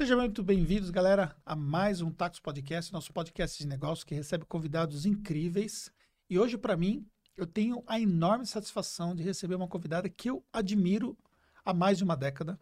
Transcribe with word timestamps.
Sejam 0.00 0.18
muito 0.18 0.42
bem-vindos, 0.42 0.88
galera, 0.88 1.36
a 1.44 1.54
mais 1.54 2.00
um 2.00 2.10
Tacos 2.10 2.40
Podcast, 2.40 2.90
nosso 2.90 3.12
podcast 3.12 3.58
de 3.58 3.68
negócio 3.68 4.06
que 4.06 4.14
recebe 4.14 4.46
convidados 4.46 5.04
incríveis. 5.04 5.92
E 6.26 6.38
hoje, 6.38 6.56
para 6.56 6.74
mim, 6.74 7.06
eu 7.36 7.46
tenho 7.46 7.84
a 7.86 8.00
enorme 8.00 8.46
satisfação 8.46 9.14
de 9.14 9.22
receber 9.22 9.56
uma 9.56 9.68
convidada 9.68 10.08
que 10.08 10.30
eu 10.30 10.42
admiro 10.50 11.18
há 11.62 11.74
mais 11.74 11.98
de 11.98 12.04
uma 12.04 12.16
década, 12.16 12.58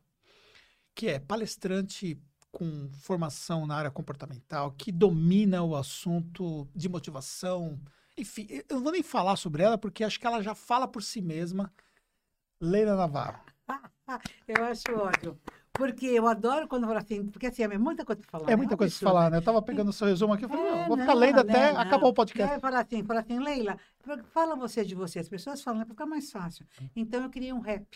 que 0.97 1.07
é 1.07 1.21
palestrante 1.21 2.21
com 2.51 2.91
formação 2.91 3.69
na 3.69 3.77
área 3.77 3.91
comportamental, 3.93 4.73
que 4.73 4.91
domina 4.91 5.63
o 5.63 5.77
assunto 5.77 6.69
de 6.75 6.89
motivação. 6.89 7.81
Enfim, 8.17 8.49
eu 8.51 8.65
não 8.79 8.83
vou 8.83 8.91
nem 8.91 9.03
falar 9.05 9.37
sobre 9.37 9.63
ela, 9.63 9.79
porque 9.79 10.03
acho 10.03 10.19
que 10.19 10.27
ela 10.27 10.43
já 10.43 10.57
fala 10.57 10.89
por 10.89 11.05
si 11.05 11.23
mesma. 11.23 11.73
Leila 12.61 12.97
Navarro. 12.97 13.41
eu 14.49 14.65
acho 14.65 14.93
ótimo. 14.93 15.39
Porque 15.79 16.07
eu 16.07 16.27
adoro 16.27 16.67
quando 16.67 16.89
fala 16.89 16.99
assim, 16.99 17.25
porque 17.27 17.47
assim, 17.47 17.63
é 17.63 17.79
muita 17.79 18.05
coisa 18.05 18.21
para 18.21 18.31
falar. 18.31 18.51
É 18.51 18.57
muita 18.57 18.77
coisa 18.77 18.93
para 18.99 19.09
falar, 19.09 19.31
né? 19.31 19.37
Eu 19.39 19.43
tava 19.43 19.63
pegando 19.63 19.91
o 19.91 19.93
seu 19.93 20.09
resumo 20.09 20.33
aqui, 20.35 20.45
eu 20.45 20.49
falei, 20.49 20.67
É, 20.67 20.89
vou 20.89 20.97
não, 20.97 21.05
ficar 21.05 21.15
lendo 21.15 21.37
não, 21.37 21.43
até 21.43 21.73
não. 21.73 21.81
acabar 21.81 22.09
o 22.09 22.13
podcast. 22.13 22.53
aí 22.53 22.61
fala 22.61 22.81
assim, 22.81 23.05
fala 23.05 23.21
assim, 23.21 23.39
Leila, 23.39 23.79
fala 24.33 24.57
você 24.57 24.85
de 24.85 24.97
você. 24.97 25.21
As 25.21 25.29
pessoas 25.29 25.63
falam, 25.63 25.83
é 25.83 25.85
para 25.85 25.95
ficar 25.95 26.07
mais 26.07 26.33
fácil. 26.33 26.67
Então 26.97 27.23
eu 27.23 27.31
criei 27.31 27.53
um 27.53 27.61
rap. 27.61 27.87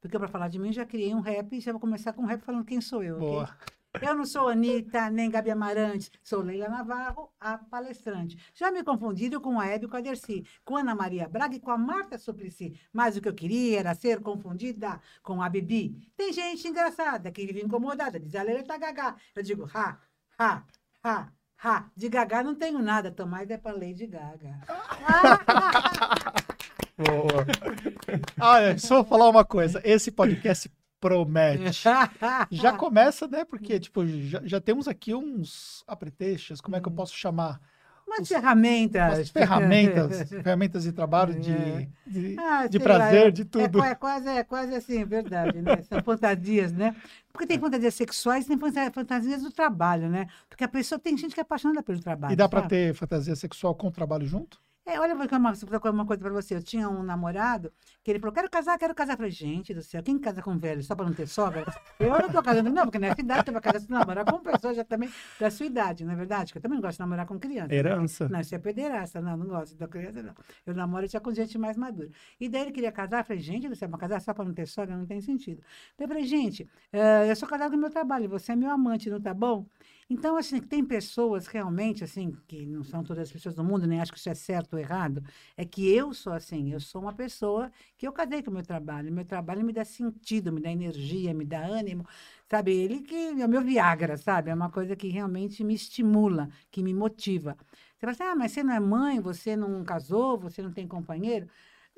Porque 0.00 0.18
para 0.18 0.28
falar 0.28 0.48
de 0.48 0.58
mim, 0.58 0.72
já 0.72 0.86
criei 0.86 1.14
um 1.14 1.20
rap 1.20 1.52
e 1.54 1.60
já 1.60 1.70
vou 1.70 1.80
começar 1.80 2.14
com 2.14 2.22
um 2.22 2.26
rap 2.26 2.40
falando 2.40 2.64
quem 2.64 2.80
sou 2.80 3.02
eu. 3.02 3.18
Boa. 3.18 3.54
Eu 4.00 4.14
não 4.14 4.24
sou 4.24 4.48
Anitta, 4.48 5.10
nem 5.10 5.30
Gabi 5.30 5.50
Amarante, 5.50 6.10
sou 6.22 6.42
Leila 6.42 6.68
Navarro, 6.68 7.30
a 7.40 7.58
palestrante. 7.58 8.38
Já 8.54 8.70
me 8.70 8.82
confundiram 8.82 9.40
com 9.40 9.58
a 9.58 9.66
Hebe 9.66 9.88
com 9.88 9.96
a 9.96 10.00
Dercy, 10.00 10.46
com 10.64 10.76
Ana 10.76 10.94
Maria 10.94 11.28
Braga 11.28 11.56
e 11.56 11.60
com 11.60 11.70
a 11.70 11.78
Marta 11.78 12.18
Suplicy. 12.18 12.78
Mas 12.92 13.16
o 13.16 13.20
que 13.20 13.28
eu 13.28 13.34
queria 13.34 13.80
era 13.80 13.94
ser 13.94 14.20
confundida 14.20 15.00
com 15.22 15.42
a 15.42 15.48
Bibi. 15.48 16.10
Tem 16.16 16.32
gente 16.32 16.68
engraçada 16.68 17.30
que 17.30 17.46
vive 17.46 17.62
incomodada, 17.62 18.18
diz 18.20 18.34
a 18.34 18.42
Leila 18.42 18.62
tá 18.62 18.78
gaga. 18.78 19.16
Eu 19.34 19.42
digo, 19.42 19.68
ha, 19.74 19.98
ha, 20.38 20.64
ha, 21.02 21.32
ha. 21.62 21.90
De 21.96 22.08
gaga 22.08 22.42
não 22.42 22.54
tenho 22.54 22.80
nada, 22.80 23.10
Tomás 23.10 23.50
é 23.50 23.58
para 23.58 23.76
Lady 23.76 24.06
Gaga. 24.06 24.60
Boa. 26.98 27.46
Olha, 28.40 28.76
só 28.76 28.96
vou 28.96 29.04
falar 29.04 29.28
uma 29.28 29.44
coisa. 29.44 29.80
Esse 29.84 30.10
podcast 30.10 30.68
promete. 31.00 31.82
Já 32.50 32.72
começa, 32.72 33.26
né? 33.28 33.44
Porque, 33.44 33.78
tipo, 33.78 34.06
já, 34.06 34.40
já 34.44 34.60
temos 34.60 34.88
aqui 34.88 35.14
uns 35.14 35.84
apretextos, 35.86 36.60
como 36.60 36.76
é 36.76 36.80
que 36.80 36.88
eu 36.88 36.92
posso 36.92 37.14
chamar? 37.16 37.60
Umas 38.06 38.20
Os- 38.20 38.28
ferramentas. 38.28 39.18
As 39.18 39.28
ferramentas, 39.28 40.28
ferramentas 40.42 40.82
de 40.84 40.92
trabalho, 40.92 41.34
É. 41.34 41.38
de, 41.38 41.88
de, 42.06 42.36
Ah, 42.40 42.66
de 42.66 42.78
sei 42.78 42.86
lá, 42.88 42.98
prazer, 42.98 43.26
é- 43.26 43.30
de 43.30 43.42
É, 43.42 43.44
tudo. 43.44 43.78
qua- 43.78 43.88
é 43.88 43.94
quase, 43.94 44.28
é 44.28 44.42
quase 44.44 44.74
assim, 44.74 45.04
verdade, 45.04 45.60
né? 45.60 45.82
São 45.82 46.02
fantasias, 46.02 46.72
né? 46.72 46.96
Porque 47.30 47.46
tem 47.46 47.58
fantasias 47.58 47.92
sexuais 47.94 48.46
e 48.46 48.48
tem 48.48 48.58
fanta- 48.58 48.90
fantasias 48.92 49.42
do 49.42 49.50
trabalho, 49.52 50.08
né? 50.08 50.26
Porque 50.48 50.64
a 50.64 50.68
pessoa 50.68 50.98
tem 50.98 51.16
gente 51.18 51.34
que 51.34 51.40
é 51.40 51.42
apaixonada 51.42 51.82
pelo 51.82 52.00
trabalho. 52.00 52.32
E 52.32 52.36
dá 52.36 52.48
para 52.48 52.62
ter 52.62 52.94
fantasia 52.94 53.36
sexual 53.36 53.74
com 53.74 53.90
trabalho 53.90 54.26
junto? 54.26 54.58
É, 54.88 54.98
olha, 54.98 55.14
vou 55.14 55.24
contar 55.24 55.36
uma, 55.36 55.52
vou 55.52 55.68
contar 55.68 55.90
uma 55.90 56.06
coisa 56.06 56.22
pra 56.22 56.32
você. 56.32 56.54
Eu 56.54 56.62
tinha 56.62 56.88
um 56.88 57.02
namorado 57.02 57.70
que 58.02 58.10
ele 58.10 58.18
falou: 58.18 58.32
quero 58.32 58.48
casar, 58.48 58.78
quero 58.78 58.94
casar. 58.94 59.12
Eu 59.12 59.16
falei, 59.18 59.30
gente 59.30 59.74
do 59.74 59.82
céu, 59.82 60.02
quem 60.02 60.18
casa 60.18 60.40
com 60.40 60.56
velho 60.58 60.82
só 60.82 60.96
pra 60.96 61.04
não 61.04 61.12
ter 61.12 61.28
sogra? 61.28 61.62
Eu 62.00 62.08
não 62.08 62.30
tô 62.30 62.42
casando, 62.42 62.70
não, 62.70 62.84
porque 62.84 62.98
nessa 62.98 63.20
idade, 63.20 63.44
tu 63.44 63.52
vai 63.52 63.60
casar 63.60 63.80
se 63.80 63.90
namorar 63.90 64.24
com 64.24 64.38
pessoas 64.38 64.76
já 64.76 64.84
também 64.84 65.10
da 65.38 65.50
sua 65.50 65.66
idade, 65.66 66.06
não 66.06 66.12
é 66.14 66.16
verdade? 66.16 66.52
Que 66.52 66.58
eu 66.58 66.62
também 66.62 66.76
não 66.76 66.82
gosto 66.82 66.96
de 66.96 67.00
namorar 67.00 67.26
com 67.26 67.38
criança. 67.38 67.74
Herança. 67.74 68.28
Não, 68.30 68.40
isso 68.40 68.54
é 68.54 68.58
pederasta, 68.58 69.20
não, 69.20 69.36
não 69.36 69.46
gosto 69.46 69.76
da 69.76 69.86
criança, 69.86 70.22
não. 70.22 70.34
Eu 70.64 70.74
namoro 70.74 71.06
já 71.06 71.20
com 71.20 71.34
gente 71.34 71.58
mais 71.58 71.76
madura. 71.76 72.08
E 72.40 72.48
daí 72.48 72.62
ele 72.62 72.72
queria 72.72 72.90
casar, 72.90 73.20
eu 73.20 73.24
falei, 73.24 73.42
gente, 73.42 73.68
você 73.68 73.86
vai 73.86 74.00
casar 74.00 74.22
só 74.22 74.32
para 74.32 74.46
não 74.46 74.54
ter 74.54 74.66
sogra? 74.66 74.96
Não 74.96 75.04
tem 75.04 75.20
sentido. 75.20 75.60
Daí 75.98 76.06
eu 76.06 76.08
falei, 76.08 76.24
gente, 76.24 76.66
eh, 76.94 77.30
eu 77.30 77.36
sou 77.36 77.46
casada 77.46 77.70
com 77.70 77.76
meu 77.76 77.90
trabalho, 77.90 78.26
você 78.26 78.52
é 78.52 78.56
meu 78.56 78.70
amante, 78.70 79.10
não 79.10 79.20
tá 79.20 79.34
bom? 79.34 79.66
Então, 80.10 80.36
assim, 80.38 80.58
tem 80.60 80.82
pessoas 80.82 81.46
realmente, 81.46 82.02
assim, 82.02 82.32
que 82.46 82.64
não 82.64 82.82
são 82.82 83.04
todas 83.04 83.24
as 83.24 83.32
pessoas 83.32 83.54
do 83.54 83.62
mundo, 83.62 83.86
nem 83.86 84.00
acho 84.00 84.10
que 84.10 84.18
isso 84.18 84.30
é 84.30 84.34
certo 84.34 84.72
ou 84.72 84.78
errado, 84.78 85.22
é 85.54 85.66
que 85.66 85.86
eu 85.94 86.14
sou 86.14 86.32
assim, 86.32 86.72
eu 86.72 86.80
sou 86.80 87.02
uma 87.02 87.12
pessoa 87.12 87.70
que 87.96 88.08
eu 88.08 88.12
casei 88.12 88.42
com 88.42 88.50
o 88.50 88.54
meu 88.54 88.62
trabalho. 88.62 89.12
Meu 89.12 89.24
trabalho 89.26 89.62
me 89.64 89.72
dá 89.72 89.84
sentido, 89.84 90.50
me 90.50 90.62
dá 90.62 90.70
energia, 90.70 91.34
me 91.34 91.44
dá 91.44 91.60
ânimo, 91.60 92.06
sabe? 92.50 92.72
Ele 92.74 93.00
que 93.02 93.14
é 93.40 93.44
o 93.44 93.48
meu 93.48 93.60
Viagra, 93.62 94.16
sabe? 94.16 94.50
É 94.50 94.54
uma 94.54 94.70
coisa 94.70 94.96
que 94.96 95.08
realmente 95.08 95.62
me 95.62 95.74
estimula, 95.74 96.48
que 96.70 96.82
me 96.82 96.94
motiva. 96.94 97.54
Você 97.98 98.00
fala 98.00 98.12
assim, 98.12 98.22
ah, 98.24 98.34
mas 98.36 98.52
você 98.52 98.62
não 98.62 98.72
é 98.74 98.80
mãe, 98.80 99.20
você 99.20 99.56
não 99.56 99.84
casou, 99.84 100.38
você 100.38 100.62
não 100.62 100.72
tem 100.72 100.88
companheiro? 100.88 101.48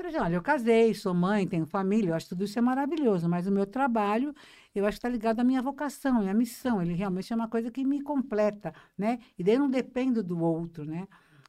Eu 0.09 0.23
olha, 0.23 0.35
eu 0.35 0.43
casei, 0.43 0.95
sou 0.95 1.15
mãe, 1.15 1.47
tenho 1.47 1.67
família, 1.67 2.11
eu 2.11 2.15
acho 2.15 2.27
que 2.27 2.31
tudo 2.31 2.45
isso 2.45 2.59
é 2.59 2.63
maravilhoso, 2.63 3.29
mas 3.29 3.47
o 3.47 3.51
meu 3.51 3.67
trabalho, 3.67 4.35
eu 4.75 4.87
acho 4.87 4.97
que 4.97 4.99
está 4.99 5.09
ligado 5.09 5.41
à 5.41 5.45
minha 5.45 5.61
vocação, 5.61 6.17
à 6.17 6.21
minha 6.21 6.35
missão, 6.35 6.81
ele 6.81 6.95
realmente 6.95 7.33
é 7.33 7.37
uma 7.37 7.49
coisa 7.49 7.71
que 7.71 7.85
me 7.85 8.03
completa, 8.03 8.73
né? 8.97 9.19
E 9.39 9.45
daí 9.45 9.55
eu 9.55 9.61
não 9.61 9.71
dependo 9.71 10.23
do 10.23 10.41
outro, 10.41 10.85
né? 10.85 11.07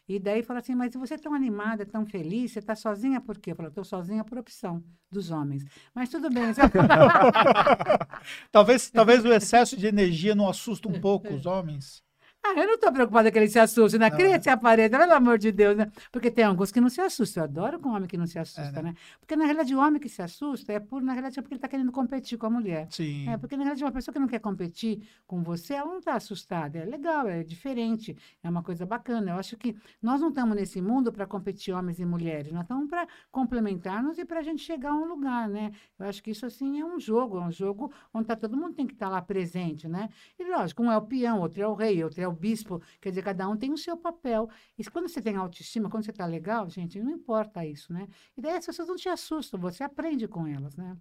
E 0.08 0.20
daí 0.20 0.44
fala 0.44 0.60
assim, 0.60 0.76
mas 0.76 0.94
você 0.94 1.14
é 1.14 1.18
tão 1.18 1.34
animada, 1.34 1.86
tão 1.86 2.06
feliz, 2.06 2.52
você 2.52 2.60
está 2.60 2.76
sozinha 2.76 3.22
por 3.22 3.38
quê? 3.38 3.52
Eu 3.52 3.56
falo, 3.56 3.70
estou 3.70 3.86
sozinha 3.86 4.24
por 4.26 4.38
opção 4.38 4.84
dos 5.10 5.32
homens. 5.32 5.64
Mas 5.96 6.10
tudo 6.10 6.30
bem. 6.30 6.54
sabe? 6.54 6.74
talvez, 8.52 8.90
talvez 8.90 9.24
o 9.24 9.32
excesso 9.32 9.78
de 9.78 9.88
energia 9.88 10.36
não 10.36 10.50
assusta 10.50 10.90
um 10.90 11.00
pouco 11.00 11.34
os 11.34 11.46
homens. 11.46 12.04
Ah, 12.44 12.59
eu 12.59 12.66
não 12.66 12.74
estou 12.74 12.91
preocupada 12.91 13.31
que 13.31 13.38
ele 13.38 13.47
se 13.47 13.59
assuste, 13.59 14.00
né? 14.00 14.09
Cria 14.09 14.35
esse 14.35 14.50
aparelho, 14.50 14.90
pelo 14.90 15.13
amor 15.13 15.38
de 15.38 15.52
Deus, 15.52 15.78
né? 15.78 15.91
Porque 16.12 16.31
tem 16.31 16.44
alguns 16.44 16.72
que 16.72 16.81
não 16.81 16.90
se 16.90 17.00
assustam. 17.00 17.44
Eu 17.44 17.50
adoro 17.50 17.79
com 17.79 17.90
homem 17.90 18.07
que 18.07 18.18
não 18.18 18.25
se 18.25 18.40
assusta, 18.40 18.81
né? 18.81 18.90
né? 18.90 18.96
Porque, 19.19 19.35
na 19.35 19.46
realidade, 19.46 19.75
o 19.75 19.79
homem 19.79 20.02
que 20.02 20.09
se 20.09 20.24
assusta 20.24 20.74
é 20.74 20.79
por, 20.79 21.03
na 21.03 21.13
realidade, 21.13 21.38
é 21.38 21.41
porque 21.41 21.53
ele 21.53 21.59
está 21.59 21.68
querendo 21.68 21.91
competir 21.91 22.40
com 22.40 22.47
a 22.47 22.50
mulher. 22.50 22.88
Sim. 22.90 23.29
É, 23.29 23.38
porque, 23.38 23.56
na 23.56 23.63
realidade, 23.63 23.84
uma 23.84 23.91
pessoa 23.91 24.12
que 24.12 24.19
não 24.19 24.28
quer 24.28 24.40
competir 24.40 25.07
com 25.28 25.44
você, 25.44 25.75
ela 25.75 25.88
não 25.88 26.00
está 26.00 26.16
assustada. 26.16 26.79
É 26.79 26.85
legal, 26.85 27.28
é 27.28 27.44
diferente, 27.44 28.18
é 28.44 28.50
uma 28.50 28.63
coisa 28.63 28.88
bacana. 28.88 29.31
Eu 29.31 29.35
acho 29.35 29.56
que 29.56 29.75
nós 30.02 30.19
não 30.19 30.29
estamos 30.29 30.56
nesse 30.56 30.81
mundo 30.81 31.12
para 31.13 31.28
competir 31.28 31.73
homens 31.75 32.00
e 32.00 32.06
mulheres, 32.06 32.52
nós 32.52 32.63
estamos 32.63 32.90
para 32.90 33.08
complementar-nos 33.31 34.18
e 34.18 34.25
para 34.25 34.40
a 34.40 34.44
gente 34.44 34.63
chegar 34.63 34.91
a 34.91 34.96
um 34.96 35.06
lugar, 35.06 35.47
né? 35.47 35.72
Eu 36.00 36.08
acho 36.08 36.23
que 36.23 36.31
isso, 36.31 36.46
assim, 36.46 36.79
é 36.79 36.85
um 36.85 37.00
jogo, 37.00 37.38
é 37.38 37.41
um 37.41 37.52
jogo 37.52 37.94
onde 38.12 38.25
tá, 38.25 38.35
todo 38.35 38.58
mundo 38.58 38.73
tem 38.73 38.88
que 38.88 38.94
estar 38.94 39.09
lá 39.09 39.22
presente, 39.22 39.88
né? 39.88 40.09
E, 40.40 40.44
lógico, 40.44 40.81
um 40.81 40.91
é 40.91 40.97
o 40.97 41.02
peão, 41.03 41.40
outro 41.40 41.62
é 41.62 41.68
o 41.68 41.75
rei, 41.75 42.03
outro 42.03 42.19
é 42.19 42.28
o 42.28 42.31
bispo, 42.34 42.81
quer 43.00 43.09
dizer, 43.09 43.24
cada 43.24 43.47
um 43.47 43.58
tem 43.58 43.72
o 43.72 43.78
seu 43.78 43.97
papel. 43.97 44.50
E 44.78 44.84
quando 44.86 45.08
você 45.09 45.22
tem 45.22 45.36
autoestima, 45.36 45.90
quando 45.90 46.06
você 46.06 46.12
está 46.12 46.25
legal, 46.25 46.69
gente, 46.69 47.02
não 47.02 47.12
importa 47.12 47.66
isso, 47.66 47.94
né? 47.94 48.08
E 48.38 48.42
daí 48.42 48.58
as 48.58 48.66
pessoas 48.66 48.88
não 48.88 48.96
te 48.96 49.09
assustam, 49.09 49.59
você 49.59 49.84
aprende 49.84 50.28
com 50.28 50.47
elas, 50.47 50.75
né? 50.75 50.97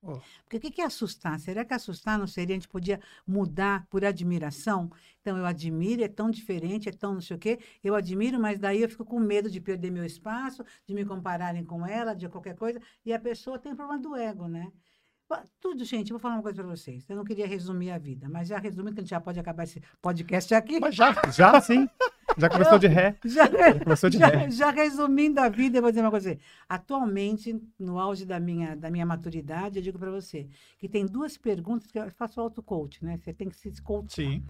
Oh. 0.00 0.20
Porque 0.44 0.56
o 0.58 0.60
que 0.60 0.80
é 0.80 0.84
assustar? 0.84 1.40
Será 1.40 1.64
que 1.64 1.74
assustar 1.74 2.18
não 2.18 2.26
seria, 2.26 2.54
a 2.54 2.58
gente 2.58 2.68
podia 2.68 3.00
mudar 3.26 3.84
por 3.90 4.04
admiração? 4.04 4.90
Então, 5.20 5.36
eu 5.36 5.44
admiro, 5.44 6.04
é 6.04 6.08
tão 6.08 6.30
diferente, 6.30 6.88
é 6.88 6.92
tão 6.92 7.14
não 7.14 7.20
sei 7.20 7.36
o 7.36 7.38
quê, 7.38 7.58
eu 7.82 7.94
admiro, 7.96 8.38
mas 8.38 8.60
daí 8.60 8.82
eu 8.82 8.88
fico 8.88 9.04
com 9.04 9.18
medo 9.18 9.50
de 9.50 9.60
perder 9.60 9.90
meu 9.90 10.04
espaço, 10.04 10.64
de 10.86 10.94
me 10.94 11.04
compararem 11.04 11.64
com 11.64 11.84
ela, 11.84 12.14
de 12.14 12.28
qualquer 12.28 12.54
coisa, 12.54 12.80
e 13.04 13.12
a 13.12 13.18
pessoa 13.18 13.58
tem 13.58 13.72
o 13.72 13.76
problema 13.76 14.00
do 14.00 14.14
ego, 14.14 14.46
né? 14.46 14.70
Tudo, 15.60 15.84
gente, 15.84 16.10
vou 16.10 16.18
falar 16.18 16.34
uma 16.36 16.42
coisa 16.42 16.62
para 16.62 16.70
vocês. 16.74 17.04
Eu 17.08 17.16
não 17.16 17.24
queria 17.24 17.46
resumir 17.46 17.90
a 17.90 17.98
vida, 17.98 18.28
mas 18.28 18.48
já 18.48 18.58
resumindo, 18.58 18.94
que 18.94 19.00
a 19.00 19.02
gente 19.02 19.10
já 19.10 19.20
pode 19.20 19.38
acabar 19.38 19.64
esse 19.64 19.82
podcast 20.00 20.54
aqui. 20.54 20.80
Mas 20.80 20.94
já, 20.94 21.12
Já 21.30 21.60
sim. 21.60 21.88
Já 22.38 22.48
começou 22.50 22.78
de 22.78 22.86
ré. 22.86 23.14
Já, 23.24 23.46
Começou 23.84 24.08
de 24.08 24.18
já, 24.18 24.26
ré. 24.28 24.50
já 24.50 24.70
resumindo 24.70 25.40
a 25.40 25.48
vida, 25.48 25.78
eu 25.78 25.82
vou 25.82 25.90
dizer 25.90 26.00
uma 26.02 26.10
coisa. 26.10 26.30
assim. 26.30 26.40
Atualmente, 26.68 27.60
no 27.78 27.98
auge 27.98 28.24
da 28.24 28.38
minha, 28.40 28.74
da 28.76 28.90
minha 28.90 29.04
maturidade, 29.04 29.78
eu 29.78 29.82
digo 29.82 29.98
para 29.98 30.10
você 30.10 30.48
que 30.78 30.88
tem 30.88 31.04
duas 31.04 31.36
perguntas 31.36 31.90
que 31.90 31.98
eu 31.98 32.10
faço 32.12 32.40
auto-coach, 32.40 33.04
né? 33.04 33.18
Você 33.18 33.32
tem 33.32 33.48
que 33.48 33.56
se 33.56 33.70
coachar. 33.82 34.10
sim. 34.10 34.42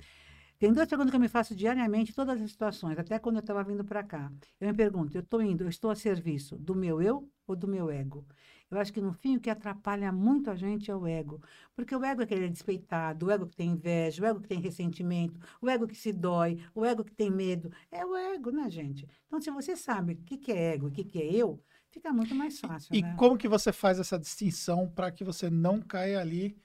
Tem 0.58 0.72
duas 0.72 0.88
perguntas 0.88 1.10
que 1.12 1.16
eu 1.16 1.20
me 1.20 1.28
faço 1.28 1.54
diariamente 1.54 2.12
todas 2.12 2.42
as 2.42 2.50
situações, 2.50 2.98
até 2.98 3.16
quando 3.20 3.36
eu 3.36 3.40
estava 3.40 3.62
vindo 3.62 3.84
para 3.84 4.02
cá. 4.02 4.28
Eu 4.60 4.66
me 4.66 4.74
pergunto, 4.74 5.16
eu 5.16 5.20
estou 5.20 5.40
indo, 5.40 5.62
eu 5.62 5.68
estou 5.68 5.88
a 5.88 5.94
serviço 5.94 6.56
do 6.56 6.74
meu 6.74 7.00
eu 7.00 7.28
ou 7.46 7.54
do 7.54 7.68
meu 7.68 7.88
ego? 7.88 8.26
Eu 8.70 8.78
acho 8.78 8.92
que, 8.92 9.00
no 9.00 9.12
fim, 9.12 9.36
o 9.36 9.40
que 9.40 9.48
atrapalha 9.48 10.12
muito 10.12 10.50
a 10.50 10.56
gente 10.56 10.90
é 10.90 10.94
o 10.94 11.06
ego. 11.06 11.40
Porque 11.74 11.94
o 11.96 12.04
ego 12.04 12.20
é 12.20 12.24
aquele 12.24 12.48
despeitado, 12.50 13.26
o 13.26 13.30
ego 13.30 13.46
que 13.46 13.56
tem 13.56 13.70
inveja, 13.70 14.22
o 14.22 14.26
ego 14.26 14.40
que 14.40 14.48
tem 14.48 14.60
ressentimento, 14.60 15.40
o 15.60 15.68
ego 15.70 15.86
que 15.86 15.96
se 15.96 16.12
dói, 16.12 16.58
o 16.74 16.84
ego 16.84 17.02
que 17.04 17.14
tem 17.14 17.30
medo. 17.30 17.72
É 17.90 18.04
o 18.04 18.14
ego, 18.14 18.50
né, 18.50 18.68
gente? 18.70 19.08
Então, 19.26 19.40
se 19.40 19.50
você 19.50 19.74
sabe 19.74 20.12
o 20.12 20.16
que, 20.18 20.36
que 20.36 20.52
é 20.52 20.74
ego 20.74 20.86
e 20.86 20.90
o 20.90 20.92
que, 20.92 21.04
que 21.04 21.18
é 21.18 21.34
eu, 21.34 21.62
fica 21.90 22.12
muito 22.12 22.34
mais 22.34 22.60
fácil, 22.60 22.94
E 22.94 23.02
né? 23.02 23.16
como 23.16 23.38
que 23.38 23.48
você 23.48 23.72
faz 23.72 23.98
essa 23.98 24.18
distinção 24.18 24.88
para 24.88 25.10
que 25.10 25.24
você 25.24 25.48
não 25.48 25.80
caia 25.80 26.20
ali 26.20 26.56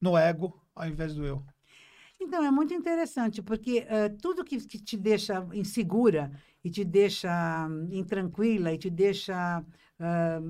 no 0.00 0.16
ego 0.18 0.60
ao 0.74 0.86
invés 0.86 1.14
do 1.14 1.24
eu? 1.24 1.42
Então, 2.20 2.44
é 2.44 2.50
muito 2.50 2.74
interessante, 2.74 3.40
porque 3.40 3.86
eh, 3.88 4.08
tudo 4.20 4.44
que, 4.44 4.58
que 4.66 4.78
te 4.78 4.96
deixa 4.96 5.46
insegura 5.54 6.32
e 6.64 6.70
te 6.70 6.84
deixa 6.84 7.30
hum, 7.68 7.88
intranquila 7.92 8.72
e 8.72 8.78
te 8.78 8.90
deixa 8.90 9.64
ah, 10.00 10.40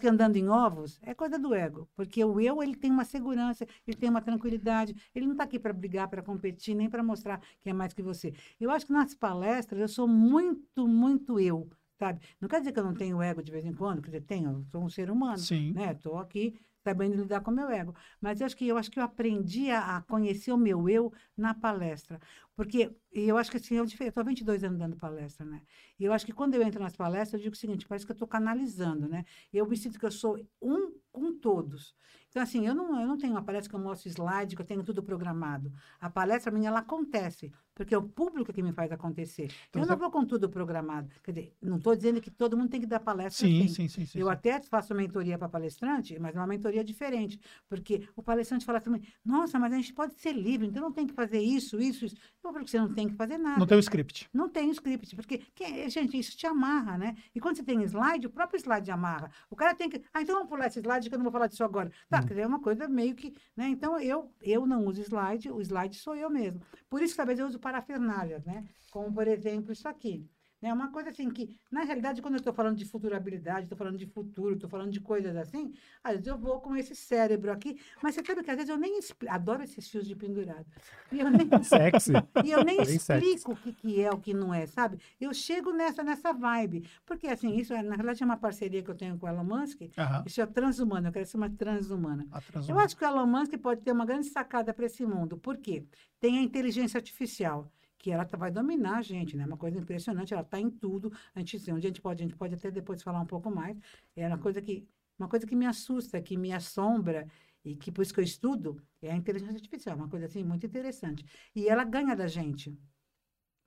que 0.00 0.08
andando 0.08 0.36
em 0.36 0.48
ovos, 0.48 0.98
é 1.02 1.14
coisa 1.14 1.38
do 1.38 1.54
ego. 1.54 1.88
Porque 1.94 2.24
o 2.24 2.40
eu, 2.40 2.62
ele 2.62 2.74
tem 2.74 2.90
uma 2.90 3.04
segurança, 3.04 3.66
ele 3.86 3.96
tem 3.96 4.08
uma 4.10 4.20
tranquilidade, 4.22 4.94
ele 5.14 5.26
não 5.26 5.32
está 5.32 5.44
aqui 5.44 5.58
para 5.58 5.72
brigar, 5.72 6.08
para 6.08 6.22
competir, 6.22 6.74
nem 6.74 6.88
para 6.88 7.02
mostrar 7.02 7.40
que 7.60 7.70
é 7.70 7.72
mais 7.72 7.92
que 7.92 8.02
você. 8.02 8.32
Eu 8.60 8.70
acho 8.70 8.86
que 8.86 8.92
nas 8.92 9.14
palestras 9.14 9.80
eu 9.80 9.88
sou 9.88 10.08
muito, 10.08 10.86
muito 10.86 11.38
eu, 11.38 11.68
sabe? 11.98 12.20
Não 12.40 12.48
quer 12.48 12.60
dizer 12.60 12.72
que 12.72 12.78
eu 12.78 12.84
não 12.84 12.94
tenho 12.94 13.20
ego 13.22 13.42
de 13.42 13.52
vez 13.52 13.64
em 13.64 13.72
quando, 13.72 14.00
quer 14.02 14.08
dizer, 14.08 14.22
tenho, 14.22 14.50
eu 14.50 14.64
sou 14.64 14.82
um 14.82 14.88
ser 14.88 15.10
humano 15.10 15.38
Sim. 15.38 15.72
né? 15.72 15.92
Estou 15.92 16.18
aqui 16.18 16.58
sabendo 16.82 17.14
lidar 17.16 17.40
com 17.40 17.50
o 17.50 17.54
meu 17.54 17.70
ego. 17.70 17.94
Mas 18.20 18.40
eu 18.40 18.46
acho 18.46 18.56
que 18.56 18.66
eu 18.66 18.76
acho 18.76 18.90
que 18.90 18.98
eu 18.98 19.04
aprendi 19.04 19.70
a, 19.70 19.96
a 19.96 20.02
conhecer 20.02 20.52
o 20.52 20.56
meu 20.56 20.88
eu 20.88 21.12
na 21.36 21.54
palestra. 21.54 22.18
Porque 22.60 22.94
eu 23.10 23.38
acho 23.38 23.50
que 23.50 23.56
assim, 23.56 23.76
eu 23.76 23.84
estou 23.84 24.20
há 24.20 24.22
22 24.22 24.62
anos 24.64 24.78
dando 24.78 24.94
palestra, 24.94 25.46
né? 25.46 25.62
E 25.98 26.04
eu 26.04 26.12
acho 26.12 26.26
que 26.26 26.32
quando 26.32 26.56
eu 26.56 26.62
entro 26.62 26.78
nas 26.78 26.94
palestras, 26.94 27.40
eu 27.40 27.44
digo 27.44 27.54
o 27.54 27.58
seguinte, 27.58 27.88
parece 27.88 28.04
que 28.04 28.12
eu 28.12 28.14
estou 28.14 28.28
canalizando, 28.28 29.08
né? 29.08 29.24
Eu 29.50 29.66
me 29.66 29.78
sinto 29.78 29.98
que 29.98 30.04
eu 30.04 30.10
sou 30.10 30.38
um 30.60 30.92
com 31.10 31.32
todos. 31.38 31.94
Então, 32.28 32.40
assim, 32.40 32.64
eu 32.64 32.74
não, 32.74 33.00
eu 33.00 33.08
não 33.08 33.18
tenho 33.18 33.32
uma 33.32 33.42
palestra 33.42 33.68
que 33.68 33.74
eu 33.74 33.80
mostro 33.80 34.08
slide, 34.08 34.54
que 34.54 34.62
eu 34.62 34.66
tenho 34.66 34.84
tudo 34.84 35.02
programado. 35.02 35.72
A 36.00 36.08
palestra 36.08 36.52
minha, 36.52 36.68
ela 36.68 36.78
acontece, 36.78 37.52
porque 37.74 37.92
é 37.92 37.98
o 37.98 38.02
público 38.02 38.52
que 38.52 38.62
me 38.62 38.72
faz 38.72 38.92
acontecer. 38.92 39.50
Então 39.68 39.82
eu 39.82 39.88
não 39.88 39.96
vou 39.96 40.12
com 40.12 40.24
tudo 40.24 40.48
programado. 40.48 41.10
Quer 41.24 41.32
dizer, 41.32 41.56
não 41.60 41.78
estou 41.78 41.96
dizendo 41.96 42.20
que 42.20 42.30
todo 42.30 42.56
mundo 42.56 42.70
tem 42.70 42.80
que 42.80 42.86
dar 42.86 43.00
palestra 43.00 43.48
Sim, 43.48 43.64
assim. 43.64 43.68
sim, 43.68 43.88
sim. 43.88 44.06
sim, 44.06 44.18
Eu 44.20 44.26
sim. 44.26 44.32
até 44.32 44.60
faço 44.60 44.94
mentoria 44.94 45.36
para 45.36 45.48
palestrante, 45.48 46.16
mas 46.20 46.36
é 46.36 46.38
uma 46.38 46.46
mentoria 46.46 46.84
diferente. 46.84 47.40
Porque 47.68 48.08
o 48.14 48.22
palestrante 48.22 48.64
fala 48.64 48.80
também, 48.80 49.02
nossa, 49.24 49.58
mas 49.58 49.72
a 49.72 49.76
gente 49.76 49.92
pode 49.92 50.14
ser 50.14 50.32
livre, 50.32 50.68
então 50.68 50.80
não 50.80 50.92
tem 50.92 51.08
que 51.08 51.14
fazer 51.14 51.40
isso, 51.40 51.80
isso, 51.80 52.04
isso. 52.04 52.14
Eu 52.14 52.49
falo 52.52 52.64
que 52.64 52.70
você 52.70 52.78
não 52.78 52.92
tem 52.92 53.08
que 53.08 53.14
fazer 53.14 53.38
nada. 53.38 53.58
Não 53.58 53.66
tem 53.66 53.78
o 53.78 53.80
script. 53.80 54.28
Não 54.32 54.48
tem 54.48 54.70
script, 54.70 55.16
porque, 55.16 55.38
que- 55.54 55.88
gente, 55.88 56.18
isso 56.18 56.36
te 56.36 56.46
amarra, 56.46 56.96
né? 56.98 57.16
E 57.34 57.40
quando 57.40 57.56
você 57.56 57.62
tem 57.62 57.82
slide, 57.84 58.26
o 58.26 58.30
próprio 58.30 58.58
slide 58.58 58.90
amarra. 58.90 59.30
O 59.50 59.56
cara 59.56 59.74
tem 59.74 59.88
que. 59.88 60.02
Ah, 60.12 60.22
então 60.22 60.34
vamos 60.36 60.48
pular 60.48 60.66
esse 60.66 60.78
slide 60.80 61.08
que 61.08 61.14
eu 61.14 61.18
não 61.18 61.24
vou 61.24 61.32
falar 61.32 61.46
disso 61.46 61.64
agora. 61.64 61.90
Tá, 62.08 62.20
quer 62.22 62.28
dizer, 62.28 62.40
é 62.42 62.46
uma 62.46 62.60
coisa 62.60 62.88
meio 62.88 63.14
que. 63.14 63.34
Né? 63.56 63.68
Então, 63.68 63.98
eu, 63.98 64.32
eu 64.42 64.66
não 64.66 64.84
uso 64.86 65.00
slide, 65.02 65.50
o 65.50 65.60
slide 65.60 65.96
sou 65.96 66.14
eu 66.16 66.30
mesmo. 66.30 66.60
Por 66.88 67.02
isso 67.02 67.12
que 67.12 67.16
talvez 67.18 67.38
eu 67.38 67.46
uso 67.46 67.58
parafernálias, 67.58 68.44
né? 68.44 68.64
Como, 68.90 69.12
por 69.12 69.26
exemplo, 69.28 69.72
isso 69.72 69.88
aqui. 69.88 70.26
É 70.62 70.72
uma 70.72 70.90
coisa 70.90 71.08
assim 71.10 71.30
que, 71.30 71.56
na 71.70 71.82
realidade, 71.84 72.20
quando 72.20 72.34
eu 72.34 72.38
estou 72.38 72.52
falando 72.52 72.76
de 72.76 72.84
futurabilidade, 72.84 73.62
estou 73.64 73.78
falando 73.78 73.96
de 73.96 74.06
futuro, 74.06 74.54
estou 74.54 74.68
falando 74.68 74.90
de 74.90 75.00
coisas 75.00 75.34
assim, 75.36 75.72
às 76.04 76.12
vezes 76.12 76.26
eu 76.26 76.36
vou 76.36 76.60
com 76.60 76.76
esse 76.76 76.94
cérebro 76.94 77.50
aqui, 77.50 77.80
mas 78.02 78.14
você 78.14 78.24
sabe 78.24 78.42
que 78.42 78.50
às 78.50 78.56
vezes 78.56 78.70
eu 78.70 78.76
nem 78.76 78.98
explico. 78.98 79.32
Adoro 79.32 79.62
esses 79.62 79.88
fios 79.88 80.06
de 80.06 80.14
pendurado. 80.14 80.66
E 81.10 81.20
eu 81.20 81.30
nem, 81.30 81.48
Sexy. 81.64 82.12
e 82.44 82.50
eu 82.50 82.64
nem 82.64 82.76
Bem 82.76 82.98
sexy. 82.98 83.26
explico 83.26 83.52
o 83.52 83.56
que, 83.56 83.72
que 83.72 84.00
é, 84.02 84.10
o 84.10 84.18
que 84.18 84.34
não 84.34 84.52
é, 84.52 84.66
sabe? 84.66 84.98
Eu 85.20 85.32
chego 85.32 85.72
nessa, 85.72 86.02
nessa 86.02 86.32
vibe. 86.32 86.86
Porque, 87.06 87.26
assim, 87.28 87.56
isso, 87.56 87.72
é, 87.72 87.82
na 87.82 87.94
realidade, 87.94 88.22
é 88.22 88.26
uma 88.26 88.36
parceria 88.36 88.82
que 88.82 88.90
eu 88.90 88.94
tenho 88.94 89.18
com 89.18 89.26
o 89.26 89.28
Elon 89.28 89.44
Musk. 89.44 89.80
Aham. 89.96 90.24
Isso 90.26 90.40
é 90.40 90.46
transhumano, 90.46 91.08
eu 91.08 91.12
quero 91.12 91.26
ser 91.26 91.36
uma 91.36 91.48
transhumana. 91.50 92.26
A 92.32 92.40
Eu 92.68 92.78
acho 92.78 92.96
que 92.96 93.04
o 93.04 93.08
Elon 93.08 93.26
Musk 93.26 93.56
pode 93.58 93.80
ter 93.82 93.92
uma 93.92 94.04
grande 94.04 94.26
sacada 94.28 94.74
para 94.74 94.86
esse 94.86 95.04
mundo. 95.06 95.36
Por 95.38 95.56
quê? 95.56 95.84
Tem 96.20 96.38
a 96.38 96.42
inteligência 96.42 96.98
artificial, 96.98 97.70
que 98.00 98.10
ela 98.10 98.24
tá- 98.24 98.36
vai 98.36 98.50
dominar 98.50 98.98
a 98.98 99.02
gente, 99.02 99.36
né? 99.36 99.44
Uma 99.46 99.56
coisa 99.58 99.78
impressionante, 99.78 100.32
ela 100.32 100.42
está 100.42 100.58
em 100.58 100.70
tudo. 100.70 101.12
A 101.34 101.40
gente, 101.40 101.56
onde 101.72 101.86
a 101.86 101.90
gente 101.90 102.00
pode, 102.00 102.22
a 102.22 102.26
gente 102.26 102.36
pode 102.36 102.54
até 102.54 102.70
depois 102.70 103.02
falar 103.02 103.20
um 103.20 103.26
pouco 103.26 103.50
mais. 103.50 103.76
É 104.16 104.26
uma 104.26 104.38
coisa 104.38 104.60
que, 104.62 104.88
uma 105.18 105.28
coisa 105.28 105.46
que 105.46 105.54
me 105.56 105.66
assusta, 105.66 106.20
que 106.22 106.36
me 106.36 106.52
assombra 106.52 107.28
e 107.64 107.76
que 107.76 107.92
por 107.92 108.02
isso 108.02 108.14
que 108.14 108.20
eu 108.20 108.24
estudo 108.24 108.82
é 109.02 109.12
a 109.12 109.16
inteligência 109.16 109.56
artificial, 109.56 109.96
uma 109.96 110.08
coisa 110.08 110.26
assim 110.26 110.42
muito 110.42 110.66
interessante. 110.66 111.24
E 111.54 111.68
ela 111.68 111.84
ganha 111.84 112.16
da 112.16 112.26
gente. 112.26 112.76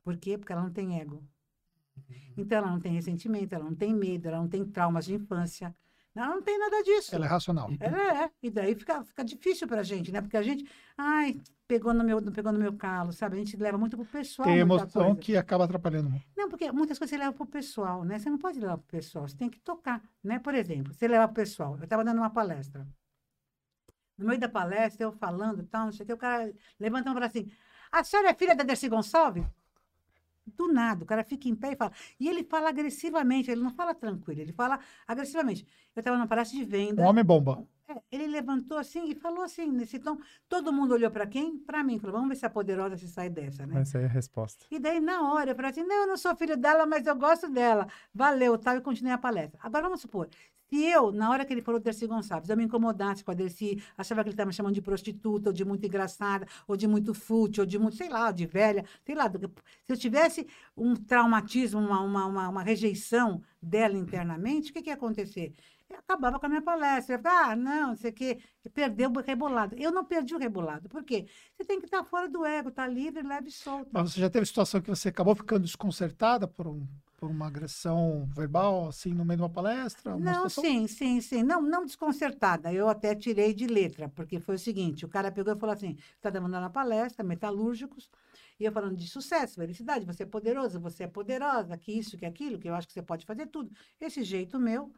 Por 0.04 0.18
quê? 0.18 0.38
Porque 0.38 0.54
ela 0.54 0.64
não 0.64 0.72
tem 0.74 1.00
ego. 1.00 1.24
Então 2.38 2.58
ela 2.58 2.72
não 2.72 2.80
tem 2.80 2.94
ressentimento, 2.94 3.54
ela 3.56 3.64
não 3.66 3.76
tem 3.76 3.94
medo, 3.94 4.28
ela 4.28 4.38
não 4.38 4.48
tem 4.50 4.66
traumas 4.66 5.06
de 5.06 5.14
infância. 5.16 5.76
Ela 6.16 6.28
não 6.28 6.42
tem 6.42 6.60
nada 6.60 6.84
disso. 6.84 7.16
Ela 7.16 7.26
é 7.26 7.28
racional. 7.28 7.70
Ela 7.80 8.24
é. 8.26 8.32
E 8.42 8.50
daí 8.52 8.76
fica, 8.76 9.04
fica 9.04 9.24
difícil 9.26 9.68
pra 9.68 9.82
gente, 9.82 10.12
né? 10.12 10.22
Porque 10.22 10.38
a 10.38 10.44
gente, 10.44 10.70
ai, 10.96 11.42
pegou 11.68 11.94
no 11.94 12.04
meu, 12.04 12.22
pegou 12.32 12.52
no 12.52 12.60
meu 12.60 12.74
calo, 12.78 13.12
sabe? 13.12 13.36
A 13.36 13.40
gente 13.40 13.58
leva 13.58 13.78
muito 13.78 13.98
pro 13.98 14.06
pessoal. 14.06 14.48
Tem 14.48 14.60
emoção 14.60 15.16
que 15.16 15.36
acaba 15.36 15.64
atrapalhando. 15.66 16.14
Não, 16.38 16.50
porque 16.50 16.72
muitas 16.72 17.00
coisas 17.00 17.10
você 17.10 17.18
leva 17.18 17.34
pro 17.34 17.48
pessoal, 17.48 18.04
né? 18.04 18.20
Você 18.20 18.30
não 18.30 18.38
pode 18.38 18.60
levar 18.60 18.78
pro 18.78 18.88
pessoal, 18.88 19.28
você 19.28 19.36
tem 19.36 19.50
que 19.50 19.60
tocar, 19.60 20.04
né? 20.24 20.38
Por 20.38 20.54
exemplo, 20.54 20.94
você 20.94 21.08
levar 21.08 21.28
pro 21.28 21.36
pessoal. 21.36 21.78
Eu 21.78 21.84
estava 21.86 22.04
dando 22.04 22.20
uma 22.20 22.30
palestra. 22.30 22.88
No 24.16 24.28
meio 24.28 24.40
da 24.40 24.48
palestra, 24.48 25.04
eu 25.06 25.12
falando 25.12 25.62
e 25.62 25.66
tal, 25.66 25.86
não 25.86 25.92
sei 25.92 26.04
o 26.04 26.08
que, 26.08 26.14
o 26.14 26.18
cara 26.18 26.54
levanta 26.80 27.10
e 27.10 27.14
fala 27.14 27.26
assim: 27.26 27.50
a 27.92 28.04
senhora 28.04 28.30
é 28.30 28.34
filha 28.36 28.56
da 28.56 28.64
Dercy 28.64 28.88
Gonçalves? 28.88 29.44
Do 30.46 30.68
nada, 30.72 31.04
o 31.04 31.08
cara 31.08 31.24
fica 31.24 31.48
em 31.48 31.56
pé 31.56 31.72
e 31.72 31.76
fala. 31.76 31.92
E 32.20 32.28
ele 32.28 32.44
fala 32.44 32.70
agressivamente, 32.70 33.50
ele 33.50 33.62
não 33.62 33.72
fala 33.72 33.94
tranquilo, 33.94 34.42
ele 34.42 34.52
fala 34.52 34.80
agressivamente. 35.08 35.66
Eu 35.96 36.02
estava 36.02 36.18
numa 36.18 36.28
palestra 36.28 36.58
de 36.58 36.66
venda. 36.66 37.02
Um 37.02 37.06
homem 37.06 37.24
bomba. 37.24 37.66
É, 37.88 38.02
ele 38.12 38.28
levantou 38.28 38.78
assim 38.78 39.10
e 39.10 39.16
falou 39.16 39.44
assim, 39.44 39.70
nesse 39.70 40.00
tom. 40.00 40.18
Todo 40.48 40.72
mundo 40.72 40.94
olhou 40.94 41.12
para 41.12 41.28
quem? 41.28 41.58
Para 41.58 41.84
mim. 41.84 42.00
Falou, 42.00 42.16
vamos 42.16 42.30
ver 42.30 42.36
se 42.36 42.46
a 42.46 42.50
poderosa 42.50 42.98
se 42.98 43.08
sai 43.08 43.30
dessa, 43.30 43.66
né? 43.66 43.82
Essa 43.82 43.98
aí 43.98 44.06
é 44.06 44.08
a 44.08 44.10
resposta. 44.10 44.66
E 44.72 44.80
daí, 44.80 45.00
na 45.00 45.34
hora, 45.34 45.52
eu 45.52 45.56
falei 45.56 45.72
assim, 45.72 45.84
não, 45.84 46.04
eu 46.04 46.08
não 46.08 46.18
sou 46.18 46.36
filho 46.36 46.58
dela, 46.58 46.86
mas 46.86 47.06
eu 47.06 47.16
gosto 47.16 47.50
dela. 47.50 47.88
Valeu, 48.14 48.58
tal, 48.58 48.78
e 48.78 48.82
continuei 48.82 49.14
a 49.14 49.18
palestra. 49.18 49.60
Agora, 49.62 49.84
vamos 49.84 50.02
supor, 50.02 50.30
se 50.74 50.84
eu, 50.86 51.12
na 51.12 51.30
hora 51.30 51.46
que 51.46 51.54
ele 51.54 51.62
falou 51.62 51.80
Dercy 51.80 52.08
Gonçalves, 52.08 52.50
eu 52.50 52.58
me 52.58 52.64
incomodasse 52.64 53.24
com 53.24 53.30
a 53.30 53.34
Dercy, 53.36 53.82
achava 53.96 54.24
que 54.24 54.30
ele 54.30 54.34
estava 54.34 54.48
me 54.48 54.54
chamando 54.54 54.74
de 54.74 54.82
prostituta, 54.82 55.50
ou 55.50 55.54
de 55.54 55.64
muito 55.64 55.86
engraçada, 55.86 56.48
ou 56.68 56.76
de 56.76 56.88
muito 56.88 57.14
fútil, 57.14 57.62
ou 57.62 57.68
de 57.68 57.78
muito, 57.78 57.96
sei 57.96 58.10
lá, 58.10 58.32
de 58.32 58.46
velha, 58.48 58.84
sei 59.06 59.14
lá. 59.14 59.28
do 59.28 59.38
que- 59.40 59.62
Se 59.86 59.94
eu 59.94 59.98
tivesse 59.98 60.48
um 60.76 60.96
traumatismo, 60.96 61.80
uma, 61.80 62.02
uma, 62.02 62.26
uma, 62.26 62.50
uma 62.50 62.64
rejeição 62.64 63.42
dela 63.62 63.96
internamente, 63.98 64.72
o 64.72 64.74
que, 64.74 64.82
que 64.82 64.90
ia 64.90 64.96
acontecer? 64.96 65.54
Eu 65.90 66.00
acabava 66.00 66.40
com 66.40 66.46
a 66.48 66.50
minha 66.50 66.62
palestra. 66.62 67.20
Falava, 67.20 67.52
ah, 67.52 67.56
não, 67.56 67.88
não 67.90 67.96
sei 67.96 68.10
o 68.10 68.14
quê. 68.14 68.40
E 68.66 68.70
Perdeu 68.70 69.12
o 69.12 69.20
rebolado. 69.22 69.76
Eu 69.78 69.92
não 69.92 70.04
perdi 70.04 70.34
o 70.34 70.40
rebolado. 70.40 70.90
Por 70.90 71.04
quê? 71.04 71.28
Você 71.56 71.66
tem 71.66 71.80
que 71.80 71.86
estar 71.86 72.04
fora 72.04 72.28
do 72.28 72.44
ego, 72.44 72.70
estar 72.70 72.88
livre, 72.88 73.22
leve 73.22 73.50
e 73.50 73.52
solto. 73.52 73.90
Mas 73.92 74.12
você 74.12 74.20
já 74.20 74.28
teve 74.30 74.44
situação 74.48 74.82
que 74.82 74.90
você 74.90 75.10
acabou 75.10 75.36
ficando 75.36 75.64
desconcertada 75.66 76.48
por, 76.48 76.66
um, 76.68 76.88
por 77.24 77.32
uma 77.32 77.48
agressão 77.48 78.26
verbal, 78.36 78.90
assim, 78.90 79.14
no 79.14 79.24
meio 79.24 79.38
de 79.38 79.44
uma 79.44 79.50
palestra? 79.50 80.14
Uma 80.14 80.34
Não, 80.34 80.50
situação? 80.50 80.64
sim, 80.66 80.88
sim, 80.88 81.22
sim. 81.22 81.42
Não, 81.42 81.62
não 81.62 81.86
desconcertada. 81.86 82.74
Eu 82.74 82.90
até 82.90 83.16
tirei 83.16 83.54
de 83.54 83.66
letra, 83.66 84.10
porque 84.10 84.42
foi 84.42 84.56
o 84.56 84.60
seguinte: 84.60 85.06
o 85.06 85.08
cara 85.08 85.32
pegou 85.32 85.54
e 85.56 85.58
falou 85.58 85.74
assim: 85.74 85.96
está 86.18 86.30
dando 86.30 86.48
uma 86.48 86.70
palestra, 86.70 87.24
metalúrgicos, 87.24 88.10
e 88.60 88.66
eu 88.66 88.74
falando 88.74 88.98
de 88.98 89.08
sucesso, 89.08 89.56
felicidade, 89.56 90.06
você 90.06 90.24
é 90.24 90.26
poderoso, 90.26 90.82
você 90.82 91.06
é 91.06 91.08
poderosa, 91.08 91.78
que 91.78 91.94
isso, 91.94 92.18
que 92.18 92.26
aquilo, 92.26 92.60
que 92.60 92.68
eu 92.68 92.76
acho 92.76 92.88
que 92.88 92.94
você 92.94 93.02
pode 93.02 93.26
fazer 93.26 93.48
tudo. 93.48 93.72
Esse 94.02 94.22
jeito 94.22 94.60
meu, 94.60 94.92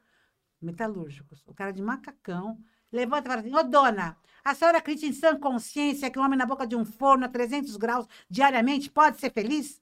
metalúrgicos. 0.60 1.44
O 1.46 1.54
cara 1.54 1.70
de 1.70 1.84
macacão 1.84 2.58
levanta 2.92 3.28
e 3.28 3.30
fala 3.30 3.42
assim: 3.42 3.54
Ô 3.54 3.62
dona, 3.62 4.18
a 4.44 4.56
senhora 4.56 4.80
acredita 4.80 5.06
em 5.06 5.14
sã 5.14 5.40
consciência 5.40 6.10
que 6.10 6.18
um 6.18 6.24
homem 6.24 6.40
na 6.40 6.48
boca 6.48 6.66
de 6.66 6.76
um 6.76 6.86
forno 6.86 7.26
a 7.26 7.30
300 7.30 7.78
graus 7.78 8.08
diariamente 8.28 8.90
pode 8.90 9.20
ser 9.20 9.32
feliz? 9.32 9.80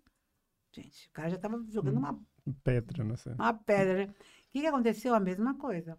Gente, 0.73 1.07
o 1.07 1.11
cara 1.11 1.29
já 1.29 1.35
estava 1.35 1.63
jogando 1.69 1.97
uma 1.97 2.19
Pedra, 2.63 3.03
não 3.03 3.15
sei. 3.15 3.33
uma 3.33 3.53
pedra, 3.53 3.93
né? 3.93 4.03
O 4.05 4.13
que, 4.51 4.61
que 4.61 4.67
aconteceu? 4.67 5.13
A 5.15 5.19
mesma 5.19 5.55
coisa. 5.55 5.97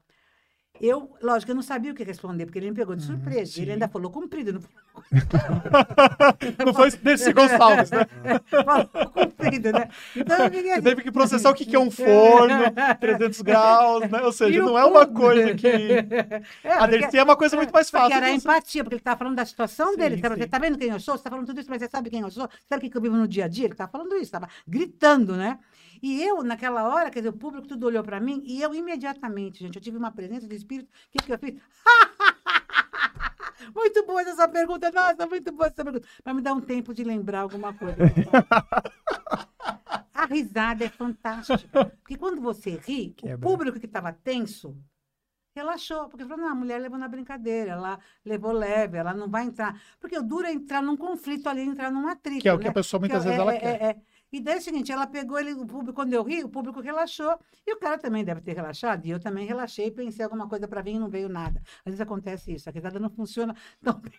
Eu, 0.81 1.17
lógico, 1.23 1.53
eu 1.53 1.55
não 1.55 1.63
sabia 1.63 1.93
o 1.93 1.95
que 1.95 2.03
responder, 2.03 2.47
porque 2.47 2.59
ele 2.59 2.69
me 2.71 2.75
pegou 2.77 2.97
de 2.97 3.03
surpresa. 3.05 3.53
sim. 3.53 3.63
Ele 3.63 3.73
ainda 3.73 3.87
falou 3.89 4.11
comprido, 4.11 4.53
não 4.53 4.61
Não 6.67 6.75
foi 6.75 6.91
desse 6.91 7.33
Gonçalves, 7.33 7.91
né? 7.93 8.07
falou 8.65 8.89
comprido, 9.11 9.71
né? 9.73 9.89
Então 10.17 10.37
Você 10.37 10.71
assim. 10.71 10.83
teve 10.83 11.03
que 11.03 11.13
processar 11.13 11.51
o 11.51 11.55
que 11.55 11.65
que 11.65 11.77
é 11.77 11.79
um 11.79 11.91
forno, 11.93 12.65
300 13.01 13.41
graus, 13.43 14.11
né? 14.11 14.21
Ou 14.23 14.33
seja, 14.33 14.61
não 14.63 14.77
é 14.77 14.85
uma 14.85 15.07
coisa 15.07 15.55
que... 15.55 15.69
É, 16.65 16.73
A 16.73 16.79
porque- 16.81 16.99
Dercy 16.99 17.19
é 17.19 17.23
uma 17.23 17.37
coisa 17.37 17.57
muito 17.57 17.73
mais 17.73 17.89
Porque 17.91 18.03
fácil. 18.09 18.17
era 18.17 18.27
de 18.27 18.33
você- 18.41 18.49
empatia, 18.49 18.83
porque 18.85 18.95
ele 18.97 19.01
estava 19.01 19.19
falando 19.19 19.37
da 19.37 19.45
situação 19.47 19.91
Sim, 19.93 19.97
dele. 19.97 20.21
Sabe? 20.21 20.35
sim. 20.35 20.41
Você 20.41 20.45
está 20.47 20.59
vendo 20.59 20.79
quem 20.79 20.89
eu 20.91 21.01
sou? 21.01 21.15
Você 21.15 21.21
está 21.21 21.31
falando 21.31 21.47
tudo 21.47 21.61
isso, 21.61 21.71
mas 21.71 21.81
você 21.83 21.89
sabe 21.89 22.11
quem 22.11 22.21
eu 22.21 22.31
sou? 22.31 22.49
Sabe 22.69 22.79
o 22.79 22.81
que 22.81 22.91
que 22.91 22.97
eu 22.97 23.03
vivo 23.03 23.17
no 23.17 23.29
dia 23.29 23.45
a 23.45 23.49
dia? 23.49 23.67
Ele 23.67 23.75
estava 23.75 23.91
falando 23.93 24.13
isso, 24.15 24.23
estava 24.25 24.49
gritando, 24.67 25.37
né? 25.37 25.59
E 26.05 26.23
eu, 26.23 26.43
naquela 26.43 26.87
hora, 26.87 27.11
quer 27.11 27.21
dizer, 27.21 27.31
o 27.31 27.33
público 27.33 27.67
tudo 27.67 27.87
olhou 27.87 28.05
para 28.05 28.21
mim 28.21 28.43
e 28.45 28.61
eu 28.61 28.75
imediatamente, 28.75 29.61
gente, 29.61 29.77
eu 29.77 29.81
tive 29.81 29.97
uma 29.97 30.11
presença 30.13 30.47
de 30.47 30.55
espírito. 30.55 30.91
O 30.91 31.11
que, 31.11 31.19
que 31.25 31.33
eu 31.33 31.39
fiz? 31.39 31.55
muito 33.75 34.05
boa 34.05 34.21
essa 34.21 34.47
pergunta. 34.47 34.91
Nossa, 34.91 35.27
muito 35.27 35.51
boa 35.51 35.69
essa 35.69 35.83
pergunta. 35.83 36.07
Para 36.23 36.35
me 36.35 36.43
dar 36.43 36.53
um 36.53 36.61
tempo 36.61 36.93
de 36.93 37.03
lembrar 37.05 37.41
alguma 37.41 37.73
coisa. 37.73 37.97
A 40.13 40.27
risada 40.27 40.85
é 40.85 40.91
fantástica. 40.91 41.87
Porque 41.87 42.19
quando 42.19 42.39
você 42.43 42.79
ri, 42.87 43.13
o 43.13 43.15
Quebra. 43.15 43.39
público 43.39 43.81
que 43.81 43.87
estava 43.87 44.13
tenso 44.13 44.77
relaxou. 45.57 46.11
Porque 46.11 46.27
falou, 46.27 46.45
não, 46.45 46.53
a 46.53 46.55
mulher 46.55 46.83
levou 46.83 46.99
na 46.99 47.09
brincadeira, 47.09 47.71
ela 47.73 47.99
levou 48.25 48.53
leve, 48.53 48.99
ela 48.99 49.15
não 49.15 49.31
vai 49.31 49.45
entrar. 49.45 49.81
Porque 49.99 50.19
o 50.19 50.23
duro 50.23 50.47
é 50.47 50.53
entrar 50.53 50.83
num 50.83 50.99
conflito 50.99 51.49
ali, 51.49 51.63
entrar 51.63 51.91
num 51.91 52.07
atrito. 52.09 52.43
Que 52.43 52.49
é 52.51 52.53
o 52.53 52.59
que 52.59 52.65
né? 52.65 52.71
a 52.71 52.75
pessoa 52.75 53.01
muitas 53.01 53.23
Que 53.23 53.29
vezes 53.31 53.39
é- 53.39 53.43
ela 53.43 53.55
é- 53.55 53.59
quer. 53.59 53.83
é- 53.83 53.87
é. 53.87 53.97
E 54.35 54.41
daí 54.41 54.57
é 54.57 54.59
o 54.59 54.61
seguinte, 54.61 54.91
ela 54.91 55.07
pegou 55.07 55.39
ele, 55.39 55.53
o 55.53 55.65
público, 55.65 55.93
quando 55.93 56.13
eu 56.13 56.25
ri, 56.25 56.43
o 56.43 56.49
público 56.49 56.81
relaxou, 56.81 57.39
e 57.65 57.73
o 57.73 57.79
cara 57.79 57.97
também 57.97 58.25
deve 58.25 58.41
ter 58.41 58.53
relaxado, 58.53 59.07
e 59.07 59.11
eu 59.11 59.21
também 59.21 59.47
relaxei, 59.47 59.93
pensei 59.93 60.25
alguma 60.25 60.49
coisa 60.49 60.67
para 60.67 60.83
vir 60.83 60.97
e 60.97 60.99
não 60.99 61.09
veio 61.09 61.29
nada. 61.29 61.63
Às 61.85 61.93
vezes 61.93 62.01
acontece 62.01 62.53
isso, 62.53 62.69
a 62.69 62.73
risada 62.73 62.99
não 62.99 63.09
funciona 63.09 63.55
tão 63.81 63.95
bem. 64.01 64.19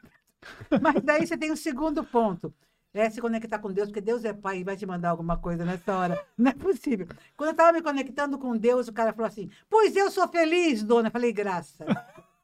Mas 0.81 1.03
daí 1.03 1.27
você 1.27 1.38
tem 1.38 1.51
o 1.51 1.57
segundo 1.57 2.01
ponto. 2.01 2.53
É 2.93 3.10
se 3.10 3.19
conectar 3.19 3.60
com 3.60 3.74
Deus, 3.74 3.89
porque 3.89 4.00
Deus 4.00 4.24
é 4.24 4.31
pai 4.31 4.60
e 4.60 4.63
vai 4.63 4.77
te 4.77 4.86
mandar 4.86 5.10
alguma 5.10 5.38
coisa 5.38 5.65
nessa 5.65 5.93
hora. 5.93 6.25
Não 6.38 6.51
é 6.51 6.53
possível. 6.53 7.05
Quando 7.36 7.50
eu 7.50 7.51
estava 7.51 7.74
me 7.74 7.81
conectando 7.81 8.39
com 8.39 8.55
Deus, 8.55 8.88
o 8.88 8.93
cara 8.93 9.12
falou 9.12 9.27
assim: 9.27 9.50
Pois 9.69 9.93
eu 9.98 10.10
sou 10.10 10.25
feliz, 10.29 10.81
dona. 10.81 11.10
Eu 11.10 11.12
falei, 11.12 11.34
graça. 11.34 11.86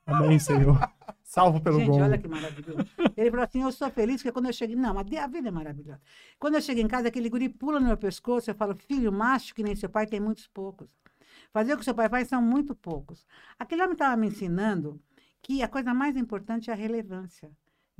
Amém, 0.06 0.38
Senhor. 0.40 0.78
Salvo 1.34 1.62
pelo 1.62 1.80
Gente, 1.80 1.88
bom. 1.92 2.02
olha 2.04 2.18
que 2.18 2.28
maravilhoso. 2.28 2.86
Ele 3.16 3.30
falou 3.32 3.46
assim: 3.46 3.62
Eu 3.62 3.72
sou 3.72 3.90
feliz, 3.90 4.18
porque 4.18 4.34
quando 4.34 4.48
eu 4.48 4.54
cheguei. 4.54 4.76
Não, 4.76 5.02
de- 5.02 5.16
a 5.16 5.28
vida 5.28 5.48
é 5.48 5.52
maravilhosa. 5.52 6.02
Quando 6.38 6.56
eu 6.56 6.62
chego 6.62 6.82
em 6.82 6.90
casa, 6.90 7.08
aquele 7.08 7.30
guri 7.30 7.48
pula 7.48 7.80
no 7.80 7.88
meu 7.88 7.96
pescoço, 7.96 8.52
eu 8.52 8.56
falo: 8.56 8.76
Filho, 8.76 9.14
macho 9.14 9.56
que 9.56 9.64
nem 9.64 9.74
seu 9.74 9.88
pai 9.90 10.06
tem 10.06 10.20
muitos 10.20 10.46
poucos. 10.48 10.90
Fazer 11.54 11.74
o 11.74 11.78
que 11.78 11.86
seu 11.86 11.96
pai 11.96 12.10
faz 12.10 12.28
são 12.28 12.42
muito 12.42 12.76
poucos. 12.76 13.26
Aquele 13.58 13.82
homem 13.82 13.94
estava 13.94 14.18
me 14.18 14.28
ensinando 14.28 15.02
que 15.42 15.64
a 15.64 15.70
coisa 15.70 15.94
mais 15.94 16.18
importante 16.18 16.70
é 16.70 16.74
a 16.74 16.76
relevância. 16.76 17.50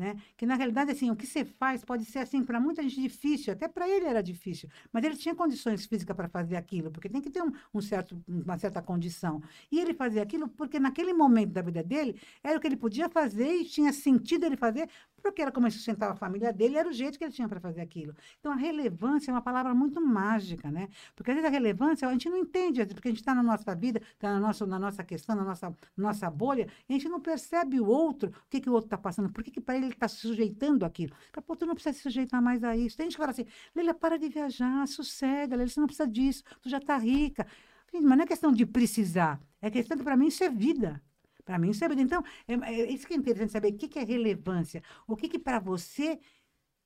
Né? 0.02 0.16
Que 0.36 0.48
na 0.48 0.56
realidade 0.56 0.90
assim, 0.90 1.12
o 1.12 1.16
que 1.16 1.28
você 1.28 1.46
faz 1.46 1.86
pode 1.86 2.06
ser 2.06 2.18
assim 2.18 2.44
para 2.44 2.60
muita 2.60 2.82
gente 2.82 3.00
difícil, 3.00 3.54
até 3.54 3.68
para 3.68 3.88
ele 3.88 4.08
era 4.08 4.24
difícil, 4.24 4.68
mas 4.92 5.04
ele 5.04 5.16
tinha 5.16 5.36
condições 5.36 5.86
físicas 5.86 6.16
para 6.16 6.28
fazer 6.28 6.56
aquilo, 6.56 6.90
porque 6.90 7.08
tem 7.08 7.22
que 7.22 7.30
ter 7.30 7.44
um, 7.44 7.52
um, 7.72 7.80
certo, 7.80 8.20
uma 8.28 8.58
certa 8.58 8.82
condição. 8.82 9.44
E 9.72 9.80
ele 9.80 9.94
fazia 9.94 10.24
aquilo 10.24 10.48
porque 10.48 10.80
naquele 10.80 11.14
momento 11.14 11.52
da 11.52 11.62
vida 11.62 11.84
dele 11.84 12.20
era 12.44 12.58
o 12.58 12.60
que 12.60 12.66
ele 12.66 12.78
podia 12.78 13.08
fazer 13.10 13.48
e 13.48 13.64
tinha 13.64 13.94
sentido 13.94 14.44
ele 14.44 14.58
fazer, 14.58 14.90
porque 15.22 15.42
era 15.42 15.52
como 15.52 15.68
ele 15.68 15.74
sustentava 15.74 16.14
a 16.14 16.16
família 16.16 16.52
dele, 16.52 16.78
era 16.78 16.90
o 16.90 16.94
jeito 16.94 17.18
que 17.18 17.24
ele 17.24 17.32
tinha 17.32 17.48
para 17.48 17.60
fazer 17.60 17.82
aquilo. 17.82 18.16
Então, 18.40 18.52
a 18.52 18.56
relevância 18.56 19.32
é 19.32 19.34
uma 19.34 19.42
palavra 19.42 19.74
muito 19.74 20.02
mágica, 20.02 20.72
né? 20.72 20.90
Porque 21.16 21.32
às 21.32 21.36
vezes 21.36 21.48
a 21.50 21.52
relevância 21.52 22.08
a 22.08 22.12
gente 22.12 22.30
não 22.30 22.38
entende, 22.38 22.86
porque 22.88 23.08
a 23.08 23.12
gente 23.12 23.20
está 23.20 23.36
na 23.36 23.44
nossa 23.44 23.76
vida, 23.76 24.02
está 24.14 24.34
na 24.34 24.40
nossa, 24.40 24.66
na 24.66 24.80
nossa 24.80 25.04
questão, 25.04 25.36
na 25.36 25.44
nossa, 25.44 25.76
nossa 25.96 26.30
bolha, 26.30 26.68
e 26.90 26.94
a 26.94 26.98
gente 26.98 27.10
não 27.10 27.20
percebe 27.20 27.80
o 27.80 27.86
outro, 27.86 28.30
o 28.30 28.50
que, 28.50 28.60
que 28.60 28.70
o 28.70 28.74
outro 28.74 28.88
está 28.88 28.98
passando, 28.98 29.32
por 29.32 29.44
que, 29.44 29.52
que 29.52 29.62
para 29.62 29.76
ele 29.76 29.86
ele 29.86 29.94
está 29.94 30.08
se 30.08 30.18
sujeitando 30.18 30.86
àquilo. 30.86 31.14
Para 31.32 31.42
tu 31.56 31.66
não 31.66 31.74
precisa 31.74 31.96
se 31.96 32.04
sujeitar 32.04 32.42
mais 32.42 32.64
a 32.64 32.76
isso. 32.76 32.98
Tem 32.98 33.06
gente 33.06 33.14
que 33.14 33.20
fala 33.20 33.32
assim, 33.32 33.46
Leila, 33.76 33.94
para 33.94 34.18
de 34.18 34.30
viajar, 34.30 34.88
sossega, 34.88 35.56
Leila, 35.56 35.70
você 35.70 35.80
não 35.80 35.88
precisa 35.88 36.08
disso, 36.08 36.44
tu 36.62 36.70
já 36.70 36.78
está 36.78 36.98
rica. 36.98 37.46
Mas 37.94 38.04
não 38.04 38.24
é 38.24 38.26
questão 38.26 38.52
de 38.52 38.66
precisar, 38.66 39.40
é 39.62 39.70
questão 39.70 39.98
que 39.98 40.04
para 40.04 40.16
mim 40.16 40.28
isso 40.28 40.44
é 40.44 40.50
vida. 40.50 41.02
Para 41.44 41.58
mim, 41.58 41.70
isso 41.72 41.84
é 41.84 41.88
Então, 41.94 42.24
é, 42.48 42.54
é, 42.54 42.92
isso 42.92 43.08
que 43.08 43.14
é 43.14 43.18
interessante 43.18 43.52
saber 43.52 43.70
o 43.70 43.78
que, 43.78 43.88
que 43.88 44.00
é 44.00 44.04
relevância. 44.04 44.82
O 45.08 45.16
que, 45.16 45.28
que 45.28 45.40
para 45.40 45.60
você 45.60 46.20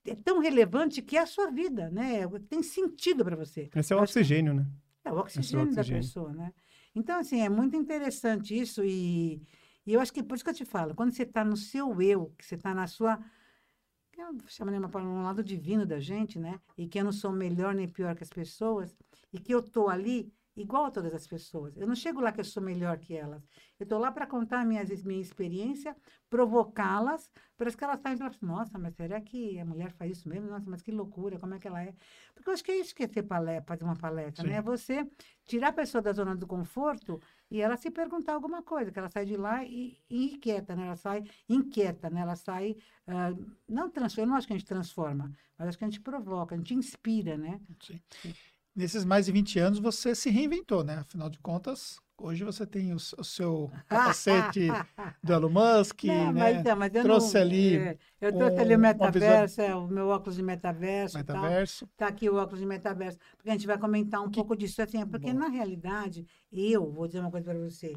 é 0.06 0.16
tão 0.16 0.40
relevante 0.40 1.02
que 1.02 1.18
é 1.18 1.22
a 1.22 1.26
sua 1.26 1.50
vida, 1.50 1.90
né? 1.90 2.28
Tem 2.50 2.62
sentido 2.62 3.24
para 3.24 3.36
você. 3.36 3.70
Esse 3.76 3.94
é 3.94 3.96
o 3.96 4.02
oxigênio, 4.02 4.54
né? 4.54 4.68
É 5.04 5.12
o 5.12 5.18
oxigênio, 5.18 5.64
é 5.64 5.66
o 5.66 5.68
oxigênio 5.68 5.76
da 5.76 5.84
pessoa, 5.84 6.34
né? 6.34 6.54
Então, 6.94 7.20
assim, 7.20 7.42
é 7.42 7.50
muito 7.50 7.76
interessante 7.76 8.58
isso 8.58 8.84
e, 8.84 9.42
e 9.86 9.94
eu 9.94 10.00
acho 10.00 10.14
que 10.14 10.24
por 10.24 10.36
isso 10.36 10.44
que 10.44 10.50
eu 10.50 10.56
te 10.56 10.66
falo, 10.66 10.96
quando 10.96 11.14
você 11.14 11.24
está 11.24 11.44
no 11.44 11.58
seu 11.58 12.02
eu, 12.02 12.34
que 12.38 12.46
você 12.46 12.56
está 12.56 12.74
na 12.74 12.88
sua 12.88 13.20
eu 14.18 14.34
chamo 14.48 14.72
de 14.72 14.78
um 14.78 15.24
lado 15.24 15.44
divino 15.44 15.86
da 15.86 16.00
gente, 16.00 16.40
né? 16.40 16.60
E 16.78 16.88
que 16.88 16.98
eu 16.98 17.04
não 17.04 17.12
sou 17.12 17.32
melhor 17.32 17.76
nem 17.76 17.88
pior 17.88 18.16
que 18.16 18.24
as 18.24 18.30
pessoas, 18.30 18.96
e 19.34 19.40
que 19.40 19.54
eu 19.54 19.60
estou 19.60 19.90
ali 19.90 20.32
igual 20.56 20.86
a 20.86 20.92
todas 20.92 21.14
as 21.14 21.28
pessoas. 21.28 21.76
Eu 21.76 21.86
não 21.86 21.96
chego 21.96 22.22
lá 22.22 22.32
que 22.32 22.40
eu 22.40 22.46
sou 22.46 22.64
melhor 22.64 22.98
que 22.98 23.16
elas. 23.16 23.44
Eu 23.78 23.84
estou 23.84 24.00
lá 24.00 24.12
para 24.12 24.26
contar 24.26 24.62
a 24.62 24.66
minha, 24.66 24.84
minha 25.04 25.22
experiência, 25.22 25.96
provocá-las, 26.30 27.30
para 27.58 27.72
que 27.72 27.84
elas 27.84 28.00
saiam 28.00 28.16
e 28.16 28.18
falam, 28.18 28.32
nossa, 28.42 28.80
mas 28.80 28.96
será 28.96 29.20
que 29.20 29.60
a 29.60 29.66
mulher 29.66 29.92
faz 29.92 30.18
isso 30.18 30.30
mesmo? 30.30 30.50
Nossa, 30.50 30.70
mas 30.70 30.82
que 30.82 30.92
loucura, 30.92 31.38
como 31.38 31.56
é 31.56 31.60
que 31.60 31.68
ela 31.68 31.84
é? 31.84 31.94
Porque 32.34 32.50
eu 32.50 32.54
acho 32.54 32.64
que 32.64 32.72
é 32.72 32.80
isso 32.80 32.96
que 32.96 33.04
é 33.04 33.08
ter 33.08 33.24
palestra, 33.24 33.66
fazer 33.66 33.84
uma 33.84 33.98
palestra, 33.98 34.44
né? 34.44 34.50
Sim. 34.50 34.54
né? 34.54 34.60
É 34.60 34.62
você 34.62 35.10
tirar 35.44 35.70
a 35.70 35.74
pessoa 35.74 36.02
da 36.02 36.14
zona 36.14 36.36
do 36.36 36.48
conforto 36.48 37.20
e 37.52 37.62
ela 37.62 37.76
se 37.76 37.92
perguntar 37.92 38.34
alguma 38.34 38.64
coisa, 38.64 38.92
que 38.92 39.00
ela 39.00 39.10
sai 39.10 39.26
de 39.26 39.36
lá 39.36 39.64
e, 39.64 39.98
e 40.10 40.36
inquieta, 40.36 40.76
né? 40.76 40.86
Ela 40.86 40.96
sai 40.96 41.24
inquieta, 41.50 42.10
né? 42.10 42.22
Ela 42.22 42.36
sai, 42.36 42.78
uh, 43.08 43.54
não 43.68 43.90
transforma, 43.90 44.26
eu 44.26 44.30
não 44.30 44.36
acho 44.38 44.48
que 44.48 44.54
a 44.54 44.58
gente 44.58 44.68
transforma, 44.68 45.32
mas 45.58 45.68
acho 45.68 45.78
que 45.78 45.84
a 45.84 45.88
gente 45.88 46.02
provoca, 46.02 46.56
a 46.56 46.58
gente 46.58 46.74
inspira, 46.74 47.38
né? 47.38 47.60
Sim. 47.82 48.00
Sim 48.22 48.34
nesses 48.76 49.06
mais 49.06 49.26
de 49.26 49.32
20 49.32 49.60
anos 49.60 49.80
você 49.80 50.14
se 50.14 50.30
reinventou, 50.30 50.84
né? 50.84 50.98
Afinal 50.98 51.30
de 51.30 51.40
contas, 51.40 52.00
hoje 52.18 52.44
você 52.44 52.66
tem 52.66 52.94
o, 52.94 52.98
o 52.98 53.24
seu 53.24 53.72
capacete 53.88 54.68
do 55.24 55.34
Elon 55.34 55.50
Musk, 55.50 56.04
não, 56.04 56.34
né? 56.34 56.42
Mas, 56.42 56.58
então, 56.58 56.76
mas 56.76 56.92
trouxe 56.92 57.34
não, 57.36 57.42
ali. 57.42 57.78
É, 57.78 57.98
eu 58.22 58.34
trouxe 58.34 58.58
um, 58.58 58.60
ali 58.60 58.76
o 58.76 58.80
metaverso, 58.80 59.62
é, 59.62 59.76
o 59.76 59.88
meu 59.88 60.08
óculos 60.10 60.36
de 60.36 60.44
metaverso. 60.44 61.18
Metaverso. 61.18 61.86
Está 61.86 62.08
aqui 62.08 62.30
o 62.30 62.36
óculos 62.36 62.60
de 62.60 62.66
metaverso. 62.66 63.18
Porque 63.38 63.50
a 63.50 63.54
gente 63.54 63.68
vai 63.68 63.78
comentar 63.78 64.22
um 64.22 64.30
que... 64.30 64.36
pouco 64.36 64.56
disso 64.56 64.82
assim, 64.82 65.06
porque 65.06 65.32
Bom. 65.32 65.40
na 65.40 65.48
realidade, 65.48 66.28
eu 66.52 66.92
vou 66.92 67.08
dizer 67.08 67.20
uma 67.20 67.32
coisa 67.32 67.46
para 67.46 67.60
você 67.60 67.94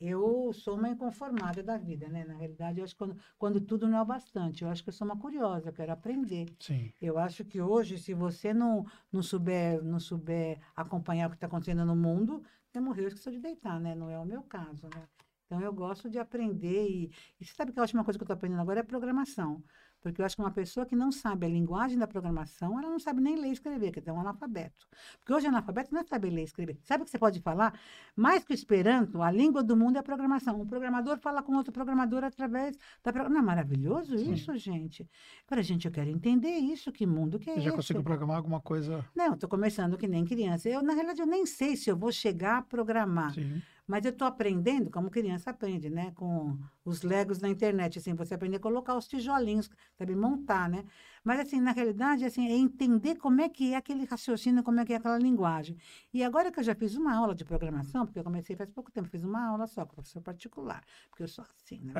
eu 0.00 0.52
sou 0.54 0.76
uma 0.76 0.88
inconformada 0.88 1.62
da 1.62 1.76
vida, 1.76 2.08
né? 2.08 2.24
Na 2.24 2.34
realidade, 2.34 2.78
eu 2.78 2.84
acho 2.84 2.94
que 2.94 2.98
quando, 2.98 3.16
quando 3.38 3.60
tudo 3.60 3.86
não 3.86 3.98
é 3.98 4.02
o 4.02 4.06
bastante, 4.06 4.64
eu 4.64 4.70
acho 4.70 4.82
que 4.82 4.88
eu 4.88 4.94
sou 4.94 5.04
uma 5.04 5.18
curiosa, 5.18 5.68
eu 5.68 5.72
quero 5.72 5.92
aprender. 5.92 6.46
Sim. 6.58 6.92
Eu 7.00 7.18
acho 7.18 7.44
que 7.44 7.60
hoje, 7.60 7.98
se 7.98 8.14
você 8.14 8.54
não, 8.54 8.86
não, 9.12 9.22
souber, 9.22 9.82
não 9.84 10.00
souber 10.00 10.58
acompanhar 10.74 11.26
o 11.26 11.30
que 11.30 11.36
está 11.36 11.46
acontecendo 11.46 11.84
no 11.84 11.94
mundo, 11.94 12.42
você 12.66 12.80
morreu, 12.80 13.04
eu 13.04 13.08
esqueceu 13.08 13.32
de 13.32 13.40
deitar, 13.40 13.78
né? 13.78 13.94
Não 13.94 14.08
é 14.08 14.18
o 14.18 14.24
meu 14.24 14.42
caso, 14.42 14.88
né? 14.94 15.06
Então, 15.44 15.60
eu 15.60 15.72
gosto 15.72 16.08
de 16.08 16.18
aprender 16.18 16.88
e, 16.88 17.10
e 17.40 17.44
você 17.44 17.52
sabe 17.52 17.72
que 17.72 17.78
a 17.78 17.82
última 17.82 18.04
coisa 18.04 18.16
que 18.16 18.22
eu 18.22 18.24
estou 18.24 18.36
aprendendo 18.36 18.60
agora 18.60 18.80
é 18.80 18.84
programação. 18.84 19.62
Porque 20.00 20.20
eu 20.20 20.26
acho 20.26 20.36
que 20.36 20.42
uma 20.42 20.50
pessoa 20.50 20.86
que 20.86 20.96
não 20.96 21.12
sabe 21.12 21.46
a 21.46 21.48
linguagem 21.48 21.98
da 21.98 22.06
programação, 22.06 22.78
ela 22.78 22.88
não 22.88 22.98
sabe 22.98 23.20
nem 23.20 23.36
ler 23.36 23.48
e 23.48 23.52
escrever, 23.52 23.90
quer 23.90 24.00
dizer, 24.00 24.10
é 24.10 24.14
um 24.14 24.20
analfabeto. 24.20 24.86
Porque 25.18 25.32
hoje, 25.32 25.46
analfabeto 25.46 25.92
não 25.92 26.00
é 26.00 26.04
saber 26.04 26.30
ler 26.30 26.42
e 26.42 26.44
escrever. 26.44 26.78
Sabe 26.82 27.02
o 27.02 27.04
que 27.04 27.10
você 27.10 27.18
pode 27.18 27.40
falar? 27.40 27.78
Mais 28.16 28.42
que 28.42 28.52
o 28.52 28.54
Esperanto, 28.54 29.22
a 29.22 29.30
língua 29.30 29.62
do 29.62 29.76
mundo 29.76 29.96
é 29.96 29.98
a 30.00 30.02
programação. 30.02 30.60
Um 30.60 30.66
programador 30.66 31.18
fala 31.18 31.42
com 31.42 31.54
outro 31.54 31.72
programador 31.72 32.24
através 32.24 32.76
da 33.02 33.12
programação. 33.12 33.30
Não 33.30 33.40
é 33.40 33.42
maravilhoso 33.42 34.16
Sim. 34.16 34.32
isso, 34.32 34.56
gente? 34.56 35.08
Para 35.46 35.62
gente, 35.62 35.86
eu 35.86 35.92
quero 35.92 36.08
entender 36.08 36.48
isso, 36.48 36.90
que 36.90 37.06
mundo 37.06 37.38
que 37.38 37.50
é 37.50 37.54
Você 37.54 37.60
já 37.60 37.72
conseguiu 37.72 38.02
programar 38.02 38.36
alguma 38.36 38.60
coisa? 38.60 39.04
Não, 39.14 39.34
estou 39.34 39.48
começando 39.48 39.96
que 39.98 40.08
nem 40.08 40.24
criança. 40.24 40.68
Eu, 40.68 40.82
na 40.82 40.92
realidade, 40.92 41.20
eu 41.20 41.26
nem 41.26 41.44
sei 41.44 41.76
se 41.76 41.90
eu 41.90 41.96
vou 41.96 42.10
chegar 42.10 42.58
a 42.58 42.62
programar. 42.62 43.34
Sim. 43.34 43.60
Mas 43.90 44.04
eu 44.04 44.12
estou 44.12 44.28
aprendendo, 44.28 44.88
como 44.88 45.10
criança 45.10 45.50
aprende, 45.50 45.90
né? 45.90 46.12
Com 46.12 46.56
os 46.84 47.02
legos 47.02 47.40
na 47.40 47.48
internet, 47.48 47.98
assim, 47.98 48.14
você 48.14 48.34
aprender 48.34 48.58
a 48.58 48.60
colocar 48.60 48.96
os 48.96 49.08
tijolinhos, 49.08 49.68
sabe? 49.98 50.14
Montar, 50.14 50.68
né? 50.68 50.84
Mas, 51.24 51.40
assim, 51.40 51.60
na 51.60 51.72
realidade, 51.72 52.24
assim, 52.24 52.46
é 52.48 52.56
entender 52.56 53.16
como 53.16 53.40
é 53.40 53.48
que 53.48 53.74
é 53.74 53.76
aquele 53.76 54.04
raciocínio, 54.04 54.62
como 54.62 54.78
é 54.78 54.84
que 54.84 54.92
é 54.92 54.96
aquela 54.96 55.18
linguagem. 55.18 55.76
E 56.14 56.22
agora 56.22 56.52
que 56.52 56.60
eu 56.60 56.64
já 56.64 56.74
fiz 56.74 56.94
uma 56.94 57.12
aula 57.16 57.34
de 57.34 57.44
programação, 57.44 58.06
porque 58.06 58.18
eu 58.20 58.24
comecei 58.24 58.54
faz 58.54 58.70
pouco 58.70 58.92
tempo, 58.92 59.08
fiz 59.08 59.24
uma 59.24 59.44
aula 59.48 59.66
só 59.66 59.84
com 59.84 59.94
professor 59.94 60.22
particular, 60.22 60.84
porque 61.08 61.24
eu 61.24 61.28
sou 61.28 61.44
assim, 61.44 61.80
né? 61.82 61.98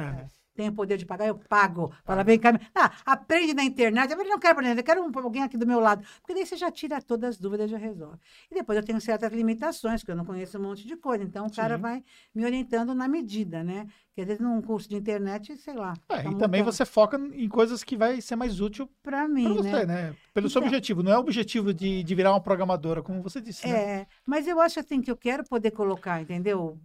Tenho 0.61 0.75
poder 0.75 0.99
de 0.99 1.07
pagar, 1.07 1.27
eu 1.27 1.37
pago. 1.37 1.91
Fala, 2.05 2.23
vem 2.23 2.39
cá. 2.39 2.53
Ah, 2.75 2.93
aprende 3.07 3.55
na 3.55 3.65
internet. 3.65 4.11
Eu 4.11 4.19
não 4.19 4.39
quero 4.39 4.53
aprender, 4.53 4.79
eu 4.79 4.85
quero 4.85 5.03
um, 5.03 5.11
alguém 5.19 5.43
aqui 5.43 5.57
do 5.57 5.67
meu 5.67 5.81
lado. 5.81 6.05
Porque 6.21 6.35
daí 6.35 6.45
você 6.45 6.55
já 6.55 6.71
tira 6.71 7.01
todas 7.01 7.31
as 7.31 7.39
dúvidas, 7.39 7.71
já 7.71 7.79
resolve. 7.79 8.19
E 8.51 8.55
depois 8.55 8.77
eu 8.77 8.85
tenho 8.85 9.01
certas 9.01 9.33
limitações, 9.33 10.03
que 10.03 10.11
eu 10.11 10.15
não 10.15 10.23
conheço 10.23 10.59
um 10.59 10.63
monte 10.63 10.87
de 10.87 10.99
coisa. 10.99 11.25
Então, 11.25 11.47
o 11.47 11.51
cara 11.51 11.77
Sim. 11.77 11.81
vai 11.81 12.05
me 12.35 12.45
orientando 12.45 12.95
na 12.95 13.09
medida, 13.09 13.65
né? 13.65 13.87
Que 14.13 14.21
às 14.21 14.27
vezes 14.27 14.43
num 14.43 14.61
curso 14.61 14.87
de 14.87 14.97
internet, 14.97 15.57
sei 15.57 15.73
lá. 15.73 15.95
É, 16.11 16.25
tá 16.25 16.31
e 16.31 16.37
também 16.37 16.63
você 16.63 16.85
foca 16.85 17.17
em 17.17 17.49
coisas 17.49 17.83
que 17.83 17.97
vai 17.97 18.21
ser 18.21 18.37
mais 18.37 18.61
útil 18.61 18.87
para 19.03 19.27
mim, 19.27 19.45
pra 19.45 19.55
você, 19.55 19.87
né? 19.87 19.87
né? 19.87 20.17
Pelo 20.35 20.47
então, 20.47 20.51
seu 20.51 20.63
objetivo. 20.63 21.03
Não 21.03 21.13
é 21.13 21.17
o 21.17 21.21
objetivo 21.21 21.73
de, 21.73 22.03
de 22.03 22.15
virar 22.15 22.33
uma 22.33 22.41
programadora, 22.43 23.03
como 23.03 23.23
você 23.23 23.41
disse. 23.41 23.67
Né? 23.67 24.01
É, 24.01 24.07
mas 24.27 24.47
eu 24.47 24.61
acho 24.61 24.79
assim 24.79 25.01
que 25.01 25.11
eu 25.11 25.17
quero 25.17 25.43
poder 25.45 25.71
colocar, 25.71 26.21
entendeu? 26.21 26.79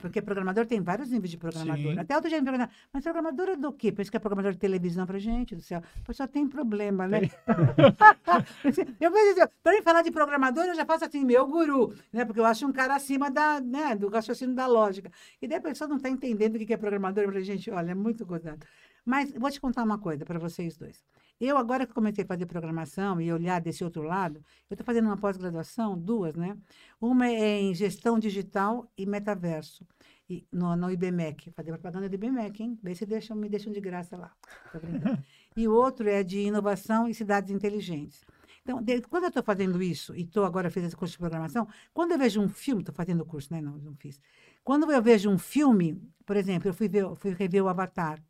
Porque 0.00 0.22
programador 0.22 0.66
tem 0.66 0.80
vários 0.80 1.10
níveis 1.10 1.30
de 1.30 1.36
programador. 1.36 1.92
Sim. 1.92 1.98
Até 1.98 2.14
outro 2.14 2.28
dia 2.30 2.38
me 2.38 2.44
perguntaram, 2.44 2.72
mas 2.92 3.02
programador 3.02 3.48
é 3.48 3.56
do 3.56 3.72
quê? 3.72 3.90
Pensa 3.90 4.10
que 4.10 4.16
é 4.16 4.20
programador 4.20 4.52
de 4.52 4.58
televisão 4.58 5.06
para 5.06 5.18
gente 5.18 5.54
do 5.54 5.62
céu. 5.62 5.82
Só 6.12 6.26
tem 6.26 6.48
problema, 6.48 7.06
né? 7.06 7.22
eu 9.00 9.10
vejo 9.10 9.40
assim, 9.40 9.52
para 9.62 9.72
mim 9.72 9.82
falar 9.82 10.02
de 10.02 10.10
programador, 10.10 10.64
eu 10.64 10.74
já 10.74 10.84
faço 10.84 11.04
assim, 11.04 11.24
meu 11.24 11.46
guru, 11.46 11.94
né? 12.12 12.24
Porque 12.24 12.40
eu 12.40 12.44
acho 12.44 12.66
um 12.66 12.72
cara 12.72 12.94
acima 12.94 13.30
da, 13.30 13.60
né, 13.60 13.96
do 13.96 14.08
raciocínio 14.08 14.54
da 14.54 14.66
lógica. 14.66 15.10
E 15.42 15.48
daí 15.48 15.58
a 15.58 15.62
pessoa 15.62 15.88
não 15.88 15.96
está 15.96 16.08
entendendo 16.08 16.56
o 16.56 16.58
que 16.58 16.72
é 16.72 16.76
programador. 16.76 17.24
Eu 17.24 17.28
falei, 17.28 17.44
gente, 17.44 17.70
olha, 17.70 17.90
é 17.90 17.94
muito 17.94 18.24
gozado. 18.24 18.64
Mas 19.04 19.32
vou 19.32 19.50
te 19.50 19.60
contar 19.60 19.82
uma 19.82 19.98
coisa 19.98 20.24
para 20.24 20.38
vocês 20.38 20.76
dois. 20.76 21.02
Eu, 21.40 21.56
agora 21.56 21.86
que 21.86 21.94
comecei 21.94 22.24
a 22.24 22.26
fazer 22.26 22.46
programação 22.46 23.20
e 23.20 23.32
olhar 23.32 23.60
desse 23.60 23.84
outro 23.84 24.02
lado, 24.02 24.44
eu 24.68 24.74
estou 24.74 24.84
fazendo 24.84 25.06
uma 25.06 25.16
pós-graduação, 25.16 25.96
duas, 25.96 26.34
né? 26.34 26.56
Uma 27.00 27.28
é 27.28 27.60
em 27.60 27.72
gestão 27.74 28.18
digital 28.18 28.90
e 28.96 29.06
metaverso, 29.06 29.86
e, 30.28 30.44
no, 30.52 30.74
no 30.74 30.90
IBMEC. 30.90 31.52
Fazer 31.52 31.70
propaganda 31.70 32.08
do 32.08 32.14
IBMEC, 32.16 32.62
hein? 32.62 32.78
Vê 32.82 32.92
se 32.94 33.06
deixam, 33.06 33.36
me 33.36 33.48
deixam 33.48 33.72
de 33.72 33.80
graça 33.80 34.16
lá. 34.16 34.32
e 35.56 35.68
o 35.68 35.72
outro 35.72 36.08
é 36.08 36.24
de 36.24 36.40
inovação 36.40 37.08
e 37.08 37.14
cidades 37.14 37.52
inteligentes. 37.52 38.24
Então, 38.62 38.82
de, 38.82 39.00
quando 39.02 39.24
eu 39.24 39.28
estou 39.28 39.42
fazendo 39.42 39.80
isso, 39.80 40.14
e 40.16 40.22
estou 40.22 40.44
agora 40.44 40.68
fazendo 40.70 40.88
esse 40.88 40.96
curso 40.96 41.12
de 41.12 41.18
programação, 41.18 41.68
quando 41.94 42.12
eu 42.12 42.18
vejo 42.18 42.40
um 42.40 42.48
filme, 42.48 42.82
estou 42.82 42.94
fazendo 42.94 43.20
o 43.20 43.24
curso, 43.24 43.52
né? 43.52 43.60
Não, 43.60 43.78
não 43.78 43.94
fiz. 43.94 44.20
Quando 44.64 44.90
eu 44.90 45.00
vejo 45.00 45.30
um 45.30 45.38
filme, 45.38 46.02
por 46.26 46.36
exemplo, 46.36 46.68
eu 46.68 46.74
fui, 46.74 46.88
ver, 46.88 47.06
fui 47.16 47.32
rever 47.32 47.62
o 47.62 47.68
Avatar, 47.68 48.20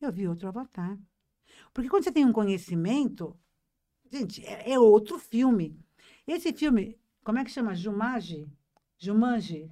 eu 0.00 0.10
vi 0.10 0.26
outro 0.26 0.48
Avatar. 0.48 0.98
Porque 1.72 1.88
quando 1.88 2.04
você 2.04 2.12
tem 2.12 2.24
um 2.24 2.32
conhecimento, 2.32 3.36
gente, 4.10 4.44
é, 4.44 4.72
é 4.72 4.78
outro 4.78 5.18
filme. 5.18 5.78
Esse 6.26 6.52
filme, 6.52 6.98
como 7.24 7.38
é 7.38 7.44
que 7.44 7.50
chama? 7.50 7.74
Jumanji? 7.74 8.48
Jumanji? 8.98 9.70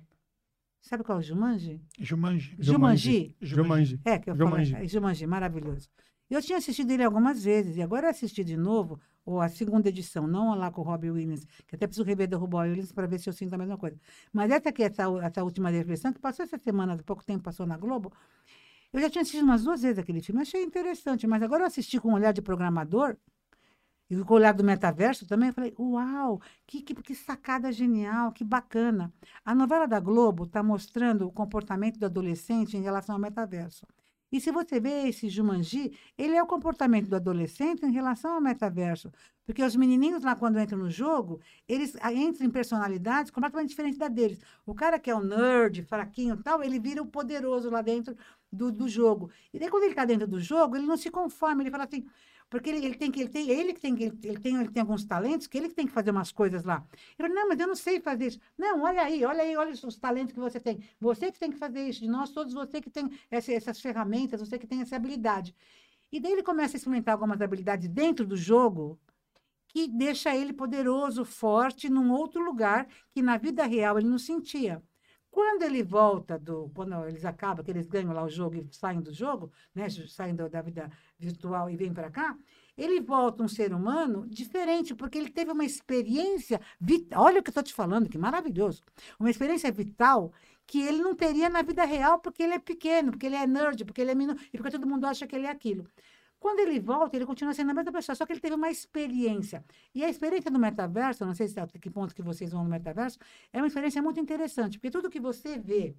Sabe 0.81 1.05
qual 1.05 1.19
é 1.19 1.21
o 1.21 1.23
Jumanji? 1.23 1.81
Jumanji. 1.99 2.57
Jumanji. 2.59 3.37
Jumanji. 3.41 4.01
É, 4.05 4.19
que 4.19 4.31
eu 4.31 4.35
Jumanji. 4.35 4.73
falo. 4.73 4.85
É, 4.85 4.89
Jumanji, 4.89 5.27
maravilhoso. 5.27 5.89
Eu 6.31 6.41
tinha 6.41 6.59
assistido 6.59 6.91
ele 6.93 7.03
algumas 7.03 7.43
vezes, 7.43 7.77
e 7.77 7.83
agora 7.83 8.09
assisti 8.09 8.45
de 8.45 8.57
novo, 8.57 9.01
ou 9.25 9.41
a 9.41 9.49
segunda 9.49 9.89
edição, 9.89 10.29
não 10.29 10.55
lá 10.57 10.71
com 10.71 10.81
o 10.81 10.85
Robbie 10.85 11.11
Williams, 11.11 11.45
que 11.67 11.75
até 11.75 11.87
preciso 11.87 12.05
rever 12.05 12.29
do 12.29 12.39
Robbie 12.39 12.71
Williams 12.71 12.93
para 12.93 13.07
ver 13.07 13.19
se 13.19 13.29
eu 13.29 13.33
sinto 13.33 13.53
a 13.53 13.59
mesma 13.59 13.77
coisa. 13.77 13.99
Mas 14.33 14.51
essa 14.51 14.69
aqui, 14.69 14.83
essa, 14.85 15.05
essa 15.23 15.43
última 15.43 15.71
reflexão, 15.71 16.13
que 16.13 16.21
passou 16.21 16.45
essa 16.45 16.57
semana, 16.57 16.95
há 16.95 17.03
pouco 17.03 17.25
tempo 17.25 17.43
passou 17.43 17.67
na 17.67 17.77
Globo, 17.77 18.13
eu 18.93 19.01
já 19.01 19.11
tinha 19.11 19.23
assistido 19.23 19.45
umas 19.45 19.65
duas 19.65 19.83
vezes 19.83 19.99
aquele 19.99 20.21
filme, 20.21 20.43
achei 20.43 20.63
interessante, 20.63 21.27
mas 21.27 21.43
agora 21.43 21.63
eu 21.63 21.67
assisti 21.67 22.01
com 22.01 22.11
um 22.11 22.15
olhar 22.15 22.33
de 22.33 22.43
programador. 22.43 23.17
E 24.11 24.17
o 24.17 24.33
olhar 24.33 24.53
do 24.53 24.65
metaverso 24.65 25.25
também, 25.25 25.51
eu 25.51 25.55
falei, 25.55 25.73
uau, 25.79 26.41
que, 26.67 26.83
que, 26.83 26.95
que 26.97 27.15
sacada 27.15 27.71
genial, 27.71 28.33
que 28.33 28.43
bacana. 28.43 29.13
A 29.45 29.55
novela 29.55 29.87
da 29.87 30.01
Globo 30.01 30.45
está 30.45 30.65
mostrando 30.65 31.29
o 31.29 31.33
comportamento 31.33 31.97
do 31.97 32.07
adolescente 32.07 32.77
em 32.77 32.83
relação 32.83 33.15
ao 33.15 33.21
metaverso. 33.21 33.87
E 34.33 34.41
se 34.41 34.53
você 34.53 34.79
vê 34.79 35.09
esse 35.09 35.29
Jumanji, 35.29 35.93
ele 36.17 36.37
é 36.37 36.43
o 36.43 36.47
comportamento 36.47 37.09
do 37.09 37.17
adolescente 37.17 37.85
em 37.85 37.91
relação 37.91 38.35
ao 38.35 38.41
metaverso. 38.41 39.13
Porque 39.45 39.63
os 39.63 39.75
menininhos 39.75 40.23
lá, 40.23 40.37
quando 40.37 40.61
entram 40.61 40.79
no 40.79 40.89
jogo, 40.89 41.41
eles 41.69 41.97
ah, 42.01 42.13
entram 42.13 42.47
em 42.47 42.51
personalidades 42.51 43.33
completamente 43.33 43.71
diferentes 43.71 43.99
da 43.99 44.07
deles. 44.07 44.41
O 44.65 44.73
cara 44.75 45.01
que 45.01 45.11
é 45.11 45.15
o 45.15 45.21
nerd, 45.21 45.83
fraquinho 45.83 46.37
e 46.37 46.43
tal, 46.43 46.63
ele 46.63 46.79
vira 46.79 47.03
o 47.03 47.07
poderoso 47.07 47.69
lá 47.71 47.83
dentro 47.83 48.17
do, 48.53 48.71
do 48.73 48.89
jogo. 48.89 49.31
E 49.53 49.59
daí, 49.59 49.69
quando 49.69 49.85
ele 49.85 49.93
está 49.93 50.05
dentro 50.05 50.27
do 50.27 50.41
jogo, 50.41 50.77
ele 50.77 50.87
não 50.87 50.97
se 50.97 51.11
conforma, 51.11 51.63
ele 51.63 51.71
fala 51.71 51.85
assim, 51.85 52.07
porque 52.51 52.69
ele, 52.69 52.85
ele 52.85 52.97
tem 52.97 53.13
que, 53.13 53.21
ele 53.21 53.29
tem, 53.29 53.49
ele 53.49 53.73
que 53.73 53.81
tem, 53.81 53.95
ele, 53.95 54.19
ele 54.25 54.39
tem, 54.41 54.57
ele 54.57 54.69
tem 54.71 54.81
alguns 54.81 55.05
talentos 55.05 55.47
que 55.47 55.57
ele 55.57 55.69
que 55.69 55.75
tem 55.75 55.87
que 55.87 55.93
fazer 55.93 56.11
umas 56.11 56.33
coisas 56.33 56.65
lá. 56.65 56.85
Eu 57.17 57.29
não, 57.29 57.49
mas 57.49 57.61
eu 57.61 57.69
não 57.69 57.77
sei 57.77 58.01
fazer 58.01 58.27
isso. 58.27 58.41
Não, 58.59 58.83
olha 58.83 59.03
aí, 59.03 59.25
olha 59.25 59.43
aí, 59.43 59.57
olha 59.57 59.71
os 59.73 59.99
talentos 59.99 60.35
que 60.35 60.41
você 60.41 60.59
tem. 60.59 60.83
Você 61.01 61.31
que 61.31 61.39
tem 61.39 61.51
que 61.51 61.57
fazer 61.57 61.89
isso. 61.89 62.01
De 62.01 62.09
nós 62.09 62.31
todos, 62.33 62.53
você 62.53 62.81
que 62.81 62.91
tem 62.91 63.09
essa, 63.31 63.53
essas 63.53 63.81
ferramentas, 63.81 64.41
você 64.41 64.59
que 64.59 64.67
tem 64.67 64.81
essa 64.81 64.97
habilidade. 64.97 65.55
E 66.11 66.19
daí 66.19 66.33
ele 66.33 66.43
começa 66.43 66.77
a 66.77 66.79
experimentar 66.79 67.15
algumas 67.15 67.41
habilidades 67.41 67.89
dentro 67.89 68.27
do 68.27 68.37
jogo 68.37 68.99
que 69.69 69.87
deixa 69.87 70.35
ele 70.35 70.53
poderoso, 70.53 71.25
forte, 71.25 71.89
num 71.89 72.11
outro 72.11 72.43
lugar 72.43 72.89
que 73.11 73.23
na 73.23 73.37
vida 73.37 73.65
real 73.65 73.97
ele 73.97 74.09
não 74.09 74.19
sentia. 74.19 74.83
Quando 75.31 75.63
ele 75.63 75.83
volta 75.83 76.39
do. 76.39 76.71
Quando 76.75 77.07
eles 77.07 77.25
acabam, 77.25 77.65
que 77.65 77.71
eles 77.71 77.87
ganham 77.87 78.13
lá 78.13 78.25
o 78.25 78.29
jogo 78.29 78.57
e 78.57 78.69
saem 78.73 79.01
do 79.01 79.13
jogo, 79.13 79.53
né? 79.75 79.89
Saem 79.89 80.35
da 80.35 80.61
vida 80.63 80.91
virtual 81.19 81.71
e 81.71 81.77
vêm 81.77 81.93
para 81.93 82.11
cá, 82.11 82.37
ele 82.77 83.01
volta 83.01 83.43
um 83.43 83.49
ser 83.49 83.73
humano 83.73 84.27
diferente, 84.27 84.95
porque 84.95 85.19
ele 85.19 85.31
teve 85.31 85.53
uma 85.53 85.65
experiência 85.65 86.61
vital. 86.81 87.25
Olha 87.25 87.41
o 87.41 87.43
que 87.43 87.51
eu 87.51 87.53
estou 87.53 87.63
te 87.63 87.75
falando, 87.75 88.09
que 88.09 88.19
maravilhoso. 88.19 88.83
Uma 89.19 89.31
experiência 89.31 89.71
vital 89.71 90.33
que 90.67 90.81
ele 90.81 91.03
não 91.03 91.15
teria 91.15 91.49
na 91.49 91.63
vida 91.63 91.85
real, 91.85 92.21
porque 92.21 92.43
ele 92.43 92.55
é 92.55 92.59
pequeno, 92.59 93.11
porque 93.11 93.27
ele 93.27 93.35
é 93.35 93.47
nerd, 93.47 93.85
porque 93.85 94.01
ele 94.01 94.13
é 94.13 94.15
menino, 94.15 94.39
e 94.53 94.57
porque 94.57 94.71
todo 94.71 94.87
mundo 94.87 95.05
acha 95.05 95.27
que 95.27 95.35
ele 95.35 95.47
é 95.47 95.51
aquilo. 95.51 95.85
Quando 96.41 96.61
ele 96.61 96.81
volta, 96.81 97.15
ele 97.17 97.27
continua 97.27 97.53
sendo 97.53 97.71
a 97.71 97.75
mesma 97.75 97.93
pessoa, 97.93 98.17
só 98.17 98.25
que 98.25 98.33
ele 98.33 98.41
teve 98.41 98.55
uma 98.55 98.71
experiência. 98.71 99.63
E 99.95 100.03
a 100.03 100.09
experiência 100.09 100.51
do 100.51 100.59
metaverso, 100.59 101.25
não 101.27 101.35
sei 101.35 101.47
se 101.47 101.61
até 101.61 101.79
que 101.79 101.91
ponto 101.91 102.15
que 102.15 102.23
vocês 102.23 102.51
vão 102.51 102.65
no 102.65 102.71
metaverso, 102.71 103.19
é 103.53 103.59
uma 103.59 103.67
experiência 103.67 104.01
muito 104.01 104.19
interessante, 104.19 104.79
porque 104.79 104.91
tudo 104.91 105.11
que 105.11 105.21
você 105.21 105.59
vê, 105.59 105.95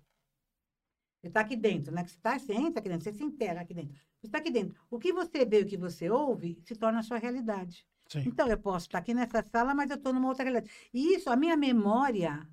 você 1.22 1.28
está 1.28 1.42
aqui 1.42 1.56
dentro, 1.56 1.94
né? 1.94 2.04
Você, 2.04 2.18
tá, 2.20 2.40
você 2.40 2.54
entra 2.54 2.80
aqui 2.80 2.90
dentro, 2.90 3.04
você 3.04 3.14
se 3.14 3.24
integra 3.24 3.62
aqui 3.62 3.76
dentro. 3.76 3.94
Você 4.20 4.26
está 4.26 4.40
aqui 4.40 4.50
dentro. 4.50 4.76
O 4.90 4.98
que 4.98 5.14
você 5.14 5.46
vê, 5.46 5.60
o 5.60 5.66
que 5.66 5.78
você 5.78 6.10
ouve, 6.10 6.60
se 6.66 6.76
torna 6.76 7.00
a 7.00 7.04
sua 7.04 7.20
realidade. 7.20 7.86
Sim. 8.10 8.24
Então, 8.26 8.48
eu 8.48 8.58
posso 8.58 8.88
estar 8.88 8.98
aqui 8.98 9.14
nessa 9.14 9.44
sala, 9.44 9.76
mas 9.76 9.92
eu 9.92 9.98
estou 9.98 10.12
numa 10.12 10.28
outra 10.28 10.44
realidade. 10.44 10.72
E 10.92 11.14
isso, 11.14 11.30
a 11.30 11.36
minha 11.36 11.56
memória 11.56 12.48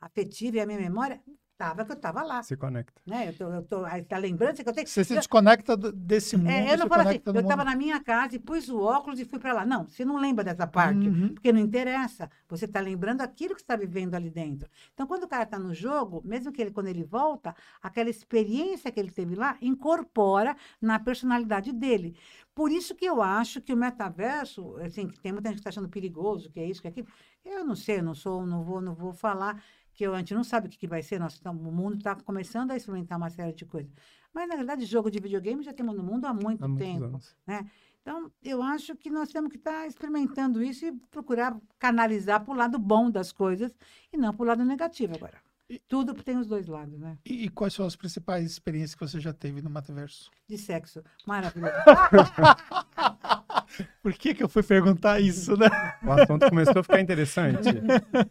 afetiva 0.00 0.56
e 0.56 0.60
a 0.60 0.66
minha 0.66 0.78
memória 0.78 1.22
Tava 1.58 1.84
que 1.84 1.90
eu 1.90 1.96
tava 1.96 2.22
lá. 2.22 2.40
Se 2.44 2.56
conecta. 2.56 3.02
Né? 3.04 3.30
Eu 3.30 3.36
tô, 3.36 3.52
eu 3.52 3.62
tô, 3.64 3.84
a 3.84 4.18
lembrança 4.18 4.62
que 4.62 4.68
eu 4.68 4.72
tenho. 4.72 4.86
Você 4.86 5.02
se 5.02 5.12
desconecta 5.16 5.76
desse 5.76 6.36
mundo. 6.36 6.50
É, 6.50 6.72
eu 6.72 6.78
não 6.78 6.86
falo 6.86 7.08
assim, 7.08 7.20
eu 7.26 7.40
estava 7.40 7.64
na 7.64 7.74
minha 7.74 7.98
casa 7.98 8.36
e 8.36 8.38
pus 8.38 8.68
o 8.68 8.80
óculos 8.80 9.18
e 9.18 9.24
fui 9.24 9.40
para 9.40 9.52
lá. 9.52 9.66
Não, 9.66 9.84
você 9.88 10.04
não 10.04 10.18
lembra 10.18 10.44
dessa 10.44 10.68
parte, 10.68 11.08
uhum. 11.08 11.34
porque 11.34 11.52
não 11.52 11.58
interessa. 11.58 12.30
Você 12.48 12.66
está 12.66 12.78
lembrando 12.78 13.22
aquilo 13.22 13.56
que 13.56 13.60
está 13.60 13.74
vivendo 13.74 14.14
ali 14.14 14.30
dentro. 14.30 14.70
Então, 14.94 15.04
quando 15.04 15.24
o 15.24 15.28
cara 15.28 15.42
está 15.42 15.58
no 15.58 15.74
jogo, 15.74 16.22
mesmo 16.24 16.52
que 16.52 16.62
ele, 16.62 16.70
quando 16.70 16.86
ele 16.86 17.02
volta, 17.02 17.52
aquela 17.82 18.08
experiência 18.08 18.92
que 18.92 19.00
ele 19.00 19.10
teve 19.10 19.34
lá 19.34 19.58
incorpora 19.60 20.56
na 20.80 21.00
personalidade 21.00 21.72
dele. 21.72 22.16
Por 22.54 22.70
isso 22.70 22.94
que 22.94 23.04
eu 23.04 23.20
acho 23.20 23.60
que 23.60 23.72
o 23.72 23.76
metaverso, 23.76 24.76
assim, 24.76 25.08
tem 25.08 25.32
muita 25.32 25.48
gente 25.48 25.56
que 25.56 25.60
está 25.60 25.70
achando 25.70 25.88
perigoso, 25.88 26.50
que 26.50 26.60
é 26.60 26.66
isso, 26.66 26.80
que 26.80 26.86
é 26.86 26.90
aquilo. 26.90 27.08
Eu 27.44 27.64
não 27.64 27.74
sei, 27.74 27.98
eu 27.98 28.02
não 28.02 28.14
sou, 28.14 28.46
não 28.46 28.62
vou, 28.62 28.80
não 28.80 28.94
vou 28.94 29.12
falar 29.12 29.60
que 29.98 30.06
a 30.06 30.16
gente 30.18 30.32
não 30.32 30.44
sabe 30.44 30.68
o 30.68 30.70
que, 30.70 30.78
que 30.78 30.86
vai 30.86 31.02
ser, 31.02 31.18
nós, 31.18 31.40
o 31.44 31.52
mundo 31.52 31.96
está 31.96 32.14
começando 32.14 32.70
a 32.70 32.76
experimentar 32.76 33.18
uma 33.18 33.30
série 33.30 33.52
de 33.52 33.64
coisas. 33.64 33.92
Mas, 34.32 34.48
na 34.48 34.54
verdade, 34.54 34.84
jogo 34.84 35.10
de 35.10 35.18
videogame 35.18 35.64
já 35.64 35.72
temos 35.72 35.96
no 35.96 36.04
mundo 36.04 36.24
há 36.26 36.32
muito 36.32 36.64
há 36.64 36.76
tempo. 36.76 37.18
Né? 37.44 37.68
Então, 38.00 38.30
eu 38.40 38.62
acho 38.62 38.94
que 38.94 39.10
nós 39.10 39.28
temos 39.32 39.50
que 39.50 39.56
estar 39.56 39.72
tá 39.72 39.86
experimentando 39.88 40.62
isso 40.62 40.86
e 40.86 40.92
procurar 41.10 41.58
canalizar 41.80 42.44
para 42.44 42.54
o 42.54 42.56
lado 42.56 42.78
bom 42.78 43.10
das 43.10 43.32
coisas 43.32 43.76
e 44.12 44.16
não 44.16 44.32
para 44.32 44.44
o 44.44 44.46
lado 44.46 44.64
negativo 44.64 45.16
agora. 45.16 45.42
E, 45.68 45.80
Tudo 45.80 46.14
tem 46.14 46.36
os 46.38 46.46
dois 46.46 46.68
lados, 46.68 46.96
né? 46.96 47.18
E, 47.26 47.46
e, 47.46 47.48
quais 47.48 47.74
são 47.74 47.84
as 47.84 47.96
principais 47.96 48.44
experiências 48.48 48.94
que 48.94 49.00
você 49.00 49.18
já 49.18 49.32
teve 49.32 49.60
no 49.60 49.68
metaverso? 49.68 50.30
De 50.46 50.56
sexo. 50.56 51.02
Maravilhoso. 51.26 51.74
Por 54.02 54.12
que, 54.12 54.34
que 54.34 54.42
eu 54.42 54.48
fui 54.48 54.62
perguntar 54.62 55.20
isso, 55.20 55.56
né? 55.56 55.68
O 56.02 56.12
assunto 56.12 56.48
começou 56.48 56.80
a 56.80 56.82
ficar 56.82 57.00
interessante. 57.00 57.68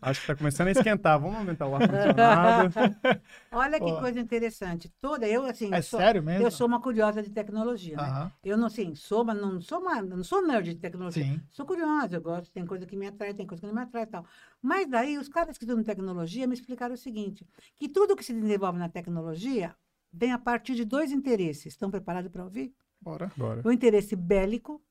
Acho 0.02 0.20
que 0.20 0.24
está 0.24 0.36
começando 0.36 0.68
a 0.68 0.72
esquentar. 0.72 1.20
Vamos 1.20 1.38
aumentar 1.38 1.68
o 1.68 1.76
ar-condicionado. 1.76 2.74
Olha 3.52 3.80
que 3.80 4.00
coisa 4.00 4.20
interessante. 4.20 4.90
Toda, 5.00 5.28
eu 5.28 5.46
assim. 5.46 5.74
É 5.74 5.82
sou, 5.82 6.00
sério 6.00 6.22
mesmo? 6.24 6.46
Eu 6.46 6.52
sou 6.52 6.68
uma 6.68 6.82
curiosa 6.82 7.22
de 7.22 7.30
tecnologia. 7.30 7.96
Né? 7.98 8.32
Eu 8.44 8.58
não, 8.58 8.68
assim, 8.68 8.96
sou, 8.96 9.24
mas 9.24 9.40
não 9.40 9.62
sou 9.62 9.80
uma, 9.80 10.02
não 10.02 10.24
sou 10.24 10.46
nerd 10.46 10.74
de 10.74 10.80
tecnologia. 10.80 11.24
Sim. 11.24 11.42
Sou 11.52 11.66
curiosa, 11.66 12.18
eu 12.18 12.22
gosto, 12.22 12.52
tem 12.52 12.66
coisa 12.66 12.86
que 12.86 12.96
me 12.96 13.08
atrai, 13.08 13.34
tem 13.34 13.46
coisa 13.46 13.62
que 13.62 13.68
não 13.68 13.76
me 13.76 13.82
atrai 13.82 14.04
e 14.04 14.08
tal. 14.08 14.26
Mas 14.62 14.90
daí, 14.90 15.18
os 15.18 15.30
caras 15.30 15.58
que 15.58 15.64
estudam 15.64 15.84
tecnologia 15.84 16.48
me 16.48 16.54
explicaram 16.54 16.94
o 16.94 16.98
seguinte: 16.98 17.48
que 17.76 17.88
tudo 17.88 18.16
que 18.16 18.24
se 18.24 18.34
desenvolve 18.34 18.78
na 18.78 18.90
tecnologia 18.90 19.76
vem 20.12 20.32
a 20.32 20.40
partir 20.40 20.76
de 20.76 20.86
dois 20.86 21.12
interesses. 21.12 21.74
Estão 21.74 21.92
preparados 21.92 22.32
para 22.32 22.44
ouvir? 22.44 22.74
Bora. 23.00 23.32
Bora. 23.38 23.62
O 23.64 23.72
interesse 23.72 24.16
bélico 24.16 24.82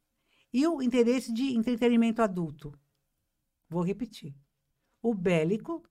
e 0.56 0.66
o 0.66 0.80
interesse 0.80 1.30
de 1.34 1.54
entretenimento 1.54 2.22
adulto. 2.22 2.72
Vou 3.68 3.82
repetir. 3.82 4.34
O 5.02 5.12
bélico, 5.12 5.82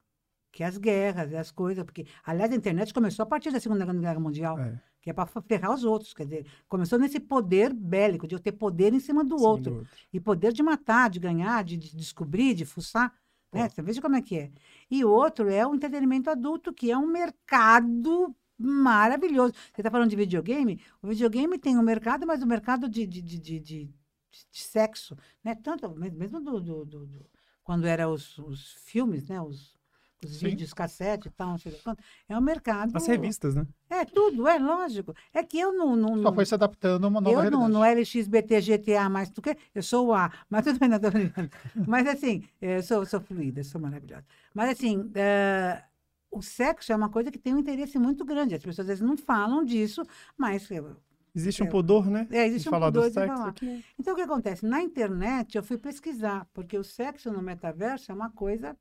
que 0.51 0.63
é 0.63 0.65
as 0.65 0.79
guerras, 0.79 1.31
as 1.35 1.51
coisas, 1.51 1.83
porque, 1.83 2.07
aliás, 2.23 2.51
a 2.51 2.55
internet 2.55 2.91
começou 2.91 3.21
a 3.21 3.27
partir 3.27 3.51
da 3.51 3.59
Segunda 3.59 3.85
Guerra 3.85 4.19
Mundial, 4.19 4.57
é. 4.57 4.81
que 5.03 5.11
é 5.11 5.13
para 5.13 5.27
ferrar 5.43 5.71
os 5.71 5.83
outros. 5.83 6.15
Quer 6.15 6.23
dizer, 6.23 6.47
começou 6.67 6.97
nesse 6.97 7.19
poder 7.19 7.71
bélico, 7.71 8.27
de 8.27 8.33
eu 8.33 8.39
ter 8.39 8.53
poder 8.53 8.91
em 8.91 8.99
cima 8.99 9.23
do, 9.23 9.35
outro, 9.35 9.71
do 9.71 9.77
outro. 9.81 9.89
E 10.11 10.19
poder 10.19 10.51
de 10.51 10.63
matar, 10.63 11.11
de 11.11 11.19
ganhar, 11.19 11.63
de, 11.63 11.77
de 11.77 11.95
descobrir, 11.95 12.55
de 12.55 12.65
fuçar. 12.65 13.13
Né? 13.53 13.69
Você 13.69 13.83
veja 13.83 14.01
como 14.01 14.15
é 14.15 14.21
que 14.23 14.35
é. 14.35 14.51
E 14.89 15.05
o 15.05 15.11
outro 15.11 15.47
é 15.47 15.63
o 15.67 15.75
entretenimento 15.75 16.27
adulto, 16.27 16.73
que 16.73 16.89
é 16.89 16.97
um 16.97 17.05
mercado 17.05 18.35
maravilhoso. 18.57 19.53
Você 19.53 19.81
está 19.81 19.91
falando 19.91 20.09
de 20.09 20.15
videogame? 20.15 20.81
O 21.03 21.07
videogame 21.07 21.59
tem 21.59 21.77
um 21.77 21.83
mercado, 21.83 22.25
mas 22.25 22.41
o 22.41 22.47
mercado 22.47 22.89
de, 22.89 23.05
de, 23.05 23.21
de, 23.21 23.59
de 23.59 23.93
de 24.51 24.61
sexo, 24.61 25.17
né? 25.43 25.55
Tanto 25.55 25.89
mesmo 25.89 26.41
do, 26.41 26.59
do, 26.59 26.85
do, 26.85 27.05
do 27.05 27.25
quando 27.63 27.85
eram 27.85 28.13
os, 28.13 28.37
os 28.37 28.73
filmes, 28.85 29.27
né? 29.27 29.41
Os, 29.41 29.75
os 30.23 30.41
vídeos 30.41 30.73
cassete 30.73 31.27
e 31.27 31.31
tal, 31.31 31.49
não 31.49 31.57
sei 31.57 31.71
quanto. 31.83 32.03
É 32.27 32.37
um 32.37 32.41
mercado. 32.41 32.95
As 32.95 33.07
revistas, 33.07 33.55
né? 33.55 33.67
É, 33.89 34.05
tudo, 34.05 34.47
é 34.47 34.57
lógico. 34.57 35.13
É 35.33 35.43
que 35.43 35.59
eu 35.59 35.73
não. 35.73 35.95
não 35.95 36.21
Só 36.21 36.33
foi 36.33 36.45
se 36.45 36.53
adaptando 36.53 37.05
a 37.05 37.07
uma 37.07 37.21
nova 37.21 37.35
eu 37.35 37.39
realidade. 37.41 37.63
Eu 37.63 37.69
no 37.69 37.83
LXBT 37.83 38.61
GTA 38.61 39.09
mais 39.09 39.29
do 39.29 39.41
que. 39.41 39.57
Eu 39.73 39.83
sou 39.83 40.07
o 40.07 40.13
A, 40.13 40.31
mas 40.49 40.63
tudo 40.63 40.79
bem, 40.79 40.89
não 40.89 40.99
tô 40.99 41.11
brincando. 41.11 41.49
mas 41.87 42.07
assim, 42.07 42.43
eu 42.61 42.81
sou, 42.81 43.05
sou 43.05 43.19
fluida, 43.19 43.63
sou 43.63 43.81
maravilhosa. 43.81 44.25
Mas 44.53 44.69
assim. 44.69 44.99
Uh, 44.99 45.95
o 46.31 46.41
sexo 46.41 46.91
é 46.91 46.95
uma 46.95 47.07
coisa 47.07 47.31
que 47.31 47.39
tem 47.39 47.53
um 47.53 47.59
interesse 47.59 47.97
muito 47.97 48.25
grande. 48.25 48.55
As 48.55 48.61
pessoas 48.61 48.79
às 48.81 48.87
vezes 48.87 49.01
não 49.01 49.15
falam 49.15 49.63
disso, 49.63 50.03
mas 50.37 50.67
Existe 51.35 51.61
um 51.61 51.67
pudor, 51.67 52.09
né? 52.09 52.27
É, 52.31 52.47
existe 52.47 52.69
um 52.69 52.71
falar 52.71 52.87
pudor 52.87 53.09
do 53.09 53.13
sexo 53.13 53.35
falar. 53.35 53.49
Aqui. 53.49 53.83
Então, 53.99 54.13
o 54.13 54.15
que 54.15 54.23
acontece? 54.23 54.65
Na 54.65 54.81
internet, 54.81 55.55
eu 55.55 55.63
fui 55.63 55.77
pesquisar, 55.77 56.47
porque 56.53 56.77
o 56.77 56.83
sexo 56.83 57.31
no 57.31 57.41
metaverso 57.41 58.11
é 58.11 58.15
uma 58.15 58.31
coisa 58.31 58.77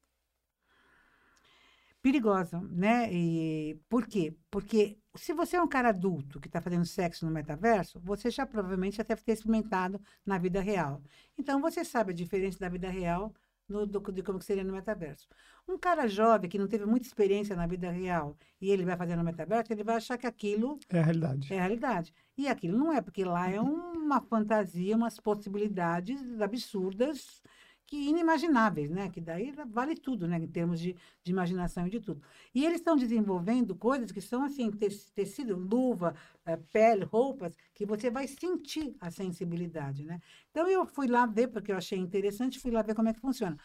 perigosa, 2.00 2.60
né? 2.70 3.12
E 3.12 3.80
por 3.88 4.06
quê? 4.06 4.36
Porque 4.50 4.98
se 5.16 5.32
você 5.32 5.56
é 5.56 5.62
um 5.62 5.66
cara 5.66 5.88
adulto 5.88 6.38
que 6.38 6.48
está 6.48 6.60
fazendo 6.60 6.84
sexo 6.84 7.24
no 7.24 7.32
metaverso, 7.32 7.98
você 8.00 8.30
já 8.30 8.46
provavelmente 8.46 8.98
já 8.98 9.02
deve 9.02 9.22
ter 9.22 9.32
experimentado 9.32 10.00
na 10.24 10.38
vida 10.38 10.60
real. 10.60 11.02
Então, 11.36 11.60
você 11.60 11.84
sabe 11.84 12.12
a 12.12 12.14
diferença 12.14 12.58
da 12.58 12.68
vida 12.68 12.88
real 12.88 13.34
no, 13.68 13.86
do, 13.86 14.00
de 14.12 14.22
como 14.22 14.40
seria 14.40 14.64
no 14.64 14.72
metaverso. 14.72 15.26
Um 15.66 15.78
cara 15.78 16.06
jovem 16.06 16.48
que 16.48 16.58
não 16.58 16.68
teve 16.68 16.84
muita 16.84 17.06
experiência 17.06 17.56
na 17.56 17.66
vida 17.66 17.90
real 17.90 18.36
e 18.60 18.70
ele 18.70 18.84
vai 18.84 18.96
fazer 18.96 19.16
no 19.16 19.24
metaverso, 19.24 19.72
ele 19.72 19.82
vai 19.82 19.96
achar 19.96 20.18
que 20.18 20.26
aquilo 20.26 20.78
é 20.90 20.98
a 20.98 21.02
realidade. 21.02 21.52
É 21.52 21.56
a 21.56 21.60
realidade. 21.60 22.14
E 22.36 22.48
aquilo 22.48 22.76
não 22.76 22.92
é, 22.92 23.00
porque 23.00 23.24
lá 23.24 23.48
é 23.50 23.60
uma 23.60 24.20
fantasia, 24.20 24.96
umas 24.96 25.20
possibilidades 25.20 26.40
absurdas 26.40 27.42
que 27.86 27.96
inimagináveis, 28.08 28.90
né? 28.90 29.10
Que 29.10 29.20
daí 29.20 29.52
vale 29.68 29.94
tudo, 29.94 30.26
né? 30.26 30.38
Em 30.38 30.46
termos 30.46 30.80
de, 30.80 30.96
de 31.22 31.30
imaginação 31.30 31.86
e 31.86 31.90
de 31.90 32.00
tudo. 32.00 32.22
E 32.54 32.64
eles 32.64 32.78
estão 32.78 32.96
desenvolvendo 32.96 33.74
coisas 33.76 34.10
que 34.10 34.20
são 34.20 34.42
assim, 34.42 34.70
tecido, 35.14 35.56
luva, 35.56 36.14
é, 36.46 36.56
pele, 36.56 37.04
roupas, 37.04 37.54
que 37.74 37.84
você 37.86 38.10
vai 38.10 38.26
sentir 38.26 38.96
a 39.00 39.10
sensibilidade, 39.10 40.04
né? 40.04 40.20
Então 40.50 40.68
eu 40.68 40.86
fui 40.86 41.06
lá 41.06 41.26
ver, 41.26 41.48
porque 41.48 41.72
eu 41.72 41.76
achei 41.76 41.98
interessante, 41.98 42.58
fui 42.58 42.70
lá 42.70 42.82
ver 42.82 42.94
como 42.94 43.08
é 43.08 43.14
que 43.14 43.20
funciona. 43.20 43.56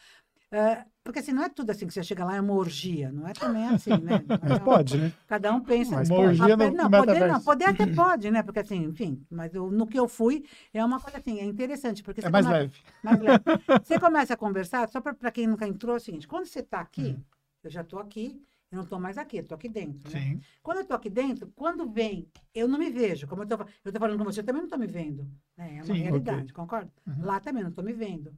Porque 1.04 1.20
assim, 1.20 1.32
não 1.32 1.44
é 1.44 1.50
tudo 1.50 1.72
assim 1.72 1.88
que 1.88 1.94
você 1.94 2.04
chega 2.04 2.24
lá 2.26 2.36
é 2.36 2.42
uma 2.42 2.54
orgia, 2.54 3.12
não 3.12 3.28
é 3.28 3.34
também 3.34 3.66
assim, 3.70 3.98
né? 4.02 4.24
Mas 4.42 4.52
é- 4.54 4.60
pode, 4.60 4.98
né? 4.98 5.12
Cada 5.28 5.54
um 5.54 5.62
pensa. 5.62 5.96
Mas 5.96 6.10
Uma 6.10 6.20
orgia 6.20 6.58
no, 6.58 6.72
não, 6.72 6.90
poder, 6.92 7.28
não, 7.28 7.42
poder 7.42 7.66
até 7.66 7.86
pode, 7.96 8.30
né? 8.32 8.44
Porque 8.44 8.60
assim, 8.60 8.84
enfim, 8.84 9.26
mas 9.30 9.54
eu- 9.54 9.72
no 9.72 9.88
que 9.88 10.00
eu 10.00 10.08
fui 10.08 10.44
é 10.74 10.84
uma 10.84 11.00
coisa 11.00 11.18
assim, 11.18 11.40
é 11.40 11.46
interessante. 11.46 12.04
Porque 12.04 12.22
É 12.26 12.30
mais 12.30 12.46
come- 12.46 12.58
leve. 12.58 12.76
mais 13.04 13.22
leve. 13.22 13.44
Você 13.84 14.00
começa 14.00 14.34
a 14.34 14.38
conversar, 14.38 14.90
só 14.90 15.00
para 15.02 15.32
quem 15.32 15.48
nunca 15.48 15.68
entrou, 15.68 15.96
é 15.96 15.98
o 15.98 16.02
seguinte: 16.02 16.28
quando 16.28 16.46
você 16.46 16.60
está 16.60 16.80
aqui, 16.82 17.12
Uhum. 17.12 17.24
eu 17.64 17.70
já 17.72 17.82
estou 17.82 18.00
aqui, 18.00 18.42
eu 18.72 18.76
não 18.78 18.84
estou 18.84 19.00
mais 19.00 19.18
aqui, 19.18 19.38
eu 19.38 19.42
estou 19.42 19.56
aqui 19.56 19.68
dentro. 19.70 20.12
né? 20.12 20.20
Sim. 20.20 20.42
Quando 20.62 20.78
eu 20.78 20.82
estou 20.84 20.96
aqui 20.98 21.10
dentro, 21.10 21.52
quando 21.56 21.90
vem, 21.90 22.28
eu 22.54 22.68
não 22.68 22.78
me 22.78 22.90
vejo. 22.92 23.26
Como 23.28 23.42
eu 23.42 23.46
estou 23.46 23.66
falando 24.00 24.18
com 24.18 24.24
você, 24.26 24.42
eu 24.42 24.46
também 24.46 24.62
não 24.62 24.68
estou 24.68 24.80
me 24.80 24.88
vendo. 24.88 25.28
né? 25.58 25.72
É 25.78 25.84
uma 25.84 25.86
Sim, 25.86 25.94
realidade, 25.94 26.54
concorda? 26.54 26.92
Uhum. 27.08 27.26
Lá 27.26 27.40
também 27.40 27.64
não 27.64 27.70
estou 27.72 27.84
me 27.84 27.94
vendo. 27.94 28.32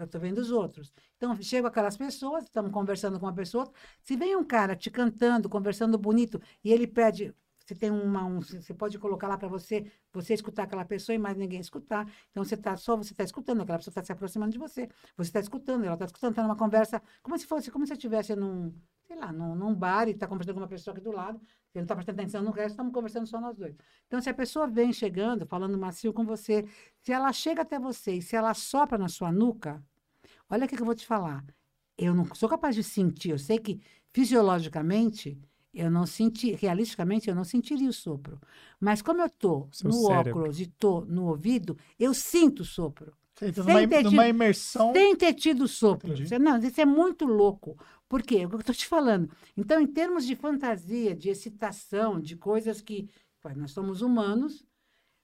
Eu 0.00 0.06
estou 0.06 0.20
vendo 0.20 0.38
os 0.38 0.50
outros. 0.50 0.92
Então, 1.16 1.40
chego 1.42 1.66
aquelas 1.66 1.96
pessoas, 1.96 2.44
estamos 2.44 2.72
conversando 2.72 3.20
com 3.20 3.26
uma 3.26 3.34
pessoa. 3.34 3.70
Se 4.02 4.16
vem 4.16 4.34
um 4.36 4.44
cara 4.44 4.74
te 4.74 4.90
cantando, 4.90 5.48
conversando 5.48 5.98
bonito, 5.98 6.40
e 6.64 6.72
ele 6.72 6.86
pede. 6.86 7.34
Você 7.58 7.74
tem 7.74 7.90
uma. 7.90 8.24
Um, 8.24 8.40
você 8.40 8.74
pode 8.74 8.98
colocar 8.98 9.28
lá 9.28 9.36
para 9.38 9.46
você, 9.46 9.84
você 10.12 10.34
escutar 10.34 10.64
aquela 10.64 10.84
pessoa 10.84 11.14
e 11.14 11.18
mais 11.18 11.36
ninguém 11.36 11.60
escutar. 11.60 12.10
Então, 12.30 12.42
você 12.42 12.56
tá 12.56 12.76
só 12.76 12.96
você 12.96 13.12
está 13.12 13.22
escutando, 13.22 13.60
aquela 13.62 13.78
pessoa 13.78 13.92
está 13.92 14.02
se 14.02 14.10
aproximando 14.10 14.52
de 14.52 14.58
você. 14.58 14.88
Você 15.16 15.28
está 15.28 15.40
escutando, 15.40 15.84
ela 15.84 15.94
está 15.94 16.06
escutando, 16.06 16.30
está 16.30 16.42
numa 16.42 16.56
conversa, 16.56 17.02
como 17.22 17.38
se 17.38 17.46
fosse, 17.46 17.70
como 17.70 17.86
se 17.86 17.92
estivesse 17.92 18.34
num, 18.34 18.74
sei 19.06 19.16
lá, 19.16 19.32
num, 19.32 19.54
num 19.54 19.74
bar 19.74 20.08
e 20.08 20.12
está 20.12 20.26
conversando 20.26 20.54
com 20.54 20.60
uma 20.60 20.68
pessoa 20.68 20.94
aqui 20.94 21.04
do 21.04 21.12
lado. 21.12 21.40
Você 21.70 21.78
não 21.78 21.82
está 21.82 21.94
prestando 21.94 22.20
atenção 22.20 22.42
no 22.42 22.50
resto, 22.50 22.70
estamos 22.70 22.92
conversando 22.92 23.26
só 23.26 23.40
nós 23.40 23.56
dois. 23.56 23.76
Então, 24.06 24.20
se 24.20 24.28
a 24.28 24.34
pessoa 24.34 24.66
vem 24.66 24.92
chegando, 24.92 25.46
falando 25.46 25.78
macio 25.78 26.12
com 26.12 26.24
você, 26.24 26.64
se 26.98 27.12
ela 27.12 27.32
chega 27.32 27.62
até 27.62 27.78
você 27.78 28.14
e 28.14 28.22
se 28.22 28.34
ela 28.34 28.52
sopra 28.54 28.98
na 28.98 29.08
sua 29.08 29.30
nuca, 29.30 29.80
olha 30.50 30.64
o 30.64 30.68
que 30.68 30.78
eu 30.80 30.84
vou 30.84 30.94
te 30.94 31.06
falar. 31.06 31.44
Eu 31.96 32.14
não 32.14 32.26
sou 32.34 32.48
capaz 32.48 32.74
de 32.74 32.82
sentir, 32.82 33.30
eu 33.30 33.38
sei 33.38 33.58
que 33.58 33.80
fisiologicamente 34.12 35.38
eu 35.72 35.90
não 35.90 36.04
senti, 36.04 36.52
realisticamente 36.52 37.28
eu 37.28 37.34
não 37.34 37.44
sentiria 37.44 37.88
o 37.88 37.92
sopro. 37.92 38.40
Mas 38.80 39.00
como 39.02 39.20
eu 39.20 39.26
estou 39.26 39.68
Seu 39.70 39.88
no 39.88 39.94
cérebro. 40.06 40.40
óculos 40.40 40.58
e 40.58 40.64
estou 40.64 41.04
no 41.06 41.26
ouvido, 41.28 41.76
eu 41.98 42.12
sinto 42.12 42.60
o 42.60 42.64
sopro. 42.64 43.12
Você 43.34 43.46
entra 43.46 43.62
Sem 43.64 43.74
numa, 43.74 43.88
ter 43.88 44.02
numa 44.04 44.10
tido- 44.24 44.28
imersão. 44.30 44.92
Sem 44.92 45.16
ter 45.16 45.32
tido 45.34 45.68
sopro. 45.68 46.12
Entendi. 46.12 46.38
Não, 46.38 46.58
isso 46.58 46.80
é 46.80 46.84
muito 46.84 47.24
louco. 47.24 47.78
Por 48.08 48.22
quê? 48.22 48.38
É 48.38 48.46
o 48.46 48.48
que 48.48 48.56
eu 48.56 48.60
estou 48.60 48.74
te 48.74 48.86
falando. 48.86 49.30
Então, 49.56 49.80
em 49.80 49.86
termos 49.86 50.26
de 50.26 50.34
fantasia, 50.34 51.14
de 51.14 51.28
excitação, 51.30 52.20
de 52.20 52.36
coisas 52.36 52.80
que. 52.82 53.08
Nós 53.56 53.70
somos 53.70 54.02
humanos, 54.02 54.62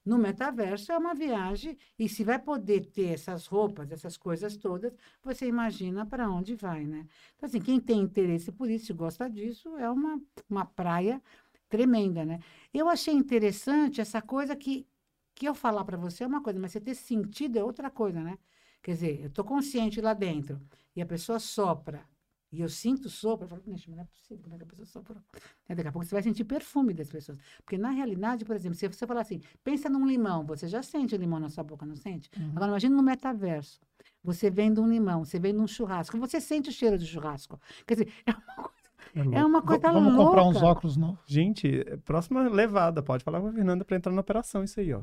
no 0.06 0.16
metaverso 0.18 0.92
é 0.92 0.98
uma 0.98 1.14
viagem, 1.14 1.76
e 1.98 2.08
se 2.08 2.22
vai 2.22 2.38
poder 2.38 2.86
ter 2.86 3.08
essas 3.14 3.46
roupas, 3.46 3.90
essas 3.90 4.16
coisas 4.16 4.56
todas, 4.56 4.94
você 5.22 5.46
imagina 5.48 6.06
para 6.06 6.30
onde 6.30 6.54
vai, 6.54 6.86
né? 6.86 7.06
Então, 7.34 7.48
assim, 7.48 7.60
quem 7.60 7.80
tem 7.80 8.00
interesse 8.00 8.52
por 8.52 8.70
isso 8.70 8.94
gosta 8.94 9.28
disso, 9.28 9.76
é 9.76 9.90
uma, 9.90 10.22
uma 10.48 10.64
praia 10.64 11.20
tremenda, 11.68 12.24
né? 12.24 12.38
Eu 12.72 12.88
achei 12.88 13.12
interessante 13.12 14.00
essa 14.00 14.22
coisa 14.22 14.54
que, 14.54 14.86
que 15.34 15.46
eu 15.48 15.54
falar 15.54 15.84
para 15.84 15.96
você 15.96 16.22
é 16.24 16.26
uma 16.26 16.42
coisa, 16.42 16.58
mas 16.60 16.72
você 16.72 16.80
ter 16.80 16.94
sentido 16.94 17.58
é 17.58 17.64
outra 17.64 17.90
coisa, 17.90 18.22
né? 18.22 18.38
Quer 18.82 18.92
dizer, 18.92 19.20
eu 19.20 19.26
estou 19.28 19.44
consciente 19.44 20.00
lá 20.00 20.14
dentro 20.14 20.60
e 20.94 21.02
a 21.02 21.06
pessoa 21.06 21.40
sopra 21.40 22.06
e 22.56 22.60
eu 22.62 22.68
sinto 22.68 23.08
sopro, 23.08 23.44
eu 23.44 23.48
falo, 23.48 23.62
"Gente, 23.66 23.88
mas 23.90 23.96
não 23.96 24.04
é 24.04 24.06
possível, 24.06 24.42
como 24.42 24.54
é 24.54 24.58
que 24.58 24.64
a 24.64 24.66
pessoa 24.66 24.86
sopra? 24.86 25.16
Aí 25.68 25.74
daqui 25.76 25.88
a 25.88 25.92
pouco 25.92 26.04
você 26.06 26.14
vai 26.14 26.22
sentir 26.22 26.44
perfume 26.44 26.92
das 26.94 27.08
pessoas. 27.08 27.38
Porque 27.58 27.76
na 27.78 27.90
realidade, 27.90 28.44
por 28.44 28.54
exemplo, 28.56 28.76
se 28.78 28.86
você 28.88 29.06
falar 29.06 29.20
assim, 29.22 29.40
pensa 29.64 29.88
num 29.88 30.06
limão, 30.06 30.44
você 30.44 30.68
já 30.68 30.82
sente 30.82 31.14
o 31.14 31.18
limão 31.18 31.38
na 31.40 31.48
sua 31.48 31.64
boca, 31.64 31.84
não 31.86 31.96
sente? 31.96 32.30
Uhum. 32.36 32.50
Agora 32.50 32.68
imagina 32.72 32.96
no 32.96 33.02
metaverso. 33.02 33.80
Você 34.22 34.50
vendo 34.50 34.82
um 34.82 34.88
limão, 34.88 35.24
você 35.24 35.38
vendo 35.38 35.62
um 35.62 35.66
churrasco, 35.66 36.18
você 36.18 36.40
sente 36.40 36.68
o 36.68 36.72
cheiro 36.72 36.98
do 36.98 37.04
churrasco. 37.04 37.60
Quer 37.86 37.94
dizer, 37.94 38.12
é 38.26 38.32
uma 38.32 38.56
coisa, 38.56 38.90
É 39.14 39.38
é 39.38 39.44
uma 39.44 39.60
V- 39.62 39.66
coisa 39.68 39.92
Vamos 39.92 40.14
louca. 40.14 40.24
comprar 40.24 40.44
uns 40.44 40.62
óculos 40.62 40.96
novos. 40.96 41.18
Gente, 41.26 41.84
próxima 42.04 42.48
levada, 42.48 43.02
pode 43.02 43.24
falar 43.24 43.40
com 43.40 43.48
a 43.48 43.52
Fernanda 43.52 43.84
pra 43.84 43.96
entrar 43.96 44.12
na 44.12 44.20
operação 44.20 44.62
isso 44.64 44.78
aí, 44.80 44.92
ó. 44.92 45.02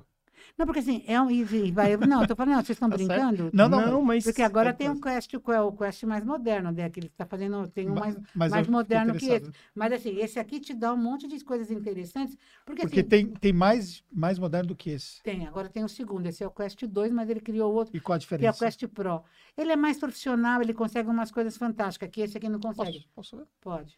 Não, 0.58 0.66
porque 0.66 0.80
assim, 0.80 1.04
é 1.08 1.20
um. 1.22 1.30
E, 1.32 1.72
vai, 1.72 1.98
não, 1.98 2.22
eu 2.22 2.28
tô 2.28 2.36
falando, 2.36 2.56
não, 2.56 2.64
vocês 2.64 2.76
estão 2.76 2.90
Tá 2.92 2.98
brincando? 2.98 3.50
Não, 3.54 3.70
não, 3.70 4.02
mas... 4.02 4.24
Porque 4.24 4.42
agora 4.42 4.70
é 4.70 4.74
tem 4.74 4.90
o 4.90 5.00
coisa. 5.00 5.22
Quest, 5.22 5.34
o 5.34 5.72
Quest 5.72 6.04
mais 6.04 6.24
moderno, 6.24 6.72
né? 6.72 6.90
Que 6.90 7.00
ele 7.00 7.08
está 7.08 7.26
fazendo, 7.26 7.68
tem 7.68 7.90
um 7.90 7.94
Ma- 7.94 8.02
mais, 8.02 8.16
mas 8.36 8.52
mais 8.52 8.68
moderno 8.68 9.16
que 9.16 9.26
interessado. 9.26 9.54
Mas 9.76 9.94
assim, 9.94 10.18
esse 10.20 10.40
aqui 10.40 10.60
te 10.60 10.74
dá 10.74 10.94
um 10.94 10.98
monte 10.98 11.28
de 11.28 11.44
coisas 11.44 11.70
interessantes. 11.72 12.38
Porque, 12.66 12.82
Porque 12.82 13.02
assim, 13.02 13.10
tem, 13.10 13.28
tem 13.28 13.54
mais, 13.54 14.04
mais 14.12 14.38
moderno 14.40 14.70
do 14.70 14.76
que 14.76 14.92
esse. 14.92 15.22
tem, 15.24 15.48
agora 15.48 15.70
tem 15.70 15.84
o 15.84 15.90
segundo, 15.90 16.26
esse 16.28 16.44
é 16.44 16.48
o 16.48 16.52
Quest 16.52 16.84
2, 16.86 17.12
mas 17.12 17.30
ele 17.30 17.40
criou 17.40 17.74
outro, 17.74 17.94
E 17.96 18.00
qual 18.00 18.16
a 18.16 18.18
que 18.18 18.24
é 18.46 18.50
o 18.50 18.54
diferença? 18.54 18.66
Quest 18.66 18.88
Pro. 18.88 19.24
Ele 19.58 19.72
é 19.72 19.76
mais 19.76 19.98
profissional, 19.98 20.62
ele 20.62 20.74
consegue 20.74 21.10
umas 21.10 21.32
coisas 21.32 21.56
fantásticas, 21.58 22.10
que 22.10 22.22
esse 22.22 22.38
aqui 22.38 22.50
não 22.50 22.60
consegue. 22.60 23.00
Posso, 23.00 23.10
posso 23.16 23.38
ver? 23.38 23.48
Pode. 23.62 23.98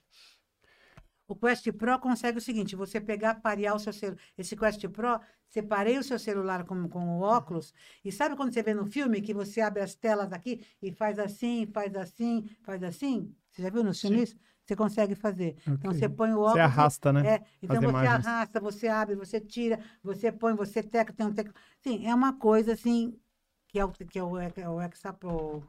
O 1.27 1.35
Quest 1.35 1.71
Pro 1.73 1.99
consegue 1.99 2.37
o 2.37 2.41
seguinte: 2.41 2.75
você 2.75 3.01
pegar, 3.01 3.35
parear 3.35 3.75
o 3.75 3.79
seu 3.79 3.93
celular. 3.93 4.19
Esse 4.37 4.55
Quest 4.55 4.87
Pro, 4.89 5.19
separei 5.49 5.97
o 5.97 6.03
seu 6.03 6.19
celular 6.19 6.65
com, 6.65 6.87
com 6.87 7.19
o 7.19 7.21
óculos. 7.21 7.73
E 8.03 8.11
sabe 8.11 8.35
quando 8.35 8.53
você 8.53 8.61
vê 8.63 8.73
no 8.73 8.85
filme 8.85 9.21
que 9.21 9.33
você 9.33 9.61
abre 9.61 9.81
as 9.81 9.95
telas 9.95 10.31
aqui 10.31 10.65
e 10.81 10.91
faz 10.91 11.17
assim, 11.19 11.65
faz 11.67 11.95
assim, 11.95 12.47
faz 12.63 12.83
assim? 12.83 13.33
Você 13.51 13.61
já 13.63 13.69
viu 13.69 13.83
nos 13.83 13.99
Sim. 13.99 14.09
filmes? 14.09 14.35
Você 14.65 14.75
consegue 14.75 15.15
fazer. 15.15 15.55
Então 15.67 15.91
Ok. 15.91 15.99
você 15.99 16.09
põe 16.09 16.33
o 16.33 16.39
óculos. 16.39 16.53
Você 16.53 16.59
arrasta, 16.59 17.13
né? 17.13 17.35
É, 17.35 17.41
então 17.61 17.77
as 17.77 17.83
você 17.83 17.89
imagens. 17.89 18.27
arrasta, 18.27 18.59
você 18.59 18.87
abre, 18.87 19.15
você 19.15 19.39
tira, 19.39 19.79
você 20.03 20.31
põe, 20.31 20.55
você 20.55 20.81
teca, 20.81 21.13
tem 21.13 21.25
um 21.25 21.33
teca. 21.33 21.53
Sim, 21.81 22.05
é 22.05 22.13
uma 22.13 22.33
coisa 22.33 22.73
assim, 22.73 23.17
que 23.67 23.79
é 23.79 23.85
o, 23.85 23.91
que 23.91 24.17
é 24.17 24.23
o, 24.23 24.39
é 24.39 24.49
o, 24.69 25.63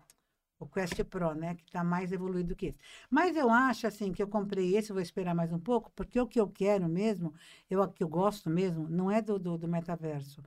o, 0.59 0.67
Quest 0.67 1.03
Pro, 1.05 1.35
né? 1.35 1.55
Que 1.55 1.65
está 1.65 1.85
mais 1.85 2.13
evoluído 2.13 2.57
que 2.57 2.67
esse. 2.67 2.79
Mas 3.11 3.37
eu 3.37 3.51
acho 3.51 3.87
assim 3.87 4.13
que 4.13 4.23
eu 4.23 4.29
comprei 4.29 4.77
esse, 4.77 4.93
vou 4.93 5.03
esperar 5.03 5.35
mais 5.35 5.53
um 5.53 5.59
pouco, 5.59 5.91
porque 5.95 6.21
o 6.21 6.27
que 6.27 6.41
eu 6.41 6.49
quero 6.49 6.89
mesmo, 6.89 7.35
eu 7.71 7.81
o 7.81 7.89
que 7.89 8.03
eu 8.03 8.09
gosto 8.09 8.51
mesmo, 8.51 8.89
não 8.89 9.11
é 9.11 9.21
do, 9.23 9.39
do, 9.39 9.59
do 9.59 9.69
metaverso. 9.69 10.43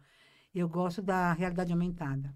Eu 0.54 0.68
gosto 0.68 1.02
da 1.02 1.34
realidade 1.34 1.72
aumentada. 1.72 2.34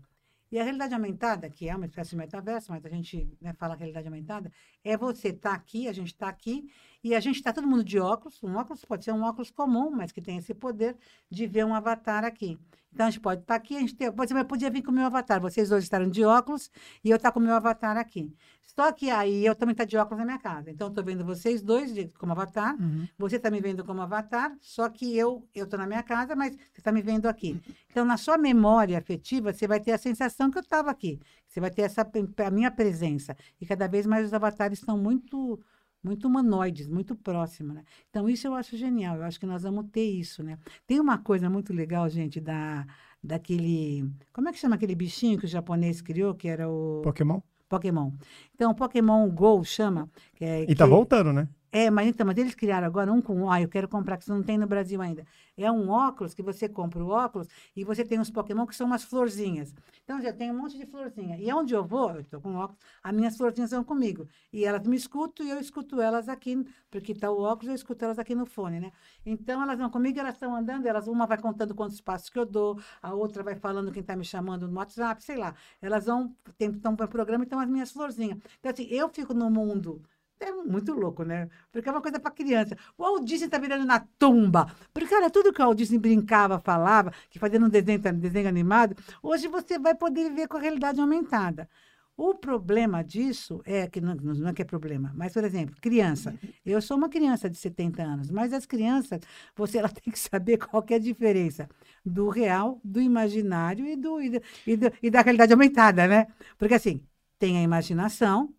E 0.52 0.60
a 0.60 0.64
realidade 0.64 0.94
aumentada, 0.94 1.50
que 1.50 1.68
é 1.68 1.76
uma 1.76 1.88
espécie 1.88 2.12
de 2.12 2.16
metaverso, 2.16 2.72
mas 2.72 2.86
a 2.86 2.90
gente 2.90 3.28
né, 3.42 3.54
fala 3.54 3.76
realidade 3.76 4.08
aumentada, 4.08 4.52
é 4.84 4.98
você 4.98 5.30
estar 5.30 5.54
aqui, 5.54 5.88
a 5.88 5.94
gente 5.94 6.08
está 6.08 6.28
aqui, 6.28 6.70
e 7.04 7.14
a 7.16 7.20
gente 7.20 7.36
está 7.38 7.52
todo 7.52 7.68
mundo 7.68 7.84
de 7.84 8.00
óculos. 8.00 8.42
Um 8.44 8.56
óculos 8.56 8.84
pode 8.86 9.04
ser 9.04 9.12
um 9.12 9.24
óculos 9.24 9.52
comum, 9.52 9.90
mas 9.92 10.12
que 10.12 10.22
tem 10.22 10.38
esse 10.38 10.54
poder 10.54 10.96
de 11.30 11.46
ver 11.48 11.66
um 11.66 11.74
avatar 11.76 12.24
aqui. 12.24 12.58
Então 12.94 13.08
a 13.08 13.10
gente 13.10 13.20
pode 13.22 13.42
estar 13.42 13.56
aqui, 13.56 13.76
a 13.76 13.80
gente 13.80 13.96
tem, 13.96 14.12
você 14.12 14.44
podia 14.46 14.70
vir 14.70 14.84
com 14.84 14.92
o 14.92 14.94
meu 14.94 15.06
avatar. 15.06 15.42
Vocês 15.42 15.72
hoje 15.72 15.84
estarem 15.86 16.10
de 16.10 16.24
óculos 16.24 16.70
e 17.04 17.10
eu 17.10 17.18
estar 17.18 17.32
com 17.32 17.40
o 17.40 17.44
meu 17.44 17.56
avatar 17.56 17.98
aqui. 17.98 18.32
Só 18.62 18.92
que 18.92 19.10
aí 19.10 19.44
eu 19.44 19.56
também 19.56 19.74
estou 19.74 19.86
de 19.86 19.98
óculos 19.98 20.20
na 20.20 20.26
minha 20.26 20.38
casa. 20.38 20.70
Então 20.70 20.88
eu 20.88 20.90
estou 20.90 21.04
vendo 21.04 21.26
vocês 21.26 21.62
dois 21.64 21.92
de- 21.94 22.08
como 22.20 22.32
avatar. 22.34 22.76
Uhum. 22.80 23.08
Você 23.18 23.38
está 23.38 23.50
me 23.50 23.60
vendo 23.60 23.84
como 23.84 24.00
avatar, 24.02 24.56
só 24.62 24.88
que 24.90 25.18
eu 25.18 25.44
estou 25.56 25.78
na 25.80 25.88
minha 25.88 26.04
casa, 26.04 26.36
mas 26.36 26.56
você 26.56 26.80
está 26.80 26.92
me 26.92 27.02
vendo 27.02 27.26
aqui. 27.26 27.60
Então, 27.90 28.06
na 28.06 28.16
sua 28.16 28.38
memória 28.38 28.98
afetiva, 28.98 29.52
você 29.52 29.68
vai 29.68 29.80
ter 29.80 29.92
a 29.92 29.98
sensação 29.98 30.52
que 30.52 30.58
eu 30.60 30.62
estava 30.62 30.92
aqui. 30.92 31.20
Você 31.54 31.60
vai 31.60 31.70
ter 31.70 31.84
essa 31.84 32.02
a 32.48 32.50
minha 32.50 32.72
presença. 32.72 33.38
E 33.62 33.66
cada 33.68 33.88
vez 33.88 34.08
mais 34.08 34.26
os 34.26 34.34
avatares 34.34 34.80
estão 34.80 34.98
muito 34.98 35.62
muito 36.04 36.28
humanoides, 36.28 36.88
muito 36.88 37.16
próximos, 37.16 37.76
né? 37.76 37.84
Então, 38.10 38.28
isso 38.28 38.48
eu 38.48 38.56
acho 38.56 38.76
genial. 38.76 39.18
Eu 39.18 39.24
acho 39.24 39.40
que 39.40 39.46
nós 39.46 39.62
vamos 39.62 39.86
ter 39.92 40.04
isso, 40.04 40.42
né? 40.44 40.58
Tem 40.88 41.00
uma 41.00 41.20
coisa 41.20 41.50
muito 41.52 41.72
legal, 41.72 42.10
gente, 42.10 42.42
da 42.42 42.86
daquele... 43.24 44.12
Como 44.34 44.50
é 44.50 44.52
que 44.52 44.58
chama 44.58 44.76
aquele 44.76 44.96
bichinho 44.96 45.38
que 45.40 45.46
o 45.46 45.48
japonês 45.48 46.02
criou, 46.02 46.34
que 46.36 46.48
era 46.50 46.68
o 46.68 47.02
Pokémon. 47.04 47.40
Pokémon? 47.70 48.12
Então, 48.54 48.72
o 48.72 48.76
Pokémon 48.76 49.30
Go 49.30 49.64
chama... 49.64 50.10
Que 50.36 50.44
é, 50.44 50.64
E 50.64 50.76
tá 50.76 50.84
que- 50.86 50.90
voltando, 50.90 51.32
né? 51.32 51.48
É, 51.76 51.90
mas 51.90 52.08
então, 52.08 52.24
mas 52.28 52.38
eles 52.38 52.54
criaram 52.54 52.86
agora 52.86 53.12
um 53.12 53.20
com. 53.20 53.50
Ah, 53.50 53.60
eu 53.60 53.68
quero 53.68 53.88
comprar, 53.88 54.16
que 54.18 54.24
isso 54.24 54.32
não 54.32 54.44
tem 54.44 54.60
no 54.60 54.68
Brasil 54.68 55.02
ainda. 55.02 55.26
É 55.58 55.72
um 55.72 55.90
óculos 55.90 56.32
que 56.36 56.44
você 56.44 56.70
compra 56.70 57.04
o 57.04 57.10
óculos 57.10 57.48
e 57.76 57.84
você 57.84 58.06
tem 58.06 58.20
uns 58.20 58.30
Pokémon 58.30 58.68
que 58.68 58.76
são 58.76 58.86
umas 58.86 59.04
florzinhas. 59.04 59.74
Então 60.04 60.22
já 60.22 60.32
tem 60.32 60.52
um 60.52 60.56
monte 60.56 60.78
de 60.78 60.86
florzinha. 60.86 61.36
E 61.40 61.52
onde 61.52 61.74
eu 61.74 61.84
vou, 61.84 62.12
eu 62.12 62.22
estou 62.22 62.40
com 62.40 62.54
óculos, 62.54 62.80
as 63.04 63.14
minhas 63.16 63.36
florzinhas 63.36 63.72
vão 63.72 63.84
comigo. 63.84 64.28
E 64.52 64.66
elas 64.66 64.86
me 64.86 64.96
escutam 64.96 65.44
e 65.44 65.50
eu 65.50 65.60
escuto 65.60 66.00
elas 66.00 66.30
aqui, 66.30 66.64
porque 66.92 67.12
está 67.12 67.32
o 67.32 67.42
óculos, 67.42 67.70
eu 67.70 67.76
escuto 67.76 68.06
elas 68.06 68.20
aqui 68.20 68.36
no 68.36 68.46
fone, 68.46 68.80
né? 68.80 68.92
Então 69.26 69.64
elas 69.64 69.76
vão 69.80 69.90
comigo, 69.90 70.20
elas 70.20 70.36
estão 70.36 70.56
andando, 70.56 70.86
elas, 70.86 71.08
uma 71.08 71.26
vai 71.26 71.40
contando 71.40 71.74
quantos 71.74 72.00
passos 72.00 72.30
que 72.30 72.38
eu 72.38 72.46
dou, 72.46 72.80
a 73.02 73.16
outra 73.16 73.42
vai 73.42 73.56
falando 73.56 73.92
quem 73.92 74.02
está 74.02 74.16
me 74.16 74.26
chamando 74.26 74.68
no 74.68 74.78
WhatsApp, 74.78 75.24
sei 75.24 75.38
lá. 75.38 75.56
Elas 75.82 76.06
vão, 76.06 76.36
estão 76.60 76.92
no 76.92 77.08
programa, 77.08 77.44
então 77.44 77.60
as 77.60 77.68
minhas 77.68 77.92
florzinhas. 77.92 78.38
Então, 78.60 78.72
assim, 78.72 78.86
eu 78.92 79.10
fico 79.10 79.34
no 79.34 79.50
mundo. 79.50 80.04
É 80.46 80.52
muito 80.52 80.92
louco, 80.94 81.24
né? 81.24 81.48
Porque 81.72 81.88
é 81.88 81.92
uma 81.92 82.02
coisa 82.02 82.20
para 82.20 82.30
criança. 82.32 82.76
O 82.98 83.04
Walt 83.04 83.24
Disney 83.24 83.48
tá 83.48 83.58
virando 83.58 83.86
na 83.86 84.00
tumba. 84.20 84.68
Porque, 84.94 85.08
cara, 85.10 85.30
tudo 85.30 85.54
que 85.54 85.62
o 85.62 85.66
Walt 85.66 85.78
Disney 85.78 85.98
brincava, 86.00 86.60
falava, 86.60 87.14
que 87.30 87.40
fazia 87.40 87.60
no 87.60 87.70
desenho, 87.70 88.00
desenho 88.14 88.50
animado, 88.50 88.94
hoje 89.22 89.48
você 89.48 89.80
vai 89.80 89.96
poder 89.96 90.30
viver 90.30 90.48
com 90.50 90.58
a 90.58 90.60
realidade 90.60 91.00
aumentada. 91.00 91.70
O 92.16 92.36
problema 92.36 93.04
disso 93.04 93.62
é 93.66 93.88
que 93.88 94.00
não, 94.02 94.14
não 94.16 94.50
é 94.50 94.54
que 94.54 94.62
é 94.62 94.66
problema, 94.66 95.12
mas, 95.16 95.34
por 95.34 95.44
exemplo, 95.46 95.76
criança. 95.82 96.36
Eu 96.66 96.80
sou 96.82 96.96
uma 96.98 97.10
criança 97.10 97.50
de 97.50 97.58
70 97.58 98.04
anos, 98.04 98.30
mas 98.30 98.54
as 98.54 98.66
crianças, 98.66 99.20
você 99.56 99.78
ela 99.80 99.90
tem 99.90 100.12
que 100.12 100.20
saber 100.20 100.58
qual 100.58 100.84
que 100.84 100.94
é 100.94 100.98
a 100.98 101.00
diferença 101.00 101.68
do 102.06 102.28
real, 102.30 102.80
do 102.84 103.02
imaginário 103.02 103.86
e, 103.88 103.96
do, 103.96 104.22
e, 104.22 104.30
do- 104.30 104.42
e 104.68 104.78
do- 104.78 104.92
e 105.02 105.10
da 105.10 105.22
realidade 105.22 105.54
aumentada, 105.54 106.06
né? 106.08 106.28
Porque, 106.58 106.74
assim, 106.76 107.02
tem 107.40 107.58
a 107.58 107.62
imaginação, 107.64 108.54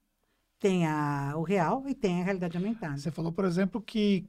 tem 0.65 0.87
a, 0.87 1.35
o 1.37 1.43
real 1.43 1.85
e 1.87 1.95
tem 1.95 2.23
a 2.23 2.25
realidade 2.25 2.57
aumentada. 2.57 2.97
Você 2.97 3.11
falou, 3.11 3.31
por 3.31 3.45
exemplo, 3.45 3.83
que 3.83 4.27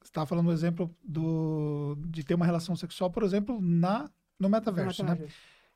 você 0.00 0.08
estava 0.08 0.24
falando 0.24 0.46
do 0.46 0.52
exemplo 0.52 0.90
do, 1.04 1.94
de 2.06 2.24
ter 2.24 2.32
uma 2.32 2.46
relação 2.46 2.74
sexual, 2.74 3.10
por 3.10 3.22
exemplo, 3.22 3.60
na, 3.60 4.10
no 4.40 4.48
metaverso, 4.48 5.04
né? 5.04 5.18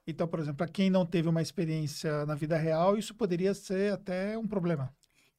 Então, 0.07 0.27
por 0.27 0.41
exemplo, 0.41 0.57
para 0.57 0.69
quem 0.69 0.89
não 0.89 1.05
teve 1.05 1.29
uma 1.29 1.43
experiência 1.43 2.25
na 2.25 2.35
vida 2.35 2.57
real, 2.57 2.97
isso 2.97 3.15
poderia 3.15 3.53
ser 3.53 3.93
até 3.93 4.39
um 4.39 4.49
problema. 4.49 4.91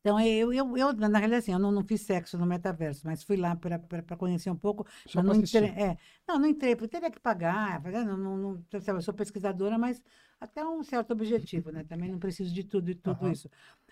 Então, 0.01 0.19
eu, 0.19 0.53
eu, 0.53 0.77
eu 0.77 0.93
na 0.93 1.17
realidade, 1.17 1.43
assim, 1.43 1.51
eu 1.51 1.60
não, 1.60 1.71
não 1.71 1.84
fiz 1.84 2.01
sexo 2.01 2.38
no 2.38 2.45
metaverso, 2.45 3.01
mas 3.05 3.23
fui 3.23 3.38
lá 3.38 3.55
para 3.55 4.15
conhecer 4.17 4.51
um 4.51 4.55
pouco. 4.55 4.86
Só 5.08 5.21
não, 5.23 5.34
é, 5.34 5.97
não, 6.27 6.38
não 6.38 6.45
entrei, 6.47 6.75
porque 6.75 6.89
teria 6.89 7.10
que 7.10 7.19
pagar. 7.19 7.82
não, 7.84 8.15
não, 8.17 8.38
não, 8.38 8.82
sabe, 8.82 8.99
eu 8.99 9.01
sou 9.01 9.15
pesquisadora, 9.15 9.79
mas 9.79 10.01
até 10.39 10.63
um 10.63 10.84
certo 10.84 11.12
objetivo, 11.12 11.71
né? 11.71 11.84
Também 11.84 12.12
não 12.12 12.19
preciso 12.19 12.53
de 12.53 12.63
tudo 12.63 12.91
e 12.91 12.95
tudo 12.95 13.23
Aham. 13.23 13.32
isso. 13.32 13.49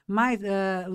Mas 0.07 0.39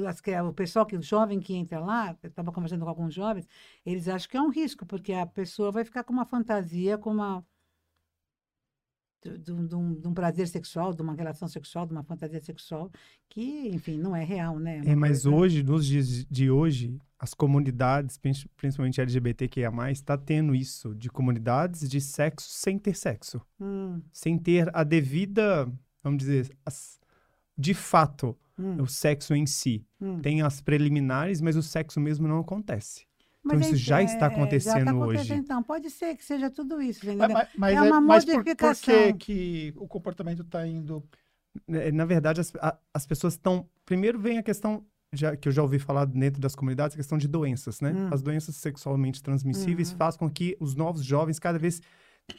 as 0.09 0.20
que- 0.20 0.40
o 0.40 0.53
pessoal, 0.55 0.87
que, 0.87 0.96
o 0.96 1.03
jovem 1.03 1.38
que 1.38 1.55
entra 1.55 1.79
lá, 1.79 2.16
eu 2.22 2.29
estava 2.31 2.51
conversando 2.51 2.83
com 2.85 2.88
alguns 2.88 3.12
jovens, 3.14 3.46
eles 3.85 4.09
acham 4.09 4.31
que 4.31 4.37
é 4.38 4.40
um 4.40 4.48
risco, 4.51 4.87
porque 4.87 5.12
a 5.12 5.27
pessoa 5.27 5.70
vai 5.70 5.85
ficar 5.85 6.03
com 6.05 6.12
uma 6.14 6.25
fantasia, 6.25 6.96
com 6.96 7.11
uma. 7.11 7.44
De, 9.25 9.38
de 9.38 9.53
um- 9.53 9.66
de 9.66 9.75
um, 9.77 9.94
de 10.01 10.09
um 10.09 10.14
prazer 10.14 10.48
sexual, 10.48 10.92
de 10.92 11.01
uma 11.01 11.14
relação 11.14 11.46
sexual, 11.46 11.87
de 11.87 11.92
uma 11.92 12.03
fantasia 12.03 12.40
sexual, 12.40 12.90
que, 13.29 13.68
enfim, 13.68 13.96
não 13.96 14.16
é 14.16 14.25
real, 14.25 14.59
né? 14.59 14.79
É, 14.79 14.83
uma 14.83 14.96
mas 14.96 15.22
coisa- 15.22 15.31
hoje, 15.31 15.62
nos 15.62 15.87
dias 15.87 16.25
de 16.29 16.51
hoje, 16.51 16.98
as 17.16 17.33
comunidades, 17.33 18.18
prin- 18.18 18.33
principalmente 18.57 19.01
LGBTQIA+, 19.01 19.70
está 19.92 20.18
tendo 20.18 20.57
isso, 20.57 20.92
de 20.96 21.09
comunidades 21.09 21.88
de 21.88 22.01
sexo 22.01 22.48
sem 22.51 22.77
ter 22.81 22.96
sexo. 22.96 23.40
Hum, 23.61 24.03
Sem 24.12 24.37
ter 24.37 24.68
a 24.75 24.83
devida, 24.83 25.70
vamos 26.03 26.18
dizer, 26.18 26.51
as- 26.66 26.98
de 27.57 27.75
fato, 27.75 28.37
hum, 28.59 28.83
o 28.83 28.87
sexo 28.87 29.35
em 29.35 29.47
si. 29.47 29.85
hum. 30.01 30.21
Tem 30.21 30.43
as 30.43 30.61
preliminares, 30.61 31.41
mas 31.41 31.57
o 31.57 31.62
sexo 31.62 32.01
mesmo 32.01 32.27
não 32.29 32.41
acontece. 32.41 33.07
Mas 33.45 33.61
isso 33.62 33.75
é 33.75 33.79
já 33.79 34.01
é- 34.01 34.05
está 34.05 34.27
é, 34.27 34.29
já 34.29 34.35
acontecendo 34.35 34.85
tá 34.87 34.95
hoje. 34.95 35.03
acontecendo, 35.21 35.38
Então, 35.45 35.62
pode 35.62 35.91
ser 35.91 36.17
que 36.17 36.25
seja 36.25 36.49
tudo 36.51 36.81
isso, 36.81 37.01
Mas, 37.05 37.15
entendeu? 37.17 37.37
mas, 37.37 37.49
mas 37.57 37.77
É 37.77 37.83
uma 37.83 38.01
mas 38.01 38.25
por, 38.25 38.33
por 38.33 38.45
modificação. 38.45 39.12
que, 39.15 39.73
que 39.73 39.73
o 39.77 39.88
comportamento 39.88 40.43
está 40.43 40.67
indo. 40.67 41.03
É, 41.69 41.91
Na 41.93 42.05
verdade, 42.05 42.41
as, 42.41 42.53
a- 42.57 42.79
as 42.95 43.07
pessoas 43.07 43.35
estão. 43.35 43.69
Primeiro 43.85 44.19
vem 44.19 44.38
a 44.38 44.43
questão, 44.43 44.87
já, 45.12 45.37
que 45.37 45.49
eu 45.49 45.53
já 45.53 45.61
ouvi 45.62 45.79
falar 45.79 46.05
dentro 46.07 46.41
das 46.41 46.55
comunidades, 46.55 46.95
a 46.95 46.99
questão 46.99 47.19
de 47.19 47.27
doenças, 47.29 47.81
né? 47.81 47.93
Hum. 47.93 48.09
As 48.12 48.23
doenças 48.23 48.55
sexualmente 48.57 49.23
transmissíveis 49.23 49.91
Uhum. 49.91 49.97
faz 49.99 50.17
com 50.17 50.31
que 50.31 50.57
os 50.61 50.75
novos 50.77 51.05
jovens, 51.05 51.38
cada 51.41 51.59
vez 51.59 51.81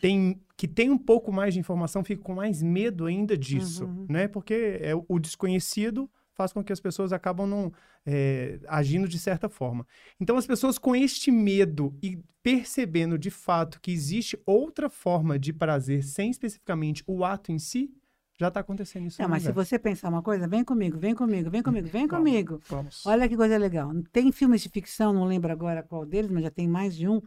tem, 0.01 0.41
que 0.57 0.67
tem 0.67 0.89
um 0.89 0.97
pouco 0.97 1.31
mais 1.31 1.53
de 1.53 1.59
informação, 1.59 2.03
fiquem 2.03 2.23
com 2.23 2.33
mais 2.35 2.61
medo 2.61 3.05
ainda 3.05 3.37
disso, 3.37 3.85
Uhum. 3.85 4.05
né? 4.09 4.27
Porque 4.27 4.79
é, 4.81 4.93
o- 5.07 5.19
desconhecido 5.19 6.09
faz 6.33 6.51
com 6.51 6.63
que 6.63 6.73
as 6.73 6.79
pessoas 6.79 7.13
acabam 7.13 7.47
não 7.47 7.71
é, 8.05 8.59
agindo 8.67 9.07
de 9.07 9.17
certa 9.19 9.47
forma. 9.47 9.85
Então, 10.19 10.35
as 10.35 10.45
pessoas 10.47 10.77
com 10.77 10.93
este 10.95 11.31
medo 11.31 11.95
e 12.03 12.19
percebendo 12.41 13.17
de 13.17 13.29
fato 13.29 13.79
que 13.79 13.91
existe 13.91 14.37
outra 14.45 14.89
forma 14.89 15.39
de 15.39 15.53
prazer 15.53 16.03
sem 16.03 16.29
especificamente 16.29 17.01
o 17.07 17.23
ato 17.23 17.51
em 17.51 17.59
si, 17.59 17.89
já 18.37 18.47
está 18.49 18.59
acontecendo 18.59 19.05
isso. 19.07 19.21
Não, 19.21 19.29
mas 19.29 19.43
se 19.43 19.49
universo. 19.49 19.69
você 19.69 19.79
pensar 19.79 20.09
uma 20.09 20.21
coisa, 20.23 20.47
vem 20.47 20.65
comigo, 20.65 20.97
vem 20.97 21.13
comigo, 21.15 21.49
vem 21.49 21.61
comigo, 21.63 21.87
vem 21.87 22.07
Vamos. 22.07 22.25
comigo. 22.29 22.59
Vamos. 22.67 23.05
Olha 23.05 23.29
que 23.29 23.37
coisa 23.37 23.57
legal. 23.57 23.91
Tem 24.11 24.31
filmes 24.31 24.61
de 24.63 24.69
ficção, 24.69 25.13
não 25.13 25.23
lembro 25.25 25.51
agora 25.51 25.81
qual 25.83 26.03
deles, 26.05 26.29
mas 26.31 26.43
já 26.43 26.49
tem 26.51 26.67
mais 26.67 26.95
de 26.97 27.07
um, 27.07 27.21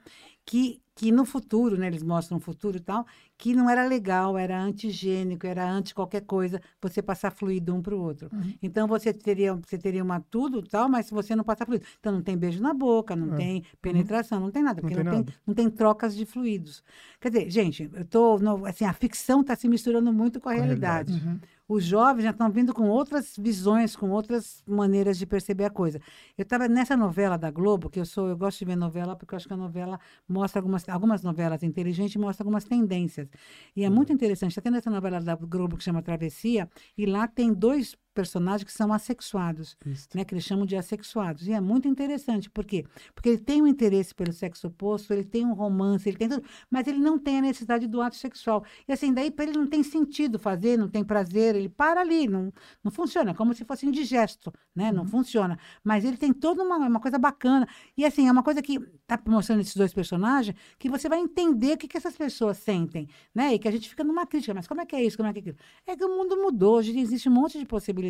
que, 0.46 0.80
que 0.94 1.11
no 1.12 1.24
futuro, 1.26 1.76
né, 1.76 1.88
eles 1.88 2.02
mostram 2.04 2.38
o 2.38 2.40
futuro 2.40 2.76
e 2.76 2.80
tal, 2.80 3.04
que 3.37 3.52
não 3.52 3.68
era 3.68 3.85
legal, 3.87 4.38
era 4.38 4.59
antigênico, 4.62 5.44
era 5.46 5.68
anti 5.68 5.92
qualquer 5.94 6.22
coisa, 6.22 6.61
você 6.80 7.02
passar 7.02 7.30
fluido 7.32 7.74
um 7.74 7.82
para 7.82 7.94
o 7.94 8.00
outro. 8.00 8.30
Uhum. 8.32 8.54
Então 8.62 8.87
você 8.87 9.12
teria, 9.12 9.54
você 9.54 9.76
teria 9.76 10.02
uma 10.02 10.20
tudo 10.20 10.62
tal, 10.62 10.88
mas 10.88 11.06
se 11.06 11.12
você 11.12 11.35
não 11.37 11.44
passar 11.44 11.66
fluido. 11.66 11.85
Então 11.98 12.12
não 12.12 12.22
tem 12.22 12.38
beijo 12.38 12.62
na 12.62 12.72
boca, 12.72 13.14
não 13.16 13.35
É. 13.35 13.37
tem 13.37 13.64
penetração, 13.82 14.38
não 14.40 14.50
tem 14.52 14.62
nada, 14.62 14.80
Não 14.80 14.88
porque 14.88 14.94
tem 14.94 15.04
não 15.04 15.24
tem, 15.24 15.35
não 15.48 15.54
tem 15.54 15.68
trocas 15.68 16.16
de 16.16 16.24
fluidos. 16.24 16.82
Quer 17.20 17.30
dizer, 17.30 17.50
gente, 17.50 17.90
eu 17.92 18.04
tô, 18.06 18.38
no- 18.38 18.64
assim, 18.64 18.85
a 18.85 18.92
ficção 18.92 19.40
está 19.40 19.54
se 19.56 19.68
misturando 19.68 20.12
muito 20.12 20.40
com 20.40 20.48
a 20.48 20.54
Com 20.54 20.61
a 20.61 20.62
realidade. 20.64 21.12
Uhum. 21.12 21.38
Os 21.68 21.85
jovens 21.85 22.24
já 22.24 22.31
estão 22.31 22.50
vindo 22.50 22.72
com 22.72 22.88
outras 22.88 23.37
visões, 23.37 23.96
com 23.96 24.11
outras 24.11 24.62
maneiras 24.66 25.18
de 25.18 25.26
perceber 25.26 25.64
a 25.64 25.70
coisa. 25.70 26.00
Eu 26.38 26.42
estava 26.42 26.68
nessa 26.68 26.96
novela 26.96 27.37
da 27.37 27.50
Globo, 27.50 27.90
que 27.90 27.98
eu 27.98 28.07
sou, 28.07 28.29
eu 28.29 28.37
gosto 28.37 28.61
de 28.61 28.64
ver 28.66 28.76
novela, 28.76 29.16
porque 29.16 29.35
eu 29.35 29.37
acho 29.37 29.48
que 29.48 29.55
a 29.55 29.57
novela 29.57 29.98
mostra 30.29 30.61
algumas, 30.61 30.88
algumas 30.88 31.22
novelas 31.22 31.62
inteligentes 31.62 32.16
mostra 32.16 32.44
algumas 32.44 32.64
tendências. 32.64 33.29
E 33.74 33.85
é 33.85 33.90
muito 33.90 34.12
interessante. 34.12 34.52
Está 34.52 34.62
tendo 34.62 34.76
essa 34.76 34.90
novela 34.90 35.20
da 35.20 35.35
Globo 35.35 35.76
que 35.76 35.83
chama 35.83 36.02
Travessia, 36.02 36.68
e 36.96 37.05
lá 37.05 37.26
tem 37.26 37.52
dois 37.52 37.96
personagens 38.16 38.64
que 38.64 38.72
são 38.72 38.90
assexuados, 38.92 39.76
né, 40.14 40.24
que 40.24 40.33
eles 40.33 40.44
chamam 40.44 40.64
de 40.64 40.74
assexuados. 40.74 41.46
E 41.46 41.52
é 41.52 41.61
muito 41.61 41.87
interessante, 41.87 42.48
por 42.48 42.64
quê? 42.64 42.87
Porque 43.14 43.29
ele 43.29 43.38
tem 43.38 43.61
um 43.61 43.66
interesse 43.66 44.14
pelo 44.14 44.33
sexo 44.33 44.68
oposto, 44.68 45.12
ele 45.12 45.22
tem 45.24 45.44
um 45.44 45.52
romance, 45.52 46.09
ele 46.09 46.16
tem 46.16 46.29
tudo, 46.29 46.42
mas 46.70 46.87
ele 46.87 46.98
não 46.98 47.18
tem 47.18 47.38
a 47.38 47.42
necessidade 47.42 47.87
do 47.87 48.00
ato 48.00 48.16
sexual. 48.16 48.64
E 48.88 48.92
assim, 48.92 49.12
daí 49.12 49.31
para 49.31 49.44
ele 49.44 49.59
não 49.59 49.66
tem 49.66 49.83
sentido 49.83 50.38
fazer, 50.38 50.79
não 50.79 50.88
tem 50.88 51.05
prazer, 51.05 51.55
ele 51.55 51.68
para 51.68 52.00
ali, 52.00 52.26
não, 52.26 52.50
não 52.83 52.90
funciona, 52.90 53.35
como 53.35 53.52
se 53.52 53.64
fosse 53.64 53.87
indigesto, 53.87 54.50
né? 54.74 54.90
Não 54.90 55.07
funciona. 55.07 55.59
Mas 55.85 56.05
ele 56.05 56.16
tem 56.16 56.33
toda 56.33 56.62
uma, 56.62 56.76
uma 56.79 57.00
coisa 57.00 57.18
bacana. 57.18 57.68
E 57.96 58.05
assim, 58.05 58.29
é 58.29 58.33
uma 58.33 58.42
coisa 58.42 58.62
que 58.62 58.76
está 59.02 59.20
mostrando 59.26 59.61
esses 59.61 59.76
dois 59.76 59.92
personagens, 59.92 60.57
que 60.79 60.88
você 60.88 61.09
vai 61.09 61.18
entender 61.18 61.74
o 61.74 61.76
que, 61.76 61.87
que 61.87 61.98
essas 61.98 62.16
pessoas 62.16 62.57
sentem, 62.57 63.09
né? 63.35 63.55
E 63.55 63.59
que 63.59 63.68
a 63.68 63.70
gente 63.70 63.88
fica 63.88 64.02
numa 64.02 64.26
crítica, 64.26 64.55
mas 64.55 64.66
como 64.66 64.81
é 64.81 64.87
que 64.87 64.96
é 64.96 65.05
isso, 65.05 65.18
como 65.18 65.29
é 65.29 65.33
que 65.33 65.38
é 65.38 65.42
aquilo? 65.42 65.57
É 65.87 65.94
que 65.94 66.05
o 66.05 66.09
mundo 66.09 66.37
mudou, 66.37 66.76
hoje 66.76 66.98
existe 66.98 67.29
um 67.29 67.33
monte 67.33 67.59
de 67.59 67.66
possibilidades. 67.66 68.06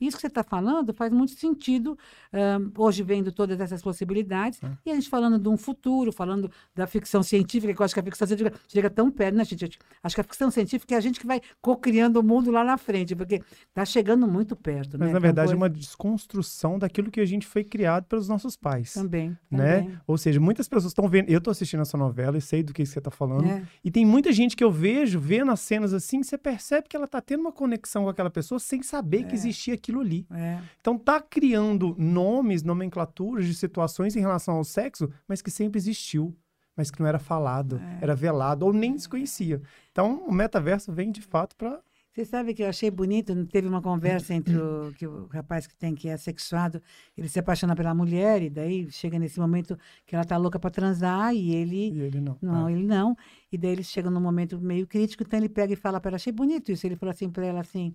Isso 0.00 0.16
que 0.16 0.20
você 0.20 0.28
está 0.28 0.44
falando 0.44 0.94
faz 0.94 1.12
muito 1.12 1.32
sentido, 1.32 1.98
ãh, 2.32 2.70
hoje 2.78 3.02
vendo 3.02 3.32
todas 3.32 3.58
essas 3.60 3.82
possibilidades, 3.82 4.60
e 4.86 4.90
a 4.90 4.94
gente 4.94 5.08
falando 5.08 5.38
de 5.38 5.48
um 5.48 5.56
futuro, 5.56 6.12
falando 6.12 6.50
da 6.74 6.86
ficção 6.86 7.20
científica, 7.22 7.74
que 7.74 7.80
eu 7.80 7.84
acho 7.84 7.94
que 7.94 8.00
a 8.00 8.02
ficção 8.02 8.26
científica 8.26 8.56
chega 8.68 8.88
tão 8.88 9.10
perto, 9.10 9.34
né, 9.34 9.44
gente? 9.44 9.76
Acho 10.02 10.14
que 10.14 10.20
a 10.20 10.24
ficção 10.24 10.50
científica 10.52 10.94
é 10.94 10.98
a 10.98 11.00
gente 11.00 11.18
que 11.18 11.26
vai 11.26 11.40
co-criando 11.60 12.20
o 12.20 12.22
mundo 12.22 12.50
lá 12.50 12.62
na 12.62 12.78
frente, 12.78 13.16
porque 13.16 13.42
está 13.68 13.84
chegando 13.84 14.28
muito 14.28 14.54
perto, 14.54 14.96
Mas, 14.98 15.08
né? 15.08 15.14
na 15.14 15.18
verdade, 15.18 15.52
é 15.52 15.56
uma 15.56 15.68
desconstrução 15.68 16.78
daquilo 16.78 17.10
que 17.10 17.20
a 17.20 17.26
gente 17.26 17.46
foi 17.46 17.64
criado 17.64 18.04
pelos 18.04 18.28
nossos 18.28 18.56
pais. 18.56 18.94
Também, 18.94 19.36
Né? 19.50 19.80
também. 19.80 19.98
Ou 20.06 20.16
seja, 20.16 20.38
muitas 20.38 20.68
pessoas 20.68 20.92
estão 20.92 21.08
vendo. 21.08 21.28
Eu 21.28 21.38
estou 21.38 21.50
assistindo 21.50 21.80
essa 21.80 21.98
novela 21.98 22.38
e 22.38 22.40
sei 22.40 22.62
do 22.62 22.72
que 22.72 22.86
você 22.86 22.98
está 22.98 23.10
falando. 23.10 23.46
É. 23.46 23.62
E 23.84 23.90
tem 23.90 24.06
muita 24.06 24.32
gente 24.32 24.56
que 24.56 24.62
eu 24.62 24.70
vejo, 24.70 25.18
vendo 25.18 25.50
as 25.50 25.60
cenas 25.60 25.92
assim, 25.92 26.22
você 26.22 26.38
percebe 26.38 26.88
que 26.88 26.96
ela 26.96 27.06
está 27.06 27.20
tendo 27.20 27.40
uma 27.40 27.52
conexão 27.52 28.04
com 28.04 28.08
aquela 28.10 28.30
pessoa 28.30 28.58
sem 28.58 28.82
saber 28.82 29.17
que 29.24 29.34
existia 29.34 29.74
aquilo 29.74 30.00
ali. 30.00 30.26
É. 30.30 30.58
Então 30.80 30.98
tá 30.98 31.20
criando 31.20 31.94
nomes, 31.98 32.62
nomenclaturas 32.62 33.46
de 33.46 33.54
situações 33.54 34.16
em 34.16 34.20
relação 34.20 34.56
ao 34.56 34.64
sexo, 34.64 35.08
mas 35.26 35.40
que 35.42 35.50
sempre 35.50 35.78
existiu, 35.78 36.34
mas 36.76 36.90
que 36.90 37.00
não 37.00 37.06
era 37.08 37.18
falado, 37.18 37.78
É. 37.78 37.98
era 38.02 38.14
velado 38.14 38.64
ou 38.66 38.72
nem 38.72 38.96
se 38.98 39.08
conhecia. 39.08 39.60
Então 39.92 40.24
o 40.26 40.32
metaverso 40.32 40.92
vem 40.92 41.10
de 41.10 41.20
fato 41.22 41.56
para 41.56 41.80
Você 42.10 42.24
sabe 42.24 42.52
que 42.52 42.64
eu 42.64 42.68
achei 42.68 42.90
bonito, 42.90 43.32
teve 43.46 43.68
uma 43.68 43.80
conversa 43.80 44.34
entre 44.34 44.56
o, 44.56 44.92
que 44.98 45.06
o 45.06 45.26
rapaz 45.28 45.68
que 45.68 45.76
tem 45.76 45.94
que 45.94 46.08
é 46.08 46.16
sexuado, 46.16 46.82
ele 47.16 47.28
se 47.28 47.38
apaixona 47.38 47.76
pela 47.76 47.94
mulher, 47.94 48.42
e 48.42 48.50
daí 48.50 48.90
chega 48.90 49.20
nesse 49.20 49.38
momento 49.38 49.78
que 50.04 50.16
ela 50.16 50.24
tá 50.24 50.36
louca 50.36 50.58
para 50.58 50.68
transar, 50.68 51.32
e 51.32 51.54
ele 51.54 51.92
e 51.92 52.00
ele 52.00 52.20
não. 52.20 52.36
Não, 52.42 52.66
Ah. 52.66 52.72
ele 52.72 52.82
não. 52.84 53.16
E 53.52 53.56
daí 53.56 53.70
eles 53.70 53.86
chegam 53.86 54.10
num 54.10 54.20
momento 54.20 54.58
meio 54.58 54.84
crítico, 54.84 55.22
então 55.22 55.38
ele 55.38 55.48
pega 55.48 55.72
e 55.74 55.76
fala 55.76 56.00
para 56.00 56.08
ela, 56.10 56.16
achei 56.16 56.32
bonito 56.32 56.72
isso. 56.72 56.84
Ele 56.88 56.96
falou 56.96 57.12
assim 57.12 57.30
para 57.30 57.46
ela 57.46 57.60
assim: 57.60 57.94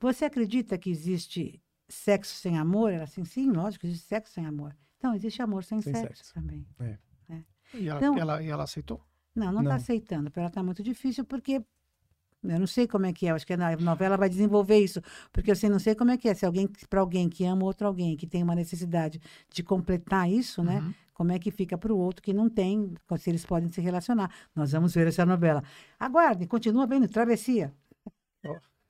Você 0.00 0.24
acredita 0.24 0.76
que 0.78 0.90
existe 0.90 1.62
sexo 1.88 2.34
sem 2.34 2.58
amor? 2.58 2.92
Ela 2.92 3.04
assim, 3.04 3.24
sim, 3.24 3.50
lógico, 3.50 3.86
existe 3.86 4.06
sexo 4.06 4.32
sem 4.32 4.46
amor. 4.46 4.74
Então, 4.96 5.14
existe 5.14 5.40
amor 5.42 5.62
sem, 5.64 5.80
Sem 5.80 5.94
sexo, 5.94 6.16
sexo. 6.24 6.34
também. 6.34 6.66
E 7.72 7.88
ela, 7.88 7.98
Então- 8.00 8.18
ela, 8.18 8.42
e 8.42 8.48
ela 8.48 8.64
aceitou? 8.64 9.00
Não, 9.34 9.52
não 9.52 9.62
está 9.62 9.76
aceitando, 9.76 10.28
para 10.30 10.42
ela 10.42 10.48
está 10.48 10.60
muito 10.62 10.82
difícil, 10.82 11.24
porque 11.24 11.62
eu 12.42 12.58
não 12.58 12.66
sei 12.66 12.88
como 12.88 13.06
é 13.06 13.12
que 13.12 13.28
é, 13.28 13.30
acho 13.30 13.46
que 13.46 13.52
a 13.52 13.76
novela 13.76 14.16
vai 14.16 14.28
desenvolver 14.28 14.78
isso, 14.78 15.00
porque 15.32 15.52
assim, 15.52 15.68
não 15.68 15.78
sei 15.78 15.94
como 15.94 16.10
é 16.10 16.16
que 16.16 16.28
é, 16.28 16.34
se 16.34 16.44
alguém, 16.44 16.66
para 16.88 16.98
alguém 17.00 17.28
que 17.28 17.44
ama 17.44 17.64
outro 17.64 17.86
alguém, 17.86 18.16
que 18.16 18.26
tem 18.26 18.42
uma 18.42 18.56
necessidade 18.56 19.20
de 19.48 19.62
completar 19.62 20.28
isso, 20.28 20.64
né? 20.64 20.80
Uhum. 20.80 20.94
Como 21.14 21.30
é 21.32 21.38
que 21.38 21.50
fica 21.52 21.78
para 21.78 21.92
o 21.92 21.98
outro 21.98 22.22
que 22.22 22.32
não 22.32 22.48
tem, 22.50 22.92
se 23.18 23.30
eles 23.30 23.44
podem 23.46 23.70
se 23.70 23.80
relacionar. 23.80 24.30
Nós 24.54 24.72
vamos 24.72 24.92
ver 24.94 25.06
essa 25.06 25.24
novela. 25.24 25.62
Aguardem, 25.98 26.48
continua 26.48 26.86
vendo, 26.86 27.06
Travessia. 27.08 27.72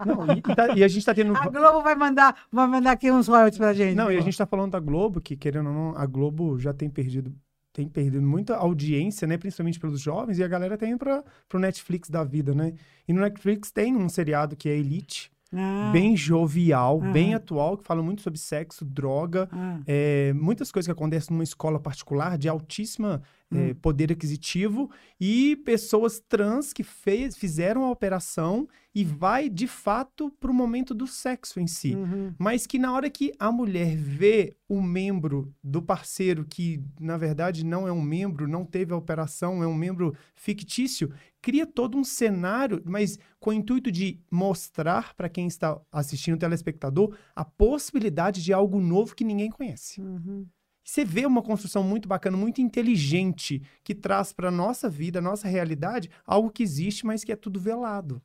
Não, 0.07 0.27
e, 0.35 0.39
e 0.39 0.43
tá- 0.43 0.69
e 0.77 0.85
a 0.85 0.89
gente 0.89 0.99
está 0.99 1.15
tendo. 1.15 1.35
A 1.37 1.49
Globo 1.49 1.83
vai 1.83 1.95
mandar, 1.95 2.35
vai 2.51 2.67
mandar 2.67 2.93
aqui 2.93 3.11
uns 3.11 3.29
royalties 3.29 3.59
pra 3.59 3.73
gente. 3.73 3.95
Não, 3.97 4.11
e 4.11 4.17
a 4.17 4.21
gente 4.21 4.31
está 4.35 4.47
falando 4.47 4.73
da 4.73 4.81
Globo, 4.81 5.21
que 5.21 5.37
querendo 5.37 5.69
ou 5.69 5.75
não, 5.75 5.97
a 5.97 6.07
Globo 6.07 6.59
já 6.59 6.73
tem 6.73 6.89
perdido 6.91 7.35
tem 7.73 7.89
perdido 7.89 8.21
muita 8.21 8.57
audiência, 8.57 9.29
né, 9.29 9.39
principalmente 9.39 9.79
pelos 9.79 10.01
jovens, 10.01 10.39
e 10.39 10.43
a 10.43 10.49
galera 10.49 10.77
tá 10.77 10.85
indo 10.89 10.99
para 10.99 11.23
o 11.55 11.59
Netflix 11.59 12.11
da 12.11 12.25
vida, 12.25 12.53
né? 12.53 12.73
E 13.07 13.13
no 13.13 13.21
Netflix 13.21 13.71
tem 13.71 13.95
um 13.97 14.09
seriado 14.09 14.57
que 14.57 14.69
é 14.69 14.77
Elite, 14.77 15.31
Ah, 15.55 15.91
bem 15.93 16.17
jovial, 16.17 17.01
Aham. 17.01 17.13
bem 17.13 17.33
atual, 17.33 17.77
que 17.79 17.85
fala 17.85 18.03
muito 18.03 18.23
sobre 18.23 18.41
sexo, 18.41 18.85
droga, 18.85 19.49
ah, 19.53 19.79
é, 19.87 20.33
muitas 20.33 20.73
coisas 20.73 20.87
que 20.89 20.93
acontecem 20.93 21.33
numa 21.33 21.45
escola 21.45 21.79
particular 21.79 22.37
de 22.37 22.49
altíssima 22.49 23.23
é, 23.53 23.71
Hum. 23.71 23.75
poder 23.75 24.13
aquisitivo 24.13 24.91
e 25.21 25.57
pessoas 25.65 26.21
trans 26.21 26.73
que 26.73 26.85
fez, 26.85 27.37
fizeram 27.37 27.85
a 27.85 27.91
operação 27.91 28.69
e 28.95 29.05
vai 29.05 29.49
de 29.49 29.67
fato 29.67 30.31
para 30.41 30.51
o 30.51 30.55
momento 30.55 30.95
do 30.95 31.07
sexo 31.07 31.61
em 31.61 31.67
si. 31.67 31.95
Uhum. 31.95 32.35
Mas 32.39 32.67
que 32.67 32.79
na 32.79 32.93
hora 32.93 33.09
que 33.11 33.33
a 33.39 33.51
mulher 33.51 33.97
vê 33.97 34.57
o 34.69 34.81
membro 34.81 35.53
do 35.63 35.83
parceiro, 35.83 36.45
que 36.45 36.83
na 37.01 37.17
verdade 37.17 37.65
não 37.65 37.87
é 37.87 37.93
um 37.93 38.03
membro, 38.03 38.49
não 38.49 38.65
teve 38.65 38.93
a 38.93 38.97
operação, 38.97 39.63
é 39.63 39.67
um 39.67 39.75
membro 39.75 40.15
fictício, 40.35 41.13
cria 41.43 41.67
todo 41.67 41.97
um 41.97 42.05
cenário, 42.05 42.83
mas 42.85 43.19
com 43.39 43.51
o 43.51 43.53
intuito 43.53 43.91
de 43.91 44.21
mostrar 44.31 45.15
para 45.15 45.29
quem 45.29 45.47
está 45.47 45.81
assistindo, 45.91 46.35
o 46.35 46.39
telespectador, 46.39 47.17
a 47.35 47.45
possibilidade 47.45 48.43
de 48.43 48.53
algo 48.53 48.81
novo 48.81 49.15
que 49.15 49.25
ninguém 49.25 49.51
conhece. 49.51 50.01
Uhum. 50.01 50.47
Você 50.91 51.05
vê 51.05 51.25
uma 51.25 51.41
construção 51.41 51.85
muito 51.85 52.09
bacana, 52.09 52.37
muito 52.37 52.61
inteligente, 52.61 53.63
que 53.85 53.95
traz 53.95 54.33
para 54.33 54.51
nossa 54.51 54.89
vida, 54.91 55.21
nossa 55.21 55.47
realidade, 55.47 56.11
algo 56.27 56.51
que 56.51 56.65
existe, 56.65 57.07
mas 57.07 57.23
que 57.23 57.31
é 57.31 57.37
tudo 57.37 57.61
velado. 57.61 58.21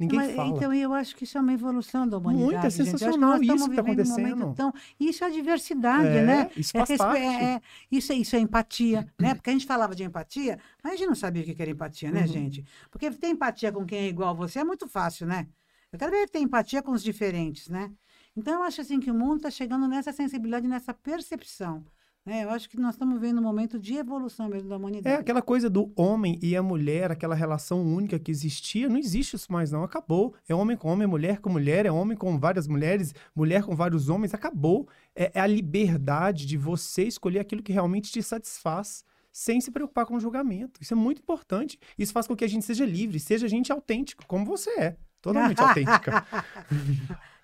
Ninguém 0.00 0.18
Mas, 0.18 0.34
fala. 0.34 0.48
Então, 0.48 0.72
eu 0.72 0.94
acho 0.94 1.14
que 1.14 1.24
isso 1.24 1.36
é 1.36 1.40
uma 1.42 1.52
evolução 1.52 2.08
da 2.08 2.16
humanidade. 2.16 2.50
Muito, 2.50 2.66
é 2.66 2.70
sensacional 2.70 3.42
isso 3.42 3.68
que 3.68 3.76
tá 3.76 3.82
vivendo 3.82 3.88
um 3.90 3.90
acontecendo. 3.92 4.54
tão- 4.54 4.72
Isso 4.98 5.22
é 5.22 5.28
diversidade, 5.28 6.16
É, 6.16 6.24
né? 6.24 6.50
Isso 6.56 6.74
É 6.74 6.78
faz 6.78 6.88
respe- 6.88 7.04
parte. 7.04 7.18
é- 7.20 7.44
é- 7.56 7.60
isso, 7.92 8.10
é- 8.10 8.16
isso 8.16 8.36
é 8.36 8.38
empatia, 8.38 9.12
né? 9.20 9.34
Porque 9.34 9.50
a 9.50 9.52
gente 9.52 9.66
falava 9.66 9.94
de 9.94 10.02
empatia, 10.02 10.58
mas 10.82 10.94
a 10.94 10.96
gente 10.96 11.08
não 11.08 11.14
sabia 11.14 11.42
o 11.42 11.44
que 11.54 11.60
era 11.60 11.70
empatia, 11.70 12.10
né, 12.10 12.22
Uhum. 12.22 12.26
gente? 12.26 12.64
Porque 12.90 13.10
ter 13.10 13.28
empatia 13.28 13.70
com 13.70 13.84
quem 13.84 13.98
é 13.98 14.08
igual 14.08 14.30
a 14.30 14.32
você 14.32 14.60
é 14.60 14.64
muito 14.64 14.88
fácil, 14.88 15.26
né? 15.26 15.46
Eu 15.92 15.98
quero 15.98 16.10
ver 16.10 16.26
ter 16.30 16.38
empatia 16.38 16.80
com 16.82 16.92
os 16.92 17.02
diferentes, 17.02 17.68
né? 17.68 17.92
Então, 18.34 18.54
eu 18.54 18.62
acho 18.62 18.80
assim 18.80 18.98
que 18.98 19.10
o 19.10 19.14
mundo 19.14 19.36
está 19.38 19.50
chegando 19.50 19.86
nessa 19.86 20.10
sensibilidade, 20.10 20.66
nessa 20.66 20.94
percepção. 20.94 21.84
Né? 22.28 22.44
Eu 22.44 22.50
acho 22.50 22.68
que 22.68 22.78
nós 22.78 22.94
estamos 22.94 23.18
vendo 23.18 23.40
um 23.40 23.42
momento 23.42 23.78
de 23.78 23.94
evolução 23.94 24.50
mesmo 24.50 24.68
da 24.68 24.74
É 24.74 24.78
humanidade. 24.78 25.20
aquela 25.22 25.40
coisa 25.40 25.70
do 25.70 25.90
homem 25.96 26.38
e 26.42 26.54
a 26.54 26.62
mulher, 26.62 27.10
aquela 27.10 27.34
relação 27.34 27.82
única 27.82 28.18
que 28.18 28.30
existia, 28.30 28.86
não 28.86 28.98
existe 28.98 29.34
isso 29.34 29.50
mais 29.50 29.72
não, 29.72 29.82
acabou. 29.82 30.34
É 30.46 30.54
homem 30.54 30.76
com 30.76 30.88
homem, 30.88 31.04
é 31.04 31.06
mulher 31.06 31.38
com 31.40 31.48
mulher, 31.48 31.86
é 31.86 31.90
homem 31.90 32.14
com 32.14 32.38
várias 32.38 32.68
mulheres, 32.68 33.14
mulher 33.34 33.62
com 33.62 33.74
vários 33.74 34.10
homens, 34.10 34.34
acabou. 34.34 34.86
É, 35.16 35.32
é 35.34 35.40
a 35.40 35.46
liberdade 35.46 36.44
de 36.44 36.58
você 36.58 37.04
escolher 37.04 37.38
aquilo 37.38 37.62
que 37.62 37.72
realmente 37.72 38.12
te 38.12 38.22
satisfaz, 38.22 39.02
sem 39.32 39.58
se 39.58 39.70
preocupar 39.70 40.04
com 40.04 40.14
o 40.16 40.20
julgamento. 40.20 40.82
Isso 40.82 40.92
é 40.92 40.96
muito 40.96 41.22
importante. 41.22 41.78
Isso 41.98 42.12
faz 42.12 42.26
com 42.26 42.36
que 42.36 42.44
a 42.44 42.48
gente 42.48 42.66
seja 42.66 42.84
livre, 42.84 43.18
seja 43.18 43.48
gente 43.48 43.72
autêntico, 43.72 44.26
como 44.26 44.44
você 44.44 44.68
é. 44.78 44.96
Totalmente 45.22 45.60
autêntica. 45.62 46.26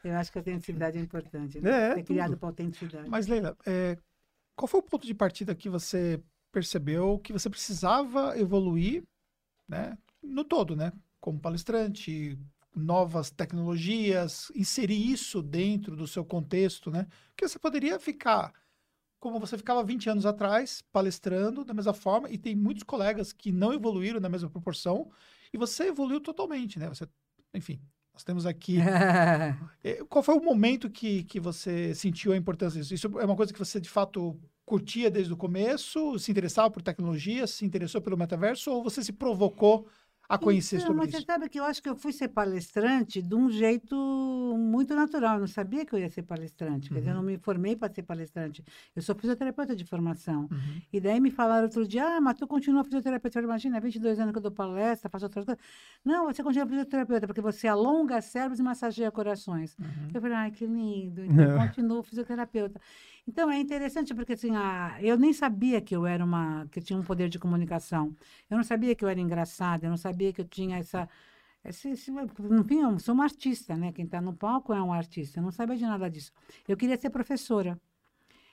Eu 0.05 0.15
acho 0.17 0.31
que 0.31 0.37
a 0.37 0.41
autenticidade 0.41 0.99
é 0.99 1.01
importante. 1.01 1.59
Né? 1.59 1.93
É, 1.93 1.95
Ser 1.95 2.03
criado 2.03 2.37
para 2.37 2.51
autenticidade. 2.51 3.09
Mas, 3.09 3.27
Leila, 3.27 3.57
é, 3.65 3.97
qual 4.57 4.69
foi 4.69 4.81
o 4.81 4.83
ponto 4.83 5.07
de 5.07 5.15
partida 5.15 5.55
que 5.55 5.69
você 5.69 6.23
percebeu 6.53 7.19
que 7.19 7.33
você 7.33 7.51
precisava 7.51 8.39
evoluir, 8.39 9.03
né? 9.69 9.99
No 10.23 10.45
todo, 10.45 10.77
né? 10.77 10.93
Como 11.21 11.41
palestrante, 11.41 12.39
novas 12.75 13.31
tecnologias, 13.31 14.51
inserir 14.55 15.11
isso 15.11 15.43
dentro 15.43 15.97
do 15.97 16.07
seu 16.07 16.25
contexto, 16.25 16.91
né? 16.91 17.07
Porque 17.31 17.49
você 17.49 17.59
poderia 17.59 17.99
ficar 17.99 18.53
como 19.25 19.41
você 19.41 19.57
ficava 19.57 19.83
20 19.83 20.11
anos 20.11 20.27
atrás, 20.27 20.83
palestrando 20.93 21.65
da 21.65 21.73
mesma 21.73 21.95
forma, 21.95 22.29
e 22.31 22.37
tem 22.37 22.55
muitos 22.55 22.83
colegas 22.83 23.33
que 23.33 23.51
não 23.51 23.73
evoluíram 23.73 24.21
na 24.21 24.29
mesma 24.29 24.51
proporção, 24.51 25.11
e 25.51 25.57
você 25.57 25.85
evoluiu 25.85 26.21
totalmente, 26.21 26.79
né? 26.79 26.91
Você, 26.91 27.09
enfim, 27.55 27.81
nós 28.15 28.23
temos 28.23 28.47
aqui 28.47 28.79
eh, 29.83 30.05
Qual 30.09 30.23
foi 30.23 30.37
o 30.37 30.43
momento 30.43 30.89
que, 30.89 31.25
que 31.25 31.41
você 31.41 31.95
sentiu 31.95 32.33
a 32.33 32.37
importância 32.37 32.81
disso? 32.81 32.95
Isso 32.95 33.19
é 33.19 33.25
uma 33.25 33.35
coisa 33.37 33.53
que 33.53 33.59
você, 33.59 33.81
de 33.81 33.91
fato, 33.91 34.41
curtia 34.65 35.11
desde 35.11 35.33
o 35.33 35.37
começo? 35.37 36.17
Se 36.19 36.31
interessava 36.31 36.71
por 36.71 36.81
tecnologia? 36.81 37.47
Se 37.47 37.65
interessou 37.65 38.01
pelo 38.01 38.17
metaverso? 38.17 38.71
Ou 38.71 38.83
você 38.85 39.03
se 39.03 39.13
provocou 39.13 39.89
a 40.29 40.39
conhecer 40.39 40.77
Então, 40.77 40.87
sobre 40.89 40.99
mas 41.03 41.09
isso? 41.11 41.19
você 41.21 41.25
sabe 41.27 41.49
que 41.49 41.61
eu 41.61 41.65
acho 41.65 41.83
que 41.83 41.89
eu 41.89 41.97
fui 41.97 42.13
ser 42.13 42.29
palestrante 42.29 43.21
de 43.21 43.35
um 43.35 43.51
jeito 43.51 43.95
muito 44.59 44.95
natural. 44.95 45.35
Eu 45.35 45.41
não 45.41 45.47
sabia 45.47 45.85
que 45.85 45.95
eu 45.95 45.99
ia 45.99 46.09
ser 46.09 46.23
palestrante. 46.23 46.89
Quer 46.89 46.99
dizer, 47.01 47.11
eu 47.11 47.15
não 47.15 47.21
Uhum. 47.21 47.27
me 47.27 47.39
formei 47.39 47.77
para 47.77 47.93
ser 47.93 48.03
palestrante. 48.03 48.65
Eu 48.97 49.03
sou 49.03 49.15
fisioterapeuta 49.15 49.75
de 49.77 49.85
formação. 49.85 50.49
Uhum. 50.51 50.81
E 50.93 51.01
daí 51.01 51.21
me 51.21 51.31
falaram 51.31 51.65
outro 51.65 51.87
dia, 51.87 52.17
ah, 52.17 52.21
mas 52.21 52.39
tu 52.39 52.47
continua 52.47 52.83
fisioterapeuta. 52.85 53.39
Eu 53.39 53.45
imagina, 53.45 53.81
22 53.81 54.19
anos 54.19 54.33
que 54.33 54.39
eu 54.39 54.43
dou 54.43 54.53
palestra, 54.53 55.11
faço 55.11 55.27
outras 55.27 55.45
coisas. 55.45 55.63
Não, 56.05 56.27
você 56.27 56.43
continua 56.43 56.67
fisioterapeuta, 56.67 57.27
porque 57.27 57.41
você 57.41 57.69
alonga 57.69 58.21
cérebros 58.23 58.59
e 58.59 58.63
massageia 58.63 59.11
corações. 59.11 59.77
Uhum. 59.79 60.09
Eu 60.15 60.21
falei, 60.21 60.37
ai, 60.37 60.51
que 60.51 60.67
lindo. 60.67 61.25
Então, 61.25 61.45
eu 61.45 61.59
continuo 61.75 62.03
fisioterapeuta. 62.03 62.81
Então, 63.27 63.51
é 63.51 63.59
interessante 63.59 64.15
porque, 64.15 64.35
assim, 64.35 64.55
a, 64.55 64.99
eu 65.03 65.17
nem 65.17 65.33
sabia 65.33 65.81
que 65.81 65.97
eu 65.97 66.07
era 66.07 66.23
uma... 66.25 66.67
que 66.71 66.79
eu 66.79 66.83
tinha 66.85 66.99
um 66.99 67.03
poder 67.03 67.29
de 67.29 67.39
comunicação. 67.39 68.15
Eu 68.51 68.57
não 68.57 68.65
sabia 68.65 68.95
que 68.95 69.05
eu 69.05 69.09
era 69.09 69.21
engraçada, 69.21 69.87
eu 69.87 69.91
não 69.91 69.97
sabia 69.97 70.33
que 70.33 70.41
eu 70.41 70.45
tinha 70.49 70.79
essa... 70.79 71.09
Esse, 71.65 71.91
esse, 71.91 72.11
no 72.13 72.65
fim, 72.65 72.81
eu 72.83 72.99
sou 72.99 73.15
uma 73.15 73.25
artista, 73.25 73.75
né? 73.77 73.93
Quem 73.93 74.05
está 74.05 74.21
no 74.21 74.35
palco 74.35 74.73
é 74.75 74.83
um 74.83 74.93
artista. 74.93 75.41
Eu 75.41 75.45
não 75.45 75.51
sabia 75.53 75.77
de 75.77 75.85
nada 75.85 76.11
disso. 76.11 76.31
Eu 76.69 76.77
queria 76.77 76.97
ser 76.99 77.11
professora. 77.11 77.81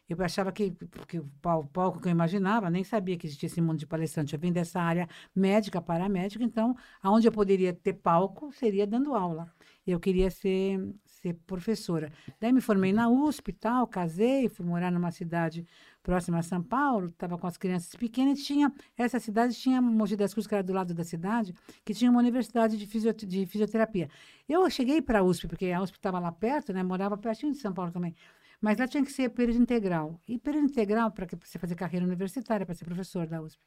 Eu 0.09 0.21
achava 0.23 0.51
que, 0.51 0.71
que 1.07 1.19
o 1.19 1.25
pal- 1.41 1.65
palco 1.67 1.99
que 2.01 2.07
eu 2.07 2.11
imaginava, 2.11 2.69
nem 2.69 2.83
sabia 2.83 3.17
que 3.17 3.25
existia 3.27 3.47
esse 3.47 3.61
mundo 3.61 3.79
de 3.79 3.87
palestrante. 3.87 4.33
Eu 4.33 4.39
vim 4.39 4.51
dessa 4.51 4.81
área 4.81 5.07
médica, 5.35 5.81
paramédica, 5.81 6.43
então, 6.43 6.75
aonde 7.01 7.27
eu 7.27 7.31
poderia 7.31 7.73
ter 7.73 7.93
palco 7.93 8.51
seria 8.51 8.85
dando 8.85 9.15
aula. 9.15 9.53
Eu 9.87 9.99
queria 9.99 10.29
ser, 10.29 10.79
ser 11.21 11.35
professora. 11.45 12.11
Daí 12.39 12.51
me 12.51 12.61
formei 12.61 12.91
na 12.91 13.07
USP 13.07 13.49
e 13.49 13.53
tal, 13.53 13.85
casei, 13.87 14.49
fui 14.49 14.65
morar 14.65 14.91
numa 14.91 15.11
cidade 15.11 15.65
próxima 16.01 16.39
a 16.39 16.41
São 16.41 16.63
Paulo, 16.63 17.07
estava 17.09 17.37
com 17.37 17.45
as 17.45 17.57
crianças 17.57 17.95
pequenas, 17.95 18.39
e 18.39 18.43
tinha, 18.43 18.73
essa 18.97 19.19
cidade 19.19 19.53
tinha 19.53 19.79
Mogi 19.79 20.15
das 20.15 20.33
Cruzes, 20.33 20.47
que 20.47 20.55
era 20.55 20.63
do 20.63 20.73
lado 20.73 20.95
da 20.95 21.03
cidade, 21.03 21.53
que 21.85 21.93
tinha 21.93 22.09
uma 22.09 22.19
universidade 22.19 22.75
de, 22.75 22.87
fisio, 22.87 23.13
de 23.13 23.45
fisioterapia. 23.45 24.09
Eu 24.49 24.67
cheguei 24.69 24.99
para 24.99 25.19
a 25.19 25.23
USP, 25.23 25.47
porque 25.47 25.71
a 25.71 25.81
USP 25.81 25.97
estava 25.97 26.19
lá 26.19 26.31
perto, 26.31 26.73
né, 26.73 26.81
morava 26.81 27.15
pertinho 27.15 27.51
de 27.51 27.59
São 27.59 27.71
Paulo 27.71 27.91
também, 27.91 28.15
mas 28.61 28.77
lá 28.77 28.87
tinha 28.87 29.03
que 29.03 29.11
ser 29.11 29.29
período 29.29 29.61
integral. 29.61 30.21
E 30.27 30.37
período 30.37 30.65
integral, 30.65 31.11
para 31.11 31.27
você 31.43 31.57
fazer 31.59 31.75
carreira 31.75 32.05
universitária, 32.05 32.65
para 32.65 32.75
ser 32.75 32.85
professor 32.85 33.27
da 33.27 33.41
USP. 33.41 33.61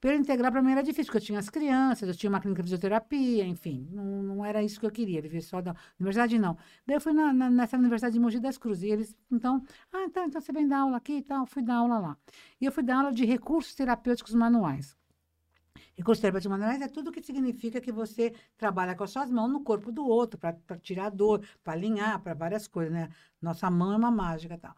Período 0.00 0.22
integral 0.22 0.50
para 0.52 0.62
mim 0.62 0.72
era 0.72 0.82
difícil, 0.82 1.06
porque 1.06 1.18
eu 1.18 1.26
tinha 1.26 1.38
as 1.38 1.48
crianças, 1.50 2.08
eu 2.08 2.14
tinha 2.14 2.30
uma 2.30 2.40
clínica 2.40 2.62
de 2.62 2.66
fisioterapia, 2.68 3.44
enfim, 3.46 3.86
não, 3.92 4.22
não 4.22 4.44
era 4.44 4.62
isso 4.62 4.80
que 4.80 4.86
eu 4.86 4.90
queria, 4.90 5.22
viver 5.22 5.40
só 5.42 5.60
da 5.60 5.74
universidade, 5.98 6.38
não. 6.38 6.56
Daí 6.86 6.96
eu 6.96 7.00
fui 7.00 7.12
na, 7.12 7.32
na- 7.32 7.50
nessa 7.50 7.76
universidade 7.76 8.14
de 8.14 8.20
Mogi 8.20 8.40
das 8.40 8.58
Cruzes, 8.58 8.82
e 8.84 8.88
eles, 8.90 9.16
então, 9.30 9.62
ah, 9.92 10.04
então, 10.04 10.24
então 10.26 10.40
você 10.40 10.52
vem 10.52 10.66
dar 10.66 10.80
aula 10.80 10.96
aqui 10.96 11.14
e 11.18 11.22
tal, 11.22 11.46
fui 11.46 11.62
dar 11.62 11.76
aula 11.76 11.98
lá. 11.98 12.16
E 12.60 12.64
eu 12.66 12.72
fui 12.72 12.82
dar 12.82 12.96
aula 12.98 13.12
de 13.12 13.24
recursos 13.24 13.74
terapêuticos 13.74 14.34
manuais. 14.34 14.96
Recursos 15.94 16.20
terapêuticos 16.20 16.58
manuais 16.58 16.80
é 16.80 16.88
tudo 16.88 17.12
que 17.12 17.22
significa 17.22 17.80
que 17.80 17.92
você 17.92 18.34
trabalha 18.56 18.94
com 18.94 19.04
as 19.04 19.10
suas 19.10 19.30
mãos 19.30 19.50
no 19.50 19.62
corpo 19.62 19.92
do 19.92 20.06
outro, 20.06 20.38
para 20.38 20.78
tirar 20.80 21.10
dor, 21.10 21.44
para 21.62 21.74
alinhar, 21.74 22.20
para 22.20 22.34
várias 22.34 22.66
coisas, 22.66 22.92
né? 22.92 23.08
Nossa 23.40 23.70
mão 23.70 23.92
é 23.92 23.96
uma 23.96 24.10
mágica 24.10 24.54
e 24.54 24.58
tal. 24.58 24.74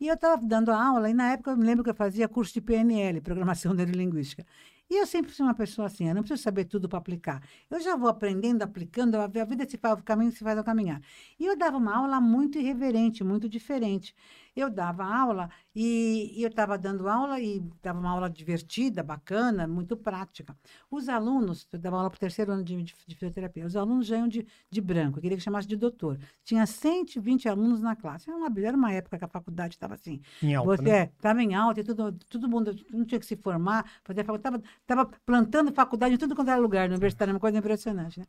E 0.00 0.08
eu 0.08 0.14
estava 0.14 0.42
dando 0.44 0.70
aula, 0.72 1.08
e 1.08 1.14
na 1.14 1.32
época 1.32 1.52
eu 1.52 1.56
me 1.56 1.64
lembro 1.64 1.84
que 1.84 1.90
eu 1.90 1.94
fazia 1.94 2.28
curso 2.28 2.52
de 2.54 2.60
PNL, 2.60 3.20
Programação 3.20 3.72
Neurolinguística. 3.72 4.44
E 4.90 4.96
eu 5.00 5.06
sempre 5.06 5.32
fui 5.32 5.44
uma 5.44 5.54
pessoa 5.54 5.86
assim, 5.86 6.08
eu 6.08 6.14
não 6.14 6.22
preciso 6.22 6.42
saber 6.42 6.64
tudo 6.66 6.88
para 6.88 6.98
aplicar. 6.98 7.42
Eu 7.70 7.80
já 7.80 7.96
vou 7.96 8.08
aprendendo, 8.08 8.62
aplicando, 8.62 9.16
a 9.16 9.26
vida 9.26 9.68
se 9.68 9.78
faz, 9.78 9.98
o 9.98 10.02
caminho 10.02 10.30
se 10.32 10.40
faz 10.40 10.58
ao 10.58 10.64
caminhar. 10.64 11.00
E 11.38 11.46
eu 11.46 11.56
dava 11.56 11.78
uma 11.78 11.96
aula 11.96 12.20
muito 12.20 12.58
irreverente, 12.58 13.24
muito 13.24 13.48
diferente. 13.48 14.14
Eu 14.56 14.70
dava 14.70 15.04
aula 15.04 15.50
e, 15.74 16.32
e 16.38 16.42
eu 16.42 16.48
estava 16.48 16.78
dando 16.78 17.08
aula 17.08 17.40
e 17.40 17.60
dava 17.82 17.98
uma 17.98 18.10
aula 18.10 18.30
divertida, 18.30 19.02
bacana, 19.02 19.66
muito 19.66 19.96
prática. 19.96 20.56
Os 20.90 21.08
alunos, 21.08 21.66
eu 21.72 21.78
dava 21.78 21.96
aula 21.96 22.08
para 22.10 22.16
o 22.16 22.20
terceiro 22.20 22.52
ano 22.52 22.62
de, 22.62 22.76
de- 22.82 22.94
de 23.06 23.14
fisioterapia, 23.16 23.66
os 23.66 23.74
alunos 23.76 24.06
já 24.06 24.16
iam 24.16 24.28
de, 24.28 24.46
de 24.70 24.80
branco, 24.80 25.18
eu 25.18 25.22
queria 25.22 25.36
que 25.36 25.42
chamasse 25.42 25.66
de 25.66 25.76
doutor. 25.76 26.18
Tinha 26.44 26.66
120 26.66 27.48
alunos 27.48 27.80
na 27.80 27.96
classe. 27.96 28.30
Era 28.30 28.38
uma, 28.38 28.60
era 28.60 28.76
uma 28.76 28.92
época 28.92 29.18
que 29.18 29.24
a 29.24 29.28
faculdade 29.28 29.74
estava 29.74 29.94
assim, 29.94 30.20
Em 30.42 30.54
alta, 30.54 30.80
você 30.80 30.82
né? 30.82 31.10
estava 31.16 31.42
em 31.42 31.54
alta 31.54 31.80
e 31.80 31.84
tudo, 31.84 32.12
todo 32.12 32.48
mundo 32.48 32.74
não 32.92 33.04
tinha 33.04 33.18
que 33.18 33.26
se 33.26 33.36
formar, 33.36 33.84
fazer 34.04 34.24
faculdade, 34.24 34.62
estava 34.80 35.06
plantando 35.26 35.72
faculdade 35.72 36.14
em 36.14 36.18
tudo 36.18 36.34
quanto 36.36 36.50
era 36.50 36.60
lugar, 36.60 36.88
na 36.88 36.94
universidade, 36.94 37.32
uma 37.32 37.40
coisa 37.40 37.58
impressionante, 37.58 38.20
né? 38.20 38.26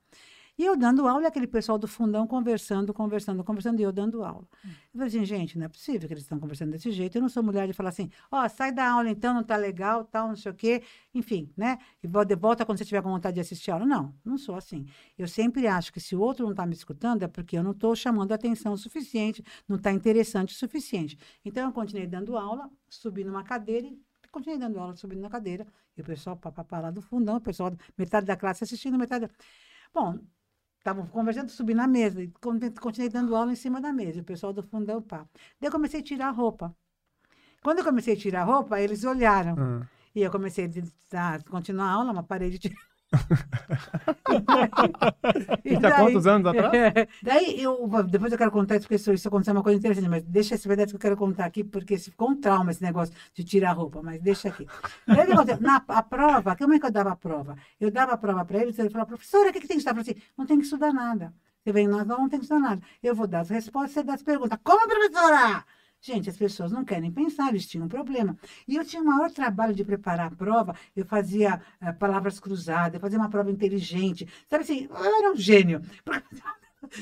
E 0.58 0.64
eu 0.64 0.78
dando 0.78 1.06
aula, 1.06 1.24
e 1.24 1.26
aquele 1.26 1.48
pessoal 1.48 1.78
do 1.78 1.88
fundão 1.88 2.26
conversando, 2.26 2.94
conversando, 2.94 3.44
conversando, 3.44 3.80
e 3.82 3.84
eu 3.84 3.92
dando 3.92 4.24
aula. 4.24 4.48
Eu 4.64 4.72
falei 4.94 5.08
assim, 5.08 5.26
gente, 5.26 5.58
não 5.58 5.66
é 5.66 5.68
possível 5.68 6.08
que 6.08 6.14
eles 6.14 6.24
estão 6.24 6.40
conversando 6.40 6.72
desse 6.72 6.92
jeito. 6.92 7.18
Eu 7.18 7.22
não 7.22 7.28
sou 7.30 7.44
mulher 7.44 7.68
de 7.68 7.74
falar 7.74 7.90
assim, 7.90 8.10
ó, 8.32 8.48
sai 8.48 8.72
da 8.72 8.90
aula 8.90 9.10
então, 9.10 9.34
não 9.34 9.44
tá 9.44 9.58
legal, 9.58 10.06
tal, 10.06 10.30
não 10.30 10.36
sei 10.36 10.52
o 10.52 10.56
quê. 10.56 10.82
Enfim, 11.14 11.52
né? 11.58 11.78
E 12.02 12.08
volta 12.08 12.66
quando 12.66 12.78
você 12.78 12.86
tiver 12.86 13.02
com 13.02 13.10
vontade 13.10 13.36
de 13.36 13.42
assistir 13.42 13.72
a 13.72 13.74
aula. 13.74 13.86
Não, 13.86 14.16
não 14.24 14.38
sou 14.38 14.56
assim. 14.56 14.86
Eu 15.18 15.28
sempre 15.28 15.68
acho 15.68 15.92
que 15.92 16.00
se 16.00 16.16
o 16.16 16.22
outro 16.22 16.46
não 16.46 16.52
está 16.52 16.66
me 16.66 16.74
escutando, 16.74 17.24
é 17.24 17.28
porque 17.28 17.58
eu 17.58 17.64
não 17.64 17.72
estou 17.72 17.94
chamando 17.96 18.32
atenção 18.32 18.72
o 18.74 18.78
suficiente, 18.78 19.44
não 19.68 19.76
está 19.76 19.92
interessante 19.92 20.54
o 20.54 20.58
suficiente. 20.58 21.18
Então, 21.44 21.68
eu 21.68 21.74
continuei 21.74 22.08
dando 22.08 22.38
aula, 22.38 22.70
subi 22.90 23.26
numa 23.26 23.44
cadeira 23.44 23.88
e 23.88 24.00
continuei 24.32 24.58
dando 24.58 24.80
aula, 24.80 24.96
subindo 24.96 25.22
na 25.22 25.30
cadeira. 25.30 25.68
E 25.98 26.02
o 26.02 26.04
pessoal, 26.04 26.38
papapá, 26.38 26.80
lá 26.80 26.92
do 26.92 27.02
fundão, 27.02 27.38
o 27.38 27.42
pessoal, 27.42 27.74
metade 27.98 28.26
da 28.26 28.38
classe 28.38 28.64
assistindo, 28.64 28.98
metade... 28.98 29.30
Bom, 29.94 30.20
estavam 30.86 31.08
conversando, 31.08 31.50
subi 31.50 31.74
na 31.74 31.88
mesa, 31.88 32.22
e 32.22 32.28
con- 32.40 32.60
continuei 32.80 33.10
dando 33.10 33.36
aula 33.36 33.52
em 33.52 33.56
cima 33.56 33.82
da 33.82 33.92
mesa, 33.92 34.22
o 34.22 34.24
pessoal 34.24 34.54
do 34.54 34.62
fundão, 34.62 35.02
pá. 35.02 35.28
Daí 35.60 35.68
eu 35.68 35.72
comecei 35.72 36.00
a 36.00 36.04
tirar 36.04 36.28
a 36.28 36.32
roupa. 36.32 36.76
Quando 37.64 37.80
eu 37.80 37.86
comecei 37.86 38.14
a 38.14 38.18
tirar 38.18 38.42
a 38.42 38.46
roupa, 38.46 38.80
eles 38.80 39.04
olharam. 39.04 39.56
Ah. 39.58 39.88
E 40.14 40.22
eu 40.22 40.32
comecei 40.32 40.72
a 41.14 41.44
continuar 41.50 41.88
a 41.88 41.92
aula, 41.94 42.14
mas 42.14 42.26
parei 42.28 42.52
de 42.52 42.60
tirar. 42.60 42.95
e 45.64 45.80
tá 45.80 45.96
quantos 45.96 46.28
anos 46.28 46.48
atrás? 46.48 46.74
daí, 47.24 47.62
eu, 47.62 47.88
depois 48.04 48.32
eu 48.32 48.38
quero 48.38 48.52
contar 48.52 48.76
isso, 48.76 48.84
porque 48.84 48.96
isso, 48.96 49.14
isso 49.14 49.28
aconteceu 49.28 49.54
uma 49.54 49.64
coisa 49.64 49.80
interessante, 49.80 50.10
mas 50.10 50.24
deixa 50.24 50.56
esse 50.56 50.68
pedaço 50.68 50.90
que 50.90 50.96
eu 50.96 51.00
quero 51.00 51.18
contar 51.18 51.46
aqui, 51.46 51.64
porque 51.64 51.98
ficou 51.98 52.32
um 52.32 52.40
trauma 52.40 52.72
esse 52.72 52.82
negócio 52.82 53.14
de 53.34 53.44
tirar 53.44 53.72
a 53.72 53.74
roupa, 53.74 54.02
mas 54.02 54.22
deixa 54.22 54.50
aqui. 54.50 54.66
Daí, 55.08 55.28
na 55.60 55.84
a 55.88 56.04
prova, 56.04 56.56
como 56.56 56.74
é 56.74 56.80
que 56.80 56.86
eu 56.86 56.92
dava 56.92 57.12
a 57.12 57.16
prova? 57.16 57.56
Eu 57.80 57.92
dava 57.92 58.14
a 58.14 58.18
prova 58.18 58.46
para 58.46 58.62
eles, 58.62 58.78
ele 58.80 58.90
falava, 58.90 59.10
professora, 59.10 59.50
o 59.50 59.54
que, 59.54 59.62
que 59.62 59.68
tem 59.68 59.78
que 59.78 59.82
estudar? 59.82 60.00
Eu 60.00 60.04
falei 60.04 60.18
assim, 60.18 60.28
não 60.38 60.46
tem 60.46 60.58
que 60.58 60.64
estudar 60.64 60.94
nada. 60.94 61.34
Você 61.64 61.72
vem 61.72 61.88
nós 61.88 62.06
não 62.06 62.30
tem 62.30 62.40
que 62.40 62.46
estudar 62.46 62.62
nada. 62.62 62.82
Eu 63.02 63.16
vou 63.16 63.28
dar 63.28 63.40
as 63.40 63.50
respostas, 63.50 63.92
você 63.92 64.04
dá 64.04 64.14
as 64.14 64.24
perguntas. 64.24 64.60
Como, 64.64 64.88
professora? 64.88 65.66
Gente, 66.06 66.30
as 66.30 66.38
pessoas 66.38 66.72
não 66.72 66.86
querem 66.86 67.12
pensar, 67.12 67.50
eles 67.50 67.66
tinham 67.66 67.88
um 67.88 67.90
problema. 67.90 68.38
E 68.68 68.76
eu 68.76 68.86
tinha 68.86 69.02
o 69.02 69.06
maior 69.06 69.32
trabalho 69.32 69.74
de 69.74 69.84
preparar 69.84 70.28
a 70.28 70.36
prova, 70.36 70.76
eu 70.96 71.04
fazia 71.04 71.60
uh, 71.82 71.98
palavras 71.98 72.40
cruzadas, 72.40 72.94
eu 72.94 73.00
fazia 73.00 73.18
uma 73.18 73.28
prova 73.28 73.50
inteligente. 73.50 74.28
Sabe 74.48 74.64
assim, 74.64 74.88
eu 74.88 74.96
era 74.96 75.32
um 75.32 75.36
gênio. 75.36 75.82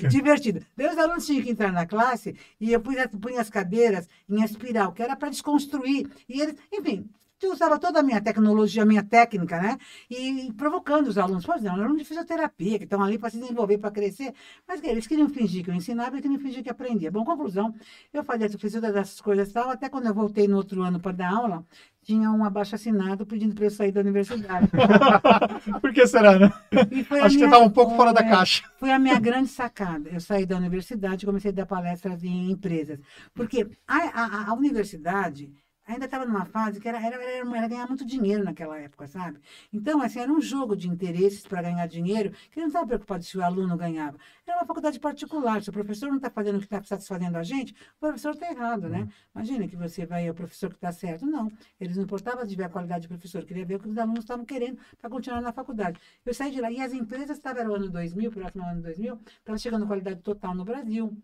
Divertido. 0.10 0.66
Daí 0.78 0.88
os 0.88 0.98
alunos 0.98 1.26
tinham 1.26 1.44
que 1.44 1.52
entrar 1.52 1.74
na 1.74 1.86
classe 1.86 2.34
e 2.62 2.72
eu 2.72 2.80
punha, 2.80 3.06
punha 3.10 3.42
as 3.42 3.50
cadeiras 3.50 4.08
em 4.30 4.42
espiral, 4.42 4.94
que 4.94 5.04
era 5.04 5.18
para 5.18 5.28
desconstruir. 5.28 6.10
E 6.30 6.40
eles, 6.40 6.56
enfim, 6.72 7.10
eu 7.46 7.52
usava 7.52 7.78
toda 7.80 8.00
a 8.00 8.04
minha 8.04 8.22
tecnologia, 8.22 8.84
a 8.84 8.86
minha 8.86 9.04
técnica, 9.04 9.62
né? 9.62 9.78
E, 10.10 10.48
e 10.48 10.54
provocando 10.54 11.08
os 11.08 11.18
alunos. 11.18 11.46
Pois 11.46 11.62
não, 11.62 11.74
alunos 11.74 11.98
de 11.98 12.06
fisioterapia, 12.06 12.78
que 12.78 12.86
estão 12.86 13.02
ali 13.02 13.18
para 13.18 13.30
se 13.30 13.40
desenvolver, 13.40 13.78
para 13.78 13.92
crescer. 13.92 14.34
Mas 14.68 14.82
que 14.82 14.88
eles 14.88 15.08
queriam 15.08 15.30
fingir 15.30 15.64
que 15.64 15.70
eu 15.70 15.76
ensinava 15.76 16.18
e 16.18 16.22
queriam 16.22 16.40
fingir 16.40 16.64
que 16.64 16.70
aprendia. 16.70 17.12
Bom, 17.12 17.24
conclusão, 17.24 17.74
eu 18.14 18.24
fazia 18.24 18.50
fiz 18.50 18.74
todas 18.74 18.96
essas 18.96 19.22
coisas 19.22 19.50
e 19.50 19.54
tal. 19.54 19.70
Até 19.70 19.90
quando 19.90 20.08
eu 20.08 20.14
voltei 20.14 20.48
no 20.48 20.58
outro 20.58 20.82
ano 20.82 21.00
para 21.00 21.12
dar 21.12 21.34
aula, 21.34 21.66
tinha 22.04 22.30
um 22.32 22.44
abaixo 22.44 22.76
assinado 22.76 23.26
pedindo 23.26 23.56
para 23.56 23.66
eu 23.66 23.72
sair 23.72 23.92
da 23.92 24.02
universidade. 24.02 24.70
Por 25.82 25.94
que 25.94 26.06
será, 26.06 26.38
né? 26.38 26.52
Acho 26.72 26.90
minha, 26.90 27.08
que 27.08 27.30
você 27.30 27.46
estava 27.46 27.64
um 27.64 27.70
pouco 27.70 27.96
fora 27.96 28.14
da 28.14 28.22
é, 28.22 28.30
caixa. 28.30 28.64
Foi 28.78 28.92
a 28.92 29.00
minha 29.00 29.20
grande 29.20 29.50
sacada. 29.50 30.10
Eu 30.10 30.20
saí 30.20 30.46
da 30.46 30.58
universidade 30.58 31.24
e 31.24 31.26
comecei 31.26 31.52
a 31.52 31.54
dar 31.54 31.66
palestras 31.66 32.24
em 32.24 32.52
empresas. 32.52 33.00
Porque 33.34 33.68
a, 33.88 33.98
a, 33.98 34.50
a 34.50 34.54
universidade 34.54 35.52
ainda 35.86 36.06
estava 36.06 36.26
numa 36.26 36.46
fase 36.46 36.80
que 36.80 36.88
era, 36.88 36.98
era, 36.98 37.16
era, 37.22 37.58
era, 37.58 37.68
ganhar 37.68 37.88
muito 37.88 38.06
dinheiro 38.06 38.44
naquela 38.44 38.78
época, 38.80 39.08
sabe? 39.08 39.40
Então, 39.72 40.02
assim, 40.02 40.20
era 40.20 40.32
um 40.32 40.42
jogo 40.42 40.76
de 40.76 40.90
interesses 40.90 41.46
para 41.46 41.62
ganhar 41.62 41.86
dinheiro, 41.88 42.32
que 42.32 42.60
ele 42.60 42.62
não 42.62 42.68
estava 42.68 42.88
preocupado 42.88 43.24
se 43.24 43.38
o 43.38 43.44
aluno 43.44 43.76
ganhava. 43.78 44.18
Era 44.46 44.58
uma 44.58 44.66
faculdade 44.66 45.00
particular. 45.00 45.62
Se 45.62 45.70
o 45.70 45.74
professor 45.74 46.10
não 46.10 46.18
está 46.18 46.30
fazendo 46.30 46.56
o 46.56 46.60
que 46.60 46.66
está 46.66 46.84
satisfazendo 46.84 47.38
a 47.38 47.44
gente, 47.44 47.74
o 47.98 48.00
professor 48.00 48.34
está 48.34 48.50
errado, 48.50 48.88
né? 48.90 49.02
Uhum. 49.02 49.10
Imagina 49.36 49.68
que 49.68 49.76
você 49.76 50.06
vai 50.06 50.28
ao 50.28 50.34
professor 50.34 50.70
que 50.70 50.76
está 50.76 50.92
certo. 50.92 51.26
Não. 51.26 51.52
Eles 51.80 51.98
não 51.98 52.04
importavam 52.04 52.46
de 52.46 52.56
ver 52.56 52.64
a 52.64 52.70
qualidade 52.70 53.08
do 53.08 53.10
professor, 53.10 53.44
queria 53.46 53.66
ver 53.66 53.76
o 53.76 53.80
que 53.80 53.90
os 53.90 53.98
alunos 53.98 54.20
estavam 54.24 54.46
querendo 54.46 54.80
para 55.00 55.10
continuar 55.10 55.42
na 55.42 55.52
faculdade. 55.52 56.00
Eu 56.26 56.34
saí 56.34 56.52
de 56.52 56.62
lá 56.62 56.72
e 56.72 56.82
as 56.82 56.94
empresas 56.94 57.38
estavam, 57.38 57.62
era 57.62 57.70
o 57.70 57.76
ano 57.76 57.90
2000, 57.90 58.32
próximo 58.32 58.64
ano 58.64 58.82
2000, 58.82 59.20
estavam 59.40 59.58
chegando 59.58 59.88
qualidade 59.88 60.22
total 60.22 60.56
no 60.56 60.64
Brasil 60.64 61.16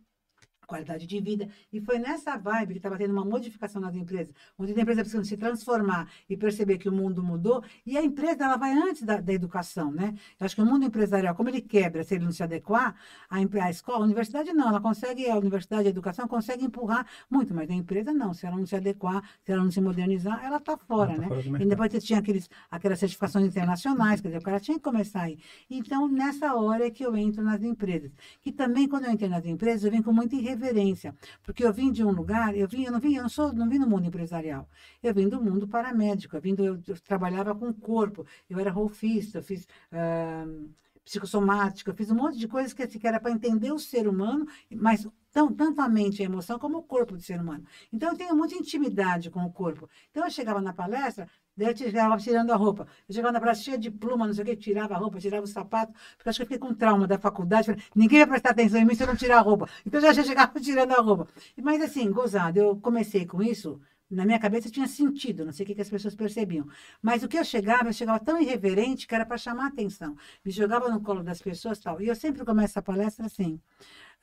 qualidade 0.70 1.08
de 1.08 1.20
vida. 1.20 1.50
E 1.74 1.82
foi 1.82 1.98
nessa 1.98 2.38
vibe 2.38 2.74
que 2.74 2.80
estava 2.80 2.98
tendo 2.98 3.12
uma 3.12 3.26
modificação 3.26 3.82
nas 3.82 3.96
empresas, 3.96 4.34
onde 4.58 4.72
a 4.72 4.82
empresa 4.82 5.02
precisa 5.02 5.24
se 5.24 5.36
transformar 5.36 6.08
e 6.30 6.38
perceber 6.38 6.78
que 6.78 6.88
o 6.88 6.92
mundo 6.92 7.24
mudou. 7.24 7.64
E 7.86 7.98
a 7.98 8.04
empresa 8.04 8.46
ela 8.46 8.56
vai 8.56 8.72
antes 8.72 9.02
da, 9.02 9.20
da 9.20 9.34
educação, 9.34 9.92
né? 9.92 10.14
Eu 10.40 10.46
acho 10.46 10.56
que 10.56 10.62
o 10.62 10.66
mundo 10.66 10.86
empresarial, 10.86 11.34
como 11.36 11.50
ele 11.50 11.62
quebra 11.62 12.04
se 12.04 12.16
ele 12.16 12.26
não 12.26 12.32
se 12.32 12.44
adequar, 12.44 12.96
a, 13.30 13.38
a 13.38 13.70
escola, 13.70 14.02
a 14.02 14.06
universidade 14.06 14.54
não, 14.54 14.70
ela 14.70 14.80
consegue, 14.80 15.28
a 15.30 15.38
universidade, 15.38 15.88
a 15.88 15.90
educação 15.90 16.28
consegue 16.28 16.64
empurrar 16.64 17.06
muito, 17.30 17.54
mas 17.54 17.70
a 17.70 17.74
empresa 17.74 18.14
não. 18.14 18.34
Se 18.34 18.46
ela 18.46 18.56
não 18.56 18.66
se 18.66 18.76
adequar, 18.76 19.24
se 19.44 19.52
ela 19.52 19.64
não 19.64 19.72
se 19.72 19.82
modernizar, 19.82 20.44
ela 20.46 20.58
está 20.58 20.78
fora, 20.78 21.16
tá 21.16 21.22
né? 21.22 21.28
Fora 21.28 21.64
e 21.64 21.66
depois 21.66 21.92
você 21.92 22.00
tinha 22.00 22.20
aqueles, 22.20 22.48
aquelas 22.70 23.00
certificações 23.00 23.48
internacionais, 23.48 24.22
quer 24.22 24.28
dizer, 24.28 24.40
o 24.40 24.44
cara 24.44 24.60
tinha 24.60 24.78
que 24.78 24.84
começar 24.84 25.24
aí. 25.24 25.40
Então, 25.70 26.08
nessa 26.08 26.54
hora 26.54 26.86
é 26.86 26.92
que 26.92 27.04
eu 27.04 27.16
entro 27.18 27.44
nas 27.44 27.64
empresas. 27.64 28.12
Que 28.42 28.52
também, 28.52 28.88
quando 28.88 29.06
eu 29.06 29.12
entrei 29.12 29.30
nas 29.30 29.46
empresas, 29.46 29.84
eu 29.84 29.92
vim 29.92 30.02
com 30.02 30.14
muita 30.14 30.36
irreverência 30.36 30.59
reverência, 30.60 31.16
porque 31.44 31.64
eu 31.64 31.72
vim 31.72 31.92
de 31.92 32.04
um 32.04 32.12
lugar, 32.12 32.56
eu 32.56 32.68
vim, 32.68 32.84
eu 32.84 32.92
não 32.92 33.00
vim, 33.00 33.16
eu 33.16 33.24
não 33.24 33.30
sou, 33.30 33.54
não 33.54 33.70
vim 33.70 33.80
do 33.80 33.90
mundo 33.90 34.06
empresarial. 34.08 34.68
Eu 35.02 35.14
vim 35.14 35.30
do 35.30 35.42
mundo 35.42 35.68
paramédico, 35.68 36.36
eu 36.36 36.42
vim 36.42 36.54
do, 36.54 36.64
eu, 36.66 36.80
eu 36.88 37.00
trabalhava 37.02 37.56
com 37.56 37.70
o 37.70 37.74
corpo, 37.74 38.26
eu 38.50 38.60
era 38.60 38.70
rolfista, 38.70 39.40
eu 39.40 39.44
fiz 39.44 39.64
uh, 39.92 40.70
psicossomática, 41.06 41.90
eu 41.90 41.96
fiz 41.96 42.12
um 42.12 42.16
monte 42.16 42.38
de 42.38 42.48
coisas 42.48 42.74
que, 42.74 42.84
assim, 42.84 43.00
que 43.00 43.08
era 43.08 43.20
para 43.20 43.32
entender 43.32 43.72
o 43.72 43.80
ser 43.80 44.08
humano, 44.08 44.46
mas 44.72 45.08
tão, 45.32 45.52
tanto 45.54 45.82
a 45.82 45.90
mente 45.90 46.20
e 46.20 46.24
a 46.24 46.26
emoção 46.26 46.60
como 46.60 46.78
o 46.78 46.84
corpo 46.84 47.16
do 47.16 47.22
ser 47.22 47.40
humano. 47.40 47.66
Então 47.92 48.12
eu 48.12 48.18
tenho 48.18 48.36
muita 48.36 48.56
intimidade 48.56 49.30
com 49.30 49.44
o 49.46 49.52
corpo. 49.52 49.90
Então 50.12 50.24
eu 50.24 50.30
chegava 50.30 50.62
na 50.62 50.74
palestra, 50.74 51.28
Daí 51.60 51.72
eu 51.72 51.78
chegava 51.78 52.16
tirando 52.18 52.52
a 52.52 52.56
roupa. 52.56 52.88
Eu 53.08 53.14
chegava 53.14 53.34
na 53.34 53.40
praça 53.42 53.62
cheia 53.64 53.78
de 53.78 53.92
pluma, 53.92 54.26
não 54.26 54.34
sei 54.34 54.44
o 54.44 54.48
que, 54.48 54.56
tirava 54.56 54.94
a 54.94 54.98
roupa, 54.98 55.20
tirava 55.20 55.44
o 55.44 55.48
sapato, 55.48 55.92
porque 56.16 56.30
acho 56.30 56.40
que 56.40 56.44
eu 56.44 56.48
fiquei 56.48 56.58
com 56.58 56.74
trauma 56.74 57.06
da 57.06 57.20
faculdade. 57.20 57.66
Falei, 57.66 57.82
ninguém 57.94 58.20
vai 58.20 58.28
prestar 58.28 58.52
atenção 58.52 58.80
em 58.80 58.86
mim 58.86 58.96
se 58.96 59.04
eu 59.04 59.08
não 59.08 59.16
tirar 59.16 59.40
a 59.40 59.42
roupa. 59.42 59.68
Então 59.86 60.00
já, 60.00 60.14
já 60.14 60.24
chegava 60.30 60.58
tirando 60.62 60.94
a 60.94 61.02
roupa. 61.02 61.28
Mas 61.62 61.82
assim, 61.82 62.10
gozado, 62.12 62.58
eu 62.58 62.78
comecei 62.78 63.26
com 63.26 63.44
isso, 63.44 63.82
na 64.10 64.26
minha 64.26 64.40
cabeça 64.40 64.70
tinha 64.70 64.88
sentido, 64.88 65.46
não 65.46 65.52
sei 65.52 65.64
o 65.64 65.68
que, 65.68 65.76
que, 65.76 65.82
as 65.82 65.90
pessoas 65.90 66.16
percebiam. 66.16 66.68
Mas 67.02 67.24
o 67.24 67.28
que 67.28 67.38
eu 67.38 67.44
chegava, 67.44 67.90
eu 67.90 67.94
chegava 67.94 68.20
tão 68.20 68.42
irreverente 68.42 69.08
que 69.08 69.16
era 69.16 69.26
para 69.26 69.38
chamar 69.38 69.68
atenção. 69.68 70.16
Me 70.44 70.52
jogava 70.52 70.90
no 70.90 71.02
colo 71.02 71.24
das 71.24 71.42
pessoas 71.42 71.80
tal. 71.80 72.02
E 72.02 72.08
eu 72.08 72.16
sempre 72.16 72.44
começo 72.44 72.78
a 72.80 72.82
palestra 72.82 73.26
assim 73.26 73.60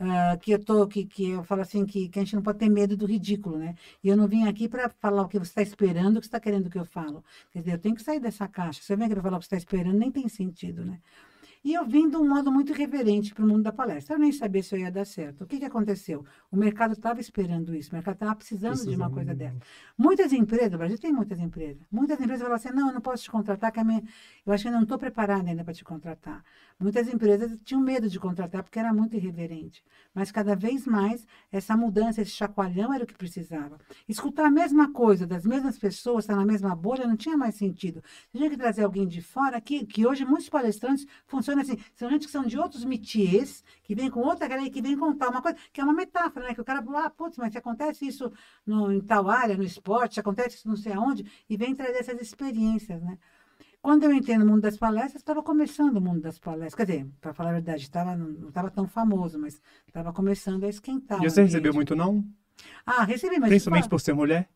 uh, 0.00 0.38
que 0.40 0.50
eu 0.52 0.62
tô, 0.62 0.86
que, 0.86 1.04
que 1.04 1.30
eu 1.30 1.44
falo 1.44 1.62
assim, 1.62 1.84
que, 1.86 2.08
que 2.08 2.18
a 2.18 2.22
gente 2.22 2.34
não 2.34 2.42
pode 2.42 2.58
ter 2.58 2.68
medo 2.68 2.96
do 2.96 3.06
ridículo, 3.06 3.58
né? 3.58 3.74
E 4.02 4.08
eu 4.08 4.16
não 4.16 4.26
vim 4.28 4.46
aqui 4.46 4.68
para 4.68 4.88
falar 4.88 5.22
o 5.22 5.28
que 5.28 5.38
você 5.38 5.50
está 5.50 5.62
esperando, 5.62 6.16
o 6.16 6.20
que 6.20 6.26
você 6.26 6.28
está 6.28 6.40
querendo 6.40 6.70
que 6.70 6.78
eu 6.78 6.84
falo. 6.84 7.24
Quer 7.52 7.60
dizer, 7.60 7.72
eu 7.72 7.78
tenho 7.78 7.94
que 7.94 8.02
sair 8.02 8.20
dessa 8.20 8.46
caixa. 8.48 8.82
Se 8.82 8.92
eu 8.92 8.96
venho 8.96 9.06
aqui 9.06 9.14
para 9.14 9.22
falar 9.22 9.36
o 9.36 9.40
que 9.40 9.46
você 9.46 9.56
está 9.56 9.58
esperando, 9.58 9.98
nem 9.98 10.10
tem 10.10 10.28
sentido, 10.28 10.84
né? 10.84 11.00
E 11.66 11.74
eu 11.74 11.84
vim 11.84 12.08
de 12.08 12.16
um 12.16 12.28
modo 12.28 12.52
muito 12.52 12.72
reverente 12.72 13.34
para 13.34 13.44
o 13.44 13.48
mundo 13.48 13.64
da 13.64 13.72
palestra. 13.72 14.14
Eu 14.14 14.20
nem 14.20 14.30
sabia 14.30 14.62
se 14.62 14.72
eu 14.72 14.78
ia 14.78 14.88
dar 14.88 15.04
certo. 15.04 15.42
O 15.42 15.46
que, 15.48 15.58
que 15.58 15.64
aconteceu? 15.64 16.24
O 16.48 16.56
mercado 16.56 16.92
estava 16.92 17.18
esperando 17.18 17.74
isso. 17.74 17.90
O 17.90 17.94
mercado 17.96 18.14
estava 18.14 18.36
precisando, 18.36 18.70
precisando, 18.70 18.94
de 18.94 18.96
uma 18.96 19.10
coisa 19.10 19.34
dessa. 19.34 19.58
Muitas 19.98 20.32
empresas, 20.32 20.72
o 20.74 20.78
Brasil 20.78 20.96
tem 20.96 21.12
muitas 21.12 21.40
empresas. 21.40 21.82
Muitas 21.90 22.20
empresas 22.20 22.42
falam 22.42 22.54
assim, 22.54 22.70
não, 22.70 22.86
eu 22.86 22.94
não 22.94 23.00
posso 23.00 23.24
te 23.24 23.32
contratar, 23.32 23.72
que 23.72 23.80
a 23.80 23.84
minha... 23.84 24.00
eu 24.46 24.52
acho 24.52 24.62
que 24.62 24.68
eu 24.68 24.72
não 24.74 24.84
estou 24.84 24.96
preparada 24.96 25.50
ainda 25.50 25.64
para 25.64 25.74
te 25.74 25.82
contratar. 25.82 26.44
Muitas 26.78 27.08
empresas 27.08 27.58
tinham 27.64 27.80
medo 27.80 28.06
de 28.06 28.20
contratar 28.20 28.62
porque 28.62 28.78
era 28.78 28.92
muito 28.92 29.16
irreverente. 29.16 29.82
Mas 30.12 30.30
cada 30.30 30.54
vez 30.54 30.86
mais, 30.86 31.26
essa 31.50 31.74
mudança, 31.74 32.20
esse 32.20 32.32
chacoalhão 32.32 32.92
era 32.92 33.04
o 33.04 33.06
que 33.06 33.16
precisava. 33.16 33.78
Escutar 34.06 34.44
a 34.44 34.50
mesma 34.50 34.92
coisa 34.92 35.26
das 35.26 35.46
mesmas 35.46 35.78
pessoas, 35.78 36.24
estar 36.24 36.36
na 36.36 36.44
mesma 36.44 36.76
bolha, 36.76 37.06
não 37.06 37.16
tinha 37.16 37.34
mais 37.34 37.54
sentido. 37.54 38.04
Tinha 38.30 38.50
que 38.50 38.58
trazer 38.58 38.84
alguém 38.84 39.08
de 39.08 39.22
fora, 39.22 39.58
que, 39.58 39.86
que 39.86 40.06
hoje 40.06 40.26
muitos 40.26 40.50
palestrantes 40.50 41.06
funcionam 41.26 41.62
assim. 41.62 41.78
São 41.94 42.10
gente 42.10 42.26
que 42.26 42.32
são 42.32 42.44
de 42.44 42.58
outros 42.58 42.84
métiers, 42.84 43.64
que 43.82 43.94
vem 43.94 44.10
com 44.10 44.20
outra 44.20 44.46
galera, 44.46 44.68
que 44.68 44.82
vem 44.82 44.98
contar 44.98 45.30
uma 45.30 45.40
coisa, 45.40 45.56
que 45.72 45.80
é 45.80 45.84
uma 45.84 45.94
metáfora, 45.94 46.48
né? 46.48 46.54
Que 46.54 46.60
o 46.60 46.64
cara 46.64 46.84
ah, 46.96 47.10
putz, 47.10 47.38
mas 47.38 47.52
se 47.52 47.58
acontece 47.58 48.06
isso 48.06 48.30
no, 48.66 48.92
em 48.92 49.00
tal 49.00 49.30
área, 49.30 49.56
no 49.56 49.64
esporte, 49.64 50.14
se 50.14 50.20
acontece 50.20 50.56
isso 50.56 50.68
não 50.68 50.76
sei 50.76 50.92
aonde, 50.92 51.24
e 51.48 51.56
vem 51.56 51.74
trazer 51.74 52.00
essas 52.00 52.20
experiências, 52.20 53.02
né? 53.02 53.18
Quando 53.86 54.02
eu 54.02 54.12
entrei 54.12 54.36
no 54.36 54.44
mundo 54.44 54.62
das 54.62 54.76
palestras, 54.76 55.22
estava 55.22 55.44
começando 55.44 55.98
o 55.98 56.00
mundo 56.00 56.20
das 56.20 56.40
palestras. 56.40 56.74
Quer 56.74 56.86
dizer, 56.86 57.06
para 57.20 57.32
falar 57.32 57.50
a 57.50 57.52
verdade, 57.52 57.88
tava, 57.88 58.16
não 58.16 58.48
estava 58.48 58.68
tão 58.68 58.88
famoso, 58.88 59.38
mas 59.38 59.62
estava 59.86 60.12
começando 60.12 60.64
a 60.64 60.68
esquentar. 60.68 61.22
E 61.22 61.30
você 61.30 61.42
recebeu 61.42 61.72
muito 61.72 61.94
não? 61.94 62.24
Ah, 62.84 63.04
recebi, 63.04 63.38
mas... 63.38 63.48
Principalmente 63.48 63.88
por 63.88 64.00
ser 64.00 64.12
mulher? 64.12 64.48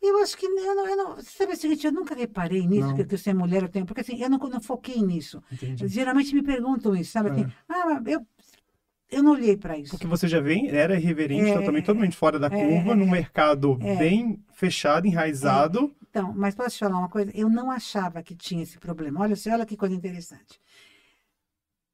Eu 0.00 0.22
acho 0.22 0.38
que 0.38 0.46
eu 0.46 0.74
não, 0.74 0.88
eu 0.88 0.96
não 0.96 1.20
sabe 1.20 1.52
o 1.52 1.56
seguinte, 1.56 1.86
eu 1.86 1.92
nunca 1.92 2.14
reparei 2.14 2.66
nisso, 2.66 2.94
que, 2.94 3.04
que 3.04 3.14
eu 3.14 3.18
ser 3.18 3.34
mulher 3.34 3.60
eu 3.60 3.68
tenho, 3.68 3.84
porque 3.84 4.00
assim, 4.00 4.18
eu 4.18 4.30
não, 4.30 4.38
não 4.38 4.60
foquei 4.62 5.02
nisso. 5.02 5.42
Entendi. 5.52 5.86
Geralmente 5.86 6.34
me 6.34 6.42
perguntam 6.42 6.96
isso, 6.96 7.12
sabe? 7.12 7.28
Assim, 7.28 7.42
é. 7.42 7.52
ah, 7.68 8.00
eu, 8.06 8.26
eu 9.10 9.22
não 9.22 9.32
olhei 9.32 9.58
para 9.58 9.76
isso. 9.76 9.90
Porque 9.90 10.06
você 10.06 10.26
já 10.26 10.40
vem, 10.40 10.70
era 10.70 10.98
irreverente, 10.98 11.50
é, 11.50 11.58
totalmente, 11.58 11.84
totalmente 11.84 12.16
fora 12.16 12.38
da 12.38 12.46
é, 12.46 12.50
curva, 12.50 12.92
é, 12.92 12.94
num 12.94 13.10
mercado 13.10 13.76
é. 13.82 13.96
bem 13.96 14.42
fechado, 14.50 15.06
enraizado. 15.06 15.94
Então, 16.10 16.32
mas 16.34 16.54
posso 16.54 16.76
te 16.76 16.80
falar 16.80 16.98
uma 16.98 17.08
coisa? 17.08 17.30
Eu 17.34 17.48
não 17.48 17.70
achava 17.70 18.22
que 18.22 18.34
tinha 18.34 18.62
esse 18.64 18.78
problema. 18.78 19.20
Olha, 19.20 19.34
olha 19.52 19.66
que 19.66 19.76
coisa 19.76 19.94
interessante. 19.94 20.60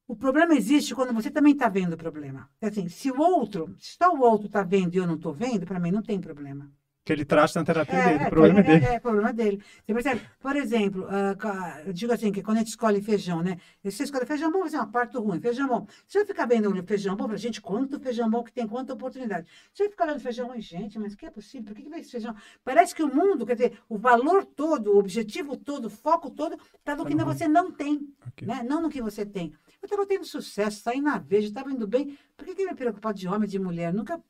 O 0.08 0.16
problema 0.16 0.54
existe 0.54 0.94
quando 0.94 1.12
você 1.12 1.30
também 1.30 1.52
está 1.52 1.68
vendo 1.68 1.92
o 1.92 1.96
problema. 1.96 2.48
Assim, 2.62 2.88
se 2.88 3.10
o 3.10 3.20
outro, 3.20 3.76
se 3.78 3.96
só 3.96 4.14
o 4.14 4.20
outro 4.20 4.46
está 4.46 4.62
vendo 4.62 4.94
e 4.94 4.98
eu 4.98 5.06
não 5.06 5.16
estou 5.16 5.34
vendo, 5.34 5.66
para 5.66 5.80
mim 5.80 5.90
não 5.90 6.02
tem 6.02 6.20
problema 6.20 6.70
que 7.06 7.12
ele 7.12 7.24
traz 7.24 7.54
na 7.54 7.62
terapia 7.62 8.00
é, 8.00 8.04
dele. 8.04 8.24
O 8.24 8.30
problema 8.30 8.58
é, 8.58 8.62
dele. 8.64 8.84
É, 8.84 8.94
é, 8.94 8.98
problema 8.98 9.32
dele. 9.32 9.62
Você 9.86 9.94
percebe? 9.94 10.22
Por 10.40 10.56
exemplo, 10.56 11.04
uh, 11.04 11.86
eu 11.86 11.92
digo 11.92 12.12
assim, 12.12 12.32
que 12.32 12.42
quando 12.42 12.56
a 12.56 12.60
gente 12.60 12.70
escolhe 12.70 13.00
feijão, 13.00 13.44
né? 13.44 13.58
Você 13.84 14.02
escolhe 14.02 14.26
feijão 14.26 14.50
bom, 14.50 14.62
você 14.62 14.74
é 14.74 14.80
uma 14.80 14.90
parte 14.90 15.16
ruim. 15.16 15.40
Feijão 15.40 15.68
bom. 15.68 15.86
Se 16.08 16.18
eu 16.18 16.26
ficar 16.26 16.46
vendo 16.46 16.74
feijão 16.82 17.14
bom, 17.14 17.30
a 17.30 17.36
gente, 17.36 17.60
quanto 17.60 18.00
feijão 18.00 18.28
bom 18.28 18.42
que 18.42 18.52
tem, 18.52 18.66
quanta 18.66 18.92
oportunidade. 18.92 19.46
Se 19.72 19.84
eu 19.84 19.90
ficar 19.90 20.06
vendo 20.06 20.18
feijão 20.18 20.48
ruim, 20.48 20.60
gente, 20.60 20.98
mas 20.98 21.14
que 21.14 21.24
é 21.24 21.30
possível? 21.30 21.66
Por 21.66 21.76
que, 21.76 21.82
que 21.84 21.88
vai 21.88 22.00
esse 22.00 22.10
feijão? 22.10 22.34
Parece 22.64 22.92
que 22.92 23.04
o 23.04 23.14
mundo, 23.14 23.46
quer 23.46 23.54
dizer, 23.54 23.78
o 23.88 23.96
valor 23.96 24.44
todo, 24.44 24.92
o 24.92 24.98
objetivo 24.98 25.56
todo, 25.56 25.84
o 25.84 25.90
foco 25.90 26.28
todo, 26.28 26.58
está 26.76 26.96
no 26.96 27.04
tá 27.04 27.08
que 27.08 27.24
você 27.24 27.46
não 27.46 27.70
tem. 27.70 28.12
Okay. 28.32 28.48
Né? 28.48 28.64
Não 28.68 28.82
no 28.82 28.88
que 28.90 29.00
você 29.00 29.24
tem. 29.24 29.52
Eu 29.80 29.86
estava 29.86 30.04
tendo 30.06 30.24
sucesso, 30.24 30.82
saí 30.82 31.00
na 31.00 31.18
veja, 31.18 31.46
estava 31.46 31.70
indo 31.70 31.86
bem. 31.86 32.18
Por 32.36 32.44
que, 32.44 32.56
que 32.56 32.66
me 32.66 32.74
preocupar 32.74 33.14
de 33.14 33.28
homem, 33.28 33.48
de 33.48 33.60
mulher? 33.60 33.94
Nunca 33.94 34.20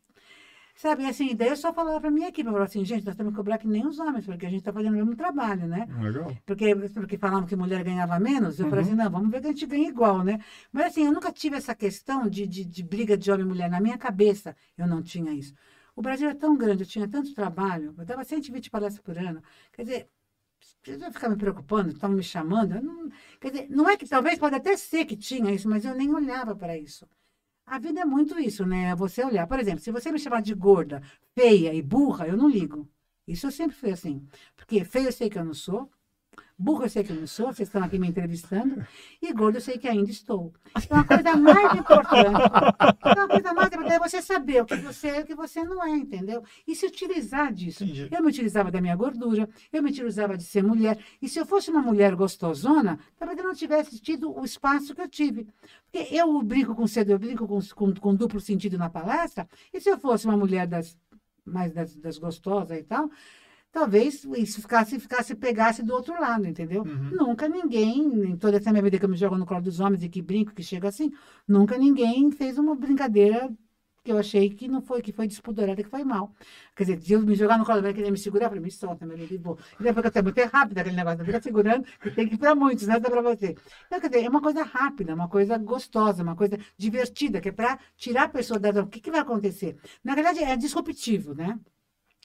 Sabe, 0.76 1.06
assim, 1.06 1.34
daí 1.34 1.48
eu 1.48 1.56
só 1.56 1.72
falava 1.72 2.00
pra 2.00 2.10
minha 2.10 2.28
equipe, 2.28 2.46
eu 2.46 2.52
falava 2.52 2.66
assim, 2.70 2.84
gente, 2.84 3.04
nós 3.06 3.14
temos 3.16 3.32
que 3.32 3.36
cobrar 3.36 3.56
que 3.58 3.66
nem 3.66 3.86
os 3.86 3.98
homens, 3.98 4.26
porque 4.26 4.44
a 4.46 4.50
gente 4.50 4.62
tá 4.62 4.72
fazendo 4.72 4.92
o 4.92 4.96
mesmo 4.96 5.16
trabalho, 5.16 5.66
né? 5.66 5.88
Legal. 6.02 6.36
Porque, 6.44 6.74
porque 6.92 7.16
falavam 7.18 7.46
que 7.46 7.56
mulher 7.56 7.82
ganhava 7.82 8.18
menos, 8.20 8.60
eu 8.60 8.66
falei 8.68 8.84
Uhum. 8.84 8.90
assim, 8.90 8.96
não, 8.96 9.10
vamos 9.10 9.30
ver 9.30 9.40
que 9.40 9.46
a 9.48 9.50
gente 9.50 9.66
ganha 9.66 9.88
igual, 9.88 10.22
né? 10.22 10.38
Mas 10.70 10.86
assim, 10.88 11.06
eu 11.06 11.12
nunca 11.12 11.32
tive 11.32 11.56
essa 11.56 11.74
questão 11.74 12.28
de, 12.28 12.46
de, 12.46 12.64
de 12.64 12.82
briga 12.82 13.16
de 13.16 13.30
homem 13.32 13.46
e 13.46 13.48
mulher. 13.48 13.70
Na 13.70 13.80
minha 13.80 13.96
cabeça, 13.98 14.54
eu 14.76 14.86
não 14.86 15.02
tinha 15.02 15.32
isso. 15.32 15.54
O 15.96 16.02
Brasil 16.02 16.28
é 16.28 16.34
tão 16.34 16.54
grande, 16.56 16.82
eu 16.82 16.86
tinha 16.88 17.08
tanto 17.08 17.34
trabalho, 17.34 17.94
eu 17.98 18.04
dava 18.04 18.22
120 18.24 18.70
palestras 18.70 19.02
por 19.02 19.16
ano. 19.18 19.42
Quer 19.72 19.82
dizer, 19.84 20.08
precisa 20.82 21.10
ficar 21.12 21.28
me 21.30 21.36
preocupando, 21.36 21.90
estavam 21.90 22.16
me 22.16 22.22
chamando. 22.22 22.80
não- 22.82 23.08
quer 23.40 23.50
dizer, 23.50 23.66
não 23.70 23.88
é 23.88 23.96
que 23.96 24.06
talvez 24.08 24.38
pode 24.38 24.54
até 24.56 24.76
ser 24.76 25.04
que 25.06 25.16
tinha 25.16 25.52
isso, 25.52 25.68
mas 25.68 25.84
eu 25.84 25.94
nem 25.94 26.14
olhava 26.14 26.54
para 26.54 26.76
isso. 26.76 27.06
A 27.66 27.78
vida 27.78 28.00
é 28.00 28.04
muito 28.04 28.38
isso, 28.38 28.64
né? 28.64 28.94
Você 28.94 29.24
olhar. 29.24 29.46
Por 29.46 29.58
exemplo, 29.58 29.80
se 29.80 29.90
você 29.90 30.10
me 30.12 30.18
chamar 30.18 30.40
de 30.42 30.54
gorda, 30.54 31.02
feia 31.34 31.74
e 31.74 31.82
burra, 31.82 32.26
eu 32.26 32.36
não 32.36 32.48
ligo. 32.48 32.88
Isso 33.26 33.46
eu 33.46 33.50
sempre 33.50 33.76
fui 33.76 33.90
assim. 33.90 34.26
Porque 34.54 34.84
feia 34.84 35.06
eu 35.06 35.12
sei 35.12 35.28
que 35.28 35.38
eu 35.38 35.44
não 35.44 35.54
sou, 35.54 35.90
burra 36.58 36.86
eu 36.86 36.88
sei 36.88 37.04
que 37.04 37.12
eu 37.12 37.16
não 37.16 37.26
sou, 37.26 37.46
vocês 37.46 37.68
estão 37.68 37.82
aqui 37.82 37.98
me 37.98 38.08
entrevistando, 38.08 38.86
e 39.20 39.32
gorda 39.32 39.58
eu 39.58 39.62
sei 39.62 39.76
que 39.76 39.86
ainda 39.86 40.10
estou. 40.10 40.52
Então 40.76 40.98
a 40.98 41.04
coisa 41.04 41.36
mais 41.36 41.78
importante, 41.78 42.40
então, 42.98 43.24
a 43.24 43.28
coisa 43.28 43.52
mais 43.52 43.68
importante 43.68 43.92
é 43.92 43.98
você 43.98 44.22
saber 44.22 44.62
o 44.62 44.64
que 44.64 44.76
você 44.76 45.08
é 45.08 45.20
e 45.20 45.22
o 45.22 45.26
que 45.26 45.34
você 45.34 45.62
não 45.64 45.84
é, 45.84 45.90
entendeu? 45.90 46.42
E 46.66 46.74
se 46.74 46.86
utilizar 46.86 47.52
disso. 47.52 47.84
Entendi. 47.84 48.08
Eu 48.10 48.22
me 48.22 48.28
utilizava 48.28 48.70
da 48.70 48.80
minha 48.80 48.96
gordura, 48.96 49.48
eu 49.72 49.82
me 49.82 49.90
utilizava 49.90 50.36
de 50.36 50.44
ser 50.44 50.62
mulher. 50.62 50.98
E 51.20 51.28
se 51.28 51.38
eu 51.38 51.44
fosse 51.44 51.70
uma 51.70 51.82
mulher 51.82 52.14
gostosona, 52.14 52.98
talvez 53.18 53.38
eu 53.38 53.44
não 53.44 53.54
tivesse 53.54 54.00
tido 54.00 54.34
o 54.36 54.44
espaço 54.44 54.94
que 54.94 55.02
eu 55.02 55.08
tive. 55.08 55.46
Porque 55.90 56.14
eu 56.14 56.42
brinco 56.42 56.74
com 56.74 56.86
cedo, 56.86 57.10
eu 57.10 57.18
brinco 57.18 57.46
com, 57.46 57.60
com, 57.74 57.94
com 57.94 58.14
duplo 58.14 58.40
sentido 58.40 58.78
na 58.78 58.88
palestra, 58.88 59.46
e 59.72 59.80
se 59.80 59.90
eu 59.90 59.98
fosse 59.98 60.26
uma 60.26 60.36
mulher 60.36 60.66
das 60.66 60.96
mais 61.44 61.72
das, 61.72 61.94
das 61.96 62.18
gostosas 62.18 62.76
e 62.76 62.82
tal, 62.82 63.08
talvez 63.76 64.24
isso 64.38 64.62
ficasse, 64.62 64.98
ficasse, 64.98 65.34
pegasse 65.34 65.82
do 65.82 65.92
outro 65.92 66.18
lado, 66.18 66.46
entendeu? 66.46 66.82
Uhum. 66.82 67.10
Nunca 67.12 67.46
ninguém, 67.46 68.30
em 68.30 68.34
toda 68.34 68.56
essa 68.56 68.70
minha 68.72 68.82
vida 68.82 68.98
que 68.98 69.04
eu 69.04 69.08
me 69.08 69.18
jogo 69.18 69.36
no 69.36 69.44
colo 69.44 69.60
dos 69.60 69.80
homens 69.80 70.02
e 70.02 70.08
que 70.08 70.22
brinco, 70.22 70.54
que 70.54 70.62
chega 70.62 70.88
assim, 70.88 71.12
nunca 71.46 71.76
ninguém 71.76 72.30
fez 72.30 72.56
uma 72.56 72.74
brincadeira 72.74 73.52
que 74.02 74.10
eu 74.10 74.16
achei 74.16 74.48
que 74.48 74.66
não 74.66 74.80
foi, 74.80 75.02
que 75.02 75.12
foi 75.12 75.26
despudorada, 75.26 75.82
que 75.82 75.90
foi 75.90 76.04
mal. 76.04 76.32
Quer 76.74 76.84
dizer, 76.84 77.02
se 77.02 77.12
eu 77.12 77.20
me 77.20 77.34
jogar 77.34 77.58
no 77.58 77.66
colo, 77.66 77.82
vai 77.82 77.92
querer 77.92 78.10
me 78.10 78.16
segurar, 78.16 78.46
eu 78.46 78.48
falei, 78.48 78.64
me 78.64 78.70
solta, 78.70 79.04
meu 79.04 79.14
Deus, 79.18 79.30
e 79.30 79.36
vou. 79.36 79.58
E 79.78 79.82
depois 79.82 80.10
que 80.10 80.18
eu 80.18 80.22
muito 80.22 80.40
rápido, 80.44 80.78
aquele 80.78 80.96
negócio, 80.96 81.22
fica 81.22 81.42
segurando, 81.42 81.84
que 82.00 82.10
tem 82.12 82.26
que 82.26 82.36
ir 82.36 82.38
para 82.38 82.54
muitos, 82.54 82.86
não 82.86 82.94
é 82.94 83.00
só 83.00 83.10
para 83.10 83.20
você. 83.20 83.54
Então, 83.86 84.00
quer 84.00 84.08
dizer, 84.08 84.24
é 84.24 84.28
uma 84.30 84.40
coisa 84.40 84.62
rápida, 84.62 85.14
uma 85.14 85.28
coisa 85.28 85.58
gostosa, 85.58 86.22
uma 86.22 86.36
coisa 86.36 86.58
divertida, 86.78 87.42
que 87.42 87.50
é 87.50 87.52
para 87.52 87.78
tirar 87.94 88.22
a 88.22 88.28
pessoa 88.28 88.58
da... 88.58 88.70
O 88.82 88.86
que, 88.86 89.00
que 89.00 89.10
vai 89.10 89.20
acontecer? 89.20 89.76
Na 90.02 90.14
verdade, 90.14 90.42
é 90.42 90.56
disruptivo, 90.56 91.34
né? 91.34 91.58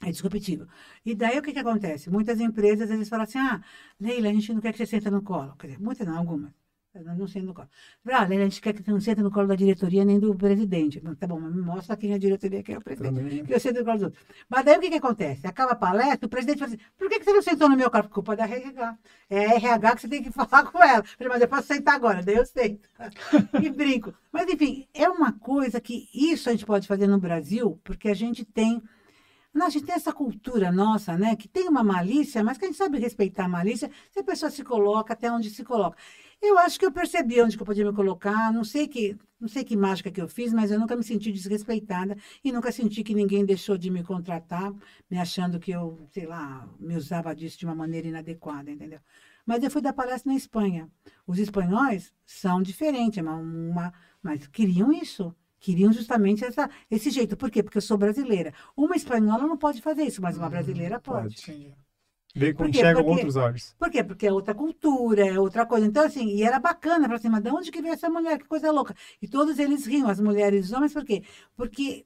É 0.04 0.12
disruptivo. 0.12 0.68
E 1.06 1.14
daí 1.16 1.38
o 1.38 1.42
que, 1.42 1.54
que 1.54 1.60
acontece? 1.60 2.10
Muitas 2.10 2.40
empresas, 2.40 2.90
eles 2.90 3.08
falam 3.08 3.24
assim, 3.24 3.38
ah, 3.38 3.62
Leila, 4.00 4.30
a 4.30 4.34
gente 4.34 4.54
não 4.54 4.62
quer 4.62 4.72
que 4.72 4.80
você 4.80 4.86
sente 4.88 5.10
no 5.10 5.22
colo. 5.22 5.56
Quer 5.58 5.68
dizer, 5.68 5.80
muitas 5.80 6.08
não, 6.08 6.18
algumas. 6.18 6.52
Não, 6.94 7.26
sento 7.26 7.46
no 7.46 7.54
colo. 7.54 7.70
Ah, 8.10 8.26
Leila, 8.26 8.44
a 8.44 8.50
gente 8.50 8.60
quer 8.60 8.74
que 8.74 8.84
você 8.84 8.92
não 8.92 9.00
sente 9.00 9.22
no 9.22 9.32
colo 9.32 9.48
da 9.48 9.56
diretoria 9.56 10.04
nem 10.04 10.20
do 10.20 10.36
presidente. 10.36 11.02
Tá 11.18 11.26
bom, 11.26 11.40
mas 11.40 11.56
me 11.56 11.62
mostra 11.62 11.96
quem 11.96 12.12
é 12.12 12.16
a 12.16 12.18
diretoria, 12.18 12.62
quem 12.62 12.76
é 12.76 12.78
o 12.78 12.82
presidente. 12.82 13.16
Também. 13.16 13.46
Que 13.46 13.54
eu 13.54 13.60
sento 13.62 13.80
no 13.80 13.86
colo 13.86 13.98
dos 13.98 14.04
outros. 14.04 14.24
Mas 14.50 14.66
daí 14.66 14.78
o 14.78 14.82
que, 14.82 14.90
que 14.90 14.98
acontece? 14.98 15.48
Acaba 15.48 15.72
a 15.72 15.76
palestra, 15.76 16.26
o 16.26 16.30
presidente 16.30 16.60
fala 16.60 16.74
assim, 16.74 16.84
por 16.98 17.08
que, 17.08 17.20
que 17.20 17.26
você 17.26 17.32
não 17.32 17.42
sentou 17.42 17.70
no 17.70 17.78
meu 17.78 17.90
colo? 17.90 18.10
Culpa 18.10 18.36
da 18.36 18.44
RH. 18.44 18.98
É 19.30 19.46
a 19.46 19.56
RH 19.56 19.96
que 19.96 20.02
você 20.02 20.08
tem 20.10 20.24
que 20.24 20.32
falar 20.34 20.66
com 20.70 20.84
ela. 20.84 21.04
Mas 21.30 21.42
eu 21.42 21.48
posso 21.48 21.68
sentar 21.68 21.96
agora, 21.96 22.22
daí 22.22 22.36
eu 22.36 22.46
sento. 22.46 22.90
e 23.62 23.70
brinco. 23.70 24.14
Mas, 24.30 24.52
enfim, 24.52 24.86
é 24.94 25.08
uma 25.08 25.32
coisa 25.32 25.80
que 25.80 26.10
isso 26.14 26.50
a 26.50 26.52
gente 26.52 26.66
pode 26.66 26.88
fazer 26.88 27.08
no 27.08 27.20
Brasil, 27.20 27.80
porque 27.86 28.10
a 28.10 28.14
gente 28.14 28.44
tem 28.44 28.82
não, 29.54 29.68
a 29.68 29.70
gente 29.70 29.86
tem 29.86 29.96
essa 29.96 30.14
cultura 30.14 30.72
nossa, 30.72 31.18
né? 31.18 31.36
Que 31.36 31.48
tem 31.48 31.68
uma 31.68 31.84
malícia, 31.84 32.44
mas 32.44 32.58
que 32.58 32.66
a 32.66 32.68
gente 32.68 32.78
sabe 32.78 32.98
respeitar 33.00 33.46
a 33.46 33.50
malícia 33.50 33.92
se 34.10 34.20
a 34.20 34.24
pessoa 34.24 34.50
se 34.50 34.64
coloca 34.64 35.14
até 35.14 35.30
onde 35.32 35.50
se 35.50 35.64
coloca. 35.64 35.98
Eu 36.42 36.58
acho 36.58 36.80
que 36.80 36.86
eu 36.86 36.92
percebi 36.92 37.42
onde 37.42 37.58
eu 37.58 37.66
podia 37.66 37.86
me 37.86 37.94
colocar, 37.94 38.52
não 38.52 38.64
sei 38.64 38.88
que, 38.88 39.18
não 39.40 39.48
sei 39.48 39.64
que 39.64 39.76
mágica 39.76 40.10
que 40.10 40.22
eu 40.22 40.28
fiz, 40.28 40.54
mas 40.54 40.72
eu 40.72 40.80
nunca 40.80 40.96
me 40.96 41.04
senti 41.04 41.32
desrespeitada 41.32 42.18
e 42.44 42.52
nunca 42.52 42.72
senti 42.72 43.04
que 43.04 43.14
ninguém 43.14 43.46
deixou 43.46 43.78
de 43.78 43.92
me 43.92 44.04
contratar, 44.04 44.74
me 45.10 45.20
achando 45.20 45.60
que 45.60 45.72
eu, 45.72 46.08
sei 46.12 46.26
lá, 46.26 46.68
me 46.80 46.96
usava 46.96 47.36
disso 47.36 47.60
de 47.60 47.66
uma 47.66 47.76
maneira 47.76 48.08
inadequada, 48.08 48.72
entendeu? 48.72 49.00
Mas 49.46 49.64
eu 49.64 49.70
fui 49.70 49.82
dar 49.82 49.94
palestra 49.94 50.32
na 50.32 50.38
Espanha. 50.38 50.90
Os 51.28 51.38
espanhóis 51.40 52.14
são 52.26 52.62
diferentes, 52.62 53.18
é 53.18 53.22
uma, 53.22 53.36
uma, 53.36 53.94
mas 54.24 54.48
queriam 54.48 54.92
isso. 54.92 55.36
Queriam 55.62 55.94
justamente 55.94 56.44
essa, 56.44 56.68
esse 56.90 57.10
jeito. 57.12 57.38
Por 57.38 57.50
quê? 57.52 57.62
Porque 57.64 57.78
eu 57.78 57.82
sou 57.84 57.96
brasileira. 57.98 58.52
Uma 58.76 58.96
espanhola 58.96 59.48
não 59.48 59.56
pode 59.56 59.80
fazer 59.82 60.04
isso, 60.04 60.22
mas 60.22 60.36
uma 60.36 60.50
brasileira 60.50 61.00
pode. 61.00 61.36
pode. 61.36 61.74
Vê 62.34 62.52
com 62.54 62.64
Porque- 62.64 62.84
outros 62.84 63.36
olhos. 63.36 63.76
Por 63.78 63.90
quê? 63.92 64.04
Porque 64.04 64.26
é 64.26 64.32
outra 64.34 64.56
cultura, 64.56 65.24
é 65.28 65.40
outra 65.40 65.66
coisa. 65.66 65.86
Então, 65.86 66.04
assim, 66.04 66.28
e 66.30 66.42
era 66.44 66.60
bacana, 66.60 67.08
para 67.08 67.18
assim, 67.18 67.30
mas 67.30 67.44
de 67.44 67.50
onde 67.52 67.72
que 67.72 67.82
veio 67.82 67.94
essa 67.94 68.10
mulher? 68.10 68.40
Que 68.40 68.46
coisa 68.48 68.72
louca. 68.72 68.96
E 69.22 69.28
todos 69.28 69.60
eles 69.60 69.86
riam, 69.86 70.10
as 70.10 70.20
mulheres 70.20 70.66
e 70.66 70.70
os 70.70 70.72
homens, 70.74 70.94
por 70.94 71.06
quê? 71.06 71.24
Porque 71.56 72.06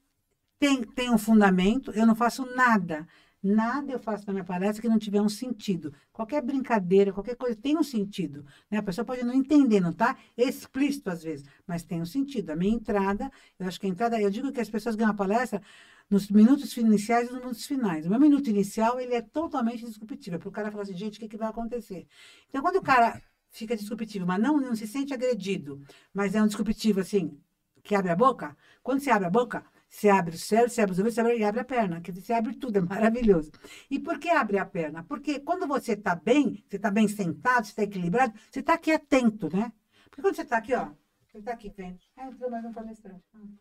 tem, 0.58 0.82
tem 0.82 1.10
um 1.10 1.16
fundamento, 1.18 1.90
eu 1.92 2.06
não 2.06 2.14
faço 2.14 2.44
nada. 2.54 3.06
Nada 3.46 3.92
eu 3.92 3.98
faço 4.00 4.26
na 4.26 4.32
minha 4.32 4.44
palestra 4.44 4.82
que 4.82 4.88
não 4.88 4.98
tiver 4.98 5.22
um 5.22 5.28
sentido. 5.28 5.94
Qualquer 6.12 6.42
brincadeira, 6.42 7.12
qualquer 7.12 7.36
coisa 7.36 7.54
tem 7.54 7.78
um 7.78 7.82
sentido. 7.82 8.44
Né? 8.68 8.78
A 8.78 8.82
pessoa 8.82 9.04
pode 9.04 9.22
não 9.22 9.32
entender, 9.32 9.78
não 9.80 9.90
está 9.90 10.16
explícito 10.36 11.08
às 11.10 11.22
vezes, 11.22 11.46
mas 11.64 11.84
tem 11.84 12.02
um 12.02 12.06
sentido. 12.06 12.50
A 12.50 12.56
minha 12.56 12.74
entrada, 12.74 13.30
eu 13.56 13.68
acho 13.68 13.78
que 13.78 13.86
a 13.86 13.88
entrada, 13.88 14.20
eu 14.20 14.30
digo 14.30 14.50
que 14.50 14.60
as 14.60 14.68
pessoas 14.68 14.96
ganham 14.96 15.12
a 15.12 15.14
palestra 15.14 15.62
nos 16.10 16.28
minutos 16.28 16.76
iniciais 16.76 17.28
e 17.28 17.32
nos 17.32 17.40
minutos 17.40 17.66
finais. 17.66 18.04
O 18.04 18.10
meu 18.10 18.18
minuto 18.18 18.50
inicial, 18.50 18.98
ele 18.98 19.14
é 19.14 19.22
totalmente 19.22 19.84
disruptivo. 19.84 20.40
Para 20.40 20.48
o 20.48 20.52
cara 20.52 20.70
falar 20.72 20.82
assim, 20.82 20.96
gente, 20.96 21.18
o 21.18 21.20
que, 21.20 21.28
que 21.28 21.36
vai 21.36 21.48
acontecer? 21.48 22.08
Então, 22.48 22.62
quando 22.62 22.76
o 22.76 22.82
cara 22.82 23.22
fica 23.50 23.76
disruptivo, 23.76 24.26
mas 24.26 24.40
não, 24.40 24.60
não 24.60 24.74
se 24.74 24.88
sente 24.88 25.14
agredido, 25.14 25.80
mas 26.12 26.34
é 26.34 26.42
um 26.42 26.48
disruptivo 26.48 26.98
assim, 26.98 27.38
que 27.84 27.94
abre 27.94 28.10
a 28.10 28.16
boca, 28.16 28.56
quando 28.82 29.00
você 29.00 29.10
abre 29.10 29.28
a 29.28 29.30
boca, 29.30 29.64
você 29.96 30.10
abre 30.10 30.34
o 30.34 30.38
cérebro, 30.38 30.70
você 30.70 30.82
abre 30.82 30.92
os 30.92 30.98
ouvidos, 30.98 31.14
você 31.14 31.20
abre, 31.22 31.42
abre 31.42 31.60
a 31.60 31.64
perna. 31.64 32.00
Quer 32.02 32.12
dizer, 32.12 32.26
você 32.26 32.32
abre 32.34 32.54
tudo, 32.54 32.76
é 32.76 32.80
maravilhoso. 32.82 33.50
E 33.90 33.98
por 33.98 34.18
que 34.18 34.28
abre 34.28 34.58
a 34.58 34.66
perna? 34.66 35.02
Porque 35.04 35.40
quando 35.40 35.66
você 35.66 35.92
está 35.92 36.14
bem, 36.14 36.62
você 36.68 36.76
está 36.76 36.90
bem 36.90 37.08
sentado, 37.08 37.64
você 37.64 37.70
está 37.70 37.82
equilibrado, 37.82 38.38
você 38.50 38.60
está 38.60 38.74
aqui 38.74 38.92
atento, 38.92 39.48
né? 39.56 39.72
Porque 40.10 40.20
quando 40.20 40.34
você 40.34 40.42
está 40.42 40.58
aqui, 40.58 40.74
ó, 40.74 40.90
você 41.26 41.38
está 41.38 41.52
aqui 41.52 41.72
vendo. 41.74 41.98
Ah, 42.14 42.26
entrou 42.26 42.50
mais 42.50 42.62
um 42.66 42.74
palestrante. 42.74 43.24
Hum. 43.34 43.56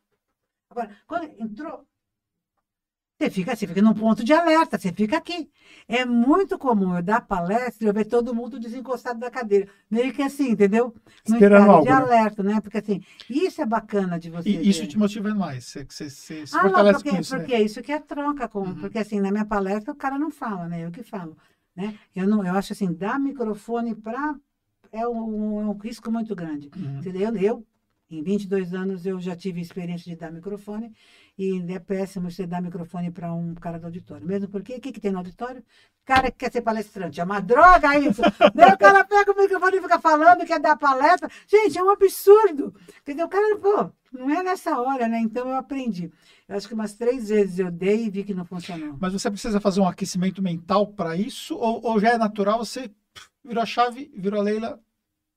Agora, 0.69 0.97
quando 1.07 1.23
entrou, 1.41 1.87
você 3.17 3.29
fica, 3.29 3.55
você 3.55 3.65
fica 3.65 3.81
num 3.81 3.93
ponto 3.93 4.25
de 4.25 4.33
alerta, 4.33 4.77
você 4.77 4.91
fica 4.91 5.15
aqui. 5.17 5.49
É 5.87 6.03
muito 6.03 6.57
comum 6.57 6.97
eu 6.97 7.01
dar 7.01 7.21
palestra 7.21 7.85
e 7.85 7.89
eu 7.89 7.93
ver 7.93 8.05
todo 8.05 8.35
mundo 8.35 8.59
desencostado 8.59 9.17
da 9.19 9.31
cadeira. 9.31 9.69
Meio 9.89 10.13
que 10.13 10.21
assim, 10.21 10.49
entendeu? 10.49 10.93
No 11.27 11.35
Esperando 11.35 11.71
algo, 11.71 11.83
de 11.85 11.89
né? 11.91 11.95
alerta, 11.95 12.43
né? 12.43 12.59
Porque 12.59 12.77
assim, 12.79 13.01
isso 13.29 13.61
é 13.61 13.65
bacana 13.65 14.19
de 14.19 14.29
você. 14.29 14.49
E 14.49 14.69
isso 14.69 14.81
ver. 14.81 14.87
te 14.87 14.97
motiva 14.97 15.33
mais. 15.33 15.63
Você, 15.63 15.85
você, 15.87 16.09
você 16.09 16.45
se 16.47 16.55
Ah, 16.57 16.63
não, 16.63 16.69
fortalece 16.71 16.95
porque, 16.95 17.09
com 17.11 17.21
isso. 17.21 17.33
né? 17.33 17.39
porque 17.39 17.53
é 17.55 17.61
isso 17.61 17.81
que 17.81 17.91
é 17.93 17.99
troca 17.99 18.49
com. 18.49 18.59
Uhum. 18.59 18.75
Porque 18.75 18.99
assim, 18.99 19.21
na 19.21 19.31
minha 19.31 19.45
palestra 19.45 19.93
o 19.93 19.95
cara 19.95 20.19
não 20.19 20.29
fala, 20.29 20.67
né? 20.67 20.85
Eu 20.85 20.91
que 20.91 21.01
falo. 21.01 21.37
Né? 21.73 21.97
Eu, 22.13 22.27
não, 22.27 22.45
eu 22.45 22.53
acho 22.53 22.73
assim, 22.73 22.91
dar 22.93 23.17
microfone 23.17 23.95
para. 23.95 24.35
É 24.91 25.07
um, 25.07 25.61
é 25.61 25.65
um 25.65 25.77
risco 25.77 26.11
muito 26.11 26.35
grande. 26.35 26.69
Uhum. 26.75 26.99
Entendeu? 26.99 27.33
Eu, 27.37 27.65
em 28.09 28.21
22 28.21 28.73
anos, 28.73 29.05
eu 29.05 29.19
já 29.19 29.35
tive 29.35 29.61
experiência 29.61 30.11
de 30.11 30.17
dar 30.17 30.31
microfone 30.31 30.91
e 31.37 31.61
é 31.73 31.79
péssimo 31.79 32.31
você 32.31 32.47
dar 32.47 32.61
microfone 32.61 33.11
para 33.11 33.33
um 33.33 33.53
cara 33.55 33.77
do 33.77 33.85
auditório. 33.85 34.25
Mesmo 34.25 34.47
porque, 34.47 34.75
o 34.75 34.81
que, 34.81 34.93
que 34.93 35.01
tem 35.01 35.11
no 35.11 35.17
auditório? 35.17 35.61
Cara 36.05 36.31
que 36.31 36.37
quer 36.37 36.51
ser 36.51 36.61
palestrante. 36.61 37.19
É 37.19 37.23
uma 37.23 37.41
droga 37.41 37.97
isso. 37.99 38.21
Daí 38.55 38.71
o 38.71 38.77
cara 38.77 39.03
pega 39.03 39.31
o 39.33 39.37
microfone 39.37 39.77
e 39.77 39.81
fica 39.81 39.99
falando, 39.99 40.45
quer 40.45 40.59
dar 40.59 40.77
palestra. 40.77 41.29
Gente, 41.45 41.77
é 41.77 41.83
um 41.83 41.89
absurdo. 41.89 42.73
Entendeu? 43.01 43.25
O 43.25 43.29
cara, 43.29 43.57
pô, 43.57 43.91
não 44.13 44.29
é 44.29 44.43
nessa 44.43 44.79
hora, 44.79 45.09
né? 45.09 45.19
Então 45.19 45.49
eu 45.49 45.57
aprendi. 45.57 46.09
Eu 46.47 46.55
acho 46.55 46.67
que 46.69 46.73
umas 46.73 46.93
três 46.93 47.27
vezes 47.27 47.59
eu 47.59 47.69
dei 47.69 48.05
e 48.05 48.09
vi 48.09 48.23
que 48.23 48.33
não 48.33 48.45
funcionou. 48.45 48.95
Mas 48.99 49.11
você 49.11 49.29
precisa 49.29 49.59
fazer 49.59 49.81
um 49.81 49.87
aquecimento 49.87 50.41
mental 50.41 50.87
para 50.87 51.17
isso? 51.17 51.55
Ou, 51.57 51.85
ou 51.85 51.99
já 51.99 52.11
é 52.11 52.17
natural, 52.17 52.59
você 52.59 52.89
virou 53.43 53.61
a 53.61 53.65
chave, 53.65 54.09
virou 54.15 54.39
a 54.39 54.43
Leila 54.43 54.79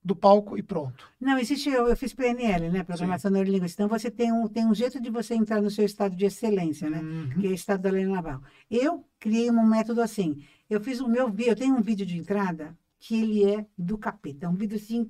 do 0.03 0.15
palco 0.17 0.57
e 0.57 0.63
pronto? 0.63 1.05
Não, 1.21 1.39
existe, 1.39 1.69
eu, 1.69 1.87
eu 1.89 1.97
fiz 1.97 2.15
PNL, 2.15 2.71
né? 2.71 2.83
Programação 2.83 3.31
Neurolinguística. 3.31 3.83
Então 3.83 3.99
você 3.99 4.11
tem 4.11 4.33
um, 4.33 4.49
tem 4.49 4.67
um 4.67 4.75
jeito 4.75 5.01
de 5.01 5.11
você 5.11 5.35
entrar 5.35 5.61
no 5.61 5.71
seu 5.71 5.85
estado 5.85 6.15
de 6.17 6.25
excelência, 6.25 6.89
né? 6.89 7.01
Uhum. 7.01 7.41
que 7.41 7.47
é 7.47 7.51
o 7.51 7.55
estado 7.55 7.83
da 7.83 7.89
Helena 7.91 8.15
Navarro. 8.15 8.43
Eu 8.71 9.05
criei 9.19 9.51
um 9.51 9.67
método 9.67 10.01
assim. 10.01 10.43
Eu 10.71 10.81
fiz 10.81 11.01
o 11.01 11.09
meu 11.09 11.31
vi- 11.31 11.49
eu 11.49 11.57
tenho 11.57 11.75
um 11.75 11.83
vídeo 11.83 12.07
de 12.07 12.17
entrada 12.17 12.77
que 12.99 13.21
ele 13.21 13.45
é 13.51 13.67
do 13.77 13.99
capeta. 13.99 14.49
Um 14.49 14.55
vídeo 14.55 14.77
assim. 14.77 15.09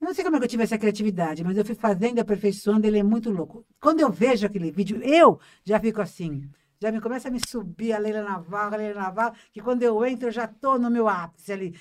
Eu 0.00 0.06
não 0.06 0.14
sei 0.14 0.22
como 0.24 0.36
é 0.36 0.38
que 0.38 0.44
eu 0.44 0.48
tive 0.48 0.62
essa 0.62 0.78
criatividade, 0.78 1.42
mas 1.42 1.56
eu 1.56 1.64
fui 1.64 1.74
fazendo, 1.74 2.20
aperfeiçoando, 2.20 2.86
ele 2.86 2.98
é 2.98 3.02
muito 3.02 3.30
louco. 3.30 3.66
Quando 3.80 4.00
eu 4.00 4.10
vejo 4.10 4.46
aquele 4.46 4.70
vídeo, 4.70 5.02
eu 5.02 5.40
já 5.64 5.80
fico 5.80 6.00
assim. 6.00 6.48
Já 6.80 6.92
me 6.92 7.00
começa 7.00 7.26
a 7.26 7.30
me 7.32 7.40
subir 7.44 7.92
a 7.92 7.98
Leila 7.98 8.22
Navarro, 8.22 8.74
a 8.74 8.76
Leila 8.78 9.00
Navarro, 9.02 9.34
que 9.52 9.60
quando 9.60 9.82
eu 9.82 10.04
entro, 10.06 10.28
eu 10.28 10.32
já 10.32 10.44
estou 10.44 10.78
no 10.78 10.88
meu 10.88 11.08
ápice 11.08 11.52
ali. 11.52 11.74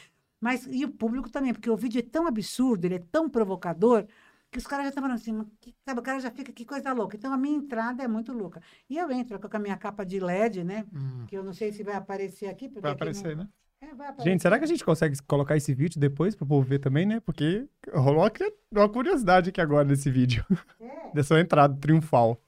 Mas, 0.47 0.65
e 0.71 0.85
o 0.85 0.89
público 0.89 1.29
também, 1.29 1.51
porque 1.53 1.69
o 1.69 1.75
vídeo 1.75 1.99
é 1.99 2.01
tão 2.01 2.25
absurdo, 2.25 2.85
ele 2.85 2.95
é 2.95 3.03
tão 3.11 3.29
provocador, 3.29 4.05
que 4.49 4.57
os 4.57 4.65
caras 4.65 4.85
já 4.85 4.89
estão 4.89 5.01
falando 5.03 5.17
assim, 5.17 5.33
"Mas 5.33 5.47
que- 5.59 5.75
sabe, 5.85 5.99
o 5.99 6.03
cara 6.03 6.21
já 6.21 6.31
fica, 6.31 6.53
que 6.53 6.63
coisa 6.63 6.93
louca. 6.93 7.17
Então, 7.17 7.33
a 7.33 7.37
minha 7.37 7.57
entrada 7.57 8.01
é 8.01 8.07
muito 8.07 8.31
louca. 8.31 8.61
E 8.89 8.97
eu 8.97 9.11
entro 9.11 9.37
com 9.37 9.57
a 9.57 9.59
minha 9.59 9.75
capa 9.75 10.05
de 10.05 10.19
LED, 10.21 10.63
né? 10.63 10.85
Hum, 10.93 11.25
Que 11.27 11.37
eu 11.37 11.43
não 11.43 11.53
sei 11.53 11.73
se 11.73 11.83
vai 11.83 11.95
aparecer 11.95 12.47
aqui. 12.47 12.69
Vai 12.69 12.77
aqui 12.77 12.81
não- 12.85 12.91
aparecer, 12.91 13.35
né? 13.35 13.47
É, 13.81 13.87
vai 13.93 14.07
aparecer. 14.07 14.29
Gente, 14.31 14.41
será 14.41 14.57
que 14.57 14.63
a 14.63 14.67
gente 14.67 14.85
consegue 14.85 15.21
colocar 15.27 15.57
esse 15.57 15.73
vídeo 15.75 15.99
depois 15.99 16.33
pro 16.33 16.47
povo 16.47 16.65
ver 16.65 16.79
também, 16.79 17.05
né? 17.05 17.19
Porque 17.19 17.67
rolou 17.93 18.23
uma, 18.71 18.87
curiosidade 18.89 19.49
aqui 19.49 19.59
agora 19.59 19.85
nesse 19.85 20.09
vídeo. 20.09 20.45
É. 20.79 21.11
Dessa 21.13 21.37
entrada 21.39 21.75
triunfal. 21.77 22.41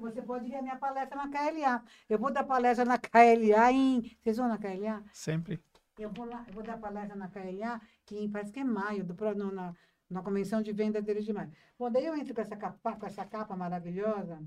Você 0.00 0.22
pode 0.22 0.48
ver 0.48 0.56
a 0.56 0.62
minha 0.62 0.76
palestra 0.76 1.16
na 1.16 1.28
KLA. 1.28 1.82
Eu 2.08 2.18
vou 2.18 2.30
dar 2.32 2.44
palestra 2.44 2.84
na 2.84 2.98
KLA 2.98 3.72
em. 3.72 4.02
Vocês 4.22 4.36
vão 4.36 4.46
na 4.48 4.58
KLA? 4.58 5.02
Sempre. 5.12 5.58
Eu 5.98 6.10
vou 6.10 6.24
lá, 6.26 6.44
eu 6.46 6.52
vou 6.54 6.62
dar 6.62 6.78
palestra 6.78 7.16
na 7.16 7.28
KLA, 7.28 7.80
que 8.06 8.28
parece 8.28 8.52
que 8.52 8.60
é 8.60 8.64
maio, 8.64 9.04
do, 9.04 9.14
no- 9.34 9.50
na, 9.52 9.74
na 10.08 10.22
convenção 10.22 10.62
de 10.62 10.72
venda 10.72 11.02
deles 11.02 11.24
de 11.24 11.32
maio. 11.32 11.50
Bom, 11.78 11.90
daí 11.90 12.06
eu 12.06 12.14
entro 12.16 12.34
com 12.34 12.40
essa 12.40 12.56
capa, 12.56 12.96
com 12.96 13.06
essa 13.06 13.24
capa 13.24 13.56
maravilhosa. 13.56 14.40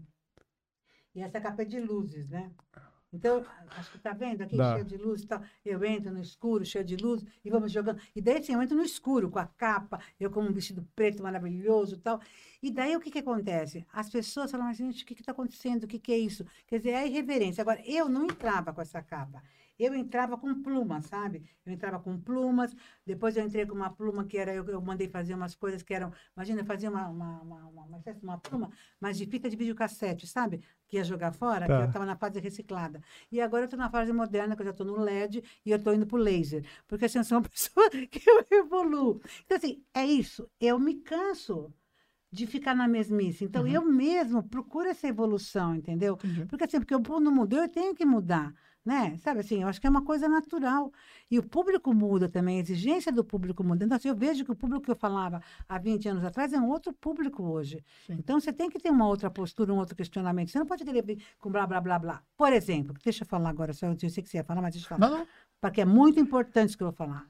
E 1.13 1.21
essa 1.21 1.41
capa 1.41 1.61
é 1.61 1.65
de 1.65 1.79
luzes, 1.79 2.29
né? 2.29 2.51
Então, 3.13 3.45
acho 3.71 3.91
que 3.91 3.99
tá 3.99 4.13
vendo 4.13 4.41
aqui, 4.41 4.55
Dá. 4.55 4.71
cheio 4.71 4.85
de 4.85 4.95
luz 4.95 5.23
e 5.23 5.27
tal. 5.27 5.41
Eu 5.65 5.83
entro 5.83 6.13
no 6.13 6.21
escuro, 6.21 6.63
cheio 6.63 6.85
de 6.85 6.95
luz, 6.95 7.21
e 7.43 7.49
vamos 7.49 7.69
jogando. 7.69 7.99
E 8.15 8.21
daí, 8.21 8.37
assim, 8.37 8.53
eu 8.53 8.61
entro 8.61 8.77
no 8.77 8.83
escuro, 8.83 9.29
com 9.29 9.37
a 9.37 9.45
capa, 9.45 9.99
eu 10.17 10.31
com 10.31 10.39
um 10.41 10.53
vestido 10.53 10.87
preto 10.95 11.21
maravilhoso 11.21 11.95
e 11.95 11.99
tal. 11.99 12.21
E 12.63 12.71
daí, 12.71 12.95
o 12.95 13.01
que 13.01 13.11
que 13.11 13.19
acontece? 13.19 13.85
As 13.91 14.09
pessoas 14.09 14.49
falam, 14.49 14.67
mas, 14.67 14.77
gente, 14.77 15.03
o 15.03 15.05
que 15.05 15.13
que 15.13 15.23
tá 15.23 15.33
acontecendo? 15.33 15.83
O 15.83 15.87
que 15.87 15.99
que 15.99 16.13
é 16.13 16.17
isso? 16.17 16.45
Quer 16.65 16.77
dizer, 16.77 16.91
é 16.91 17.05
irreverência. 17.05 17.61
Agora, 17.61 17.81
eu 17.85 18.07
não 18.07 18.23
entrava 18.23 18.71
com 18.71 18.81
essa 18.81 19.01
capa. 19.01 19.43
Eu 19.79 19.93
entrava 19.95 20.37
com 20.37 20.61
plumas, 20.61 21.05
sabe? 21.05 21.43
Eu 21.65 21.73
entrava 21.73 21.99
com 21.99 22.19
plumas, 22.19 22.75
depois 23.05 23.35
eu 23.35 23.43
entrei 23.43 23.65
com 23.65 23.73
uma 23.75 23.89
pluma 23.89 24.25
que 24.25 24.37
era, 24.37 24.53
eu, 24.53 24.63
eu 24.67 24.81
mandei 24.81 25.07
fazer 25.07 25.33
umas 25.33 25.55
coisas 25.55 25.81
que 25.83 25.93
eram, 25.93 26.11
imagina, 26.35 26.61
eu 26.61 26.65
fazia 26.65 26.89
uma, 26.89 27.07
uma, 27.09 27.41
uma, 27.41 27.65
uma, 27.67 28.01
uma, 28.21 28.37
pluma, 28.39 28.69
mas 28.99 29.17
de 29.17 29.25
fita 29.25 29.49
de 29.49 29.55
videocassete, 29.55 30.27
sabe? 30.27 30.61
Que 30.87 30.97
ia 30.97 31.03
jogar 31.03 31.31
fora, 31.33 31.65
que 31.65 31.67
Tá. 31.71 31.81
eu 31.81 31.85
estava 31.87 32.05
na 32.05 32.15
fase 32.15 32.39
reciclada. 32.39 33.01
E 33.31 33.41
agora 33.41 33.63
eu 33.63 33.65
estou 33.65 33.79
na 33.79 33.89
fase 33.89 34.11
moderna, 34.13 34.55
que 34.55 34.61
eu 34.61 34.65
já 34.65 34.71
estou 34.71 34.85
no 34.85 34.97
LED 34.97 35.43
e 35.65 35.71
eu 35.71 35.77
estou 35.77 35.93
indo 35.93 36.05
para 36.05 36.17
o 36.17 36.19
laser. 36.21 36.63
Porque 36.87 37.05
assim, 37.05 37.17
eu 37.19 37.23
sou 37.23 37.37
uma 37.39 37.43
pessoa 37.49 37.89
que 37.89 38.21
eu 38.29 38.45
evoluo. 38.51 39.21
Então, 39.45 39.57
assim, 39.57 39.83
é 39.93 40.05
isso. 40.05 40.49
Eu 40.59 40.77
me 40.79 40.95
canso 41.01 41.73
de 42.31 42.47
ficar 42.47 42.73
na 42.75 42.87
mesmice. 42.87 43.43
Então, 43.43 43.63
Uhum. 43.63 43.67
eu 43.67 43.85
mesmo 43.85 44.41
procuro 44.43 44.87
essa 44.89 45.07
evolução, 45.07 45.75
entendeu? 45.75 46.17
Entendi. 46.23 46.45
Porque 46.45 46.63
assim, 46.63 46.79
porque 46.79 46.95
o 46.95 46.99
mundo 46.99 47.31
mudou, 47.31 47.59
eu 47.59 47.69
tenho 47.69 47.93
que 47.93 48.05
mudar, 48.05 48.53
né? 48.85 49.17
Sabe 49.17 49.41
assim, 49.41 49.61
eu 49.61 49.67
acho 49.67 49.79
que 49.79 49.87
é 49.87 49.89
uma 49.89 50.03
coisa 50.03 50.27
natural. 50.27 50.91
E 51.29 51.37
o 51.37 51.43
público 51.43 51.93
muda 51.93 52.27
também, 52.27 52.57
a 52.57 52.61
exigência 52.61 53.11
do 53.11 53.23
público 53.23 53.63
muda. 53.63 53.85
Então, 53.85 53.95
assim, 53.95 54.09
eu 54.09 54.15
vejo 54.15 54.43
que 54.43 54.51
o 54.51 54.55
público 54.55 54.85
que 54.85 54.91
eu 54.91 54.95
falava 54.95 55.41
há 55.67 55.77
20 55.77 56.09
anos 56.09 56.23
atrás 56.23 56.51
é 56.51 56.59
um 56.59 56.69
outro 56.69 56.91
público 56.93 57.43
hoje. 57.43 57.83
Sim. 58.07 58.15
Então, 58.19 58.39
você 58.39 58.51
tem 58.51 58.69
que 58.69 58.79
ter 58.79 58.89
uma 58.89 59.07
outra 59.07 59.29
postura, 59.29 59.73
um 59.73 59.77
outro 59.77 59.95
questionamento. 59.95 60.49
Você 60.49 60.59
não 60.59 60.65
pode 60.65 60.83
querer 60.83 61.03
vir 61.03 61.23
com 61.39 61.51
blá, 61.51 61.65
blá, 61.67 61.79
blá, 61.79 61.99
blá. 61.99 62.23
Por 62.35 62.51
exemplo, 62.51 62.95
deixa 63.03 63.23
eu 63.23 63.27
falar 63.27 63.49
agora, 63.49 63.73
só 63.73 63.85
eu 63.85 63.97
sei 64.09 64.23
que 64.23 64.29
você 64.29 64.37
ia 64.37 64.43
falar, 64.43 64.61
mas 64.61 64.73
deixa 64.73 64.85
eu 64.85 64.97
falar 64.97 65.09
Não, 65.09 65.27
porque 65.59 65.81
é 65.81 65.85
muito 65.85 66.19
importante 66.19 66.69
isso 66.69 66.77
que 66.77 66.83
eu 66.83 66.87
vou 66.87 66.95
falar. 66.95 67.27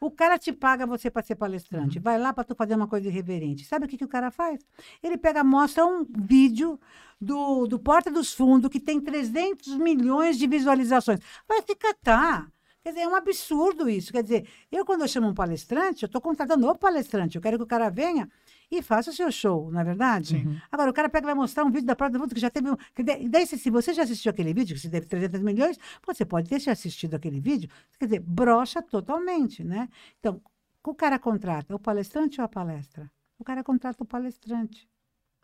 O 0.00 0.10
cara 0.10 0.38
te 0.38 0.52
paga 0.52 0.86
você 0.86 1.10
para 1.10 1.22
ser 1.22 1.34
Uhum. 1.34 1.38
palestrante, 1.38 1.98
vai 1.98 2.18
lá 2.18 2.32
para 2.32 2.44
tu 2.44 2.54
fazer 2.54 2.74
uma 2.74 2.86
coisa 2.88 3.08
irreverente. 3.08 3.64
Sabe 3.64 3.86
o 3.86 3.88
que, 3.88 3.96
que 3.98 4.04
o 4.04 4.08
cara 4.08 4.30
faz? 4.30 4.60
Ele 5.02 5.16
pega, 5.18 5.42
mostra 5.44 5.84
um 5.86 6.04
vídeo 6.04 6.78
do, 7.20 7.66
do 7.66 7.78
Porta 7.78 8.10
dos 8.10 8.32
Fundos 8.32 8.70
que 8.70 8.80
tem 8.80 9.00
300 9.00 9.76
milhões 9.76 10.38
de 10.38 10.46
visualizações. 10.46 11.20
Vai 11.48 11.62
se 11.62 11.74
catar. 11.74 12.50
Quer 12.82 12.90
dizer, 12.90 13.02
é 13.02 13.08
um 13.08 13.14
absurdo 13.14 13.88
isso. 13.88 14.12
Quer 14.12 14.22
dizer, 14.22 14.48
eu 14.70 14.84
quando 14.84 15.02
eu 15.02 15.08
chamo 15.08 15.28
um 15.28 15.34
palestrante, 15.34 16.04
eu 16.04 16.06
estou 16.06 16.20
contratando 16.20 16.66
o 16.66 16.78
palestrante. 16.78 17.36
Eu 17.36 17.42
quero 17.42 17.58
que 17.58 17.64
o 17.64 17.66
cara 17.66 17.90
venha 17.90 18.28
e 18.70 18.82
faça 18.82 19.10
o 19.10 19.12
seu 19.12 19.30
show, 19.32 19.70
não 19.70 19.80
é 19.80 19.84
verdade? 19.84 20.40
Sim. 20.40 20.60
Agora, 20.70 20.90
o 20.90 20.94
cara 20.94 21.08
pega 21.08 21.24
e 21.24 21.28
vai 21.28 21.34
mostrar 21.34 21.64
um 21.64 21.70
vídeo 21.70 21.86
da 21.86 21.96
Porta 21.96 22.12
do 22.12 22.20
Fundo 22.20 22.34
que 22.34 22.40
já 22.40 22.50
teve... 22.50 22.70
Um, 22.70 22.76
que 22.94 23.02
de- 23.02 23.28
daí, 23.28 23.46
se, 23.46 23.58
se 23.58 23.70
você 23.70 23.94
já 23.94 24.02
assistiu 24.02 24.30
aquele 24.30 24.52
vídeo, 24.52 24.74
que 24.76 24.80
você 24.82 24.90
teve 24.90 25.06
300 25.06 25.40
milhões, 25.40 25.78
você 26.06 26.24
pode 26.24 26.48
ter 26.48 26.70
assistido 26.70 27.14
aquele 27.14 27.40
vídeo, 27.40 27.70
quer 27.98 28.04
dizer, 28.06 28.20
brocha 28.20 28.82
totalmente, 28.82 29.64
né? 29.64 29.88
Então, 30.20 30.40
o 30.84 30.94
cara 30.94 31.18
contrata 31.18 31.74
o 31.74 31.78
palestrante 31.78 32.40
ou 32.40 32.44
a 32.44 32.48
palestra? 32.48 33.10
O 33.38 33.44
cara 33.44 33.62
contrata 33.64 34.02
o 34.02 34.06
palestrante. 34.06 34.88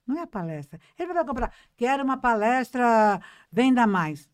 Não 0.06 0.18
é 0.18 0.22
a 0.22 0.26
palestra. 0.26 0.78
Ele 0.98 1.12
vai 1.14 1.24
comprar, 1.24 1.52
quero 1.76 2.04
uma 2.04 2.16
palestra, 2.18 3.20
venda 3.50 3.86
mais. 3.86 4.28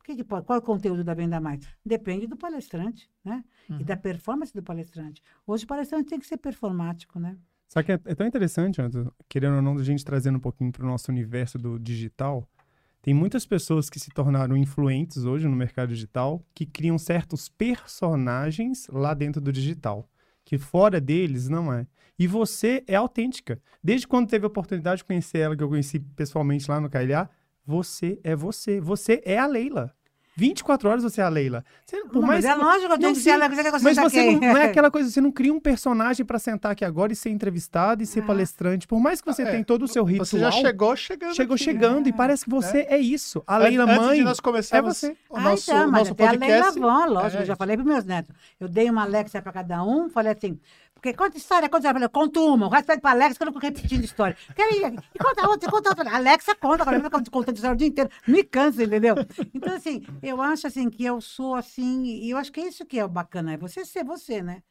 O 0.00 0.04
que 0.04 0.16
que 0.16 0.24
pode, 0.24 0.46
qual 0.46 0.58
é 0.58 0.60
o 0.60 0.62
conteúdo 0.64 1.02
da 1.02 1.14
venda 1.14 1.40
mais? 1.40 1.66
Depende 1.84 2.26
do 2.26 2.36
palestrante, 2.36 3.10
né? 3.24 3.44
Uhum. 3.68 3.80
E 3.80 3.84
da 3.84 3.96
performance 3.96 4.52
do 4.54 4.62
palestrante. 4.62 5.22
Hoje 5.46 5.64
o 5.64 5.66
palestrante 5.66 6.08
tem 6.10 6.18
que 6.18 6.26
ser 6.26 6.36
performático, 6.36 7.18
né? 7.18 7.36
Só 7.74 7.82
que 7.82 7.90
é, 7.90 8.00
é 8.04 8.14
tão 8.14 8.24
interessante, 8.24 8.80
querendo 9.28 9.56
ou 9.56 9.62
não, 9.62 9.76
a 9.76 9.82
gente 9.82 10.04
trazendo 10.04 10.36
um 10.36 10.40
pouquinho 10.40 10.70
para 10.70 10.84
o 10.84 10.86
nosso 10.86 11.10
universo 11.10 11.58
do 11.58 11.76
digital. 11.76 12.48
Tem 13.02 13.12
muitas 13.12 13.44
pessoas 13.44 13.90
que 13.90 13.98
se 13.98 14.10
tornaram 14.10 14.56
influentes 14.56 15.24
hoje 15.24 15.48
no 15.48 15.56
mercado 15.56 15.88
digital 15.88 16.40
que 16.54 16.64
criam 16.64 16.96
certos 16.96 17.48
personagens 17.48 18.86
lá 18.92 19.12
dentro 19.12 19.40
do 19.40 19.52
digital, 19.52 20.08
que 20.44 20.56
fora 20.56 21.00
deles 21.00 21.48
não 21.48 21.72
é. 21.72 21.84
E 22.16 22.28
você 22.28 22.84
é 22.86 22.94
autêntica. 22.94 23.60
Desde 23.82 24.06
quando 24.06 24.28
teve 24.28 24.44
a 24.44 24.48
oportunidade 24.48 24.98
de 24.98 25.04
conhecer 25.04 25.38
ela, 25.38 25.56
que 25.56 25.62
eu 25.64 25.68
conheci 25.68 25.98
pessoalmente 25.98 26.70
lá 26.70 26.80
no 26.80 26.88
KLA, 26.88 27.28
você 27.66 28.20
é 28.22 28.36
você. 28.36 28.80
Você 28.80 29.20
é 29.24 29.36
a 29.36 29.46
Leila. 29.46 29.92
24 30.36 30.88
horas 30.88 31.02
você 31.02 31.20
é 31.20 31.24
a 31.24 31.28
Leila. 31.28 31.64
Você, 31.86 31.98
por 32.04 32.20
Não, 32.20 32.22
mais 32.22 32.44
mas 32.44 32.52
é 32.54 32.58
que- 32.58 32.64
lógico, 32.64 32.84
eu 32.84 32.88
Não, 32.88 32.98
tenho 32.98 33.14
que 33.14 33.20
ser 33.20 33.30
que 33.38 33.44
eu 33.44 33.80
mas 33.82 33.96
você 33.96 34.30
não, 34.32 34.40
não 34.40 34.56
é 34.56 34.64
aquela 34.64 34.90
coisa, 34.90 35.08
você 35.10 35.20
não 35.20 35.30
cria 35.30 35.52
um 35.52 35.60
personagem 35.60 36.26
pra 36.26 36.38
sentar 36.38 36.72
aqui 36.72 36.84
agora 36.84 37.12
e 37.12 37.16
ser 37.16 37.30
entrevistado 37.30 38.02
e 38.02 38.06
ser 38.06 38.20
Ah. 38.20 38.26
palestrante. 38.26 38.86
Por 38.86 38.98
mais 39.00 39.20
que 39.20 39.26
você 39.26 39.42
É, 39.42 39.50
tenha 39.50 39.64
todo 39.64 39.84
o 39.84 39.88
seu 39.88 40.02
ritual, 40.04 40.26
Você 40.26 40.38
já 40.38 40.50
chegou 40.50 40.96
chegando. 40.96 41.34
chegou 41.34 41.54
aqui. 41.54 41.64
chegando 41.64 42.06
e 42.06 42.10
É. 42.10 42.12
parece 42.12 42.44
que 42.44 42.50
você 42.50 42.86
é, 42.88 42.98
isso. 42.98 43.42
A 43.46 43.58
Leila 43.58 43.84
Antes 43.84 43.96
mãe. 43.96 44.18
de 44.18 44.24
nós 44.24 44.40
começarmos 44.40 44.96
você. 44.96 45.16
o 45.30 45.36
Ah, 45.36 45.40
nosso, 45.40 45.70
então, 45.70 45.90
mas 45.90 46.00
nosso 46.00 46.12
até 46.12 46.26
a 46.26 46.30
Leila 46.32 46.46
podcast. 46.46 46.80
Van, 46.80 47.06
lógico, 47.06 47.36
É, 47.36 47.42
eu 47.42 47.46
já 47.46 47.56
falei 47.56 47.76
para 47.76 47.84
meus 47.84 48.04
netos. 48.04 48.34
Eu 48.58 48.68
dei 48.68 48.90
uma 48.90 49.02
Alexa 49.02 49.40
para 49.40 49.52
cada 49.52 49.84
um, 49.84 50.08
falei 50.08 50.32
assim, 50.32 50.58
porque 51.04 51.12
conta 51.12 51.36
história, 51.36 51.68
conta 51.68 51.86
história. 51.86 52.54
Uma, 52.54 52.66
o 52.66 52.70
resto 52.70 52.86
pede 52.86 53.02
para 53.02 53.10
Alexa, 53.10 53.36
que 53.36 53.42
eu 53.42 53.44
não 53.44 53.52
fico 53.52 53.66
repetindo 53.66 54.02
história. 54.02 54.34
E 54.56 55.18
conta 55.18 55.46
outra, 55.46 55.70
conta 55.70 55.90
outra. 55.90 56.16
Alexa 56.16 56.54
conta, 56.54 56.82
agora 56.82 56.96
eu 56.96 57.02
fico 57.02 57.30
contando 57.30 57.56
história 57.56 57.74
o 57.74 57.76
dia 57.76 57.88
inteiro. 57.88 58.10
Me 58.26 58.42
cansa, 58.42 58.82
entendeu? 58.82 59.14
Então, 59.52 59.74
assim, 59.74 60.02
eu 60.22 60.40
acho 60.40 60.66
assim 60.66 60.88
que 60.88 61.04
eu 61.04 61.20
sou 61.20 61.54
assim, 61.54 62.04
e 62.04 62.30
eu 62.30 62.38
acho 62.38 62.50
que 62.50 62.60
é 62.60 62.68
isso 62.68 62.86
que 62.86 62.98
é 62.98 63.06
bacana, 63.06 63.52
é 63.52 63.58
você 63.58 63.84
ser 63.84 64.02
você, 64.02 64.42
né? 64.42 64.62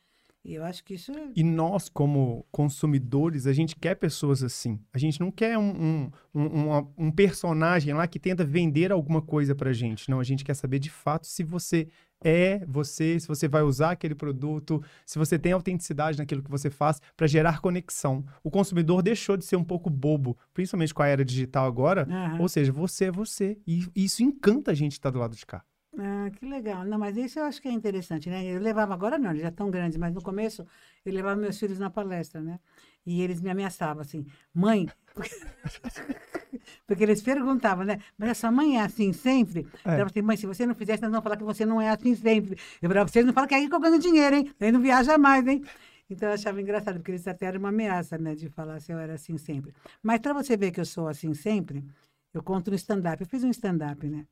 E 0.43 0.55
eu 0.55 0.63
acho 0.65 0.83
que 0.83 0.95
isso 0.95 1.11
é 1.11 1.31
E 1.35 1.43
nós, 1.43 1.87
como 1.87 2.45
consumidores, 2.51 3.47
a 3.47 3.53
gente 3.53 3.77
quer 3.77 3.95
pessoas 3.95 4.43
assim. 4.43 4.77
A 4.91 4.97
gente 4.97 5.19
não 5.19 5.31
quer 5.31 5.57
um, 5.57 6.11
um, 6.35 6.41
um, 6.41 6.93
um 6.97 7.11
personagem 7.11 7.93
lá 7.93 8.05
que 8.07 8.19
tenta 8.19 8.43
vender 8.43 8.91
alguma 8.91 9.21
coisa 9.21 9.55
pra 9.55 9.71
gente. 9.71 10.09
Não, 10.09 10.19
a 10.19 10.23
gente 10.23 10.43
quer 10.43 10.53
saber 10.53 10.79
de 10.79 10.89
fato 10.89 11.27
se 11.27 11.43
você 11.43 11.87
é 12.23 12.63
você, 12.65 13.19
se 13.19 13.27
você 13.27 13.47
vai 13.47 13.61
usar 13.61 13.91
aquele 13.91 14.15
produto, 14.15 14.83
se 15.05 15.19
você 15.19 15.37
tem 15.37 15.51
autenticidade 15.51 16.17
naquilo 16.17 16.43
que 16.43 16.49
você 16.49 16.69
faz 16.69 17.01
para 17.15 17.27
gerar 17.27 17.61
conexão. 17.61 18.25
O 18.43 18.49
consumidor 18.49 19.01
deixou 19.01 19.37
de 19.37 19.45
ser 19.45 19.55
um 19.55 19.63
pouco 19.63 19.89
bobo, 19.89 20.37
principalmente 20.53 20.93
com 20.93 21.03
a 21.03 21.07
era 21.07 21.23
digital 21.23 21.65
agora. 21.65 22.07
Aham. 22.09 22.41
Ou 22.41 22.49
seja, 22.49 22.71
você 22.71 23.05
é 23.05 23.11
você. 23.11 23.57
E 23.67 23.87
isso 23.95 24.23
encanta 24.23 24.71
a 24.71 24.73
gente 24.73 24.93
estar 24.93 25.09
do 25.09 25.19
lado 25.19 25.35
de 25.35 25.45
cá. 25.45 25.63
Ah, 25.97 26.31
que 26.31 26.45
legal. 26.45 26.83
Não, 26.83 26.97
mas 26.97 27.15
isso 27.17 27.39
eu 27.39 27.43
acho 27.43 27.61
que 27.61 27.67
é 27.67 27.71
interessante, 27.71 28.29
né? 28.29 28.43
Eu 28.45 28.59
levava, 28.59 28.93
agora 28.93 29.19
não, 29.19 29.29
eles 29.29 29.43
já 29.43 29.49
estão 29.49 29.69
grandes, 29.69 29.97
mas 29.97 30.13
no 30.13 30.21
começo 30.21 30.65
eu 31.05 31.13
levava 31.13 31.39
meus 31.39 31.59
filhos 31.59 31.77
na 31.77 31.89
palestra, 31.89 32.41
né? 32.41 32.59
E 33.05 33.21
eles 33.21 33.41
me 33.41 33.49
ameaçavam 33.49 34.01
assim, 34.01 34.25
mãe. 34.53 34.87
Porque 36.87 37.03
eles 37.03 37.21
perguntavam, 37.21 37.83
né? 37.85 37.99
Mas 38.17 38.29
a 38.29 38.33
sua 38.33 38.51
mãe 38.51 38.77
é 38.77 38.81
assim 38.81 39.11
sempre? 39.13 39.61
É. 39.61 39.63
Eu 39.63 39.91
falava 39.91 40.05
assim, 40.09 40.21
mãe, 40.21 40.37
se 40.37 40.45
você 40.45 40.65
não 40.65 40.75
fizesse, 40.75 41.01
nós 41.07 41.23
falar 41.23 41.37
que 41.37 41.43
você 41.43 41.65
não 41.65 41.81
é 41.81 41.89
assim 41.89 42.15
sempre. 42.15 42.57
Eu 42.81 42.89
falava, 42.89 43.09
vocês 43.09 43.25
não 43.25 43.33
falam 43.33 43.47
que 43.47 43.55
é 43.55 43.57
aí 43.57 43.67
que 43.69 43.75
eu 43.75 43.79
ganho 43.79 43.99
dinheiro, 43.99 44.35
hein? 44.35 44.51
Aí 44.59 44.71
não 44.71 44.81
viaja 44.81 45.17
mais, 45.17 45.45
hein? 45.47 45.63
Então 46.09 46.29
eu 46.29 46.35
achava 46.35 46.61
engraçado, 46.61 46.95
porque 46.95 47.11
eles 47.11 47.27
até 47.27 47.47
eram 47.47 47.59
uma 47.59 47.69
ameaça, 47.69 48.17
né? 48.17 48.35
De 48.35 48.49
falar 48.49 48.79
se 48.79 48.91
eu 48.91 48.99
era 48.99 49.13
assim 49.13 49.37
sempre. 49.37 49.73
Mas 50.01 50.19
para 50.19 50.33
você 50.33 50.55
ver 50.55 50.71
que 50.71 50.79
eu 50.79 50.85
sou 50.85 51.07
assim 51.07 51.33
sempre, 51.33 51.83
eu 52.33 52.43
conto 52.43 52.69
no 52.69 52.75
stand-up. 52.75 53.21
Eu 53.21 53.27
fiz 53.27 53.43
um 53.43 53.49
stand-up, 53.49 54.07
né? 54.07 54.25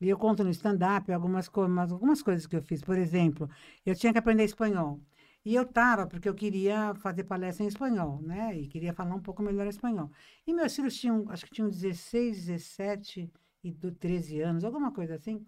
E 0.00 0.08
eu 0.08 0.18
conto 0.18 0.44
no 0.44 0.50
stand-up 0.50 1.10
algumas, 1.12 1.48
co 1.48 1.64
umas- 1.64 1.90
algumas 1.92 2.22
coisas 2.22 2.46
que 2.46 2.56
eu 2.56 2.62
fiz. 2.62 2.82
Por 2.82 2.98
exemplo, 2.98 3.48
eu 3.86 3.94
tinha 3.94 4.12
que 4.12 4.18
aprender 4.18 4.44
espanhol. 4.44 5.00
E 5.44 5.54
eu 5.54 5.62
estava, 5.64 6.06
porque 6.06 6.28
eu 6.28 6.34
queria 6.34 6.94
fazer 6.94 7.24
palestra 7.24 7.64
em 7.64 7.68
espanhol, 7.68 8.20
né? 8.22 8.56
E 8.58 8.66
queria 8.66 8.94
falar 8.94 9.14
um 9.14 9.20
pouco 9.20 9.42
melhor 9.42 9.66
espanhol. 9.66 10.10
E 10.46 10.54
meus 10.54 10.74
filhos 10.74 10.96
tinham, 10.98 11.26
acho 11.28 11.44
que 11.44 11.52
tinham 11.52 11.68
16, 11.68 12.46
17 12.46 13.30
e 13.62 13.70
do 13.70 13.92
13 13.92 14.40
anos, 14.40 14.64
alguma 14.64 14.90
coisa 14.92 15.14
assim. 15.16 15.46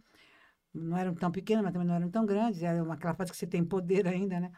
Não 0.74 0.96
eram 0.98 1.14
tão 1.14 1.30
pequenos, 1.30 1.64
mas 1.64 1.72
também 1.72 1.88
não 1.88 1.94
eram 1.94 2.10
tão 2.10 2.26
grandes. 2.26 2.62
Era 2.62 2.82
uma, 2.82 2.94
aquela 2.94 3.14
fase 3.14 3.30
que 3.30 3.36
você 3.38 3.46
tem 3.46 3.64
poder 3.64 4.06
ainda, 4.08 4.38
né? 4.40 4.52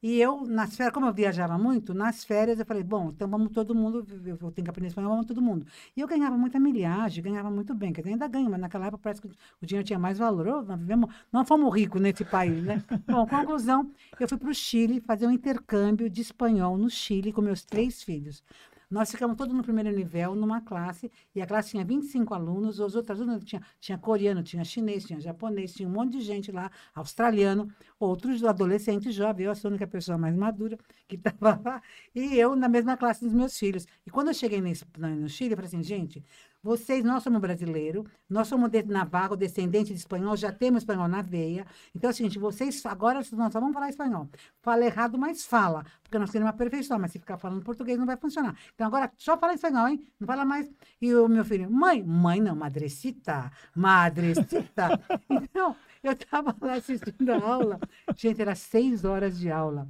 E 0.00 0.20
eu, 0.20 0.42
nas 0.46 0.76
férias, 0.76 0.94
como 0.94 1.06
eu 1.06 1.12
viajava 1.12 1.58
muito, 1.58 1.92
nas 1.92 2.22
férias 2.22 2.60
eu 2.60 2.64
falei, 2.64 2.84
bom, 2.84 3.10
então 3.10 3.28
vamos 3.28 3.50
todo 3.50 3.74
mundo, 3.74 4.06
eu 4.24 4.52
tenho 4.52 4.64
que 4.64 4.70
aprender 4.70 4.88
espanhol, 4.88 5.10
vamos 5.10 5.26
todo 5.26 5.42
mundo. 5.42 5.66
E 5.96 6.00
eu 6.00 6.06
ganhava 6.06 6.36
muita 6.38 6.60
milhagem, 6.60 7.22
ganhava 7.22 7.50
muito 7.50 7.74
bem, 7.74 7.92
quer 7.92 8.02
dizer, 8.02 8.12
ainda 8.12 8.28
ganho, 8.28 8.48
mas 8.48 8.60
naquela 8.60 8.86
época 8.86 9.02
parece 9.02 9.20
que 9.20 9.28
o 9.28 9.66
dinheiro 9.66 9.84
tinha 9.84 9.98
mais 9.98 10.16
valor. 10.16 10.64
Nós, 10.64 10.78
vivemos, 10.78 11.12
não 11.32 11.44
fomos 11.44 11.74
ricos 11.74 12.00
nesse 12.00 12.24
país, 12.24 12.62
né? 12.62 12.80
bom, 13.08 13.26
conclusão, 13.26 13.90
eu 14.20 14.28
fui 14.28 14.38
para 14.38 14.50
o 14.50 14.54
Chile 14.54 15.00
fazer 15.00 15.26
um 15.26 15.32
intercâmbio 15.32 16.08
de 16.08 16.20
espanhol 16.20 16.78
no 16.78 16.88
Chile 16.88 17.32
com 17.32 17.40
meus 17.40 17.64
três 17.64 18.00
filhos. 18.00 18.42
Nós 18.90 19.10
ficamos 19.10 19.36
todos 19.36 19.54
no 19.54 19.62
primeiro 19.62 19.90
nível, 19.90 20.34
numa 20.34 20.62
classe, 20.62 21.10
e 21.34 21.42
a 21.42 21.46
classe 21.46 21.70
tinha 21.70 21.84
25 21.84 22.32
alunos, 22.32 22.80
os 22.80 22.94
outros 22.96 23.20
alunos 23.20 23.44
tinha, 23.44 23.62
tinha 23.78 23.98
coreano, 23.98 24.42
tinha 24.42 24.64
chinês, 24.64 25.04
tinha 25.04 25.20
japonês, 25.20 25.74
tinha 25.74 25.86
um 25.86 25.92
monte 25.92 26.12
de 26.12 26.22
gente 26.22 26.50
lá, 26.50 26.70
australiano, 26.94 27.68
outros 28.00 28.42
adolescentes 28.44 29.14
jovens, 29.14 29.44
eu 29.44 29.54
sou 29.54 29.68
a 29.68 29.72
única 29.72 29.86
pessoa 29.86 30.16
mais 30.16 30.34
madura 30.34 30.78
que 31.06 31.16
estava 31.16 31.60
lá, 31.62 31.82
e 32.14 32.34
eu 32.38 32.56
na 32.56 32.68
mesma 32.68 32.96
classe 32.96 33.22
dos 33.24 33.34
meus 33.34 33.58
filhos. 33.58 33.86
E 34.06 34.10
quando 34.10 34.28
eu 34.28 34.34
cheguei 34.34 34.60
no, 34.60 34.68
no 35.16 35.28
Chile, 35.28 35.52
eu 35.52 35.56
falei 35.56 35.68
assim, 35.68 35.82
gente, 35.82 36.24
vocês, 36.62 37.04
nós 37.04 37.22
somos 37.22 37.40
brasileiros, 37.40 38.04
nós 38.28 38.48
somos 38.48 38.68
de 38.70 38.82
Navarro, 38.82 39.36
descendente 39.36 39.92
de 39.92 39.98
espanhol, 39.98 40.36
já 40.36 40.52
temos 40.52 40.82
espanhol 40.82 41.06
na 41.06 41.22
veia. 41.22 41.64
Então 41.94 42.10
é 42.10 42.12
o 42.12 42.16
seguinte, 42.16 42.38
vocês, 42.38 42.84
agora 42.84 43.20
nós 43.32 43.52
só 43.52 43.60
vamos 43.60 43.72
falar 43.72 43.88
espanhol. 43.88 44.28
Fala 44.60 44.84
errado, 44.84 45.16
mas 45.16 45.46
fala, 45.46 45.84
porque 46.02 46.18
nós 46.18 46.30
queremos 46.30 46.52
aperfeiçoar, 46.52 46.98
mas 46.98 47.12
se 47.12 47.18
ficar 47.18 47.38
falando 47.38 47.62
português 47.62 47.96
não 47.96 48.06
vai 48.06 48.16
funcionar. 48.16 48.56
Então 48.74 48.86
agora 48.86 49.10
só 49.16 49.38
fala 49.38 49.54
espanhol, 49.54 49.88
hein? 49.88 50.04
Não 50.18 50.26
fala 50.26 50.44
mais. 50.44 50.68
E 51.00 51.14
o 51.14 51.28
meu 51.28 51.44
filho, 51.44 51.70
mãe, 51.70 52.02
mãe 52.02 52.40
não, 52.40 52.56
madrecita, 52.56 53.52
madrecita. 53.74 55.00
então, 55.30 55.76
eu 56.02 56.12
estava 56.12 56.56
lá 56.60 56.74
assistindo 56.74 57.30
a 57.30 57.40
aula. 57.40 57.80
Gente, 58.16 58.42
era 58.42 58.54
seis 58.54 59.04
horas 59.04 59.38
de 59.38 59.50
aula. 59.50 59.88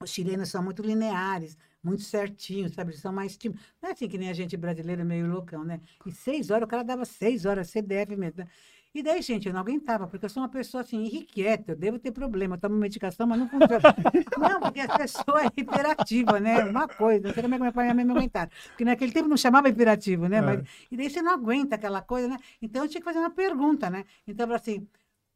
Os 0.00 0.10
chilenos 0.10 0.48
são 0.48 0.62
muito 0.62 0.82
lineares 0.82 1.56
muito 1.84 2.02
certinho, 2.02 2.68
sabe? 2.68 2.90
Eles 2.90 3.00
são 3.00 3.12
mais 3.12 3.36
tímidos. 3.36 3.62
Não 3.82 3.90
é 3.90 3.92
assim 3.92 4.08
que 4.08 4.18
nem 4.18 4.30
a 4.30 4.32
gente 4.32 4.56
brasileira, 4.56 5.04
meio 5.04 5.30
loucão, 5.30 5.64
né? 5.64 5.80
E 6.06 6.10
seis 6.10 6.50
horas, 6.50 6.66
o 6.66 6.68
cara 6.68 6.82
dava 6.82 7.04
seis 7.04 7.44
horas, 7.44 7.68
CDF 7.70 8.16
mesmo. 8.16 8.38
Né? 8.38 8.48
E 8.94 9.02
daí, 9.02 9.20
gente, 9.22 9.48
eu 9.48 9.52
não 9.52 9.60
aguentava, 9.60 10.06
porque 10.06 10.24
eu 10.24 10.30
sou 10.30 10.40
uma 10.40 10.48
pessoa 10.48 10.82
assim, 10.82 11.02
irrequieta, 11.02 11.72
eu 11.72 11.76
devo 11.76 11.98
ter 11.98 12.12
problema, 12.12 12.54
eu 12.54 12.60
tomo 12.60 12.76
medicação, 12.76 13.26
mas 13.26 13.40
não 13.40 13.48
funciona. 13.48 13.82
não, 14.38 14.60
porque 14.60 14.78
a 14.78 14.96
pessoa 14.96 15.42
é 15.42 15.50
hiperativa, 15.56 16.38
né? 16.38 16.64
Uma 16.64 16.86
coisa, 16.86 17.26
não 17.26 17.34
sei 17.34 17.42
como 17.42 17.54
é 17.54 17.58
que 17.58 17.64
meu 17.64 17.72
pai 17.72 17.86
e 17.86 17.86
minha 17.86 17.94
mãe 17.96 18.04
me 18.04 18.12
aguentaram. 18.12 18.50
Porque 18.68 18.84
naquele 18.84 19.10
tempo 19.10 19.28
não 19.28 19.36
chamava 19.36 19.68
hiperativo, 19.68 20.28
né? 20.28 20.36
É. 20.36 20.40
Mas, 20.40 20.62
e 20.92 20.96
daí 20.96 21.10
você 21.10 21.20
não 21.20 21.32
aguenta 21.32 21.74
aquela 21.74 22.02
coisa, 22.02 22.28
né? 22.28 22.38
Então 22.62 22.84
eu 22.84 22.88
tinha 22.88 23.00
que 23.00 23.04
fazer 23.04 23.18
uma 23.18 23.30
pergunta, 23.30 23.90
né? 23.90 24.04
Então, 24.28 24.52
assim, 24.52 24.86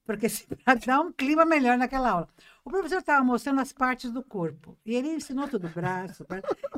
porque 0.09 0.26
para 0.64 0.74
dar 0.76 1.00
um 1.02 1.12
clima 1.12 1.44
melhor 1.44 1.76
naquela 1.76 2.11
aula. 2.11 2.28
O 2.64 2.70
professor 2.70 3.00
estava 3.00 3.22
mostrando 3.22 3.61
as 3.61 3.74
partes 3.74 4.11
do 4.11 4.22
corpo. 4.22 4.74
E 4.84 4.94
ele 4.94 5.09
ensinou 5.09 5.46
tudo, 5.46 5.66
o 5.66 5.70
braço. 5.70 6.24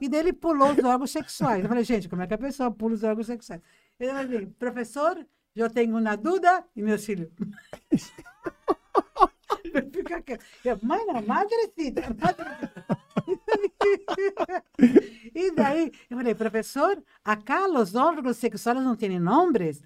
E 0.00 0.08
daí 0.08 0.20
ele 0.20 0.32
pulou 0.32 0.72
os 0.72 0.82
órgãos 0.82 1.12
sexuais. 1.12 1.62
Eu 1.62 1.68
falei, 1.68 1.84
gente, 1.84 2.08
como 2.08 2.22
é 2.22 2.26
que 2.26 2.34
a 2.34 2.38
pessoa 2.38 2.72
pula 2.72 2.94
os 2.94 3.04
órgãos 3.04 3.28
sexuais? 3.28 3.62
Ele 4.00 4.10
falou 4.10 4.24
assim, 4.24 4.46
professor, 4.58 5.24
eu 5.54 5.70
tenho 5.70 5.96
uma 5.96 6.16
dúvida. 6.16 6.64
E 6.74 6.82
meus 6.82 7.04
filhos... 7.04 7.28
Fica 9.92 10.20
quieto. 10.22 10.84
Mãe, 10.84 11.06
não, 11.06 11.22
madrecita, 11.22 12.02
e 15.32 15.52
daí, 15.52 15.92
eu 16.08 16.16
falei, 16.16 16.34
professor, 16.34 17.00
acá 17.24 17.68
os 17.68 17.94
órgãos 17.94 18.38
sexuais 18.38 18.82
não 18.82 18.96
têm 18.96 19.20
nomes? 19.20 19.82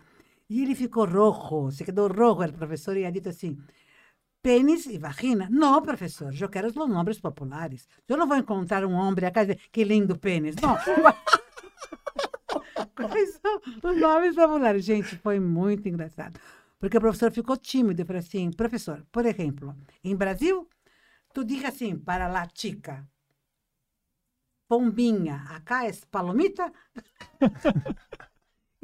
E 0.48 0.62
ele 0.62 0.74
ficou 0.74 1.06
rojo, 1.06 1.70
se 1.76 1.84
quedou 1.84 2.08
rojo, 2.08 2.50
o 2.50 2.52
professor, 2.52 2.96
e 2.96 3.04
ha 3.04 3.10
dito 3.10 3.28
assim, 3.28 3.58
pênis 4.42 4.84
e 4.86 4.98
vagina. 4.98 5.48
Não, 5.50 5.80
professor, 5.80 6.32
eu 6.38 6.48
quero 6.50 6.68
os 6.68 6.74
nomes 6.74 7.18
populares. 7.18 7.88
Eu 8.06 8.18
não 8.18 8.28
vou 8.28 8.36
encontrar 8.36 8.84
um 8.84 8.92
homem 8.92 9.24
e 9.24 9.30
dizer, 9.30 9.58
que 9.72 9.82
lindo 9.82 10.18
pênis. 10.18 10.54
Não. 10.56 10.76
Quais 12.94 13.34
são 13.40 13.60
os 13.82 13.96
nomes 13.98 14.34
populares? 14.36 14.84
Gente, 14.84 15.16
foi 15.16 15.40
muito 15.40 15.88
engraçado. 15.88 16.38
Porque 16.78 16.98
o 16.98 17.00
professor 17.00 17.32
ficou 17.32 17.56
tímido 17.56 18.02
e 18.02 18.04
falou 18.04 18.20
assim, 18.20 18.50
professor, 18.50 19.06
por 19.10 19.24
exemplo, 19.24 19.74
em 20.04 20.14
Brasil, 20.14 20.68
tu 21.32 21.42
diga 21.42 21.68
assim, 21.68 21.96
para 21.98 22.28
la 22.28 22.46
chica, 22.54 23.08
pombinha, 24.68 25.36
acá 25.48 25.86
é 25.86 25.92
palomita? 26.10 26.70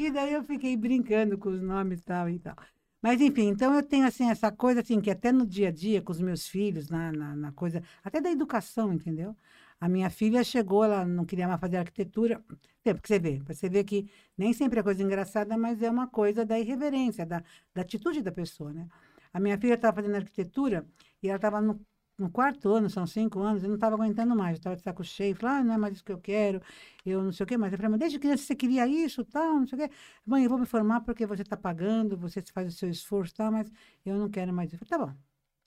E 0.00 0.10
daí 0.10 0.32
eu 0.32 0.42
fiquei 0.42 0.74
brincando 0.78 1.36
com 1.36 1.50
os 1.50 1.60
nomes 1.60 2.00
tal 2.02 2.26
e 2.28 2.38
tal. 2.38 2.56
Mas, 3.02 3.20
enfim, 3.20 3.48
então 3.48 3.74
eu 3.74 3.82
tenho, 3.82 4.06
assim, 4.06 4.30
essa 4.30 4.50
coisa, 4.50 4.80
assim, 4.80 4.98
que 4.98 5.10
até 5.10 5.30
no 5.30 5.46
dia 5.46 5.68
a 5.68 5.70
dia, 5.70 6.00
com 6.00 6.10
os 6.10 6.20
meus 6.22 6.46
filhos, 6.48 6.88
na, 6.88 7.12
na, 7.12 7.36
na 7.36 7.52
coisa, 7.52 7.82
até 8.02 8.18
da 8.20 8.30
educação, 8.30 8.92
entendeu? 8.94 9.36
A 9.78 9.88
minha 9.90 10.08
filha 10.08 10.42
chegou, 10.42 10.84
ela 10.84 11.04
não 11.04 11.26
queria 11.26 11.46
mais 11.46 11.60
fazer 11.60 11.76
arquitetura. 11.76 12.42
Tem, 12.82 12.94
porque 12.94 13.08
você 13.08 13.18
vê, 13.18 13.40
você 13.46 13.68
vê 13.68 13.84
que 13.84 14.10
nem 14.38 14.54
sempre 14.54 14.80
é 14.80 14.82
coisa 14.82 15.02
engraçada, 15.02 15.56
mas 15.58 15.82
é 15.82 15.90
uma 15.90 16.06
coisa 16.08 16.46
da 16.46 16.58
irreverência, 16.58 17.26
da, 17.26 17.42
da 17.74 17.82
atitude 17.82 18.22
da 18.22 18.32
pessoa, 18.32 18.72
né? 18.72 18.88
A 19.34 19.38
minha 19.38 19.58
filha 19.58 19.74
estava 19.74 19.96
fazendo 19.96 20.16
arquitetura 20.16 20.86
e 21.22 21.28
ela 21.28 21.36
estava 21.36 21.60
no 21.60 21.78
no 22.20 22.30
quarto 22.30 22.68
ano, 22.72 22.88
são 22.90 23.06
cinco 23.06 23.40
anos, 23.40 23.62
eu 23.62 23.68
não 23.68 23.76
estava 23.76 23.94
aguentando 23.96 24.36
mais, 24.36 24.58
estava 24.58 24.76
de 24.76 24.82
saco 24.82 25.02
cheio, 25.04 25.34
falei, 25.34 25.56
ah, 25.56 25.64
não 25.64 25.74
é 25.74 25.78
mais 25.78 25.94
isso 25.94 26.04
que 26.04 26.12
eu 26.12 26.18
quero, 26.18 26.60
eu 27.04 27.22
não 27.22 27.32
sei 27.32 27.44
o 27.44 27.46
quê, 27.46 27.56
mas 27.56 27.72
eu 27.72 27.78
falei, 27.78 27.90
mas 27.90 28.00
desde 28.00 28.18
criança 28.18 28.44
você 28.44 28.54
queria 28.54 28.86
isso, 28.86 29.24
tal, 29.24 29.54
não 29.60 29.66
sei 29.66 29.78
o 29.78 29.88
quê. 29.88 29.94
Mãe, 30.26 30.44
eu 30.44 30.50
vou 30.50 30.58
me 30.58 30.66
formar 30.66 31.00
porque 31.00 31.26
você 31.26 31.42
está 31.42 31.56
pagando, 31.56 32.16
você 32.16 32.42
faz 32.52 32.68
o 32.68 32.72
seu 32.76 32.88
esforço, 32.90 33.34
tal, 33.34 33.50
mas 33.52 33.70
eu 34.04 34.16
não 34.16 34.28
quero 34.30 34.52
mais 34.52 34.72
isso. 34.72 34.82
Eu 34.84 34.86
falei, 34.86 35.06
tá 35.06 35.12
bom, 35.12 35.18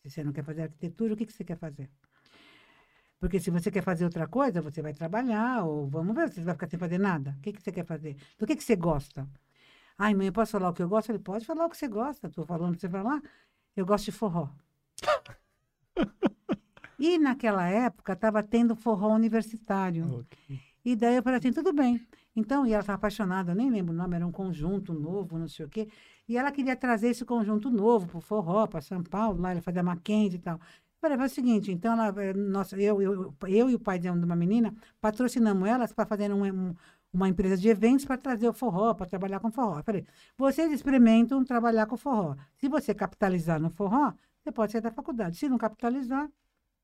se 0.03 0.09
você 0.09 0.23
não 0.23 0.31
quer 0.33 0.43
fazer 0.43 0.63
arquitetura, 0.63 1.13
o 1.13 1.17
que, 1.17 1.25
que 1.25 1.33
você 1.33 1.43
quer 1.43 1.57
fazer? 1.57 1.89
Porque 3.19 3.39
se 3.39 3.49
você 3.49 3.71
quer 3.71 3.81
fazer 3.83 4.03
outra 4.05 4.27
coisa, 4.27 4.61
você 4.61 4.81
vai 4.81 4.93
trabalhar, 4.93 5.63
ou 5.65 5.87
vamos 5.87 6.13
ver, 6.15 6.29
você 6.29 6.41
vai 6.41 6.53
ficar 6.55 6.67
sem 6.69 6.77
fazer 6.79 6.99
nada. 6.99 7.35
O 7.37 7.41
que, 7.41 7.53
que 7.53 7.61
você 7.61 7.71
quer 7.71 7.85
fazer? 7.85 8.17
Do 8.37 8.45
que, 8.45 8.55
que 8.55 8.63
você 8.63 8.75
gosta? 8.75 9.27
Ai, 9.97 10.13
mãe, 10.15 10.27
eu 10.27 10.33
posso 10.33 10.51
falar 10.53 10.69
o 10.69 10.73
que 10.73 10.83
eu 10.83 10.89
gosto? 10.89 11.09
Ele 11.11 11.19
pode 11.19 11.45
falar 11.45 11.65
o 11.65 11.69
que 11.69 11.77
você 11.77 11.87
gosta. 11.87 12.27
Estou 12.27 12.45
falando 12.45 12.79
você 12.79 12.89
falar. 12.89 13.21
Eu 13.75 13.85
gosto 13.85 14.05
de 14.05 14.11
forró. 14.13 14.49
E 17.05 17.19
naquela 17.19 17.67
época 17.67 18.13
estava 18.13 18.41
tendo 18.41 18.77
forró 18.77 19.13
universitário. 19.13 20.21
Okay. 20.21 20.61
E 20.85 20.95
daí 20.95 21.17
eu 21.17 21.21
falei 21.21 21.37
assim, 21.37 21.51
tudo 21.51 21.73
bem. 21.73 21.99
Então, 22.33 22.65
e 22.65 22.71
ela 22.71 22.79
estava 22.79 22.95
apaixonada, 22.95 23.51
eu 23.51 23.55
nem 23.55 23.69
lembro 23.69 23.93
o 23.93 23.97
nome, 23.97 24.15
era 24.15 24.25
um 24.25 24.31
conjunto 24.31 24.93
novo, 24.93 25.37
não 25.37 25.49
sei 25.49 25.65
o 25.65 25.69
quê. 25.69 25.89
E 26.29 26.37
ela 26.37 26.49
queria 26.49 26.77
trazer 26.77 27.09
esse 27.09 27.25
conjunto 27.25 27.69
novo 27.69 28.07
para 28.07 28.17
o 28.19 28.21
forró, 28.21 28.65
para 28.67 28.79
São 28.79 29.03
Paulo, 29.03 29.41
lá, 29.41 29.51
ela 29.51 29.61
fazia 29.61 29.83
Mackenzie 29.83 30.37
e 30.37 30.41
tal. 30.41 30.55
Eu 30.55 30.61
falei, 31.01 31.17
foi 31.17 31.25
o 31.25 31.29
seguinte, 31.29 31.73
então 31.73 31.91
ela, 31.91 32.23
eh, 32.23 32.33
nossa, 32.33 32.79
eu, 32.79 33.01
eu, 33.01 33.35
eu 33.49 33.69
e 33.69 33.75
o 33.75 33.79
pai 33.79 33.99
de 33.99 34.09
uma 34.09 34.35
menina 34.37 34.73
patrocinamos 35.01 35.67
elas 35.67 35.91
para 35.91 36.05
fazer 36.05 36.31
um, 36.31 36.45
um, 36.45 36.73
uma 37.11 37.27
empresa 37.27 37.57
de 37.57 37.67
eventos 37.67 38.05
para 38.05 38.17
trazer 38.17 38.47
o 38.47 38.53
forró, 38.53 38.93
para 38.93 39.07
trabalhar 39.07 39.41
com 39.41 39.51
forró. 39.51 39.79
Eu 39.79 39.83
falei, 39.83 40.05
vocês 40.37 40.71
experimentam 40.71 41.43
trabalhar 41.43 41.85
com 41.85 41.97
forró. 41.97 42.37
Se 42.55 42.69
você 42.69 42.93
capitalizar 42.93 43.59
no 43.59 43.69
forró, 43.69 44.13
você 44.41 44.53
pode 44.53 44.71
sair 44.71 44.81
da 44.81 44.91
faculdade. 44.91 45.37
Se 45.37 45.49
não 45.49 45.57
capitalizar, 45.57 46.29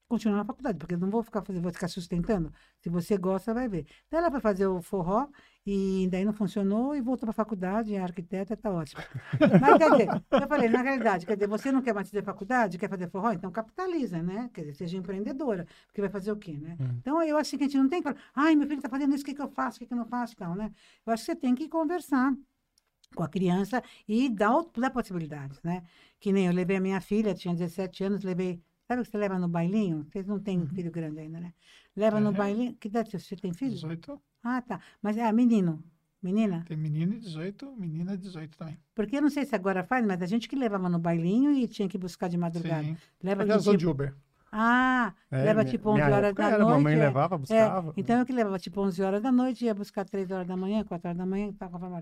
continuar 0.09 0.37
na 0.37 0.43
faculdade, 0.45 0.77
porque 0.79 0.95
eu 0.95 0.97
não 0.99 1.09
vou 1.09 1.21
ficar, 1.21 1.41
vou 1.41 1.71
ficar 1.71 1.87
sustentando. 1.87 2.51
Se 2.81 2.89
você 2.89 3.15
gosta, 3.15 3.53
vai 3.53 3.69
ver. 3.69 3.85
Daí 4.09 4.19
ela 4.19 4.31
foi 4.31 4.41
fazer 4.41 4.65
o 4.65 4.81
forró 4.81 5.27
e 5.65 6.07
daí 6.11 6.25
não 6.25 6.33
funcionou 6.33 6.95
e 6.95 7.01
voltou 7.01 7.27
para 7.27 7.29
a 7.29 7.33
faculdade, 7.33 7.93
é 7.93 8.01
arquiteta, 8.01 8.55
está 8.55 8.71
ótimo. 8.71 9.03
Mas 9.61 9.77
quer 9.77 9.91
dizer, 9.91 10.23
eu 10.31 10.47
falei, 10.47 10.67
na 10.67 10.81
realidade, 10.81 11.25
quer 11.27 11.35
dizer, 11.35 11.47
você 11.47 11.71
não 11.71 11.81
quer 11.81 11.93
mais 11.93 12.09
fazer 12.09 12.23
faculdade, 12.23 12.79
quer 12.79 12.89
fazer 12.89 13.07
forró? 13.07 13.31
Então 13.31 13.51
capitaliza, 13.51 14.21
né? 14.21 14.49
Quer 14.51 14.61
dizer, 14.61 14.73
seja 14.73 14.97
empreendedora, 14.97 15.67
porque 15.85 16.01
vai 16.01 16.09
fazer 16.09 16.31
o 16.31 16.37
quê, 16.37 16.57
né? 16.57 16.75
Hum. 16.79 16.97
Então 16.99 17.21
eu 17.21 17.37
acho 17.37 17.55
que 17.55 17.63
a 17.63 17.67
gente 17.67 17.77
não 17.77 17.87
tem 17.87 18.01
que 18.01 18.09
falar, 18.09 18.19
ai, 18.33 18.55
meu 18.55 18.67
filho 18.67 18.79
está 18.79 18.89
fazendo 18.89 19.13
isso, 19.13 19.23
o 19.23 19.25
que, 19.27 19.35
que 19.35 19.41
eu 19.41 19.49
faço, 19.49 19.77
o 19.77 19.79
que, 19.79 19.85
que 19.85 19.93
eu 19.93 19.97
não 19.97 20.07
faço, 20.07 20.35
tal, 20.35 20.55
né? 20.55 20.71
Eu 21.05 21.13
acho 21.13 21.23
que 21.23 21.31
você 21.31 21.35
tem 21.35 21.53
que 21.53 21.69
conversar 21.69 22.33
com 23.15 23.23
a 23.23 23.29
criança 23.29 23.83
e 24.07 24.27
dar, 24.27 24.65
dar 24.75 24.89
possibilidades, 24.89 25.61
né? 25.61 25.83
Que 26.19 26.31
nem 26.31 26.47
eu 26.47 26.53
levei 26.53 26.77
a 26.77 26.81
minha 26.81 26.99
filha, 26.99 27.33
tinha 27.35 27.53
17 27.53 28.03
anos, 28.03 28.23
levei 28.23 28.61
Sabe 28.89 29.03
o 29.03 29.05
que 29.05 29.11
você 29.11 29.19
leva 29.19 29.37
no 29.37 29.47
bailinho? 29.47 30.03
Vocês 30.09 30.25
não 30.25 30.39
têm 30.39 30.61
uhum. 30.61 30.67
filho 30.67 30.89
grande 30.89 31.19
ainda, 31.19 31.39
né? 31.39 31.53
Leva 31.95 32.17
é. 32.17 32.19
no 32.19 32.31
bailinho. 32.31 32.73
Que 32.73 32.87
idade 32.87 33.11
você 33.11 33.35
tem 33.35 33.53
filho? 33.53 33.75
18. 33.75 34.19
Ah, 34.43 34.63
tá. 34.63 34.81
Mas 34.99 35.15
é 35.15 35.31
menino. 35.31 35.83
Menina? 36.23 36.65
Tem 36.67 36.75
menino 36.75 37.13
e 37.13 37.19
18, 37.19 37.71
menina 37.77 38.17
18 38.17 38.57
também. 38.57 38.79
Porque 38.95 39.17
eu 39.17 39.21
não 39.21 39.29
sei 39.29 39.45
se 39.45 39.53
agora 39.53 39.83
faz, 39.83 40.03
mas 40.03 40.19
a 40.23 40.25
gente 40.25 40.49
que 40.49 40.55
levava 40.55 40.89
no 40.89 40.97
bailinho 40.97 41.51
e 41.51 41.67
tinha 41.67 41.87
que 41.87 41.99
buscar 41.99 42.27
de 42.29 42.35
madrugada. 42.35 42.83
Sim. 42.83 42.97
Leva 43.21 43.45
de, 43.45 43.57
tipo... 43.59 43.77
de 43.77 43.87
Uber. 43.87 44.15
Ah, 44.51 45.13
é, 45.29 45.43
leva 45.43 45.63
tipo 45.63 45.91
11 45.91 46.01
horas 46.01 46.33
da 46.33 46.47
era, 46.47 46.57
noite. 46.57 46.71
Mamãe 46.71 46.95
é. 46.95 46.97
levava, 46.97 47.37
buscava. 47.37 47.89
É, 47.89 47.93
então 47.95 48.17
eu 48.17 48.25
que 48.25 48.33
levava 48.33 48.57
tipo 48.57 48.81
11 48.81 49.03
horas 49.03 49.21
da 49.21 49.31
noite, 49.31 49.65
ia 49.65 49.75
buscar 49.75 50.03
3 50.03 50.31
horas 50.31 50.47
da 50.47 50.57
manhã, 50.57 50.83
4 50.83 51.09
horas 51.09 51.17
da 51.17 51.25
manhã, 51.27 51.53
tá 51.53 51.69
com 51.69 51.77
a 51.77 52.01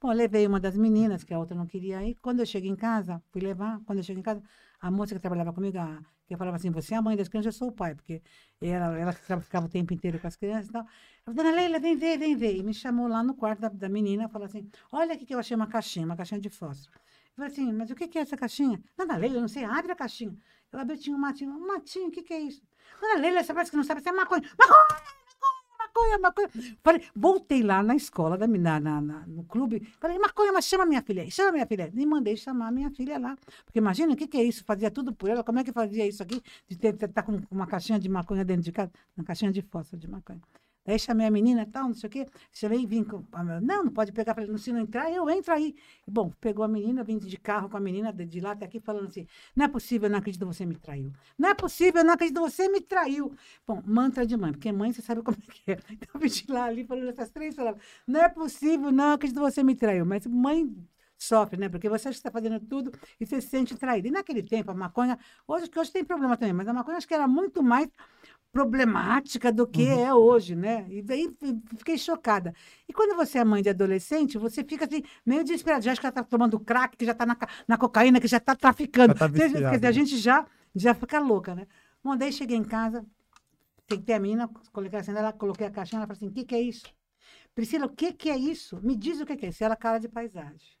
Bom, 0.00 0.12
levei 0.12 0.46
uma 0.46 0.60
das 0.60 0.76
meninas, 0.76 1.24
que 1.24 1.32
a 1.32 1.38
outra 1.38 1.56
não 1.56 1.66
queria 1.66 2.02
ir. 2.04 2.14
Quando 2.16 2.40
eu 2.40 2.46
cheguei 2.46 2.70
em 2.70 2.76
casa, 2.76 3.22
fui 3.30 3.40
levar. 3.40 3.80
Quando 3.86 3.98
eu 3.98 4.04
cheguei 4.04 4.20
em 4.20 4.24
casa, 4.24 4.42
a 4.80 4.90
moça 4.90 5.14
que 5.14 5.20
trabalhava 5.20 5.52
comigo, 5.52 5.78
a, 5.78 6.00
que 6.26 6.36
falava 6.36 6.56
assim, 6.56 6.70
você 6.70 6.94
é 6.94 6.96
a 6.96 7.02
mãe 7.02 7.16
das 7.16 7.28
crianças, 7.28 7.54
eu 7.54 7.58
sou 7.58 7.68
o 7.68 7.72
pai, 7.72 7.94
porque 7.94 8.22
ela, 8.60 8.98
ela 8.98 9.12
ficava 9.12 9.66
o 9.66 9.68
tempo 9.68 9.92
inteiro 9.92 10.18
com 10.18 10.26
as 10.26 10.36
crianças 10.36 10.68
e 10.68 10.72
tal. 10.72 10.86
Ela 11.26 11.34
Dona 11.34 11.52
Leila, 11.52 11.78
vem 11.78 11.96
ver, 11.96 12.18
vem 12.18 12.36
ver. 12.36 12.56
E 12.56 12.62
me 12.62 12.74
chamou 12.74 13.08
lá 13.08 13.22
no 13.22 13.34
quarto 13.34 13.60
da, 13.60 13.68
da 13.68 13.88
menina, 13.88 14.28
falou 14.28 14.46
assim, 14.46 14.68
olha 14.92 15.14
aqui 15.14 15.24
que 15.26 15.34
eu 15.34 15.38
achei 15.38 15.54
uma 15.54 15.66
caixinha, 15.66 16.06
uma 16.06 16.16
caixinha 16.16 16.40
de 16.40 16.50
fósforo. 16.50 16.98
Eu 16.98 17.36
falei 17.36 17.50
assim, 17.50 17.72
mas 17.72 17.90
o 17.90 17.94
que, 17.94 18.08
que 18.08 18.18
é 18.18 18.22
essa 18.22 18.36
caixinha? 18.36 18.80
Dona 18.96 19.16
Leila, 19.16 19.36
eu 19.36 19.40
não 19.40 19.48
sei, 19.48 19.64
abre 19.64 19.92
a 19.92 19.96
caixinha. 19.96 20.36
Eu 20.72 20.78
abri, 20.78 20.98
tinha 20.98 21.16
um 21.16 21.20
matinho, 21.20 21.52
um 21.52 21.66
matinho, 21.66 22.08
o 22.08 22.10
que, 22.10 22.22
que 22.22 22.32
é 22.32 22.40
isso? 22.40 22.62
Dona 23.00 23.20
Leila, 23.20 23.42
você 23.42 23.52
parece 23.54 23.70
que 23.70 23.76
não 23.76 23.84
sabe, 23.84 24.00
você 24.02 24.08
é 24.08 24.12
maconha. 24.12 24.42
Maconha! 24.58 25.23
Maconha, 25.94 26.18
maconha. 26.18 26.48
Falei, 26.82 27.02
voltei 27.14 27.62
lá 27.62 27.80
na 27.80 27.94
escola, 27.94 28.36
da, 28.36 28.48
na, 28.48 28.80
na, 28.80 29.00
no 29.28 29.44
clube. 29.44 29.80
Falei, 30.00 30.18
maconha, 30.18 30.52
mas 30.52 30.64
chama 30.64 30.84
minha 30.84 31.00
filha 31.00 31.22
aí, 31.22 31.30
chama 31.30 31.52
minha 31.52 31.66
filha 31.66 31.84
aí. 31.84 31.92
E 31.94 32.04
mandei 32.04 32.36
chamar 32.36 32.72
minha 32.72 32.90
filha 32.90 33.16
lá. 33.16 33.36
Porque 33.64 33.78
imagina, 33.78 34.12
o 34.12 34.16
que, 34.16 34.26
que 34.26 34.36
é 34.36 34.42
isso? 34.42 34.64
Fazia 34.64 34.90
tudo 34.90 35.14
por 35.14 35.30
ela. 35.30 35.44
Como 35.44 35.60
é 35.60 35.64
que 35.64 35.72
fazia 35.72 36.04
isso 36.06 36.20
aqui? 36.22 36.42
De 36.68 36.74
estar 36.88 37.22
com 37.22 37.40
uma 37.48 37.66
caixinha 37.66 37.98
de 37.98 38.08
maconha 38.08 38.44
dentro 38.44 38.64
de 38.64 38.72
casa? 38.72 38.90
Uma 39.16 39.24
caixinha 39.24 39.52
de 39.52 39.62
fósforo 39.62 40.00
de 40.00 40.08
maconha. 40.08 40.40
Daí 40.84 40.98
chamei 40.98 41.26
a 41.26 41.30
menina 41.30 41.66
tal, 41.66 41.84
não 41.84 41.94
sei 41.94 42.08
o 42.08 42.10
quê. 42.10 42.26
Chamei 42.52 42.80
e 42.80 42.86
vim 42.86 43.02
com. 43.02 43.24
Não, 43.62 43.84
não 43.84 43.92
pode 43.92 44.12
pegar. 44.12 44.34
Falei, 44.34 44.56
se 44.58 44.72
não 44.72 44.80
entrar, 44.80 45.10
eu 45.10 45.28
entro 45.30 45.52
aí. 45.52 45.74
Bom, 46.06 46.30
pegou 46.40 46.64
a 46.64 46.68
menina, 46.68 47.02
vim 47.02 47.18
de 47.18 47.36
carro 47.38 47.68
com 47.68 47.76
a 47.76 47.80
menina, 47.80 48.12
de, 48.12 48.26
de 48.26 48.40
lá 48.40 48.52
até 48.52 48.66
aqui, 48.66 48.80
falando 48.80 49.08
assim: 49.08 49.26
não 49.56 49.64
é 49.64 49.68
possível, 49.68 50.06
eu 50.06 50.10
não 50.12 50.18
acredito, 50.18 50.44
você 50.44 50.66
me 50.66 50.76
traiu. 50.76 51.10
Não 51.38 51.48
é 51.48 51.54
possível, 51.54 52.00
eu 52.00 52.04
não 52.04 52.14
acredito, 52.14 52.40
você 52.40 52.68
me 52.68 52.80
traiu. 52.80 53.34
Bom, 53.66 53.82
mantra 53.86 54.26
de 54.26 54.36
mãe, 54.36 54.52
porque 54.52 54.70
mãe 54.72 54.92
você 54.92 55.00
sabe 55.00 55.22
como 55.22 55.38
é 55.38 55.52
que 55.52 55.72
é. 55.72 55.78
Então 55.90 56.20
vim 56.20 56.28
de 56.28 56.44
lá 56.48 56.64
ali 56.64 56.84
falando 56.84 57.08
essas 57.08 57.30
três 57.30 57.54
palavras. 57.54 57.82
Não 58.06 58.20
é 58.20 58.28
possível, 58.28 58.92
não 58.92 59.14
acredito, 59.14 59.40
você 59.40 59.62
me 59.62 59.74
traiu. 59.74 60.04
Mas 60.04 60.26
mãe 60.26 60.70
sofre, 61.16 61.58
né? 61.58 61.68
Porque 61.68 61.88
você 61.88 62.08
acha 62.08 62.16
que 62.16 62.18
está 62.18 62.30
fazendo 62.30 62.60
tudo 62.60 62.92
e 63.18 63.26
você 63.26 63.40
se 63.40 63.48
sente 63.48 63.76
traído. 63.76 64.08
E 64.08 64.10
naquele 64.10 64.42
tempo, 64.42 64.70
a 64.70 64.74
maconha, 64.74 65.18
hoje 65.46 65.68
que 65.68 65.78
hoje 65.78 65.90
tem 65.90 66.04
problema 66.04 66.36
também, 66.36 66.52
mas 66.52 66.68
a 66.68 66.72
maconha 66.72 66.98
acho 66.98 67.08
que 67.08 67.14
era 67.14 67.26
muito 67.26 67.62
mais 67.62 67.88
problemática 68.54 69.50
do 69.52 69.66
que 69.66 69.82
Uhum. 69.82 70.06
é 70.06 70.14
hoje, 70.14 70.54
né? 70.54 70.86
E 70.88 71.02
daí 71.02 71.28
fiquei 71.76 71.98
chocada. 71.98 72.54
E 72.88 72.92
quando 72.92 73.16
você 73.16 73.38
é 73.38 73.44
mãe 73.44 73.60
de 73.60 73.68
adolescente, 73.68 74.38
você 74.38 74.62
fica 74.62 74.84
assim, 74.84 75.02
meio 75.26 75.42
desesperado. 75.42 75.84
Já 75.84 75.90
acha 75.90 76.00
que 76.00 76.06
ela 76.06 76.10
está 76.12 76.22
tomando 76.22 76.58
crack, 76.60 76.96
que 76.96 77.04
já 77.04 77.10
está 77.12 77.26
na, 77.26 77.36
na 77.66 77.76
cocaína, 77.76 78.20
que 78.20 78.28
já 78.28 78.36
está 78.36 78.54
traficando. 78.54 79.12
Tá 79.14 79.26
Quer 79.28 79.32
dizer, 79.32 79.48
viciada, 79.48 79.70
quer 79.70 79.76
dizer, 79.78 79.88
a 79.88 79.92
gente 79.92 80.16
já, 80.16 80.46
já 80.74 80.94
fica 80.94 81.18
louca, 81.18 81.52
né? 81.56 81.66
Bom, 82.02 82.16
daí 82.16 82.32
cheguei 82.32 82.56
em 82.56 82.62
casa, 82.64 83.04
tem 83.88 83.98
que 83.98 84.04
ter 84.04 84.14
a 84.14 84.20
menina, 84.20 84.48
coloquei 84.72 84.98
assim, 85.00 85.10
ela 85.10 85.32
coloquei 85.32 85.66
a 85.66 85.70
caixinha, 85.70 85.98
ela 85.98 86.06
falou 86.06 86.16
assim, 86.16 86.28
o 86.28 86.32
que, 86.32 86.44
que 86.44 86.54
é 86.54 86.60
isso? 86.60 86.86
Priscila, 87.56 87.86
o 87.86 87.90
que, 87.90 88.12
que 88.12 88.30
é 88.30 88.36
isso? 88.36 88.78
Me 88.82 88.94
diz 88.96 89.20
o 89.20 89.26
que, 89.26 89.36
que 89.36 89.46
é 89.46 89.48
isso. 89.48 89.64
Ela 89.64 89.74
cara 89.76 89.98
de 89.98 90.08
paisagem. 90.08 90.76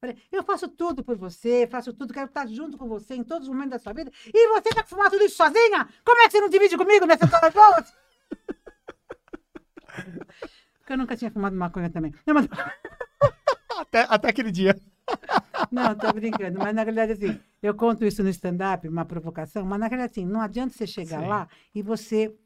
Falei, 0.00 0.16
eu 0.30 0.44
faço 0.44 0.68
tudo 0.68 1.02
por 1.02 1.16
você, 1.16 1.66
faço 1.66 1.92
tudo, 1.92 2.14
quero 2.14 2.26
estar 2.26 2.46
junto 2.46 2.78
com 2.78 2.86
você 2.86 3.14
em 3.14 3.24
todos 3.24 3.48
os 3.48 3.52
momentos 3.52 3.72
da 3.72 3.80
sua 3.80 3.92
vida. 3.92 4.12
E 4.32 4.48
você 4.48 4.68
quer 4.70 4.86
fumar 4.86 5.10
tudo 5.10 5.24
isso 5.24 5.36
sozinha? 5.36 5.88
Como 6.04 6.20
é 6.20 6.26
que 6.26 6.30
você 6.30 6.40
não 6.40 6.48
divide 6.48 6.76
comigo 6.76 7.04
horas 7.04 7.52
boas? 7.52 7.92
Porque 10.78 10.92
eu 10.92 10.98
nunca 10.98 11.16
tinha 11.16 11.30
fumado 11.30 11.56
maconha 11.56 11.90
também. 11.90 12.14
Não, 12.24 12.34
mas... 12.34 12.46
Até, 13.78 14.06
até 14.08 14.28
aquele 14.30 14.50
dia. 14.50 14.76
Não, 15.70 15.94
tô 15.94 16.12
brincando. 16.12 16.58
Mas 16.58 16.74
na 16.74 16.82
realidade, 16.82 17.12
assim, 17.12 17.40
eu 17.62 17.72
conto 17.74 18.04
isso 18.04 18.24
no 18.24 18.28
stand-up, 18.28 18.88
uma 18.88 19.04
provocação, 19.04 19.64
mas 19.64 19.78
na 19.78 19.86
realidade, 19.86 20.12
assim, 20.12 20.26
não 20.26 20.40
adianta 20.40 20.74
você 20.74 20.84
chegar 20.84 21.20
Sim. 21.20 21.28
lá 21.28 21.48
e 21.72 21.80
você 21.80 22.36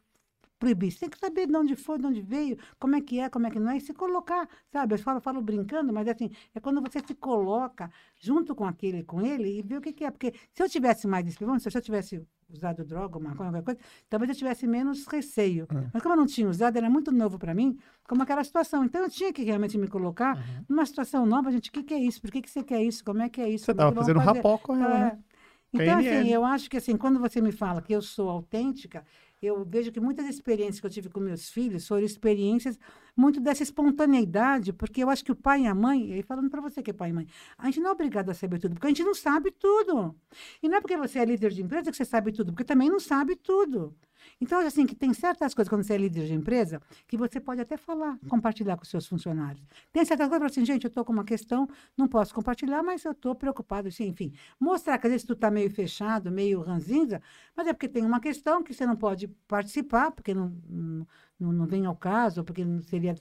proibir. 0.62 0.92
Você 0.92 1.00
tem 1.00 1.10
que 1.10 1.18
saber 1.18 1.48
de 1.48 1.56
onde 1.56 1.74
foi, 1.74 1.98
de 1.98 2.06
onde 2.06 2.22
veio, 2.22 2.56
como 2.78 2.94
é 2.94 3.00
que 3.00 3.18
é, 3.18 3.28
como 3.28 3.46
é 3.48 3.50
que 3.50 3.58
não 3.58 3.72
é, 3.72 3.76
e 3.78 3.80
se 3.80 3.92
colocar, 3.92 4.48
sabe? 4.72 4.94
Eu 4.94 4.98
falo, 4.98 5.20
falo 5.20 5.42
brincando, 5.42 5.92
mas 5.92 6.06
assim, 6.06 6.30
é 6.54 6.60
quando 6.60 6.80
você 6.80 7.00
se 7.00 7.14
coloca 7.14 7.90
junto 8.20 8.54
com 8.54 8.64
aquele, 8.64 9.02
com 9.02 9.20
ele, 9.20 9.58
e 9.58 9.62
vê 9.62 9.76
o 9.76 9.80
que, 9.80 9.92
que 9.92 10.04
é. 10.04 10.10
Porque 10.12 10.32
se 10.52 10.62
eu 10.62 10.68
tivesse 10.68 11.08
mais 11.08 11.26
experiência, 11.26 11.68
se 11.68 11.76
eu 11.76 11.82
tivesse 11.82 12.22
usado 12.48 12.84
droga, 12.84 13.18
maconha, 13.18 13.50
qualquer 13.50 13.64
coisa, 13.64 13.80
talvez 14.08 14.28
eu 14.30 14.36
tivesse 14.36 14.66
menos 14.66 15.04
receio. 15.06 15.66
É. 15.70 15.90
Mas 15.92 16.02
como 16.02 16.14
eu 16.14 16.18
não 16.18 16.26
tinha 16.26 16.48
usado, 16.48 16.76
era 16.76 16.88
muito 16.88 17.10
novo 17.10 17.38
para 17.38 17.52
mim, 17.54 17.76
como 18.06 18.22
aquela 18.22 18.44
situação. 18.44 18.84
Então 18.84 19.02
eu 19.02 19.10
tinha 19.10 19.32
que 19.32 19.42
realmente 19.42 19.76
me 19.76 19.88
colocar 19.88 20.36
Uhum. 20.36 20.64
numa 20.68 20.86
situação 20.86 21.26
nova, 21.26 21.50
gente, 21.50 21.70
o 21.70 21.72
que, 21.72 21.82
que 21.82 21.94
é 21.94 21.98
isso? 21.98 22.20
Por 22.20 22.30
que, 22.30 22.40
que 22.42 22.50
você 22.50 22.62
quer 22.62 22.82
isso? 22.82 23.04
Como 23.04 23.20
é 23.22 23.28
que 23.28 23.40
é 23.40 23.48
isso? 23.48 23.64
Você 23.64 23.74
Como 23.74 23.90
é 23.90 23.94
fazendo 23.94 24.20
rapó 24.20 24.58
com 24.58 24.76
ela, 24.76 24.98
né? 24.98 25.18
É. 25.18 25.32
Então, 25.74 25.98
assim, 25.98 26.28
eu 26.28 26.44
acho 26.44 26.68
que 26.68 26.76
assim, 26.76 26.96
quando 26.98 27.18
você 27.18 27.40
me 27.40 27.50
fala 27.50 27.80
que 27.80 27.94
eu 27.94 28.02
sou 28.02 28.28
autêntica, 28.28 29.04
eu 29.42 29.64
vejo 29.64 29.90
que 29.90 30.00
muitas 30.00 30.26
experiências 30.26 30.80
que 30.80 30.86
eu 30.86 30.90
tive 30.90 31.08
com 31.08 31.20
meus 31.20 31.50
filhos 31.50 31.86
foram 31.86 32.04
experiências 32.04 32.78
muito 33.16 33.40
dessa 33.40 33.62
espontaneidade, 33.62 34.72
porque 34.72 35.02
eu 35.02 35.10
acho 35.10 35.24
que 35.24 35.32
o 35.32 35.36
pai 35.36 35.62
e 35.62 35.66
a 35.66 35.74
mãe, 35.74 36.18
e 36.18 36.22
falando 36.22 36.48
para 36.48 36.60
você 36.60 36.82
que 36.82 36.90
é 36.90 36.94
pai 36.94 37.10
e 37.10 37.12
mãe, 37.12 37.26
a 37.58 37.66
gente 37.66 37.80
não 37.80 37.90
é 37.90 37.92
obrigado 37.92 38.30
a 38.30 38.34
saber 38.34 38.58
tudo, 38.58 38.74
porque 38.74 38.86
a 38.86 38.90
gente 38.90 39.04
não 39.04 39.14
sabe 39.14 39.50
tudo. 39.50 40.14
E 40.62 40.68
não 40.68 40.76
é 40.78 40.80
porque 40.80 40.96
você 40.96 41.18
é 41.18 41.24
líder 41.24 41.50
de 41.50 41.62
empresa 41.62 41.90
que 41.90 41.96
você 41.96 42.04
sabe 42.04 42.32
tudo, 42.32 42.52
porque 42.52 42.64
também 42.64 42.88
não 42.88 43.00
sabe 43.00 43.36
tudo. 43.36 43.94
Então, 44.40 44.60
assim, 44.60 44.86
que 44.86 44.94
tem 44.94 45.12
certas 45.14 45.54
coisas 45.54 45.68
quando 45.68 45.82
você 45.82 45.94
é 45.94 45.98
líder 45.98 46.26
de 46.26 46.34
empresa 46.34 46.80
que 47.06 47.16
você 47.16 47.40
pode 47.40 47.60
até 47.60 47.76
falar, 47.76 48.18
compartilhar 48.28 48.76
com 48.76 48.84
seus 48.84 49.06
funcionários. 49.06 49.64
Tem 49.92 50.04
certas 50.04 50.28
coisas 50.28 50.50
assim, 50.50 50.64
gente, 50.64 50.84
eu 50.84 50.88
estou 50.88 51.04
com 51.04 51.12
uma 51.12 51.24
questão, 51.24 51.68
não 51.96 52.08
posso 52.08 52.34
compartilhar, 52.34 52.82
mas 52.82 53.04
eu 53.04 53.12
estou 53.12 53.34
preocupado, 53.34 53.88
assim, 53.88 54.06
enfim. 54.08 54.32
Mostrar 54.58 54.98
que 54.98 55.06
às 55.06 55.12
vezes 55.12 55.26
tu 55.26 55.32
está 55.34 55.50
meio 55.50 55.70
fechado, 55.70 56.30
meio 56.30 56.60
ranzinza, 56.60 57.20
mas 57.56 57.66
é 57.66 57.72
porque 57.72 57.88
tem 57.88 58.04
uma 58.04 58.20
questão 58.20 58.62
que 58.62 58.74
você 58.74 58.86
não 58.86 58.96
pode 58.96 59.28
participar, 59.46 60.10
porque 60.10 60.34
não, 60.34 60.52
não, 60.68 61.52
não, 61.52 61.66
vem 61.66 61.86
ao 61.86 61.96
caso, 61.96 62.44
porque 62.44 62.64
seria 62.82 63.14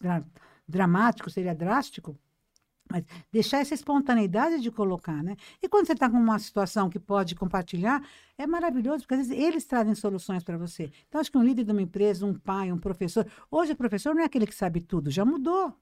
dra- 0.00 0.24
dramático, 0.66 1.30
seria 1.30 1.54
drástico. 1.54 2.16
Mas 2.90 3.04
deixar 3.30 3.58
essa 3.58 3.74
espontaneidade 3.74 4.60
de 4.60 4.70
colocar, 4.70 5.22
né? 5.22 5.36
E 5.62 5.68
quando 5.68 5.86
você 5.86 5.92
está 5.92 6.10
com 6.10 6.16
uma 6.16 6.38
situação 6.38 6.90
que 6.90 6.98
pode 6.98 7.34
compartilhar, 7.34 8.02
é 8.36 8.46
maravilhoso, 8.46 9.00
porque 9.04 9.14
às 9.14 9.28
vezes 9.28 9.44
eles 9.44 9.64
trazem 9.64 9.94
soluções 9.94 10.42
para 10.42 10.58
você. 10.58 10.90
Então, 11.08 11.20
acho 11.20 11.30
que 11.30 11.38
um 11.38 11.44
líder 11.44 11.64
de 11.64 11.72
uma 11.72 11.82
empresa, 11.82 12.26
um 12.26 12.34
pai, 12.34 12.72
um 12.72 12.78
professor. 12.78 13.26
Hoje, 13.50 13.72
o 13.72 13.76
professor 13.76 14.14
não 14.14 14.22
é 14.22 14.24
aquele 14.24 14.46
que 14.46 14.54
sabe 14.54 14.80
tudo, 14.80 15.10
já 15.10 15.24
mudou. 15.24 15.72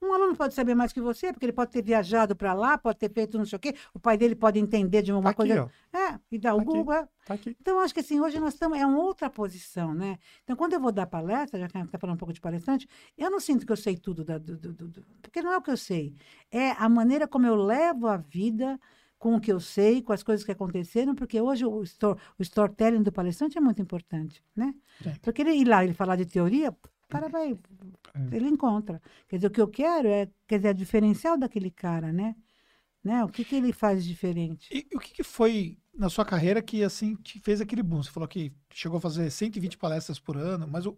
Um 0.00 0.12
aluno 0.12 0.36
pode 0.36 0.54
saber 0.54 0.74
mais 0.74 0.92
que 0.92 1.00
você, 1.00 1.32
porque 1.32 1.44
ele 1.46 1.52
pode 1.52 1.70
ter 1.70 1.82
viajado 1.82 2.36
para 2.36 2.52
lá, 2.54 2.78
pode 2.78 2.98
ter 2.98 3.10
feito 3.12 3.36
não 3.36 3.44
sei 3.44 3.56
o 3.56 3.60
quê, 3.60 3.74
o 3.92 3.98
pai 3.98 4.16
dele 4.16 4.34
pode 4.34 4.58
entender 4.58 5.02
de 5.02 5.12
uma 5.12 5.22
Tá 5.22 5.30
aqui, 5.30 5.36
coisa. 5.36 5.64
ó. 5.92 5.96
É, 5.98 6.18
e 6.30 6.38
dá 6.38 6.54
o 6.54 6.58
Tá 6.58 6.62
aqui. 6.62 6.72
Google. 6.72 6.94
é. 6.94 7.08
Tá 7.26 7.34
aqui. 7.34 7.56
Então, 7.60 7.80
acho 7.80 7.92
que 7.92 8.00
assim, 8.00 8.20
hoje 8.20 8.38
nós 8.38 8.54
estamos, 8.54 8.78
é 8.78 8.86
uma 8.86 8.98
outra 9.02 9.28
posição, 9.28 9.92
né? 9.92 10.18
Então, 10.44 10.54
quando 10.56 10.72
eu 10.74 10.80
vou 10.80 10.92
dar 10.92 11.06
palestra, 11.06 11.58
já 11.58 11.68
que 11.68 11.76
a 11.76 11.80
gente 11.80 11.88
está 11.88 11.98
falando 11.98 12.14
um 12.14 12.18
pouco 12.18 12.32
de 12.32 12.40
palestrante, 12.40 12.88
eu 13.16 13.30
não 13.30 13.40
sinto 13.40 13.66
que 13.66 13.72
eu 13.72 13.76
sei 13.76 13.96
tudo, 13.96 14.24
da, 14.24 14.38
do, 14.38 14.56
do- 14.56 14.72
do- 14.72 15.02
porque 15.20 15.42
não 15.42 15.52
é 15.52 15.56
o 15.56 15.62
que 15.62 15.70
eu 15.70 15.76
sei. 15.76 16.14
É 16.50 16.70
a 16.72 16.88
maneira 16.88 17.26
como 17.28 17.46
eu 17.46 17.56
levo 17.56 18.06
a 18.06 18.16
vida 18.16 18.78
com 19.18 19.34
o 19.34 19.40
que 19.40 19.50
eu 19.52 19.58
sei, 19.58 20.00
com 20.00 20.12
as 20.12 20.22
coisas 20.22 20.44
que 20.46 20.52
aconteceram, 20.52 21.12
porque 21.12 21.40
hoje 21.40 21.66
o, 21.66 21.82
store, 21.82 22.16
o 22.38 22.42
storytelling 22.42 23.02
do 23.02 23.10
palestrante 23.10 23.58
é 23.58 23.60
muito 23.60 23.82
importante, 23.82 24.40
né? 24.54 24.72
Sim. 25.02 25.12
Porque 25.20 25.42
ele 25.42 25.50
ir 25.54 25.64
lá 25.66 25.82
ele 25.84 25.92
falar 25.92 26.14
de 26.14 26.24
teoria, 26.24 26.72
cara 27.08 27.28
vai, 27.28 27.52
É. 28.14 28.36
ele 28.36 28.48
encontra. 28.48 29.00
Quer 29.28 29.36
dizer, 29.36 29.46
o 29.48 29.50
que 29.50 29.60
eu 29.60 29.68
quero 29.68 30.08
é, 30.08 30.28
quer 30.46 30.58
dizer, 30.58 30.68
a 30.68 30.72
diferencial 30.72 31.38
daquele 31.38 31.70
cara, 31.70 32.12
né? 32.12 32.36
né? 33.02 33.24
O 33.24 33.28
que, 33.28 33.44
que 33.44 33.56
ele 33.56 33.72
faz 33.72 34.04
diferente? 34.04 34.68
E, 34.72 34.96
o 34.96 35.00
que, 35.00 35.12
que 35.12 35.22
foi 35.22 35.78
na 35.94 36.08
sua 36.08 36.24
carreira 36.24 36.62
que 36.62 36.82
assim 36.82 37.14
te 37.16 37.40
fez 37.40 37.60
aquele 37.60 37.82
boom? 37.82 38.02
Você 38.02 38.10
falou 38.10 38.28
que 38.28 38.52
chegou 38.72 38.98
a 38.98 39.00
fazer 39.00 39.30
120 39.30 39.78
palestras 39.78 40.18
por 40.18 40.36
ano, 40.36 40.66
mas 40.68 40.86
o, 40.86 40.96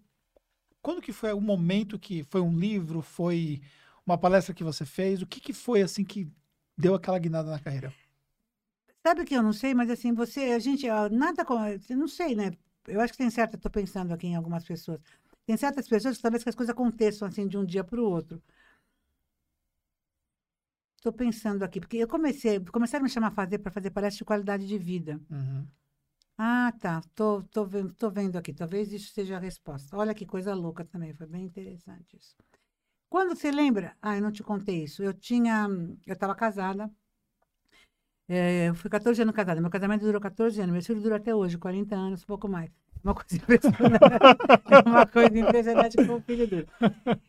quando 0.82 1.00
que 1.00 1.12
foi 1.12 1.32
o 1.32 1.40
momento 1.40 1.98
que 1.98 2.24
foi 2.24 2.40
um 2.40 2.56
livro, 2.58 3.02
foi 3.02 3.60
uma 4.04 4.18
palestra 4.18 4.54
que 4.54 4.64
você 4.64 4.84
fez? 4.84 5.22
O 5.22 5.26
que, 5.26 5.40
que 5.40 5.52
foi 5.52 5.82
assim 5.82 6.04
que 6.04 6.28
deu 6.76 6.94
aquela 6.94 7.18
guinada 7.18 7.50
na 7.50 7.58
carreira? 7.58 7.92
Sabe 9.06 9.24
que 9.24 9.34
eu 9.34 9.42
não 9.42 9.52
sei, 9.52 9.72
mas 9.74 9.88
assim, 9.90 10.12
você, 10.12 10.40
a 10.52 10.58
gente, 10.58 10.86
nada 11.10 11.44
com, 11.44 11.56
não 11.90 12.08
sei, 12.08 12.34
né? 12.34 12.52
Eu 12.86 13.00
acho 13.00 13.12
que 13.12 13.18
tem 13.18 13.30
certa, 13.30 13.56
estou 13.56 13.70
pensando 13.70 14.12
aqui 14.12 14.26
em 14.26 14.36
algumas 14.36 14.64
pessoas. 14.64 15.00
Tem 15.46 15.56
certas 15.56 15.88
pessoas 15.88 16.16
que 16.16 16.22
talvez 16.22 16.42
que 16.42 16.48
as 16.48 16.54
coisas 16.54 16.72
aconteçam 16.72 17.26
assim 17.26 17.46
de 17.46 17.58
um 17.58 17.64
dia 17.64 17.82
para 17.82 18.00
o 18.00 18.04
outro. 18.04 18.42
Estou 20.96 21.12
pensando 21.12 21.62
aqui, 21.62 21.80
porque 21.80 21.96
eu 21.96 22.06
comecei, 22.06 22.60
começaram 22.60 23.02
a 23.02 23.04
me 23.04 23.10
chamar 23.10 23.28
a 23.28 23.30
fazer 23.30 23.58
para 23.58 23.72
fazer 23.72 23.90
palestra 23.90 24.18
de 24.18 24.24
qualidade 24.24 24.66
de 24.66 24.76
vida. 24.78 25.18
Uhum. 25.30 25.66
Ah, 26.36 26.72
tá. 26.80 27.02
Tô, 27.14 27.42
tô, 27.44 27.64
vendo, 27.66 27.92
tô 27.94 28.10
vendo 28.10 28.36
aqui. 28.36 28.52
Talvez 28.54 28.92
isso 28.92 29.12
seja 29.12 29.36
a 29.36 29.38
resposta. 29.38 29.96
Olha 29.96 30.14
que 30.14 30.24
coisa 30.24 30.54
louca 30.54 30.84
também. 30.84 31.12
Foi 31.14 31.26
bem 31.26 31.44
interessante 31.44 32.16
isso. 32.16 32.34
Quando 33.10 33.36
você 33.36 33.50
lembra? 33.50 33.96
Ah, 34.00 34.16
eu 34.16 34.22
não 34.22 34.32
te 34.32 34.42
contei 34.42 34.84
isso. 34.84 35.02
Eu 35.02 35.12
tinha. 35.12 35.68
Eu 36.06 36.14
estava 36.14 36.34
casada. 36.34 36.90
É, 38.28 38.68
eu 38.68 38.74
fui 38.74 38.88
14 38.88 39.20
anos 39.22 39.34
casada. 39.34 39.60
Meu 39.60 39.70
casamento 39.70 40.02
durou 40.04 40.20
14 40.20 40.60
anos. 40.60 40.72
Meu 40.72 40.82
filho 40.82 41.02
dura 41.02 41.16
até 41.16 41.34
hoje, 41.34 41.58
40 41.58 41.94
anos, 41.94 42.24
pouco 42.24 42.48
mais. 42.48 42.70
Uma 43.02 43.14
coisa 43.14 43.36
impressionante. 43.36 43.98
Uma 44.86 45.06
coisa 45.06 45.38
impressionante 45.38 45.96
como 45.96 46.16
o 46.16 46.20
filho 46.20 46.46
dura. 46.46 46.66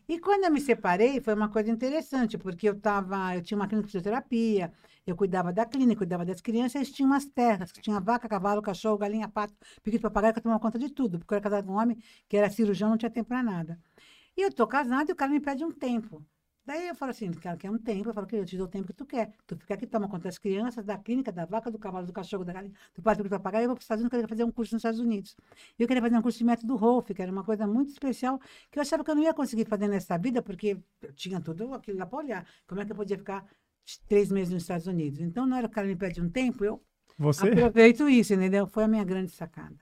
E 0.08 0.18
quando 0.18 0.44
eu 0.44 0.50
me 0.50 0.60
separei, 0.60 1.20
foi 1.20 1.34
uma 1.34 1.48
coisa 1.48 1.70
interessante, 1.70 2.36
porque 2.36 2.68
eu 2.68 2.78
tava, 2.78 3.34
eu 3.36 3.42
tinha 3.42 3.56
uma 3.56 3.66
clínica 3.66 3.86
de 3.86 3.92
fisioterapia, 3.92 4.72
eu 5.06 5.16
cuidava 5.16 5.52
da 5.52 5.64
clínica, 5.64 5.98
cuidava 5.98 6.24
das 6.24 6.40
crianças, 6.40 6.90
tinha 6.90 7.06
umas 7.06 7.24
terras, 7.24 7.72
tinha 7.72 7.98
vaca, 8.00 8.28
cavalo, 8.28 8.62
cachorro, 8.62 8.98
galinha, 8.98 9.28
pato, 9.28 9.54
piquito, 9.82 10.02
papagaio, 10.02 10.32
que 10.34 10.38
eu 10.38 10.42
tomava 10.42 10.60
conta 10.60 10.78
de 10.78 10.90
tudo, 10.90 11.18
porque 11.18 11.34
eu 11.34 11.36
era 11.36 11.42
casada 11.42 11.62
com 11.66 11.72
um 11.72 11.80
homem 11.80 11.96
que 12.28 12.36
era 12.36 12.50
cirurgião, 12.50 12.90
não 12.90 12.98
tinha 12.98 13.10
tempo 13.10 13.28
para 13.28 13.42
nada. 13.42 13.78
E 14.36 14.42
eu 14.42 14.52
tô 14.52 14.66
casada 14.66 15.10
e 15.10 15.12
o 15.12 15.16
cara 15.16 15.30
me 15.30 15.40
pede 15.40 15.64
um 15.64 15.72
tempo. 15.72 16.24
Daí 16.64 16.86
eu 16.86 16.94
falo 16.94 17.10
assim, 17.10 17.28
cara 17.32 17.56
quer 17.56 17.70
um 17.70 17.78
tempo, 17.78 18.08
eu 18.08 18.14
falo, 18.14 18.26
querido, 18.26 18.44
eu 18.44 18.48
te 18.48 18.56
dou 18.56 18.66
o 18.66 18.70
tempo 18.70 18.86
que 18.86 18.92
tu 18.92 19.04
quer. 19.04 19.32
Tu 19.46 19.56
fica 19.56 19.74
aqui, 19.74 19.84
toma 19.84 20.08
conta 20.08 20.24
das 20.24 20.38
crianças, 20.38 20.84
da 20.84 20.96
clínica, 20.96 21.32
da 21.32 21.44
vaca, 21.44 21.70
do 21.70 21.78
cavalo, 21.78 22.06
do 22.06 22.12
cachorro, 22.12 22.44
da 22.44 22.52
galinha, 22.52 22.72
do 22.94 23.02
pato, 23.02 23.22
do 23.22 23.28
papagaio, 23.28 23.64
eu 23.64 23.68
vou 23.68 23.74
para 23.74 23.80
os 23.80 23.84
Estados 23.84 24.02
Unidos, 24.02 24.12
eu 24.12 24.20
queria 24.20 24.28
fazer 24.28 24.44
um 24.44 24.52
curso 24.52 24.74
nos 24.74 24.80
Estados 24.80 25.00
Unidos. 25.00 25.36
Eu 25.76 25.88
queria 25.88 26.00
fazer 26.00 26.16
um 26.16 26.22
curso 26.22 26.38
de 26.38 26.44
método 26.44 26.76
Rolf, 26.76 27.10
que 27.10 27.20
era 27.20 27.32
uma 27.32 27.42
coisa 27.42 27.66
muito 27.66 27.90
especial, 27.90 28.40
que 28.70 28.78
eu 28.78 28.82
achava 28.82 29.02
que 29.02 29.10
eu 29.10 29.14
não 29.16 29.22
ia 29.24 29.34
conseguir 29.34 29.64
fazer 29.64 29.88
nessa 29.88 30.16
vida, 30.16 30.40
porque 30.40 30.78
eu 31.02 31.12
tinha 31.14 31.40
tudo 31.40 31.74
aquilo 31.74 31.98
lá 31.98 32.06
para 32.06 32.18
olhar. 32.18 32.46
Como 32.66 32.80
é 32.80 32.84
que 32.84 32.92
eu 32.92 32.96
podia 32.96 33.18
ficar 33.18 33.44
três 34.08 34.30
meses 34.30 34.54
nos 34.54 34.62
Estados 34.62 34.86
Unidos? 34.86 35.20
Então, 35.20 35.44
na 35.46 35.56
hora 35.56 35.66
que 35.66 35.72
o 35.72 35.74
cara 35.74 35.88
me 35.88 35.96
pede 35.96 36.22
um 36.22 36.30
tempo, 36.30 36.64
eu 36.64 36.80
Você? 37.18 37.48
aproveito 37.48 38.08
isso, 38.08 38.34
entendeu? 38.34 38.68
Foi 38.68 38.84
a 38.84 38.88
minha 38.88 39.04
grande 39.04 39.32
sacada. 39.32 39.76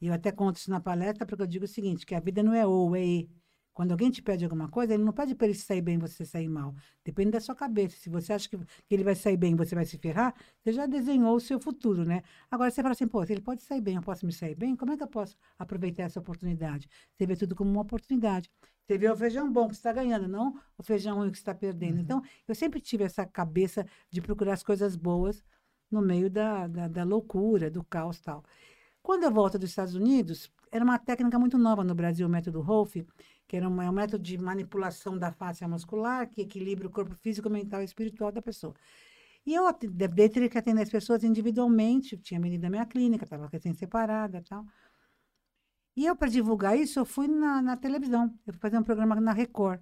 E 0.00 0.06
eu 0.06 0.14
até 0.14 0.32
conto 0.32 0.56
isso 0.56 0.70
na 0.70 0.80
palestra, 0.80 1.26
porque 1.26 1.42
eu 1.42 1.46
digo 1.46 1.64
o 1.64 1.68
seguinte, 1.68 2.06
que 2.06 2.14
a 2.14 2.20
vida 2.20 2.42
não 2.42 2.54
é 2.54 2.66
ou, 2.66 2.94
é 2.96 3.04
e. 3.04 3.30
Quando 3.72 3.92
alguém 3.92 4.10
te 4.10 4.20
pede 4.20 4.44
alguma 4.44 4.68
coisa, 4.68 4.94
ele 4.94 5.02
não 5.02 5.12
pede 5.12 5.34
para 5.34 5.46
ele 5.46 5.56
sair 5.56 5.80
bem 5.80 5.94
e 5.94 5.98
você 5.98 6.24
sair 6.24 6.48
mal. 6.48 6.74
Depende 7.04 7.30
da 7.30 7.40
sua 7.40 7.54
cabeça. 7.54 7.96
Se 7.96 8.10
você 8.10 8.32
acha 8.32 8.48
que, 8.48 8.58
ele 8.90 9.04
vai 9.04 9.14
sair 9.14 9.36
bem 9.36 9.52
e 9.52 9.56
você 9.56 9.74
vai 9.74 9.84
se 9.84 9.96
ferrar, 9.96 10.34
você 10.62 10.72
já 10.72 10.86
desenhou 10.86 11.36
o 11.36 11.40
seu 11.40 11.58
futuro, 11.60 12.04
né? 12.04 12.22
Agora 12.50 12.70
você 12.70 12.82
fala 12.82 12.92
assim, 12.92 13.06
pô, 13.06 13.24
se 13.24 13.32
ele 13.32 13.40
pode 13.40 13.62
sair 13.62 13.80
bem, 13.80 13.96
eu 13.96 14.02
posso 14.02 14.26
me 14.26 14.32
sair 14.32 14.54
bem, 14.54 14.76
como 14.76 14.92
é 14.92 14.96
que 14.96 15.02
eu 15.02 15.08
posso 15.08 15.36
aproveitar 15.58 16.04
essa 16.04 16.18
oportunidade? 16.18 16.88
Você 17.16 17.26
vê 17.26 17.36
tudo 17.36 17.54
como 17.54 17.70
uma 17.70 17.82
oportunidade. 17.82 18.50
Você 18.86 18.98
vê 18.98 19.08
o 19.08 19.16
feijão 19.16 19.50
bom 19.50 19.68
que 19.68 19.74
você 19.74 19.78
está 19.78 19.92
ganhando, 19.92 20.26
não 20.26 20.60
o 20.76 20.82
feijão 20.82 21.16
ruim 21.16 21.30
que 21.30 21.38
você 21.38 21.42
está 21.42 21.54
perdendo. 21.54 21.96
Uhum. 21.96 22.00
Então, 22.00 22.22
eu 22.48 22.54
sempre 22.56 22.80
tive 22.80 23.04
essa 23.04 23.24
cabeça 23.24 23.86
de 24.10 24.20
procurar 24.20 24.54
as 24.54 24.64
coisas 24.64 24.96
boas 24.96 25.44
no 25.90 26.02
meio 26.02 26.28
da, 26.28 26.66
da, 26.66 26.88
da 26.88 27.04
loucura, 27.04 27.70
do 27.70 27.84
caos 27.84 28.20
tal. 28.20 28.44
Quando 29.02 29.24
eu 29.24 29.30
volto 29.30 29.58
dos 29.58 29.70
Estados 29.70 29.94
Unidos, 29.94 30.50
era 30.70 30.84
uma 30.84 30.98
técnica 30.98 31.38
muito 31.38 31.56
nova 31.56 31.82
no 31.82 31.94
Brasil, 31.94 32.26
o 32.26 32.30
método 32.30 32.60
Rolf, 32.60 32.96
que 33.50 33.56
era 33.56 33.68
uma, 33.68 33.84
é 33.84 33.90
um 33.90 33.92
método 33.92 34.22
de 34.22 34.38
manipulação 34.38 35.18
da 35.18 35.32
face 35.32 35.66
muscular, 35.66 36.28
que 36.30 36.42
equilibra 36.42 36.86
o 36.86 36.90
corpo 36.90 37.14
físico, 37.16 37.50
mental 37.50 37.80
e 37.82 37.84
espiritual 37.84 38.30
da 38.32 38.40
pessoa. 38.40 38.74
E 39.46 39.54
eu 39.54 39.66
ate- 39.68 39.88
de- 39.88 40.08
daí 40.08 40.28
teria 40.30 40.48
que 40.50 40.58
atender 40.58 40.82
as 40.82 40.90
pessoas 40.90 41.24
individualmente, 41.24 42.16
tinha 42.18 42.40
venido 42.40 42.62
da 42.62 42.70
minha 42.70 42.86
clínica, 42.86 43.24
estava 43.24 43.48
recém-separada 43.48 44.38
e 44.38 44.42
tal. 44.42 44.64
E 45.96 46.06
eu, 46.06 46.16
para 46.16 46.28
divulgar 46.30 46.76
isso, 46.78 46.98
eu 46.98 47.04
fui 47.04 47.28
na, 47.28 47.60
na 47.62 47.76
televisão, 47.76 48.24
eu 48.46 48.52
fui 48.54 48.60
fazer 48.60 48.78
um 48.78 48.82
programa 48.82 49.20
na 49.20 49.32
Record. 49.32 49.80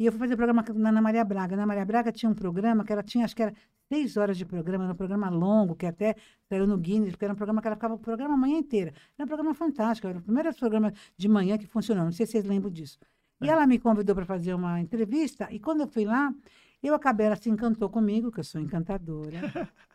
E 0.00 0.06
eu 0.06 0.12
fui 0.12 0.18
fazer 0.18 0.34
programa 0.34 0.64
na 0.74 0.88
Ana 0.88 1.02
Maria 1.02 1.22
Braga. 1.22 1.54
Na 1.54 1.66
Maria 1.66 1.84
Braga 1.84 2.10
tinha 2.10 2.30
um 2.30 2.34
programa 2.34 2.82
que 2.86 2.90
ela 2.90 3.02
tinha, 3.02 3.22
acho 3.26 3.36
que 3.36 3.42
era 3.42 3.52
seis 3.86 4.16
horas 4.16 4.38
de 4.38 4.46
programa, 4.46 4.84
era 4.84 4.94
um 4.94 4.96
programa 4.96 5.28
longo, 5.28 5.74
que 5.74 5.84
até 5.84 6.16
saiu 6.48 6.66
no 6.66 6.78
Guinness, 6.78 7.10
porque 7.10 7.26
era 7.26 7.34
um 7.34 7.36
programa 7.36 7.60
que 7.60 7.68
ela 7.68 7.76
ficava 7.76 7.92
o 7.96 7.98
programa 7.98 8.32
a 8.32 8.36
manhã 8.38 8.56
inteira. 8.56 8.94
Era 9.18 9.26
um 9.26 9.28
programa 9.28 9.52
fantástico, 9.52 10.08
era 10.08 10.18
o 10.18 10.22
primeiro 10.22 10.54
programa 10.54 10.90
de 11.18 11.28
manhã 11.28 11.58
que 11.58 11.66
funcionou, 11.66 12.02
não 12.02 12.12
sei 12.12 12.24
se 12.24 12.32
vocês 12.32 12.46
lembram 12.46 12.70
disso. 12.70 12.98
E 13.42 13.50
ela 13.50 13.66
me 13.66 13.78
convidou 13.78 14.14
para 14.14 14.24
fazer 14.24 14.54
uma 14.54 14.80
entrevista, 14.80 15.48
e 15.50 15.60
quando 15.60 15.82
eu 15.82 15.86
fui 15.86 16.06
lá, 16.06 16.32
eu 16.82 16.94
acabei, 16.94 17.26
ela 17.26 17.36
se 17.36 17.50
encantou 17.50 17.90
comigo, 17.90 18.32
que 18.32 18.40
eu 18.40 18.44
sou 18.44 18.58
encantadora, 18.58 19.38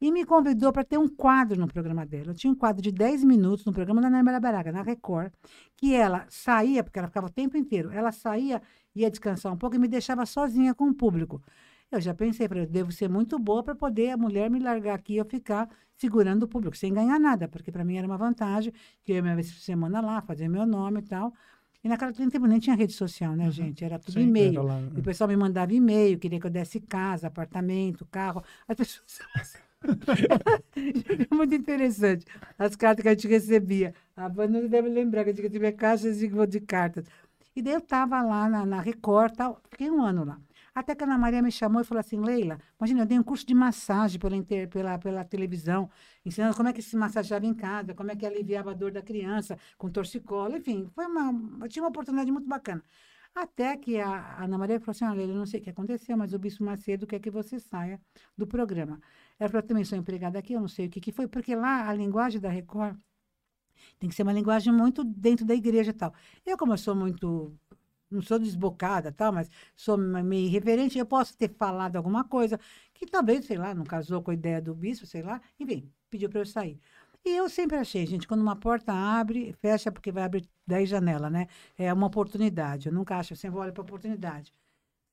e 0.00 0.12
me 0.12 0.24
convidou 0.24 0.72
para 0.72 0.84
ter 0.84 0.98
um 0.98 1.08
quadro 1.08 1.58
no 1.58 1.66
programa 1.66 2.06
dela. 2.06 2.28
Eu 2.28 2.34
tinha 2.34 2.52
um 2.52 2.54
quadro 2.54 2.80
de 2.80 2.92
10 2.92 3.24
minutos 3.24 3.64
no 3.64 3.72
programa 3.72 4.00
da 4.00 4.08
Ana 4.08 4.22
Maria 4.22 4.40
Braga, 4.40 4.70
na 4.70 4.82
Record, 4.82 5.32
que 5.76 5.94
ela 5.94 6.26
saía, 6.28 6.84
porque 6.84 6.98
ela 6.98 7.08
ficava 7.08 7.26
o 7.26 7.30
tempo 7.30 7.56
inteiro, 7.56 7.90
ela 7.90 8.12
saía, 8.12 8.62
ia 8.94 9.10
descansar 9.10 9.52
um 9.52 9.56
pouco 9.56 9.76
e 9.76 9.78
me 9.78 9.88
deixava 9.88 10.24
sozinha 10.24 10.74
com 10.74 10.88
o 10.88 10.94
público. 10.94 11.42
Eu 11.90 12.00
já 12.00 12.14
pensei, 12.14 12.46
falei, 12.46 12.64
eu 12.64 12.68
devo 12.68 12.92
ser 12.92 13.08
muito 13.08 13.38
boa 13.38 13.62
para 13.62 13.74
poder 13.74 14.10
a 14.10 14.16
mulher 14.16 14.50
me 14.50 14.58
largar 14.58 14.94
aqui 14.94 15.14
e 15.14 15.16
eu 15.16 15.24
ficar 15.24 15.68
segurando 15.96 16.42
o 16.42 16.48
público, 16.48 16.76
sem 16.76 16.92
ganhar 16.92 17.18
nada, 17.18 17.48
porque 17.48 17.72
para 17.72 17.84
mim 17.84 17.96
era 17.96 18.06
uma 18.06 18.18
vantagem, 18.18 18.72
que 19.02 19.12
eu 19.12 19.16
ia 19.16 19.22
uma 19.22 19.34
vez 19.34 19.50
por 19.50 19.60
semana 19.60 20.00
lá, 20.00 20.20
fazer 20.20 20.48
meu 20.48 20.66
nome 20.66 21.00
e 21.00 21.02
tal. 21.02 21.32
E 21.82 21.88
naquela 21.88 22.12
tempo 22.12 22.46
nem 22.46 22.58
tinha 22.58 22.76
rede 22.76 22.92
social, 22.92 23.34
né, 23.34 23.50
gente? 23.50 23.84
Era 23.84 23.98
tudo 23.98 24.20
e-mail. 24.20 24.62
Lá, 24.62 24.80
E 24.80 25.00
o 25.00 25.02
pessoal 25.02 25.28
me 25.28 25.36
mandava 25.36 25.72
e-mail, 25.72 26.18
queria 26.18 26.40
que 26.40 26.46
eu 26.46 26.50
desse 26.50 26.80
casa, 26.80 27.28
apartamento, 27.28 28.04
carro. 28.06 28.42
As 28.66 28.76
pessoas. 28.76 29.58
Era 29.82 31.26
muito 31.34 31.54
interessante. 31.54 32.24
As 32.58 32.76
cartas 32.76 33.02
que 33.02 33.08
a 33.08 33.12
gente 33.12 33.28
recebia. 33.28 33.94
A 34.16 34.28
Vânia 34.28 34.68
deve 34.68 34.88
lembrar 34.88 35.24
que 35.24 35.30
a 35.30 35.32
gente 35.32 35.42
recebia 35.42 35.72
caixas 35.72 36.18
de, 36.18 36.28
de 36.46 36.60
cartas. 36.60 37.04
E 37.54 37.62
daí 37.62 37.74
eu 37.74 37.78
estava 37.78 38.20
lá 38.22 38.48
na, 38.48 38.64
na 38.66 38.80
Record, 38.80 39.34
tal, 39.36 39.60
fiquei 39.70 39.90
um 39.90 40.02
ano 40.02 40.24
lá. 40.24 40.38
Até 40.74 40.94
que 40.94 41.02
a 41.02 41.06
Ana 41.06 41.18
Maria 41.18 41.42
me 41.42 41.50
chamou 41.50 41.82
e 41.82 41.84
falou 41.84 41.98
assim, 42.00 42.20
Leila, 42.20 42.58
imagina, 42.78 43.02
eu 43.02 43.06
dei 43.06 43.18
um 43.18 43.22
curso 43.22 43.44
de 43.44 43.52
massagem 43.54 44.20
pela, 44.20 44.36
inter- 44.36 44.68
pela, 44.68 44.96
pela 44.96 45.24
televisão, 45.24 45.90
ensinando 46.24 46.56
como 46.56 46.68
é 46.68 46.72
que 46.72 46.80
se 46.82 46.96
massageava 46.96 47.46
em 47.46 47.54
casa, 47.54 47.94
como 47.94 48.12
é 48.12 48.16
que 48.16 48.24
aliviava 48.24 48.70
a 48.70 48.74
dor 48.74 48.92
da 48.92 49.02
criança 49.02 49.58
com 49.76 49.90
torcicolo, 49.90 50.56
enfim, 50.56 50.88
foi 50.94 51.06
uma, 51.06 51.68
tinha 51.68 51.82
uma 51.82 51.88
oportunidade 51.88 52.30
muito 52.30 52.48
bacana. 52.48 52.80
Até 53.42 53.76
que 53.76 53.92
a 54.00 54.42
Ana 54.44 54.58
Maria 54.58 54.80
falou 54.80 54.92
assim, 54.92 55.04
olha, 55.04 55.22
eu 55.22 55.28
não 55.40 55.46
sei 55.46 55.60
o 55.60 55.62
que 55.64 55.70
aconteceu, 55.70 56.16
mas 56.16 56.32
o 56.34 56.38
Bispo 56.38 56.64
Macedo 56.64 57.06
quer 57.06 57.20
que 57.20 57.30
você 57.30 57.58
saia 57.60 58.00
do 58.36 58.46
programa. 58.46 59.00
Ela 59.38 59.48
falou, 59.50 59.66
também 59.66 59.84
sou 59.84 59.96
empregada 59.98 60.38
aqui, 60.38 60.52
eu 60.54 60.60
não 60.60 60.68
sei 60.68 60.86
o 60.86 60.90
que, 60.90 61.00
que 61.00 61.12
foi, 61.12 61.28
porque 61.28 61.54
lá 61.54 61.88
a 61.88 61.94
linguagem 61.94 62.40
da 62.40 62.48
Record 62.50 62.96
tem 63.98 64.08
que 64.08 64.14
ser 64.14 64.22
uma 64.22 64.32
linguagem 64.32 64.72
muito 64.72 65.04
dentro 65.04 65.44
da 65.44 65.54
igreja 65.54 65.90
e 65.90 65.94
tal. 65.94 66.12
Eu, 66.44 66.56
como 66.56 66.72
eu 66.72 66.78
sou 66.78 66.94
muito, 66.94 67.56
não 68.10 68.22
sou 68.22 68.38
desbocada 68.38 69.12
tal, 69.12 69.32
mas 69.32 69.50
sou 69.76 69.96
me- 69.98 70.22
meio 70.22 70.46
irreverente, 70.46 70.98
eu 70.98 71.06
posso 71.06 71.36
ter 71.36 71.50
falado 71.54 71.96
alguma 71.96 72.24
coisa 72.24 72.58
que 72.94 73.06
talvez, 73.06 73.44
sei 73.46 73.56
lá, 73.58 73.74
não 73.74 73.84
casou 73.84 74.22
com 74.22 74.30
a 74.30 74.34
ideia 74.34 74.60
do 74.62 74.74
bispo, 74.74 75.06
sei 75.06 75.22
lá, 75.22 75.40
enfim, 75.58 75.90
pediu 76.10 76.28
para 76.30 76.40
eu 76.40 76.46
sair. 76.46 76.80
E 77.28 77.36
eu 77.36 77.46
sempre 77.46 77.76
achei, 77.76 78.06
gente, 78.06 78.26
quando 78.26 78.40
uma 78.40 78.56
porta 78.56 78.90
abre, 78.90 79.52
fecha 79.60 79.92
porque 79.92 80.10
vai 80.10 80.22
abrir 80.22 80.48
10 80.66 80.88
janelas, 80.88 81.30
né? 81.30 81.46
É 81.76 81.92
uma 81.92 82.06
oportunidade. 82.06 82.88
Eu 82.88 82.94
nunca 82.94 83.18
acho, 83.18 83.34
eu 83.34 83.36
sempre 83.36 83.58
olho 83.58 83.70
para 83.70 83.82
oportunidade. 83.82 84.50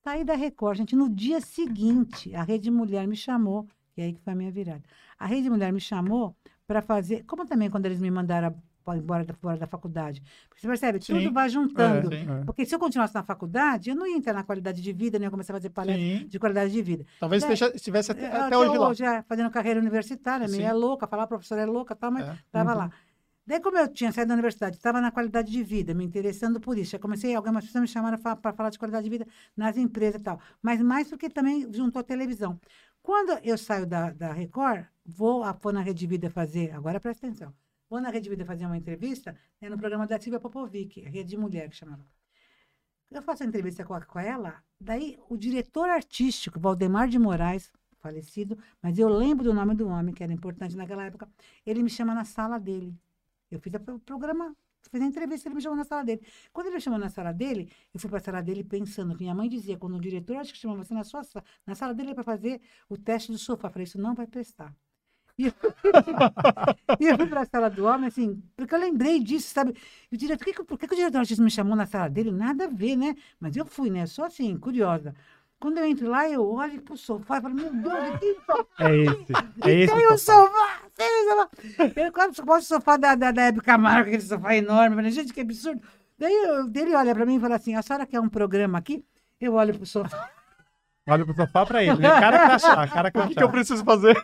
Saí 0.01 0.23
da 0.23 0.33
Record, 0.33 0.77
gente, 0.77 0.95
no 0.95 1.09
dia 1.09 1.41
seguinte, 1.41 2.33
a 2.33 2.41
Rede 2.41 2.71
Mulher 2.71 3.05
me 3.05 3.17
chamou, 3.17 3.67
e 3.97 4.01
aí 4.01 4.13
que 4.13 4.21
foi 4.21 4.31
a 4.31 4.35
minha 4.35 4.49
virada. 4.49 4.83
A 5.19 5.25
Rede 5.25 5.49
Mulher 5.49 5.73
me 5.73 5.81
chamou 5.81 6.33
para 6.65 6.81
fazer, 6.81 7.25
como 7.25 7.45
também 7.45 7.69
quando 7.69 7.85
eles 7.85 7.99
me 7.99 8.09
mandaram 8.09 8.55
embora 8.93 9.23
da, 9.25 9.33
fora 9.33 9.57
da 9.57 9.65
faculdade. 9.67 10.21
Porque 10.49 10.61
você 10.61 10.67
percebe, 10.67 11.01
Sim. 11.01 11.13
tudo 11.19 11.33
vai 11.33 11.49
juntando. 11.49 12.13
É, 12.13 12.19
sim. 12.19 12.31
É. 12.41 12.43
Porque 12.45 12.65
se 12.65 12.75
eu 12.75 12.79
continuasse 12.79 13.13
na 13.15 13.23
faculdade, 13.23 13.89
eu 13.89 13.95
não 13.95 14.05
ia 14.05 14.15
entrar 14.17 14.33
na 14.33 14.43
qualidade 14.43 14.81
de 14.81 14.93
vida, 14.93 15.17
nem 15.17 15.25
ia 15.25 15.31
começar 15.31 15.53
a 15.53 15.55
fazer 15.57 15.69
palestra 15.69 16.03
Sim. 16.03 16.27
de 16.27 16.39
qualidade 16.39 16.71
de 16.71 16.81
vida. 16.81 17.05
Talvez 17.19 17.43
É. 17.43 17.53
estivesse 17.75 18.11
até, 18.11 18.25
É, 18.25 18.31
até 18.41 18.57
hoje 18.57 18.77
lá. 19.03 19.15
é, 19.17 19.21
fazendo 19.23 19.49
carreira 19.49 19.79
universitária, 19.79 20.47
meio 20.47 20.63
é 20.63 20.73
louca, 20.73 21.07
falar 21.07 21.25
professora 21.27 21.61
é 21.61 21.65
louca, 21.65 21.95
tal, 21.95 22.11
mas 22.11 22.27
É. 22.27 22.33
estava 22.33 22.71
Uhum. 22.73 22.77
lá. 22.77 22.91
Daí, 23.47 23.59
como 23.59 23.77
eu 23.77 23.87
tinha 23.87 24.11
saído 24.11 24.29
da 24.29 24.33
universidade, 24.33 24.75
estava 24.75 24.99
na 24.99 25.11
qualidade 25.11 25.51
de 25.51 25.61
vida, 25.61 25.93
me 25.93 26.03
interessando 26.03 26.59
por 26.59 26.77
isso. 26.79 26.91
Já 26.93 26.99
comecei, 26.99 27.35
algumas 27.35 27.63
pessoas 27.63 27.83
me 27.83 27.87
chamaram 27.87 28.17
para 28.17 28.53
falar 28.53 28.71
de 28.71 28.79
qualidade 28.79 29.03
de 29.03 29.09
vida 29.11 29.27
nas 29.55 29.77
empresas 29.77 30.19
e 30.19 30.23
tal. 30.23 30.39
Mas 30.63 30.81
mais 30.81 31.07
porque 31.07 31.29
também 31.29 31.71
juntou 31.71 31.99
a 31.99 32.03
televisão. 32.03 32.59
Quando 33.03 33.37
eu 33.43 33.55
saio 33.55 33.85
da, 33.85 34.09
da 34.09 34.33
Record, 34.33 34.85
vou, 35.05 35.43
a, 35.43 35.51
vou 35.51 35.71
na 35.71 35.81
Rede 35.81 36.07
Vida 36.07 36.27
fazer, 36.31 36.73
agora 36.73 36.99
presta 36.99 37.27
atenção, 37.27 37.53
vou 37.95 38.01
na 38.01 38.09
Rede 38.09 38.29
Vida 38.29 38.45
fazer 38.45 38.65
uma 38.65 38.77
entrevista, 38.77 39.29
é 39.61 39.69
no 39.69 39.77
programa 39.77 40.05
da 40.05 40.19
Silvia 40.19 40.39
Popovic, 40.39 40.99
Rede 41.01 41.37
Mulher, 41.37 41.69
que 41.69 41.75
chamava. 41.81 42.05
Eu 43.09 43.21
faço 43.21 43.43
a 43.43 43.45
entrevista 43.45 43.85
com, 43.85 43.93
a- 43.93 44.01
com 44.11 44.19
ela, 44.19 44.51
daí 44.79 45.17
o 45.29 45.37
diretor 45.37 45.87
artístico, 45.89 46.59
Valdemar 46.59 47.07
de 47.07 47.17
Moraes, 47.17 47.71
falecido, 47.99 48.57
mas 48.81 48.99
eu 48.99 49.07
lembro 49.07 49.45
do 49.45 49.53
nome 49.53 49.73
do 49.75 49.87
homem, 49.87 50.13
que 50.13 50.23
era 50.23 50.33
importante 50.33 50.75
naquela 50.75 51.05
época, 51.05 51.27
ele 51.65 51.81
me 51.81 51.89
chama 51.89 52.13
na 52.13 52.25
sala 52.25 52.59
dele. 52.59 52.93
Eu 53.49 53.59
fiz 53.59 53.73
a- 53.75 53.93
o 53.93 53.99
programa, 53.99 54.55
fiz 54.91 55.01
a 55.01 55.05
entrevista, 55.05 55.47
ele 55.47 55.55
me 55.55 55.61
chamou 55.61 55.77
na 55.77 55.85
sala 55.85 56.03
dele. 56.03 56.21
Quando 56.51 56.67
ele 56.67 56.75
me 56.75 56.81
chamou 56.81 56.99
na 56.99 57.09
sala 57.09 57.31
dele, 57.31 57.71
eu 57.93 57.99
fui 57.99 58.09
para 58.09 58.19
a 58.19 58.21
sala 58.21 58.41
dele 58.41 58.63
pensando, 58.63 59.15
que 59.15 59.23
minha 59.23 59.33
mãe 59.35 59.47
dizia, 59.47 59.77
quando 59.77 59.95
o 59.95 60.01
diretor 60.01 60.35
acho 60.37 60.51
que 60.53 60.59
chama 60.59 60.75
você 60.75 60.93
na 60.93 61.03
sua 61.05 61.21
na 61.65 61.75
sala 61.75 61.93
dele 61.93 62.13
para 62.13 62.23
fazer 62.23 62.59
o 62.89 62.97
teste 62.97 63.31
do 63.31 63.37
sofá. 63.37 63.67
Eu 63.69 63.71
falei, 63.71 63.85
isso 63.85 63.99
não 63.99 64.13
vai 64.13 64.27
prestar. 64.27 64.75
E 65.37 65.47
eu, 65.47 65.53
e 66.99 67.07
eu 67.07 67.17
fui 67.17 67.27
para 67.27 67.41
a 67.41 67.45
sala 67.45 67.69
do 67.69 67.85
homem, 67.85 68.07
assim, 68.07 68.41
porque 68.55 68.73
eu 68.73 68.79
lembrei 68.79 69.19
disso, 69.19 69.53
sabe? 69.53 69.75
E 70.11 70.15
o 70.15 70.17
diretor, 70.17 70.39
por 70.39 70.45
que, 70.45 70.53
que- 70.53 70.63
por 70.63 70.79
que, 70.79 70.87
que 70.87 70.93
o 70.93 70.97
diretor 70.97 71.17
artista 71.19 71.43
me 71.43 71.51
chamou 71.51 71.75
na 71.75 71.85
sala 71.85 72.09
dele? 72.09 72.31
Nada 72.31 72.65
a 72.65 72.67
ver, 72.67 72.95
né? 72.95 73.15
Mas 73.39 73.55
eu 73.57 73.65
fui, 73.65 73.89
né? 73.89 74.05
Só 74.05 74.25
assim, 74.25 74.57
curiosa. 74.57 75.13
Quando 75.59 75.77
eu 75.77 75.85
entro 75.85 76.09
lá, 76.09 76.29
eu 76.29 76.45
olho 76.45 76.81
pro 76.81 76.95
sofá 76.97 77.37
e 77.37 77.41
falo, 77.41 77.55
meu 77.55 77.71
Deus, 77.73 78.19
que 78.19 78.33
sofá! 78.45 78.65
É 78.79 78.95
esse. 78.97 79.33
É 79.65 79.71
esse. 79.71 79.93
Tem 79.95 80.07
o 80.07 80.13
o 80.13 80.17
sofá. 80.17 80.79
Tem 80.95 81.07
o 81.07 81.29
sofá! 81.29 81.49
Eu 82.01 82.11
quase 82.11 82.41
do 82.41 82.61
sofá 82.61 82.97
da, 82.97 83.15
da, 83.15 83.31
da 83.31 83.41
Hebe 83.43 83.61
Camargo, 83.61 84.07
aquele 84.09 84.21
sofá 84.21 84.55
enorme. 84.55 84.95
Falei, 84.95 85.11
gente, 85.11 85.33
que 85.33 85.41
absurdo! 85.41 85.81
Daí 86.19 86.33
eu- 86.33 86.71
ele 86.73 86.95
olha 86.95 87.13
para 87.15 87.25
mim 87.25 87.37
e 87.37 87.39
fala 87.39 87.55
assim, 87.55 87.73
a 87.75 87.81
senhora 87.81 88.05
quer 88.05 88.19
um 88.19 88.29
programa 88.29 88.77
aqui? 88.77 89.03
Eu 89.39 89.53
olho 89.55 89.73
pro 89.75 89.85
sofá. 89.85 90.29
Olha 91.07 91.25
pro 91.25 91.35
sofá 91.35 91.65
pra 91.65 91.83
ele, 91.83 91.97
né? 91.99 92.09
Cara 92.09 92.39
crachá, 92.39 92.87
cara 92.87 93.09
O 93.09 93.11
que, 93.11 93.19
que 93.19 93.43
eu 93.43 93.47
crachá. 93.47 93.47
preciso 93.51 93.83
fazer? 93.83 94.15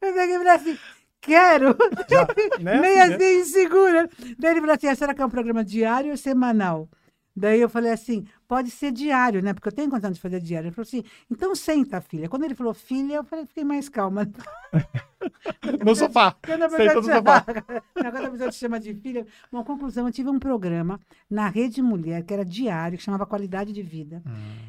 Eu 0.00 0.14
peguei 0.14 0.34
e 0.34 0.38
falei 0.38 0.52
assim, 0.52 0.78
quero! 1.20 1.76
Já, 2.08 2.26
né? 2.62 2.80
Meio 2.80 3.02
Assim, 3.02 3.16
né? 3.18 3.34
insegura. 3.34 4.08
Daí 4.38 4.52
ele 4.52 4.60
falou 4.60 4.74
assim, 4.76 4.88
a 4.88 4.94
senhora 4.94 5.14
quer 5.14 5.24
um 5.24 5.30
programa 5.30 5.64
diário 5.64 6.10
ou 6.10 6.16
semanal? 6.16 6.88
Daí 7.34 7.60
eu 7.60 7.68
falei 7.68 7.92
assim, 7.92 8.26
pode 8.48 8.70
ser 8.70 8.90
diário, 8.92 9.42
né? 9.42 9.52
Porque 9.52 9.68
eu 9.68 9.72
tenho 9.72 9.90
condição 9.90 10.10
de 10.10 10.20
fazer 10.20 10.40
diário. 10.40 10.68
Ele 10.68 10.74
falou 10.74 10.86
assim, 10.88 11.04
então 11.30 11.54
senta, 11.54 12.00
filha. 12.00 12.28
Quando 12.28 12.44
ele 12.44 12.54
falou 12.54 12.72
filha, 12.72 13.16
eu 13.16 13.24
falei, 13.24 13.44
fiquei 13.46 13.64
mais 13.64 13.88
calma. 13.88 14.26
No 15.84 15.94
sofá. 15.94 16.32
Pessoa, 16.32 16.94
no 16.94 17.02
sofá. 17.02 17.44
quando 17.92 18.26
a 18.26 18.30
pessoa 18.30 18.50
te 18.50 18.56
chama 18.56 18.80
de 18.80 18.94
filha. 18.94 19.26
Bom, 19.50 19.62
conclusão, 19.64 20.06
eu 20.06 20.12
tive 20.12 20.28
um 20.28 20.38
programa 20.38 21.00
na 21.30 21.48
Rede 21.48 21.82
Mulher, 21.82 22.22
que 22.22 22.32
era 22.32 22.44
diário, 22.44 22.98
que 22.98 23.04
chamava 23.04 23.26
Qualidade 23.26 23.72
de 23.72 23.82
Vida. 23.82 24.22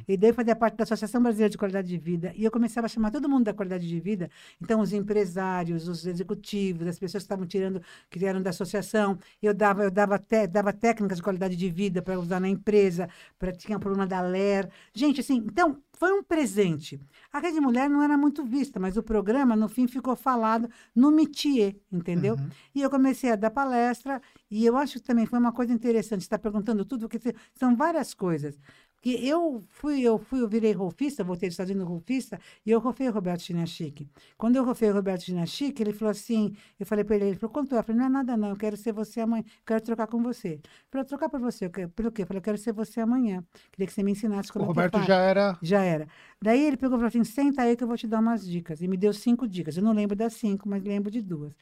E 0.07 0.17
daí 0.17 0.29
eu 0.31 0.33
fazia 0.33 0.55
parte 0.55 0.75
da 0.75 0.83
Associação 0.83 1.21
Brasileira 1.21 1.49
de 1.49 1.57
Qualidade 1.57 1.87
de 1.87 1.97
Vida. 1.97 2.33
E 2.35 2.43
eu 2.43 2.51
começava 2.51 2.85
a 2.85 2.89
chamar 2.89 3.11
todo 3.11 3.29
mundo 3.29 3.45
da 3.45 3.53
qualidade 3.53 3.87
de 3.87 3.99
vida. 3.99 4.29
Então, 4.61 4.79
os 4.79 4.93
empresários, 4.93 5.87
os 5.87 6.05
executivos, 6.05 6.87
as 6.87 6.99
pessoas 6.99 7.23
que 7.23 7.25
estavam 7.25 7.45
tirando, 7.45 7.81
que 8.09 8.25
eram 8.25 8.41
da 8.41 8.49
associação. 8.49 9.17
Eu 9.41 9.53
dava, 9.53 9.83
eu 9.83 9.91
dava, 9.91 10.17
te, 10.17 10.47
dava 10.47 10.73
técnicas 10.73 11.17
de 11.17 11.23
qualidade 11.23 11.55
de 11.55 11.69
vida 11.69 12.01
para 12.01 12.19
usar 12.19 12.39
na 12.39 12.47
empresa, 12.49 13.09
para 13.37 13.51
tinha 13.51 13.77
a 13.77 13.81
coluna 13.81 14.05
da 14.05 14.21
Ler. 14.21 14.69
Gente, 14.93 15.21
assim, 15.21 15.37
então, 15.37 15.77
foi 15.97 16.13
um 16.13 16.23
presente. 16.23 16.99
A 17.33 17.39
Rede 17.39 17.59
Mulher 17.59 17.89
não 17.89 18.03
era 18.03 18.15
muito 18.17 18.45
vista, 18.45 18.79
mas 18.79 18.97
o 18.97 19.03
programa, 19.03 19.55
no 19.55 19.67
fim, 19.67 19.87
ficou 19.87 20.15
falado 20.15 20.69
no 20.95 21.11
métier, 21.11 21.75
entendeu? 21.91 22.35
Uhum. 22.35 22.49
E 22.73 22.81
eu 22.81 22.89
comecei 22.89 23.31
a 23.31 23.35
dar 23.35 23.49
palestra, 23.49 24.21
e 24.49 24.65
eu 24.65 24.77
acho 24.77 24.99
que 24.99 25.05
também 25.05 25.25
foi 25.25 25.39
uma 25.39 25.51
coisa 25.51 25.73
interessante, 25.73 26.21
você 26.21 26.25
está 26.25 26.37
perguntando 26.37 26.85
tudo, 26.85 27.09
porque 27.09 27.33
são 27.53 27.75
várias 27.75 28.13
coisas. 28.13 28.59
Que 29.01 29.27
eu 29.27 29.63
fui, 29.67 30.01
eu 30.01 30.17
fui, 30.17 30.41
eu 30.41 30.47
virei 30.47 30.71
rolfista, 30.73 31.23
voltei 31.23 31.47
dos 31.49 31.53
Estados 31.53 31.71
Unidos 31.71 31.87
rolfista, 31.87 32.39
e 32.65 32.71
eu 32.71 32.79
rofei 32.79 33.07
o 33.07 33.11
Roberto 33.11 33.41
Chinachique. 33.41 34.09
Quando 34.37 34.55
eu 34.55 34.63
rofei 34.65 34.89
o 34.89 34.93
Roberto 34.93 35.23
Chinachique, 35.23 35.81
ele 35.81 35.93
falou 35.93 36.11
assim, 36.11 36.55
eu 36.79 36.85
falei 36.85 37.03
para 37.03 37.15
ele, 37.15 37.25
ele 37.25 37.35
falou, 37.35 37.53
quanto 37.53 37.75
é? 37.75 37.79
Eu 37.79 37.83
falei, 37.83 37.99
não 37.99 38.07
é 38.07 38.09
nada 38.09 38.35
não, 38.35 38.49
eu 38.49 38.57
quero 38.57 38.75
ser 38.75 38.91
você 38.91 39.21
amanhã, 39.21 39.43
quero 39.65 39.81
trocar 39.81 40.07
com 40.07 40.21
você. 40.21 40.47
Ele 40.47 40.61
falou, 40.91 41.05
trocar 41.05 41.29
por 41.29 41.39
você, 41.39 41.65
eu 41.65 41.69
quero, 41.69 41.89
pelo 41.89 42.11
quê? 42.11 42.23
Eu 42.23 42.27
falei, 42.27 42.39
eu 42.39 42.43
quero 42.43 42.57
ser 42.57 42.73
você 42.73 42.99
amanhã. 42.99 43.43
Queria 43.71 43.87
que 43.87 43.93
você 43.93 44.03
me 44.03 44.11
ensinasse 44.11 44.49
O 44.49 44.53
como 44.53 44.65
é 44.65 44.67
que 44.67 44.69
Roberto 44.73 45.03
já 45.03 45.17
era. 45.17 45.57
Já 45.61 45.83
era. 45.83 46.07
Daí 46.41 46.61
ele 46.65 46.77
pegou 46.77 46.97
e 46.97 46.99
falou 46.99 47.07
assim: 47.07 47.23
senta 47.23 47.61
aí 47.63 47.75
que 47.75 47.83
eu 47.83 47.87
vou 47.87 47.97
te 47.97 48.07
dar 48.07 48.19
umas 48.19 48.45
dicas. 48.45 48.81
E 48.81 48.87
me 48.87 48.97
deu 48.97 49.13
cinco 49.13 49.47
dicas. 49.47 49.77
Eu 49.77 49.83
não 49.83 49.93
lembro 49.93 50.15
das 50.15 50.33
cinco, 50.33 50.67
mas 50.67 50.83
lembro 50.83 51.11
de 51.11 51.21
duas. 51.21 51.53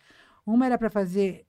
Uma 0.46 0.66
era 0.66 0.78
para 0.78 0.90
fazer. 0.90 1.46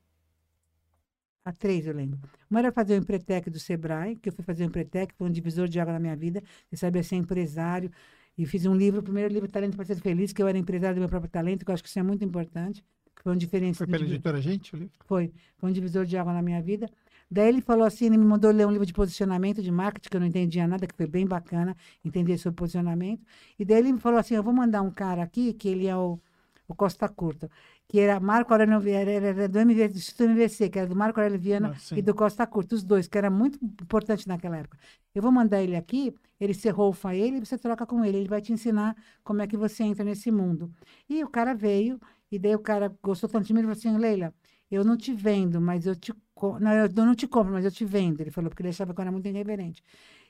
A 1.47 1.53
três 1.53 1.87
eu 1.87 1.95
lembro. 1.95 2.19
Uma 2.51 2.59
era 2.59 2.73
fazer 2.73 2.95
o 2.95 2.97
Empretec 2.97 3.49
do 3.49 3.61
Sebrae, 3.61 4.17
que 4.17 4.31
eu 4.31 4.33
fui 4.33 4.45
fazer 4.45 4.65
o 4.65 4.67
Empretec, 4.67 5.15
foi 5.15 5.29
um 5.29 5.31
divisor 5.31 5.69
de 5.69 5.79
água 5.79 5.93
na 5.93 6.01
minha 6.01 6.17
vida. 6.17 6.43
Eu 6.73 6.77
sabia 6.77 7.05
ser 7.05 7.15
empresário. 7.15 7.89
E 8.37 8.45
fiz 8.45 8.67
um 8.67 8.75
livro, 8.75 8.99
o 8.99 9.03
primeiro 9.03 9.33
livro, 9.33 9.49
Talento 9.49 9.77
para 9.77 9.85
Ser 9.85 9.95
Feliz, 10.01 10.33
que 10.33 10.43
eu 10.43 10.49
era 10.49 10.59
empresário 10.59 10.97
do 10.97 10.99
meu 10.99 11.09
próprio 11.09 11.31
talento, 11.31 11.65
que 11.65 11.71
eu 11.71 11.75
acho 11.75 11.85
que 11.85 11.89
isso 11.89 12.01
é 12.01 12.03
muito 12.03 12.25
importante. 12.25 12.85
que 13.15 13.23
Foi 13.23 13.33
um 13.33 13.37
diferencial. 13.37 13.89
Foi 13.89 13.97
pela 13.97 14.11
editora 14.11 14.41
Gente, 14.41 14.75
o 14.75 14.77
livro? 14.77 14.93
Foi. 15.05 15.33
Foi 15.57 15.71
um 15.71 15.73
divisor 15.73 16.05
de 16.05 16.17
água 16.19 16.33
na 16.33 16.43
minha 16.43 16.61
vida. 16.61 16.91
Daí 17.31 17.49
ele 17.49 17.61
falou 17.61 17.87
assim, 17.87 18.07
ele 18.07 18.19
me 18.19 18.25
mandou 18.25 18.51
ler 18.51 18.67
um 18.67 18.73
livro 18.73 18.85
de 18.85 18.93
posicionamento, 18.93 19.63
de 19.63 19.71
marketing, 19.71 20.09
que 20.09 20.17
eu 20.17 20.21
não 20.21 20.27
entendia 20.27 20.67
nada, 20.67 20.85
que 20.85 20.97
foi 20.97 21.07
bem 21.07 21.27
bacana 21.27 21.77
entender 22.05 22.39
sobre 22.39 22.57
posicionamento. 22.57 23.25
E 23.57 23.65
daí 23.65 23.79
ele 23.79 23.93
me 23.93 24.01
falou 24.01 24.19
assim, 24.19 24.35
eu 24.35 24.43
vou 24.43 24.53
mandar 24.53 24.83
um 24.83 24.91
cara 24.91 25.23
aqui, 25.23 25.53
que 25.55 25.69
ele 25.69 25.87
é 25.87 25.97
o, 25.97 26.21
o 26.69 26.75
Costa 26.75 27.09
Curta, 27.09 27.51
que 27.89 28.01
era 28.01 28.19
Marco 28.21 28.53
Aurélio 28.53 28.81
Vieira, 28.81 29.11
era 29.11 29.27
era 29.29 29.49
do, 29.49 29.59
MV, 29.59 29.89
do 29.89 29.97
Instituto 29.97 30.25
MVC, 30.25 30.69
que 30.69 30.79
era 30.79 30.89
do 30.89 30.97
Marco 30.97 31.21
Aurélio 31.21 31.39
Viana 31.39 31.71
Ah, 31.73 31.97
e 31.97 32.03
do 32.03 32.15
Costa 32.15 32.47
Curta, 32.47 32.75
os 32.75 32.83
dois, 32.85 33.07
que 33.09 33.17
era 33.19 33.31
muito 33.31 33.59
importante 33.65 34.27
naquela 34.29 34.57
época. 34.59 34.79
Eu 35.15 35.23
vou 35.23 35.31
mandar 35.33 35.63
ele 35.63 35.77
aqui, 35.77 36.15
ele 36.41 36.53
se 36.55 36.69
rolfa 36.71 37.15
ele, 37.15 37.41
você 37.45 37.57
troca 37.59 37.87
com 37.87 38.05
ele, 38.05 38.19
ele 38.19 38.29
vai 38.29 38.41
te 38.43 38.53
ensinar 38.53 38.97
como 39.25 39.41
é 39.43 39.47
que 39.47 39.57
você 39.57 39.85
entra 39.85 40.05
nesse 40.05 40.31
mundo. 40.31 40.71
E 41.09 41.23
o 41.25 41.29
cara 41.29 41.55
veio, 41.55 42.01
e 42.31 42.39
daí 42.39 42.55
o 42.55 42.59
cara 42.59 42.95
gostou 43.03 43.29
tanto 43.29 43.47
de 43.47 43.53
mim, 43.55 43.61
ele 43.61 43.69
falou 43.69 43.79
assim, 43.79 43.97
Leila, 43.99 44.35
eu 44.71 44.85
não 44.85 44.97
te 44.97 45.13
vendo, 45.15 45.61
mas 45.61 45.87
eu 45.87 45.95
te... 45.97 46.13
Não, 46.61 46.73
eu 46.73 46.89
não 46.93 47.15
te 47.15 47.27
compro, 47.27 47.53
mas 47.53 47.65
eu 47.65 47.71
te 47.71 47.85
vendo. 47.85 48.21
Ele 48.21 48.31
falou, 48.31 48.51
porque 48.51 48.63
ele 48.63 48.69
achava 48.69 48.93
que 48.93 49.01
eu 49.01 49.03
era 49.03 49.11
muito 49.13 49.27
irreverente. 49.27 49.83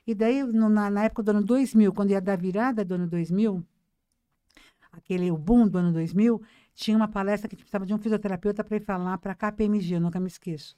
E 0.05 0.15
daí, 0.15 0.41
no- 0.43 0.69
na, 0.69 0.89
na 0.89 1.03
época 1.05 1.21
do 1.23 1.31
ano 1.31 1.43
2000, 1.43 1.93
quando 1.93 2.11
ia 2.11 2.21
dar 2.21 2.37
virada 2.37 2.85
do 2.85 2.95
ano 2.95 3.07
2000, 3.07 3.63
aquele 4.91 5.31
o 5.31 5.37
boom 5.37 5.67
do 5.67 5.77
ano 5.77 5.91
2000, 5.93 6.41
tinha 6.77 6.95
uma 6.97 7.07
palestra 7.09 7.49
que 7.49 7.55
precisava 7.57 7.85
de 7.87 7.93
um 7.93 7.97
fisioterapeuta 7.99 8.63
para 8.63 8.77
ir 8.77 8.85
falar 8.85 9.17
para 9.17 9.33
a 9.33 9.35
KPMG, 9.35 9.95
eu 9.95 10.01
nunca 10.01 10.19
me 10.19 10.27
esqueço. 10.27 10.77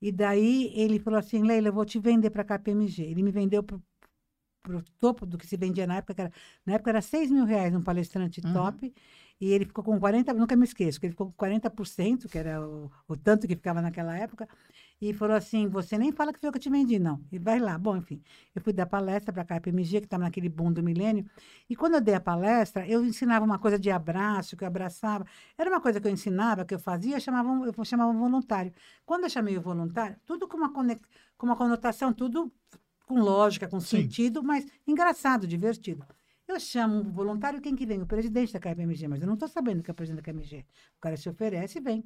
E 0.00 0.12
daí 0.12 0.72
ele 0.74 0.98
falou 1.00 1.18
assim, 1.18 1.42
Leila, 1.42 1.68
eu 1.68 1.74
vou 1.74 1.84
te 1.86 1.98
vender 1.98 2.30
para 2.30 2.42
a 2.42 2.44
KPMG. 2.46 3.04
Ele 3.04 3.22
me 3.22 3.32
vendeu 3.32 3.62
para 3.62 3.78
o 4.76 4.82
topo 4.98 5.26
do 5.26 5.38
que 5.38 5.46
se 5.46 5.56
vendia 5.56 5.86
na 5.86 5.96
época, 5.96 6.14
que 6.14 6.20
era, 6.22 6.32
na 6.64 6.74
época 6.74 6.90
era 6.90 7.02
6 7.02 7.30
mil 7.30 7.44
reais 7.44 7.74
um 7.74 7.82
palestrante 7.82 8.42
Uhum. 8.44 8.52
top, 8.52 8.92
e 9.40 9.52
ele 9.52 9.64
ficou 9.66 9.84
com 9.84 9.98
40, 10.00 10.32
nunca 10.34 10.56
me 10.56 10.64
esqueço, 10.64 10.98
que 11.00 11.06
ele 11.06 11.12
ficou 11.12 11.28
com 11.28 11.32
40%, 11.34 12.28
que 12.28 12.38
era 12.38 12.66
o, 12.66 12.90
o 13.08 13.16
tanto 13.16 13.46
que 13.46 13.56
ficava 13.56 13.80
naquela 13.82 14.16
época, 14.18 14.48
e 15.00 15.12
falou 15.12 15.36
assim, 15.36 15.68
você 15.68 15.98
nem 15.98 16.10
fala 16.12 16.32
que 16.32 16.38
foi 16.40 16.48
eu 16.48 16.52
que 16.52 16.58
te 16.58 16.70
vendi, 16.70 16.98
não. 16.98 17.20
E 17.30 17.38
vai 17.38 17.58
lá. 17.58 17.76
Bom, 17.78 17.96
enfim, 17.96 18.22
eu 18.54 18.62
fui 18.62 18.72
dar 18.72 18.86
palestra 18.86 19.32
para 19.32 19.42
a 19.42 19.44
KPMG, 19.44 20.00
que 20.00 20.06
estava 20.06 20.22
naquele 20.24 20.48
boom 20.48 20.72
do 20.72 20.82
milênio, 20.82 21.26
e 21.68 21.76
quando 21.76 21.94
eu 21.94 22.00
dei 22.00 22.14
a 22.14 22.20
palestra, 22.20 22.86
eu 22.88 23.04
ensinava 23.04 23.44
uma 23.44 23.58
coisa 23.58 23.78
de 23.78 23.90
abraço, 23.90 24.56
que 24.56 24.64
eu 24.64 24.68
abraçava. 24.68 25.26
Era 25.58 25.68
uma 25.70 25.80
coisa 25.80 26.00
que 26.00 26.06
eu 26.08 26.12
ensinava, 26.12 26.64
que 26.64 26.74
eu 26.74 26.78
fazia, 26.78 27.16
eu 27.16 27.20
chamava, 27.20 27.48
um- 27.48 27.64
eu 27.66 27.84
chamava 27.84 28.10
um 28.10 28.18
voluntário. 28.18 28.72
Quando 29.04 29.24
eu 29.24 29.30
chamei 29.30 29.56
o 29.58 29.60
voluntário, 29.60 30.16
tudo 30.24 30.48
com 30.48 30.56
uma, 30.56 30.72
conex- 30.72 31.02
com 31.36 31.46
uma 31.46 31.56
conotação, 31.56 32.12
tudo 32.12 32.50
com 33.06 33.20
lógica, 33.20 33.68
com 33.68 33.78
Sim. 33.80 34.02
sentido, 34.02 34.42
mas 34.42 34.66
engraçado, 34.86 35.46
divertido. 35.46 36.04
Eu 36.48 36.58
chamo 36.60 36.96
um 37.00 37.10
voluntário, 37.12 37.60
quem 37.60 37.74
que 37.74 37.84
vem? 37.84 38.00
O 38.00 38.06
presidente 38.06 38.52
da 38.52 38.60
KPMG, 38.60 39.08
mas 39.08 39.20
eu 39.20 39.26
não 39.26 39.34
estou 39.34 39.48
sabendo 39.48 39.82
que 39.82 39.90
é 39.90 39.92
o 39.92 39.94
presidente 39.94 40.22
da 40.22 40.22
KPMG. 40.22 40.64
O 40.96 41.00
cara 41.00 41.16
se 41.16 41.28
oferece 41.28 41.78
e 41.78 41.80
vem. 41.82 42.04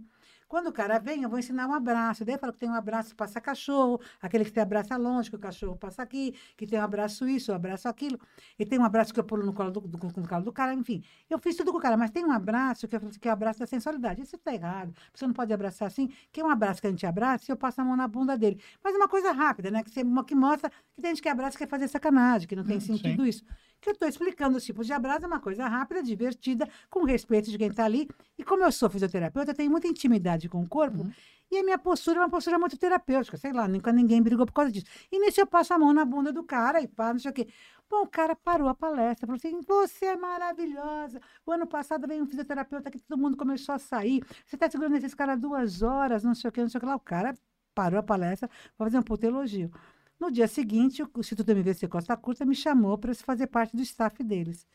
Quando 0.51 0.67
o 0.67 0.73
cara 0.73 0.99
vem, 0.99 1.23
eu 1.23 1.31
vou 1.31 1.39
ensinar 1.39 1.69
um 1.69 1.73
abraço. 1.75 2.25
Daí 2.25 2.35
eu 2.35 2.39
falo 2.41 2.53
que 2.53 2.59
tem 2.59 2.69
um 2.69 2.75
abraço 2.75 3.15
passa 3.15 3.41
cachorro, 3.41 4.01
aquele 4.21 4.45
que 4.45 4.51
você 4.51 4.61
abraça 4.61 4.97
longe, 4.97 5.31
que 5.31 5.37
o 5.37 5.39
cachorro 5.39 5.77
passa 5.77 6.03
aqui, 6.03 6.35
que 6.57 6.67
tem 6.67 6.79
um 6.81 6.83
abraço 6.83 7.29
isso, 7.29 7.53
um 7.53 7.55
abraço 7.55 7.89
aquilo. 7.89 8.19
E 8.59 8.67
tem 8.67 8.79
um 8.79 8.85
abraço 8.85 9.15
que 9.15 9.21
eu 9.21 9.25
pulo 9.25 9.45
no 9.47 9.53
colo 9.55 9.71
do, 9.71 9.81
do, 9.81 9.99
no 10.17 10.29
colo 10.29 10.43
do 10.43 10.53
cara, 10.53 10.75
enfim. 10.75 11.03
Eu 11.29 11.39
fiz 11.39 11.57
tudo 11.57 11.71
com 11.73 11.79
o 11.79 11.81
cara, 11.81 11.97
mas 11.97 12.11
tem 12.11 12.25
um 12.25 12.33
abraço 12.33 12.89
que, 12.89 12.97
eu, 12.97 13.01
que 13.21 13.29
é 13.29 13.31
o 13.31 13.35
abraço 13.35 13.61
da 13.61 13.67
sensualidade. 13.67 14.23
Isso 14.23 14.37
está 14.37 14.53
errado. 14.53 14.93
Você 15.15 15.27
não 15.27 15.33
pode 15.35 15.53
abraçar 15.53 15.87
assim, 15.87 16.09
que 16.33 16.41
é 16.41 16.45
um 16.45 16.51
abraço 16.51 16.81
que 16.81 16.87
a 16.89 16.91
gente 16.91 17.07
abraça 17.07 17.45
e 17.49 17.53
eu 17.53 17.57
passo 17.57 17.81
a 17.81 17.85
mão 17.85 17.97
na 17.97 18.09
bunda 18.09 18.37
dele. 18.37 18.61
Mas 18.83 18.95
é 18.95 18.97
uma 18.99 19.09
coisa 19.09 19.33
rápida, 19.33 19.71
né? 19.71 19.83
Que, 19.85 19.91
você, 19.91 20.03
que 20.27 20.35
mostra 20.35 20.71
que 20.93 21.01
tem 21.01 21.11
gente 21.13 21.23
que 21.23 21.29
abraça 21.29 21.57
e 21.57 21.59
quer 21.59 21.69
fazer 21.69 21.87
sacanagem, 21.89 22.49
que 22.49 22.57
não 22.57 22.65
tem 22.65 22.79
Hum, 22.79 22.81
sentido 22.81 23.25
isso. 23.27 23.45
Que 23.81 23.89
eu 23.89 23.93
estou 23.93 24.09
explicando 24.09 24.59
os 24.59 24.65
tipos 24.65 24.87
de 24.87 24.93
abraço, 24.93 25.25
é 25.25 25.27
uma 25.27 25.41
coisa 25.41 25.67
rápida, 25.67 26.03
divertida, 26.03 26.69
com 26.91 27.05
respeito 27.05 27.51
de 27.51 27.57
quem 27.57 27.69
está 27.69 27.85
ali. 27.85 28.09
E 28.39 28.45
como 28.45 28.63
eu 28.63 28.71
sou 28.73 28.91
fisioterapeuta, 28.91 29.53
eu 29.53 29.55
tenho 29.55 29.71
muita 29.71 29.87
intimidade 29.89 30.40
com 30.49 30.63
o 30.63 30.69
corpo. 30.69 31.07
E 31.51 31.59
a 31.59 31.65
minha 31.65 31.79
postura 31.79 32.19
é 32.21 32.23
uma 32.23 32.31
postura 32.31 32.59
muito 32.59 32.79
terapêutica, 32.79 33.37
sei 33.37 33.53
lá, 33.53 33.67
nunca 33.67 33.93
ninguém 33.93 34.23
brigou 34.23 34.47
por 34.47 34.53
causa 34.53 34.71
disso. 34.71 34.87
E 35.11 35.19
nisso 35.19 35.41
eu 35.41 35.47
passo 35.47 35.75
a 35.75 35.79
mão 35.79 35.93
na 35.93 36.05
bunda 36.05 36.33
do 36.33 36.45
cara 36.45 36.81
e 36.81 36.87
pá, 36.87 37.13
não 37.13 37.19
sei 37.19 37.31
o 37.31 37.35
quê. 37.35 37.49
Bom, 37.91 38.03
o 38.03 38.07
cara 38.07 38.37
parou 38.37 38.69
a 38.69 38.75
palestra, 38.75 39.27
falou 39.27 39.37
assim: 39.37 39.61
você 39.63 40.07
é 40.07 40.17
maravilhosa. 40.17 41.21
O 41.45 41.51
ano 41.51 41.67
passado 41.67 42.07
veio 42.07 42.23
um 42.23 42.27
fisioterapeuta 42.27 42.89
que 42.89 43.01
todo 43.01 43.19
mundo 43.19 43.37
começou 43.37 43.75
a 43.75 43.79
sair. 43.81 44.23
Você 44.47 44.55
está 44.55 44.71
segurando 44.71 44.97
esses 44.97 45.13
caras 45.13 45.41
duas 45.41 45.83
horas, 45.83 46.23
não 46.23 46.35
sei 46.35 46.49
o 46.49 46.53
quê, 46.53 46.61
não 46.61 46.69
sei 46.69 46.79
o 46.79 46.81
que 46.81 46.87
lá. 46.87 46.95
O 46.95 47.01
cara 47.01 47.35
parou 47.75 47.99
a 47.99 48.03
palestra 48.03 48.49
para 48.77 48.87
fazer 48.87 48.99
um 48.99 49.03
puto 49.03 49.27
elogio. 49.27 49.73
No 50.21 50.31
dia 50.31 50.47
seguinte, 50.47 51.03
o 51.03 51.11
Instituto 51.19 51.51
MVC 51.51 51.89
Costa 51.89 52.17
Curta 52.17 52.45
me 52.45 52.55
chamou 52.55 52.97
para 52.99 53.15
fazer 53.15 53.47
parte 53.49 53.75
do 53.75 53.83
staff 53.83 54.23
deles. 54.23 54.67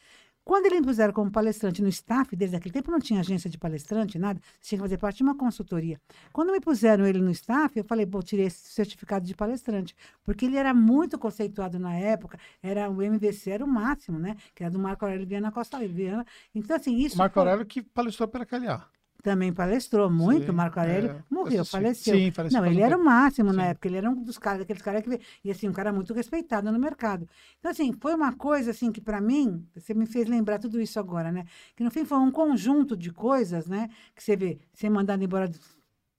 Quando 0.45 0.67
eles 0.67 0.79
me 0.79 0.85
puseram 0.85 1.11
como 1.11 1.31
palestrante 1.31 1.81
no 1.81 1.89
staff 1.89 2.35
deles, 2.35 2.53
naquele 2.53 2.71
tempo 2.71 2.91
não 2.91 2.99
tinha 2.99 3.19
agência 3.19 3.49
de 3.49 3.57
palestrante, 3.57 4.19
nada, 4.19 4.39
tinha 4.61 4.77
que 4.77 4.81
fazer 4.83 4.97
parte 4.99 5.17
de 5.17 5.23
uma 5.23 5.35
consultoria. 5.35 5.99
Quando 6.31 6.51
me 6.51 6.59
puseram 6.61 7.03
ele 7.05 7.19
no 7.19 7.31
staff, 7.31 7.75
eu 7.77 7.83
falei, 7.83 8.05
pô, 8.05 8.21
tirei 8.21 8.45
esse 8.45 8.71
certificado 8.71 9.25
de 9.25 9.33
palestrante, 9.35 9.95
porque 10.23 10.45
ele 10.45 10.55
era 10.55 10.71
muito 10.71 11.17
conceituado 11.17 11.79
na 11.79 11.95
época, 11.95 12.37
era 12.61 12.87
o 12.89 13.01
MVC 13.01 13.49
era 13.49 13.65
o 13.65 13.67
máximo, 13.67 14.19
né? 14.19 14.35
Que 14.53 14.63
era 14.63 14.71
do 14.71 14.77
Marco 14.77 15.03
Aurélio 15.03 15.25
Viana 15.25 15.51
Costa 15.51 15.79
Viana. 15.79 16.23
Então, 16.53 16.75
assim, 16.75 16.95
isso 16.95 17.15
O 17.15 17.17
Marco 17.17 17.33
foi- 17.33 17.41
Aurélio 17.41 17.65
que 17.65 17.81
palestrou 17.81 18.27
pela 18.27 18.45
KLA. 18.45 18.87
Também 19.25 19.51
palestrou 19.51 20.09
muito, 20.09 20.45
Sim, 20.45 20.51
Marco 20.53 20.79
Aurélio 20.79 21.09
é, 21.09 21.23
morreu, 21.29 21.61
assisti. 21.61 21.71
faleceu. 21.71 22.17
Sim, 22.19 22.31
faleceu 22.31 22.59
Não, 22.61 22.65
ele 22.67 22.79
era 22.81 22.95
o 22.95 23.03
máximo 23.03 23.51
na 23.51 23.63
Sim. 23.63 23.69
época, 23.69 23.87
ele 23.87 23.97
era 23.97 24.09
um 24.09 24.23
dos 24.23 24.37
caras, 24.37 24.59
daqueles 24.59 24.81
caras 24.83 25.01
que 25.01 25.09
veio, 25.09 25.21
e 25.43 25.49
assim, 25.51 25.67
um 25.67 25.73
cara 25.73 25.91
muito 25.91 26.13
respeitado 26.13 26.71
no 26.71 26.79
mercado. 26.79 27.27
Então, 27.59 27.71
assim, 27.71 27.91
foi 27.91 28.13
uma 28.13 28.33
coisa 28.33 28.69
assim 28.71 28.91
que 28.91 29.01
para 29.01 29.19
mim, 29.19 29.67
você 29.75 29.93
me 29.95 30.05
fez 30.05 30.27
lembrar 30.27 30.59
tudo 30.59 30.79
isso 30.79 30.99
agora, 30.99 31.31
né? 31.31 31.45
Que 31.75 31.83
no 31.83 31.89
fim 31.89 32.05
foi 32.05 32.19
um 32.19 32.31
conjunto 32.31 32.95
de 32.95 33.11
coisas, 33.11 33.67
né? 33.67 33.89
Que 34.15 34.23
você 34.23 34.35
vê, 34.35 34.59
ser 34.73 34.89
mandado 34.89 35.23
embora 35.23 35.49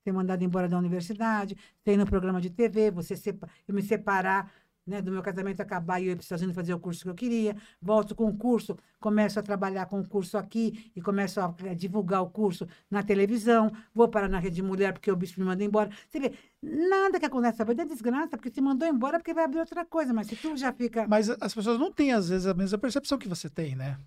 ser 0.03 0.11
mandado 0.13 0.41
embora 0.43 0.69
da 0.69 0.77
universidade, 0.77 1.57
ter 1.83 1.97
no 1.97 2.05
programa 2.05 2.39
de 2.39 2.49
TV, 2.49 2.91
você 2.91 3.15
sepa- 3.15 3.49
eu 3.67 3.73
me 3.75 3.81
separar 3.81 4.51
né, 4.87 5.01
do 5.01 5.11
meu 5.11 5.21
casamento 5.21 5.59
acabar 5.61 5.99
e 5.99 6.05
eu 6.05 6.11
ir 6.13 6.15
para 6.15 6.21
os 6.21 6.25
Estados 6.25 6.41
Unidos 6.41 6.55
fazer 6.55 6.73
o 6.73 6.79
curso 6.79 7.03
que 7.03 7.09
eu 7.09 7.15
queria, 7.15 7.55
volto 7.81 8.15
com 8.15 8.25
o 8.25 8.37
curso, 8.37 8.77
começo 8.99 9.37
a 9.39 9.43
trabalhar 9.43 9.85
com 9.87 9.99
o 9.99 10.07
curso 10.07 10.37
aqui 10.37 10.91
e 10.95 11.01
começo 11.01 11.39
a 11.41 11.53
eh, 11.65 11.75
divulgar 11.75 12.23
o 12.23 12.29
curso 12.29 12.67
na 12.89 13.03
televisão, 13.03 13.71
vou 13.93 14.07
parar 14.07 14.29
na 14.29 14.39
Rede 14.39 14.63
Mulher 14.63 14.93
porque 14.93 15.11
o 15.11 15.15
bispo 15.15 15.41
me 15.41 15.45
manda 15.45 15.63
embora. 15.63 15.89
Você 16.09 16.19
vê, 16.19 16.31
nada 16.61 17.19
que 17.19 17.25
acontece 17.25 17.59
na 17.59 17.65
vida 17.65 17.83
é 17.83 17.85
desgraça, 17.85 18.37
porque 18.37 18.49
se 18.49 18.61
mandou 18.61 18.87
embora 18.87 19.19
porque 19.19 19.33
vai 19.33 19.43
abrir 19.43 19.59
outra 19.59 19.85
coisa, 19.85 20.13
mas 20.13 20.27
se 20.27 20.35
tu 20.35 20.55
já 20.55 20.71
fica... 20.71 21.05
Mas 21.07 21.29
as 21.29 21.53
pessoas 21.53 21.77
não 21.77 21.91
têm, 21.91 22.13
às 22.13 22.29
vezes, 22.29 22.47
a 22.47 22.53
mesma 22.53 22.77
percepção 22.77 23.17
que 23.17 23.27
você 23.27 23.49
tem, 23.49 23.75
né? 23.75 23.97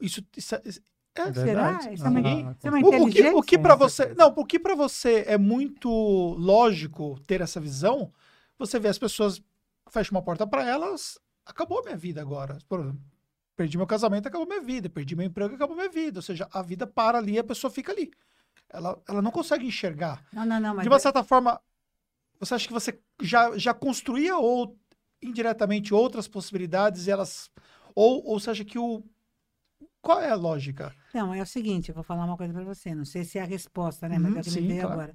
Isso. 0.00 0.22
isso 0.36 0.54
é- 0.54 0.62
é- 0.64 0.88
É 1.20 1.32
Será? 1.32 1.78
Isso 1.92 2.06
é 2.06 2.08
uma, 2.08 2.20
Ah, 2.20 2.54
isso 2.56 2.66
é 2.68 2.70
uma 2.70 2.78
O, 2.78 3.02
o 3.06 3.10
que, 3.10 3.28
o 3.30 3.42
que 3.42 3.58
para 3.58 3.74
você. 3.74 4.14
Não, 4.14 4.28
o 4.36 4.44
que 4.44 4.56
para 4.56 4.76
você 4.76 5.24
é 5.26 5.36
muito 5.36 5.90
lógico 6.38 7.18
ter 7.26 7.40
essa 7.40 7.58
visão, 7.60 8.12
você 8.56 8.78
vê 8.78 8.86
as 8.86 8.98
pessoas, 8.98 9.42
fecha 9.90 10.10
uma 10.10 10.22
porta 10.22 10.46
para 10.46 10.66
elas, 10.66 11.18
acabou 11.44 11.80
a 11.80 11.82
minha 11.82 11.96
vida 11.96 12.20
agora. 12.20 12.58
Por 12.68 12.94
perdi 13.56 13.76
meu 13.76 13.86
casamento, 13.86 14.28
acabou 14.28 14.46
minha 14.46 14.62
vida. 14.62 14.88
Perdi 14.88 15.16
meu 15.16 15.26
emprego, 15.26 15.56
acabou 15.56 15.74
minha 15.76 15.88
vida. 15.88 16.20
Ou 16.20 16.22
seja, 16.22 16.48
a 16.52 16.62
vida 16.62 16.86
para 16.86 17.18
ali 17.18 17.32
e 17.32 17.38
a 17.38 17.44
pessoa 17.44 17.70
fica 17.70 17.90
ali. 17.90 18.10
Ela, 18.68 19.00
ela 19.08 19.20
não 19.20 19.32
consegue 19.32 19.66
enxergar. 19.66 20.24
Não, 20.32 20.44
não, 20.44 20.60
não, 20.60 20.74
mas... 20.76 20.84
De 20.84 20.88
uma 20.88 20.98
certa 21.00 21.24
forma, 21.24 21.60
você 22.38 22.54
acha 22.54 22.66
que 22.68 22.72
você 22.72 23.00
já, 23.20 23.56
já 23.58 23.74
construía 23.74 24.36
ou 24.36 24.78
indiretamente 25.20 25.92
outras 25.92 26.28
possibilidades 26.28 27.06
e 27.06 27.10
elas. 27.10 27.50
Ou, 27.94 28.24
ou 28.24 28.38
você 28.38 28.50
acha 28.50 28.64
que 28.64 28.78
o. 28.78 29.02
Qual 30.00 30.20
é 30.20 30.30
a 30.30 30.36
lógica? 30.36 30.94
Não, 31.12 31.34
é 31.34 31.42
o 31.42 31.46
seguinte, 31.46 31.88
eu 31.88 31.94
vou 31.94 32.04
falar 32.04 32.24
uma 32.24 32.36
coisa 32.36 32.52
para 32.52 32.62
você. 32.62 32.94
Não 32.94 33.04
sei 33.04 33.24
se 33.24 33.38
é 33.38 33.42
a 33.42 33.46
resposta, 33.46 34.08
né? 34.08 34.18
Mas 34.18 34.30
Uhum, 34.30 34.36
é 34.36 34.40
o 34.40 34.44
que 34.44 34.50
sim, 34.50 34.60
me 34.60 34.68
veio 34.68 34.82
claro. 34.82 34.94
agora. 34.94 35.14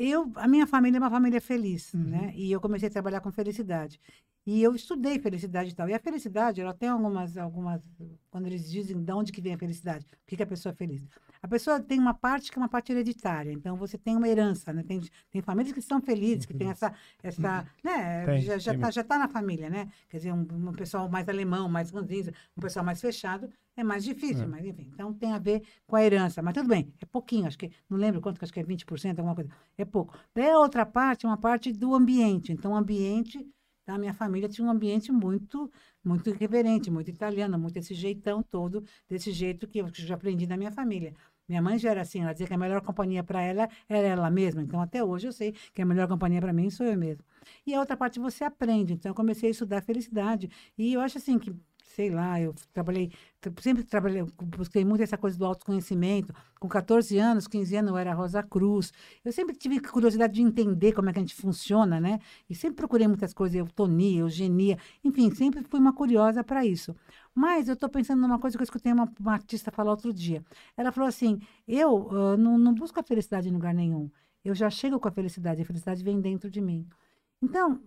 Eu, 0.00 0.30
a 0.36 0.46
minha 0.46 0.66
família 0.66 0.98
é 0.98 1.00
uma 1.00 1.10
família 1.10 1.40
feliz, 1.40 1.92
Uhum. 1.94 2.02
né? 2.04 2.32
E 2.36 2.50
eu 2.52 2.60
comecei 2.60 2.88
a 2.88 2.92
trabalhar 2.92 3.20
com 3.20 3.30
felicidade. 3.32 4.00
E 4.46 4.62
eu 4.62 4.74
estudei 4.74 5.18
felicidade 5.18 5.70
e 5.70 5.74
tal. 5.74 5.88
E 5.88 5.94
a 5.94 5.98
felicidade, 5.98 6.60
ela 6.60 6.72
tem 6.72 6.88
algumas, 6.88 7.36
algumas 7.36 7.82
quando 8.30 8.46
eles 8.46 8.70
dizem 8.70 8.96
de 9.02 9.12
onde 9.12 9.30
que 9.32 9.42
vem 9.42 9.54
a 9.54 9.58
felicidade, 9.58 10.06
por 10.06 10.26
que, 10.26 10.36
que 10.36 10.42
a 10.42 10.46
pessoa 10.46 10.72
é 10.72 10.76
feliz. 10.76 11.02
A 11.42 11.48
pessoa 11.48 11.80
tem 11.80 11.98
uma 11.98 12.14
parte 12.14 12.50
que 12.50 12.58
é 12.58 12.60
uma 12.62 12.68
parte 12.68 12.92
hereditária, 12.92 13.52
então 13.52 13.76
você 13.76 13.96
tem 13.96 14.16
uma 14.16 14.28
herança, 14.28 14.72
né? 14.72 14.82
Tem, 14.82 15.00
tem 15.30 15.40
famílias 15.42 15.72
que 15.72 15.78
estão 15.80 16.00
felizes, 16.00 16.46
que 16.46 16.54
tem 16.54 16.68
essa, 16.70 16.92
essa 17.22 17.66
né? 17.82 18.24
Tem, 18.26 18.42
já 18.42 18.58
já 18.58 18.72
tem 18.72 18.80
tá, 18.80 18.90
já 18.90 19.04
tá 19.04 19.18
na 19.18 19.28
família, 19.28 19.70
né? 19.70 19.88
Quer 20.08 20.18
dizer, 20.18 20.32
um, 20.32 20.40
um 20.50 20.72
pessoal 20.72 21.08
mais 21.08 21.28
alemão, 21.28 21.68
mais 21.68 21.90
ranzinza, 21.90 22.32
um 22.56 22.60
pessoal 22.60 22.84
mais 22.84 23.00
fechado, 23.00 23.48
é 23.76 23.84
mais 23.84 24.02
difícil, 24.04 24.44
É. 24.44 24.46
mas 24.46 24.64
enfim. 24.64 24.90
Então 24.92 25.12
tem 25.14 25.32
a 25.32 25.38
ver 25.38 25.62
com 25.86 25.94
a 25.96 26.02
herança, 26.04 26.42
mas 26.42 26.54
tudo 26.54 26.68
bem, 26.68 26.92
é 27.00 27.06
pouquinho, 27.06 27.46
acho 27.46 27.56
que, 27.58 27.70
não 27.88 27.96
lembro 27.96 28.20
quanto, 28.20 28.42
acho 28.42 28.52
que 28.52 28.60
é 28.60 28.64
20%, 28.64 29.18
alguma 29.18 29.34
coisa, 29.34 29.50
é 29.76 29.84
pouco. 29.84 30.16
Daí 30.34 30.50
a 30.50 30.58
outra 30.58 30.84
parte 30.84 31.24
é 31.24 31.28
uma 31.28 31.36
parte 31.38 31.72
do 31.72 31.94
ambiente, 31.94 32.52
então 32.52 32.72
o 32.72 32.76
ambiente 32.76 33.46
a 33.94 33.98
minha 33.98 34.14
família 34.14 34.48
tinha 34.48 34.66
um 34.66 34.70
ambiente 34.70 35.10
muito, 35.12 35.70
muito 36.04 36.30
irreverente, 36.30 36.90
muito 36.90 37.10
italiano, 37.10 37.58
muito 37.58 37.76
esse 37.78 37.94
jeitão 37.94 38.42
todo, 38.42 38.84
desse 39.08 39.32
jeito 39.32 39.66
que 39.66 39.78
eu 39.80 39.88
já 39.92 40.14
aprendi 40.14 40.46
da 40.46 40.56
minha 40.56 40.70
família. 40.72 41.14
Minha 41.48 41.62
mãe 41.62 41.78
já 41.78 41.90
era 41.90 42.02
assim, 42.02 42.20
ela 42.20 42.32
dizia 42.32 42.46
que 42.46 42.52
a 42.54 42.58
melhor 42.58 42.82
companhia 42.82 43.24
para 43.24 43.40
ela 43.40 43.68
era 43.88 44.06
ela 44.06 44.30
mesma. 44.30 44.62
Então, 44.62 44.80
até 44.80 45.02
hoje 45.02 45.28
eu 45.28 45.32
sei 45.32 45.54
que 45.72 45.80
a 45.80 45.86
melhor 45.86 46.06
companhia 46.06 46.40
para 46.40 46.52
mim 46.52 46.68
sou 46.68 46.84
eu 46.84 46.96
mesma. 46.96 47.24
E 47.66 47.74
a 47.74 47.80
outra 47.80 47.96
parte 47.96 48.20
você 48.20 48.44
aprende. 48.44 48.92
Então, 48.92 49.10
eu 49.10 49.14
comecei 49.14 49.48
a 49.48 49.52
estudar 49.52 49.82
felicidade. 49.82 50.50
E 50.76 50.92
eu 50.92 51.00
acho 51.00 51.16
assim 51.16 51.38
que, 51.38 51.54
sei 51.94 52.10
lá, 52.10 52.40
eu 52.40 52.54
trabalhei, 52.72 53.10
sempre 53.60 53.82
trabalhei, 53.82 54.22
busquei 54.56 54.84
muito 54.84 55.02
essa 55.02 55.16
coisa 55.16 55.38
do 55.38 55.44
autoconhecimento. 55.44 56.34
Com 56.60 56.68
14 56.68 57.18
anos, 57.18 57.48
15 57.48 57.76
anos, 57.76 57.90
eu 57.90 57.96
era 57.96 58.12
Rosa 58.12 58.42
Cruz. 58.42 58.92
Eu 59.24 59.32
sempre 59.32 59.56
tive 59.56 59.80
curiosidade 59.80 60.34
de 60.34 60.42
entender 60.42 60.92
como 60.92 61.08
é 61.08 61.12
que 61.12 61.18
a 61.18 61.22
gente 61.22 61.34
funciona, 61.34 62.00
né? 62.00 62.20
E 62.48 62.54
sempre 62.54 62.76
procurei 62.76 63.08
muitas 63.08 63.32
coisas, 63.32 63.56
eutonia, 63.56 64.20
eugenia, 64.20 64.78
enfim, 65.02 65.30
sempre 65.30 65.64
fui 65.64 65.80
uma 65.80 65.92
curiosa 65.92 66.44
para 66.44 66.64
isso. 66.64 66.94
Mas 67.34 67.68
eu 67.68 67.74
estou 67.74 67.88
pensando 67.88 68.20
numa 68.20 68.38
coisa 68.38 68.56
que 68.56 68.62
eu 68.62 68.64
escutei 68.64 68.92
uma, 68.92 69.10
uma 69.18 69.32
artista 69.32 69.70
falar 69.70 69.90
outro 69.90 70.12
dia. 70.12 70.44
Ela 70.76 70.92
falou 70.92 71.08
assim: 71.08 71.40
eu 71.66 72.08
ah, 72.10 72.36
não, 72.36 72.58
não 72.58 72.74
busco 72.74 73.00
a 73.00 73.02
felicidade 73.02 73.48
em 73.48 73.52
lugar 73.52 73.74
nenhum. 73.74 74.10
Eu 74.44 74.54
já 74.54 74.70
chego 74.70 75.00
com 75.00 75.08
a 75.08 75.10
felicidade, 75.10 75.62
a 75.62 75.64
felicidade 75.64 76.02
vem 76.02 76.20
dentro 76.20 76.50
de 76.50 76.60
mim. 76.60 76.86
Então, 77.42 77.80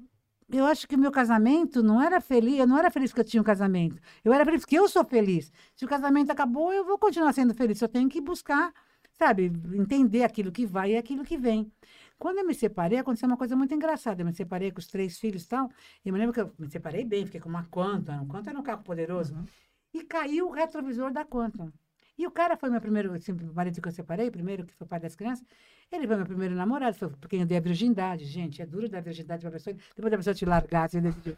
eu 0.57 0.65
acho 0.65 0.87
que 0.87 0.95
o 0.95 0.99
meu 0.99 1.11
casamento 1.11 1.83
não 1.83 2.01
era 2.01 2.19
feliz, 2.21 2.59
eu 2.59 2.67
não 2.67 2.77
era 2.77 2.91
feliz 2.91 3.11
porque 3.11 3.21
eu 3.21 3.25
tinha 3.25 3.41
um 3.41 3.43
casamento. 3.43 4.01
Eu 4.23 4.33
era 4.33 4.45
feliz 4.45 4.61
porque 4.61 4.77
eu 4.77 4.87
sou 4.87 5.03
feliz. 5.05 5.51
Se 5.75 5.85
o 5.85 5.87
casamento 5.87 6.31
acabou, 6.31 6.73
eu 6.73 6.85
vou 6.85 6.97
continuar 6.97 7.33
sendo 7.33 7.53
feliz. 7.53 7.81
Eu 7.81 7.87
tenho 7.87 8.09
que 8.09 8.21
buscar, 8.21 8.73
sabe, 9.13 9.51
entender 9.73 10.23
aquilo 10.23 10.51
que 10.51 10.65
vai 10.65 10.91
e 10.91 10.97
aquilo 10.97 11.23
que 11.23 11.37
vem. 11.37 11.71
Quando 12.17 12.37
eu 12.37 12.45
me 12.45 12.53
separei, 12.53 12.99
aconteceu 12.99 13.27
uma 13.27 13.37
coisa 13.37 13.55
muito 13.55 13.73
engraçada. 13.73 14.21
Eu 14.21 14.25
me 14.25 14.33
separei 14.33 14.71
com 14.71 14.79
os 14.79 14.87
três 14.87 15.17
filhos 15.17 15.43
e 15.43 15.47
tal. 15.47 15.69
E 16.05 16.09
eu 16.09 16.13
me 16.13 16.19
lembro 16.19 16.33
que 16.33 16.41
eu 16.41 16.53
me 16.59 16.69
separei 16.69 17.03
bem, 17.03 17.25
fiquei 17.25 17.41
com 17.41 17.49
uma 17.49 17.65
Quantum. 17.65 18.13
Um 18.13 18.27
Quantum 18.27 18.49
era 18.51 18.59
um 18.59 18.63
carro 18.63 18.83
poderoso. 18.83 19.33
Uhum. 19.33 19.45
E 19.93 20.03
caiu 20.03 20.47
o 20.49 20.51
retrovisor 20.51 21.11
da 21.11 21.25
Quantum. 21.25 21.71
E 22.17 22.27
o 22.27 22.31
cara 22.31 22.55
foi 22.57 22.69
meu 22.69 22.79
primeiro, 22.81 23.13
assim, 23.13 23.31
o 23.31 23.53
marido 23.53 23.81
que 23.81 23.87
eu 23.87 23.91
separei, 23.91 24.29
primeiro, 24.29 24.65
que 24.65 24.73
foi 24.73 24.85
pai 24.87 24.99
das 24.99 25.15
crianças. 25.15 25.45
Ele 25.91 26.07
foi 26.07 26.15
meu 26.17 26.25
primeiro 26.25 26.55
namorado, 26.55 26.95
foi 26.95 27.09
porque 27.09 27.35
eu 27.37 27.45
dei 27.45 27.57
a 27.57 27.61
virgindade. 27.61 28.25
Gente, 28.25 28.61
é 28.61 28.65
duro 28.65 28.87
dar 28.89 29.01
virgindade 29.01 29.41
pra 29.41 29.51
pessoa. 29.51 29.75
Depois 29.95 30.11
da 30.11 30.17
pessoa 30.17 30.33
te 30.35 30.45
largar, 30.45 30.89
você 30.89 31.01
decidiu. 31.01 31.35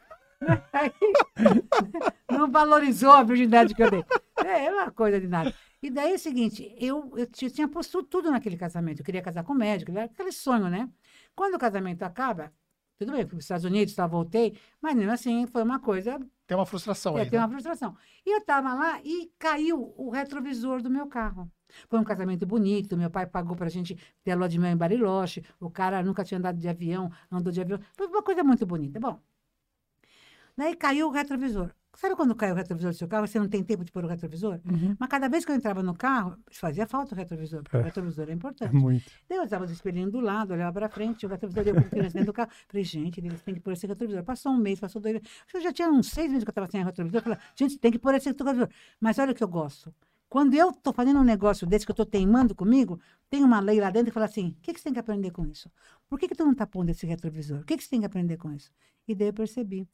Aí, 0.73 0.91
não 2.29 2.51
valorizou 2.51 3.11
a 3.11 3.23
virgindade 3.23 3.73
que 3.73 3.83
eu 3.83 3.89
dei. 3.89 4.05
É, 4.43 4.65
é 4.65 4.71
uma 4.71 4.91
coisa 4.91 5.19
de 5.19 5.27
nada. 5.27 5.53
E 5.81 5.89
daí 5.89 6.11
é 6.11 6.15
o 6.15 6.19
seguinte, 6.19 6.75
eu, 6.79 7.11
eu 7.17 7.25
ti- 7.27 7.49
tinha 7.51 7.67
posto 7.67 8.03
tudo 8.03 8.31
naquele 8.31 8.57
casamento. 8.57 8.99
Eu 8.99 9.05
queria 9.05 9.21
casar 9.21 9.43
com 9.43 9.53
médico, 9.53 9.97
aquele 9.97 10.31
sonho, 10.31 10.69
né? 10.69 10.89
Quando 11.35 11.55
o 11.55 11.59
casamento 11.59 12.03
acaba, 12.03 12.51
tudo 12.97 13.11
bem, 13.11 13.21
fui 13.21 13.29
para 13.31 13.37
os 13.37 13.43
Estados 13.45 13.65
Unidos, 13.65 13.93
tá, 13.95 14.05
voltei, 14.07 14.57
mas 14.81 14.95
mesmo 14.95 15.11
assim 15.11 15.47
foi 15.47 15.63
uma 15.63 15.79
coisa 15.79 16.19
Tem 16.45 16.57
uma 16.57 16.65
frustração 16.65 17.17
é, 17.17 17.21
aí. 17.21 17.29
tem 17.29 17.39
né? 17.39 17.45
uma 17.45 17.51
frustração. 17.51 17.95
E 18.25 18.31
eu 18.31 18.39
estava 18.39 18.73
lá 18.73 19.01
e 19.03 19.31
caiu 19.39 19.93
o 19.97 20.09
retrovisor 20.09 20.81
do 20.81 20.89
meu 20.89 21.07
carro. 21.07 21.49
Foi 21.87 21.99
um 21.99 22.03
casamento 22.03 22.45
bonito, 22.45 22.97
meu 22.97 23.09
pai 23.09 23.25
pagou 23.25 23.55
para 23.55 23.67
a 23.67 23.69
gente 23.69 23.97
ter 24.23 24.31
a 24.31 24.35
lua 24.35 24.47
de 24.47 24.59
mel 24.59 24.71
em 24.71 24.77
Bariloche, 24.77 25.43
o 25.59 25.69
cara 25.69 26.03
nunca 26.03 26.23
tinha 26.23 26.37
andado 26.37 26.59
de 26.59 26.67
avião, 26.67 27.11
andou 27.31 27.51
de 27.51 27.61
avião. 27.61 27.79
Foi 27.93 28.07
uma 28.07 28.21
coisa 28.21 28.43
muito 28.43 28.65
bonita. 28.65 28.99
Bom, 28.99 29.19
daí 30.55 30.75
caiu 30.75 31.07
o 31.07 31.11
retrovisor. 31.11 31.73
Sabe 31.95 32.15
quando 32.15 32.33
cai 32.35 32.51
o 32.51 32.55
retrovisor 32.55 32.91
do 32.91 32.97
seu 32.97 33.07
carro, 33.07 33.27
você 33.27 33.39
não 33.39 33.47
tem 33.47 33.63
tempo 33.63 33.85
de 33.85 33.91
pôr 33.91 34.03
o 34.03 34.07
retrovisor? 34.07 34.59
Uhum. 34.65 34.95
Mas 34.99 35.09
cada 35.09 35.29
vez 35.29 35.45
que 35.45 35.51
eu 35.51 35.55
entrava 35.55 35.83
no 35.83 35.93
carro, 35.93 36.35
fazia 36.51 36.87
falta 36.87 37.13
o 37.13 37.17
retrovisor, 37.17 37.61
porque 37.61 37.77
o 37.77 37.79
É. 37.81 37.83
retrovisor 37.83 38.27
é 38.27 38.31
É 38.31 38.33
importante. 38.33 38.73
muito. 38.73 39.05
Daí 39.29 39.37
eu 39.37 39.43
usava 39.43 39.63
os 39.63 39.71
espelhinhos 39.71 40.11
do 40.11 40.19
lado, 40.19 40.53
olhava 40.53 40.73
para 40.73 40.89
frente, 40.89 41.25
o 41.25 41.29
retrovisor 41.29 41.63
deu 41.63 41.75
com 41.75 41.83
criança 41.83 42.13
dentro 42.15 42.25
do 42.25 42.33
carro. 42.33 42.49
Falei, 42.67 42.83
gente, 42.83 43.19
eles 43.19 43.41
têm 43.43 43.53
que 43.53 43.59
pôr 43.59 43.73
esse 43.73 43.85
retrovisor. 43.85 44.23
Passou 44.23 44.51
um 44.51 44.57
mês, 44.57 44.79
passou 44.79 44.99
dois 45.01 45.13
meses. 45.13 45.29
Eu 45.53 45.61
já 45.61 45.71
tinha 45.71 45.87
uns 45.89 46.07
seis 46.09 46.29
meses 46.31 46.43
que 46.43 46.49
eu 46.49 46.51
estava 46.51 46.67
sem 46.69 46.83
retrovisor. 46.83 47.19
Eu 47.19 47.23
falei, 47.23 47.37
gente, 47.55 47.77
tem 47.77 47.91
que 47.91 47.99
pôr 47.99 48.15
esse 48.15 48.27
retrovisor. 48.27 48.67
Mas 48.99 49.19
olha 49.19 49.31
o 49.31 49.35
que 49.35 49.43
eu 49.43 49.47
gosto. 49.47 49.93
Quando 50.27 50.55
eu 50.55 50.71
estou 50.71 50.91
fazendo 50.91 51.19
um 51.19 51.23
negócio 51.23 51.67
desse, 51.67 51.85
que 51.85 51.91
eu 51.91 51.93
estou 51.93 52.07
teimando 52.07 52.55
comigo, 52.55 52.99
tem 53.29 53.43
uma 53.43 53.59
lei 53.59 53.79
lá 53.79 53.91
dentro 53.91 54.07
que 54.07 54.13
fala 54.15 54.25
assim: 54.25 54.55
o 54.57 54.61
que, 54.63 54.73
que 54.73 54.79
você 54.79 54.85
tem 54.85 54.93
que 54.93 54.99
aprender 54.99 55.29
com 55.29 55.45
isso? 55.45 55.69
Por 56.09 56.17
que, 56.17 56.27
que 56.27 56.33
tu 56.33 56.43
não 56.43 56.53
está 56.53 56.65
pondo 56.65 56.89
esse 56.89 57.05
retrovisor? 57.05 57.59
O 57.59 57.63
que, 57.63 57.77
que 57.77 57.83
você 57.83 57.89
tem 57.91 57.99
que 57.99 58.07
aprender 58.07 58.37
com 58.37 58.51
isso? 58.51 58.71
E 59.07 59.13
daí 59.13 59.27
eu 59.27 59.33
percebi. 59.33 59.87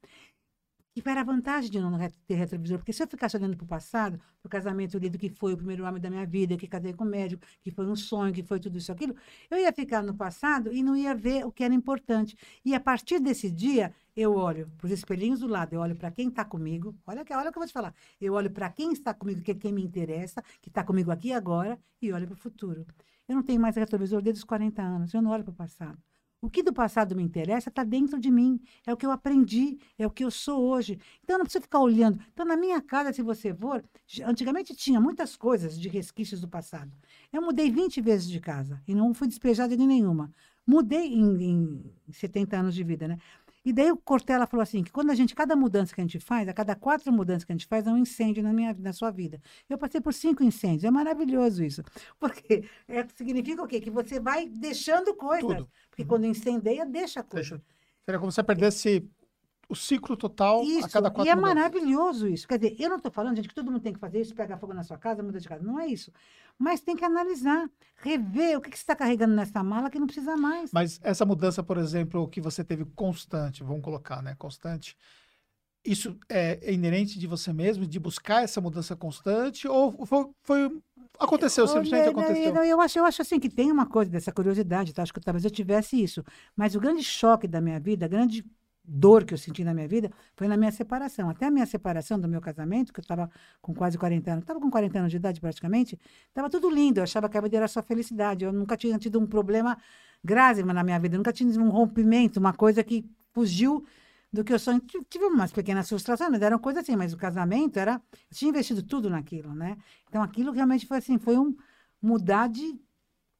E 0.99 1.09
era 1.09 1.21
a 1.21 1.23
vantagem 1.23 1.71
de 1.71 1.79
não 1.79 1.97
ter 2.27 2.35
retrovisor, 2.35 2.77
porque 2.79 2.91
se 2.91 3.01
eu 3.01 3.07
ficasse 3.07 3.37
olhando 3.37 3.55
para 3.55 3.63
o 3.63 3.67
passado, 3.67 4.17
para 4.41 4.47
o 4.47 4.49
casamento 4.49 4.97
ali 4.97 5.09
do 5.09 5.17
que 5.17 5.29
foi 5.29 5.53
o 5.53 5.57
primeiro 5.57 5.85
homem 5.85 6.01
da 6.01 6.09
minha 6.09 6.25
vida, 6.25 6.57
que 6.57 6.67
casei 6.67 6.93
com 6.93 7.05
o 7.05 7.07
médico, 7.07 7.45
que 7.63 7.71
foi 7.71 7.85
um 7.87 7.95
sonho, 7.95 8.33
que 8.33 8.43
foi 8.43 8.59
tudo 8.59 8.77
isso, 8.77 8.91
aquilo, 8.91 9.15
eu 9.49 9.57
ia 9.57 9.71
ficar 9.71 10.03
no 10.03 10.13
passado 10.15 10.73
e 10.73 10.83
não 10.83 10.95
ia 10.97 11.15
ver 11.15 11.45
o 11.45 11.51
que 11.51 11.63
era 11.63 11.73
importante. 11.73 12.35
E 12.65 12.75
a 12.75 12.79
partir 12.79 13.19
desse 13.19 13.49
dia, 13.49 13.93
eu 14.15 14.33
olho 14.35 14.69
para 14.77 14.87
os 14.87 14.91
espelhinhos 14.91 15.39
do 15.39 15.47
lado, 15.47 15.73
eu 15.73 15.79
olho 15.79 15.95
para 15.95 16.11
quem 16.11 16.27
está 16.27 16.43
comigo, 16.43 16.93
olha, 17.07 17.23
que- 17.23 17.33
olha 17.33 17.49
o 17.49 17.51
que 17.51 17.57
eu 17.57 17.61
vou 17.61 17.67
te 17.67 17.73
falar, 17.73 17.93
eu 18.19 18.33
olho 18.33 18.51
para 18.51 18.69
quem 18.69 18.91
está 18.91 19.13
comigo, 19.13 19.41
que 19.41 19.51
é 19.51 19.55
quem 19.55 19.71
me 19.71 19.81
interessa, 19.83 20.41
que 20.61 20.69
está 20.69 20.83
comigo 20.83 21.11
aqui 21.11 21.31
agora, 21.31 21.79
e 22.01 22.11
olho 22.11 22.27
para 22.27 22.33
o 22.33 22.37
futuro. 22.37 22.85
Eu 23.27 23.35
não 23.35 23.43
tenho 23.43 23.61
mais 23.61 23.75
retrovisor 23.77 24.21
desde 24.21 24.39
os 24.39 24.43
40 24.43 24.81
anos, 24.81 25.13
eu 25.13 25.21
não 25.21 25.31
olho 25.31 25.43
para 25.43 25.51
o 25.51 25.55
passado. 25.55 25.97
O 26.41 26.49
que 26.49 26.63
do 26.63 26.71
passado 26.71 27.15
me 27.15 27.23
interessa 27.23 27.69
está 27.69 27.83
dentro 27.83 28.17
de 28.17 28.31
mim. 28.31 28.61
É 28.87 28.93
o 28.93 28.97
que 28.97 29.05
eu 29.05 29.11
aprendi, 29.11 29.77
é 29.97 30.07
o 30.07 30.09
que 30.09 30.23
eu 30.23 30.31
sou 30.31 30.61
hoje. 30.69 30.97
Então, 31.21 31.35
eu 31.35 31.39
não 31.39 31.45
preciso 31.45 31.63
ficar 31.63 31.79
olhando. 31.79 32.19
Então, 32.33 32.45
na 32.45 32.55
minha 32.55 32.81
casa, 32.81 33.11
se 33.11 33.21
você 33.21 33.53
for, 33.53 33.83
antigamente 34.25 34.73
tinha 34.73 35.01
muitas 35.01 35.35
coisas 35.35 35.77
de 35.77 35.89
resquícios 35.89 36.39
do 36.39 36.47
passado. 36.47 36.91
Eu 37.31 37.41
mudei 37.41 37.69
20 37.69 37.99
vezes 37.99 38.29
de 38.29 38.39
casa 38.39 38.81
e 38.87 38.95
não 38.95 39.13
fui 39.13 39.27
despejada 39.27 39.75
de 39.75 39.85
nenhuma. 39.85 40.31
Mudei 40.65 41.13
em, 41.13 41.43
em 41.43 42.11
70 42.11 42.55
anos 42.55 42.75
de 42.75 42.83
vida, 42.83 43.07
né? 43.07 43.17
E 43.65 43.73
daí 43.73 43.91
o 43.91 43.97
Cortella 43.97 44.47
falou 44.47 44.63
assim, 44.63 44.83
que 44.83 44.91
quando 44.91 45.09
a 45.11 45.15
gente, 45.15 45.35
cada 45.35 45.55
mudança 45.55 45.93
que 45.93 45.99
a 45.99 46.03
gente 46.03 46.19
faz, 46.19 46.47
a 46.47 46.53
cada 46.53 46.75
quatro 46.75 47.11
mudanças 47.11 47.43
que 47.43 47.51
a 47.51 47.55
gente 47.55 47.67
faz, 47.67 47.85
é 47.85 47.91
um 47.91 47.97
incêndio 47.97 48.41
na, 48.41 48.53
minha, 48.53 48.73
na 48.79 48.93
sua 48.93 49.11
vida. 49.11 49.41
Eu 49.69 49.77
passei 49.77 49.99
por 49.99 50.13
cinco 50.13 50.43
incêndios, 50.43 50.85
é 50.85 50.91
maravilhoso 50.91 51.63
isso. 51.63 51.83
Porque 52.19 52.63
é, 52.87 53.05
significa 53.15 53.61
o 53.61 53.67
quê? 53.67 53.81
Que 53.81 53.89
você 53.91 54.19
vai 54.19 54.47
deixando 54.47 55.13
coisas. 55.13 55.41
Tudo. 55.57 55.69
Porque 55.89 56.05
quando 56.05 56.25
incendeia, 56.25 56.85
deixa 56.85 57.21
coisa. 57.21 57.49
Deixa- 57.57 57.63
Seria 58.05 58.19
como 58.19 58.31
se 58.31 58.35
você 58.35 58.43
perdesse 58.43 59.09
o 59.67 59.75
ciclo 59.75 60.17
total 60.17 60.63
Isso, 60.63 60.87
a 60.87 60.89
cada 60.89 61.11
quatro 61.11 61.27
e 61.27 61.29
é 61.29 61.35
mudanças. 61.35 61.55
maravilhoso 61.55 62.27
isso. 62.27 62.47
Quer 62.47 62.57
dizer, 62.57 62.75
eu 62.79 62.89
não 62.89 62.97
estou 62.97 63.11
falando, 63.11 63.35
gente, 63.35 63.47
que 63.47 63.53
todo 63.53 63.69
mundo 63.71 63.83
tem 63.83 63.93
que 63.93 63.99
fazer 63.99 64.19
isso, 64.19 64.33
pegar 64.33 64.57
fogo 64.57 64.73
na 64.73 64.81
sua 64.83 64.97
casa, 64.97 65.21
mudar 65.21 65.37
de 65.37 65.47
casa. 65.47 65.61
Não 65.63 65.79
é 65.79 65.85
isso. 65.85 66.11
Mas 66.59 66.81
tem 66.81 66.95
que 66.95 67.05
analisar, 67.05 67.69
rever 67.97 68.57
o 68.57 68.61
que, 68.61 68.69
que 68.69 68.77
você 68.77 68.83
está 68.83 68.95
carregando 68.95 69.33
nessa 69.33 69.63
mala 69.63 69.89
que 69.89 69.97
não 69.97 70.05
precisa 70.05 70.35
mais. 70.35 70.71
Mas 70.73 70.99
essa 71.01 71.25
mudança, 71.25 71.63
por 71.63 71.77
exemplo, 71.77 72.27
que 72.27 72.41
você 72.41 72.63
teve 72.63 72.83
constante, 72.85 73.63
vamos 73.63 73.81
colocar, 73.81 74.21
né? 74.21 74.35
Constante. 74.37 74.97
Isso 75.85 76.19
é, 76.27 76.71
inerente 76.73 77.17
de 77.17 77.25
você 77.25 77.53
mesmo, 77.53 77.87
de 77.87 77.99
buscar 77.99 78.43
essa 78.43 78.59
mudança 78.59 78.95
constante? 78.95 79.67
Ou 79.67 80.05
foi. 80.05 80.27
foi- 80.43 80.81
aconteceu, 81.17 81.65
simplesmente 81.65 82.09
Olha, 82.09 82.11
aconteceu? 82.11 82.55
Eu, 82.57 82.63
eu 82.63 82.81
acho, 82.81 82.99
eu 82.99 83.05
acho 83.05 83.21
assim 83.21 83.39
que 83.39 83.49
tem 83.49 83.71
uma 83.71 83.85
coisa 83.85 84.11
dessa 84.11 84.31
curiosidade, 84.31 84.93
tá? 84.93 85.01
Acho 85.03 85.13
que 85.13 85.21
talvez 85.21 85.45
eu 85.45 85.51
tivesse 85.51 86.01
isso. 86.01 86.23
Mas 86.55 86.75
o 86.75 86.79
grande 86.79 87.03
choque 87.03 87.47
da 87.47 87.61
minha 87.61 87.79
vida, 87.79 88.05
a 88.05 88.09
grande 88.09 88.45
dor 88.91 89.23
que 89.23 89.33
eu 89.33 89.37
senti 89.37 89.63
na 89.63 89.73
minha 89.73 89.87
vida 89.87 90.11
foi 90.35 90.47
na 90.47 90.57
minha 90.57 90.71
separação. 90.71 91.29
Até 91.29 91.45
a 91.45 91.51
minha 91.51 91.65
separação 91.65 92.19
do 92.19 92.27
meu 92.27 92.41
casamento, 92.41 92.91
que 92.93 92.99
eu 92.99 93.01
estava 93.01 93.29
com 93.61 93.73
quase 93.73 93.97
40 93.97 94.31
anos, 94.31 94.43
estava 94.43 94.59
com 94.59 94.69
40 94.71 94.99
anos 94.99 95.11
de 95.11 95.17
idade 95.17 95.39
praticamente, 95.39 95.99
estava 96.27 96.49
tudo 96.49 96.69
lindo. 96.69 96.99
Eu 96.99 97.03
achava 97.03 97.29
que 97.29 97.37
a 97.37 97.41
vida 97.41 97.57
era 97.57 97.67
só 97.67 97.81
felicidade. 97.83 98.45
Eu 98.45 98.51
nunca 98.53 98.75
tinha 98.77 98.97
tido 98.97 99.19
um 99.19 99.27
problema 99.27 99.77
grave 100.23 100.63
na 100.63 100.83
minha 100.83 100.99
vida, 100.99 101.15
eu 101.15 101.19
nunca 101.19 101.31
tinha 101.33 101.49
tido 101.51 101.63
um 101.63 101.69
rompimento, 101.69 102.39
uma 102.39 102.53
coisa 102.53 102.83
que 102.83 103.05
fugiu 103.31 103.85
do 104.31 104.43
que 104.43 104.53
eu 104.53 104.59
sonho. 104.59 104.81
Tive- 105.09 105.25
umas 105.25 105.51
pequenas 105.51 105.87
frustrações, 105.87 106.29
mas 106.31 106.41
eram 106.41 106.59
coisas 106.59 106.83
assim, 106.83 106.95
mas 106.95 107.13
o 107.13 107.17
casamento 107.17 107.77
era. 107.79 108.01
Eu 108.29 108.35
tinha 108.35 108.49
investido 108.49 108.83
tudo 108.83 109.09
naquilo, 109.09 109.53
né? 109.55 109.77
Então 110.07 110.21
aquilo 110.21 110.51
realmente 110.51 110.85
foi 110.85 110.97
assim, 110.97 111.17
foi 111.17 111.37
um 111.37 111.55
mudar 112.01 112.47
de, 112.49 112.79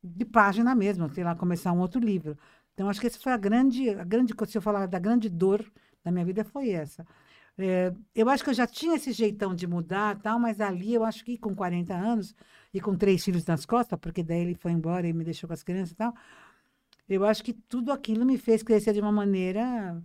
de 0.04 0.26
página 0.26 0.76
mesmo, 0.76 1.10
sei 1.14 1.24
lá, 1.24 1.36
começar 1.36 1.72
um 1.74 1.80
outro 1.80 2.00
livro. 2.00 2.38
Então 2.80 2.88
acho 2.88 3.01
que 3.01 3.07
essa 3.07 3.19
foi 3.19 3.34
a 3.34 3.38
grande, 3.38 3.89
a 3.89 4.06
grande, 4.06 4.34
se 4.47 4.57
eu 4.57 4.61
falar 4.61 4.85
da 4.85 4.97
grande 4.97 5.27
dor 5.27 5.69
da 6.01 6.10
minha 6.10 6.23
vida 6.23 6.45
foi 6.45 6.69
essa. 6.69 7.06
É, 7.57 7.93
eu 8.15 8.30
acho 8.30 8.41
que 8.41 8.51
eu 8.51 8.53
já 8.53 8.65
tinha 8.65 8.95
esse 8.95 9.11
jeitão 9.11 9.53
de 9.53 9.68
mudar 9.68 10.18
tal, 10.22 10.39
mas 10.39 10.61
ali 10.61 10.93
eu 10.93 11.03
acho 11.03 11.26
que 11.26 11.38
com 11.38 11.53
40 11.53 11.93
anos 11.93 12.34
e 12.73 12.80
com 12.80 12.95
três 12.95 13.22
filhos 13.22 13.45
nas 13.45 13.65
costas, 13.65 13.99
porque 13.99 14.23
daí 14.23 14.39
ele 14.43 14.56
foi 14.56 14.72
embora 14.72 15.06
e 15.06 15.11
me 15.11 15.26
deixou 15.26 15.45
com 15.45 15.53
as 15.53 15.61
crianças 15.61 15.91
e 15.91 15.95
tal, 15.95 16.14
eu 17.10 17.26
acho 17.26 17.43
que 17.43 17.51
tudo 17.51 17.91
aquilo 17.91 18.26
me 18.26 18.38
fez 18.38 18.64
crescer 18.64 18.93
de 18.93 19.01
uma 19.01 19.11
maneira 19.11 20.01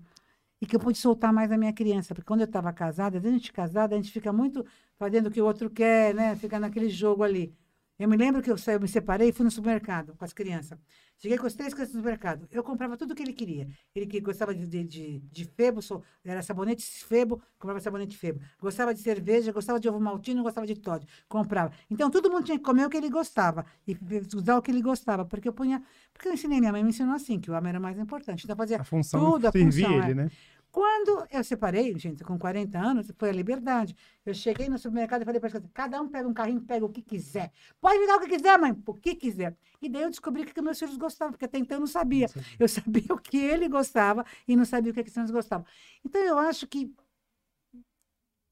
e 0.61 0.67
que 0.67 0.75
eu 0.75 0.81
pude 0.81 0.99
soltar 0.99 1.33
mais 1.33 1.53
a 1.53 1.57
minha 1.57 1.73
criança. 1.73 2.13
Porque 2.13 2.27
quando 2.27 2.41
eu 2.41 2.47
estava 2.47 2.73
casada, 2.73 3.19
a 3.19 3.21
gente 3.21 3.53
casada, 3.53 3.95
a 3.95 3.99
gente 3.99 4.11
fica 4.11 4.33
muito 4.33 4.67
fazendo 4.99 5.29
o 5.29 5.31
que 5.31 5.41
o 5.41 5.45
outro 5.47 5.71
quer, 5.71 6.13
né? 6.13 6.35
Fica 6.37 6.59
naquele 6.59 6.89
jogo 6.89 7.23
ali. 7.23 7.55
Eu 7.99 8.09
me 8.09 8.17
lembro 8.17 8.43
que 8.43 8.51
eu, 8.51 8.57
eu 8.67 8.81
me 8.81 8.89
separei 8.89 9.29
e 9.29 9.33
fui 9.33 9.45
no 9.45 9.51
supermercado 9.51 10.17
com 10.17 10.25
as 10.25 10.33
crianças. 10.33 10.79
Cheguei 11.17 11.39
com 11.39 11.47
as 11.47 11.55
três 11.55 11.73
crianças 11.73 11.95
no 11.95 12.01
supermercado. 12.01 12.47
Eu 12.51 12.63
comprava 12.63 12.97
tudo 12.97 13.13
o 13.13 13.15
que 13.15 13.23
ele 13.23 13.33
queria. 13.33 13.67
Ele 13.95 14.07
que 14.07 14.21
gostava 14.21 14.55
de, 14.55 14.67
de, 14.67 14.85
de, 14.85 15.19
de 15.21 15.45
febo, 15.45 15.81
era 16.25 16.43
sabonete 16.43 16.85
febo, 17.05 17.41
comprava 17.59 17.81
sabonete 17.81 18.17
febo. 18.17 18.41
Gostava 18.61 18.93
de 18.93 19.01
cerveja, 19.01 19.51
gostava 19.53 19.81
de 19.81 19.89
ovo 19.89 19.99
maltino, 20.01 20.43
gostava 20.43 20.67
de 20.67 20.75
Todd. 20.75 21.07
Comprava. 21.29 21.73
Então, 21.91 22.11
todo 22.11 22.31
mundo 22.31 22.45
tinha 22.45 22.59
que 22.59 22.65
comer 22.65 22.87
o 22.87 22.91
que 22.91 22.97
ele 22.97 23.09
gostava 23.09 23.65
e 23.87 23.97
usar 24.35 24.59
o 24.59 24.63
que 24.63 24.71
ele 24.71 24.83
gostava. 24.83 25.25
Porque 25.25 25.49
eu 25.49 25.53
punha... 25.53 25.83
Porque 26.13 26.29
eu 26.29 26.33
ensinei, 26.35 26.61
minha 26.61 26.73
mãe 26.73 26.83
me 26.83 26.91
ensinou 26.91 27.15
assim, 27.15 27.41
que 27.41 27.51
o 27.51 27.55
homem 27.55 27.71
era 27.71 27.81
mais 27.81 27.99
importante. 27.99 28.45
Então, 28.45 28.55
fazia 28.55 28.81
A 28.81 28.85
função 28.85 29.33
tudo, 29.33 29.49
a 29.49 29.53
servir 29.53 29.85
função. 29.85 30.03
ele, 30.03 30.11
é. 30.11 30.15
né? 30.15 30.31
Quando 30.75 31.25
eu 31.31 31.45
separei, 31.45 31.97
gente, 31.97 32.25
com 32.25 32.37
40 32.37 32.77
anos, 32.77 33.07
foi 33.17 33.29
a 33.29 33.33
liberdade. 33.33 33.95
Eu 34.27 34.35
cheguei 34.35 34.69
no 34.69 34.77
supermercado 34.77 35.23
e 35.23 35.25
falei 35.25 35.39
para 35.39 35.47
as 35.47 35.53
crianças, 35.53 35.71
cada 35.73 36.03
um 36.03 36.09
pega 36.09 36.29
um 36.29 36.35
carrinho, 36.35 36.61
pega 36.61 36.85
o 36.85 36.89
que 36.89 37.01
quiser. 37.01 37.53
Pode 37.81 37.97
me 38.01 38.09
dar 38.09 38.17
o 38.17 38.21
que 38.21 38.27
quiser, 38.27 38.59
mãe, 38.59 38.77
o 38.85 38.95
que 38.95 39.15
quiser. 39.15 39.57
E 39.81 39.89
daí 39.89 40.03
eu 40.03 40.11
descobri 40.11 40.43
o 40.43 40.45
que 40.45 40.53
que 40.53 40.61
meus 40.61 40.77
filhos 40.77 40.97
gostavam, 40.97 41.31
porque 41.31 41.45
até 41.45 41.59
então 41.59 41.77
eu 41.77 41.81
não 41.81 41.87
sabia. 41.87 42.27
Eu 42.59 42.67
sabia 42.67 43.07
o 43.15 43.17
que 43.17 43.37
ele 43.37 43.69
gostava 43.69 44.27
e 44.49 44.57
não 44.57 44.65
sabia 44.65 44.91
o 44.91 44.95
que 44.95 44.99
as 44.99 45.09
crianças 45.09 45.31
gostavam. 45.31 45.65
Então 46.05 46.21
eu 46.21 46.37
acho 46.39 46.67
que 46.67 46.93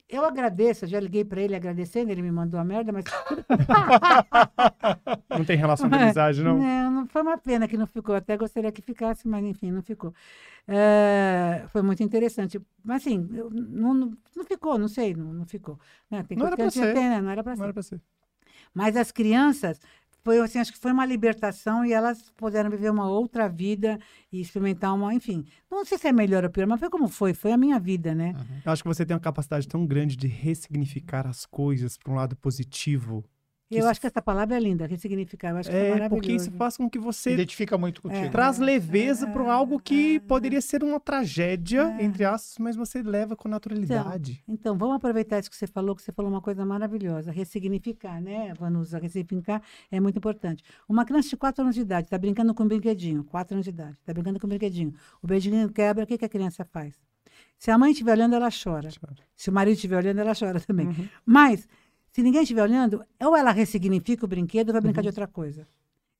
eu 0.08 0.24
agradeço, 0.24 0.84
eu 0.84 0.88
já 0.88 1.00
liguei 1.00 1.24
para 1.24 1.40
ele 1.40 1.54
agradecendo, 1.56 2.10
ele 2.10 2.22
me 2.22 2.30
mandou 2.30 2.60
a 2.60 2.64
merda, 2.64 2.92
mas 2.92 3.04
Não 5.30 5.44
tem 5.44 5.56
relação 5.56 5.88
de 5.88 5.94
amizade, 5.94 6.42
não? 6.42 6.58
Não, 6.58 6.90
não 6.90 7.06
foi 7.06 7.22
uma 7.22 7.38
pena 7.38 7.66
que 7.68 7.76
não 7.76 7.86
ficou. 7.86 8.14
Até 8.14 8.36
gostaria 8.36 8.70
que 8.72 8.82
ficasse, 8.82 9.26
mas 9.26 9.44
enfim, 9.44 9.70
não 9.70 9.82
ficou. 9.82 10.14
É, 10.68 11.64
foi 11.68 11.82
muito 11.82 12.02
interessante. 12.02 12.60
Mas 12.84 13.02
assim, 13.02 13.28
eu- 13.34 13.50
não, 13.50 13.94
não, 13.94 14.16
não 14.36 14.44
ficou, 14.44 14.78
não 14.78 14.88
sei, 14.88 15.14
não, 15.14 15.32
não 15.32 15.46
ficou. 15.46 15.78
Né, 16.10 16.24
Tem 16.28 16.36
Não 16.36 16.46
era 16.46 16.70
ser. 16.70 16.94
tem, 16.94 17.08
né? 17.08 17.20
Não 17.20 17.30
era 17.30 17.42
para 17.42 17.52
Não 17.52 17.56
ser. 17.58 17.64
era 17.64 17.72
pra 17.72 17.82
ser. 17.82 18.00
Mas 18.74 18.96
as 18.96 19.10
crianças, 19.12 19.78
foi 20.24 20.38
assim, 20.38 20.58
acho 20.58 20.72
que 20.72 20.78
foi 20.78 20.92
uma 20.92 21.04
libertação 21.04 21.84
e 21.84 21.92
elas 21.92 22.30
puderam 22.36 22.70
viver 22.70 22.90
uma 22.90 23.08
outra 23.08 23.48
vida 23.48 23.98
e 24.30 24.40
experimentar 24.40 24.94
uma, 24.94 25.12
enfim. 25.12 25.44
Não 25.70 25.84
sei 25.84 25.98
se 25.98 26.08
é 26.08 26.12
melhor 26.12 26.44
ou 26.44 26.50
pior, 26.50 26.66
mas 26.66 26.78
foi 26.78 26.88
como 26.88 27.08
foi, 27.08 27.34
foi 27.34 27.52
a 27.52 27.56
minha 27.56 27.78
vida, 27.80 28.14
né? 28.14 28.34
Eu 28.64 28.72
acho 28.72 28.82
que 28.82 28.88
você 28.88 29.04
tem 29.04 29.14
uma 29.14 29.20
capacidade 29.20 29.66
tão 29.66 29.84
grande 29.84 30.16
de 30.16 30.28
ressignificar 30.28 31.26
as 31.26 31.44
coisas 31.44 31.96
para 31.98 32.12
um 32.12 32.16
lado 32.16 32.36
positivo. 32.36 33.24
Que 33.72 33.78
Eu 33.78 33.88
acho 33.88 34.00
que 34.00 34.06
essa 34.06 34.22
palavra 34.22 34.56
é 34.56 34.60
linda, 34.60 34.86
ressignificar. 34.86 35.50
Eu 35.50 35.56
acho 35.56 35.70
que 35.70 35.76
é, 35.76 35.78
É, 35.78 35.90
maravilhoso. 35.90 36.14
porque 36.14 36.32
isso 36.32 36.50
faz 36.52 36.76
com 36.76 36.88
que 36.88 36.98
você 36.98 37.32
identifica 37.32 37.76
muito 37.78 38.02
contigo. 38.02 38.24
É. 38.26 38.28
traz 38.28 38.58
leveza 38.58 39.26
para 39.26 39.52
algo 39.52 39.78
que 39.80 40.16
é. 40.16 40.20
poderia 40.20 40.60
ser 40.60 40.82
uma 40.84 41.00
tragédia, 41.00 41.94
É. 41.98 42.04
entre 42.04 42.24
aspas, 42.24 42.58
mas 42.58 42.76
você 42.76 43.02
leva 43.02 43.34
com 43.36 43.48
naturalidade. 43.48 44.42
Então, 44.46 44.76
vamos 44.76 44.96
aproveitar 44.96 45.38
isso 45.38 45.50
que 45.50 45.56
você 45.56 45.66
falou, 45.66 45.94
que 45.96 46.02
você 46.02 46.12
falou 46.12 46.30
uma 46.30 46.40
coisa 46.40 46.64
maravilhosa. 46.64 47.30
Ressignificar, 47.32 48.20
né, 48.20 48.52
Vanusa? 48.58 48.98
Ressignificar 48.98 49.62
é 49.90 49.98
muito 50.00 50.18
importante. 50.18 50.62
Uma 50.88 51.04
criança 51.04 51.28
de 51.28 51.36
4 51.36 51.62
anos 51.62 51.74
de 51.74 51.80
idade 51.80 52.06
está 52.06 52.18
brincando 52.18 52.54
com 52.54 52.64
um 52.64 52.68
brinquedinho, 52.68 53.24
4 53.24 53.54
anos 53.54 53.64
de 53.64 53.70
idade, 53.70 53.96
está 54.00 54.12
brincando 54.12 54.38
com 54.38 54.46
um 54.46 54.50
brinquedinho. 54.50 54.92
O 55.22 55.26
brinquedinho 55.26 55.68
quebra, 55.70 56.04
o 56.04 56.06
que, 56.06 56.18
que 56.18 56.24
a 56.24 56.28
criança 56.28 56.64
faz? 56.64 56.94
Se 57.58 57.70
a 57.70 57.78
mãe 57.78 57.92
estiver 57.92 58.12
olhando, 58.12 58.34
ela 58.34 58.48
chora. 58.50 58.88
Chora. 58.90 59.22
Se 59.36 59.48
o 59.48 59.52
marido 59.52 59.74
estiver 59.74 59.96
olhando, 59.96 60.18
ela 60.18 60.32
chora 60.38 60.58
também. 60.60 60.88
Uhum. 60.88 61.08
Mas, 61.24 61.68
se 62.12 62.22
ninguém 62.22 62.42
estiver 62.42 62.62
olhando, 62.62 63.04
ou 63.20 63.34
ela 63.34 63.50
ressignifica 63.52 64.24
o 64.24 64.28
brinquedo 64.28 64.68
ou 64.68 64.72
vai 64.74 64.82
brincar 64.82 65.00
de 65.00 65.08
outra 65.08 65.26
coisa. 65.26 65.66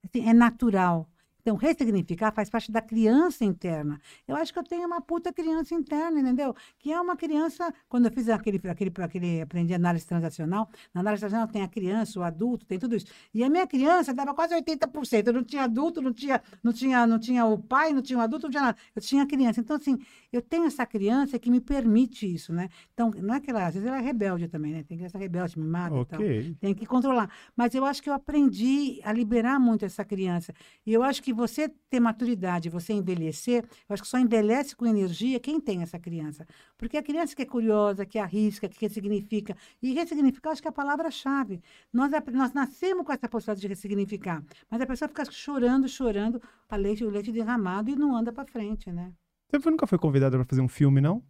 Assim, 0.02 0.26
é 0.28 0.32
natural. 0.32 1.08
Então, 1.42 1.56
ressignificar 1.56 2.32
faz 2.32 2.48
parte 2.48 2.70
da 2.70 2.80
criança 2.80 3.44
interna. 3.44 4.00
Eu 4.26 4.36
acho 4.36 4.52
que 4.52 4.58
eu 4.58 4.62
tenho 4.62 4.86
uma 4.86 5.00
puta 5.00 5.32
criança 5.32 5.74
interna, 5.74 6.20
entendeu? 6.20 6.54
Que 6.78 6.92
é 6.92 7.00
uma 7.00 7.16
criança. 7.16 7.74
Quando 7.88 8.06
eu 8.06 8.12
fiz 8.12 8.28
aquele, 8.28 8.60
aquele, 8.68 8.92
aquele 8.96 9.40
aprendi 9.42 9.74
análise 9.74 10.06
transacional, 10.06 10.70
na 10.94 11.00
análise 11.00 11.20
transacional 11.20 11.48
tem 11.48 11.62
a 11.62 11.68
criança, 11.68 12.20
o 12.20 12.22
adulto, 12.22 12.64
tem 12.64 12.78
tudo 12.78 12.94
isso. 12.94 13.06
E 13.34 13.42
a 13.42 13.50
minha 13.50 13.66
criança 13.66 14.14
dava 14.14 14.32
quase 14.34 14.54
80%. 14.54 15.26
Eu 15.26 15.32
não 15.32 15.42
tinha 15.42 15.64
adulto, 15.64 16.00
não 16.00 16.12
tinha, 16.12 16.40
não 16.62 16.72
tinha, 16.72 17.06
não 17.06 17.18
tinha 17.18 17.44
o 17.44 17.58
pai, 17.58 17.92
não 17.92 18.02
tinha 18.02 18.20
o 18.20 18.22
adulto, 18.22 18.46
não 18.46 18.50
tinha 18.52 18.62
nada. 18.62 18.78
Eu 18.94 19.02
tinha 19.02 19.26
criança. 19.26 19.58
Então, 19.60 19.76
assim, 19.76 19.98
eu 20.32 20.40
tenho 20.40 20.64
essa 20.64 20.86
criança 20.86 21.40
que 21.40 21.50
me 21.50 21.60
permite 21.60 22.32
isso, 22.32 22.52
né? 22.52 22.68
Então, 22.94 23.10
não 23.20 23.34
é 23.34 23.40
que 23.40 23.50
ela, 23.50 23.66
às 23.66 23.74
vezes 23.74 23.88
ela 23.88 23.98
é 23.98 24.00
rebelde 24.00 24.46
também, 24.46 24.72
né? 24.72 24.84
Tem 24.84 24.96
criança 24.96 25.18
rebelde, 25.18 25.58
me 25.58 25.66
mata 25.66 25.96
e 25.96 26.04
tal. 26.06 26.20
Tem 26.60 26.72
que 26.72 26.86
controlar. 26.86 27.28
Mas 27.56 27.74
eu 27.74 27.84
acho 27.84 28.00
que 28.00 28.08
eu 28.08 28.14
aprendi 28.14 29.00
a 29.02 29.12
liberar 29.12 29.58
muito 29.58 29.84
essa 29.84 30.04
criança. 30.04 30.54
E 30.86 30.92
eu 30.92 31.02
acho 31.02 31.20
que 31.20 31.31
você 31.32 31.68
ter 31.90 32.00
maturidade, 32.00 32.68
você 32.68 32.92
envelhecer, 32.92 33.64
eu 33.88 33.94
acho 33.94 34.02
que 34.02 34.08
só 34.08 34.18
envelhece 34.18 34.74
com 34.74 34.86
energia 34.86 35.38
quem 35.40 35.60
tem 35.60 35.82
essa 35.82 35.98
criança. 35.98 36.46
Porque 36.76 36.96
a 36.96 37.02
criança 37.02 37.34
que 37.34 37.42
é 37.42 37.46
curiosa, 37.46 38.06
que 38.06 38.18
arrisca, 38.18 38.68
que 38.68 38.80
ressignifica. 38.80 39.56
E 39.82 39.92
ressignificar, 39.92 40.50
eu 40.50 40.52
acho 40.52 40.62
que 40.62 40.68
é 40.68 40.70
a 40.70 40.72
palavra-chave. 40.72 41.60
Nós, 41.92 42.10
nós 42.32 42.52
nascemos 42.52 43.04
com 43.04 43.12
essa 43.12 43.28
possibilidade 43.28 43.60
de 43.60 43.68
ressignificar. 43.68 44.42
Mas 44.70 44.80
a 44.80 44.86
pessoa 44.86 45.08
fica 45.08 45.24
chorando, 45.30 45.88
chorando, 45.88 46.40
a 46.68 46.76
leite, 46.76 47.04
o 47.04 47.10
leite 47.10 47.30
derramado 47.32 47.90
e 47.90 47.96
não 47.96 48.16
anda 48.16 48.32
para 48.32 48.46
frente, 48.46 48.90
né? 48.90 49.12
Você 49.50 49.70
nunca 49.70 49.86
foi 49.86 49.98
convidada 49.98 50.36
para 50.36 50.46
fazer 50.46 50.62
um 50.62 50.68
filme, 50.68 51.00
não? 51.00 51.22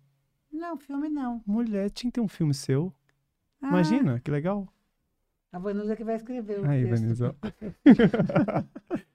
Não, 0.52 0.76
filme 0.76 1.08
não. 1.08 1.42
Mulher, 1.46 1.90
tinha 1.90 2.10
que 2.10 2.14
ter 2.14 2.20
um 2.20 2.28
filme 2.28 2.54
seu. 2.54 2.94
Ah, 3.60 3.68
Imagina, 3.68 4.20
que 4.20 4.30
legal. 4.30 4.72
A 5.52 5.58
Vanusa 5.58 5.96
que 5.96 6.04
vai 6.04 6.16
escrever 6.16 6.60
o 6.60 6.66
Aí, 6.68 6.84
texto. 6.84 7.02
Vanessa. 7.02 7.36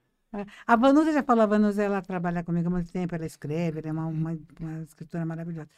A 0.66 0.76
Vanusa 0.76 1.14
já 1.14 1.24
falou, 1.24 1.44
a 1.44 1.48
Vanusa 1.48 1.84
ela 1.84 2.02
trabalha 2.02 2.44
comigo 2.44 2.68
há 2.68 2.72
muito 2.72 2.92
tempo, 2.92 3.16
ela 3.16 3.26
escreve, 3.26 3.80
ela 3.80 3.90
é 3.90 3.92
uma, 3.92 4.06
uma, 4.08 4.38
uma 4.60 4.84
escritora 4.84 5.26
maravilhosa. 5.26 5.70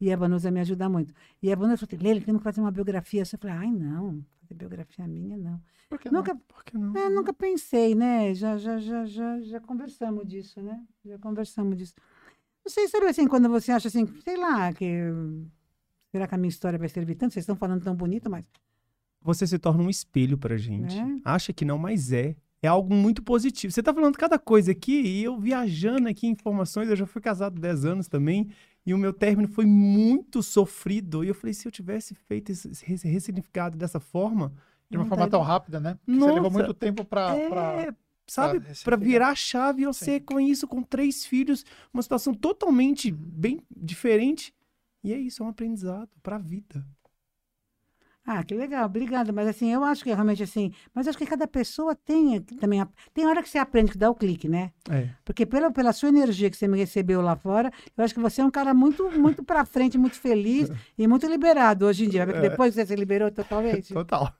E 0.00 0.12
a 0.12 0.16
Vanusa 0.16 0.50
me 0.50 0.60
ajuda 0.60 0.88
muito. 0.88 1.12
E 1.42 1.52
a 1.52 1.56
Vanusa 1.56 1.86
falou, 1.86 2.04
Leila, 2.04 2.20
temos 2.20 2.40
que 2.40 2.44
fazer 2.44 2.60
uma 2.60 2.70
biografia. 2.70 3.22
Eu 3.22 3.38
falei, 3.38 3.56
ai, 3.56 3.70
não, 3.70 4.24
fazer 4.42 4.54
biografia 4.54 5.06
minha, 5.06 5.36
não. 5.36 5.60
Por 5.88 5.98
que 5.98 6.10
não? 6.10 6.20
Nunca, 6.20 6.34
Por 6.48 6.64
que 6.64 6.76
não? 6.76 6.96
é, 6.96 7.08
nunca 7.08 7.32
pensei, 7.32 7.94
né? 7.94 8.34
Já, 8.34 8.56
já, 8.56 8.78
já, 8.78 9.06
já, 9.06 9.40
já 9.40 9.60
conversamos 9.60 10.26
disso, 10.26 10.60
né? 10.60 10.82
Já 11.04 11.18
conversamos 11.18 11.76
disso. 11.78 11.94
Não 12.64 12.70
sei, 12.70 12.88
sabe 12.88 13.06
assim, 13.06 13.28
quando 13.28 13.48
você 13.48 13.70
acha 13.70 13.88
assim, 13.88 14.06
sei 14.22 14.36
lá, 14.36 14.72
que. 14.72 15.00
Será 16.10 16.26
que 16.26 16.34
a 16.34 16.38
minha 16.38 16.48
história 16.48 16.78
vai 16.78 16.88
servir 16.88 17.14
tanto? 17.14 17.32
Vocês 17.32 17.44
estão 17.44 17.56
falando 17.56 17.84
tão 17.84 17.94
bonito, 17.94 18.28
mas. 18.28 18.44
Você 19.22 19.46
se 19.46 19.58
torna 19.58 19.82
um 19.82 19.90
espelho 19.90 20.36
pra 20.36 20.56
gente. 20.56 20.98
É. 20.98 21.04
Acha 21.24 21.52
que 21.52 21.64
não, 21.64 21.78
mas 21.78 22.12
é. 22.12 22.36
É 22.62 22.68
algo 22.68 22.92
muito 22.94 23.22
positivo. 23.22 23.72
Você 23.72 23.82
tá 23.82 23.92
falando 23.92 24.16
cada 24.16 24.38
coisa 24.38 24.72
aqui 24.72 25.00
e 25.00 25.22
eu 25.24 25.38
viajando 25.38 26.08
aqui 26.08 26.26
em 26.26 26.30
informações. 26.30 26.88
Eu 26.88 26.96
já 26.96 27.06
fui 27.06 27.20
casado 27.20 27.60
10 27.60 27.84
anos 27.84 28.08
também 28.08 28.48
e 28.84 28.92
o 28.94 28.98
meu 28.98 29.12
término 29.12 29.46
foi 29.48 29.66
muito 29.66 30.42
sofrido. 30.42 31.22
E 31.22 31.28
eu 31.28 31.34
falei, 31.34 31.52
se 31.54 31.66
eu 31.68 31.72
tivesse 31.72 32.14
feito 32.14 32.50
esse 32.52 32.68
esse 32.68 33.06
ressignificado 33.06 33.76
dessa 33.76 34.00
forma, 34.00 34.52
De 34.90 34.96
uma 34.96 35.04
forma 35.06 35.28
tão 35.28 35.42
rápida, 35.42 35.78
né? 35.78 35.98
Porque 36.04 36.18
Você 36.18 36.26
levou 36.26 36.42
Nossa. 36.44 36.58
muito 36.58 36.74
tempo 36.74 37.04
pra. 37.04 37.36
é, 37.36 37.48
pra- 37.48 37.94
sabe, 38.28 38.60
para 38.82 38.96
virar 38.96 39.28
a 39.28 39.34
chave 39.36 39.82
e 39.82 39.86
você 39.86 40.18
com 40.18 40.40
isso, 40.40 40.66
com 40.66 40.82
três 40.82 41.24
filhos, 41.24 41.64
uma 41.94 42.02
situação 42.02 42.34
totalmente 42.34 43.10
bem 43.12 43.60
diferente. 43.70 44.52
E 45.04 45.12
é 45.12 45.16
isso, 45.18 45.42
é 45.42 45.46
um 45.46 45.50
aprendizado 45.50 46.08
pra 46.22 46.36
vida. 46.38 46.84
Ah, 48.26 48.42
que 48.42 48.54
legal, 48.54 48.86
obrigada. 48.86 49.32
Mas 49.32 49.46
assim, 49.46 49.72
eu 49.72 49.84
acho 49.84 50.02
que 50.02 50.12
realmente 50.12 50.42
assim, 50.42 50.72
mas 50.92 51.06
acho 51.06 51.16
que 51.16 51.24
cada 51.24 51.46
pessoa 51.46 51.94
tem 51.94 52.40
também. 52.40 52.84
Tem 53.14 53.24
hora 53.26 53.42
que 53.42 53.48
você 53.48 53.58
aprende 53.58 53.92
que 53.92 53.98
dá 53.98 54.10
o 54.10 54.14
clique, 54.14 54.48
né? 54.48 54.72
É. 54.90 55.08
Porque 55.24 55.46
pela, 55.46 55.70
pela 55.70 55.92
sua 55.92 56.08
energia 56.08 56.50
que 56.50 56.56
você 56.56 56.66
me 56.66 56.76
recebeu 56.76 57.22
lá 57.22 57.36
fora, 57.36 57.70
eu 57.96 58.04
acho 58.04 58.12
que 58.12 58.20
você 58.20 58.40
é 58.40 58.44
um 58.44 58.50
cara 58.50 58.74
muito, 58.74 59.08
muito 59.12 59.44
pra 59.44 59.64
frente, 59.64 59.96
muito 59.96 60.16
feliz 60.16 60.68
e 60.98 61.06
muito 61.06 61.26
liberado 61.28 61.86
hoje 61.86 62.06
em 62.06 62.08
dia. 62.08 62.26
Porque 62.26 62.40
depois 62.40 62.74
que 62.74 62.80
você 62.80 62.86
se 62.86 62.96
liberou 62.96 63.30
totalmente. 63.30 63.94
Total. 63.94 64.34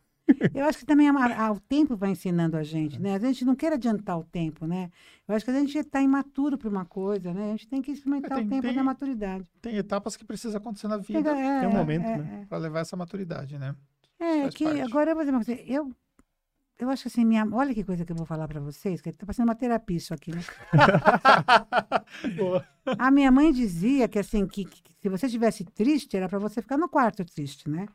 Eu 0.54 0.64
acho 0.64 0.78
que 0.78 0.86
também 0.86 1.08
a- 1.08 1.46
a- 1.46 1.52
o 1.52 1.60
tempo 1.60 1.96
vai 1.96 2.10
ensinando 2.10 2.56
a 2.56 2.62
gente, 2.62 3.00
né? 3.00 3.14
A 3.14 3.18
gente 3.18 3.44
não 3.44 3.54
quer 3.54 3.72
adiantar 3.72 4.18
o 4.18 4.24
tempo, 4.24 4.66
né? 4.66 4.90
Eu 5.26 5.34
acho 5.34 5.44
que 5.44 5.50
a 5.50 5.54
gente 5.54 5.76
está 5.78 6.00
imaturo 6.02 6.58
para 6.58 6.68
uma 6.68 6.84
coisa, 6.84 7.32
né? 7.32 7.48
A 7.48 7.50
gente 7.52 7.68
tem 7.68 7.80
que 7.80 7.92
experimentar 7.92 8.32
É, 8.32 8.34
tem- 8.36 8.46
o 8.46 8.50
tempo 8.50 8.62
tem- 8.62 8.74
da 8.74 8.82
maturidade. 8.82 9.48
Tem 9.62 9.76
etapas 9.76 10.16
que 10.16 10.24
precisa 10.24 10.58
acontecer 10.58 10.88
na 10.88 10.96
vida 10.96 11.30
é, 11.30 11.60
tem 11.60 11.68
um 11.68 11.72
é, 11.72 11.76
momento, 11.76 12.06
é, 12.06 12.18
né? 12.18 12.46
pra 12.48 12.58
levar 12.58 12.80
essa 12.80 12.96
maturidade, 12.96 13.58
né? 13.58 13.74
É, 14.18 14.48
que 14.48 14.64
parte. 14.64 14.80
agora 14.80 15.10
eu 15.10 15.14
vou 15.14 15.24
dizer 15.24 15.36
uma 15.36 15.44
coisa. 15.44 15.60
Eu, 15.62 15.92
eu 16.78 16.90
acho 16.90 17.02
que 17.02 17.08
assim, 17.08 17.24
minha, 17.24 17.46
olha 17.52 17.74
que 17.74 17.84
coisa 17.84 18.04
que 18.04 18.12
eu 18.12 18.16
vou 18.16 18.26
falar 18.26 18.48
para 18.48 18.60
vocês, 18.60 19.00
que 19.00 19.12
tá 19.12 19.24
parecendo 19.26 19.48
uma 19.48 19.54
terapia 19.54 19.96
isso 19.96 20.12
aqui, 20.12 20.32
né? 20.34 20.42
A 22.98 23.10
minha 23.10 23.30
mãe 23.30 23.52
dizia 23.52 24.08
que 24.08 24.18
assim, 24.18 24.46
que, 24.46 24.64
que 24.64 24.82
se 25.00 25.08
você 25.08 25.26
estivesse 25.26 25.64
triste, 25.64 26.16
era 26.16 26.28
para 26.28 26.38
você 26.38 26.62
ficar 26.62 26.76
no 26.76 26.88
quarto 26.88 27.24
triste, 27.24 27.68
né? 27.68 27.86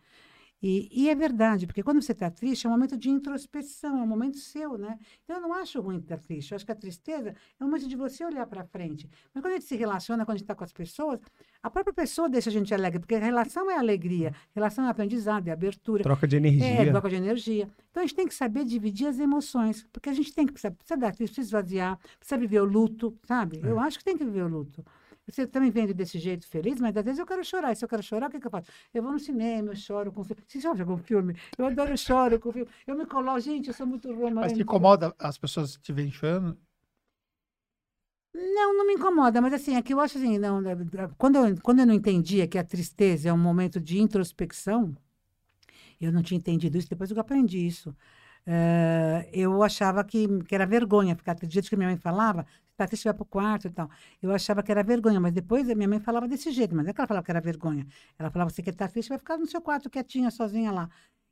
E, 0.63 0.87
e 0.91 1.09
é 1.09 1.15
verdade, 1.15 1.65
porque 1.65 1.81
quando 1.81 2.01
você 2.01 2.11
está 2.11 2.29
triste, 2.29 2.67
é 2.67 2.69
um 2.69 2.73
momento 2.73 2.95
de 2.95 3.09
introspeção, 3.09 3.97
é 3.99 4.03
um 4.03 4.07
momento 4.07 4.37
seu, 4.37 4.77
né? 4.77 4.99
Então, 5.23 5.37
eu 5.37 5.41
não 5.41 5.53
acho 5.53 5.81
ruim 5.81 5.97
estar 5.97 6.17
triste. 6.19 6.51
Eu 6.51 6.55
acho 6.55 6.65
que 6.65 6.71
a 6.71 6.75
tristeza 6.75 7.29
é 7.59 7.63
um 7.63 7.67
momento 7.67 7.87
de 7.87 7.95
você 7.95 8.23
olhar 8.23 8.45
para 8.45 8.63
frente. 8.63 9.09
Mas 9.33 9.41
quando 9.43 9.53
a 9.53 9.55
gente 9.57 9.65
se 9.65 9.75
relaciona, 9.75 10.23
quando 10.23 10.35
a 10.35 10.37
gente 10.37 10.43
está 10.43 10.53
com 10.53 10.63
as 10.63 10.71
pessoas, 10.71 11.19
a 11.63 11.69
própria 11.69 11.93
pessoa 11.93 12.29
deixa 12.29 12.49
a 12.49 12.53
gente 12.53 12.71
alegre, 12.73 12.99
porque 12.99 13.15
a 13.15 13.19
relação 13.19 13.71
é 13.71 13.77
alegria, 13.77 14.35
relação 14.53 14.85
é 14.85 14.89
aprendizado, 14.89 15.47
é 15.47 15.51
abertura. 15.51 16.03
Troca 16.03 16.27
de 16.27 16.35
É, 16.35 16.39
energia. 16.39 16.91
troca 16.91 17.09
de 17.09 17.15
energia. 17.15 17.67
Então 17.89 18.03
a 18.03 18.05
gente 18.05 18.15
tem 18.15 18.27
que 18.27 18.35
saber 18.35 18.63
dividir 18.63 19.07
as 19.07 19.19
emoções, 19.19 19.87
porque 19.91 20.09
a 20.09 20.13
gente 20.13 20.31
tem 20.33 20.45
que 20.45 20.53
precisa, 20.53 20.71
precisa 20.71 20.97
dar, 20.97 21.15
precisa 21.15 21.41
esvaziar, 21.41 21.99
precisa 22.19 22.37
viver 22.39 22.61
o 22.61 22.65
luto, 22.65 23.17
sabe? 23.23 23.59
Eu 23.63 23.79
acho 23.79 23.97
que 23.97 24.03
tem 24.05 24.15
que 24.17 24.23
viver 24.23 24.43
o 24.43 24.47
luto. 24.47 24.85
Você 25.27 25.45
também 25.47 25.69
vende 25.69 25.93
desse 25.93 26.17
jeito 26.19 26.47
feliz, 26.47 26.79
mas 26.79 26.95
às 26.97 27.03
vezes 27.03 27.19
eu 27.19 27.25
quero 27.25 27.43
chorar. 27.43 27.71
E 27.71 27.75
se 27.75 27.85
eu 27.85 27.89
quero 27.89 28.03
chorar, 28.03 28.27
o 28.27 28.31
que, 28.31 28.39
que 28.39 28.47
eu 28.47 28.51
faço? 28.51 28.69
Eu 28.93 29.03
vou 29.03 29.11
no 29.11 29.19
cinema, 29.19 29.71
eu 29.71 29.75
choro 29.75 30.11
com 30.11 30.23
filme. 30.23 30.43
Você 30.47 30.59
já 30.59 30.73
viu 30.73 30.83
algum 30.83 30.97
filme? 30.97 31.35
Eu 31.57 31.65
adoro, 31.65 31.91
eu 31.91 31.97
choro 31.97 32.39
com 32.39 32.51
filme. 32.51 32.69
Eu 32.85 32.95
me 32.97 33.05
coloco, 33.05 33.39
gente, 33.39 33.67
eu 33.67 33.73
sou 33.73 33.85
muito 33.85 34.07
romântica. 34.09 34.41
Mas 34.41 34.53
te 34.53 34.61
incomoda 34.61 35.13
as 35.19 35.37
pessoas 35.37 35.77
te 35.77 35.93
verem 35.93 36.11
chorando? 36.11 36.57
Não, 38.33 38.77
não 38.77 38.87
me 38.87 38.93
incomoda, 38.93 39.41
mas 39.41 39.53
assim, 39.53 39.75
aqui 39.75 39.93
eu 39.93 39.99
acho 39.99 40.17
assim, 40.17 40.37
não, 40.37 40.61
né, 40.61 40.71
quando, 41.17 41.35
eu, 41.35 41.61
quando 41.61 41.79
eu 41.79 41.85
não 41.85 41.93
entendia 41.93 42.47
que 42.47 42.57
a 42.57 42.63
tristeza 42.63 43.27
é 43.27 43.33
um 43.33 43.37
momento 43.37 43.79
de 43.79 43.99
introspecção, 43.99 44.95
eu 45.99 46.11
não 46.13 46.23
tinha 46.23 46.37
entendido 46.37 46.77
isso, 46.77 46.89
depois 46.89 47.11
eu 47.11 47.19
aprendi 47.19 47.65
isso. 47.65 47.95
Eh, 48.45 49.29
eu 49.33 49.61
achava 49.63 50.03
que, 50.03 50.27
que 50.43 50.55
era 50.55 50.65
vergonha 50.65 51.15
ficar. 51.15 51.35
Do 51.35 51.49
jeito 51.49 51.69
que 51.69 51.75
minha 51.75 51.89
mãe 51.89 51.97
falava, 51.97 52.45
triste, 52.87 53.05
vai 53.05 53.13
pro 53.13 53.25
quarto 53.25 53.67
e 53.67 53.71
tal. 53.71 53.89
Eu 54.21 54.31
achava 54.33 54.61
que 54.63 54.71
era 54.71 54.83
vergonha, 54.83 55.19
mas 55.19 55.33
depois 55.33 55.69
a 55.69 55.75
minha 55.75 55.87
mãe 55.87 55.99
falava 55.99 56.27
desse 56.27 56.51
jeito, 56.51 56.75
mas 56.75 56.83
não 56.85 56.91
é 56.91 56.93
que 56.93 57.01
ela 57.01 57.07
falava 57.07 57.25
que 57.25 57.31
era 57.31 57.41
vergonha. 57.41 57.85
Ela 58.17 58.29
falava, 58.29 58.49
você 58.49 58.61
que 58.61 58.71
tá 58.71 58.87
triste, 58.87 59.09
vai 59.09 59.17
ficar 59.17 59.37
no 59.37 59.45
seu 59.45 59.61
quarto 59.61 59.89
quietinha, 59.89 60.31
sozinha 60.31 60.71
lá. 60.71 60.89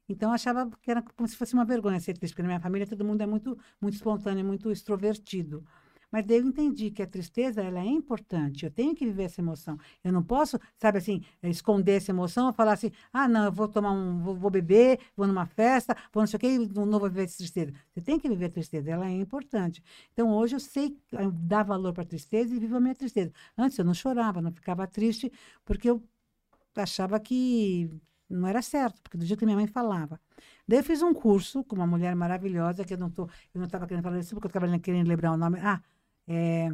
Então 0.08 0.30
eu 0.30 0.34
achava 0.34 0.70
que 0.82 0.90
era 0.90 1.02
como 1.02 1.28
se 1.28 1.36
fosse 1.36 1.54
uma 1.54 1.64
vergonha 1.66 2.00
ser 2.00 2.18
triste, 2.18 2.34
porque 2.34 2.42
na 2.42 2.48
minha 2.48 2.60
família 2.60 2.88
todo 2.88 3.06
mundo 3.06 3.22
é 3.22 3.28
muito, 3.28 3.58
muito 3.80 3.94
espontâneo, 3.94 4.44
muito 4.44 4.72
extrovertido. 4.72 5.64
Mas 6.12 6.26
daí 6.26 6.38
eu 6.38 6.46
entendi 6.46 6.92
que 6.92 7.02
a 7.02 7.08
tristeza 7.08 7.62
ela 7.62 7.80
é 7.80 7.86
importante. 7.86 8.66
Eu 8.66 8.72
tenho 8.72 8.96
que 8.96 9.06
viver 9.06 9.24
essa 9.24 9.42
emoção. 9.42 9.78
Eu 10.04 10.12
não 10.12 10.24
posso, 10.24 10.60
sabe 10.78 10.98
assim, 10.98 11.22
esconder 11.44 11.98
essa 11.98 12.12
emoção 12.12 12.52
falar 12.54 12.74
assim: 12.74 12.92
ah, 13.14 13.28
não, 13.28 13.46
eu 13.46 13.52
vou 13.52 13.68
tomar 13.68 13.92
um, 13.92 14.20
vou, 14.22 14.36
vou 14.36 14.50
beber, 14.52 15.00
vou 15.16 15.28
numa 15.28 15.46
festa, 15.46 15.96
vou 16.12 16.22
não 16.22 16.28
sei 16.28 16.38
o 16.38 16.40
quê, 16.40 16.58
não 16.76 17.00
vou 17.00 17.10
viver 17.10 17.24
essa 17.24 17.38
tristeza. 17.38 17.74
Você 17.94 18.02
tem 18.02 18.20
que 18.20 18.28
viver 18.28 18.46
a 18.46 18.50
tristeza, 18.50 18.92
ela 18.92 19.08
é 19.08 19.12
importante. 19.12 19.84
Então 20.14 20.32
hoje 20.32 20.56
eu 20.56 20.60
sei 20.60 20.98
dar 21.34 21.64
valor 21.64 21.94
para 21.94 22.04
a 22.04 22.06
tristeza 22.06 22.56
e 22.56 22.60
vivo 22.60 22.76
a 22.78 22.80
minha 22.80 22.96
tristeza. 22.96 23.32
Antes 23.58 23.78
eu 23.78 23.86
não 23.86 23.94
chorava, 23.94 24.42
não 24.42 24.52
ficava 24.52 24.88
triste, 24.88 25.32
porque 25.66 25.90
eu 25.90 26.04
achava 26.76 27.20
que 27.20 27.90
não 28.30 28.48
era 28.48 28.62
certo, 28.62 29.02
porque 29.02 29.18
do 29.18 29.26
jeito 29.26 29.40
que 29.40 29.46
minha 29.46 29.58
mãe 29.58 29.68
falava. 29.68 30.20
Daí 30.68 30.80
eu 30.80 30.84
fiz 30.84 31.02
um 31.02 31.14
curso 31.14 31.64
com 31.64 31.76
uma 31.76 31.88
mulher 31.88 32.16
maravilhosa, 32.16 32.84
que 32.86 32.94
eu 32.94 32.98
não 32.98 33.10
tô, 33.10 33.24
eu 33.24 33.60
não 33.60 33.66
estava 33.66 33.88
querendo 33.88 34.04
falar 34.04 34.20
isso, 34.20 34.36
porque 34.36 34.48
eu 34.48 34.50
estava 34.50 34.80
querendo 34.80 35.08
lembrar 35.08 35.32
o 35.32 35.38
nome. 35.38 35.60
Ah, 35.62 35.82
é... 36.30 36.70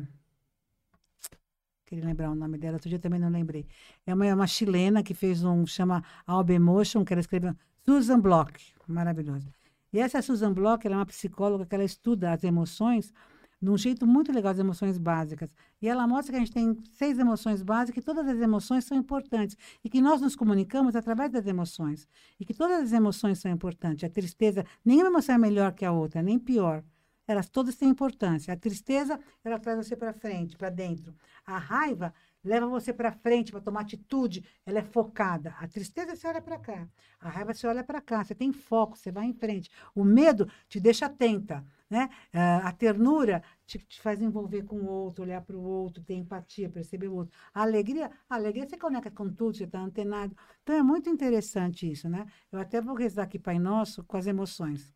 Queria 1.86 2.04
lembrar 2.04 2.30
o 2.30 2.36
nome 2.36 2.58
dela, 2.58 2.76
outro 2.76 2.90
dia 2.90 3.00
também 3.00 3.20
não 3.20 3.30
lembrei. 3.30 3.66
É 4.06 4.14
uma, 4.14 4.26
é 4.26 4.34
uma 4.34 4.48
chilena 4.48 5.02
que 5.02 5.14
fez 5.14 5.44
um, 5.44 5.66
chama 5.66 6.04
Alba 6.28 6.52
Emotion, 6.52 7.06
que 7.06 7.14
ela 7.14 7.22
escreveu, 7.22 7.56
Susan 7.86 8.20
Block, 8.20 8.60
maravilhosa. 8.88 9.48
E 9.94 10.00
essa 10.00 10.22
Susan 10.22 10.52
Block, 10.52 10.86
ela 10.86 10.96
é 10.96 11.00
uma 11.00 11.06
psicóloga 11.06 11.66
que 11.66 11.74
ela 11.74 11.84
estuda 11.84 12.34
as 12.34 12.44
emoções 12.44 13.14
de 13.62 13.70
um 13.70 13.78
jeito 13.78 14.06
muito 14.06 14.32
legal, 14.32 14.52
as 14.52 14.60
emoções 14.60 14.98
básicas. 14.98 15.50
E 15.82 15.88
ela 15.88 16.06
mostra 16.08 16.34
que 16.34 16.38
a 16.38 16.40
gente 16.40 16.52
tem 16.52 16.78
seis 16.92 17.18
emoções 17.18 17.64
básicas 17.64 18.04
e 18.04 18.06
todas 18.06 18.28
as 18.28 18.40
emoções 18.40 18.84
são 18.84 18.98
importantes. 18.98 19.56
E 19.84 19.90
que 19.90 20.02
nós 20.02 20.20
nos 20.20 20.36
comunicamos 20.36 20.96
através 20.96 21.32
das 21.32 21.48
emoções. 21.48 22.08
E 22.40 22.46
que 22.46 22.54
todas 22.54 22.84
as 22.84 22.92
emoções 22.92 23.40
são 23.40 23.50
importantes. 23.50 24.04
A 24.04 24.10
tristeza, 24.10 24.66
nenhuma 24.84 25.08
emoção 25.08 25.36
é 25.36 25.38
melhor 25.38 25.72
que 25.72 25.86
a 25.86 25.92
outra, 25.92 26.22
nem 26.22 26.38
pior. 26.38 26.84
Elas 27.28 27.50
todas 27.50 27.76
têm 27.76 27.90
importância. 27.90 28.54
A 28.54 28.58
tristeza, 28.58 29.20
ela 29.44 29.60
traz 29.60 29.78
você 29.78 29.96
para 29.96 30.14
frente, 30.14 30.56
para 30.56 30.70
dentro. 30.70 31.16
A 31.46 31.58
raiva 31.58 32.14
leva 32.46 32.68
você 32.68 32.94
para 32.94 33.12
frente 33.12 33.52
para 33.52 33.60
tomar 33.60 33.82
atitude, 33.82 34.46
ela 34.66 34.80
é 34.80 34.84
focada. 34.84 35.56
A 35.60 35.68
tristeza 35.68 36.16
você 36.16 36.28
olha 36.28 36.42
para 36.42 36.60
cá, 36.60 36.88
a 37.20 37.28
raiva 37.28 37.54
você 37.54 37.66
olha 37.66 37.84
para 37.84 38.00
cá, 38.00 38.24
você 38.24 38.36
tem 38.36 38.54
foco, 38.54 38.96
você 38.96 39.12
vai 39.12 39.26
em 39.26 39.34
frente. 39.34 39.70
O 39.96 40.04
medo 40.04 40.48
te 40.70 40.80
deixa 40.80 41.08
atenta, 41.08 41.66
né? 41.90 42.10
Uh, 42.34 42.68
a 42.68 42.72
ternura 42.72 43.44
te, 43.66 43.80
te, 43.80 44.00
faz 44.00 44.22
envolver 44.22 44.64
com 44.64 44.78
o 44.78 44.86
outro, 44.86 45.24
olhar 45.24 45.42
para 45.42 45.58
o 45.58 45.64
outro, 45.64 46.04
ter 46.04 46.14
empatia, 46.14 46.70
perceber 46.70 47.08
o 47.08 47.16
outro. 47.16 47.36
A 47.54 47.64
alegria, 47.64 48.12
a 48.30 48.36
alegria 48.36 48.68
você 48.68 48.78
conecta 48.78 49.10
com 49.10 49.30
tudo, 49.30 49.58
você 49.58 49.64
está 49.64 49.80
antenado. 49.80 50.36
Então 50.62 50.76
é 50.76 50.84
muito 50.84 51.10
interessante 51.10 51.92
isso, 51.92 52.08
né? 52.08 52.28
Eu 52.52 52.60
até 52.60 52.80
vou 52.80 52.96
rezar 52.96 53.24
aqui 53.24 53.40
Pai 53.40 53.58
Nosso 53.58 54.04
com 54.04 54.18
as 54.18 54.28
emoções. 54.28 54.95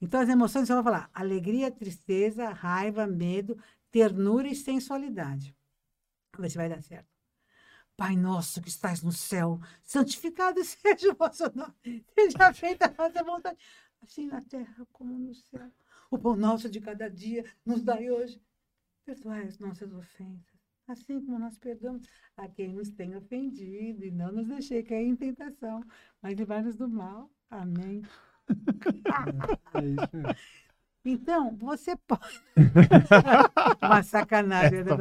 Então, 0.00 0.20
as 0.20 0.28
emoções, 0.28 0.68
eu 0.68 0.76
vou 0.76 0.84
falar 0.84 1.10
alegria, 1.12 1.70
tristeza, 1.70 2.48
raiva, 2.50 3.06
medo, 3.06 3.58
ternura 3.90 4.48
e 4.48 4.54
sensualidade. 4.54 5.54
Se 6.48 6.56
vai 6.56 6.68
dar 6.68 6.82
certo. 6.82 7.08
Pai 7.96 8.16
nosso 8.16 8.62
que 8.62 8.70
estás 8.70 9.02
no 9.02 9.12
céu, 9.12 9.60
santificado 9.82 10.58
seja 10.64 11.12
o 11.12 11.14
vosso 11.14 11.44
nome, 11.54 12.02
seja 12.14 12.52
feita 12.54 12.86
a 12.86 12.88
vossa 12.88 13.22
vontade, 13.22 13.58
assim 14.00 14.26
na 14.26 14.40
terra 14.40 14.86
como 14.90 15.18
no 15.18 15.34
céu. 15.34 15.70
O 16.10 16.18
pão 16.18 16.34
nosso 16.34 16.70
de 16.70 16.80
cada 16.80 17.10
dia 17.10 17.44
nos 17.64 17.82
dai 17.82 18.10
hoje. 18.10 18.42
Perdoai 19.04 19.42
as 19.42 19.58
nossas 19.58 19.92
ofensas, 19.92 20.58
assim 20.86 21.20
como 21.20 21.38
nós 21.38 21.58
perdoamos 21.58 22.06
a 22.36 22.48
quem 22.48 22.72
nos 22.72 22.90
tem 22.90 23.16
ofendido, 23.16 24.04
e 24.04 24.10
não 24.10 24.32
nos 24.32 24.46
deixei 24.48 24.82
cair 24.82 25.06
em 25.06 25.16
tentação, 25.16 25.84
mas 26.22 26.34
livrai-nos 26.34 26.76
do 26.76 26.88
mal. 26.88 27.30
Amém. 27.50 28.02
É 29.74 29.84
isso. 29.84 30.50
Então, 31.04 31.56
você 31.56 31.96
pode. 31.96 32.42
Uma 33.82 34.02
sacanagem. 34.02 34.84
Né, 34.84 34.92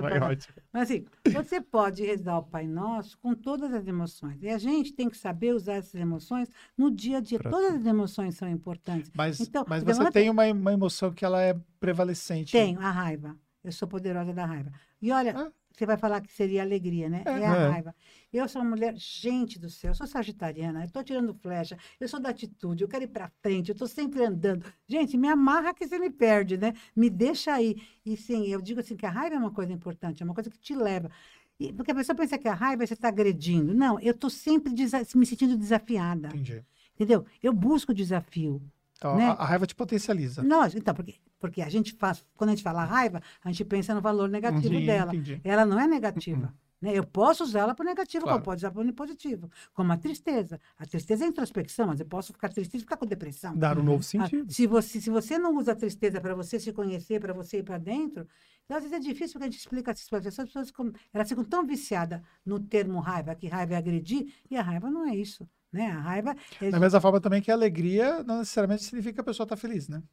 Mas 0.72 0.84
assim, 0.84 1.06
você 1.26 1.60
pode 1.60 2.06
rezar 2.06 2.38
o 2.38 2.44
Pai 2.44 2.66
Nosso 2.66 3.18
com 3.18 3.36
todas 3.36 3.74
as 3.74 3.86
emoções. 3.86 4.42
E 4.42 4.48
a 4.48 4.58
gente 4.58 4.94
tem 4.94 5.10
que 5.10 5.18
saber 5.18 5.54
usar 5.54 5.74
essas 5.74 5.96
emoções 5.96 6.50
no 6.78 6.90
dia 6.90 7.18
a 7.18 7.22
dia. 7.22 7.38
Pra 7.38 7.52
todas 7.52 7.76
as 7.76 7.86
emoções 7.86 8.36
são 8.36 8.50
importantes. 8.50 9.12
Mas, 9.14 9.42
então, 9.42 9.66
mas 9.68 9.84
você 9.84 10.10
tem 10.10 10.30
uma, 10.30 10.46
uma 10.46 10.72
emoção 10.72 11.12
que 11.12 11.26
ela 11.26 11.42
é 11.42 11.54
prevalecente. 11.80 12.54
Tenho, 12.54 12.80
a 12.80 12.90
raiva. 12.90 13.36
Eu 13.62 13.72
sou 13.74 13.88
poderosa 13.88 14.34
da 14.34 14.46
raiva. 14.46 14.72
E 15.02 15.12
olha, 15.12 15.36
ah. 15.38 15.52
Você 15.80 15.86
vai 15.86 15.96
falar 15.96 16.20
que 16.20 16.34
seria 16.34 16.62
alegria, 16.62 17.08
né? 17.08 17.24
É, 17.26 17.30
é 17.30 17.48
a 17.48 17.56
é. 17.56 17.70
raiva. 17.70 17.96
Eu 18.34 18.50
sou 18.50 18.62
uma 18.62 18.72
mulher, 18.72 18.94
gente 18.98 19.58
do 19.58 19.70
céu, 19.70 19.92
eu 19.92 19.96
sou 19.96 20.06
sagitariana, 20.06 20.82
eu 20.82 20.88
estou 20.88 21.02
tirando 21.02 21.34
flecha, 21.34 21.78
eu 21.98 22.06
sou 22.06 22.20
da 22.20 22.32
atitude, 22.32 22.84
eu 22.84 22.88
quero 22.90 23.06
ir 23.06 23.08
para 23.08 23.32
frente, 23.42 23.70
eu 23.70 23.74
estou 23.74 23.88
sempre 23.88 24.22
andando. 24.26 24.66
Gente, 24.86 25.18
me 25.18 25.30
amarra 25.30 25.74
que 25.74 25.88
você 25.88 25.98
me 25.98 26.10
perde, 26.10 26.58
né? 26.58 26.74
Me 26.94 27.10
deixa 27.10 27.54
aí. 27.54 27.82
E 28.06 28.18
sim, 28.18 28.46
eu 28.48 28.62
digo 28.62 28.82
assim 28.82 28.98
que 28.98 29.06
a 29.06 29.10
raiva 29.10 29.36
é 29.36 29.40
uma 29.40 29.52
coisa 29.52 29.72
importante, 29.72 30.22
é 30.22 30.26
uma 30.26 30.34
coisa 30.34 30.50
que 30.50 30.60
te 30.60 30.76
leva. 30.76 31.10
E, 31.58 31.72
porque 31.72 31.92
a 31.92 31.96
pessoa 31.96 32.14
pensa 32.14 32.38
que 32.38 32.50
a 32.50 32.54
raiva 32.54 32.86
você 32.86 32.94
está 32.94 33.08
agredindo. 33.08 33.74
Não, 33.74 33.98
eu 34.02 34.12
estou 34.12 34.30
sempre 34.30 34.74
me 35.16 35.26
sentindo 35.26 35.56
desafiada. 35.56 36.28
Entendi. 36.28 36.62
Entendeu? 36.94 37.26
Eu 37.42 37.54
busco 37.54 37.94
desafio. 37.94 38.62
Então, 38.98 39.16
né? 39.16 39.28
a, 39.28 39.32
a, 39.32 39.46
raiva 39.46 39.66
te 39.66 39.74
potencializa. 39.74 40.44
Não, 40.44 40.66
então, 40.66 40.94
porque, 40.94 41.16
porque 41.40 41.62
a 41.62 41.70
gente 41.70 41.94
faz, 41.94 42.26
quando 42.36 42.50
a 42.50 42.56
gente 42.56 42.64
fala 42.64 42.84
raiva, 42.84 43.22
a 43.44 43.50
gente 43.50 43.66
pensa 43.66 43.96
no 43.96 44.02
valor 44.02 44.30
negativo 44.30 44.74
entendi, 44.74 44.86
dela. 44.86 45.16
Entendi. 45.16 45.42
Ela 45.44 45.66
não 45.66 45.80
é 45.80 45.88
negativa. 45.88 46.48
Uhum. 46.48 46.54
Né? 46.82 46.98
Eu 46.98 47.06
posso 47.06 47.44
usá-la 47.44 47.76
para 47.76 47.86
negativo, 47.86 48.24
claro. 48.24 48.38
como 48.38 48.46
pode 48.46 48.60
usar 48.60 48.72
para 48.72 48.94
positivo. 48.94 49.50
Como 49.74 49.92
a 49.92 49.98
tristeza. 49.98 50.60
A 50.78 50.86
tristeza 50.86 51.26
é 51.26 51.28
introspecção, 51.28 51.88
mas 51.88 52.00
eu 52.00 52.06
posso 52.06 52.32
ficar 52.32 52.50
triste 52.50 52.78
e 52.78 52.80
ficar 52.80 52.98
com 52.98 53.06
depressão. 53.06 53.56
Dar 53.56 53.78
um 53.78 53.84
novo 53.84 54.00
ah, 54.00 54.04
sentido. 54.04 54.46
Ah, 54.48 54.52
se, 54.52 54.68
você, 54.68 55.02
se 55.02 55.10
você 55.10 55.38
não 55.38 55.56
usa 55.58 55.74
a 55.74 55.76
tristeza 55.76 56.22
para 56.22 56.34
você 56.34 56.60
se 56.60 56.72
conhecer, 56.72 57.20
para 57.20 57.34
você 57.34 57.60
ir 57.60 57.64
para 57.64 57.78
dentro, 57.78 58.28
então, 58.66 58.78
às 58.78 58.84
vezes 58.84 58.98
é 58.98 59.00
difícil 59.00 59.34
porque 59.34 59.46
a 59.46 59.50
gente 59.50 59.60
explica 59.60 59.92
isso 59.92 60.08
para 60.08 60.20
as 60.20 60.26
pessoas, 60.26 60.48
as 60.48 60.54
pessoas 60.54 60.94
elas 61.12 61.28
ficam 61.28 61.44
tão 61.44 61.66
viciadas 61.66 62.22
no 62.46 62.60
termo 62.60 63.00
raiva, 63.00 63.34
que 63.34 63.48
raiva 63.48 63.74
é 63.74 63.78
agredir, 63.78 64.32
e 64.50 64.56
a 64.56 64.62
raiva 64.62 64.92
não 64.92 65.08
é 65.10 65.16
isso. 65.16 65.50
Né? 65.72 65.88
A 65.88 66.00
raiva. 66.00 66.36
É... 66.62 66.70
Da 66.70 66.80
mesma 66.80 67.02
forma 67.02 67.20
também 67.20 67.42
que 67.42 67.50
a 67.50 67.54
alegria 67.56 68.24
não 68.24 68.40
necessariamente 68.40 68.84
significa 68.84 69.16
que 69.16 69.22
a 69.22 69.24
pessoa 69.24 69.46
está 69.46 69.58
feliz, 69.58 69.88
né? 69.88 70.04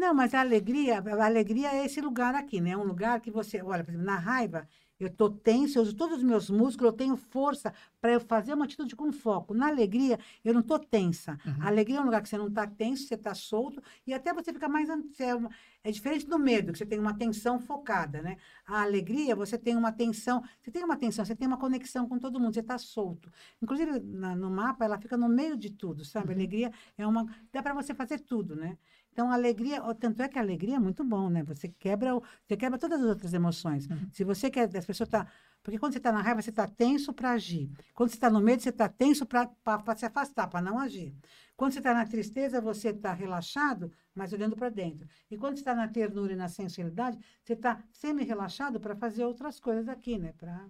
Não, 0.00 0.14
mas 0.14 0.32
a 0.32 0.40
alegria, 0.40 0.98
a 0.98 1.26
alegria 1.26 1.74
é 1.74 1.84
esse 1.84 2.00
lugar 2.00 2.34
aqui, 2.34 2.58
né? 2.58 2.74
Um 2.74 2.84
lugar 2.84 3.20
que 3.20 3.30
você, 3.30 3.60
olha, 3.60 3.84
por 3.84 3.90
exemplo, 3.90 4.06
na 4.06 4.16
raiva, 4.16 4.66
eu 4.98 5.08
estou 5.08 5.30
tenso, 5.30 5.78
eu 5.78 5.82
uso 5.82 5.94
todos 5.94 6.16
os 6.16 6.22
meus 6.22 6.48
músculos, 6.48 6.90
eu 6.90 6.96
tenho 6.96 7.16
força 7.18 7.70
para 8.00 8.12
eu 8.12 8.20
fazer 8.20 8.54
uma 8.54 8.64
atitude 8.64 8.96
com 8.96 9.12
foco. 9.12 9.52
Na 9.52 9.68
alegria, 9.68 10.18
eu 10.42 10.54
não 10.54 10.62
estou 10.62 10.78
tensa. 10.78 11.38
Uhum. 11.44 11.56
A 11.60 11.66
alegria 11.66 11.98
é 11.98 12.00
um 12.00 12.06
lugar 12.06 12.22
que 12.22 12.30
você 12.30 12.38
não 12.38 12.48
está 12.48 12.66
tenso, 12.66 13.06
você 13.06 13.14
está 13.14 13.34
solto, 13.34 13.82
e 14.06 14.14
até 14.14 14.32
você 14.32 14.54
fica 14.54 14.70
mais. 14.70 14.88
É, 14.88 14.96
é 15.84 15.90
diferente 15.90 16.26
do 16.26 16.38
medo, 16.38 16.72
que 16.72 16.78
você 16.78 16.86
tem 16.86 16.98
uma 16.98 17.12
tensão 17.12 17.58
focada, 17.58 18.22
né? 18.22 18.38
A 18.66 18.80
alegria, 18.80 19.36
você 19.36 19.58
tem 19.58 19.76
uma 19.76 19.92
tensão, 19.92 20.42
você 20.62 20.70
tem 20.70 20.82
uma 20.82 20.96
tensão, 20.96 21.26
você 21.26 21.36
tem 21.36 21.46
uma 21.46 21.58
conexão 21.58 22.08
com 22.08 22.18
todo 22.18 22.40
mundo, 22.40 22.54
você 22.54 22.60
está 22.60 22.78
solto. 22.78 23.30
Inclusive, 23.60 24.00
na, 24.00 24.34
no 24.34 24.50
mapa, 24.50 24.82
ela 24.86 24.98
fica 24.98 25.18
no 25.18 25.28
meio 25.28 25.58
de 25.58 25.70
tudo, 25.70 26.06
sabe? 26.06 26.28
Uhum. 26.28 26.32
A 26.32 26.36
alegria 26.36 26.72
é 26.96 27.06
uma. 27.06 27.26
dá 27.52 27.62
para 27.62 27.74
você 27.74 27.94
fazer 27.94 28.20
tudo, 28.20 28.56
né? 28.56 28.78
Então, 29.12 29.30
a 29.30 29.34
alegria, 29.34 29.82
tanto 29.94 30.22
é 30.22 30.28
que 30.28 30.38
a 30.38 30.42
alegria 30.42 30.76
é 30.76 30.78
muito 30.78 31.04
bom, 31.04 31.28
né? 31.28 31.42
Você 31.42 31.68
quebra, 31.68 32.12
você 32.46 32.56
quebra 32.56 32.78
todas 32.78 33.00
as 33.00 33.06
outras 33.06 33.34
emoções. 33.34 33.88
Uhum. 33.88 34.08
Se 34.12 34.24
você 34.24 34.50
quer, 34.50 34.74
as 34.76 34.86
pessoas 34.86 35.08
tá, 35.08 35.26
porque 35.62 35.78
quando 35.78 35.92
você 35.92 35.98
está 35.98 36.12
na 36.12 36.22
raiva, 36.22 36.40
você 36.40 36.50
está 36.50 36.66
tenso 36.66 37.12
para 37.12 37.32
agir. 37.32 37.70
Quando 37.94 38.10
você 38.10 38.16
está 38.16 38.30
no 38.30 38.40
medo, 38.40 38.62
você 38.62 38.70
está 38.70 38.88
tenso 38.88 39.26
para 39.26 39.96
se 39.96 40.06
afastar, 40.06 40.46
para 40.48 40.62
não 40.62 40.78
agir. 40.78 41.14
Quando 41.56 41.72
você 41.72 41.80
está 41.80 41.92
na 41.92 42.06
tristeza, 42.06 42.60
você 42.60 42.88
está 42.90 43.12
relaxado, 43.12 43.92
mas 44.14 44.32
olhando 44.32 44.56
para 44.56 44.70
dentro. 44.70 45.06
E 45.30 45.36
quando 45.36 45.56
você 45.56 45.60
está 45.60 45.74
na 45.74 45.88
ternura 45.88 46.32
e 46.32 46.36
na 46.36 46.48
sensualidade, 46.48 47.18
você 47.42 47.52
está 47.52 47.82
semi-relaxado 47.92 48.80
para 48.80 48.96
fazer 48.96 49.24
outras 49.24 49.60
coisas 49.60 49.88
aqui, 49.88 50.18
né? 50.18 50.32
Para 50.38 50.66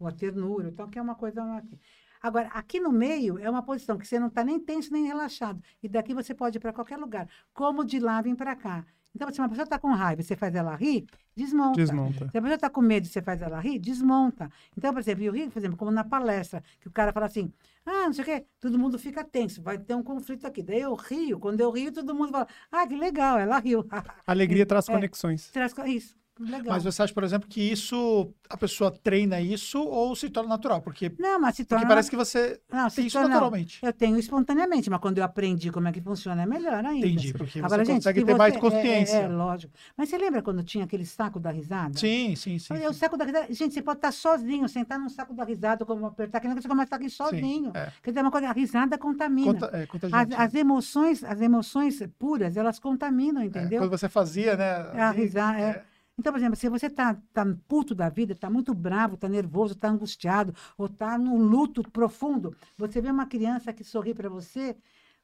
a 0.00 0.12
ternura, 0.12 0.68
então, 0.68 0.88
que 0.88 0.98
é 0.98 1.02
uma 1.02 1.14
coisa 1.14 1.44
aqui. 1.56 1.78
Agora, 2.26 2.48
aqui 2.48 2.80
no 2.80 2.90
meio 2.90 3.38
é 3.38 3.48
uma 3.48 3.62
posição 3.62 3.96
que 3.96 4.04
você 4.06 4.18
não 4.18 4.26
está 4.26 4.42
nem 4.42 4.58
tenso 4.58 4.92
nem 4.92 5.06
relaxado. 5.06 5.62
E 5.80 5.88
daqui 5.88 6.12
você 6.12 6.34
pode 6.34 6.58
ir 6.58 6.60
para 6.60 6.72
qualquer 6.72 6.96
lugar. 6.96 7.28
Como 7.54 7.84
de 7.84 8.00
lá 8.00 8.20
vir 8.20 8.34
para 8.34 8.56
cá. 8.56 8.84
Então, 9.14 9.32
se 9.32 9.40
uma 9.40 9.48
pessoa 9.48 9.62
está 9.62 9.78
com 9.78 9.92
raiva 9.92 10.22
você 10.22 10.34
faz 10.36 10.54
ela 10.54 10.74
rir, 10.74 11.06
desmonta. 11.34 11.76
Desmonta. 11.76 12.28
Se 12.28 12.36
a 12.36 12.42
pessoa 12.42 12.54
está 12.56 12.68
com 12.68 12.82
medo 12.82 13.06
você 13.06 13.22
faz 13.22 13.40
ela 13.40 13.60
rir, 13.60 13.78
desmonta. 13.78 14.50
Então, 14.76 14.92
por 14.92 14.98
exemplo, 14.98 15.22
eu 15.24 15.32
rio, 15.32 15.50
por 15.50 15.58
exemplo, 15.58 15.76
como 15.76 15.90
na 15.92 16.02
palestra, 16.04 16.62
que 16.80 16.88
o 16.88 16.90
cara 16.90 17.12
fala 17.12 17.26
assim, 17.26 17.50
ah, 17.86 18.06
não 18.06 18.12
sei 18.12 18.22
o 18.22 18.26
quê, 18.26 18.44
todo 18.60 18.76
mundo 18.78 18.98
fica 18.98 19.24
tenso, 19.24 19.62
vai 19.62 19.78
ter 19.78 19.94
um 19.94 20.02
conflito 20.02 20.46
aqui. 20.46 20.62
Daí 20.62 20.80
eu 20.80 20.94
rio, 20.94 21.38
quando 21.38 21.60
eu 21.60 21.70
rio, 21.70 21.92
todo 21.92 22.14
mundo 22.14 22.30
fala, 22.30 22.46
ah, 22.70 22.86
que 22.86 22.96
legal, 22.96 23.38
ela 23.38 23.58
riu. 23.58 23.86
Alegria 24.26 24.66
traz 24.66 24.86
É. 24.88 24.92
conexões. 24.92 25.50
Traz 25.50 25.72
Isso, 25.86 26.14
legal. 26.38 26.64
Mas 26.74 26.84
você 26.84 27.02
acha, 27.02 27.12
por 27.14 27.24
exemplo, 27.24 27.48
que 27.48 27.60
isso, 27.60 28.32
a 28.48 28.56
pessoa 28.56 28.90
treina 28.90 29.40
isso 29.40 29.80
ou 29.82 30.14
se 30.16 30.28
torna 30.30 30.50
natural? 30.50 30.80
Porque, 30.82 31.12
Não, 31.18 31.40
mas 31.40 31.56
se 31.56 31.64
porque 31.64 31.74
torna... 31.76 31.88
parece 31.88 32.10
que 32.10 32.16
você 32.16 32.60
não, 32.70 32.88
tem 32.90 33.06
isso 33.06 33.16
torna- 33.18 33.28
naturalmente. 33.34 33.78
Eu 33.82 33.92
tenho 33.92 34.18
espontaneamente, 34.18 34.90
mas 34.90 35.00
quando 35.00 35.18
eu 35.18 35.24
aprendi 35.24 35.70
como 35.70 35.88
é 35.88 35.92
que 35.92 36.00
funciona, 36.00 36.42
é 36.42 36.46
melhor 36.46 36.84
ainda. 36.84 37.06
Entendi, 37.06 37.32
porque 37.32 37.58
Agora, 37.60 37.84
você 37.84 37.92
gente, 37.92 37.96
consegue 38.02 38.20
se 38.20 38.26
ter 38.26 38.36
mais 38.36 38.54
você- 38.54 38.60
consciência. 38.60 39.16
É, 39.16 39.22
é, 39.22 39.28
lógico. 39.28 39.72
Mas 39.96 40.08
você 40.08 40.18
lembra 40.18 40.42
quando 40.42 40.62
tinha 40.62 40.84
aquele 40.84 41.06
saco 41.06 41.38
da 41.40 41.50
risada? 41.50 41.98
Sim, 41.98 42.34
sim, 42.36 42.58
sim. 42.58 42.72
Olha, 42.74 42.90
O 42.90 42.92
sim. 42.92 42.98
saco 43.00 43.16
da 43.16 43.24
risada. 43.24 43.46
Gente, 43.52 43.74
você 43.74 43.82
pode 43.82 43.98
estar 43.98 44.12
sozinho, 44.12 44.68
sentar 44.68 44.98
num 44.98 45.08
saco 45.08 45.34
da 45.34 45.44
risada, 45.44 45.84
como 45.84 46.06
apertar, 46.06 46.40
que 46.40 46.46
nem 46.46 46.56
que 46.56 46.62
você 46.62 46.68
começa 46.68 46.84
a 46.84 46.86
estar 46.86 46.96
aqui 46.96 47.10
sozinho. 47.10 47.72
é. 47.74 47.90
Quer 48.02 48.10
dizer, 48.10 48.20
uma 48.22 48.30
coisa, 48.30 48.48
a 48.48 48.52
risada 48.52 48.98
contamina. 48.98 49.52
Conta, 49.52 49.66
é, 49.76 49.86
As, 50.12 50.28
as 50.48 50.54
emoções, 50.54 51.24
as 51.24 51.40
emoções 51.40 52.02
puras, 52.18 52.56
elas 52.56 52.78
contaminam, 52.78 53.42
É, 53.42 53.46
entendeu? 53.46 53.80
Quando 53.80 53.90
você 53.90 54.08
fazia, 54.08 54.56
né? 54.56 54.90
É 54.94 55.00
a 55.02 55.10
risada, 55.10 55.58
é. 55.60 55.84
Então, 56.18 56.32
por 56.32 56.38
exemplo, 56.38 56.56
se 56.56 56.68
você 56.68 56.88
tá, 56.88 57.14
tá 57.32 57.44
puto 57.68 57.94
da 57.94 58.08
vida, 58.08 58.34
tá 58.34 58.48
muito 58.48 58.72
bravo, 58.74 59.16
tá 59.18 59.28
nervoso, 59.28 59.74
tá 59.74 59.88
angustiado, 59.90 60.54
ou 60.78 60.88
tá 60.88 61.18
num 61.18 61.36
luto 61.36 61.82
profundo, 61.90 62.56
você 62.76 63.00
vê 63.02 63.10
uma 63.10 63.26
criança 63.26 63.72
que 63.72 63.84
sorri 63.84 64.14
para 64.14 64.28
você, 64.30 64.76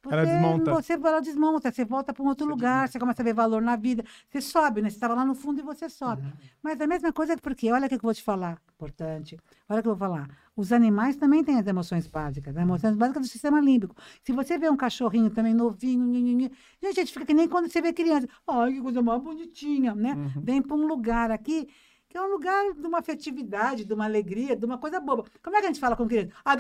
você, 0.02 0.14
Ela 0.14 0.24
desmonta. 0.24 0.72
você 0.74 0.92
ela 0.94 1.20
desmonta, 1.20 1.72
você 1.72 1.84
volta 1.84 2.12
para 2.12 2.22
um 2.22 2.28
outro 2.28 2.46
lugar, 2.46 2.88
você 2.88 2.98
começa 2.98 3.22
a 3.22 3.24
ver 3.24 3.34
valor 3.34 3.62
na 3.62 3.76
vida, 3.76 4.04
você 4.28 4.40
sobe, 4.40 4.82
né? 4.82 4.90
Você 4.90 4.96
estava 4.96 5.14
lá 5.14 5.24
no 5.24 5.34
fundo 5.34 5.60
e 5.60 5.62
você 5.62 5.88
sobe. 5.88 6.22
Uhum. 6.22 6.32
Mas 6.62 6.80
a 6.80 6.86
mesma 6.86 7.12
coisa 7.12 7.34
é 7.34 7.36
porque, 7.36 7.70
olha 7.70 7.86
o 7.86 7.88
que 7.88 7.94
eu 7.94 8.00
vou 8.02 8.12
te 8.12 8.22
falar, 8.22 8.60
importante. 8.74 9.38
Olha 9.68 9.78
o 9.78 9.82
que 9.82 9.88
eu 9.88 9.94
vou 9.94 10.08
falar. 10.08 10.28
Os 10.56 10.72
animais 10.72 11.16
também 11.16 11.42
têm 11.44 11.58
as 11.58 11.66
emoções 11.66 12.06
básicas, 12.06 12.56
as 12.56 12.62
emoções 12.62 12.96
básicas 12.96 13.22
do 13.22 13.28
sistema 13.28 13.60
límbico. 13.60 13.94
Se 14.24 14.32
você 14.32 14.58
vê 14.58 14.68
um 14.68 14.76
cachorrinho 14.76 15.30
também 15.30 15.54
novinho, 15.54 16.04
nhinhinhin, 16.04 16.50
gente, 16.82 16.98
a 17.00 17.02
gente 17.04 17.12
fica 17.12 17.24
que 17.24 17.34
nem 17.34 17.48
quando 17.48 17.70
você 17.70 17.80
vê 17.80 17.92
criança. 17.92 18.28
Ai, 18.46 18.72
que 18.72 18.80
coisa 18.82 19.00
mais 19.00 19.22
bonitinha, 19.22 19.94
né? 19.94 20.14
Uhum. 20.14 20.42
Vem 20.42 20.60
para 20.60 20.76
um 20.76 20.86
lugar 20.86 21.30
aqui 21.30 21.68
que 22.12 22.18
é 22.18 22.22
um 22.22 22.30
lugar 22.30 22.74
de 22.74 22.86
uma 22.86 22.98
afetividade, 22.98 23.86
de 23.86 23.94
uma 23.94 24.04
alegria, 24.04 24.54
de 24.54 24.66
uma 24.66 24.76
coisa 24.76 25.00
boba. 25.00 25.24
Como 25.42 25.56
é 25.56 25.60
que 25.60 25.64
a 25.64 25.68
gente 25.68 25.80
fala 25.80 25.96
com 25.96 26.06
criança? 26.06 26.30
Ah, 26.44 26.54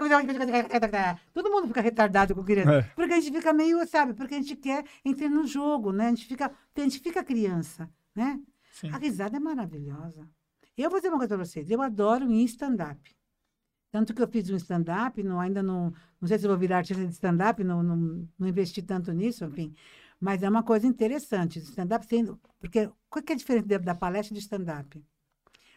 Todo 1.34 1.50
mundo 1.50 1.68
fica 1.68 1.82
retardado 1.82 2.34
com 2.34 2.42
criança. 2.42 2.72
É. 2.72 2.82
Porque 2.94 3.12
a 3.12 3.20
gente 3.20 3.36
fica 3.36 3.52
meio, 3.52 3.86
sabe? 3.86 4.14
Porque 4.14 4.34
a 4.34 4.38
gente 4.38 4.56
quer 4.56 4.82
entrar 5.04 5.28
no 5.28 5.46
jogo, 5.46 5.92
né? 5.92 6.06
A 6.06 6.08
gente 6.08 6.24
fica, 6.24 6.50
a 6.74 6.80
gente 6.80 6.98
fica 7.00 7.22
criança, 7.22 7.86
né? 8.14 8.40
Sim. 8.72 8.88
A 8.92 8.96
risada 8.96 9.36
é 9.36 9.40
maravilhosa. 9.40 10.26
Eu 10.74 10.88
vou 10.88 10.98
dizer 10.98 11.10
uma 11.10 11.18
coisa 11.18 11.36
para 11.36 11.44
vocês. 11.44 11.70
Eu 11.70 11.82
adoro 11.82 12.24
ir 12.32 12.40
em 12.40 12.44
stand-up. 12.46 13.14
Tanto 13.90 14.14
que 14.14 14.22
eu 14.22 14.28
fiz 14.28 14.48
um 14.48 14.56
stand-up, 14.56 15.22
não, 15.22 15.38
ainda 15.38 15.62
não, 15.62 15.92
não 16.18 16.28
sei 16.28 16.38
se 16.38 16.48
vou 16.48 16.56
virar 16.56 16.78
artista 16.78 17.04
de 17.04 17.12
stand-up, 17.12 17.62
não, 17.62 17.82
não, 17.82 18.26
não 18.38 18.48
investi 18.48 18.80
tanto 18.80 19.12
nisso, 19.12 19.44
enfim. 19.44 19.74
Mas 20.18 20.42
é 20.42 20.48
uma 20.48 20.62
coisa 20.62 20.86
interessante. 20.86 21.58
Stand-up 21.58 22.06
sendo. 22.06 22.40
Porque 22.58 22.90
qual 23.10 23.22
que 23.22 23.32
é 23.32 23.34
a 23.34 23.38
diferença 23.38 23.78
da 23.80 23.94
palestra 23.94 24.32
de 24.34 24.40
stand-up? 24.40 25.04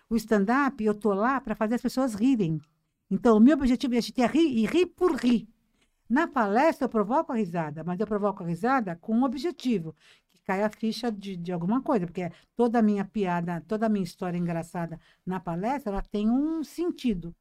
O 0.09 0.15
stand-up, 0.15 0.83
eu 0.83 0.93
tô 0.93 1.13
lá 1.13 1.41
para 1.41 1.55
fazer 1.55 1.75
as 1.75 1.81
pessoas 1.81 2.13
rirem. 2.13 2.61
Então, 3.09 3.37
o 3.37 3.39
meu 3.39 3.55
objetivo 3.55 3.95
é 3.95 4.23
a 4.23 4.27
rir 4.27 4.59
e 4.59 4.65
rir 4.65 4.87
por 4.87 5.15
rir. 5.15 5.47
Na 6.07 6.27
palestra, 6.27 6.85
eu 6.85 6.89
provoco 6.89 7.31
a 7.31 7.35
risada, 7.35 7.83
mas 7.83 7.99
eu 7.99 8.05
provoco 8.05 8.43
a 8.43 8.47
risada 8.47 8.95
com 8.95 9.15
um 9.15 9.23
objetivo, 9.23 9.95
que 10.29 10.39
cai 10.43 10.63
a 10.63 10.69
ficha 10.69 11.11
de, 11.11 11.35
de 11.35 11.51
alguma 11.51 11.81
coisa, 11.81 12.05
porque 12.05 12.31
toda 12.55 12.79
a 12.79 12.81
minha 12.81 13.03
piada, 13.03 13.63
toda 13.67 13.87
a 13.87 13.89
minha 13.89 14.03
história 14.03 14.37
engraçada 14.37 14.99
na 15.25 15.39
palestra, 15.39 15.91
ela 15.91 16.01
tem 16.03 16.29
um 16.29 16.63
sentido. 16.63 17.35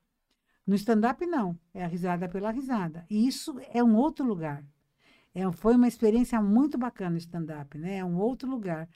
No 0.67 0.75
stand-up, 0.75 1.27
não. 1.27 1.59
É 1.75 1.85
a 1.85 1.87
risada 1.87 2.27
pela 2.29 2.51
risada. 2.51 3.05
E 3.11 3.27
isso 3.27 3.55
é 3.71 3.85
um 3.85 3.97
outro 3.97 4.25
lugar. 4.25 4.65
É, 5.35 5.51
foi 5.53 5.75
uma 5.75 5.89
experiência 5.89 6.41
muito 6.41 6.79
bacana 6.79 7.17
o 7.17 7.19
stand-up, 7.19 7.77
né? 7.77 7.97
É 7.97 8.05
um 8.05 8.17
outro 8.17 8.49
lugar. 8.49 8.89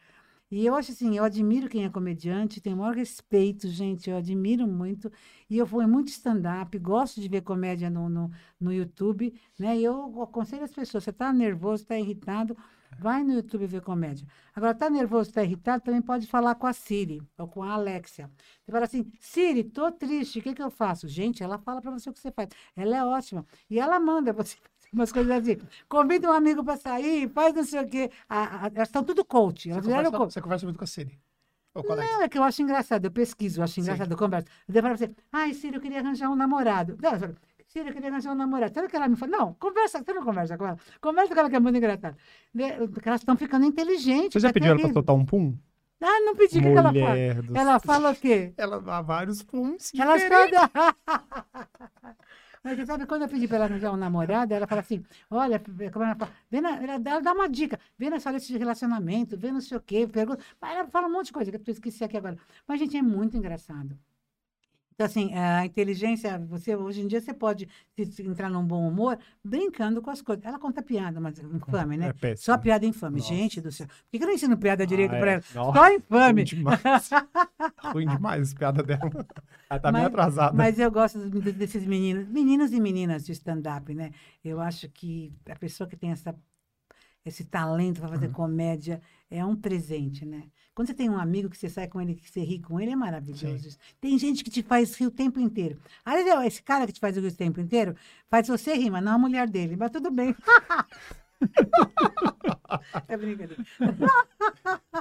E 0.51 0.65
eu 0.65 0.75
acho 0.75 0.93
assim, 0.93 1.17
eu 1.17 1.25
admiro 1.25 1.69
quem 1.69 1.85
é 1.85 1.91
comediante, 1.91 2.61
tenho 2.61 2.77
o 2.77 2.79
maior 2.79 2.95
respeito, 2.95 3.69
gente, 3.69 4.09
eu 4.09 4.17
admiro 4.17 4.67
muito. 4.67 5.13
E 5.49 5.59
eu 5.59 5.67
vou 5.67 5.83
em 5.83 5.87
muito 5.87 6.09
stand-up, 6.09 6.79
gosto 6.79 7.21
de 7.21 7.29
ver 7.29 7.43
comédia 7.43 7.91
no, 7.91 8.09
no, 8.09 8.31
no 8.59 8.73
YouTube, 8.73 9.35
né? 9.59 9.77
E 9.77 9.85
eu 9.85 10.23
aconselho 10.23 10.65
as 10.65 10.73
pessoas, 10.73 11.05
você 11.05 11.11
está 11.11 11.33
nervoso, 11.35 11.83
está 11.83 11.99
irritado, 11.99 12.57
vai 12.99 13.23
no 13.23 13.35
YouTube 13.35 13.67
ver 13.67 13.83
comédia. 13.83 14.27
Agora, 14.55 14.73
está 14.73 14.89
nervoso, 14.89 15.29
está 15.29 15.43
irritado, 15.43 15.85
também 15.85 16.01
pode 16.01 16.27
falar 16.27 16.55
com 16.55 16.67
a 16.67 16.73
Siri 16.73 17.23
ou 17.37 17.47
com 17.47 17.63
a 17.63 17.73
Alexia. 17.73 18.31
Você 18.65 18.73
fala 18.73 18.85
assim, 18.87 19.11
Siri, 19.21 19.65
tô 19.65 19.93
triste, 19.93 20.39
o 20.39 20.43
que, 20.43 20.55
que 20.55 20.63
eu 20.63 20.71
faço? 20.71 21.07
Gente, 21.09 21.43
ela 21.43 21.59
fala 21.59 21.83
para 21.83 21.91
você 21.91 22.09
o 22.09 22.13
que 22.13 22.21
você 22.21 22.33
faz. 22.33 22.49
Ela 22.75 22.97
é 22.97 23.05
ótima. 23.05 23.45
E 23.69 23.79
ela 23.79 24.01
manda 24.01 24.33
você 24.33 24.57
umas 24.93 25.13
coisas 25.13 25.31
assim. 25.33 25.59
Convida 25.89 26.29
um 26.29 26.33
amigo 26.33 26.65
para 26.65 26.77
sair, 26.77 27.29
faz 27.31 27.55
não 27.55 27.65
sei 27.65 27.81
o 27.81 27.89
quê. 27.89 28.11
A- 28.29 28.67
a- 28.67 28.71
elas 28.75 28.89
estão 28.89 29.05
tudo 29.05 29.25
coach. 29.25 29.71
Elas 29.71 29.85
Você, 29.85 29.91
conversa, 29.91 30.17
coach. 30.17 30.33
você 30.33 30.41
conversa 30.41 30.67
muito 30.67 30.79
com 30.79 30.85
a 30.85 30.87
Siri. 30.87 31.19
Não, 31.75 32.23
é 32.23 32.29
que 32.29 32.37
eu 32.37 32.43
acho 32.43 32.61
engraçado, 32.61 33.05
eu 33.05 33.11
pesquiso, 33.11 33.61
eu 33.61 33.65
acho 33.65 33.75
Sim. 33.75 33.83
engraçado, 33.83 34.11
eu 34.11 34.17
converso. 34.17 34.49
Eu 34.67 34.75
falo 34.83 34.97
pra 34.97 35.07
você, 35.07 35.15
ai, 35.33 35.55
Ciro, 35.55 35.77
eu 35.77 35.81
queria 35.81 36.01
arranjar 36.01 36.29
um 36.29 36.35
namorado. 36.35 36.99
Não, 37.01 37.13
eu 37.13 37.19
falo, 37.21 37.37
Ciro, 37.69 37.89
eu 37.91 37.93
queria 37.93 38.09
arranjar 38.09 38.33
um 38.33 38.35
namorado. 38.35 38.75
Sabe 38.75 38.87
o 38.89 38.91
que 38.91 38.97
ela 38.97 39.07
me 39.07 39.15
fala? 39.15 39.31
Não, 39.37 39.55
conversa, 39.55 40.03
você 40.03 40.13
não 40.13 40.25
conversa 40.25 40.59
com 40.59 40.67
ela. 40.67 40.79
Conversa 41.01 41.33
com 41.35 41.39
ela 41.41 41.51
que 41.51 41.55
é 41.57 41.61
muito 41.61 41.77
engraçado. 41.77 42.17
Né, 42.53 42.79
elas 43.05 43.21
estão 43.21 43.37
ficando 43.37 43.65
inteligentes. 43.65 44.33
Você 44.33 44.41
já 44.41 44.49
tá 44.49 44.55
pediu 44.55 44.71
ela 44.73 44.81
pra 44.81 44.93
soltar 44.93 45.15
um 45.15 45.25
pum? 45.25 45.57
Ah, 46.01 46.21
não 46.21 46.35
pedi, 46.35 46.59
o 46.59 46.63
que, 46.63 46.69
ela 46.69 46.93
fala? 46.93 47.19
Ela 47.55 47.79
fala 47.81 48.11
o 48.13 48.17
quê? 48.17 48.53
Ela 48.57 48.81
dá 48.81 49.01
vários 49.03 49.43
puns. 49.43 49.93
Elas 49.99 50.21
diferentes. 50.23 50.59
todas. 50.59 50.95
Mas 52.69 52.77
você 52.77 52.85
sabe, 52.85 53.07
quando 53.07 53.23
eu 53.23 53.29
pedi 53.31 53.49
para 53.49 53.57
ela 53.57 53.65
arranjar 53.65 53.91
um 53.95 53.97
namorado, 53.97 54.53
ela 54.53 54.67
fala 54.67 54.83
assim: 54.83 55.03
olha, 55.31 55.59
como 55.91 56.05
ela 56.05 56.15
fala, 56.15 56.31
vê 56.51 56.61
na, 56.61 56.77
ela, 56.77 56.99
dá, 56.99 57.33
uma 57.33 57.49
dica, 57.49 57.81
vê 57.97 58.11
na 58.11 58.21
sua 58.21 58.33
lista 58.33 58.53
de 58.53 58.59
relacionamento, 58.59 59.39
vê 59.39 59.51
não 59.51 59.63
sei 59.63 59.79
o 59.79 59.81
quê, 59.81 60.07
pergunta. 60.07 60.45
Ela 60.61 60.87
fala 60.87 61.07
um 61.07 61.13
monte 61.13 61.27
de 61.27 61.33
coisa 61.33 61.51
que 61.51 61.71
eu 61.71 61.73
esqueci 61.73 62.05
aqui 62.05 62.19
agora. 62.19 62.37
Mas, 62.67 62.79
gente, 62.79 62.95
é 62.95 63.01
muito 63.01 63.39
engraçado. 63.39 63.99
Então, 64.99 65.07
assim, 65.07 65.33
a 65.33 65.65
inteligência, 65.65 66.37
você, 66.41 66.75
hoje 66.75 67.03
em 67.03 67.07
dia, 67.07 67.21
você 67.21 67.33
pode 67.33 67.69
entrar 68.19 68.51
num 68.51 68.67
bom 68.67 68.89
humor 68.89 69.17
brincando 69.45 70.03
com 70.03 70.11
as 70.11 70.21
coisas. 70.21 70.45
Ela 70.45 70.59
conta 70.59 70.83
piada, 70.83 71.21
mas 71.21 71.39
infame, 71.39 71.97
né? 71.97 72.13
É. 72.21 72.35
Só 72.35 72.59
piada 72.59 72.85
infame. 72.85 73.19
Nossa. 73.19 73.33
Gente 73.33 73.61
do 73.61 73.71
céu. 73.71 73.87
Por 73.87 73.95
que 74.11 74.19
que 74.19 74.25
eu 74.25 74.27
não 74.27 74.35
ensino 74.35 74.59
piada 74.59 74.85
direito 74.85 75.15
Ah, 75.15 75.19
para 75.21 75.31
é. 75.31 75.35
ela? 75.35 75.43
Nossa, 75.55 75.79
Só 75.79 75.95
infame. 75.95 76.33
Ruim 76.43 76.45
demais. 76.45 76.81
Ruim 77.93 78.07
demais 78.09 78.55
piada 78.55 78.83
dela. 78.83 79.27
Ela 79.71 79.79
tá 79.79 79.93
meio 79.93 80.07
atrasada. 80.07 80.57
Mas 80.57 80.81
eu 80.81 80.91
gosto 80.91 81.31
desses 81.31 81.87
meninos, 81.87 82.27
meninos 82.29 82.73
e 82.73 82.81
meninas 82.81 83.25
de 83.25 83.31
stand-up, 83.31 83.95
né? 83.95 84.11
Eu 84.45 84.59
acho 84.61 84.89
que 84.89 85.33
a 85.49 85.55
pessoa 85.55 85.89
que 85.89 85.97
tem 85.97 86.11
essa, 86.11 86.35
esse 87.25 87.45
talento 87.45 88.01
para 88.01 88.09
Uhum. 88.09 88.15
fazer 88.17 88.33
comédia 88.33 89.01
é 89.31 89.45
um 89.45 89.55
presente, 89.55 90.27
né? 90.27 90.43
Quando 90.79 90.87
você 90.87 90.95
tem 90.95 91.11
um 91.11 91.19
amigo 91.19 91.51
que 91.51 91.59
você 91.59 91.69
sai 91.69 91.89
com 91.89 92.01
ele, 92.01 92.15
que 92.15 92.31
você 92.31 92.39
ri 92.39 92.61
com 92.61 92.79
ele, 92.79 92.93
é 92.93 92.95
maravilhoso. 92.95 93.67
isso. 93.67 93.77
Tem 94.01 94.17
gente 94.17 94.45
que 94.45 94.51
te 94.51 94.63
faz 94.63 94.95
rir 94.95 95.07
o 95.07 95.11
tempo 95.11 95.41
inteiro. 95.41 95.77
Vezes, 96.07 96.33
esse 96.47 96.63
cara 96.63 96.87
que 96.87 96.93
te 96.93 97.01
faz 97.01 97.17
rir 97.17 97.27
o 97.27 97.35
tempo 97.35 97.61
inteiro 97.61 97.97
faz 98.31 98.47
você 98.47 98.75
rir, 98.75 98.89
mas 98.89 99.03
não 99.03 99.15
a 99.15 99.19
mulher 99.19 99.51
dele. 99.51 99.75
Mas 99.75 99.91
tudo 99.91 100.09
bem. 100.09 100.37
é 103.09 103.17
brincadeira. 103.17 103.57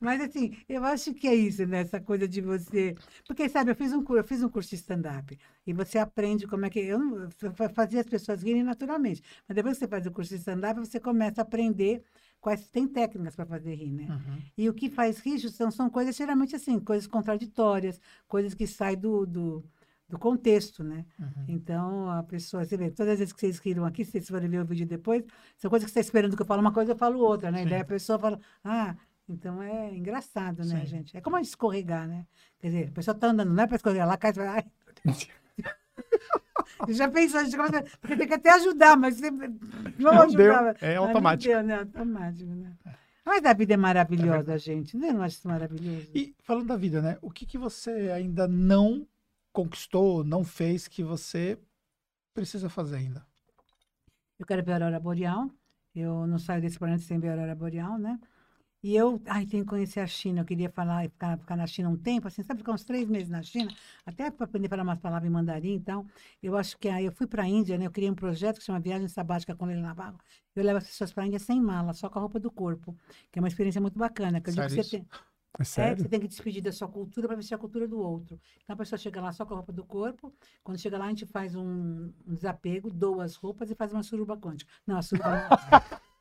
Mas 0.00 0.20
assim, 0.20 0.56
eu 0.68 0.84
acho 0.84 1.14
que 1.14 1.26
é 1.26 1.34
isso, 1.34 1.66
né? 1.66 1.80
Essa 1.80 2.00
coisa 2.00 2.28
de 2.28 2.40
você. 2.40 2.94
Porque, 3.26 3.48
sabe, 3.48 3.70
eu 3.70 3.74
fiz 3.74 3.92
um, 3.92 4.04
eu 4.10 4.24
fiz 4.24 4.42
um 4.42 4.48
curso 4.48 4.70
de 4.70 4.76
stand-up. 4.76 5.38
E 5.66 5.72
você 5.72 5.98
aprende 5.98 6.46
como 6.46 6.66
é 6.66 6.70
que. 6.70 6.80
Eu, 6.80 6.98
não- 6.98 7.28
eu 7.42 7.52
fa- 7.54 7.68
fazia 7.68 8.00
as 8.00 8.06
pessoas 8.06 8.42
rirem 8.42 8.62
naturalmente. 8.62 9.22
Mas 9.48 9.56
depois 9.56 9.78
que 9.78 9.84
você 9.84 9.88
faz 9.88 10.06
o 10.06 10.10
curso 10.12 10.30
de 10.34 10.40
stand-up, 10.40 10.78
você 10.78 11.00
começa 11.00 11.40
a 11.40 11.42
aprender 11.42 12.02
quais 12.44 12.68
tem 12.68 12.86
técnicas 12.86 13.34
para 13.34 13.46
fazer 13.46 13.74
rir, 13.74 13.90
né? 13.90 14.06
Uhum. 14.06 14.42
E 14.58 14.68
o 14.68 14.74
que 14.74 14.90
faz 14.90 15.18
rir 15.20 15.38
são, 15.48 15.70
são 15.70 15.88
coisas 15.88 16.14
geralmente 16.14 16.54
assim, 16.54 16.78
coisas 16.78 17.06
contraditórias, 17.06 17.98
coisas 18.28 18.52
que 18.52 18.66
saem 18.66 18.98
do, 18.98 19.24
do, 19.24 19.64
do 20.06 20.18
contexto, 20.18 20.84
né? 20.84 21.06
Uhum. 21.18 21.44
Então, 21.48 22.10
a 22.10 22.22
pessoa, 22.22 22.62
você 22.62 22.76
vê, 22.76 22.90
todas 22.90 23.14
as 23.14 23.18
vezes 23.20 23.32
que 23.32 23.40
vocês 23.40 23.58
riram 23.60 23.86
aqui, 23.86 24.04
vocês 24.04 24.28
forem 24.28 24.50
ver 24.50 24.60
o 24.60 24.66
vídeo 24.66 24.86
depois, 24.86 25.24
são 25.56 25.70
coisas 25.70 25.86
que 25.86 25.92
você 25.94 26.00
está 26.00 26.06
esperando 26.06 26.36
que 26.36 26.42
eu 26.42 26.46
fale 26.46 26.60
uma 26.60 26.70
coisa, 26.70 26.92
eu 26.92 26.96
falo 26.96 27.18
outra, 27.18 27.50
né? 27.50 27.62
Sim. 27.62 27.70
Daí 27.70 27.80
a 27.80 27.84
pessoa 27.86 28.18
fala, 28.18 28.38
ah, 28.62 28.94
então 29.26 29.62
é 29.62 29.96
engraçado, 29.96 30.66
né, 30.66 30.80
Sim. 30.80 30.86
gente? 30.86 31.16
É 31.16 31.22
como 31.22 31.36
a 31.36 31.38
gente 31.38 31.48
escorregar, 31.48 32.06
né? 32.06 32.26
Quer 32.58 32.66
dizer, 32.66 32.88
a 32.88 32.92
pessoa 32.92 33.14
está 33.14 33.28
andando, 33.28 33.54
não 33.54 33.64
é 33.64 33.66
para 33.66 33.76
escorregar, 33.76 34.06
ela 34.06 34.18
cai 34.18 34.32
e 34.32 34.34
fala, 34.34 34.50
ai. 34.50 34.64
Você 36.80 36.94
já 36.94 37.08
pensou, 37.08 37.40
a 37.40 37.44
gente 37.44 37.56
começa, 37.56 37.82
porque 38.00 38.16
tem 38.16 38.26
que 38.26 38.34
até 38.34 38.50
ajudar, 38.54 38.96
mas 38.96 39.16
você 39.16 39.30
não, 39.30 39.48
Não 39.98 40.22
ajudava. 40.22 40.74
deu, 40.74 40.88
é 40.88 40.94
Mas 40.94 40.94
não 40.96 41.04
automático. 41.06 41.52
deu, 41.52 41.62
né? 41.62 41.74
Automático, 41.78 42.50
né? 42.50 42.72
Mas 43.24 43.44
a 43.44 43.52
vida 43.54 43.74
é 43.74 43.76
maravilhosa, 43.76 44.58
gente. 44.58 44.96
Não 44.96 45.22
acha 45.22 45.36
isso 45.38 45.48
maravilhoso? 45.48 46.10
E 46.14 46.34
falando 46.42 46.66
da 46.66 46.76
vida, 46.76 47.00
né? 47.00 47.16
O 47.22 47.30
que, 47.30 47.46
que 47.46 47.56
você 47.56 48.10
ainda 48.14 48.46
não 48.46 49.06
conquistou, 49.52 50.22
não 50.24 50.44
fez, 50.44 50.86
que 50.88 51.02
você 51.02 51.58
precisa 52.34 52.68
fazer 52.68 52.96
ainda? 52.96 53.24
Eu 54.38 54.44
quero 54.44 54.62
ver 54.62 54.72
a 54.72 54.74
aurora 54.76 55.00
boreal. 55.00 55.48
Eu 55.94 56.26
não 56.26 56.38
saio 56.38 56.60
desse 56.60 56.78
planeta 56.78 57.02
sem 57.04 57.18
ver 57.18 57.28
a 57.28 57.32
aurora 57.32 57.54
boreal, 57.54 57.96
né? 57.98 58.18
E 58.84 58.94
eu, 58.94 59.18
ai, 59.26 59.46
tenho 59.46 59.64
que 59.64 59.70
conhecer 59.70 60.00
a 60.00 60.06
China. 60.06 60.42
Eu 60.42 60.44
queria 60.44 60.68
falar, 60.68 61.04
ficar, 61.08 61.38
ficar 61.38 61.56
na 61.56 61.66
China 61.66 61.88
um 61.88 61.96
tempo, 61.96 62.28
assim, 62.28 62.42
sabe, 62.42 62.58
ficar 62.58 62.72
uns 62.72 62.84
três 62.84 63.08
meses 63.08 63.30
na 63.30 63.42
China, 63.42 63.72
até 64.04 64.30
para 64.30 64.44
aprender 64.44 64.66
a 64.66 64.68
falar 64.68 64.82
umas 64.82 64.98
palavras 64.98 65.26
em 65.26 65.32
mandarim. 65.32 65.72
Então, 65.72 66.06
eu 66.42 66.54
acho 66.54 66.76
que 66.76 66.90
aí 66.90 67.06
eu 67.06 67.12
fui 67.12 67.26
para 67.26 67.44
a 67.44 67.48
Índia, 67.48 67.78
né? 67.78 67.86
Eu 67.86 67.90
criei 67.90 68.10
um 68.10 68.14
projeto 68.14 68.58
que 68.58 68.62
chama 68.62 68.78
Viagem 68.78 69.08
Sabática 69.08 69.54
com 69.54 69.64
Leila 69.64 69.80
Navarro. 69.80 70.18
Eu 70.54 70.62
levo 70.62 70.76
as 70.76 70.86
pessoas 70.86 71.10
para 71.14 71.22
a 71.22 71.26
Índia 71.26 71.38
sem 71.38 71.62
mala, 71.62 71.94
só 71.94 72.10
com 72.10 72.18
a 72.18 72.20
roupa 72.20 72.38
do 72.38 72.50
corpo, 72.50 72.94
que 73.32 73.38
é 73.38 73.40
uma 73.40 73.48
experiência 73.48 73.80
muito 73.80 73.98
bacana. 73.98 74.38
Que 74.38 74.50
eu 74.50 74.54
digo 74.54 74.66
que 74.66 74.74
você 74.74 74.98
tem, 74.98 75.08
É 75.58 75.62
é, 75.62 75.64
sério? 75.64 75.96
que 75.96 76.02
você 76.02 76.08
tem 76.10 76.20
que 76.20 76.28
despedir 76.28 76.62
da 76.62 76.70
sua 76.70 76.86
cultura 76.86 77.26
para 77.26 77.36
vestir 77.38 77.54
a 77.54 77.58
cultura 77.58 77.88
do 77.88 77.98
outro. 77.98 78.38
Então 78.64 78.74
a 78.74 78.76
pessoa 78.76 78.98
chega 78.98 79.18
lá 79.18 79.32
só 79.32 79.46
com 79.46 79.54
a 79.54 79.56
roupa 79.56 79.72
do 79.72 79.82
corpo. 79.84 80.30
Quando 80.62 80.78
chega 80.78 80.98
lá, 80.98 81.06
a 81.06 81.08
gente 81.08 81.24
faz 81.24 81.54
um, 81.56 82.12
um 82.26 82.34
desapego, 82.34 82.90
doa 82.90 83.24
as 83.24 83.34
roupas 83.34 83.70
e 83.70 83.74
faz 83.74 83.94
uma 83.94 84.02
suruba 84.02 84.36
quântica. 84.36 84.70
Não, 84.86 84.98
a 84.98 85.02
suruba 85.02 85.48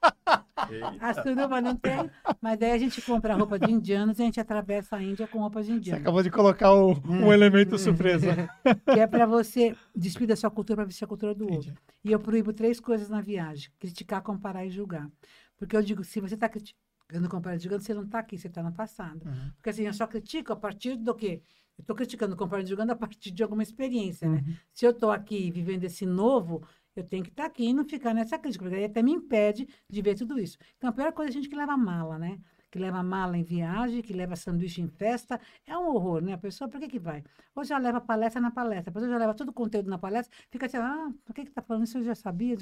não. 0.56 0.98
A 1.00 1.14
suruba 1.14 1.62
não 1.62 1.76
tem, 1.76 2.10
mas 2.42 2.60
daí 2.60 2.72
a 2.72 2.78
gente 2.78 3.02
compra 3.02 3.36
roupa 3.36 3.58
de 3.58 3.72
indianos 3.72 4.20
e 4.20 4.22
a 4.22 4.26
gente 4.26 4.40
atravessa 4.40 4.96
a 4.98 5.04
Índia 5.04 5.28
com 5.28 5.40
roupas 5.40 5.66
de 5.66 5.72
Você 5.72 5.78
indianos. 5.78 6.02
acabou 6.02 6.22
de 6.24 6.30
colocar 6.30 6.72
o, 6.74 6.94
um 7.08 7.32
É. 7.32 7.34
elemento 7.36 7.78
surpresa. 7.78 8.50
Que 8.94 9.00
é 9.00 9.08
para 9.08 9.26
você 9.26 9.76
despedir 9.96 10.28
da 10.28 10.36
sua 10.36 10.52
cultura 10.52 10.78
para 10.78 10.86
vestir 10.86 11.06
a 11.06 11.08
cultura 11.08 11.34
do 11.34 11.44
outro. 11.46 11.58
Entendi. 11.72 11.74
E 12.04 12.12
eu 12.12 12.20
proíbo 12.20 12.54
três 12.54 12.80
coisas 12.80 13.10
na 13.10 13.22
viagem: 13.22 13.70
criticar, 13.80 14.22
comparar 14.22 14.66
e 14.66 14.70
julgar. 14.70 15.10
Porque 15.58 15.76
eu 15.76 15.82
digo, 15.82 16.04
se 16.04 16.20
você 16.20 16.36
está 16.36 16.48
criticando, 16.50 17.30
comparando 17.30 17.60
e 17.60 17.64
julgando, 17.64 17.84
você 17.84 17.94
não 17.94 18.04
está 18.04 18.20
aqui, 18.20 18.38
você 18.38 18.48
está 18.48 18.62
no 18.62 18.72
passado. 18.72 19.26
Uhum. 19.26 19.52
Porque 19.56 19.70
assim, 19.70 19.84
eu 19.84 19.94
só 19.94 20.06
critico 20.08 20.52
a 20.54 20.56
partir 20.56 20.96
do 20.98 21.14
quê? 21.16 21.42
Eu 21.78 21.82
estou 21.82 21.96
criticando, 21.96 22.36
comparando 22.36 22.68
e 22.68 22.70
julgando 22.70 22.92
a 22.92 22.96
partir 22.96 23.32
de 23.32 23.42
alguma 23.42 23.64
experiência, 23.64 24.30
né? 24.30 24.44
Se 24.72 24.86
eu 24.86 24.92
estou 24.92 25.12
aqui 25.12 25.50
vivendo 25.50 25.84
esse 25.86 26.06
novo, 26.06 26.62
eu 26.96 27.04
tenho 27.04 27.24
que 27.24 27.30
estar 27.30 27.46
aqui 27.46 27.66
e 27.66 27.74
não 27.74 27.86
ficar 27.86 28.14
nessa 28.14 28.38
crítica, 28.38 28.64
porque 28.64 28.76
aí 28.78 28.86
até 28.86 29.02
me 29.02 29.12
impede 29.12 29.68
de 29.90 30.02
ver 30.02 30.16
tudo 30.16 30.40
isso. 30.40 30.58
Então, 30.78 30.90
a 30.90 30.94
pior 30.94 31.12
coisa 31.14 31.30
é 31.30 31.32
a 31.32 31.34
gente 31.34 31.50
que 31.50 31.56
leva 31.56 31.76
mala, 31.78 32.18
né? 32.18 32.40
Que 32.72 32.80
leva 32.80 33.04
mala 33.04 33.38
em 33.38 33.44
viagem, 33.44 34.02
que 34.02 34.14
leva 34.14 34.36
sanduíche 34.36 34.82
em 34.82 34.88
festa, 34.88 35.40
é 35.66 35.78
um 35.78 35.88
horror, 35.88 36.22
né? 36.22 36.34
A 36.34 36.38
pessoa, 36.38 36.70
por 36.70 36.80
que 36.80 36.88
que 36.88 37.00
vai? 37.00 37.24
Ou 37.56 37.64
já 37.64 37.78
leva 37.78 38.02
palestra 38.02 38.42
na 38.42 38.52
palestra, 38.52 38.92
pessoa 38.92 39.12
já 39.12 39.18
leva 39.18 39.34
todo 39.34 39.50
o 39.50 39.54
conteúdo 39.54 39.90
na 39.90 39.98
palestra, 39.98 40.36
fica 40.50 40.66
assim, 40.66 40.78
ah, 40.78 41.12
por 41.26 41.34
que 41.34 41.46
que 41.46 41.52
tá 41.52 41.62
falando 41.62 41.86
isso? 41.86 41.98
Eu 41.98 42.04
já 42.04 42.16
sabia. 42.16 42.56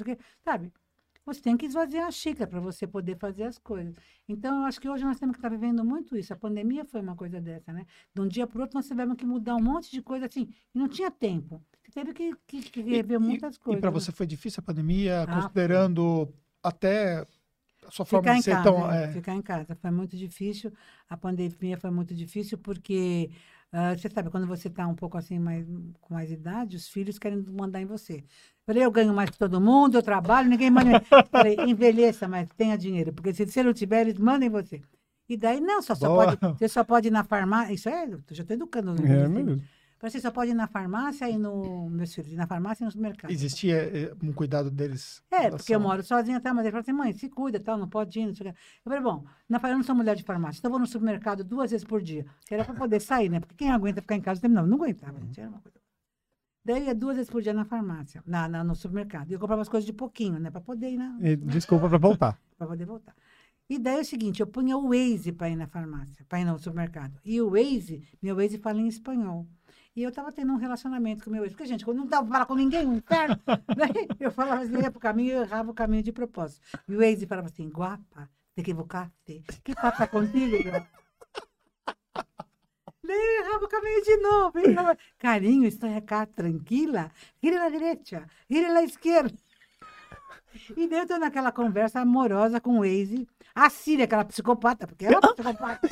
Sabe? 0.44 0.72
Você 1.24 1.40
tem 1.40 1.56
que 1.56 1.66
esvaziar 1.66 2.06
a 2.06 2.10
xícara 2.10 2.48
para 2.50 2.58
você 2.60 2.86
poder 2.86 3.16
fazer 3.16 3.44
as 3.44 3.58
coisas. 3.58 3.94
Então, 4.28 4.60
eu 4.60 4.64
acho 4.66 4.80
que 4.80 4.88
hoje 4.88 5.04
nós 5.04 5.18
temos 5.20 5.34
que 5.34 5.38
estar 5.38 5.48
vivendo 5.48 5.84
muito 5.84 6.16
isso. 6.16 6.32
A 6.32 6.36
pandemia 6.36 6.84
foi 6.84 7.00
uma 7.00 7.14
coisa 7.14 7.40
dessa, 7.40 7.72
né? 7.72 7.86
De 8.14 8.20
um 8.20 8.26
dia 8.28 8.46
para 8.46 8.58
o 8.58 8.60
outro, 8.62 8.76
nós 8.76 8.88
tivemos 8.88 9.16
que 9.16 9.24
mudar 9.24 9.54
um 9.56 9.62
monte 9.62 9.90
de 9.90 10.02
coisa 10.02 10.26
assim. 10.26 10.48
E 10.74 10.78
não 10.78 10.88
tinha 10.88 11.10
tempo. 11.10 11.62
Você 11.84 11.92
teve 11.92 12.12
que, 12.12 12.34
que, 12.46 12.62
que 12.62 12.82
rever 12.82 13.20
muitas 13.20 13.56
E 13.56 13.60
coisas. 13.60 13.80
para 13.80 13.90
né? 13.90 13.94
você 14.00 14.10
foi 14.12 14.26
difícil 14.26 14.60
a 14.60 14.64
pandemia, 14.64 15.22
Ah, 15.22 15.26
considerando 15.26 16.32
até 16.62 17.26
a 17.86 17.90
sua 17.90 18.04
forma 18.04 18.22
Ficar 18.22 18.38
de 18.38 18.42
ser 18.42 18.50
casa, 18.52 18.62
tão. 18.64 18.90
é, 18.90 19.04
é, 19.04 19.12
ficar 19.12 19.34
em 19.34 19.42
casa 19.42 19.74
foi 19.76 19.90
muito 19.90 20.16
difícil. 20.16 20.72
A 21.08 21.16
pandemia 21.16 21.76
foi 21.76 21.90
muito 21.90 22.14
difícil 22.14 22.58
porque 22.58 23.30
ah, 23.72 23.96
você 23.96 24.08
sabe 24.08 24.30
quando 24.30 24.46
você 24.46 24.68
está 24.68 24.86
um 24.86 24.94
pouco 24.94 25.16
assim 25.18 25.38
mais 25.38 25.66
com 26.00 26.14
mais 26.14 26.30
idade, 26.30 26.76
os 26.76 26.88
filhos 26.88 27.18
querem 27.18 27.38
mandar 27.42 27.80
em 27.80 27.86
você. 27.86 28.24
Falei, 28.64 28.84
eu 28.84 28.90
ganho 28.90 29.12
mais 29.12 29.30
que 29.30 29.38
todo 29.38 29.60
mundo, 29.60 29.96
eu 29.96 30.02
trabalho, 30.02 30.48
ninguém 30.48 30.70
manda. 30.70 31.00
Falei, 31.30 31.56
envelheça, 31.58 32.28
mas 32.28 32.48
tenha 32.56 32.78
dinheiro, 32.78 33.12
porque 33.12 33.34
se 33.34 33.44
você 33.44 33.62
não 33.62 33.72
tiver, 33.72 34.02
eles 34.02 34.18
mandam 34.18 34.46
em 34.46 34.50
você. 34.50 34.80
E 35.28 35.36
daí 35.36 35.60
não, 35.60 35.80
só, 35.82 35.94
só 35.94 36.14
pode, 36.14 36.38
você 36.58 36.68
só 36.68 36.84
pode 36.84 37.08
ir 37.08 37.10
na 37.10 37.24
farmácia. 37.24 37.72
Isso 37.72 37.88
é, 37.88 38.04
eu 38.04 38.20
já 38.30 38.42
estou 38.42 38.54
educando. 38.54 38.94
É 39.04 39.28
mesmo. 39.28 39.62
Você 40.02 40.20
só 40.20 40.32
pode 40.32 40.50
ir 40.50 40.54
na 40.54 40.66
farmácia 40.66 41.30
e 41.30 41.38
no 41.38 41.88
meus 41.88 42.12
filhos, 42.12 42.32
na 42.32 42.44
farmácia 42.44 42.82
e 42.82 42.86
no 42.86 42.90
supermercado. 42.90 43.30
existia 43.30 43.76
é, 43.76 44.12
um 44.20 44.32
cuidado 44.32 44.68
deles. 44.68 45.22
É, 45.30 45.48
porque 45.48 45.72
eu 45.72 45.78
moro 45.78 46.02
sozinha, 46.02 46.40
tá? 46.40 46.52
Mas 46.52 46.64
ele 46.64 46.72
falou 46.72 46.82
assim, 46.82 46.92
mãe, 46.92 47.12
se 47.12 47.28
cuida, 47.28 47.60
tal, 47.60 47.78
não 47.78 47.88
pode 47.88 48.18
ir, 48.18 48.26
não 48.26 48.34
sei 48.34 48.48
o 48.48 48.52
quê. 48.52 48.58
Eu 48.84 48.90
falei, 48.90 49.00
bom, 49.00 49.24
na, 49.48 49.60
eu 49.62 49.76
não 49.76 49.84
sou 49.84 49.94
mulher 49.94 50.16
de 50.16 50.24
farmácia, 50.24 50.58
então 50.58 50.70
eu 50.70 50.72
vou 50.72 50.80
no 50.80 50.86
supermercado 50.88 51.44
duas 51.44 51.70
vezes 51.70 51.86
por 51.86 52.02
dia. 52.02 52.26
Que 52.44 52.52
era 52.52 52.64
para 52.64 52.74
poder 52.74 52.98
sair, 52.98 53.28
né? 53.28 53.38
Porque 53.38 53.54
quem 53.54 53.70
aguenta 53.70 54.02
ficar 54.02 54.16
em 54.16 54.20
casa, 54.20 54.46
não, 54.48 54.66
não 54.66 54.76
aguentava, 54.76 55.20
gente, 55.20 55.40
era 55.40 55.48
uma 55.48 55.60
coisa. 55.60 55.81
Daí 56.64 56.84
ia 56.86 56.94
duas 56.94 57.16
vezes 57.16 57.30
por 57.30 57.42
dia 57.42 57.52
na 57.52 57.64
farmácia, 57.64 58.22
na, 58.26 58.46
na- 58.48 58.62
no 58.64 58.74
supermercado. 58.74 59.30
E 59.30 59.32
eu 59.34 59.38
comprava 59.40 59.62
as 59.62 59.68
coisas 59.68 59.84
de 59.86 59.92
pouquinho, 59.92 60.38
né? 60.38 60.50
Para 60.50 60.60
poder 60.60 60.90
ir 60.90 60.96
na, 60.96 61.18
E 61.20 61.34
Desculpa 61.36 61.88
pra 61.88 61.98
voltar. 61.98 62.38
para 62.56 62.66
poder 62.68 62.84
voltar. 62.86 63.14
E 63.68 63.78
daí 63.78 63.98
é 63.98 64.00
o 64.00 64.04
seguinte, 64.04 64.40
eu 64.40 64.46
punha 64.46 64.76
o 64.76 64.88
Waze 64.90 65.32
para 65.32 65.48
ir 65.48 65.56
na 65.56 65.66
farmácia, 65.66 66.24
para 66.28 66.40
ir 66.40 66.44
no 66.44 66.58
supermercado. 66.58 67.18
E 67.24 67.40
o 67.40 67.50
Waze, 67.50 68.02
meu 68.20 68.36
Waze 68.36 68.58
fala 68.58 68.78
em 68.80 68.86
espanhol. 68.86 69.46
E 69.96 70.02
eu 70.02 70.08
estava 70.10 70.30
tendo 70.32 70.52
um 70.52 70.56
relacionamento 70.56 71.24
com 71.24 71.30
o 71.30 71.32
meu 71.32 71.42
Waze. 71.42 71.54
Porque, 71.54 71.66
gente, 71.66 71.84
quando 71.84 71.98
não 71.98 72.06
dava 72.06 72.22
para 72.26 72.32
falar 72.34 72.46
com 72.46 72.54
ninguém, 72.54 72.86
um 72.86 72.96
inferno, 72.96 73.38
daí 73.76 74.06
eu 74.20 74.30
falava 74.30 74.62
assim, 74.62 74.78
ia 74.78 74.90
pro 74.90 75.00
caminho 75.00 75.28
e 75.30 75.32
eu 75.32 75.42
errava 75.42 75.70
o 75.70 75.74
caminho 75.74 76.02
de 76.02 76.12
propósito. 76.12 76.60
E 76.88 76.94
o 76.94 76.98
Waze 77.00 77.26
falava 77.26 77.48
assim, 77.48 77.68
guapa, 77.68 78.28
te 78.54 78.60
equivocaste. 78.60 79.42
Que 79.64 79.74
passa 79.74 80.06
contigo, 80.06 80.56
guapa? 80.68 80.88
Errava 83.08 83.64
o 83.64 83.68
caminho 83.68 84.02
de 84.02 84.16
novo. 84.18 84.58
Ele 84.58 84.76
Carinho, 85.18 85.66
estou 85.66 85.94
acá, 85.96 86.24
tranquila. 86.24 87.10
Gire 87.42 87.56
à 87.56 87.68
direita, 87.68 88.26
gire 88.48 88.66
à 88.66 88.82
esquerda. 88.82 89.36
E 90.76 90.86
daí 90.86 91.00
eu 91.00 91.06
tô 91.06 91.16
naquela 91.16 91.50
conversa 91.50 92.00
amorosa 92.00 92.60
com 92.60 92.78
o 92.78 92.80
Waze. 92.80 93.26
A 93.54 93.70
Síria, 93.70 94.04
aquela 94.04 94.22
psicopata, 94.22 94.86
porque 94.86 95.06
ela 95.06 95.16
é 95.16 95.20
psicopata. 95.20 95.88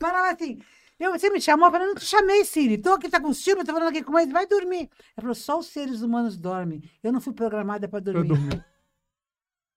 Falava 0.00 0.32
assim, 0.32 0.60
eu, 0.98 1.12
você 1.12 1.30
me 1.30 1.40
chamou, 1.40 1.68
eu 1.68 1.72
falei, 1.72 1.86
não 1.86 1.94
te 1.94 2.04
chamei, 2.04 2.44
Siri. 2.44 2.78
Tô 2.78 2.94
aqui, 2.94 3.08
tá 3.08 3.20
com 3.20 3.32
ciúme, 3.32 3.64
tô 3.64 3.72
falando 3.72 3.90
aqui 3.90 4.02
com 4.02 4.12
Waze, 4.12 4.32
vai 4.32 4.44
dormir. 4.44 4.90
Ela 5.16 5.20
falou, 5.20 5.34
só 5.36 5.58
os 5.60 5.66
seres 5.68 6.02
humanos 6.02 6.36
dormem. 6.36 6.82
Eu 7.00 7.12
não 7.12 7.20
fui 7.20 7.32
programada 7.32 7.86
para 7.86 8.00
dormir. 8.00 8.64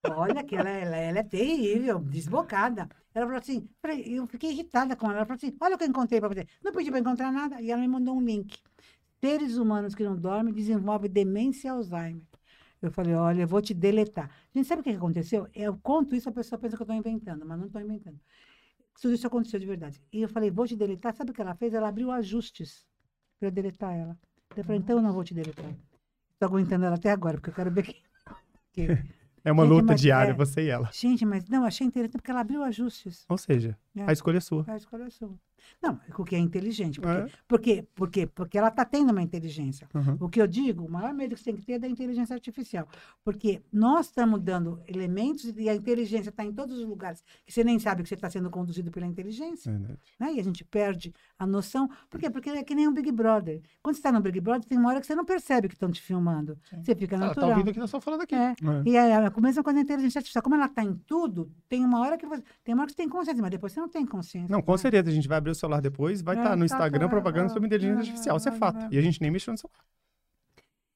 Olha 0.08 0.42
que 0.42 0.56
ela, 0.56 0.70
ela, 0.70 0.96
ela 0.96 1.18
é 1.20 1.22
terrível, 1.22 2.00
desbocada. 2.00 2.88
Ela 3.14 3.26
falou 3.26 3.40
assim, 3.40 3.68
eu 4.06 4.26
fiquei 4.26 4.50
irritada 4.50 4.94
com 4.94 5.06
ela. 5.06 5.18
Ela 5.18 5.26
falou 5.26 5.36
assim, 5.36 5.56
olha 5.60 5.74
o 5.74 5.78
que 5.78 5.84
eu 5.84 5.88
encontrei 5.88 6.20
para 6.20 6.28
você. 6.28 6.46
Não 6.62 6.72
pedi 6.72 6.90
para 6.90 7.00
encontrar 7.00 7.32
nada. 7.32 7.60
E 7.60 7.70
ela 7.70 7.80
me 7.80 7.88
mandou 7.88 8.14
um 8.16 8.22
link. 8.22 8.56
Seres 9.20 9.56
humanos 9.56 9.94
que 9.94 10.04
não 10.04 10.16
dormem 10.16 10.54
desenvolvem 10.54 11.10
demência 11.10 11.68
e 11.68 11.70
Alzheimer. 11.70 12.22
Eu 12.80 12.90
falei, 12.90 13.14
olha, 13.14 13.42
eu 13.42 13.48
vou 13.48 13.60
te 13.60 13.74
deletar. 13.74 14.30
Gente, 14.54 14.66
sabe 14.66 14.80
o 14.80 14.84
que 14.84 14.90
aconteceu? 14.90 15.46
Eu 15.54 15.76
conto 15.82 16.14
isso, 16.14 16.28
a 16.28 16.32
pessoa 16.32 16.58
pensa 16.58 16.76
que 16.76 16.82
eu 16.82 16.84
estou 16.84 16.96
inventando, 16.96 17.44
mas 17.44 17.58
não 17.58 17.66
estou 17.66 17.80
inventando. 17.80 18.18
Tudo 19.00 19.14
isso 19.14 19.26
aconteceu 19.26 19.60
de 19.60 19.66
verdade. 19.66 20.00
E 20.12 20.22
eu 20.22 20.28
falei, 20.28 20.50
vou 20.50 20.66
te 20.66 20.76
deletar. 20.76 21.14
Sabe 21.14 21.30
o 21.30 21.34
que 21.34 21.40
ela 21.40 21.54
fez? 21.54 21.74
Ela 21.74 21.88
abriu 21.88 22.10
ajustes 22.10 22.86
para 23.38 23.48
eu 23.48 23.52
deletar 23.52 23.94
ela. 23.94 24.18
Eu 24.56 24.64
falei, 24.64 24.78
então 24.78 24.96
eu 24.96 25.02
não 25.02 25.12
vou 25.12 25.24
te 25.24 25.34
deletar. 25.34 25.74
Estou 26.32 26.48
aguentando 26.48 26.84
ela 26.86 26.96
até 26.96 27.10
agora, 27.10 27.36
porque 27.36 27.50
eu 27.50 27.54
quero 27.54 27.70
ver 27.70 27.82
que... 28.72 28.86
É 29.44 29.50
uma 29.52 29.62
Gente, 29.64 29.72
luta 29.72 29.86
mas 29.92 30.00
diária, 30.00 30.30
é- 30.32 30.34
você 30.34 30.62
e 30.64 30.68
ela. 30.68 30.90
Gente, 30.92 31.24
mas 31.24 31.48
não, 31.48 31.64
achei 31.64 31.86
interessante 31.86 32.18
porque 32.20 32.30
ela 32.30 32.40
abriu 32.40 32.62
ajustes. 32.62 33.24
Ou 33.28 33.38
seja, 33.38 33.76
É. 33.96 34.04
a 34.08 34.12
escolha 34.12 34.36
é 34.38 34.40
sua. 34.40 34.64
A 34.68 34.76
escolha 34.76 35.04
é 35.04 35.10
sua. 35.10 35.34
Não, 35.82 35.98
o 36.18 36.24
que 36.24 36.34
é 36.34 36.38
inteligente. 36.38 37.00
Porque, 37.00 37.20
É. 37.20 37.28
por 37.46 37.60
quê? 37.60 37.86
Por 37.94 38.10
quê? 38.10 38.26
Porque 38.26 38.58
ela 38.58 38.68
está 38.68 38.84
tendo 38.84 39.10
uma 39.10 39.22
inteligência. 39.22 39.88
Uhum. 39.94 40.16
O 40.20 40.28
que 40.28 40.40
eu 40.40 40.46
digo, 40.46 40.84
o 40.84 40.90
maior 40.90 41.12
medo 41.12 41.34
que 41.34 41.40
você 41.40 41.44
tem 41.50 41.56
que 41.56 41.64
ter 41.64 41.72
é 41.74 41.78
da 41.78 41.88
inteligência 41.88 42.34
artificial. 42.34 42.88
Porque 43.24 43.62
nós 43.72 44.06
estamos 44.06 44.40
dando 44.40 44.80
elementos 44.86 45.44
e 45.56 45.68
a 45.68 45.74
inteligência 45.74 46.30
está 46.30 46.44
em 46.44 46.52
todos 46.52 46.78
os 46.78 46.84
lugares 46.84 47.22
que 47.44 47.52
você 47.52 47.62
nem 47.64 47.78
sabe 47.78 48.02
que 48.02 48.08
você 48.08 48.14
está 48.14 48.30
sendo 48.30 48.50
conduzido 48.50 48.90
pela 48.90 49.06
inteligência. 49.06 49.72
Né? 50.18 50.34
E 50.34 50.40
a 50.40 50.44
gente 50.44 50.64
perde 50.64 51.14
a 51.38 51.46
noção. 51.46 51.88
Por 52.08 52.18
quê? 52.20 52.30
Porque 52.30 52.50
é 52.50 52.62
que 52.64 52.74
nem 52.74 52.88
um 52.88 52.92
Big 52.92 53.10
Brother. 53.12 53.60
Quando 53.82 53.94
você 53.94 54.00
está 54.00 54.12
no 54.12 54.20
Big 54.20 54.40
Brother, 54.40 54.64
tem 54.68 54.78
uma 54.78 54.88
hora 54.90 55.00
que 55.00 55.06
você 55.06 55.14
não 55.14 55.24
percebe 55.24 55.68
que 55.68 55.74
estão 55.74 55.90
te 55.90 56.00
filmando. 56.00 56.58
Sim. 56.68 56.82
Você 56.82 56.94
fica 56.94 57.16
Ela 57.16 57.26
tá 57.26 57.28
natural. 57.28 57.50
ouvindo 57.50 57.68
o 57.70 57.72
que 57.72 57.78
nós 57.78 57.88
estamos 57.88 58.04
falando 58.04 58.22
aqui. 58.22 58.34
É. 58.34 58.50
É. 58.50 58.54
E 58.86 58.96
é 58.96 59.14
a 59.16 59.30
mesma 59.40 59.62
coisa 59.62 59.78
da 59.78 59.82
inteligência 59.82 60.18
artificial. 60.18 60.42
Como 60.42 60.54
ela 60.54 60.66
está 60.66 60.82
em 60.84 60.94
tudo, 61.06 61.50
tem 61.68 61.84
uma 61.84 62.00
hora 62.00 62.16
que 62.16 62.26
você, 62.26 62.42
tem 62.64 62.74
uma 62.74 62.82
hora 62.82 62.86
que 62.88 62.92
você 62.92 63.02
tem 63.02 63.08
consciência, 63.08 63.42
mas 63.42 63.50
depois 63.50 63.72
você 63.72 63.80
não 63.80 63.88
tem 63.88 64.06
consciência. 64.06 64.52
Não, 64.54 64.62
com 64.62 64.72
né? 64.72 64.78
certeza. 64.78 65.10
A 65.10 65.12
gente 65.12 65.28
vai 65.28 65.38
abrir 65.38 65.49
o 65.52 65.54
celular 65.54 65.80
depois, 65.80 66.22
vai 66.22 66.36
É, 66.36 66.38
estar 66.38 66.56
no 66.56 66.64
tá, 66.66 66.66
Instagram 66.66 67.08
tá, 67.08 67.08
propaganda 67.08 67.46
é, 67.46 67.48
sobre 67.48 67.66
inteligência 67.66 67.98
é, 67.98 68.00
artificial. 68.00 68.36
Isso 68.36 68.48
é 68.48 68.52
é, 68.52 68.52
fato. 68.52 68.86
é. 68.86 68.88
E 68.90 68.98
a 68.98 69.02
gente 69.02 69.20
nem 69.20 69.30
mexeu 69.30 69.52
no 69.52 69.58
celular. 69.58 69.84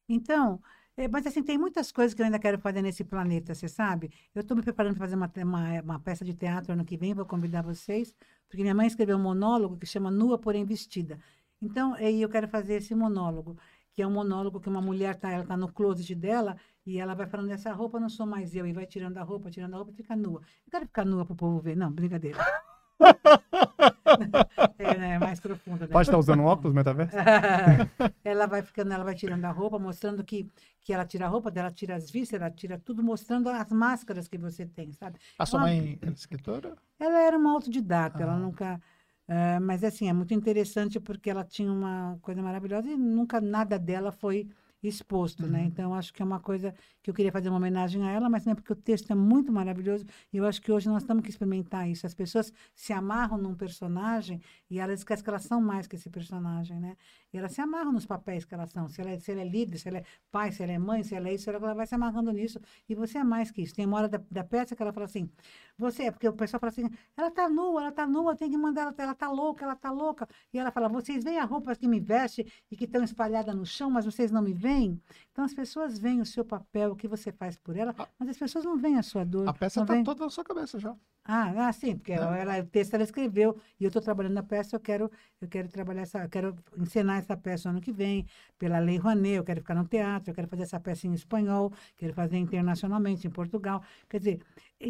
Então, 0.08 0.60
é, 0.96 1.08
mas 1.08 1.26
assim, 1.26 1.42
tem 1.42 1.58
muitas 1.58 1.90
coisas 1.90 2.14
que 2.14 2.20
eu 2.22 2.26
ainda 2.26 2.38
quero 2.38 2.58
fazer 2.58 2.82
nesse 2.82 3.04
planeta, 3.04 3.54
você 3.54 3.68
sabe? 3.68 4.10
Eu 4.34 4.42
estou 4.42 4.56
me 4.56 4.62
preparando 4.62 4.94
para 4.96 5.04
fazer 5.06 5.16
uma, 5.16 5.30
uma, 5.42 5.80
uma 5.82 6.00
peça 6.00 6.24
de 6.24 6.34
teatro 6.34 6.72
ano 6.72 6.84
que 6.84 6.96
vem, 6.96 7.14
vou 7.14 7.26
convidar 7.26 7.62
vocês, 7.62 8.14
porque 8.48 8.62
minha 8.62 8.74
mãe 8.74 8.86
escreveu 8.86 9.16
um 9.16 9.22
monólogo 9.22 9.76
que 9.78 9.86
chama 9.86 10.10
Nua, 10.10 10.38
porém 10.38 10.64
Vestida. 10.64 11.18
Então, 11.60 11.94
aí 11.94 12.20
eu 12.22 12.28
quero 12.28 12.46
fazer 12.48 12.74
esse 12.74 12.94
monólogo, 12.94 13.58
que 13.92 14.02
é 14.02 14.06
um 14.06 14.10
monólogo 14.12 14.60
que 14.60 14.68
uma 14.68 14.80
mulher 14.82 15.16
tá, 15.16 15.30
ela 15.30 15.44
tá 15.46 15.56
no 15.56 15.72
closet 15.72 16.14
dela 16.14 16.56
e 16.86 16.98
ela 16.98 17.14
vai 17.14 17.26
falando 17.26 17.50
essa 17.50 17.72
roupa 17.72 17.98
não 17.98 18.08
sou 18.08 18.26
mais 18.26 18.54
eu 18.54 18.66
e 18.66 18.72
vai 18.72 18.86
tirando 18.86 19.16
a 19.18 19.22
roupa, 19.22 19.50
tirando 19.50 19.74
a 19.74 19.76
roupa 19.78 19.92
e 19.92 19.94
fica 19.96 20.14
nua. 20.16 20.42
Eu 20.66 20.70
quero 20.70 20.86
ficar 20.86 21.04
nua 21.04 21.24
para 21.24 21.32
o 21.32 21.36
povo 21.36 21.60
ver. 21.60 21.76
Não, 21.76 21.90
brincadeira. 21.92 22.38
é, 24.78 24.96
né, 24.98 25.14
é 25.14 25.18
mais 25.18 25.40
profundo. 25.40 25.80
Né? 25.82 25.86
Pode 25.88 26.08
estar 26.08 26.18
usando 26.18 26.42
óculos, 26.44 26.74
metaverso? 26.74 27.14
ela 28.24 28.46
vai 28.46 28.62
ficando, 28.62 28.92
ela 28.92 29.04
vai 29.04 29.14
tirando 29.14 29.44
a 29.44 29.50
roupa, 29.50 29.78
mostrando 29.78 30.22
que, 30.24 30.48
que 30.80 30.92
ela 30.92 31.04
tira 31.04 31.26
a 31.26 31.28
roupa 31.28 31.50
dela, 31.50 31.70
tira 31.70 31.94
as 31.96 32.10
vísceras, 32.10 32.42
ela 32.42 32.50
tira 32.50 32.78
tudo, 32.78 33.02
mostrando 33.02 33.48
as 33.48 33.70
máscaras 33.70 34.28
que 34.28 34.38
você 34.38 34.66
tem, 34.66 34.92
sabe? 34.92 35.18
A 35.38 35.46
sua 35.46 35.60
Uma- 35.60 35.66
mãe 35.68 35.98
é 36.00 36.08
escritora? 36.10 36.74
Ela 36.98 37.20
era 37.20 37.36
uma 37.36 37.52
autodidata, 37.52 38.22
ela 38.22 38.34
Ah. 38.34 38.38
nunca. 38.38 38.80
eh, 39.26 39.58
mas 39.58 39.82
assim, 39.82 40.06
é 40.08 40.12
muito 40.12 40.34
interessante 40.34 41.00
porque 41.00 41.30
ela 41.30 41.42
tinha 41.44 41.72
uma 41.72 42.18
coisa 42.20 42.42
maravilhosa 42.42 42.90
e 42.90 42.94
nunca 42.96 43.40
nada 43.40 43.78
dela 43.78 44.12
foi 44.12 44.46
exposto, 44.88 45.46
né? 45.46 45.60
Uhum. 45.60 45.66
Então, 45.66 45.94
acho 45.94 46.12
que 46.12 46.22
é 46.22 46.24
uma 46.24 46.40
coisa 46.40 46.74
que 47.02 47.10
eu 47.10 47.14
queria 47.14 47.32
fazer 47.32 47.48
uma 47.48 47.58
homenagem 47.58 48.02
a 48.02 48.10
ela, 48.10 48.28
mas 48.28 48.44
não 48.44 48.52
é 48.52 48.54
porque 48.54 48.72
o 48.72 48.76
texto 48.76 49.10
é 49.10 49.14
muito 49.14 49.52
maravilhoso 49.52 50.04
e 50.32 50.36
eu 50.36 50.44
acho 50.44 50.60
que 50.60 50.70
hoje 50.72 50.88
nós 50.88 51.04
temos 51.04 51.22
que 51.22 51.30
experimentar 51.30 51.88
isso. 51.88 52.06
As 52.06 52.14
pessoas 52.14 52.52
se 52.74 52.92
amarram 52.92 53.38
num 53.38 53.54
personagem 53.54 54.40
e 54.70 54.78
elas 54.78 55.00
esquecem 55.00 55.24
que 55.24 55.30
elas 55.30 55.42
são 55.42 55.60
mais 55.60 55.86
que 55.86 55.96
esse 55.96 56.10
personagem, 56.10 56.78
né? 56.80 56.96
E 57.32 57.38
elas 57.38 57.52
se 57.52 57.60
amarram 57.60 57.92
nos 57.92 58.06
papéis 58.06 58.44
que 58.44 58.54
elas 58.54 58.70
são. 58.70 58.88
Se 58.88 59.00
ela, 59.00 59.10
é, 59.10 59.18
se 59.18 59.32
ela 59.32 59.40
é 59.40 59.44
líder, 59.44 59.78
se 59.78 59.88
ela 59.88 59.98
é 59.98 60.04
pai, 60.30 60.52
se 60.52 60.62
ela 60.62 60.72
é 60.72 60.78
mãe, 60.78 61.02
se 61.02 61.14
ela 61.14 61.28
é 61.28 61.34
isso, 61.34 61.50
ela 61.50 61.74
vai 61.74 61.86
se 61.86 61.94
amarrando 61.94 62.30
nisso. 62.32 62.60
E 62.88 62.94
você 62.94 63.18
é 63.18 63.24
mais 63.24 63.50
que 63.50 63.62
isso. 63.62 63.74
Tem 63.74 63.84
uma 63.84 63.96
hora 63.98 64.08
da, 64.08 64.20
da 64.30 64.44
peça 64.44 64.76
que 64.76 64.82
ela 64.82 64.92
fala 64.92 65.06
assim, 65.06 65.28
você, 65.76 66.10
porque 66.10 66.28
o 66.28 66.32
pessoal 66.32 66.60
fala 66.60 66.70
assim, 66.70 66.88
ela 67.16 67.30
tá 67.30 67.48
nua, 67.48 67.82
ela 67.82 67.92
tá 67.92 68.06
nua, 68.06 68.36
tem 68.36 68.50
que 68.50 68.56
mandar 68.56 68.82
ela, 68.82 68.94
ela 68.96 69.14
tá 69.14 69.30
louca, 69.30 69.64
ela 69.64 69.74
tá 69.76 69.90
louca. 69.90 70.28
E 70.52 70.58
ela 70.58 70.70
fala, 70.70 70.88
vocês 70.88 71.24
veem 71.24 71.38
a 71.38 71.44
roupa 71.44 71.74
que 71.74 71.88
me 71.88 72.00
veste 72.00 72.46
e 72.70 72.76
que 72.76 72.84
estão 72.84 73.02
espalhadas 73.02 73.54
no 73.54 73.66
chão, 73.66 73.90
mas 73.90 74.04
vocês 74.04 74.30
não 74.30 74.40
me 74.42 74.52
veem? 74.52 75.00
Então 75.32 75.44
as 75.44 75.52
pessoas 75.52 75.98
veem 75.98 76.20
o 76.20 76.26
seu 76.26 76.44
papel, 76.44 76.92
o 76.92 76.96
que 76.96 77.08
você 77.08 77.32
faz 77.32 77.58
por 77.58 77.76
ela, 77.76 77.94
mas 78.18 78.28
as 78.28 78.38
pessoas 78.38 78.64
não 78.64 78.76
veem 78.76 78.98
a 78.98 79.02
sua 79.02 79.24
dor. 79.24 79.48
A 79.48 79.52
peça 79.52 79.84
tá 79.84 79.92
veem- 79.92 80.04
toda 80.04 80.24
na 80.24 80.30
sua 80.30 80.44
cabeça 80.44 80.78
já. 80.78 80.94
Ah, 81.26 81.68
ah, 81.68 81.72
sim, 81.72 81.96
porque 81.96 82.14
Né? 82.14 82.40
ela, 82.42 82.58
o 82.60 82.66
texto 82.66 82.92
ela 82.92 83.02
escreveu 83.02 83.58
e 83.80 83.84
eu 83.84 83.88
estou 83.88 84.02
trabalhando 84.02 84.34
na 84.34 84.42
peça, 84.42 84.76
eu 84.76 84.80
quero, 84.80 85.10
eu 85.40 85.48
quero 85.48 85.68
trabalhar 85.70 86.02
essa, 86.02 86.18
eu 86.24 86.28
quero 86.28 86.54
encenar 86.76 87.16
essa 87.16 87.34
peça 87.34 87.70
ano 87.70 87.80
que 87.80 87.90
vem, 87.90 88.26
pela 88.58 88.78
Lei 88.78 88.98
Rouanet, 88.98 89.36
eu 89.36 89.44
quero 89.44 89.60
ficar 89.62 89.74
no 89.74 89.88
teatro, 89.88 90.30
eu 90.30 90.34
quero 90.34 90.46
fazer 90.48 90.64
essa 90.64 90.78
peça 90.78 91.06
em 91.06 91.14
espanhol, 91.14 91.72
quero 91.96 92.12
fazer 92.12 92.36
internacionalmente, 92.36 93.26
em 93.26 93.30
Portugal. 93.30 93.82
Quer 94.06 94.18
dizer, 94.18 94.40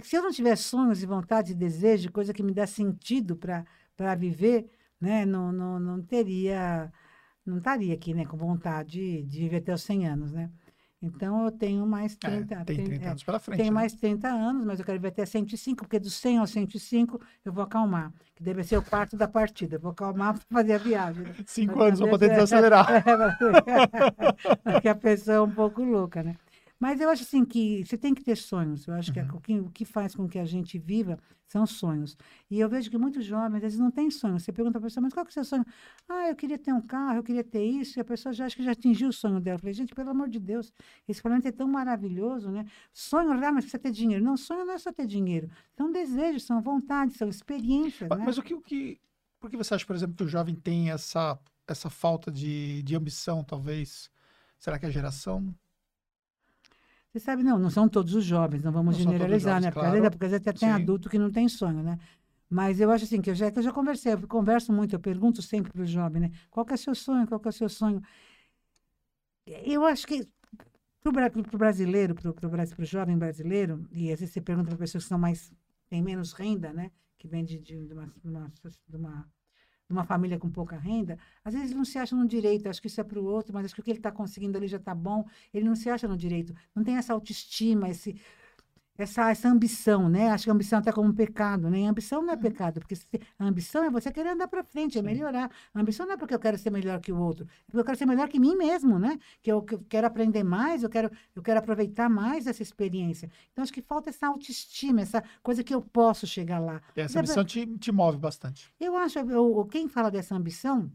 se 0.03 0.17
eu 0.17 0.23
não 0.23 0.31
tiver 0.31 0.57
sonhos 0.57 1.03
e 1.03 1.07
vontade 1.07 1.53
e 1.53 1.55
desejo, 1.55 2.11
coisa 2.13 2.33
que 2.33 2.43
me 2.43 2.53
dá 2.53 2.67
sentido 2.67 3.37
para 3.37 4.15
viver, 4.15 4.71
né, 5.01 5.25
não, 5.27 5.53
não, 5.53 5.79
não 5.79 6.03
teria, 6.03 6.93
não 7.45 7.59
estaria 7.59 7.95
aqui, 7.95 8.15
né, 8.15 8.25
com 8.25 8.37
vontade 8.37 9.23
de 9.23 9.41
viver 9.41 9.59
até 9.59 9.75
os 9.75 9.83
100 9.83 10.09
anos, 10.09 10.33
né? 10.33 10.51
Então, 11.05 11.45
eu 11.45 11.53
tenho 11.53 11.87
mais 11.87 12.17
É, 12.25 12.31
30... 12.31 12.65
tem 12.65 12.85
30 12.85 13.05
é, 13.05 13.09
anos 13.09 13.23
pela 13.23 13.39
frente. 13.39 13.59
tenho 13.59 13.71
né? 13.71 13.75
mais 13.75 13.93
30 13.93 14.27
anos, 14.27 14.65
mas 14.65 14.79
eu 14.79 14.87
quero 14.87 14.99
ver 14.99 15.09
até 15.09 15.27
105, 15.27 15.85
porque 15.85 15.99
dos 15.99 16.15
100 16.15 16.39
aos 16.39 16.51
105 16.51 17.21
eu 17.45 17.53
vou 17.53 17.63
acalmar, 17.63 18.11
que 18.35 18.43
deve 18.43 18.65
ser 18.65 18.79
o 18.79 18.83
quarto 18.83 19.15
da 19.15 19.29
partida. 19.29 19.77
Eu 19.77 19.81
vou 19.81 19.91
acalmar 19.91 20.33
para 20.33 20.63
fazer 20.63 20.73
a 20.73 20.79
viagem. 20.79 21.23
né? 21.25 21.35
Cinco 21.47 21.83
anos 21.83 21.99
saber 21.99 22.11
poder 22.11 22.31
desacelerar. 22.31 22.87
Porque 24.65 24.89
a 24.89 24.95
pessoa 24.95 25.37
é 25.37 25.41
um 25.43 25.51
pouco 25.51 25.83
louca, 25.85 26.23
né? 26.23 26.37
Mas 26.79 27.01
eu 27.01 27.09
acho 27.09 27.23
assim 27.23 27.45
que 27.45 27.85
você 27.85 27.97
tem 27.97 28.13
que 28.15 28.23
ter 28.23 28.37
sonhos. 28.37 28.87
Eu 28.87 28.95
acho 28.95 29.13
que 29.13 29.19
é 29.21 29.23
Uhum. 29.23 29.37
o 29.37 29.41
que, 29.41 29.61
o 29.61 29.71
que 29.71 29.85
faz 29.85 30.15
com 30.15 30.29
que 30.29 30.39
a 30.39 30.45
gente 30.45 30.79
viva 30.79 31.19
são 31.47 31.65
sonhos. 31.67 32.17
E 32.51 32.59
eu 32.59 32.69
vejo 32.69 32.91
que 32.91 32.99
muitos 32.99 33.25
jovens, 33.25 33.61
vezes, 33.61 33.79
não 33.79 33.91
têm 33.91 34.11
sonhos. 34.11 34.43
Você 34.43 34.53
pergunta 34.53 34.79
para 34.79 34.87
a 34.87 34.91
pessoa, 34.91 35.03
mas 35.03 35.15
qual 35.15 35.25
que 35.25 35.31
é 35.31 35.33
o 35.33 35.35
seu 35.35 35.45
sonho? 35.45 35.65
Ah, 36.09 36.29
eu 36.29 36.35
queria 36.37 36.59
ter 36.59 36.73
um 36.73 36.81
carro, 36.81 37.17
eu 37.19 37.23
queria 37.23 37.45
ter 37.45 37.65
isso. 37.65 37.99
E 37.99 38.01
a 38.01 38.05
pessoa 38.05 38.33
já 38.33 38.47
acha 38.47 38.57
que 38.57 38.63
já 38.65 38.73
atingiu 38.73 39.09
o 39.09 39.13
sonho 39.13 39.41
dela. 39.41 39.55
Eu 39.57 39.61
falei, 39.61 39.73
gente, 39.73 39.95
pelo 39.95 40.11
amor 40.11 40.29
de 40.29 40.41
Deus, 40.41 40.73
esse 41.09 41.23
planeta 41.23 41.49
é 41.49 41.53
tão 41.53 41.69
maravilhoso, 41.69 42.51
né? 42.51 42.67
Sonho, 42.93 43.31
ah, 43.33 43.37
mas 43.53 43.65
precisa 43.65 43.79
ter 43.79 43.93
dinheiro. 43.93 44.25
Não, 44.25 44.37
sonho 44.37 44.65
não 44.65 44.75
é 44.75 44.79
só 44.79 44.93
ter 44.93 45.07
dinheiro. 45.07 45.49
São 45.77 45.91
desejos, 45.93 46.43
são 46.45 46.61
vontades, 46.61 47.17
são 47.17 47.29
experiências, 47.29 48.09
Mas- 48.11 48.19
né? 48.19 48.25
Mas 48.27 48.39
o 48.39 48.43
que, 48.43 48.53
o 48.55 48.61
que. 48.61 49.01
Por 49.39 49.49
que 49.51 49.57
você 49.57 49.75
acha, 49.75 49.87
por 49.87 49.95
exemplo, 49.95 50.17
que 50.17 50.25
o 50.25 50.29
jovem 50.29 50.55
tem 50.55 50.91
essa, 50.91 51.39
essa 51.69 51.89
falta 51.89 52.31
de, 52.33 52.83
de 52.83 52.97
ambição, 52.97 53.45
talvez? 53.45 54.11
Será 54.59 54.79
que 54.79 54.87
é 54.87 54.89
a 54.89 54.93
geração? 54.93 55.55
Você 57.15 57.21
sabe, 57.21 57.45
não, 57.45 57.61
não 57.61 57.71
são 57.71 57.89
todos 57.89 58.13
os 58.13 58.25
jovens, 58.25 58.65
não 58.65 58.73
vamos 58.73 58.97
Não 58.97 59.05
generalizar, 59.05 59.63
jovens, 59.63 59.65
né? 59.67 59.71
Porque, 59.71 59.85
claro. 59.85 59.95
às 59.95 60.01
vezes- 60.03 60.11
porque 60.11 60.27
vezes 60.27 60.41
até 60.41 60.53
tem 60.53 60.69
Sim. 60.69 60.75
adulto 60.75 61.09
que 61.09 61.17
não 61.17 61.31
tem 61.31 61.49
sonho, 61.49 61.81
né? 61.81 61.97
Mas 62.51 62.81
eu 62.81 62.91
acho 62.91 63.05
assim, 63.05 63.21
que 63.23 63.31
eu 63.31 63.37
já, 63.37 63.53
que 63.53 63.59
eu 63.61 63.63
já 63.63 63.73
conversei, 63.73 64.13
eu 64.15 64.27
converso 64.27 64.73
muito, 64.73 64.97
eu 64.97 65.01
pergunto 65.01 65.41
sempre 65.41 65.71
para 65.73 65.83
o 65.83 65.87
jovem, 65.87 66.23
né? 66.23 66.31
Qual 66.51 66.67
que 66.67 66.73
é 66.73 66.75
o 66.75 66.79
seu 66.79 66.93
sonho? 66.95 67.25
Qual 67.29 67.39
que 67.39 67.47
é 67.47 67.51
o 67.51 67.53
seu 67.53 67.69
sonho? 67.69 68.03
Eu 69.47 69.85
acho 69.85 70.07
que 70.09 70.27
para 71.03 71.11
o 71.11 71.59
brasileiro, 71.59 72.15
para 72.17 72.83
o 72.83 72.85
jovem 72.85 73.17
brasileiro, 73.17 73.87
e 73.93 74.11
às 74.11 74.19
vezes 74.19 74.33
você 74.33 74.41
pergunta 74.41 74.71
para 74.71 74.79
pessoas 74.79 75.05
que 75.05 75.09
são 75.09 75.19
mais, 75.19 75.53
têm 75.89 76.03
menos 76.03 76.33
renda, 76.33 76.73
né? 76.73 76.91
Que 77.17 77.29
vem 77.29 77.45
de, 77.45 77.61
de, 77.61 77.87
de 77.87 77.93
uma, 77.93 78.07
de 78.07 78.29
uma, 78.29 78.53
de 78.89 78.97
uma 78.97 79.33
de 79.89 79.93
uma 79.93 80.05
família 80.05 80.39
com 80.39 80.51
pouca 80.51 80.77
renda, 80.79 81.19
às 81.45 81.55
vezes 81.55 81.75
não 81.75 81.85
se 81.85 81.99
acha 81.99 82.17
no 82.17 82.27
direito, 82.27 82.69
acho 82.69 82.81
que 82.81 82.87
isso 82.87 83.01
é 83.01 83.05
para 83.05 83.21
o 83.21 83.25
outro, 83.25 83.53
mas 83.53 83.67
acho 83.67 83.75
que 83.75 83.81
o 83.81 83.85
que 83.85 83.91
ele 83.91 83.99
está 83.99 84.11
conseguindo 84.11 84.57
ali 84.57 84.67
já 84.67 84.79
está 84.79 84.95
bom, 84.95 85.25
ele 85.53 85.65
não 85.65 85.77
se 85.77 85.91
acha 85.91 86.09
no 86.09 86.17
direito, 86.17 86.55
não 86.75 86.83
tem 86.83 86.97
essa 86.97 87.13
autoestima, 87.13 87.89
esse, 87.89 88.17
essa, 88.97 89.31
essa 89.31 89.49
ambição, 89.49 90.09
né? 90.09 90.31
Acho 90.31 90.45
que 90.45 90.51
a 90.51 90.53
ambição 90.53 90.79
até 90.79 90.93
como 90.93 91.09
um 91.09 91.13
pecado, 91.15 91.69
né? 91.69 91.87
A 91.87 91.91
ambição 91.91 92.23
não 92.23 92.33
é 92.33 92.37
pecado, 92.37 92.81
porque 92.81 92.95
se- 92.95 93.07
a 93.39 93.45
ambição 93.45 93.83
é 93.85 93.91
você 93.91 94.13
querer 94.13 94.31
andar 94.31 94.47
para 94.49 94.63
frente, 94.63 94.99
é 94.99 95.03
melhorar. 95.03 95.51
A 95.75 95.81
ambição 95.81 96.07
não 96.07 96.15
é 96.15 96.17
porque 96.17 96.35
eu 96.35 96.39
quero 96.39 96.57
ser 96.57 96.71
melhor 96.71 97.01
que 97.01 97.11
o 97.13 97.19
outro, 97.19 97.45
é 97.45 97.65
porque 97.67 97.79
eu 97.81 97.85
quero 97.85 97.99
ser 97.99 98.07
melhor 98.07 98.29
que 98.29 98.39
mim 98.39 98.57
mesmo, 98.57 98.99
né? 98.99 99.19
Que 99.43 99.51
eu, 99.51 99.63
que 99.63 99.75
eu 99.75 99.85
quero 99.89 100.07
aprender 100.07 100.45
mais, 100.45 100.83
eu 100.83 100.89
quero, 100.89 101.11
eu 101.35 101.43
quero 101.43 101.59
aproveitar 101.59 102.09
mais 102.09 102.47
essa 102.47 102.63
experiência. 102.63 103.31
Então, 103.53 103.63
acho 103.63 103.73
que 103.73 103.83
falta 103.83 104.11
essa 104.11 104.27
autoestima, 104.29 105.01
essa 105.01 105.23
coisa 105.43 105.65
que 105.65 105.75
eu 105.75 105.83
posso 105.83 106.27
chegar 106.27 106.59
lá. 106.61 106.81
E 106.97 107.01
essa 107.01 107.19
ambição 107.21 107.45
te, 107.45 107.67
te 107.79 107.91
move 107.93 108.19
bastante. 108.19 108.73
eu 108.81 108.97
acho, 108.97 109.19
eu, 109.19 109.67
quem 109.71 109.89
fala 109.89 110.11
dessa 110.11 110.35
ambição, 110.35 110.91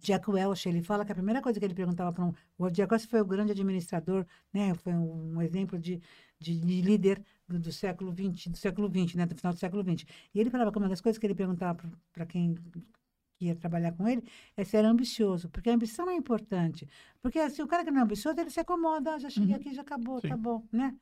Jack 0.00 0.30
Welch, 0.30 0.68
ele 0.68 0.82
fala 0.82 1.04
que 1.04 1.12
a 1.12 1.14
primeira 1.14 1.40
coisa 1.42 1.58
que 1.58 1.64
ele 1.64 1.74
perguntava 1.74 2.12
para 2.12 2.24
um. 2.24 2.32
O 2.58 2.70
Jack 2.70 2.92
Welch 2.92 3.06
foi 3.06 3.20
o 3.20 3.24
grande 3.24 3.52
administrador, 3.52 4.26
né? 4.52 4.74
Foi 4.74 4.92
um, 4.94 5.36
um 5.36 5.42
exemplo 5.42 5.78
de, 5.78 6.00
de, 6.38 6.58
de 6.58 6.80
líder 6.82 7.22
do, 7.48 7.58
do 7.58 7.72
século 7.72 8.12
XX, 8.12 8.48
do 8.48 8.56
século 8.56 8.88
XX, 8.88 9.14
né? 9.16 9.26
Do 9.26 9.34
final 9.34 9.52
do 9.52 9.58
século 9.58 9.82
XX. 9.82 10.06
E 10.34 10.40
ele 10.40 10.50
falava 10.50 10.70
que 10.72 10.78
uma 10.78 10.88
das 10.88 11.00
coisas 11.00 11.18
que 11.18 11.26
ele 11.26 11.34
perguntava 11.34 11.78
para 12.12 12.26
quem 12.26 12.54
ia 13.40 13.54
trabalhar 13.56 13.92
com 13.92 14.08
ele 14.08 14.22
é 14.56 14.64
se 14.64 14.76
era 14.76 14.88
ambicioso, 14.88 15.48
porque 15.50 15.68
a 15.68 15.74
ambição 15.74 16.08
é 16.08 16.14
importante. 16.14 16.88
Porque 17.20 17.50
se 17.50 17.62
o 17.62 17.66
cara 17.66 17.84
que 17.84 17.90
não 17.90 18.00
é 18.00 18.04
ambicioso, 18.04 18.40
ele 18.40 18.50
se 18.50 18.60
acomoda, 18.60 19.14
ah, 19.14 19.18
já 19.18 19.28
cheguei 19.28 19.50
Uhum. 19.54 19.60
aqui, 19.60 19.74
já 19.74 19.82
acabou, 19.82 20.20
Sim. 20.20 20.28
tá 20.28 20.36
bom, 20.36 20.62
né? 20.72 20.94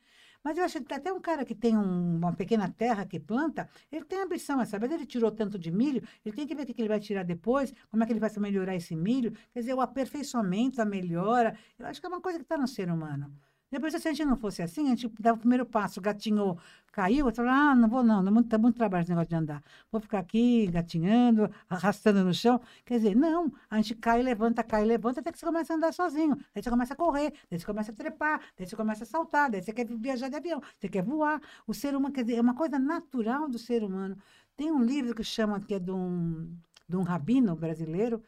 Mas 0.44 0.58
eu 0.58 0.64
acho 0.64 0.82
que 0.82 0.94
até 0.94 1.12
um 1.12 1.20
cara 1.20 1.44
que 1.44 1.54
tem 1.54 1.76
um- 1.76 2.16
uma 2.16 2.32
pequena 2.34 2.68
terra 2.70 3.06
que 3.06 3.18
planta, 3.20 3.68
ele 3.90 4.04
tem 4.04 4.20
ambição, 4.22 4.60
é 4.60 4.64
saber, 4.64 4.90
ele 4.90 5.06
tirou 5.06 5.30
tanto 5.30 5.58
de 5.58 5.70
milho, 5.70 6.02
ele 6.24 6.34
tem 6.34 6.46
que 6.46 6.54
ver 6.54 6.62
o 6.64 6.66
que 6.66 6.80
ele 6.82 6.88
vai 6.88 7.00
tirar 7.00 7.24
depois, 7.24 7.72
como 7.90 8.02
é 8.02 8.06
que 8.06 8.12
ele 8.12 8.20
vai 8.20 8.30
melhorar 8.38 8.74
esse 8.74 8.94
milho. 8.96 9.32
Quer 9.52 9.60
dizer, 9.60 9.74
o 9.74 9.80
aperfeiçoamento, 9.80 10.80
a 10.80 10.84
melhora, 10.84 11.56
eu 11.78 11.86
acho 11.86 12.00
que 12.00 12.06
é 12.06 12.08
uma 12.08 12.20
coisa 12.20 12.38
que 12.38 12.44
está 12.44 12.56
no 12.58 12.66
ser 12.68 12.90
humano. 12.90 13.32
Depois, 13.72 13.94
se 13.94 14.06
a 14.06 14.12
gente 14.12 14.26
não 14.26 14.36
fosse 14.36 14.60
assim, 14.60 14.88
a 14.88 14.90
gente 14.90 15.08
dava 15.18 15.38
o 15.38 15.40
primeiro 15.40 15.64
passo, 15.64 15.98
gatinhou, 15.98 16.58
caiu, 16.92 17.26
eu 17.26 17.34
falava, 17.34 17.70
ah, 17.70 17.74
não 17.74 17.88
vou 17.88 18.02
não, 18.02 18.22
dá 18.22 18.58
muito 18.58 18.76
trabalho 18.76 19.00
esse 19.00 19.10
negócio 19.10 19.30
de 19.30 19.34
andar. 19.34 19.62
Vou 19.90 19.98
ficar 19.98 20.18
aqui 20.18 20.66
gatinhando, 20.66 21.50
arrastando 21.70 22.22
no 22.22 22.34
chão. 22.34 22.60
Quer 22.84 22.98
dizer, 22.98 23.16
não, 23.16 23.50
a 23.70 23.78
gente 23.78 23.94
cai, 23.94 24.22
levanta, 24.22 24.62
cai, 24.62 24.84
levanta, 24.84 25.20
até 25.20 25.32
que 25.32 25.38
você 25.38 25.46
começa 25.46 25.72
a 25.72 25.76
andar 25.76 25.92
sozinho. 25.94 26.36
Daí 26.54 26.62
você 26.62 26.68
começa 26.68 26.92
a 26.92 26.96
correr, 26.96 27.32
daí 27.50 27.58
você 27.58 27.64
começa 27.64 27.92
a 27.92 27.94
trepar, 27.94 28.42
daí 28.58 28.66
você 28.68 28.76
começa 28.76 29.04
a 29.04 29.06
saltar, 29.06 29.50
daí 29.50 29.62
você 29.62 29.72
quer 29.72 29.86
viajar 29.86 30.28
de 30.28 30.36
avião, 30.36 30.60
você 30.78 30.86
quer 30.86 31.02
voar. 31.02 31.40
O 31.66 31.72
ser 31.72 31.96
humano, 31.96 32.12
quer 32.12 32.24
dizer, 32.24 32.36
é 32.36 32.40
uma 32.42 32.54
coisa 32.54 32.78
natural 32.78 33.48
do 33.48 33.58
ser 33.58 33.82
humano. 33.82 34.18
Tem 34.54 34.70
um 34.70 34.82
livro 34.84 35.14
que 35.14 35.24
chama, 35.24 35.58
que 35.58 35.72
é 35.72 35.78
de 35.78 35.90
um, 35.90 36.54
de 36.86 36.96
um 36.96 37.02
rabino 37.02 37.56
brasileiro, 37.56 38.22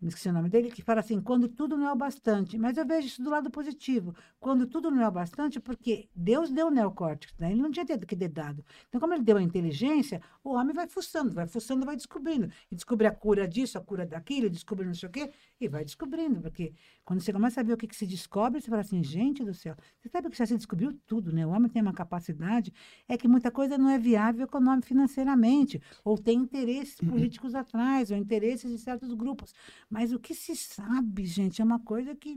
me 0.00 0.08
esqueci 0.08 0.28
o 0.28 0.32
nome 0.32 0.50
dele, 0.50 0.70
que 0.70 0.82
fala 0.82 1.00
assim, 1.00 1.20
quando 1.20 1.48
tudo 1.48 1.76
não 1.76 1.88
é 1.88 1.92
o 1.92 1.96
bastante. 1.96 2.58
Mas 2.58 2.76
eu 2.76 2.86
vejo 2.86 3.06
isso 3.06 3.22
do 3.22 3.30
lado 3.30 3.50
positivo. 3.50 4.14
Quando 4.38 4.66
tudo 4.66 4.90
não 4.90 5.02
é 5.02 5.08
o 5.08 5.10
bastante, 5.10 5.58
porque 5.58 6.08
Deus 6.14 6.50
deu 6.50 6.66
o 6.66 6.70
neocórtex, 6.70 7.34
né? 7.38 7.50
ele 7.52 7.62
não 7.62 7.70
tinha 7.70 7.86
que 7.86 8.16
ter 8.16 8.28
dado. 8.28 8.62
Então, 8.88 9.00
como 9.00 9.14
ele 9.14 9.22
deu 9.22 9.38
a 9.38 9.42
inteligência, 9.42 10.20
o 10.44 10.50
homem 10.50 10.74
vai 10.74 10.86
fuçando, 10.86 11.32
vai 11.32 11.46
fuçando, 11.46 11.86
vai 11.86 11.96
descobrindo. 11.96 12.50
E 12.70 12.74
descobre 12.74 13.06
a 13.06 13.10
cura 13.10 13.48
disso, 13.48 13.78
a 13.78 13.80
cura 13.80 14.04
daquilo, 14.04 14.50
descobre 14.50 14.86
não 14.86 14.94
sei 14.94 15.08
o 15.08 15.12
quê, 15.12 15.30
e 15.58 15.66
vai 15.66 15.82
descobrindo. 15.82 16.42
Porque 16.42 16.74
quando 17.02 17.20
você 17.20 17.32
começa 17.32 17.60
a 17.60 17.64
ver 17.64 17.72
o 17.72 17.76
que, 17.76 17.86
que 17.86 17.96
se 17.96 18.06
descobre, 18.06 18.60
você 18.60 18.68
fala 18.68 18.82
assim, 18.82 19.02
gente 19.02 19.42
do 19.42 19.54
céu, 19.54 19.74
você 19.98 20.10
sabe 20.10 20.28
que 20.28 20.36
já 20.36 20.44
se 20.44 20.56
descobriu 20.56 20.92
tudo, 21.06 21.32
né? 21.32 21.46
O 21.46 21.50
homem 21.50 21.70
tem 21.70 21.80
uma 21.80 21.94
capacidade, 21.94 22.70
é 23.08 23.16
que 23.16 23.26
muita 23.26 23.50
coisa 23.50 23.78
não 23.78 23.88
é 23.88 23.98
viável 23.98 24.44
econômico 24.44 24.86
financeiramente, 24.86 25.80
ou 26.04 26.18
tem 26.18 26.38
interesses 26.38 26.96
políticos 27.00 27.54
atrás, 27.54 28.10
ou 28.10 28.16
interesses 28.16 28.70
de 28.70 28.78
certos 28.78 29.14
grupos. 29.14 29.54
Mas 29.88 30.12
o 30.12 30.18
que 30.18 30.34
se 30.34 30.56
sabe, 30.56 31.24
gente, 31.24 31.62
é 31.62 31.64
uma 31.64 31.80
coisa 31.80 32.14
que 32.14 32.36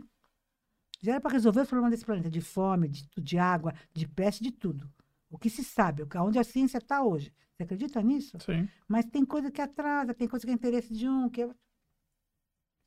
já 1.02 1.14
era 1.14 1.22
para 1.22 1.32
resolver 1.32 1.62
os 1.62 1.68
problemas 1.68 1.92
desse 1.92 2.06
planeta, 2.06 2.30
de 2.30 2.42
fome, 2.42 2.88
de, 2.88 3.08
de 3.18 3.38
água, 3.38 3.74
de 3.94 4.08
peste, 4.08 4.44
de 4.44 4.52
tudo. 4.52 4.92
O 5.30 5.38
que 5.38 5.50
se 5.50 5.64
sabe, 5.64 6.04
onde 6.18 6.40
a 6.40 6.44
ciência 6.44 6.78
está 6.78 7.04
hoje. 7.04 7.34
Você 7.56 7.64
acredita 7.64 8.02
nisso? 8.02 8.38
Sim. 8.40 8.68
Mas 8.88 9.06
tem 9.06 9.26
coisa 9.26 9.52
que 9.52 9.62
atrasa, 9.62 10.14
tem 10.14 10.28
coisa 10.28 10.46
que 10.46 10.52
é 10.52 10.56
interesse 10.56 10.94
de 10.94 11.08
um, 11.08 11.30
que 11.30 11.44
é... 11.44 11.50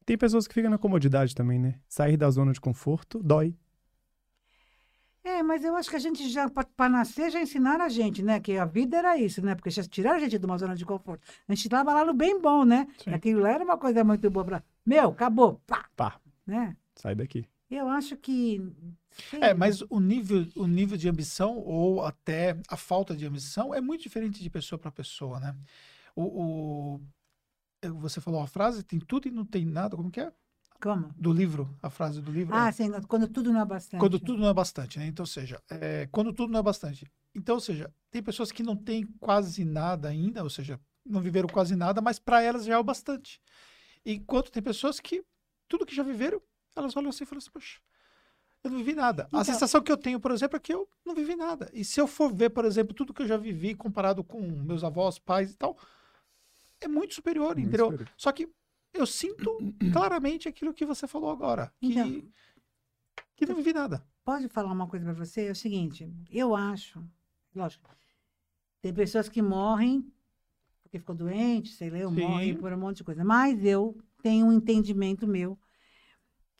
Tem 0.05 0.19
pessoas 0.19 0.49
que 0.49 0.55
ficam 0.55 0.71
na 0.71 0.79
comodidade 0.79 1.35
também, 1.35 1.59
né? 1.59 1.81
Sair 1.89 2.17
da 2.17 2.29
zona 2.31 2.53
de 2.53 2.61
conforto 2.61 3.23
dói. 3.23 3.57
É, 5.25 5.41
mas 5.43 5.63
eu 5.65 5.77
acho 5.77 5.89
que 5.89 5.95
a 5.97 6.01
gente 6.01 6.29
já, 6.29 6.49
para 6.51 6.89
nascer, 6.89 7.31
já 7.31 7.41
ensinaram 7.41 7.85
a 7.85 7.89
gente, 7.89 8.23
né? 8.23 8.41
Que 8.41 8.57
a 8.57 8.65
vida 8.65 8.97
era 8.97 9.17
isso, 9.17 9.41
né? 9.41 9.55
Porque 9.55 9.71
já 9.71 9.83
tiraram 9.85 10.17
a 10.17 10.21
gente 10.21 10.37
de 10.37 10.45
uma 10.45 10.59
zona 10.59 10.75
de 10.75 10.85
conforto. 10.85 11.23
A 11.49 11.55
gente 11.55 11.67
estava 11.67 11.93
lá 11.95 12.05
no 12.05 12.13
bem 12.13 12.41
bom, 12.41 12.65
né? 12.65 12.89
Sim. 12.99 13.11
Aquilo 13.15 13.41
lá 13.41 13.51
era 13.53 13.65
uma 13.65 13.79
coisa 13.79 14.03
muito 14.03 14.29
boa 14.31 14.45
para. 14.45 14.65
Meu, 14.85 15.11
acabou, 15.11 15.61
pá! 15.67 15.89
Pá, 15.97 16.21
Né? 16.47 16.77
sai 16.97 17.15
daqui. 17.15 17.47
Eu 17.71 17.89
acho 17.89 18.17
que. 18.17 18.61
sei 19.31 19.41
É, 19.41 19.55
mas 19.55 19.81
o 19.89 20.01
nível, 20.01 20.45
o 20.57 20.67
nível 20.67 20.99
de 20.99 21.09
ambição 21.09 21.57
ou 21.57 22.05
até 22.05 22.59
a 22.69 22.77
falta 22.77 23.17
de 23.17 23.25
ambição 23.25 23.73
é 23.73 23.81
muito 23.81 24.03
diferente 24.03 24.43
de 24.43 24.51
pessoa 24.51 24.79
para 24.79 24.91
pessoa, 24.91 25.39
né? 25.39 25.55
O, 26.17 26.23
o- 26.97 27.01
eh, 27.81 27.89
você 27.91 28.21
falou 28.21 28.41
uma 28.41 28.47
frase, 28.49 28.83
tem 28.83 28.99
tudo 28.99 29.29
e 29.29 29.31
não 29.31 29.45
tem 29.47 29.65
nada, 29.65 29.97
como 29.97 30.11
que 30.11 30.21
é? 30.21 30.33
Como? 30.83 31.15
Do 31.17 31.33
livro, 31.33 31.73
a 31.81 31.89
frase 31.89 32.21
do 32.21 32.33
livro. 32.33 32.55
Ah, 32.57 32.69
é, 32.69 32.73
sim, 32.73 32.91
quando 33.07 33.29
tudo 33.29 33.53
não 33.53 33.61
é 33.61 33.65
bastante. 33.65 34.01
quando 34.01 34.19
tudo 34.19 34.39
não 34.41 34.49
é 34.49 34.53
bastante, 34.55 34.99
né? 34.99 35.07
Então, 35.07 35.23
ou 35.23 35.27
seja, 35.29 35.63
é, 35.71 36.09
quando 36.11 36.33
tudo 36.33 36.51
não 36.53 36.59
é 36.59 36.63
bastante. 36.63 37.07
Então, 37.33 37.55
ou 37.55 37.61
seja, 37.61 37.89
tem 38.11 38.21
pessoas 38.21 38.51
que 38.51 38.65
não 38.65 38.75
têm 38.77 39.07
quase 39.21 39.65
nada 39.65 40.09
ainda, 40.09 40.43
ou 40.43 40.51
seja, 40.51 40.81
não 41.07 41.21
viveram 41.21 41.49
quase 41.49 41.77
nada, 41.77 42.01
mas 42.01 42.19
para 42.19 42.43
elas 42.43 42.65
já 42.65 42.75
é 42.75 42.79
o 42.79 42.83
bastante. 42.83 43.41
Enquanto 44.05 44.51
tem 44.51 44.61
pessoas 44.61 44.99
que 44.99 45.25
tudo 45.69 45.87
que 45.87 45.95
já 45.95 46.03
viveram, 46.03 46.43
elas 46.75 46.97
olham 46.97 47.11
assim 47.11 47.23
e 47.23 47.27
falam 47.29 47.39
assim, 47.39 47.51
poxa, 47.53 47.79
eu 48.65 48.71
não 48.73 48.79
vivi 48.79 48.95
nada. 48.95 49.27
Então- 49.29 49.39
A 49.41 49.45
sensação 49.45 49.81
que 49.81 49.93
eu 49.93 49.97
tenho, 49.97 50.19
por 50.19 50.33
exemplo, 50.33 50.57
é 50.57 50.61
que 50.61 50.75
eu 50.75 50.89
não 51.07 51.15
vivi 51.15 51.37
nada. 51.37 51.71
E 51.73 51.85
se 51.85 52.01
eu 52.01 52.09
for 52.09 52.35
ver, 52.35 52.51
por 52.51 52.65
exemplo, 52.65 52.93
tudo 52.93 53.15
que 53.15 53.23
eu 53.23 53.27
já 53.29 53.37
vivi 53.37 53.73
comparado 53.77 54.25
com 54.25 54.41
meus 54.41 54.83
avós, 54.83 55.17
pais 55.19 55.53
e 55.53 55.57
tal, 55.57 55.79
é 56.81 56.89
muito 56.89 57.15
superior, 57.15 57.55
Muito 57.55 57.69
entendeu? 57.69 57.87
superior. 57.87 58.11
Só 58.17 58.33
que 58.33 58.49
eu 58.93 59.07
sinto 59.07 59.57
claramente 59.93 60.49
aquilo 60.49 60.75
que 60.75 60.85
você 60.87 61.07
falou 61.07 61.31
agora, 61.31 61.73
que, 61.81 61.87
Então- 61.93 62.23
que 63.37 63.47
não 63.47 63.57
vivi 63.57 63.73
nada. 63.73 64.05
Pode 64.25 64.49
falar 64.49 64.73
uma 64.73 64.87
coisa 64.87 65.05
para 65.05 65.15
você? 65.15 65.47
É 65.47 65.51
o 65.51 65.55
seguinte, 65.57 66.09
eu 66.31 66.55
acho, 66.55 67.05
lógico, 67.55 67.91
tem 68.81 68.93
pessoas 68.95 69.29
que 69.29 69.43
morrem 69.43 70.13
porque 70.83 70.99
ficou 70.99 71.15
doente, 71.15 71.71
sei 71.71 71.89
lá, 71.89 71.97
eu 71.99 72.11
morre 72.11 72.55
por 72.55 72.71
um 72.71 72.77
monte 72.77 72.99
de 72.99 73.05
coisa. 73.05 73.25
Mas 73.25 73.65
eu 73.65 73.97
tenho 74.23 74.45
um 74.47 74.53
entendimento 74.53 75.27
meu 75.27 75.59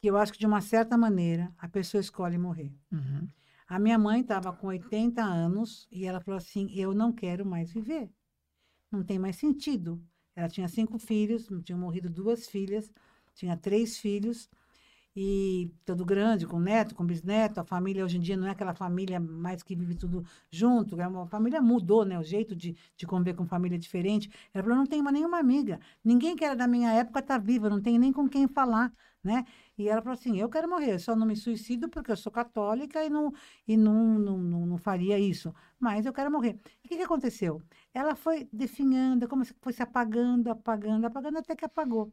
que 0.01 0.07
eu 0.09 0.17
acho 0.17 0.33
que 0.33 0.39
de 0.39 0.47
uma 0.47 0.63
certa 0.63 0.97
maneira 0.97 1.55
a 1.59 1.69
pessoa 1.69 2.01
escolhe 2.01 2.39
morrer. 2.39 2.73
Uhum. 2.91 3.29
A 3.69 3.79
minha 3.79 3.99
mãe 3.99 4.23
estava 4.23 4.51
com 4.51 4.69
80 4.69 5.23
anos 5.23 5.87
e 5.91 6.07
ela 6.07 6.19
falou 6.19 6.39
assim: 6.39 6.67
Eu 6.75 6.95
não 6.95 7.13
quero 7.13 7.45
mais 7.45 7.71
viver. 7.71 8.11
Não 8.91 9.05
tem 9.05 9.19
mais 9.19 9.37
sentido. 9.37 10.03
Ela 10.35 10.49
tinha 10.49 10.69
cinco 10.69 10.99
filhos, 10.99 11.49
tinham 11.65 11.79
morrido 11.79 12.09
duas 12.11 12.49
filhas, 12.49 12.91
tinha 13.35 13.57
três 13.57 13.99
filhos, 13.99 14.49
e 15.15 15.71
todo 15.85 16.05
grande, 16.05 16.47
com 16.47 16.59
neto, 16.59 16.95
com 16.95 17.05
bisneto. 17.05 17.61
A 17.61 17.65
família 17.65 18.05
hoje 18.05 18.17
em 18.17 18.21
dia 18.21 18.37
não 18.37 18.47
é 18.47 18.51
aquela 18.51 18.75
família 18.75 19.21
mais 19.21 19.63
que 19.63 19.77
vive 19.77 19.95
tudo 19.95 20.25
junto. 20.51 20.99
É 21.01 21.07
uma 21.07 21.27
família 21.27 21.61
mudou, 21.61 22.05
né? 22.05 22.19
O 22.19 22.23
jeito 22.23 22.57
de, 22.57 22.75
de 22.97 23.07
conviver 23.07 23.35
com 23.35 23.47
família 23.47 23.77
é 23.77 23.79
diferente. 23.79 24.31
Ela 24.55 24.65
falou: 24.65 24.79
Não 24.79 24.87
tenho 24.87 25.05
mais 25.05 25.15
nenhuma 25.15 25.39
amiga. 25.39 25.79
Ninguém 26.03 26.35
que 26.35 26.45
era 26.45 26.57
da 26.57 26.67
minha 26.67 26.91
época 26.93 27.21
está 27.21 27.37
viva, 27.39 27.69
não 27.69 27.81
tenho 27.81 28.01
nem 28.01 28.13
com 28.13 28.27
quem 28.29 28.49
falar, 28.49 28.91
né? 29.23 29.45
E 29.77 29.89
ela 29.89 30.01
falou 30.01 30.15
assim: 30.15 30.39
eu 30.39 30.49
quero 30.49 30.69
morrer, 30.69 30.99
só 30.99 31.15
não 31.15 31.27
me 31.27 31.37
suicido 31.37 31.89
porque 31.89 32.11
eu 32.11 32.17
sou 32.17 32.33
católica 32.33 33.05
e 33.05 33.11
não, 33.11 33.33
e 33.67 33.77
não, 33.77 34.19
não, 34.19 34.39
não, 34.39 34.67
não 34.67 34.79
faria 34.79 35.19
isso. 35.19 35.55
Mas 35.79 36.07
eu 36.07 36.13
quero 36.13 36.31
morrer. 36.31 36.59
E 36.83 36.87
o 36.87 36.89
que, 36.89 36.97
que 36.97 37.03
aconteceu? 37.03 37.61
Ela 37.95 38.15
foi 38.15 38.49
definhando, 38.53 39.29
como 39.29 39.45
se 39.45 39.55
foi 39.61 39.73
se 39.73 39.83
apagando, 39.83 40.51
apagando, 40.51 41.07
apagando, 41.07 41.39
até 41.39 41.55
que 41.55 41.65
apagou. 41.65 42.11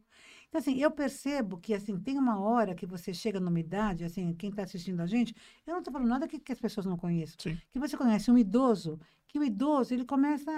Então, 0.48 0.58
assim, 0.60 0.76
eu 0.76 0.90
percebo 0.90 1.56
que, 1.58 1.72
assim, 1.72 1.98
tem 1.98 2.18
uma 2.18 2.38
hora 2.38 2.74
que 2.74 2.84
você 2.84 3.14
chega 3.14 3.40
numa 3.40 3.58
idade, 3.58 4.04
assim, 4.04 4.34
quem 4.34 4.50
está 4.50 4.62
assistindo 4.64 5.00
a 5.00 5.06
gente, 5.06 5.34
eu 5.66 5.72
não 5.72 5.78
estou 5.78 5.92
falando 5.92 6.08
nada 6.08 6.28
que, 6.28 6.38
que 6.38 6.52
as 6.52 6.60
pessoas 6.60 6.84
não 6.84 6.96
conheçam. 6.98 7.36
Sim. 7.38 7.58
Que 7.70 7.78
você 7.78 7.96
conhece 7.96 8.30
um 8.30 8.36
idoso, 8.36 9.00
que 9.26 9.38
o 9.38 9.44
idoso, 9.44 9.94
ele 9.94 10.04
começa, 10.04 10.50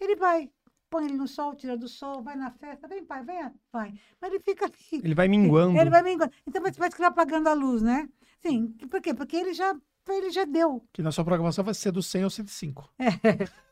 ele 0.00 0.16
vai, 0.16 0.50
põe 0.88 1.04
ele 1.06 1.16
no 1.16 1.28
sol, 1.28 1.54
tira 1.54 1.76
do 1.76 1.88
sol, 1.88 2.22
vai 2.22 2.36
na 2.36 2.50
festa, 2.50 2.88
vem 2.88 3.04
pai, 3.04 3.22
vem, 3.22 3.50
vai. 3.70 3.92
Mas 4.20 4.30
ele 4.32 4.40
fica 4.40 4.64
ali, 4.64 4.74
Ele 5.04 5.14
vai 5.14 5.28
minguando. 5.28 5.78
ele 5.78 5.90
vai 5.90 6.10
engan- 6.10 6.30
Então 6.46 6.62
você 6.62 6.78
vai 6.78 6.90
ficar 6.90 7.08
apagando 7.08 7.48
a 7.48 7.52
luz, 7.52 7.82
né? 7.82 8.08
Sim. 8.40 8.68
Por 8.90 9.00
quê? 9.02 9.12
Porque 9.12 9.36
ele 9.36 9.52
já, 9.52 9.74
ele 10.12 10.30
já 10.30 10.44
deu. 10.44 10.84
Que 10.92 11.02
na 11.02 11.10
sua 11.10 11.24
programação 11.24 11.64
vai 11.64 11.74
ser 11.74 11.90
do 11.90 12.02
100 12.02 12.22
ao 12.24 12.30
105. 12.30 12.90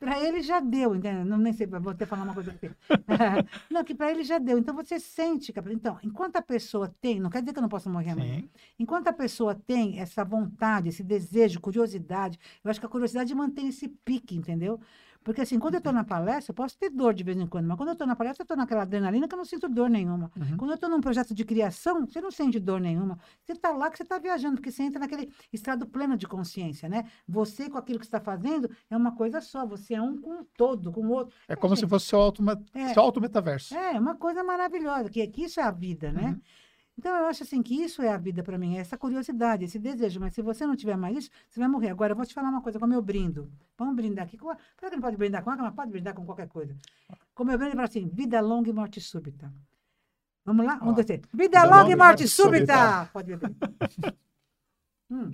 Para 0.00 0.20
ele 0.24 0.42
já 0.42 0.60
deu, 0.60 0.94
entendeu? 0.96 1.24
Não, 1.24 1.38
nem 1.38 1.52
sei, 1.52 1.66
vou 1.66 1.90
até 1.92 2.04
falar 2.06 2.24
uma 2.24 2.34
coisa 2.34 2.50
aqui. 2.50 2.70
não, 3.70 3.84
que 3.84 3.94
para 3.94 4.10
ele 4.10 4.24
já 4.24 4.38
deu. 4.38 4.58
Então 4.58 4.74
você 4.74 4.98
sente, 4.98 5.52
que- 5.52 5.60
então, 5.72 5.98
enquanto 6.02 6.36
a 6.36 6.42
pessoa 6.42 6.92
tem, 7.00 7.20
não 7.20 7.30
quer 7.30 7.40
dizer 7.40 7.52
que 7.52 7.58
eu 7.58 7.62
não 7.62 7.68
posso 7.68 7.88
morrer 7.88 8.10
amanhã. 8.10 8.42
Enquanto 8.78 9.08
a 9.08 9.12
pessoa 9.12 9.54
tem 9.54 10.00
essa 10.00 10.24
vontade, 10.24 10.88
esse 10.88 11.04
desejo, 11.04 11.60
curiosidade, 11.60 12.38
eu 12.64 12.70
acho 12.70 12.80
que 12.80 12.86
a 12.86 12.88
curiosidade 12.88 13.34
mantém 13.34 13.68
esse 13.68 13.88
pique, 13.88 14.36
entendeu? 14.36 14.80
Porque 15.22 15.42
assim, 15.42 15.58
quando 15.58 15.74
eu 15.74 15.78
estou 15.78 15.92
na 15.92 16.04
palestra, 16.04 16.52
eu 16.52 16.54
posso 16.54 16.78
ter 16.78 16.88
dor 16.90 17.12
de 17.12 17.22
vez 17.22 17.38
em 17.38 17.46
quando, 17.46 17.66
mas 17.66 17.76
quando 17.76 17.88
eu 17.90 17.92
estou 17.92 18.06
na 18.06 18.16
palestra, 18.16 18.42
eu 18.42 18.44
estou 18.44 18.56
naquela 18.56 18.82
adrenalina 18.82 19.28
que 19.28 19.34
eu 19.34 19.36
não 19.36 19.44
sinto 19.44 19.68
dor 19.68 19.90
nenhuma. 19.90 20.30
Uhum. 20.36 20.56
Quando 20.56 20.70
eu 20.70 20.74
estou 20.76 20.88
num 20.88 21.00
projeto 21.00 21.34
de 21.34 21.44
criação, 21.44 22.06
você 22.06 22.20
não 22.20 22.30
sente 22.30 22.58
dor 22.58 22.80
nenhuma. 22.80 23.18
Você 23.42 23.52
está 23.52 23.70
lá 23.70 23.90
que 23.90 23.96
você 23.96 24.04
está 24.04 24.18
viajando, 24.18 24.56
porque 24.56 24.70
você 24.70 24.82
entra 24.82 25.00
naquele 25.00 25.30
estado 25.52 25.86
pleno 25.86 26.16
de 26.16 26.26
consciência, 26.26 26.88
né? 26.88 27.04
Você 27.26 27.68
com 27.68 27.76
aquilo 27.76 27.98
que 27.98 28.06
você 28.06 28.08
está 28.16 28.20
fazendo 28.20 28.70
é 28.88 28.96
uma 28.96 29.12
coisa 29.14 29.40
só, 29.40 29.66
você 29.66 29.94
é 29.94 30.02
um 30.02 30.16
com 30.20 30.40
o 30.40 30.44
todo, 30.56 30.90
com 30.92 31.06
o 31.06 31.10
outro. 31.10 31.34
É 31.46 31.54
como 31.54 31.74
se 31.76 31.82
gente. 31.82 31.90
fosse 31.90 32.06
seu 32.06 32.20
auto, 32.20 32.42
É. 32.72 32.94
seu 32.94 33.02
auto 33.02 33.20
metaverso. 33.20 33.74
É, 33.76 33.98
uma 33.98 34.14
coisa 34.14 34.42
maravilhosa, 34.42 35.10
que, 35.10 35.26
que 35.26 35.42
isso 35.44 35.60
é 35.60 35.62
a 35.64 35.70
vida, 35.70 36.10
né? 36.12 36.28
Uhum. 36.30 36.40
Então, 36.98 37.16
eu 37.16 37.26
acho 37.26 37.44
assim 37.44 37.62
que 37.62 37.74
isso 37.80 38.02
é 38.02 38.08
a 38.08 38.16
vida 38.16 38.42
para 38.42 38.58
mim, 38.58 38.76
é 38.76 38.80
essa 38.80 38.98
curiosidade, 38.98 39.64
esse 39.64 39.78
desejo. 39.78 40.18
Mas 40.18 40.34
se 40.34 40.42
você 40.42 40.66
não 40.66 40.74
tiver 40.74 40.96
mais 40.96 41.16
isso, 41.16 41.30
você 41.48 41.60
vai 41.60 41.68
morrer. 41.68 41.90
Agora, 41.90 42.12
eu 42.12 42.16
vou 42.16 42.26
te 42.26 42.34
falar 42.34 42.48
uma 42.48 42.60
coisa, 42.60 42.78
como 42.78 42.92
eu 42.92 43.00
brindo. 43.00 43.48
Vamos 43.78 43.94
brindar 43.94 44.24
aqui. 44.26 44.36
com 44.36 44.50
a- 44.50 44.56
Será 44.76 44.90
que 44.90 44.96
não 44.96 45.02
pode 45.02 45.16
brindar 45.16 45.44
com 45.44 45.50
água? 45.50 45.64
Mas 45.66 45.74
pode 45.74 45.92
brindar 45.92 46.12
com 46.12 46.26
qualquer 46.26 46.48
coisa. 46.48 46.74
Como 47.34 47.52
eu 47.52 47.56
brindo, 47.56 47.72
eu 47.72 47.76
falo 47.76 47.88
assim, 47.88 48.08
vida 48.08 48.40
longa 48.40 48.68
e 48.68 48.72
morte 48.72 49.00
súbita. 49.00 49.52
Vamos 50.44 50.66
lá? 50.66 50.80
Um, 50.82 50.92
dois, 50.92 51.06
três. 51.06 51.20
Vida, 51.32 51.62
longa 51.64 51.92
e 51.92 51.96
morte, 51.96 52.26
súbita. 52.26 52.74
súbita. 52.74 53.10
Pode 53.12 53.28
beber. 53.36 53.50
Hum. 55.10 55.32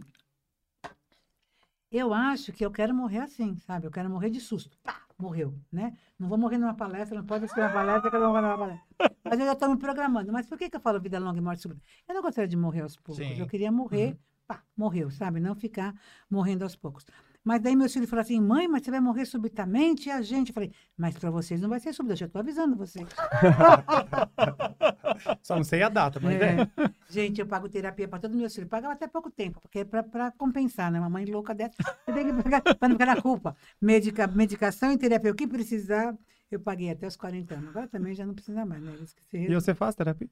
Eu 1.97 2.13
acho 2.13 2.53
que 2.53 2.67
eu 2.67 2.73
quero 2.73 2.93
morrer 2.93 3.19
assim, 3.19 3.57
sabe? 3.59 3.87
Eu 3.87 3.91
quero 3.91 4.11
morrer 4.11 4.29
de 4.29 4.41
susto. 4.41 4.77
Pá, 4.83 5.03
morreu, 5.17 5.55
né? 5.71 5.97
Não 6.19 6.29
vou 6.29 6.37
morrer 6.37 6.59
numa 6.59 6.75
palestra, 6.75 7.17
não 7.17 7.25
pode 7.25 7.47
ser 7.47 7.61
uma 7.61 7.71
palestra, 7.71 8.11
que 8.11 8.17
eu 8.17 8.21
não 8.21 8.33
vou 8.33 8.43
morrer 8.43 8.49
numa 8.49 8.59
palestra. 8.59 9.15
Mas 9.23 9.39
eu 9.39 9.47
já 9.47 9.53
estou 9.53 9.69
me 9.69 9.77
programando. 9.77 10.33
Mas 10.33 10.45
por 10.45 10.59
que, 10.59 10.69
que 10.69 10.75
eu 10.75 10.81
falo 10.81 11.01
vida 11.01 11.21
longa 11.21 11.39
e 11.39 11.41
morte 11.41 11.63
súbita? 11.63 11.81
Eu 12.09 12.17
não 12.17 12.21
gostaria 12.21 12.49
de 12.49 12.57
morrer 12.57 12.81
aos 12.81 12.97
poucos. 12.97 13.25
Sim. 13.25 13.39
Eu 13.39 13.47
queria 13.47 13.71
morrer, 13.71 14.19
pá, 14.45 14.65
morreu, 14.77 15.09
sabe? 15.09 15.39
Não 15.39 15.55
ficar 15.55 15.95
morrendo 16.29 16.65
aos 16.65 16.75
poucos. 16.75 17.07
Mas 17.45 17.61
daí 17.61 17.77
meus 17.77 17.93
filhos 17.93 18.09
falaram 18.09 18.25
assim, 18.25 18.41
mãe, 18.41 18.67
mas 18.67 18.83
você 18.83 18.91
vai 18.91 19.01
morrer 19.01 19.27
subitamente? 19.27 20.09
E 20.09 20.13
a 20.13 20.23
gente? 20.23 20.49
Eu 20.49 20.55
falei, 20.55 20.73
mas 20.97 21.19
para 21.19 21.31
vocês 21.31 21.61
não 21.61 21.69
vai 21.69 21.79
ser 21.79 21.93
súbito, 21.93 22.15
eu 22.15 22.17
já 22.17 22.27
estou 22.27 22.41
avisando 22.41 22.75
vocês. 22.75 23.07
Só 25.43 25.57
não 25.57 25.65
sei 25.65 25.83
a 25.83 25.91
data, 25.91 26.19
mas 26.21 26.41
é. 26.41 26.63
É. 26.63 26.69
Gente, 27.11 27.41
eu 27.41 27.47
pago 27.47 27.69
terapia 27.69 28.09
para 28.09 28.19
todos 28.19 28.35
os 28.35 28.41
meus 28.41 28.55
filhos. 28.55 28.71
Pagava 28.71 28.95
até 28.95 29.07
pouco 29.07 29.31
tempo, 29.31 29.61
porque 29.61 29.81
é 29.81 29.85
para 29.85 30.31
compensar, 30.33 30.91
né? 30.91 30.99
Uma 30.99 31.11
mãe 31.11 31.27
louca 31.27 31.55
dessa, 31.55 31.75
você 31.83 32.13
tem 32.13 32.27
que 32.27 32.43
pagar 32.43 32.63
para 32.75 32.89
não 32.89 32.97
ficar 32.97 33.15
na 33.15 33.21
culpa. 33.21 33.55
Medica, 33.81 34.27
medicação 34.27 34.91
e 34.93 34.97
terapia, 34.97 35.31
o 35.31 35.35
que 35.35 35.47
precisar, 35.47 36.17
eu 36.51 36.59
paguei 36.59 36.91
até 36.91 37.07
os 37.07 37.17
40 37.17 37.55
anos. 37.55 37.69
Agora 37.69 37.89
também 37.89 38.15
já 38.15 38.25
não 38.25 38.35
precisa 38.35 38.65
mais, 38.65 38.83
né? 38.83 38.97
Eu. 39.33 39.43
E 39.43 39.55
você 39.55 39.75
faz 39.75 39.95
terapia? 39.95 40.31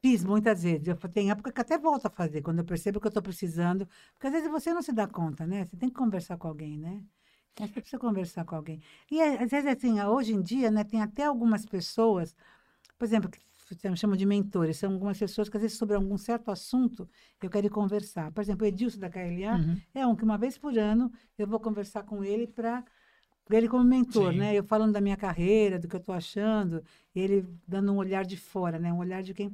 Fiz 0.00 0.24
muitas 0.24 0.62
vezes. 0.62 0.86
Eu, 0.86 0.96
tem 0.96 1.30
época 1.30 1.50
que 1.52 1.60
até 1.60 1.76
volto 1.76 2.06
a 2.06 2.10
fazer, 2.10 2.42
quando 2.42 2.60
eu 2.60 2.64
percebo 2.64 3.00
que 3.00 3.06
eu 3.06 3.10
estou 3.10 3.22
precisando. 3.22 3.86
Porque 4.14 4.28
às 4.28 4.32
vezes 4.32 4.50
você 4.50 4.72
não 4.72 4.82
se 4.82 4.92
dá 4.92 5.06
conta, 5.06 5.46
né? 5.46 5.64
Você 5.64 5.76
tem 5.76 5.88
que 5.88 5.94
conversar 5.96 6.36
com 6.38 6.46
alguém, 6.48 6.78
né? 6.78 7.02
É, 7.60 7.66
Você 7.66 7.80
precisa 7.80 7.98
conversar 7.98 8.44
com 8.44 8.54
alguém. 8.54 8.80
E 9.10 9.20
é, 9.20 9.42
às 9.42 9.50
vezes, 9.50 9.66
assim, 9.66 10.00
hoje 10.00 10.32
em 10.32 10.40
dia, 10.40 10.70
né, 10.70 10.84
tem 10.84 11.02
até 11.02 11.24
algumas 11.24 11.66
pessoas, 11.66 12.34
por 12.96 13.04
exemplo, 13.04 13.28
que 13.28 13.40
chamam 13.96 14.16
de 14.16 14.24
mentores, 14.24 14.76
são 14.78 14.92
algumas 14.92 15.18
pessoas 15.18 15.48
que 15.48 15.56
às 15.56 15.62
vezes 15.62 15.76
sobre 15.76 15.94
algum 15.96 16.16
certo 16.16 16.50
assunto 16.50 17.08
eu 17.42 17.50
quero 17.50 17.66
ir 17.66 17.70
conversar. 17.70 18.30
Por 18.32 18.40
exemplo, 18.40 18.64
o 18.64 18.68
Edilson 18.68 18.98
da 19.00 19.10
KLA 19.10 19.56
Uhum. 19.56 19.80
é 19.94 20.06
um 20.06 20.16
que 20.16 20.24
uma 20.24 20.38
vez 20.38 20.56
por 20.56 20.78
ano 20.78 21.10
eu 21.36 21.46
vou 21.46 21.60
conversar 21.60 22.02
com 22.04 22.24
ele 22.24 22.46
para 22.46 22.84
ele 23.50 23.68
como 23.68 23.84
mentor, 23.84 24.32
Sim. 24.32 24.38
né? 24.38 24.54
Eu 24.54 24.62
falando 24.64 24.92
da 24.92 25.00
minha 25.00 25.16
carreira, 25.16 25.78
do 25.78 25.88
que 25.88 25.96
eu 25.96 26.00
estou 26.00 26.14
achando, 26.14 26.82
ele 27.14 27.44
dando 27.66 27.92
um 27.92 27.96
olhar 27.96 28.24
de 28.24 28.36
fora, 28.36 28.78
né? 28.78 28.92
Um 28.92 28.98
olhar 28.98 29.22
de 29.22 29.34
quem. 29.34 29.52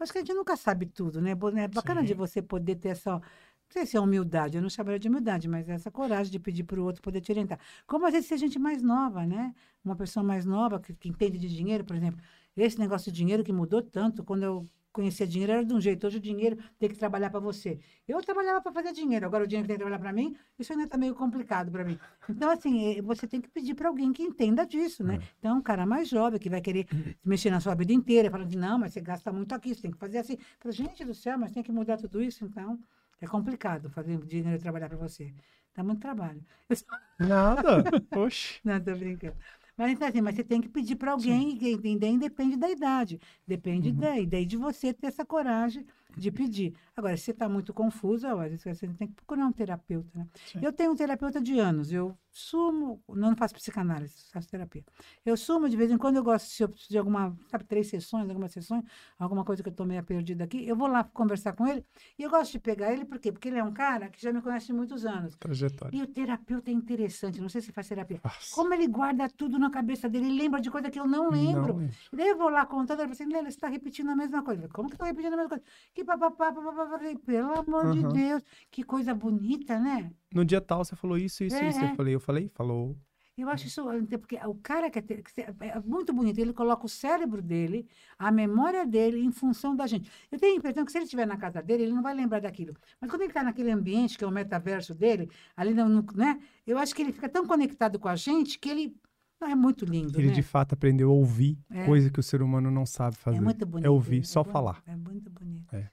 Acho 0.00 0.12
que 0.12 0.18
a 0.18 0.20
gente 0.20 0.34
nunca 0.34 0.56
sabe 0.56 0.86
tudo, 0.86 1.20
né? 1.20 1.34
Bo- 1.34 1.48
É 1.56 1.68
bacana 1.68 2.00
Sim. 2.00 2.06
de 2.06 2.14
você 2.14 2.42
poder 2.42 2.76
ter 2.76 2.90
essa. 2.90 3.12
Não 3.14 3.22
sei 3.70 3.86
se 3.86 3.96
é 3.96 4.00
humildade, 4.00 4.56
eu 4.56 4.62
não 4.62 4.68
chamaria 4.70 4.98
de 4.98 5.08
humildade, 5.08 5.48
mas 5.48 5.68
essa 5.68 5.90
coragem 5.90 6.30
de 6.30 6.38
pedir 6.38 6.64
para 6.64 6.80
o 6.80 6.84
outro 6.84 7.02
poder 7.02 7.20
te 7.20 7.32
orientar. 7.32 7.58
Como 7.86 8.06
às 8.06 8.12
vezes 8.12 8.28
se 8.28 8.34
a 8.34 8.36
gente 8.36 8.58
mais 8.58 8.82
nova, 8.82 9.26
né? 9.26 9.54
Uma 9.84 9.96
pessoa 9.96 10.22
mais 10.22 10.44
nova 10.44 10.78
que, 10.80 10.92
que 10.94 11.08
entende 11.08 11.38
de 11.38 11.48
dinheiro, 11.48 11.84
por 11.84 11.96
exemplo. 11.96 12.20
Esse 12.56 12.78
negócio 12.78 13.10
de 13.10 13.16
dinheiro 13.18 13.42
que 13.42 13.52
mudou 13.52 13.82
tanto, 13.82 14.22
quando 14.22 14.42
eu 14.44 14.68
conhecia 14.94 15.26
dinheiro 15.26 15.52
era 15.52 15.64
de 15.64 15.74
um 15.74 15.80
jeito, 15.80 16.06
hoje 16.06 16.18
o 16.18 16.20
dinheiro 16.20 16.56
tem 16.78 16.88
que 16.88 16.96
trabalhar 16.96 17.28
para 17.30 17.40
você. 17.40 17.78
Eu 18.08 18.22
trabalhava 18.22 18.62
para 18.62 18.72
fazer 18.72 18.92
dinheiro, 18.92 19.26
agora 19.26 19.44
o 19.44 19.46
dinheiro 19.46 19.66
tem 19.68 19.76
que 19.76 19.82
trabalhar 19.82 19.98
para 20.00 20.12
mim, 20.12 20.36
isso 20.58 20.72
ainda 20.72 20.84
está 20.84 20.96
meio 20.96 21.14
complicado 21.14 21.70
para 21.70 21.84
mim. 21.84 21.98
Então, 22.28 22.48
assim, 22.50 22.96
eh, 22.98 23.02
você 23.02 23.26
tem 23.26 23.40
que 23.40 23.48
pedir 23.50 23.74
para 23.74 23.88
alguém 23.88 24.12
que 24.12 24.22
entenda 24.22 24.64
disso, 24.66 25.04
né? 25.04 25.18
Então, 25.38 25.58
um 25.58 25.62
cara 25.62 25.84
mais 25.84 26.08
jovem 26.08 26.38
que 26.40 26.48
vai 26.48 26.60
querer 26.60 26.86
mexer 27.24 27.50
na 27.50 27.60
sua 27.60 27.74
vida 27.74 27.92
inteira, 27.92 28.30
falando 28.30 28.48
de 28.48 28.56
não, 28.56 28.78
mas 28.78 28.92
você 28.92 29.00
gasta 29.00 29.32
muito 29.32 29.52
aqui, 29.54 29.74
você 29.74 29.82
tem 29.82 29.90
que 29.90 29.98
fazer 29.98 30.18
assim. 30.18 30.38
Falo, 30.60 30.72
gente 30.72 31.04
do 31.04 31.14
céu, 31.14 31.38
mas 31.38 31.52
tem 31.52 31.62
que 31.62 31.72
mudar 31.72 31.96
tudo 31.98 32.22
isso, 32.22 32.44
então 32.44 32.78
é 33.20 33.26
complicado 33.26 33.90
fazer 33.90 34.16
dinheiro 34.24 34.60
trabalhar 34.60 34.88
para 34.88 34.98
você. 34.98 35.34
Dá 35.74 35.82
muito 35.82 36.00
trabalho. 36.00 36.42
Só- 36.72 36.84
Nada. 37.18 37.82
Oxe. 38.14 38.60
não, 38.64 38.80
tô 38.80 38.94
brincando. 38.96 39.36
Mas 39.76 39.90
então, 39.92 40.06
assim, 40.08 40.20
mas 40.20 40.36
você 40.36 40.44
tem 40.44 40.60
que 40.60 40.68
pedir 40.68 40.96
para 40.96 41.12
alguém, 41.12 41.58
e 41.60 41.78
quem 41.78 41.98
daí 41.98 42.16
depende 42.18 42.56
da 42.56 42.70
idade, 42.70 43.20
depende 43.46 43.88
Uhum. 43.90 43.96
daí, 43.96 44.26
daí 44.26 44.46
de 44.46 44.56
você 44.56 44.92
ter 44.94 45.08
essa 45.08 45.24
coragem. 45.24 45.84
De 46.16 46.30
pedir. 46.30 46.74
Agora, 46.96 47.16
se 47.16 47.24
você 47.24 47.30
está 47.32 47.48
muito 47.48 47.72
confusa, 47.72 48.32
às 48.32 48.50
vezes 48.50 48.62
você 48.62 48.86
tem 48.88 49.08
que 49.08 49.14
procurar 49.14 49.46
um 49.46 49.52
terapeuta, 49.52 50.10
né? 50.14 50.26
Eu 50.62 50.72
tenho 50.72 50.92
um 50.92 50.96
terapeuta 50.96 51.40
de 51.40 51.58
anos, 51.58 51.92
eu 51.92 52.16
sumo, 52.30 53.00
não 53.08 53.36
faço 53.36 53.54
psicanálise, 53.54 54.14
faço 54.32 54.48
terapia. 54.48 54.84
Eu 55.24 55.36
sumo, 55.36 55.68
de 55.68 55.76
vez 55.76 55.90
em 55.90 55.96
quando 55.96 56.16
eu 56.16 56.24
gosto, 56.24 56.46
se 56.46 56.62
eu 56.62 56.68
preciso 56.68 56.90
de 56.90 56.98
alguma, 56.98 57.36
sabe, 57.48 57.64
três 57.64 57.86
sessões, 57.88 58.28
algumas 58.28 58.52
sessões, 58.52 58.84
alguma 59.18 59.44
coisa 59.44 59.62
que 59.62 59.68
eu 59.68 59.72
estou 59.72 59.86
meio 59.86 60.02
perdida 60.02 60.44
aqui, 60.44 60.66
eu 60.66 60.74
vou 60.76 60.88
lá 60.88 61.04
conversar 61.04 61.52
com 61.52 61.66
ele, 61.66 61.84
e 62.18 62.22
eu 62.22 62.30
gosto 62.30 62.52
de 62.52 62.58
pegar 62.58 62.92
ele, 62.92 63.04
por 63.04 63.18
quê? 63.18 63.30
Porque 63.30 63.48
ele 63.48 63.58
é 63.58 63.64
um 63.64 63.72
cara 63.72 64.08
que 64.08 64.20
já 64.20 64.32
me 64.32 64.42
conhece 64.42 64.72
há 64.72 64.74
muitos 64.74 65.06
anos. 65.06 65.36
Trajetória. 65.36 65.96
E 65.96 66.02
o 66.02 66.06
terapeuta 66.06 66.70
é 66.70 66.74
interessante, 66.74 67.40
não 67.40 67.48
sei 67.48 67.60
se 67.60 67.72
faz 67.72 67.88
terapia. 67.88 68.20
Nossa. 68.22 68.54
Como 68.54 68.72
ele 68.74 68.86
guarda 68.88 69.28
tudo 69.28 69.58
na 69.58 69.70
cabeça 69.70 70.08
dele, 70.08 70.26
ele 70.26 70.42
lembra 70.42 70.60
de 70.60 70.70
coisa 70.70 70.90
que 70.90 70.98
eu 70.98 71.06
não 71.06 71.30
lembro. 71.30 71.74
Não. 71.74 71.90
E 72.12 72.16
daí 72.16 72.28
eu 72.28 72.36
vou 72.36 72.48
lá 72.48 72.66
contando, 72.66 73.00
ele 73.00 73.14
fala 73.14 73.24
assim, 73.24 73.32
Lélia, 73.32 73.50
você 73.50 73.56
está 73.56 73.68
repetindo 73.68 74.10
a 74.10 74.16
mesma 74.16 74.42
coisa. 74.42 74.68
Como 74.68 74.88
que 74.88 74.94
estou 74.94 75.06
repetindo 75.06 75.34
a 75.34 75.36
mesma 75.36 75.48
coisa? 75.48 75.64
Que 75.94 76.03
papapá, 76.04 76.52
papapá, 76.52 76.86
papapá. 76.86 77.20
Pelo 77.24 77.52
amor 77.58 77.92
de 77.92 78.00
Aham. 78.00 78.12
Deus, 78.12 78.42
que 78.70 78.82
coisa 78.82 79.14
bonita, 79.14 79.78
né? 79.78 80.10
No 80.32 80.44
dia 80.44 80.60
tal, 80.60 80.84
você 80.84 80.96
falou 80.96 81.16
isso, 81.18 81.44
isso, 81.44 81.56
É, 81.56 81.68
isso. 81.68 81.84
é. 81.84 81.90
Eu 81.92 81.96
falei, 81.96 82.14
eu 82.14 82.20
falei, 82.20 82.48
falou. 82.48 82.96
Eu 83.36 83.48
acho 83.48 83.66
isso, 83.66 83.84
porque 84.20 84.36
o 84.46 84.54
cara 84.54 84.88
que 84.88 84.98
é, 85.00 85.02
que 85.02 85.40
é 85.40 85.80
muito 85.80 86.12
bonito, 86.12 86.38
ele 86.38 86.52
coloca 86.52 86.86
o 86.86 86.88
cérebro 86.88 87.42
dele, 87.42 87.84
a 88.16 88.30
memória 88.30 88.86
dele 88.86 89.18
em 89.18 89.32
função 89.32 89.74
da 89.74 89.88
gente. 89.88 90.08
Eu 90.30 90.38
tenho 90.38 90.54
a 90.54 90.56
impressão 90.58 90.84
que 90.84 90.92
se 90.92 90.98
ele 90.98 91.04
estiver 91.04 91.26
na 91.26 91.36
casa 91.36 91.60
dele, 91.60 91.82
ele 91.82 91.92
não 91.92 92.02
vai 92.02 92.14
lembrar 92.14 92.40
daquilo. 92.40 92.76
Mas 93.00 93.10
quando 93.10 93.22
ele 93.22 93.30
está 93.30 93.42
naquele 93.42 93.72
ambiente, 93.72 94.16
que 94.16 94.22
é 94.22 94.26
o 94.26 94.30
metaverso 94.30 94.94
dele, 94.94 95.28
ali 95.56 95.74
no- 95.74 96.02
né? 96.14 96.38
Eu 96.64 96.78
acho 96.78 96.94
que 96.94 97.02
ele 97.02 97.12
fica 97.12 97.28
tão 97.28 97.44
conectado 97.44 97.98
com 97.98 98.06
a 98.06 98.14
gente 98.14 98.56
que 98.56 98.68
ele 98.68 98.96
não 99.40 99.48
é 99.48 99.54
muito 99.54 99.84
lindo, 99.84 100.18
Ele 100.18 100.28
né? 100.28 100.34
de 100.34 100.42
fato 100.42 100.72
aprendeu 100.74 101.10
a 101.10 101.12
ouvir, 101.12 101.58
É. 101.70 101.84
coisa 101.84 102.10
que 102.10 102.20
o 102.20 102.22
ser 102.22 102.42
humano 102.42 102.70
não 102.70 102.86
sabe 102.86 103.16
fazer. 103.16 103.38
É 103.38 103.40
muito 103.40 103.66
bonito. 103.66 103.86
É 103.86 103.90
ouvir, 103.90 104.20
isso, 104.20 104.32
só 104.32 104.44
falar. 104.44 104.82
É 104.86 104.96
muito 104.96 105.30
bonito. 105.30 105.74
É. 105.74 105.90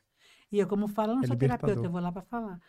E 0.51 0.59
eu, 0.59 0.67
como 0.67 0.87
falo, 0.87 1.15
não 1.15 1.23
É 1.23 1.27
sou 1.27 1.35
terapeuta, 1.35 1.85
eu 1.85 1.91
vou 1.91 2.01
lá 2.01 2.11
para 2.11 2.21
falar. 2.21 2.59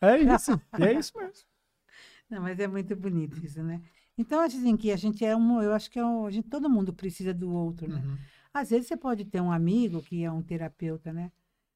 É 0.00 0.18
isso. 0.18 0.60
é 0.80 0.92
isso 0.94 1.16
mesmo. 1.16 1.44
Não, 2.30 2.40
mas 2.40 2.58
é 2.58 2.66
muito 2.66 2.96
bonito 2.96 3.38
isso, 3.44 3.62
né? 3.62 3.82
Então, 4.16 4.40
assim, 4.40 4.76
que 4.76 4.90
a 4.90 4.96
gente 4.96 5.22
é 5.24 5.36
um, 5.36 5.60
eu 5.62 5.72
acho 5.74 5.90
que 5.90 5.98
é 5.98 6.04
um, 6.04 6.24
a 6.26 6.30
gente, 6.30 6.48
todo 6.48 6.68
mundo 6.68 6.92
precisa 6.92 7.34
do 7.34 7.52
outro, 7.52 7.86
né? 7.86 8.02
Uhum. 8.04 8.16
Às 8.54 8.70
vezes 8.70 8.88
você 8.88 8.96
pode 8.96 9.24
ter 9.26 9.40
um 9.40 9.52
amigo 9.52 10.02
que 10.02 10.24
é 10.24 10.32
um 10.32 10.42
terapeuta, 10.42 11.12
né? 11.12 11.30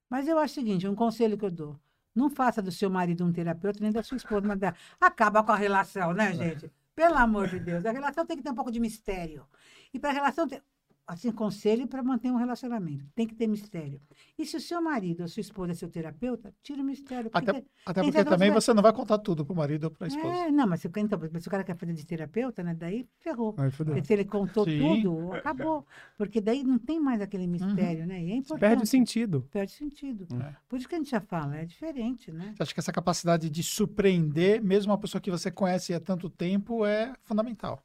Mas 0.08 0.26
eu 0.26 0.38
acho 0.38 0.52
o 0.52 0.54
seguinte, 0.54 0.88
um 0.88 0.94
conselho 0.94 1.36
que 1.36 1.44
eu 1.44 1.50
dou. 1.50 1.78
Não 2.14 2.30
faça 2.30 2.62
do 2.62 2.72
seu 2.72 2.88
marido 2.88 3.24
um 3.24 3.32
terapeuta, 3.32 3.80
nem 3.82 3.92
da 3.92 4.02
sua 4.02 4.16
esposa, 4.16 4.46
mas 4.46 4.58
da... 4.58 4.74
acaba 5.00 5.42
com 5.42 5.52
a 5.52 5.56
relação, 5.56 6.14
né, 6.14 6.32
gente? 6.32 6.70
Pelo 6.96 7.16
amor 7.16 7.48
de 7.48 7.60
Deus. 7.60 7.84
A 7.84 7.92
relação 7.92 8.26
tem 8.26 8.36
que 8.36 8.42
ter 8.42 8.50
um 8.50 8.54
pouco 8.54 8.72
de 8.72 8.80
mistério. 8.80 9.46
E 9.92 9.98
para 10.00 10.10
a 10.10 10.14
relação 10.14 10.48
ter, 10.48 10.62
assim, 11.06 11.30
conselho 11.30 11.86
para 11.86 12.02
manter 12.02 12.30
um 12.30 12.36
relacionamento. 12.36 13.06
Tem 13.14 13.26
que 13.26 13.34
ter 13.34 13.46
mistério. 13.46 14.00
E 14.38 14.44
se 14.44 14.56
o 14.56 14.60
seu 14.60 14.82
marido 14.82 15.20
ou 15.22 15.28
sua 15.28 15.40
esposa 15.40 15.72
é 15.72 15.74
seu 15.74 15.88
terapeuta, 15.88 16.52
tira 16.62 16.82
o 16.82 16.84
mistério. 16.84 17.30
porque 17.30 17.50
Até, 17.50 17.60
tem- 17.60 17.70
até 17.86 18.02
porque 18.02 18.24
também 18.24 18.50
você 18.50 18.74
não 18.74 18.82
vai 18.82 18.92
contar 18.92 19.18
tudo 19.18 19.44
pro 19.44 19.54
marido 19.54 19.84
ou 19.84 19.90
pra 19.90 20.08
esposa. 20.08 20.34
É, 20.34 20.50
não, 20.50 20.66
mas 20.66 20.80
se, 20.80 20.90
então, 20.96 21.18
mas 21.32 21.42
se 21.42 21.48
o 21.48 21.50
cara 21.50 21.62
quer 21.62 21.76
fazer 21.76 21.92
de 21.92 22.04
terapeuta, 22.04 22.62
né? 22.62 22.74
Daí 22.74 23.08
ferrou. 23.20 23.54
Aí. 23.58 23.70
Porque 23.70 24.04
se 24.04 24.12
ele 24.12 24.24
contou 24.24 24.64
Sim. 24.64 24.78
tudo, 25.02 25.32
acabou. 25.32 25.86
Porque 26.18 26.40
daí 26.40 26.64
não 26.64 26.78
tem 26.78 26.98
mais 26.98 27.20
aquele 27.20 27.46
mistério, 27.46 28.06
né? 28.06 28.22
E 28.22 28.32
é 28.32 28.36
importante. 28.36 28.60
Perde 28.68 28.82
o 28.82 28.86
sentido. 28.86 29.48
Perde 29.52 29.72
sentido. 29.72 30.26
É. 30.42 30.56
Por 30.68 30.78
isso 30.78 30.88
que 30.88 30.94
a 30.94 30.98
gente 30.98 31.10
já 31.10 31.20
fala, 31.20 31.56
é 31.56 31.64
diferente, 31.64 32.32
né? 32.32 32.52
Você 32.56 32.62
acha 32.62 32.74
que 32.74 32.80
essa 32.80 32.92
capacidade 32.92 33.48
de 33.48 33.62
surpreender, 33.62 34.62
mesmo 34.62 34.90
uma 34.92 34.98
pessoa 34.98 35.20
que 35.20 35.30
você 35.30 35.50
conhece 35.50 35.94
há 35.94 36.00
tanto 36.00 36.28
tempo, 36.28 36.84
é 36.84 37.12
fundamental? 37.22 37.80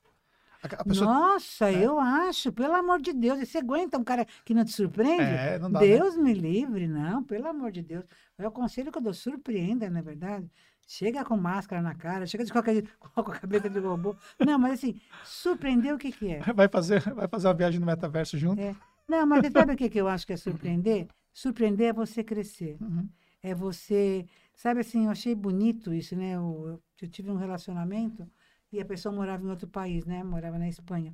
A, 0.64 0.82
a 0.82 0.86
pessoa... 0.86 1.06
Nossa, 1.06 1.72
É. 1.72 1.86
eu 1.86 2.00
acho, 2.00 2.52
pelo 2.52 2.74
amor 2.76 3.02
de 3.02 3.14
Deus. 3.14 3.40
E 3.40 3.46
você 3.46 3.58
aguenta 3.60 3.98
um 3.98 4.04
cara 4.04 4.26
que 4.46 4.54
não 4.54 4.64
te 4.64 4.72
surpreende? 4.72 5.22
É, 5.24 5.58
não 5.60 5.72
dá, 5.72 5.80
né? 5.80 5.88
Deus 5.88 6.16
me 6.18 6.34
livre, 6.34 6.88
não, 6.88 7.24
pelo 7.24 7.48
amor 7.48 7.72
de 7.72 7.82
Deus. 7.82 8.06
É 8.38 8.48
o 8.48 8.52
conselho 8.52 8.92
que 8.92 8.98
eu 8.98 9.02
dou, 9.02 9.14
surpreenda, 9.14 9.90
não 9.90 10.00
é 10.00 10.02
verdade? 10.04 10.50
Chega 10.88 11.24
com 11.24 11.38
máscara 11.38 11.82
na 11.82 11.96
cara, 11.96 12.26
chega 12.26 12.44
de 12.44 12.52
qualquer 12.52 12.74
jeito, 12.74 12.92
com 13.00 13.22
a 13.22 13.24
cabeça 13.40 13.70
de 13.70 13.80
robô. 13.80 14.16
Não, 14.40 14.60
mas 14.60 14.74
assim, 14.74 15.00
surpreender 15.24 15.94
o 15.94 15.98
que, 15.98 16.12
que 16.12 16.28
é? 16.34 16.40
Vai 16.54 16.68
fazer, 16.68 17.02
vai 17.14 17.28
fazer 17.28 17.48
uma 17.48 17.54
viagem 17.54 17.80
no 17.80 17.86
metaverso 17.86 18.38
junto? 18.38 18.60
É. 18.62 18.76
Não, 19.08 19.26
mas 19.26 19.46
sabe 19.52 19.74
o 19.74 19.78
que, 19.78 19.90
que 19.90 20.00
eu 20.00 20.08
acho 20.08 20.26
que 20.28 20.34
é 20.34 20.38
surpreender? 20.38 21.08
Surpreender 21.34 21.90
é 21.90 21.94
você 21.94 22.24
crescer. 22.24 22.78
Uhum. 22.82 23.08
É 23.42 23.56
você. 23.56 24.26
Sabe 24.56 24.82
assim, 24.82 25.06
eu 25.06 25.12
achei 25.12 25.34
bonito 25.34 25.94
isso, 25.94 26.16
né? 26.16 26.36
Eu- 26.36 26.80
eu 27.02 27.08
tive 27.10 27.32
um 27.32 27.36
relacionamento 27.36 28.28
e 28.72 28.80
a 28.82 28.86
pessoa 28.86 29.14
morava 29.14 29.44
em 29.44 29.50
outro 29.50 29.68
país, 29.68 30.06
né? 30.06 30.24
Morava 30.24 30.58
na 30.60 30.68
Espanha. 30.70 31.14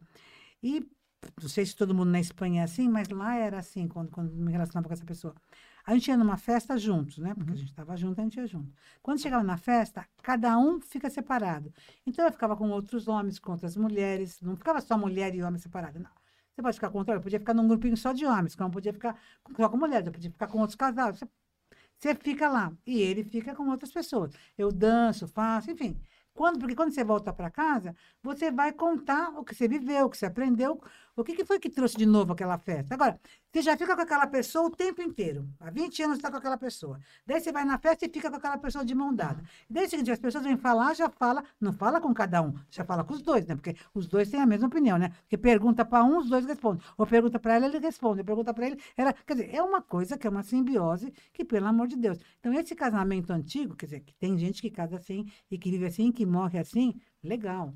E 0.64 0.82
não 1.42 1.50
sei 1.50 1.66
se 1.66 1.76
todo 1.76 1.94
mundo 1.96 2.12
na 2.12 2.20
Espanha 2.20 2.62
é 2.62 2.64
assim, 2.64 2.88
mas 2.90 3.10
lá 3.10 3.36
era 3.36 3.60
assim, 3.60 3.88
quando, 3.88 4.12
quando 4.12 4.32
me 4.34 4.52
relacionava 4.52 4.88
com 4.88 4.94
essa 4.94 5.06
pessoa. 5.06 5.36
A 5.86 5.94
gente 5.94 6.08
ia 6.10 6.18
numa 6.18 6.38
festa 6.38 6.78
juntos, 6.78 7.18
né? 7.18 7.34
Porque 7.34 7.52
a 7.54 7.56
gente 7.56 7.70
estava 7.70 7.96
junto, 7.98 8.20
a 8.20 8.24
gente 8.24 8.38
ia 8.38 8.48
junto. 8.48 8.74
Quando 9.02 9.20
chegava 9.22 9.44
na 9.44 9.58
festa, 9.58 10.08
cada 10.22 10.58
um 10.58 10.80
fica 10.82 11.10
separado. 11.10 11.74
Então 12.06 12.26
eu 12.26 12.32
ficava 12.32 12.56
com 12.58 12.70
outros 12.70 13.08
homens, 13.08 13.40
com 13.40 13.52
outras 13.54 13.76
mulheres. 13.78 14.42
Não 14.42 14.56
ficava 14.56 14.82
só 14.82 14.98
mulher 14.98 15.34
e 15.36 15.42
homem 15.44 15.60
separado, 15.60 16.00
não. 16.00 16.12
Você 16.54 16.62
pode 16.62 16.76
ficar 16.76 16.90
com 16.90 16.98
outro, 17.00 17.14
eu 17.14 17.22
podia 17.22 17.40
ficar 17.40 17.54
num 17.54 17.68
grupinho 17.68 17.96
só 17.96 18.12
de 18.14 18.26
homens, 18.26 18.56
como 18.56 18.72
podia 18.72 18.92
ficar 18.94 19.20
com- 19.44 19.54
só 19.56 19.70
com 19.70 19.78
mulheres, 19.78 20.08
eu 20.08 20.12
podia 20.14 20.32
ficar 20.32 20.48
com 20.48 20.60
outros 20.60 20.76
casais. 20.76 21.20
Você 21.20 21.28
você 22.00 22.16
fica 22.16 22.48
lá 22.50 22.72
e 22.86 23.02
ele 23.02 23.24
fica 23.24 23.56
com 23.56 23.68
outras 23.70 23.92
pessoas. 23.92 24.32
Eu 24.58 24.72
danço, 24.72 25.28
faço, 25.28 25.72
enfim. 25.72 26.00
Quando, 26.38 26.60
porque 26.60 26.76
quando 26.76 26.94
você 26.94 27.04
volta 27.04 27.34
para 27.34 27.50
casa, 27.52 27.96
você 28.24 28.52
vai 28.52 28.72
contar 28.72 29.30
o 29.40 29.44
que 29.44 29.56
você 29.56 29.68
viveu, 29.68 30.06
o 30.06 30.10
que 30.10 30.18
você 30.18 30.28
aprendeu, 30.28 30.80
o 31.18 31.24
que, 31.24 31.36
que 31.36 31.44
foi 31.44 31.60
que 31.60 31.70
trouxe 31.70 31.98
de 31.98 32.06
novo 32.06 32.32
aquela 32.32 32.60
festa. 32.60 32.94
Agora, 32.94 33.20
você 33.52 33.64
já 33.64 33.76
fica 33.76 33.96
com 33.96 34.02
aquela 34.04 34.28
pessoa 34.28 34.68
o 34.68 34.70
tempo 34.70 35.02
inteiro. 35.02 35.50
Há 35.60 35.72
20 35.72 36.04
anos 36.04 36.16
você 36.16 36.20
está 36.20 36.30
com 36.30 36.38
aquela 36.38 36.58
pessoa. 36.58 37.00
Daí 37.26 37.42
você 37.42 37.52
vai 37.52 37.66
na 37.66 37.80
festa 37.80 38.06
e 38.06 38.10
fica 38.10 38.30
com 38.30 38.36
aquela 38.36 38.58
pessoa 38.58 38.86
de 38.86 38.94
mão 38.94 39.14
dada. 39.14 39.44
Daí 39.68 39.88
o 39.88 39.90
seguinte, 39.90 40.12
as 40.12 40.20
pessoas 40.20 40.44
vêm 40.44 40.56
falar, 40.56 40.94
já 40.94 41.10
fala, 41.10 41.44
não 41.60 41.74
fala 41.74 42.00
com 42.00 42.14
cada 42.14 42.40
um, 42.44 42.54
já 42.70 42.86
fala 42.86 43.04
com 43.04 43.16
os 43.16 43.24
dois, 43.24 43.48
né? 43.48 43.56
Porque 43.56 43.76
os 43.96 44.06
dois 44.08 44.30
têm 44.30 44.40
a 44.40 44.46
mesma 44.46 44.68
opinião, 44.68 45.00
né? 45.00 45.10
Porque 45.22 45.38
pergunta 45.38 45.84
para 45.84 46.04
um, 46.04 46.20
os 46.20 46.30
dois 46.30 46.46
respondem. 46.46 46.86
Ou 46.96 47.08
pergunta 47.08 47.40
para 47.40 47.56
ela, 47.56 47.66
ele 47.66 47.80
responde. 47.80 48.20
Ou 48.22 48.26
pergunta 48.26 48.54
para 48.54 48.68
ele, 48.68 48.80
ela. 48.96 49.12
Quer 49.12 49.34
dizer, 49.34 49.56
é 49.56 49.64
uma 49.64 49.82
coisa 49.82 50.20
que 50.20 50.28
é 50.28 50.30
uma 50.30 50.44
simbiose 50.44 51.12
que, 51.34 51.44
pelo 51.44 51.66
amor 51.66 51.88
de 51.88 51.96
Deus. 51.98 52.20
Então, 52.40 52.54
esse 52.54 52.76
casamento 52.76 53.32
antigo, 53.34 53.76
quer 53.76 53.88
dizer, 53.88 54.02
que 54.02 54.14
tem 54.16 54.38
gente 54.38 54.62
que 54.62 54.70
casa 54.70 54.98
assim 54.98 55.26
e 55.50 55.58
que 55.58 55.72
vive 55.72 55.88
assim, 55.88 56.12
que 56.12 56.28
morre 56.28 56.60
assim, 56.60 56.94
legal. 57.24 57.74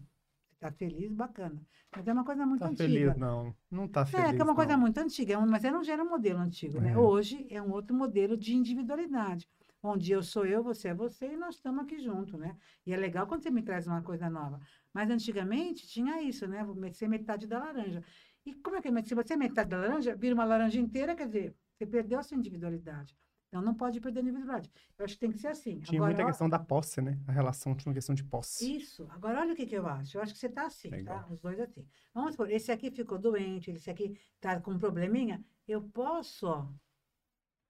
Está 0.62 0.72
feliz, 0.72 1.12
bacana. 1.12 1.60
Mas 1.96 2.08
é 2.08 2.14
uma 2.14 2.24
coisa 2.24 2.46
muito 2.46 2.60
Tá 2.60 2.68
antiga. 2.68 2.84
feliz, 2.84 3.18
não. 3.18 3.56
Não 3.70 3.88
tá 3.88 4.06
feliz. 4.06 4.28
É, 4.30 4.34
que 4.36 4.42
é 4.42 4.44
uma 4.44 4.54
coisa 4.54 4.74
não. 4.74 4.80
muito 4.82 5.00
antiga, 5.00 5.34
é 5.34 5.38
mas 5.38 5.64
era 5.64 5.76
um, 5.76 5.84
já 5.84 5.94
era 5.94 6.04
um 6.04 6.10
modelo 6.10 6.38
antigo, 6.40 6.80
né? 6.80 6.92
É. 6.92 6.98
Hoje 6.98 7.48
é 7.50 7.60
um 7.60 7.72
outro 7.72 7.96
modelo 7.96 8.38
de 8.38 8.54
individualidade, 8.56 9.50
onde 9.82 10.12
eu 10.12 10.22
sou 10.22 10.46
eu, 10.46 10.62
você 10.62 10.90
é 10.90 10.94
você 10.94 11.34
e 11.34 11.36
nós 11.36 11.56
estamos 11.56 11.84
aqui 11.84 11.98
junto, 12.00 12.38
né? 12.38 12.56
E 12.86 12.94
é 12.94 12.98
legal 12.98 13.26
quando 13.26 13.42
você 13.42 13.50
me 13.50 13.64
traz 13.64 13.88
uma 13.88 14.04
coisa 14.04 14.30
nova. 14.30 14.60
Mas 14.94 15.10
antigamente 15.10 15.88
tinha 15.88 16.22
isso, 16.22 16.48
né? 16.48 16.64
Vou 16.64 16.76
ser 16.94 17.08
metade 17.08 17.48
da 17.48 17.58
laranja. 17.58 18.04
E 18.46 18.54
como 18.54 18.76
é 18.76 18.82
que 18.84 18.88
é? 18.88 19.04
Se 19.04 19.16
você 19.16 19.34
é 19.34 19.38
metade 19.38 19.70
da 19.72 19.78
laranja, 19.78 20.16
vira 20.16 20.36
uma 20.36 20.46
laranja 20.46 20.80
inteira, 20.80 21.16
quer 21.16 21.26
dizer, 21.26 21.56
você 21.76 21.88
perdeu 21.88 22.20
a 22.20 22.24
sua 22.24 22.38
individualidade. 22.38 23.18
Então 23.52 23.62
não 23.62 23.76
pode 23.76 24.00
perder 24.00 24.22
a 24.22 24.24
individualidade. 24.24 24.72
Eu 24.98 25.04
acho 25.04 25.16
que 25.16 25.20
tem 25.20 25.30
que 25.30 25.38
ser 25.38 25.50
assim. 25.50 25.82
Tinha 25.82 26.00
Agora, 26.00 26.14
muita 26.14 26.24
ó, 26.24 26.28
questão 26.28 26.48
da 26.48 26.58
posse, 26.58 27.02
né? 27.02 27.20
A 27.28 27.34
relação 27.34 27.76
tinha 27.76 27.90
uma 27.90 27.94
questão 27.94 28.16
de 28.16 28.24
posse. 28.24 28.78
isso. 28.78 29.06
Agora, 29.10 29.42
olha 29.42 29.52
o 29.52 29.56
que, 29.58 29.66
que 29.66 29.76
eu 29.76 29.86
acho. 29.86 30.18
Eu 30.18 30.22
acho 30.22 30.32
que 30.32 30.40
você 30.40 30.48
está 30.48 30.68
assim, 30.68 30.90
Legal. 30.90 31.20
tá? 31.20 31.28
Os 31.30 31.38
dois 31.42 31.60
assim. 31.60 31.86
Vamos 32.14 32.32
supor, 32.32 32.50
esse 32.50 32.72
aqui 32.72 32.90
ficou 32.90 33.20
doente, 33.20 33.70
esse 33.72 33.90
aqui 33.90 34.18
está 34.36 34.62
com 34.62 34.72
um 34.72 34.80
probleminha. 34.80 35.44
Eu 35.68 35.82
posso, 35.82 36.48
ó, 36.48 36.66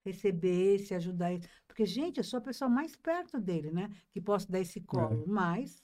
receber 0.06 0.76
esse, 0.76 0.94
ajudar 0.94 1.34
ele. 1.34 1.50
Porque, 1.68 1.84
gente, 1.84 2.20
eu 2.20 2.24
sou 2.24 2.38
a 2.38 2.42
pessoa 2.42 2.70
mais 2.70 2.96
perto 2.96 3.40
dele, 3.40 3.72
né? 3.72 3.90
Que 4.12 4.22
posso 4.22 4.52
dar 4.52 4.60
esse 4.60 4.82
colo. 4.82 5.24
Mas, 5.26 5.84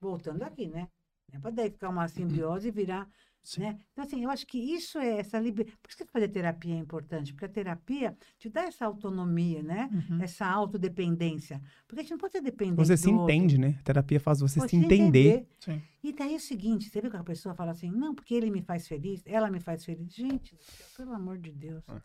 voltando 0.00 0.42
aqui, 0.44 0.66
né? 0.66 0.88
Não 1.30 1.38
é 1.38 1.42
para 1.42 1.50
daí 1.50 1.70
ficar 1.70 1.90
uma 1.90 2.08
simbiose 2.08 2.68
e 2.68 2.70
virar 2.70 3.06
Sim. 3.42 3.60
né? 3.62 3.78
Então, 3.92 4.04
assim, 4.04 4.22
eu 4.22 4.30
acho 4.30 4.46
que 4.46 4.58
isso 4.58 4.98
é 4.98 5.18
essa 5.18 5.38
liberdade. 5.38 5.76
Por 5.82 5.88
isso 5.88 5.98
que 5.98 6.12
fazer 6.12 6.28
terapia 6.28 6.74
é 6.74 6.78
importante, 6.78 7.32
porque 7.32 7.46
a 7.46 7.48
terapia 7.48 8.16
te 8.38 8.48
dá 8.48 8.62
essa 8.62 8.84
autonomia, 8.86 9.62
né? 9.62 9.88
Uhum. 9.92 10.22
Essa 10.22 10.46
autodependência. 10.46 11.60
Porque 11.86 12.00
a 12.00 12.02
gente 12.02 12.12
não 12.12 12.18
pode 12.18 12.32
ser 12.32 12.42
dependente 12.42 12.76
Você 12.76 12.96
se 12.96 13.04
do 13.06 13.18
outro. 13.18 13.34
entende, 13.34 13.58
né? 13.58 13.76
A 13.80 13.82
terapia 13.82 14.20
faz 14.20 14.40
você, 14.40 14.60
Você 14.60 14.68
se 14.68 14.76
entender. 14.76 15.48
Sim. 15.58 15.82
E 16.02 16.12
daí 16.12 16.34
é 16.34 16.36
o 16.36 16.40
seguinte, 16.40 16.88
você 16.88 17.00
viu 17.00 17.10
que 17.10 17.16
a 17.16 17.24
pessoa 17.24 17.54
fala 17.54 17.72
assim, 17.72 17.90
não, 17.90 18.14
porque 18.14 18.34
ele 18.34 18.50
me 18.50 18.62
faz 18.62 18.86
feliz, 18.86 19.22
ela 19.26 19.50
me 19.50 19.60
faz 19.60 19.84
feliz. 19.84 20.14
Gente, 20.14 20.56
pelo 20.96 21.12
amor 21.12 21.38
de 21.38 21.52
Deus. 21.52 21.82
É. 21.88 22.00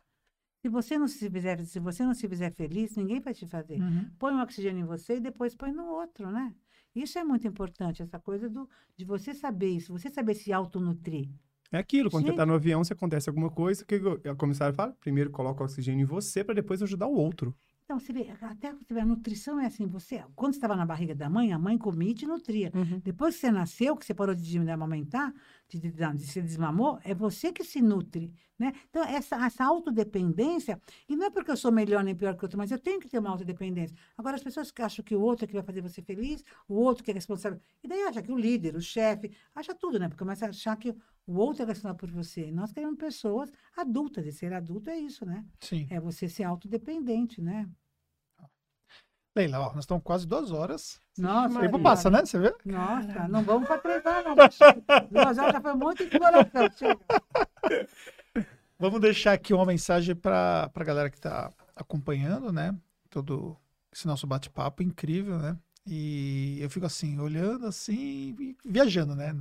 Se 0.62 0.70
você 0.70 0.98
não 0.98 1.08
se 1.08 1.30
fizer, 1.30 1.64
se 1.64 1.80
você 1.80 2.04
não 2.04 2.16
se 2.16 2.28
fizer 2.28 2.52
feliz, 2.52 2.96
ninguém 2.96 3.20
vai 3.20 3.34
te 3.34 3.46
fazer. 3.46 3.80
Uhum. 3.80 4.10
Põe 4.18 4.34
um 4.34 4.42
oxigênio 4.42 4.82
em 4.82 4.86
você 4.86 5.18
e 5.18 5.20
depois 5.20 5.56
põe 5.56 5.72
no 5.72 5.86
outro, 5.86 6.32
né? 6.32 6.56
Isso 6.96 7.20
é 7.20 7.24
muito 7.24 7.46
importante, 7.48 8.02
essa 8.02 8.20
coisa 8.20 8.50
do, 8.50 8.70
de 8.96 9.04
você 9.04 9.34
saber 9.34 9.70
isso, 9.70 9.92
você 9.92 10.10
saber 10.10 10.34
se 10.34 10.54
autonutrir. 10.54 11.30
É 11.72 11.78
aquilo, 11.78 12.10
quando 12.10 12.24
você 12.24 12.30
Gente. 12.30 12.38
tá 12.38 12.46
no 12.46 12.54
avião, 12.54 12.84
se 12.84 12.94
acontece 12.94 13.30
alguma 13.30 13.50
coisa, 13.50 13.84
o 13.84 13.86
que 13.86 13.96
o 13.96 14.32
a 14.32 14.36
comissária 14.36 14.74
fala? 14.74 14.96
Primeiro 15.00 15.30
coloca 15.30 15.62
o 15.62 15.66
oxigênio 15.66 16.04
em 16.04 16.06
você 16.06 16.44
para 16.44 16.56
depois 16.56 16.82
ajudar 16.82 17.08
o 17.08 17.16
outro. 17.16 17.54
Então, 17.86 18.00
você 18.00 18.12
vê, 18.12 18.32
até 18.42 18.74
você 18.74 18.94
vê, 18.94 19.02
a 19.02 19.06
nutrição 19.06 19.60
é 19.60 19.68
assim, 19.68 19.86
você, 19.86 20.24
quando 20.36 20.54
você 20.54 20.58
estava 20.58 20.76
na 20.76 20.88
barriga 20.88 21.14
da 21.14 21.30
mãe, 21.30 21.54
a 21.54 21.60
mãe 21.60 21.78
comia 21.78 22.10
e 22.10 22.16
te 22.16 22.26
nutria. 22.26 22.72
Depois 23.04 23.36
que 23.36 23.42
você 23.42 23.52
nasceu, 23.52 23.96
que 23.96 24.04
você 24.04 24.14
parou 24.14 24.34
de, 24.34 24.42
de 24.42 24.70
amamentar, 24.72 25.32
de, 25.80 26.26
se 26.26 26.42
desmamou, 26.42 27.00
é 27.04 27.14
você 27.14 27.52
que 27.52 27.64
se 27.64 27.82
nutre, 27.82 28.34
né? 28.58 28.74
Então, 28.90 29.04
essa, 29.04 29.36
essa 29.46 29.66
autodependência, 29.66 30.82
e 31.08 31.16
não 31.16 31.28
é 31.28 31.30
porque 31.30 31.52
eu 31.52 31.58
sou 31.58 31.72
melhor 31.72 32.04
nem 32.04 32.16
pior 32.16 32.36
que 32.36 32.44
o 32.44 32.46
outro, 32.46 32.58
mas 32.58 32.72
eu 32.72 32.80
tenho 32.80 33.00
que 33.00 33.10
ter 33.10 33.20
uma 33.20 33.30
autodependência. 33.30 33.96
Agora, 34.18 34.36
as 34.36 34.44
pessoas 34.44 34.72
que 34.72 34.82
acham 34.82 35.04
que 35.04 35.16
o 35.16 35.22
outro 35.22 35.46
é 35.46 35.48
que 35.48 35.54
vai 35.54 35.64
fazer 35.64 35.82
você 35.82 36.02
feliz, 36.02 36.44
o 36.68 36.76
outro 36.76 37.04
que 37.04 37.12
é 37.12 37.14
responsável, 37.14 37.60
e 37.84 37.88
daí 37.88 38.02
acha 38.04 38.22
que 38.22 38.32
o 38.32 38.38
líder, 38.38 38.76
o 38.76 38.82
chefe, 38.82 39.32
acha 39.54 39.76
tudo, 39.76 40.00
né? 40.00 40.08
Porque 40.08 40.20
começa 40.20 40.46
a 40.46 40.50
achar 40.50 40.76
que 40.78 40.96
o 41.28 41.36
outro 41.38 41.64
é 41.64 41.66
responsável 41.66 41.98
por 41.98 42.12
você. 42.12 42.52
Nós 42.52 42.72
queremos 42.72 42.98
pessoas 42.98 43.52
adultas, 43.76 44.26
e 44.26 44.32
ser 44.32 44.54
adulto 44.54 44.90
é 44.90 44.98
isso, 44.98 45.26
né? 45.26 45.46
Sim. 45.60 45.88
É 45.90 46.00
você 46.00 46.30
ser 46.30 46.44
autodependente, 46.44 47.42
né? 47.42 47.70
Leila, 49.36 49.60
ó, 49.60 49.74
nós 49.74 49.84
estamos 49.84 50.02
quase 50.02 50.26
duas 50.26 50.52
horas. 50.52 51.00
Nossa, 51.18 51.58
O 51.58 51.62
tempo 51.62 51.80
passa, 51.80 52.10
né? 52.10 52.26
Você 52.26 52.40
vê? 52.40 52.56
Nossa, 52.64 53.28
não 53.28 53.44
vamos 53.44 53.68
para 53.68 53.80
três 53.80 54.06
horas, 54.06 54.26
não. 54.26 54.36
Duas 55.12 55.38
horas 55.38 55.54
já 55.54 55.62
foi 55.62 55.74
muito 55.74 56.04
exploração. 56.04 56.70
Chega. 56.78 57.00
Vamos 58.78 59.00
deixar 59.00 59.32
aqui 59.32 59.54
uma 59.54 59.66
mensagem 59.66 60.14
para 60.14 60.70
a 60.74 60.84
galera 60.84 61.10
que 61.10 61.16
está 61.16 61.50
acompanhando, 61.74 62.52
né? 62.52 62.76
Todo 63.10 63.56
esse 63.92 64.06
nosso 64.06 64.28
bate-papo 64.28 64.84
incrível, 64.84 65.40
né? 65.40 65.58
E 65.88 66.58
eu 66.60 66.70
fico 66.70 66.86
assim, 66.86 67.18
olhando 67.20 67.68
assim, 67.68 68.36
viajando, 68.66 69.16
né? 69.16 69.34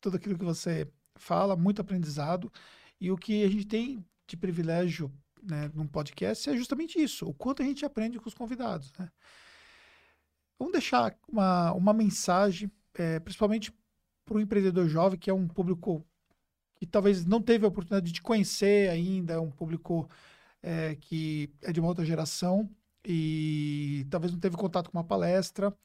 Tudo 0.00 0.16
aquilo 0.16 0.36
que 0.36 0.44
você 0.44 0.88
fala, 1.14 1.54
muito 1.54 1.80
aprendizado. 1.80 2.52
E 3.00 3.10
o 3.10 3.16
que 3.16 3.44
a 3.44 3.48
gente 3.48 3.66
tem 3.66 4.04
de 4.26 4.36
privilégio 4.36 5.12
né, 5.46 5.70
num 5.74 5.86
podcast 5.86 6.50
é 6.50 6.56
justamente 6.56 7.00
isso, 7.00 7.26
o 7.26 7.34
quanto 7.34 7.62
a 7.62 7.64
gente 7.64 7.84
aprende 7.84 8.18
com 8.18 8.28
os 8.28 8.34
convidados, 8.34 8.92
né? 8.98 9.10
Vamos 10.58 10.72
deixar 10.72 11.14
uma, 11.28 11.72
uma 11.72 11.92
mensagem, 11.92 12.70
eh, 12.94 13.20
principalmente 13.20 13.72
para 14.24 14.38
o 14.38 14.40
empreendedor 14.40 14.88
jovem, 14.88 15.18
que 15.18 15.28
é 15.28 15.34
um 15.34 15.46
público 15.46 16.04
que 16.76 16.86
talvez 16.86 17.26
não 17.26 17.42
teve 17.42 17.64
a 17.64 17.68
oportunidade 17.68 18.06
de 18.06 18.12
te 18.14 18.22
conhecer 18.22 18.90
ainda, 18.90 19.34
é 19.34 19.38
um 19.38 19.50
público 19.50 20.08
eh, 20.62 20.96
que 21.00 21.52
é 21.62 21.72
de 21.72 21.80
uma 21.80 21.88
outra 21.88 22.04
geração 22.04 22.68
e 23.04 24.06
talvez 24.10 24.32
não 24.32 24.40
teve 24.40 24.56
contato 24.56 24.90
com 24.90 24.98
uma 24.98 25.04
palestra 25.04 25.76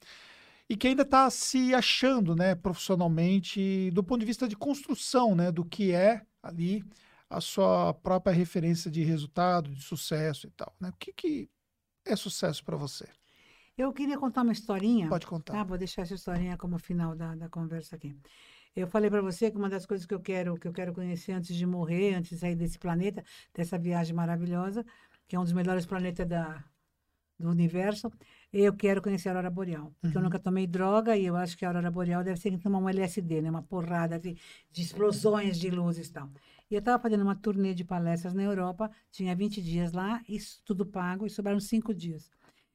e 0.68 0.76
que 0.76 0.88
ainda 0.88 1.02
está 1.02 1.28
se 1.30 1.74
achando, 1.74 2.34
né, 2.34 2.54
profissionalmente, 2.54 3.90
do 3.92 4.02
ponto 4.02 4.20
de 4.20 4.26
vista 4.26 4.48
de 4.48 4.56
construção, 4.56 5.34
né, 5.34 5.52
do 5.52 5.64
que 5.64 5.92
é 5.92 6.22
ali 6.42 6.82
a 7.36 7.40
sua 7.40 7.94
própria 7.94 8.32
referência 8.34 8.90
de 8.90 9.02
resultado, 9.02 9.74
de 9.74 9.82
sucesso 9.82 10.46
e 10.46 10.50
tal, 10.50 10.74
né? 10.80 10.90
O 10.90 10.96
que, 10.98 11.12
que 11.12 11.50
é 12.04 12.16
sucesso 12.16 12.64
para 12.64 12.76
você? 12.76 13.06
Eu 13.76 13.92
queria 13.92 14.18
contar 14.18 14.42
uma 14.42 14.52
historinha. 14.52 15.08
Pode 15.08 15.26
contar. 15.26 15.52
Tá, 15.54 15.64
vou 15.64 15.78
deixar 15.78 16.02
essa 16.02 16.14
historinha 16.14 16.56
como 16.56 16.78
final 16.78 17.14
da, 17.14 17.34
da 17.34 17.48
conversa 17.48 17.96
aqui. 17.96 18.16
Eu 18.74 18.86
falei 18.86 19.10
para 19.10 19.20
você 19.22 19.50
que 19.50 19.56
uma 19.58 19.68
das 19.68 19.84
coisas 19.86 20.06
que 20.06 20.14
eu 20.14 20.20
quero 20.20 20.56
que 20.58 20.66
eu 20.68 20.72
quero 20.72 20.92
conhecer 20.94 21.32
antes 21.32 21.54
de 21.56 21.66
morrer, 21.66 22.14
antes 22.14 22.30
de 22.30 22.38
sair 22.38 22.54
desse 22.56 22.78
planeta, 22.78 23.22
dessa 23.54 23.78
viagem 23.78 24.14
maravilhosa, 24.14 24.84
que 25.28 25.36
é 25.36 25.38
um 25.40 25.44
dos 25.44 25.52
melhores 25.52 25.84
planetas 25.86 26.26
da, 26.26 26.64
do 27.38 27.50
universo, 27.50 28.10
eu 28.52 28.74
quero 28.76 29.02
conhecer 29.02 29.28
a 29.28 29.32
aurora 29.32 29.50
boreal. 29.50 29.94
Porque 30.02 30.16
eu 30.18 30.22
Uhum. 30.22 30.26
nunca 30.26 30.38
tomei 30.38 30.66
droga 30.66 31.16
e 31.16 31.26
eu 31.26 31.36
acho 31.36 31.56
que 31.56 31.64
a 31.64 31.68
aurora 31.68 31.90
boreal 31.90 32.24
deve 32.24 32.40
ser 32.40 32.50
que 32.52 32.58
tomar 32.58 32.78
um 32.78 32.88
LSD, 32.88 33.42
né? 33.42 33.50
Uma 33.50 33.62
porrada 33.62 34.18
de, 34.18 34.36
de 34.70 34.82
explosões 34.82 35.58
de 35.58 35.70
luzes 35.70 36.08
e 36.08 36.12
tal. 36.12 36.30
E 36.72 36.74
eu 36.74 36.78
estava 36.78 37.02
fazendo 37.02 37.20
uma 37.20 37.36
turnê 37.36 37.74
de 37.74 37.84
palestras 37.84 38.32
na 38.32 38.42
Europa, 38.42 38.90
tinha 39.10 39.36
20 39.36 39.60
dias 39.60 39.92
lá, 39.92 40.22
isso 40.26 40.62
tudo 40.64 40.86
pago, 40.86 41.26
e 41.26 41.28
sobraram 41.28 41.60
cinco 41.60 41.92
dias. 41.92 42.30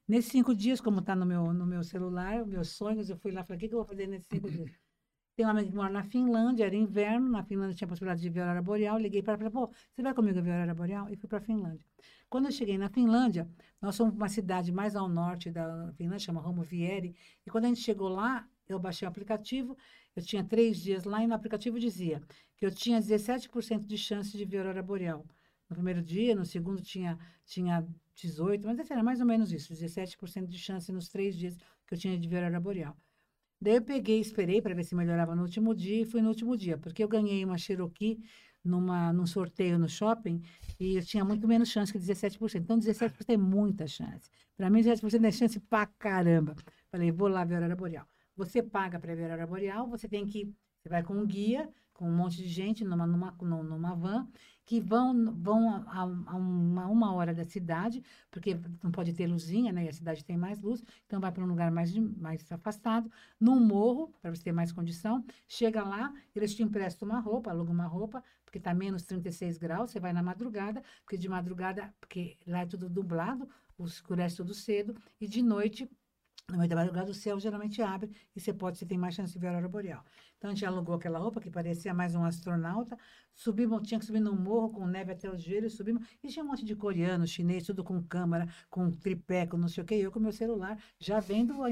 Nesses 0.08 0.32
cinco 0.32 0.54
dias, 0.54 0.80
como 0.80 1.00
está 1.00 1.16
no 1.16 1.26
meu, 1.26 1.52
no 1.52 1.66
meu 1.66 1.84
celular, 1.84 2.46
meus 2.46 2.70
sonhos, 2.70 3.10
eu 3.10 3.18
fui 3.18 3.32
lá 3.32 3.42
e 3.42 3.44
falei, 3.44 3.58
o 3.58 3.60
que, 3.60 3.68
que 3.68 3.74
eu 3.74 3.80
vou 3.80 3.88
fazer 3.88 4.06
nesses 4.06 4.28
cinco 4.28 4.52
dias? 4.52 4.70
Tem 5.36 5.44
uma 5.48 5.52
amiga 5.52 5.72
que 5.72 5.76
mora 5.76 5.92
na 5.92 6.04
Finlândia, 6.04 6.68
era 6.68 6.76
inverno, 6.76 7.28
na 7.28 7.44
Finlândia 7.44 7.76
tinha 7.76 7.88
a 7.88 7.90
possibilidade 7.90 8.22
de 8.22 8.30
ver 8.30 8.42
a 8.42 8.44
aurora 8.44 8.62
boreal, 8.62 9.00
liguei 9.00 9.24
para 9.24 9.34
ela 9.34 9.48
e 9.48 9.52
falei, 9.52 9.68
pô, 9.68 9.74
você 9.92 10.04
vai 10.04 10.14
comigo 10.14 10.44
ver 10.44 10.52
a 10.52 10.54
aurora 10.54 10.76
boreal? 10.76 11.10
E 11.10 11.16
fui 11.16 11.28
para 11.28 11.40
a 11.40 11.42
Finlândia. 11.42 11.84
Quando 12.30 12.46
eu 12.46 12.52
cheguei 12.52 12.78
na 12.78 12.90
Finlândia, 12.90 13.50
nós 13.82 13.96
somos 13.96 14.14
uma 14.14 14.30
cidade 14.30 14.72
mais 14.72 14.96
ao 14.96 15.10
norte 15.10 15.50
da 15.50 15.92
Finlândia, 15.98 16.20
chama 16.20 16.40
Romovieri, 16.40 17.16
e 17.44 17.50
quando 17.50 17.66
a 17.66 17.68
gente 17.70 17.82
chegou 17.82 18.10
lá, 18.10 18.48
eu 18.70 18.78
baixei 18.78 19.08
o 19.08 19.10
aplicativo, 19.10 19.76
eu 20.20 20.24
tinha 20.24 20.44
três 20.44 20.78
dias 20.78 21.04
lá, 21.04 21.24
e 21.24 21.28
no 21.28 21.34
aplicativo 21.34 21.80
dizia 21.80 22.22
que 22.58 22.66
eu 22.66 22.72
tinha 22.72 23.00
17% 23.00 23.86
de 23.86 23.98
chance 23.98 24.36
de 24.36 24.46
ver 24.46 24.60
aurora 24.60 24.82
boreal. 24.82 25.26
No 25.70 25.76
primeiro 25.76 26.02
dia, 26.02 26.36
no 26.36 26.46
segundo 26.46 26.82
tinha, 26.82 27.18
tinha 27.46 27.86
18, 28.16 28.66
mas 28.66 28.80
assim, 28.80 28.94
era 28.94 29.04
mais 29.04 29.20
ou 29.20 29.26
menos 29.26 29.52
isso, 29.52 29.74
17% 29.74 30.48
de 30.48 30.58
chance 30.58 30.92
nos 30.92 31.08
três 31.10 31.36
dias 31.36 31.56
que 31.86 31.94
eu 31.94 31.98
tinha 31.98 32.18
de 32.18 32.28
ver 32.28 32.38
aurora 32.38 32.60
boreal. 32.60 32.98
Daí 33.62 33.76
eu 33.76 33.82
peguei, 33.82 34.20
esperei 34.20 34.62
para 34.62 34.74
ver 34.76 34.84
se 34.84 34.96
melhorava 34.96 35.36
no 35.36 35.42
último 35.42 35.74
dia, 35.76 36.02
e 36.02 36.06
fui 36.06 36.22
no 36.22 36.30
último 36.30 36.56
dia, 36.56 36.78
porque 36.78 37.04
eu 37.04 37.08
ganhei 37.08 37.44
uma 37.44 37.58
Cherokee 37.58 38.20
numa, 38.64 39.12
num 39.14 39.26
sorteio 39.26 39.80
no 39.80 39.90
shopping, 39.90 40.42
e 40.80 40.96
eu 40.98 41.04
tinha 41.06 41.26
muito 41.26 41.48
menos 41.48 41.70
chance 41.70 41.92
que 41.92 42.00
17%. 42.00 42.62
Então, 42.64 42.78
17% 42.78 43.30
é 43.30 43.38
muita 43.38 43.88
chance. 43.88 44.30
Para 44.56 44.70
mim, 44.70 44.82
17% 44.82 45.26
é 45.26 45.32
chance 45.32 45.60
pra 45.60 45.86
caramba. 45.86 46.56
Falei, 46.92 47.12
vou 47.12 47.28
lá 47.28 47.44
ver 47.46 47.56
a 47.56 47.58
aurora 47.58 47.76
boreal. 47.76 48.08
Você 48.38 48.64
paga 48.64 49.00
para 49.00 49.16
ver 49.16 49.24
a 49.24 49.26
aurora 49.34 49.48
boreal, 49.48 49.88
você 49.90 50.08
tem 50.08 50.26
que, 50.28 50.46
você 50.82 50.90
vai 50.90 51.04
com 51.04 51.14
um 51.16 51.26
guia, 51.26 51.70
com 51.94 52.08
um 52.08 52.16
monte 52.16 52.38
de 52.38 52.48
gente 52.48 52.86
numa, 52.86 53.08
numa, 53.08 53.32
num- 53.42 53.64
numa 53.64 53.96
van, 53.96 54.28
que 54.64 54.80
vão, 54.80 55.34
vão 55.34 55.70
a, 55.88 56.02
a- 56.02 56.36
uma, 56.36 56.86
uma 56.88 57.14
hora 57.14 57.34
da 57.34 57.44
cidade, 57.44 58.04
porque 58.30 58.60
não 58.84 58.92
pode 58.92 59.14
ter 59.14 59.26
luzinha, 59.28 59.72
né? 59.72 59.86
E 59.86 59.90
a 59.90 59.94
cidade 59.94 60.24
tem 60.24 60.38
mais 60.38 60.62
luz, 60.62 60.84
então 61.06 61.20
vai 61.20 61.32
para 61.32 61.44
um 61.44 61.48
lugar 61.48 61.72
mais, 61.72 61.96
mais 61.98 62.52
afastado, 62.52 63.10
num 63.40 63.60
morro, 63.60 64.14
para 64.22 64.30
você 64.36 64.44
ter 64.44 64.52
mais 64.52 64.72
condição. 64.72 65.24
Chega 65.48 65.84
lá, 65.84 66.14
eles 66.36 66.54
te 66.56 66.62
emprestam 66.64 67.08
uma 67.10 67.20
roupa, 67.20 67.50
alugam 67.50 67.74
uma 67.74 67.88
roupa, 67.88 68.24
porque 68.46 68.58
está 68.60 68.74
menos 68.74 69.04
36 69.04 69.58
graus, 69.58 69.92
você 69.92 70.00
vai 70.00 70.14
na 70.14 70.22
madrugada, 70.24 70.84
porque 71.04 71.18
de 71.18 71.28
madrugada, 71.30 71.94
porque 72.00 72.38
lá 72.46 72.60
é 72.62 72.66
tudo 72.66 72.90
dublado, 72.90 73.48
escurece 73.80 74.38
tudo 74.38 74.54
cedo, 74.54 74.96
e 75.20 75.28
de 75.28 75.42
noite 75.42 75.90
no 76.50 76.58
meio 76.58 76.70
da 76.70 76.78
madrugada, 76.78 77.12
o 77.12 77.14
céu 77.14 77.38
geralmente 77.42 77.82
abre 77.82 78.10
e 78.34 78.40
você 78.40 78.54
pode, 78.54 78.78
você 78.78 78.86
tem 78.86 78.98
mais 78.98 79.14
chance 79.14 79.34
de 79.34 79.40
ver 79.40 79.48
a 79.48 79.50
aurora 79.50 79.68
boreal. 79.68 80.02
Então, 80.38 80.50
a 80.50 80.54
gente 80.54 80.66
alugou 80.66 80.96
aquela 80.96 81.20
roupa 81.20 81.42
que 81.42 81.50
parecia 81.52 81.94
mais 81.94 82.16
um 82.16 82.24
astronauta, 82.24 82.98
subimos, 83.34 83.86
tinha 83.86 84.00
que 84.00 84.06
subir 84.06 84.22
num 84.22 84.36
morro 84.36 84.70
com 84.70 84.88
neve 84.88 85.12
até 85.12 85.30
os 85.30 85.44
joelhos, 85.44 85.74
subimos, 85.76 86.08
e 86.24 86.30
tinha 86.30 86.46
um 86.46 86.48
monte 86.48 86.64
de 86.64 86.74
coreano, 86.74 87.28
chinês, 87.28 87.66
tudo 87.66 87.84
com 87.84 88.02
câmera, 88.02 88.48
com 88.70 88.90
tripé, 88.90 89.46
com 89.46 89.58
não 89.58 89.68
sei 89.68 89.84
o 89.84 89.86
quê, 89.86 89.96
e 89.96 90.02
eu 90.04 90.12
com 90.12 90.22
meu 90.22 90.32
celular, 90.32 90.82
já 90.98 91.20
vendo 91.20 91.54
a, 91.62 91.68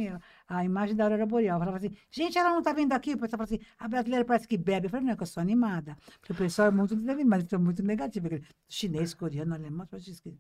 a 0.50 0.66
imagem 0.66 0.94
da 0.94 1.06
aurora 1.06 1.26
boreal. 1.26 1.56
Eu 1.56 1.60
falava 1.60 1.78
assim, 1.78 1.96
gente, 2.12 2.38
ela 2.38 2.50
não 2.50 2.62
tá 2.62 2.74
vendo 2.74 2.92
aqui? 2.92 3.14
O 3.14 3.18
pessoal 3.18 3.38
falava 3.38 3.56
assim, 3.56 3.64
a 3.80 3.88
brasileira 3.88 4.26
parece 4.26 4.46
que 4.46 4.58
bebe. 4.58 4.88
Eu 4.88 4.90
falei, 4.90 5.06
não, 5.06 5.14
é 5.14 5.16
que 5.16 5.24
eu 5.24 5.28
sou 5.28 5.40
animada. 5.40 5.96
Porque 6.20 6.34
o 6.34 6.36
pessoal 6.36 6.68
é 6.68 6.72
muito 6.72 6.98
desanimado, 6.98 7.44
eles 7.44 7.50
são 7.50 7.60
muito 7.60 7.82
negativo. 7.82 8.28
Chinês, 8.68 9.14
coreano, 9.14 9.54
alemão, 9.54 9.88
esquisito. 9.94 10.38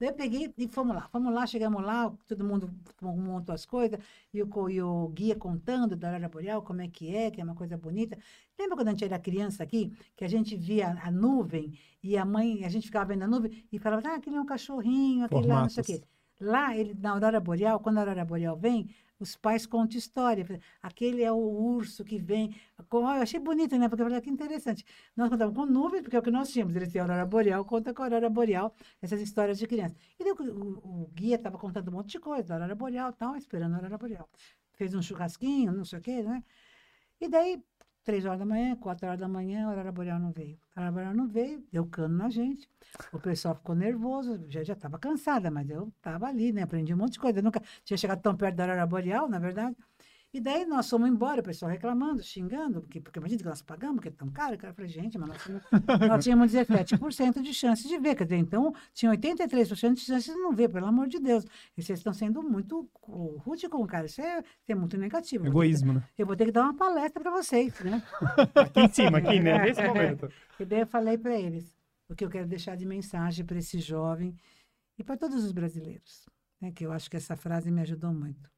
Daí 0.00 0.08
eu 0.08 0.14
peguei 0.14 0.50
e 0.56 0.66
fomos 0.66 0.96
lá. 0.96 1.06
Fomos 1.08 1.32
lá, 1.34 1.46
chegamos 1.46 1.82
lá, 1.84 2.10
todo 2.26 2.42
mundo 2.42 2.70
montou 3.02 3.54
as 3.54 3.66
coisas, 3.66 4.00
e 4.32 4.42
o, 4.42 4.70
e 4.70 4.80
o 4.82 5.08
guia 5.08 5.36
contando 5.36 5.94
da 5.94 6.08
Aurora 6.08 6.26
Boreal, 6.26 6.62
como 6.62 6.80
é 6.80 6.88
que 6.88 7.14
é, 7.14 7.30
que 7.30 7.38
é 7.38 7.44
uma 7.44 7.54
coisa 7.54 7.76
bonita. 7.76 8.16
Lembra 8.58 8.76
quando 8.76 8.88
a 8.88 8.90
gente 8.92 9.04
era 9.04 9.18
criança 9.18 9.62
aqui, 9.62 9.92
que 10.16 10.24
a 10.24 10.28
gente 10.28 10.56
via 10.56 10.98
a 11.02 11.10
nuvem, 11.10 11.78
e 12.02 12.16
a 12.16 12.24
mãe, 12.24 12.64
a 12.64 12.70
gente 12.70 12.86
ficava 12.86 13.04
vendo 13.12 13.24
a 13.24 13.28
nuvem, 13.28 13.62
e 13.70 13.78
falava, 13.78 14.08
ah, 14.08 14.14
aquele 14.14 14.36
é 14.36 14.40
um 14.40 14.46
cachorrinho, 14.46 15.26
aquele 15.26 15.46
lá, 15.46 15.62
não 15.62 15.68
sei 15.68 15.82
o 15.82 15.84
quê. 15.84 16.02
Lá, 16.40 16.74
ele, 16.74 16.94
na 16.98 17.10
Aurora 17.10 17.38
Boreal, 17.38 17.78
quando 17.78 17.98
a 17.98 18.00
Aurora 18.00 18.24
Boreal 18.24 18.56
vem, 18.56 18.88
os 19.20 19.36
pais 19.36 19.66
contam 19.66 19.98
história. 19.98 20.44
Aquele 20.82 21.22
é 21.22 21.30
o 21.30 21.36
urso 21.36 22.04
que 22.04 22.18
vem. 22.18 22.54
Com- 22.88 23.00
Eu 23.00 23.22
achei 23.22 23.38
bonito, 23.38 23.76
né? 23.78 23.88
Porque 23.88 24.02
eu 24.02 24.06
falei, 24.06 24.18
"Ah, 24.18 24.22
que 24.22 24.30
interessante. 24.30 24.84
Nós 25.16 25.28
contávamos 25.28 25.56
com 25.58 25.66
nuvens, 25.70 26.02
porque 26.02 26.16
é 26.16 26.18
o 26.18 26.22
que 26.22 26.30
nós 26.30 26.50
tínhamos. 26.50 26.74
Eles 26.74 26.88
têm 26.90 27.00
a 27.00 27.04
Aurora 27.04 27.26
Boreal, 27.26 27.64
conta 27.64 27.92
com 27.94 28.02
a 28.02 28.06
Aurora 28.06 28.30
Boreal, 28.30 28.74
essas 29.02 29.20
histórias 29.20 29.58
de 29.58 29.66
criança. 29.66 29.94
E 30.18 30.24
daí, 30.24 30.32
o, 30.32 31.04
o- 31.04 31.10
guia 31.14 31.36
estava 31.36 31.58
contando 31.58 31.88
um 31.88 31.92
monte 31.92 32.12
de 32.12 32.18
coisa, 32.20 32.48
da 32.48 32.54
Aurora 32.56 32.74
Boreal 32.74 33.12
tal, 33.12 33.36
esperando 33.36 33.74
a 33.74 33.76
Aurora 33.76 33.98
Boreal. 33.98 34.28
Fez 34.72 34.94
um 34.94 35.02
churrasquinho, 35.02 35.70
não 35.72 35.84
sei 35.84 35.98
o 35.98 36.02
quê, 36.02 36.22
né? 36.22 36.42
E 37.20 37.28
daí, 37.28 37.62
três 38.04 38.24
horas 38.24 38.38
da 38.38 38.46
manhã, 38.46 38.76
quatro 38.76 39.06
horas 39.06 39.20
da 39.20 39.28
manhã, 39.28 39.66
a 39.66 39.70
Aurora 39.70 39.92
Boreal 39.92 40.18
não 40.18 40.32
veio. 40.32 40.58
A 40.74 40.80
Aurora 40.80 40.92
Boreal 40.92 41.14
não 41.14 41.28
veio, 41.28 41.64
deu 41.72 41.86
cano 41.86 42.16
na 42.16 42.28
gente. 42.30 42.68
O 43.12 43.18
pessoal 43.20 43.54
ficou 43.54 43.74
nervoso, 43.74 44.44
já 44.48 44.62
já 44.64 44.72
estava 44.74 44.98
cansada, 44.98 45.50
mas 45.50 45.68
eu 45.70 45.88
estava 45.96 46.26
ali, 46.26 46.52
né? 46.52 46.62
Aprendi 46.62 46.92
um 46.94 46.96
monte 46.96 47.12
de 47.14 47.20
coisa. 47.20 47.38
Eu 47.38 47.42
nunca 47.42 47.62
tinha 47.84 47.96
chegado 47.96 48.20
tão 48.22 48.36
perto 48.36 48.56
da 48.56 48.64
Aurora 48.64 48.86
Boreal, 48.86 49.28
na 49.28 49.38
verdade. 49.38 49.76
E 50.32 50.40
daí 50.40 50.64
nós 50.64 50.88
fomos 50.88 51.08
embora, 51.08 51.40
o 51.40 51.44
pessoal 51.44 51.68
reclamando, 51.72 52.22
xingando, 52.22 52.80
porque, 52.82 53.00
porque 53.00 53.18
imagina 53.18 53.40
que 53.40 53.44
nós 53.48 53.60
pagamos, 53.62 53.96
porque 53.96 54.08
é 54.10 54.12
tão 54.12 54.28
caro. 54.30 54.56
Eu 54.62 54.72
falei, 54.74 54.88
gente, 54.88 55.18
mas 55.18 55.28
nós, 55.28 55.42
tínhamos- 55.42 56.08
nós 56.08 56.24
tínhamos 56.24 56.52
17% 56.52 57.42
de 57.42 57.52
chance 57.52 57.88
de 57.88 57.98
ver. 57.98 58.14
Quer 58.14 58.24
dizer, 58.24 58.36
então 58.36 58.72
tinha 58.94 59.10
83% 59.10 59.94
de 59.94 60.00
chance 60.02 60.30
de 60.32 60.36
não 60.38 60.52
ver, 60.54 60.68
pelo 60.68 60.86
amor 60.86 61.08
de 61.08 61.18
Deus. 61.18 61.44
E 61.76 61.82
vocês 61.82 61.98
estão 61.98 62.12
sendo 62.12 62.42
muito 62.44 62.88
rude 63.02 63.68
com 63.68 63.82
o 63.82 63.86
cara. 63.88 64.06
Isso 64.06 64.20
é, 64.20 64.44
é 64.68 64.74
muito 64.74 64.96
negativo. 64.96 65.42
Que- 65.42 65.50
Egoísmo, 65.50 65.94
né? 65.94 66.04
Eu 66.16 66.26
vou 66.26 66.36
ter 66.36 66.44
que 66.44 66.52
dar 66.52 66.62
uma 66.62 66.74
palestra 66.76 67.20
para 67.20 67.32
vocês, 67.32 67.74
né? 67.80 68.00
Aqui 68.54 68.80
em 68.82 68.92
cima, 68.92 69.18
aqui, 69.18 69.40
né? 69.40 69.58
Nesse 69.66 69.82
momento. 69.82 70.30
E 70.60 70.64
daí 70.64 70.80
eu 70.80 70.86
falei 70.86 71.18
para 71.18 71.34
eles 71.36 71.76
o 72.08 72.14
que 72.14 72.24
eu 72.24 72.30
quero 72.30 72.46
deixar 72.46 72.76
de 72.76 72.86
mensagem 72.86 73.44
para 73.44 73.58
esse 73.58 73.80
jovem 73.80 74.36
e 74.96 75.02
para 75.02 75.16
todos 75.16 75.42
os 75.44 75.50
brasileiros, 75.50 76.26
né? 76.60 76.70
Que 76.70 76.86
eu 76.86 76.92
acho 76.92 77.10
que 77.10 77.16
essa 77.16 77.34
frase 77.34 77.68
me 77.70 77.80
ajudou 77.80 78.12
muito. 78.14 78.48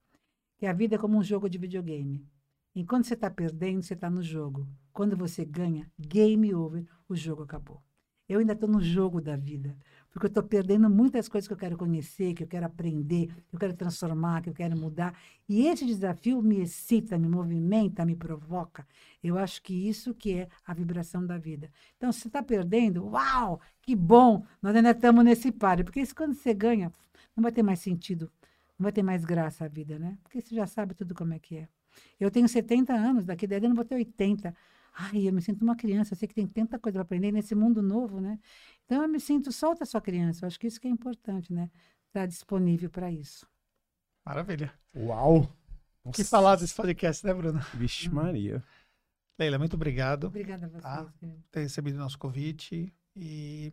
Que 0.63 0.67
a 0.69 0.73
vida 0.73 0.95
é 0.95 0.99
como 0.99 1.19
um 1.19 1.25
jogo 1.25 1.49
de 1.49 1.59
videogame. 1.59 2.25
Enquanto 2.73 3.09
você 3.09 3.15
está 3.15 3.29
perdendo, 3.29 3.83
você 3.83 3.95
está 3.95 4.09
no 4.09 4.23
jogo. 4.23 4.65
Quando 4.93 5.17
você 5.17 5.45
ganha, 5.45 5.91
game 5.99 6.55
over, 6.55 6.87
o 7.09 7.17
jogo 7.17 7.43
acabou. 7.43 7.83
Eu 8.29 8.39
ainda 8.39 8.53
estou 8.53 8.69
no 8.69 8.81
jogo 8.81 9.21
da 9.21 9.35
vida, 9.35 9.77
porque 10.09 10.27
eu 10.27 10.29
estou 10.29 10.45
perdendo 10.45 10.89
muitas 10.89 11.29
coisas 11.29 11.49
que 11.49 11.53
eu 11.53 11.59
quero 11.59 11.77
conhecer, 11.77 12.33
que 12.33 12.45
eu 12.45 12.47
quero 12.47 12.65
aprender, 12.65 13.27
que 13.27 13.57
eu 13.57 13.59
quero 13.59 13.75
transformar, 13.75 14.41
que 14.41 14.51
eu 14.51 14.55
quero 14.55 14.77
mudar. 14.77 15.19
E 15.49 15.67
esse 15.67 15.85
desafio 15.85 16.41
me 16.41 16.61
excita, 16.61 17.19
me 17.19 17.29
movimenta, 17.29 18.07
me 18.07 18.15
provoca. 18.15 18.87
Eu 19.21 19.39
acho 19.39 19.61
que 19.65 19.75
isso 19.89 20.15
que 20.15 20.33
é 20.35 20.49
a 20.65 20.73
vibração 20.73 21.27
da 21.27 21.39
vida. 21.39 21.73
Então, 21.97 22.13
se 22.13 22.21
você 22.21 22.29
está 22.29 22.41
perdendo, 22.41 23.05
uau, 23.09 23.61
que 23.81 23.97
bom, 23.97 24.47
nós 24.63 24.77
ainda 24.77 24.93
estamos 24.93 25.25
nesse 25.25 25.51
páreo. 25.51 25.85
Porque 25.85 26.01
isso, 26.01 26.15
quando 26.15 26.35
você 26.35 26.55
ganha, 26.55 26.93
não 27.35 27.43
vai 27.43 27.51
ter 27.51 27.65
mais 27.65 27.81
sentido, 27.81 28.31
vai 28.83 28.93
ter 28.93 29.03
mais 29.03 29.25
graça 29.25 29.65
a 29.65 29.69
vida, 29.69 29.99
né? 29.99 30.19
Porque 30.23 30.41
você 30.41 30.55
já 30.55 30.67
sabe 30.67 30.95
tudo 30.95 31.15
como 31.15 31.33
é 31.35 31.39
que 31.39 31.57
é. 31.57 31.69
Eu 32.19 32.31
tenho 32.31 32.49
70 32.49 32.93
anos, 32.93 33.25
daqui 33.25 33.45
a 33.45 33.49
10 33.49 33.65
anos 33.65 33.77
vou 33.77 33.85
ter 33.85 33.95
80. 33.95 34.55
Ai, 34.95 35.29
eu 35.29 35.33
me 35.33 35.41
sinto 35.41 35.63
uma 35.63 35.75
criança, 35.77 36.13
eu 36.13 36.19
sei 36.19 36.29
que 36.29 36.35
tem 36.35 36.47
tanta 36.47 36.79
coisa 36.79 36.99
para 36.99 37.03
aprender 37.03 37.33
nesse 37.33 37.55
mundo 37.55 37.83
novo, 37.83 38.21
né? 38.21 38.39
Então 38.85 39.03
eu 39.03 39.09
me 39.09 39.19
sinto 39.19 39.51
solta 39.51 39.85
sua 39.85 40.01
criança. 40.01 40.45
Eu 40.45 40.47
acho 40.49 40.59
que 40.59 40.67
isso 40.67 40.81
que 40.81 40.87
é 40.87 40.91
importante, 40.91 41.53
né? 41.53 41.71
Estar 42.09 42.27
disponível 42.27 42.91
para 42.91 43.11
isso. 43.11 43.47
Maravilha. 44.25 44.73
Uau! 44.95 45.49
Que 46.13 46.21
Nossa. 46.21 46.25
falar 46.25 46.57
desse 46.57 46.75
podcast, 46.75 47.25
né, 47.25 47.33
Bruna? 47.33 47.61
Vixe 47.75 48.09
Maria. 48.09 48.63
Leila, 49.39 49.59
muito 49.59 49.75
obrigado 49.75 50.27
Obrigada 50.27 50.67
a 50.67 50.69
vocês. 50.69 50.83
Tá. 50.83 51.13
querido. 51.19 51.39
por 51.39 51.51
ter 51.51 51.61
recebido 51.61 51.95
o 51.97 51.99
nosso 51.99 52.19
convite 52.19 52.93
e 53.17 53.73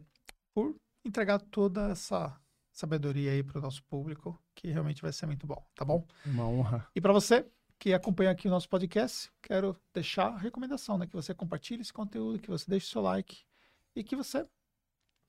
por 0.53 0.75
entregar 1.03 1.39
toda 1.39 1.89
essa 1.89 2.39
sabedoria 2.79 3.31
aí 3.31 3.43
para 3.43 3.59
o 3.59 3.61
nosso 3.61 3.83
público, 3.83 4.39
que 4.55 4.69
realmente 4.69 5.01
vai 5.01 5.11
ser 5.11 5.25
muito 5.25 5.45
bom, 5.45 5.63
tá 5.75 5.83
bom? 5.83 6.05
Uma 6.25 6.47
honra. 6.47 6.87
E 6.95 7.01
para 7.01 7.13
você 7.13 7.45
que 7.77 7.93
acompanha 7.93 8.31
aqui 8.31 8.47
o 8.47 8.51
nosso 8.51 8.67
podcast, 8.67 9.31
quero 9.41 9.75
deixar 9.93 10.27
a 10.27 10.37
recomendação, 10.37 10.97
né? 10.97 11.07
Que 11.07 11.15
você 11.15 11.33
compartilhe 11.33 11.81
esse 11.81 11.93
conteúdo, 11.93 12.39
que 12.39 12.49
você 12.49 12.69
deixe 12.69 12.87
o 12.87 12.89
seu 12.89 13.01
like 13.01 13.43
e 13.95 14.03
que 14.03 14.15
você 14.15 14.45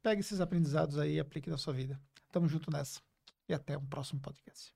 pegue 0.02 0.20
esses 0.20 0.40
aprendizados 0.40 0.98
aí 0.98 1.14
e 1.14 1.20
aplique 1.20 1.50
na 1.50 1.56
sua 1.56 1.72
vida. 1.72 2.00
Tamo 2.32 2.48
junto 2.48 2.70
nessa. 2.70 3.00
E 3.48 3.54
até 3.54 3.76
um 3.76 3.86
próximo 3.86 4.20
podcast. 4.20 4.72